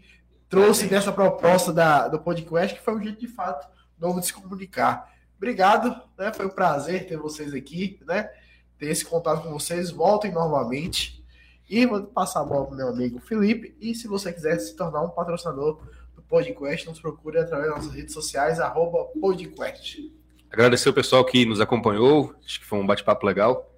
trouxe 0.50 0.88
dessa 0.88 1.12
proposta 1.12 1.74
da, 1.74 2.08
do 2.08 2.20
podcast, 2.20 2.76
que 2.76 2.84
foi 2.84 2.96
um 2.96 3.04
jeito 3.04 3.20
de 3.20 3.28
fato 3.28 3.68
novo 4.00 4.20
de 4.20 4.28
se 4.28 4.34
comunicar. 4.34 5.12
Obrigado, 5.38 6.00
né? 6.18 6.32
Foi 6.34 6.46
um 6.46 6.50
prazer 6.50 7.08
ter 7.08 7.18
vocês 7.18 7.54
aqui, 7.54 8.00
né? 8.06 8.30
ter 8.78 8.88
esse 8.88 9.06
contato 9.06 9.44
com 9.44 9.52
vocês. 9.52 9.92
Voltem 9.92 10.32
novamente. 10.32 11.24
E 11.70 11.86
vou 11.86 12.04
passar 12.04 12.42
a 12.42 12.44
bola 12.44 12.68
para 12.68 12.76
meu 12.76 12.90
amigo 12.90 13.20
Felipe. 13.20 13.76
E 13.80 13.96
se 13.96 14.08
você 14.08 14.32
quiser 14.32 14.60
se 14.60 14.76
tornar 14.76 15.02
um 15.02 15.10
patrocinador 15.10 15.80
do 16.16 16.22
Podcast, 16.22 16.88
nos 16.88 17.00
procure 17.00 17.40
através 17.40 17.70
das 17.70 17.78
nossas 17.78 17.96
redes 17.96 18.14
sociais, 18.14 18.60
arroba 18.60 19.06
Podcast. 19.20 20.12
Agradecer 20.52 20.90
o 20.90 20.94
pessoal 20.94 21.26
que 21.26 21.46
nos 21.46 21.60
acompanhou, 21.60 22.36
acho 22.46 22.60
que 22.60 22.66
foi 22.66 22.78
um 22.78 22.86
bate-papo 22.86 23.26
legal. 23.26 23.73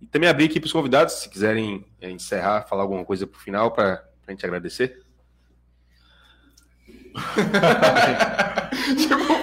E 0.00 0.06
também 0.06 0.28
abrir 0.28 0.46
aqui 0.46 0.58
para 0.58 0.66
os 0.66 0.72
convidados, 0.72 1.14
se 1.14 1.28
quiserem 1.28 1.84
é, 2.00 2.10
encerrar, 2.10 2.62
falar 2.62 2.82
alguma 2.82 3.04
coisa 3.04 3.26
para 3.26 3.36
o 3.36 3.40
final, 3.40 3.70
para 3.70 4.02
a 4.26 4.30
gente 4.30 4.44
agradecer. 4.46 5.02
tipo, 8.96 9.40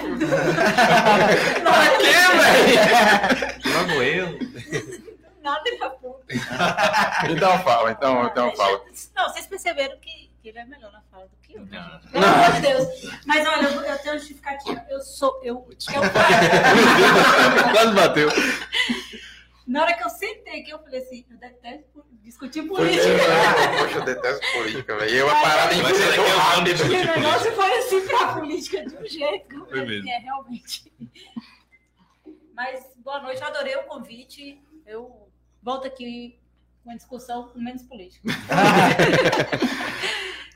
pra 1.62 1.98
quê, 1.98 2.12
velho? 2.38 3.78
Logo 3.78 4.02
eu. 4.02 4.38
Nada 5.42 5.76
pra 5.78 5.90
puta. 5.90 6.24
Então 7.30 7.58
fala, 7.60 7.92
então, 7.92 8.26
então 8.26 8.56
fala. 8.56 8.80
Não, 9.14 9.28
vocês 9.30 9.46
perceberam 9.46 9.96
que, 9.98 10.28
ele 10.44 10.58
é 10.58 10.64
melhor 10.64 10.90
na 10.92 11.02
fala 11.10 11.26
do 11.26 11.36
que 11.42 11.54
eu, 11.54 11.64
né? 11.66 12.00
Pelo 12.10 12.24
amor 12.24 12.52
de 12.52 12.60
Deus. 12.62 12.88
Mas 13.26 13.46
olha, 13.46 13.66
eu, 13.66 13.82
eu 13.82 13.98
tenho 13.98 14.18
justificativa. 14.18 14.82
Eu 14.88 15.00
sou. 15.00 15.38
Eu, 15.42 15.68
eu, 15.68 16.00
Quase 17.72 17.92
bateu. 17.92 18.30
Na 19.68 19.82
hora 19.82 19.94
que 19.94 20.02
eu 20.04 20.08
sentei 20.10 20.60
aqui, 20.62 20.70
eu 20.70 20.78
falei 20.78 21.00
assim: 21.00 21.24
eu 21.30 21.36
detesto 21.36 22.04
discutir 22.22 22.62
Poxa, 22.68 22.82
política. 22.82 23.98
eu 23.98 24.02
detesto 24.04 24.52
política, 24.52 24.96
velho. 24.96 25.14
E 25.14 25.16
eu 25.18 25.30
a 25.30 25.34
parada 25.40 25.74
em 25.74 25.82
daqui 25.82 26.02
a 26.18 26.22
um 26.22 26.58
ano 26.58 26.68
E 26.68 26.72
discutir 26.72 26.94
o 26.94 27.12
política. 27.12 27.20
negócio 27.20 27.52
foi 27.56 27.78
assim 27.78 28.06
pra 28.06 28.32
política 28.34 28.86
de 28.86 28.96
um 28.96 29.06
jeito 29.06 29.48
que 29.48 29.54
eu 29.54 29.60
Foi 29.66 29.68
falei, 29.80 29.86
mesmo. 29.86 30.08
é 30.10 30.18
realmente. 30.18 30.92
Mas 32.54 32.84
boa 32.98 33.20
noite, 33.20 33.40
eu 33.40 33.46
adorei 33.46 33.76
o 33.76 33.84
convite. 33.84 34.60
Eu 34.86 35.30
volto 35.62 35.86
aqui 35.86 36.38
com 36.82 36.90
uma 36.90 36.96
discussão 36.96 37.48
com 37.48 37.58
menos 37.60 37.82
política. 37.82 38.22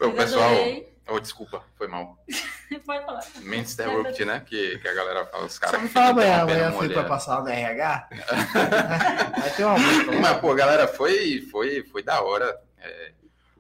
O 0.01 0.07
Mas 0.09 0.17
pessoal. 0.17 0.51
adorei. 0.51 0.92
Oh, 1.09 1.19
desculpa, 1.21 1.63
foi 1.77 1.89
mal. 1.89 2.17
Pode 2.87 3.05
falar. 3.05 3.21
Mente 3.41 3.73
interrupt, 3.75 4.25
né? 4.25 4.41
Que, 4.47 4.79
que 4.79 4.89
a 4.89 4.95
galera 4.95 5.27
fala, 5.27 5.45
os 5.45 5.59
caras. 5.59 5.77
Você 5.77 5.83
me 5.83 5.89
fala 5.89 6.11
amanhã, 6.11 6.43
amanhã 6.43 6.69
a 6.69 6.93
pra 6.93 7.05
passar 7.05 7.43
no 7.43 7.49
RH? 7.49 8.09
Vai 9.39 9.51
ter 9.51 9.65
uma 9.65 9.79
música. 9.79 10.13
Mas, 10.13 10.39
pô, 10.39 10.55
galera, 10.55 10.87
foi, 10.89 11.47
foi, 11.51 11.83
foi 11.91 12.03
da 12.03 12.23
hora. 12.23 12.57
É, 12.81 13.13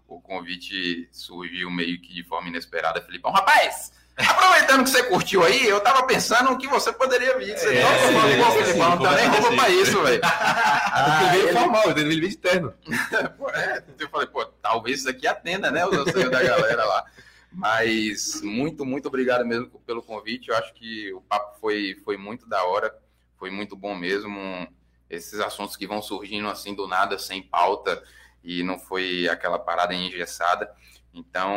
o 0.08 0.20
convite 0.20 1.08
surgiu 1.12 1.70
meio 1.70 2.00
que 2.00 2.12
de 2.14 2.22
forma 2.24 2.48
inesperada. 2.48 3.00
Felipão, 3.02 3.32
rapaz, 3.32 3.92
aproveitando 4.16 4.84
que 4.84 4.90
você 4.90 5.02
curtiu 5.04 5.42
aí, 5.44 5.66
eu 5.66 5.80
tava 5.80 6.06
pensando 6.06 6.56
que 6.58 6.66
você 6.68 6.92
poderia 6.92 7.36
vir. 7.38 7.56
Você 7.58 7.76
É, 7.76 7.82
não 7.82 8.20
falou, 8.20 8.36
pô, 8.36 8.52
sim, 8.52 8.64
Felipão, 8.64 8.96
não 8.96 9.02
tá 9.02 9.12
nem 9.16 9.26
roupa 9.28 9.56
pra 9.56 9.68
isso, 9.68 10.02
velho. 10.02 10.20
Ah, 10.94 11.28
veio 11.32 11.48
ele- 11.48 11.58
formal, 11.58 11.90
ele 11.90 12.04
veio 12.04 12.28
de 12.28 12.36
terno. 12.36 12.74
É, 13.54 13.82
eu 13.98 14.08
falei, 14.10 14.26
pô, 14.26 14.44
talvez 14.44 15.00
isso 15.00 15.08
aqui 15.08 15.26
atenda, 15.26 15.70
né? 15.70 15.84
O 15.86 16.10
sonho 16.10 16.30
da 16.30 16.42
galera 16.42 16.84
lá. 16.84 17.04
Mas 17.54 18.40
muito, 18.42 18.84
muito 18.84 19.06
obrigado 19.08 19.44
mesmo 19.44 19.68
pelo 19.86 20.02
convite. 20.02 20.48
Eu 20.48 20.56
acho 20.56 20.72
que 20.74 21.12
o 21.12 21.20
papo 21.20 21.58
foi, 21.60 21.96
foi 22.04 22.16
muito 22.16 22.48
da 22.48 22.64
hora, 22.64 22.94
foi 23.36 23.50
muito 23.50 23.76
bom 23.76 23.94
mesmo. 23.94 24.66
Esses 25.10 25.38
assuntos 25.40 25.76
que 25.76 25.86
vão 25.86 26.00
surgindo 26.00 26.48
assim 26.48 26.74
do 26.74 26.88
nada, 26.88 27.18
sem 27.18 27.42
pauta, 27.42 28.02
e 28.42 28.62
não 28.62 28.78
foi 28.78 29.28
aquela 29.28 29.58
parada 29.58 29.94
engessada. 29.94 30.70
Então, 31.12 31.52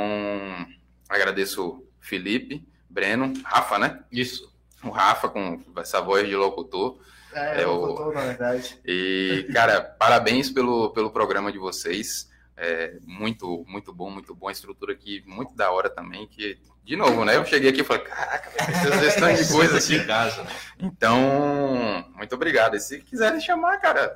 agradeço 1.07 1.83
Felipe, 2.01 2.67
Breno, 2.89 3.33
Rafa, 3.43 3.79
né? 3.79 4.03
Isso. 4.11 4.53
O 4.83 4.89
Rafa 4.89 5.29
com 5.29 5.61
essa 5.77 6.01
voz 6.01 6.27
de 6.27 6.35
locutor. 6.35 6.99
É, 7.33 7.61
É, 7.61 7.63
eu 7.63 7.71
o- 7.81 8.13
na 8.13 8.21
verdade. 8.21 8.79
E, 8.85 9.47
cara, 9.53 9.81
parabéns 9.81 10.49
pelo, 10.49 10.91
pelo 10.91 11.09
programa 11.11 11.51
de 11.51 11.57
vocês. 11.57 12.29
É 12.57 12.93
muito, 13.05 13.65
muito 13.67 13.91
bom, 13.93 14.09
muito 14.09 14.33
bom. 14.33 14.47
A 14.47 14.51
estrutura 14.51 14.93
aqui, 14.93 15.21
muito 15.25 15.53
da 15.55 15.71
hora 15.71 15.89
também. 15.89 16.25
Que, 16.25 16.57
de 16.85 16.95
novo, 16.95 17.25
né? 17.25 17.35
Eu 17.35 17.45
cheguei 17.45 17.69
aqui 17.69 17.81
e 17.81 17.83
falei, 17.83 18.03
caraca, 18.03 18.49
precisa 18.49 19.19
tanto 19.19 19.43
de 19.43 19.51
coisa 19.51 19.77
assim. 19.77 19.95
em 19.95 20.05
casa. 20.05 20.43
né? 20.43 20.49
Então, 20.79 22.05
muito 22.15 22.33
obrigado. 22.33 22.75
E 22.75 22.79
se 22.79 22.99
quiserem 23.01 23.41
chamar, 23.41 23.77
cara, 23.79 24.09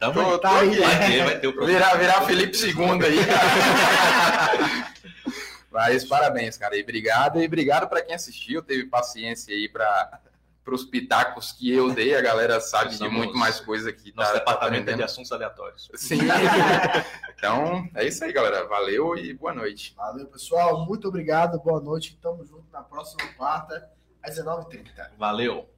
Tamo 0.00 0.14
tô, 0.14 0.20
aí. 0.20 0.30
tô 0.30 0.38
tá 0.38 0.58
aí, 0.58 0.68
aqui. 0.70 0.80
Vai 0.80 0.98
ter, 0.98 1.24
vai 1.24 1.38
ter 1.38 1.46
o. 1.48 1.66
Virar, 1.66 1.94
virar 1.94 2.22
Felipe 2.22 2.56
II 2.56 2.72
aí, 3.04 3.26
cara. 3.26 4.94
Mas 5.70 6.04
parabéns, 6.04 6.56
cara. 6.56 6.76
E 6.76 6.82
obrigado. 6.82 7.40
E 7.40 7.46
obrigado 7.46 7.88
para 7.88 8.02
quem 8.02 8.14
assistiu, 8.14 8.62
teve 8.62 8.86
paciência 8.86 9.54
aí 9.54 9.68
para 9.68 10.20
os 10.72 10.84
pitacos 10.84 11.52
que 11.52 11.70
eu 11.70 11.92
dei. 11.92 12.14
A 12.14 12.20
galera 12.20 12.60
sabe 12.60 12.96
de 12.96 13.08
muito 13.08 13.36
mais 13.36 13.60
coisa 13.60 13.92
que 13.92 14.14
Nosso 14.14 14.32
tá, 14.32 14.38
tá 14.38 14.38
departamento 14.38 14.76
é 14.76 14.80
aprendendo. 14.80 14.96
de 14.98 15.02
assuntos 15.02 15.32
aleatórios. 15.32 15.90
Sim. 15.94 16.20
então, 17.36 17.88
é 17.94 18.06
isso 18.06 18.24
aí, 18.24 18.32
galera. 18.32 18.66
Valeu 18.66 19.16
e 19.16 19.34
boa 19.34 19.52
noite. 19.52 19.94
Valeu, 19.96 20.26
pessoal. 20.26 20.86
Muito 20.86 21.08
obrigado. 21.08 21.58
Boa 21.58 21.80
noite. 21.80 22.18
Tamo 22.22 22.44
junto 22.44 22.64
na 22.72 22.82
próxima 22.82 23.26
quarta, 23.36 23.90
às 24.22 24.38
19h30. 24.38 25.10
Valeu. 25.18 25.73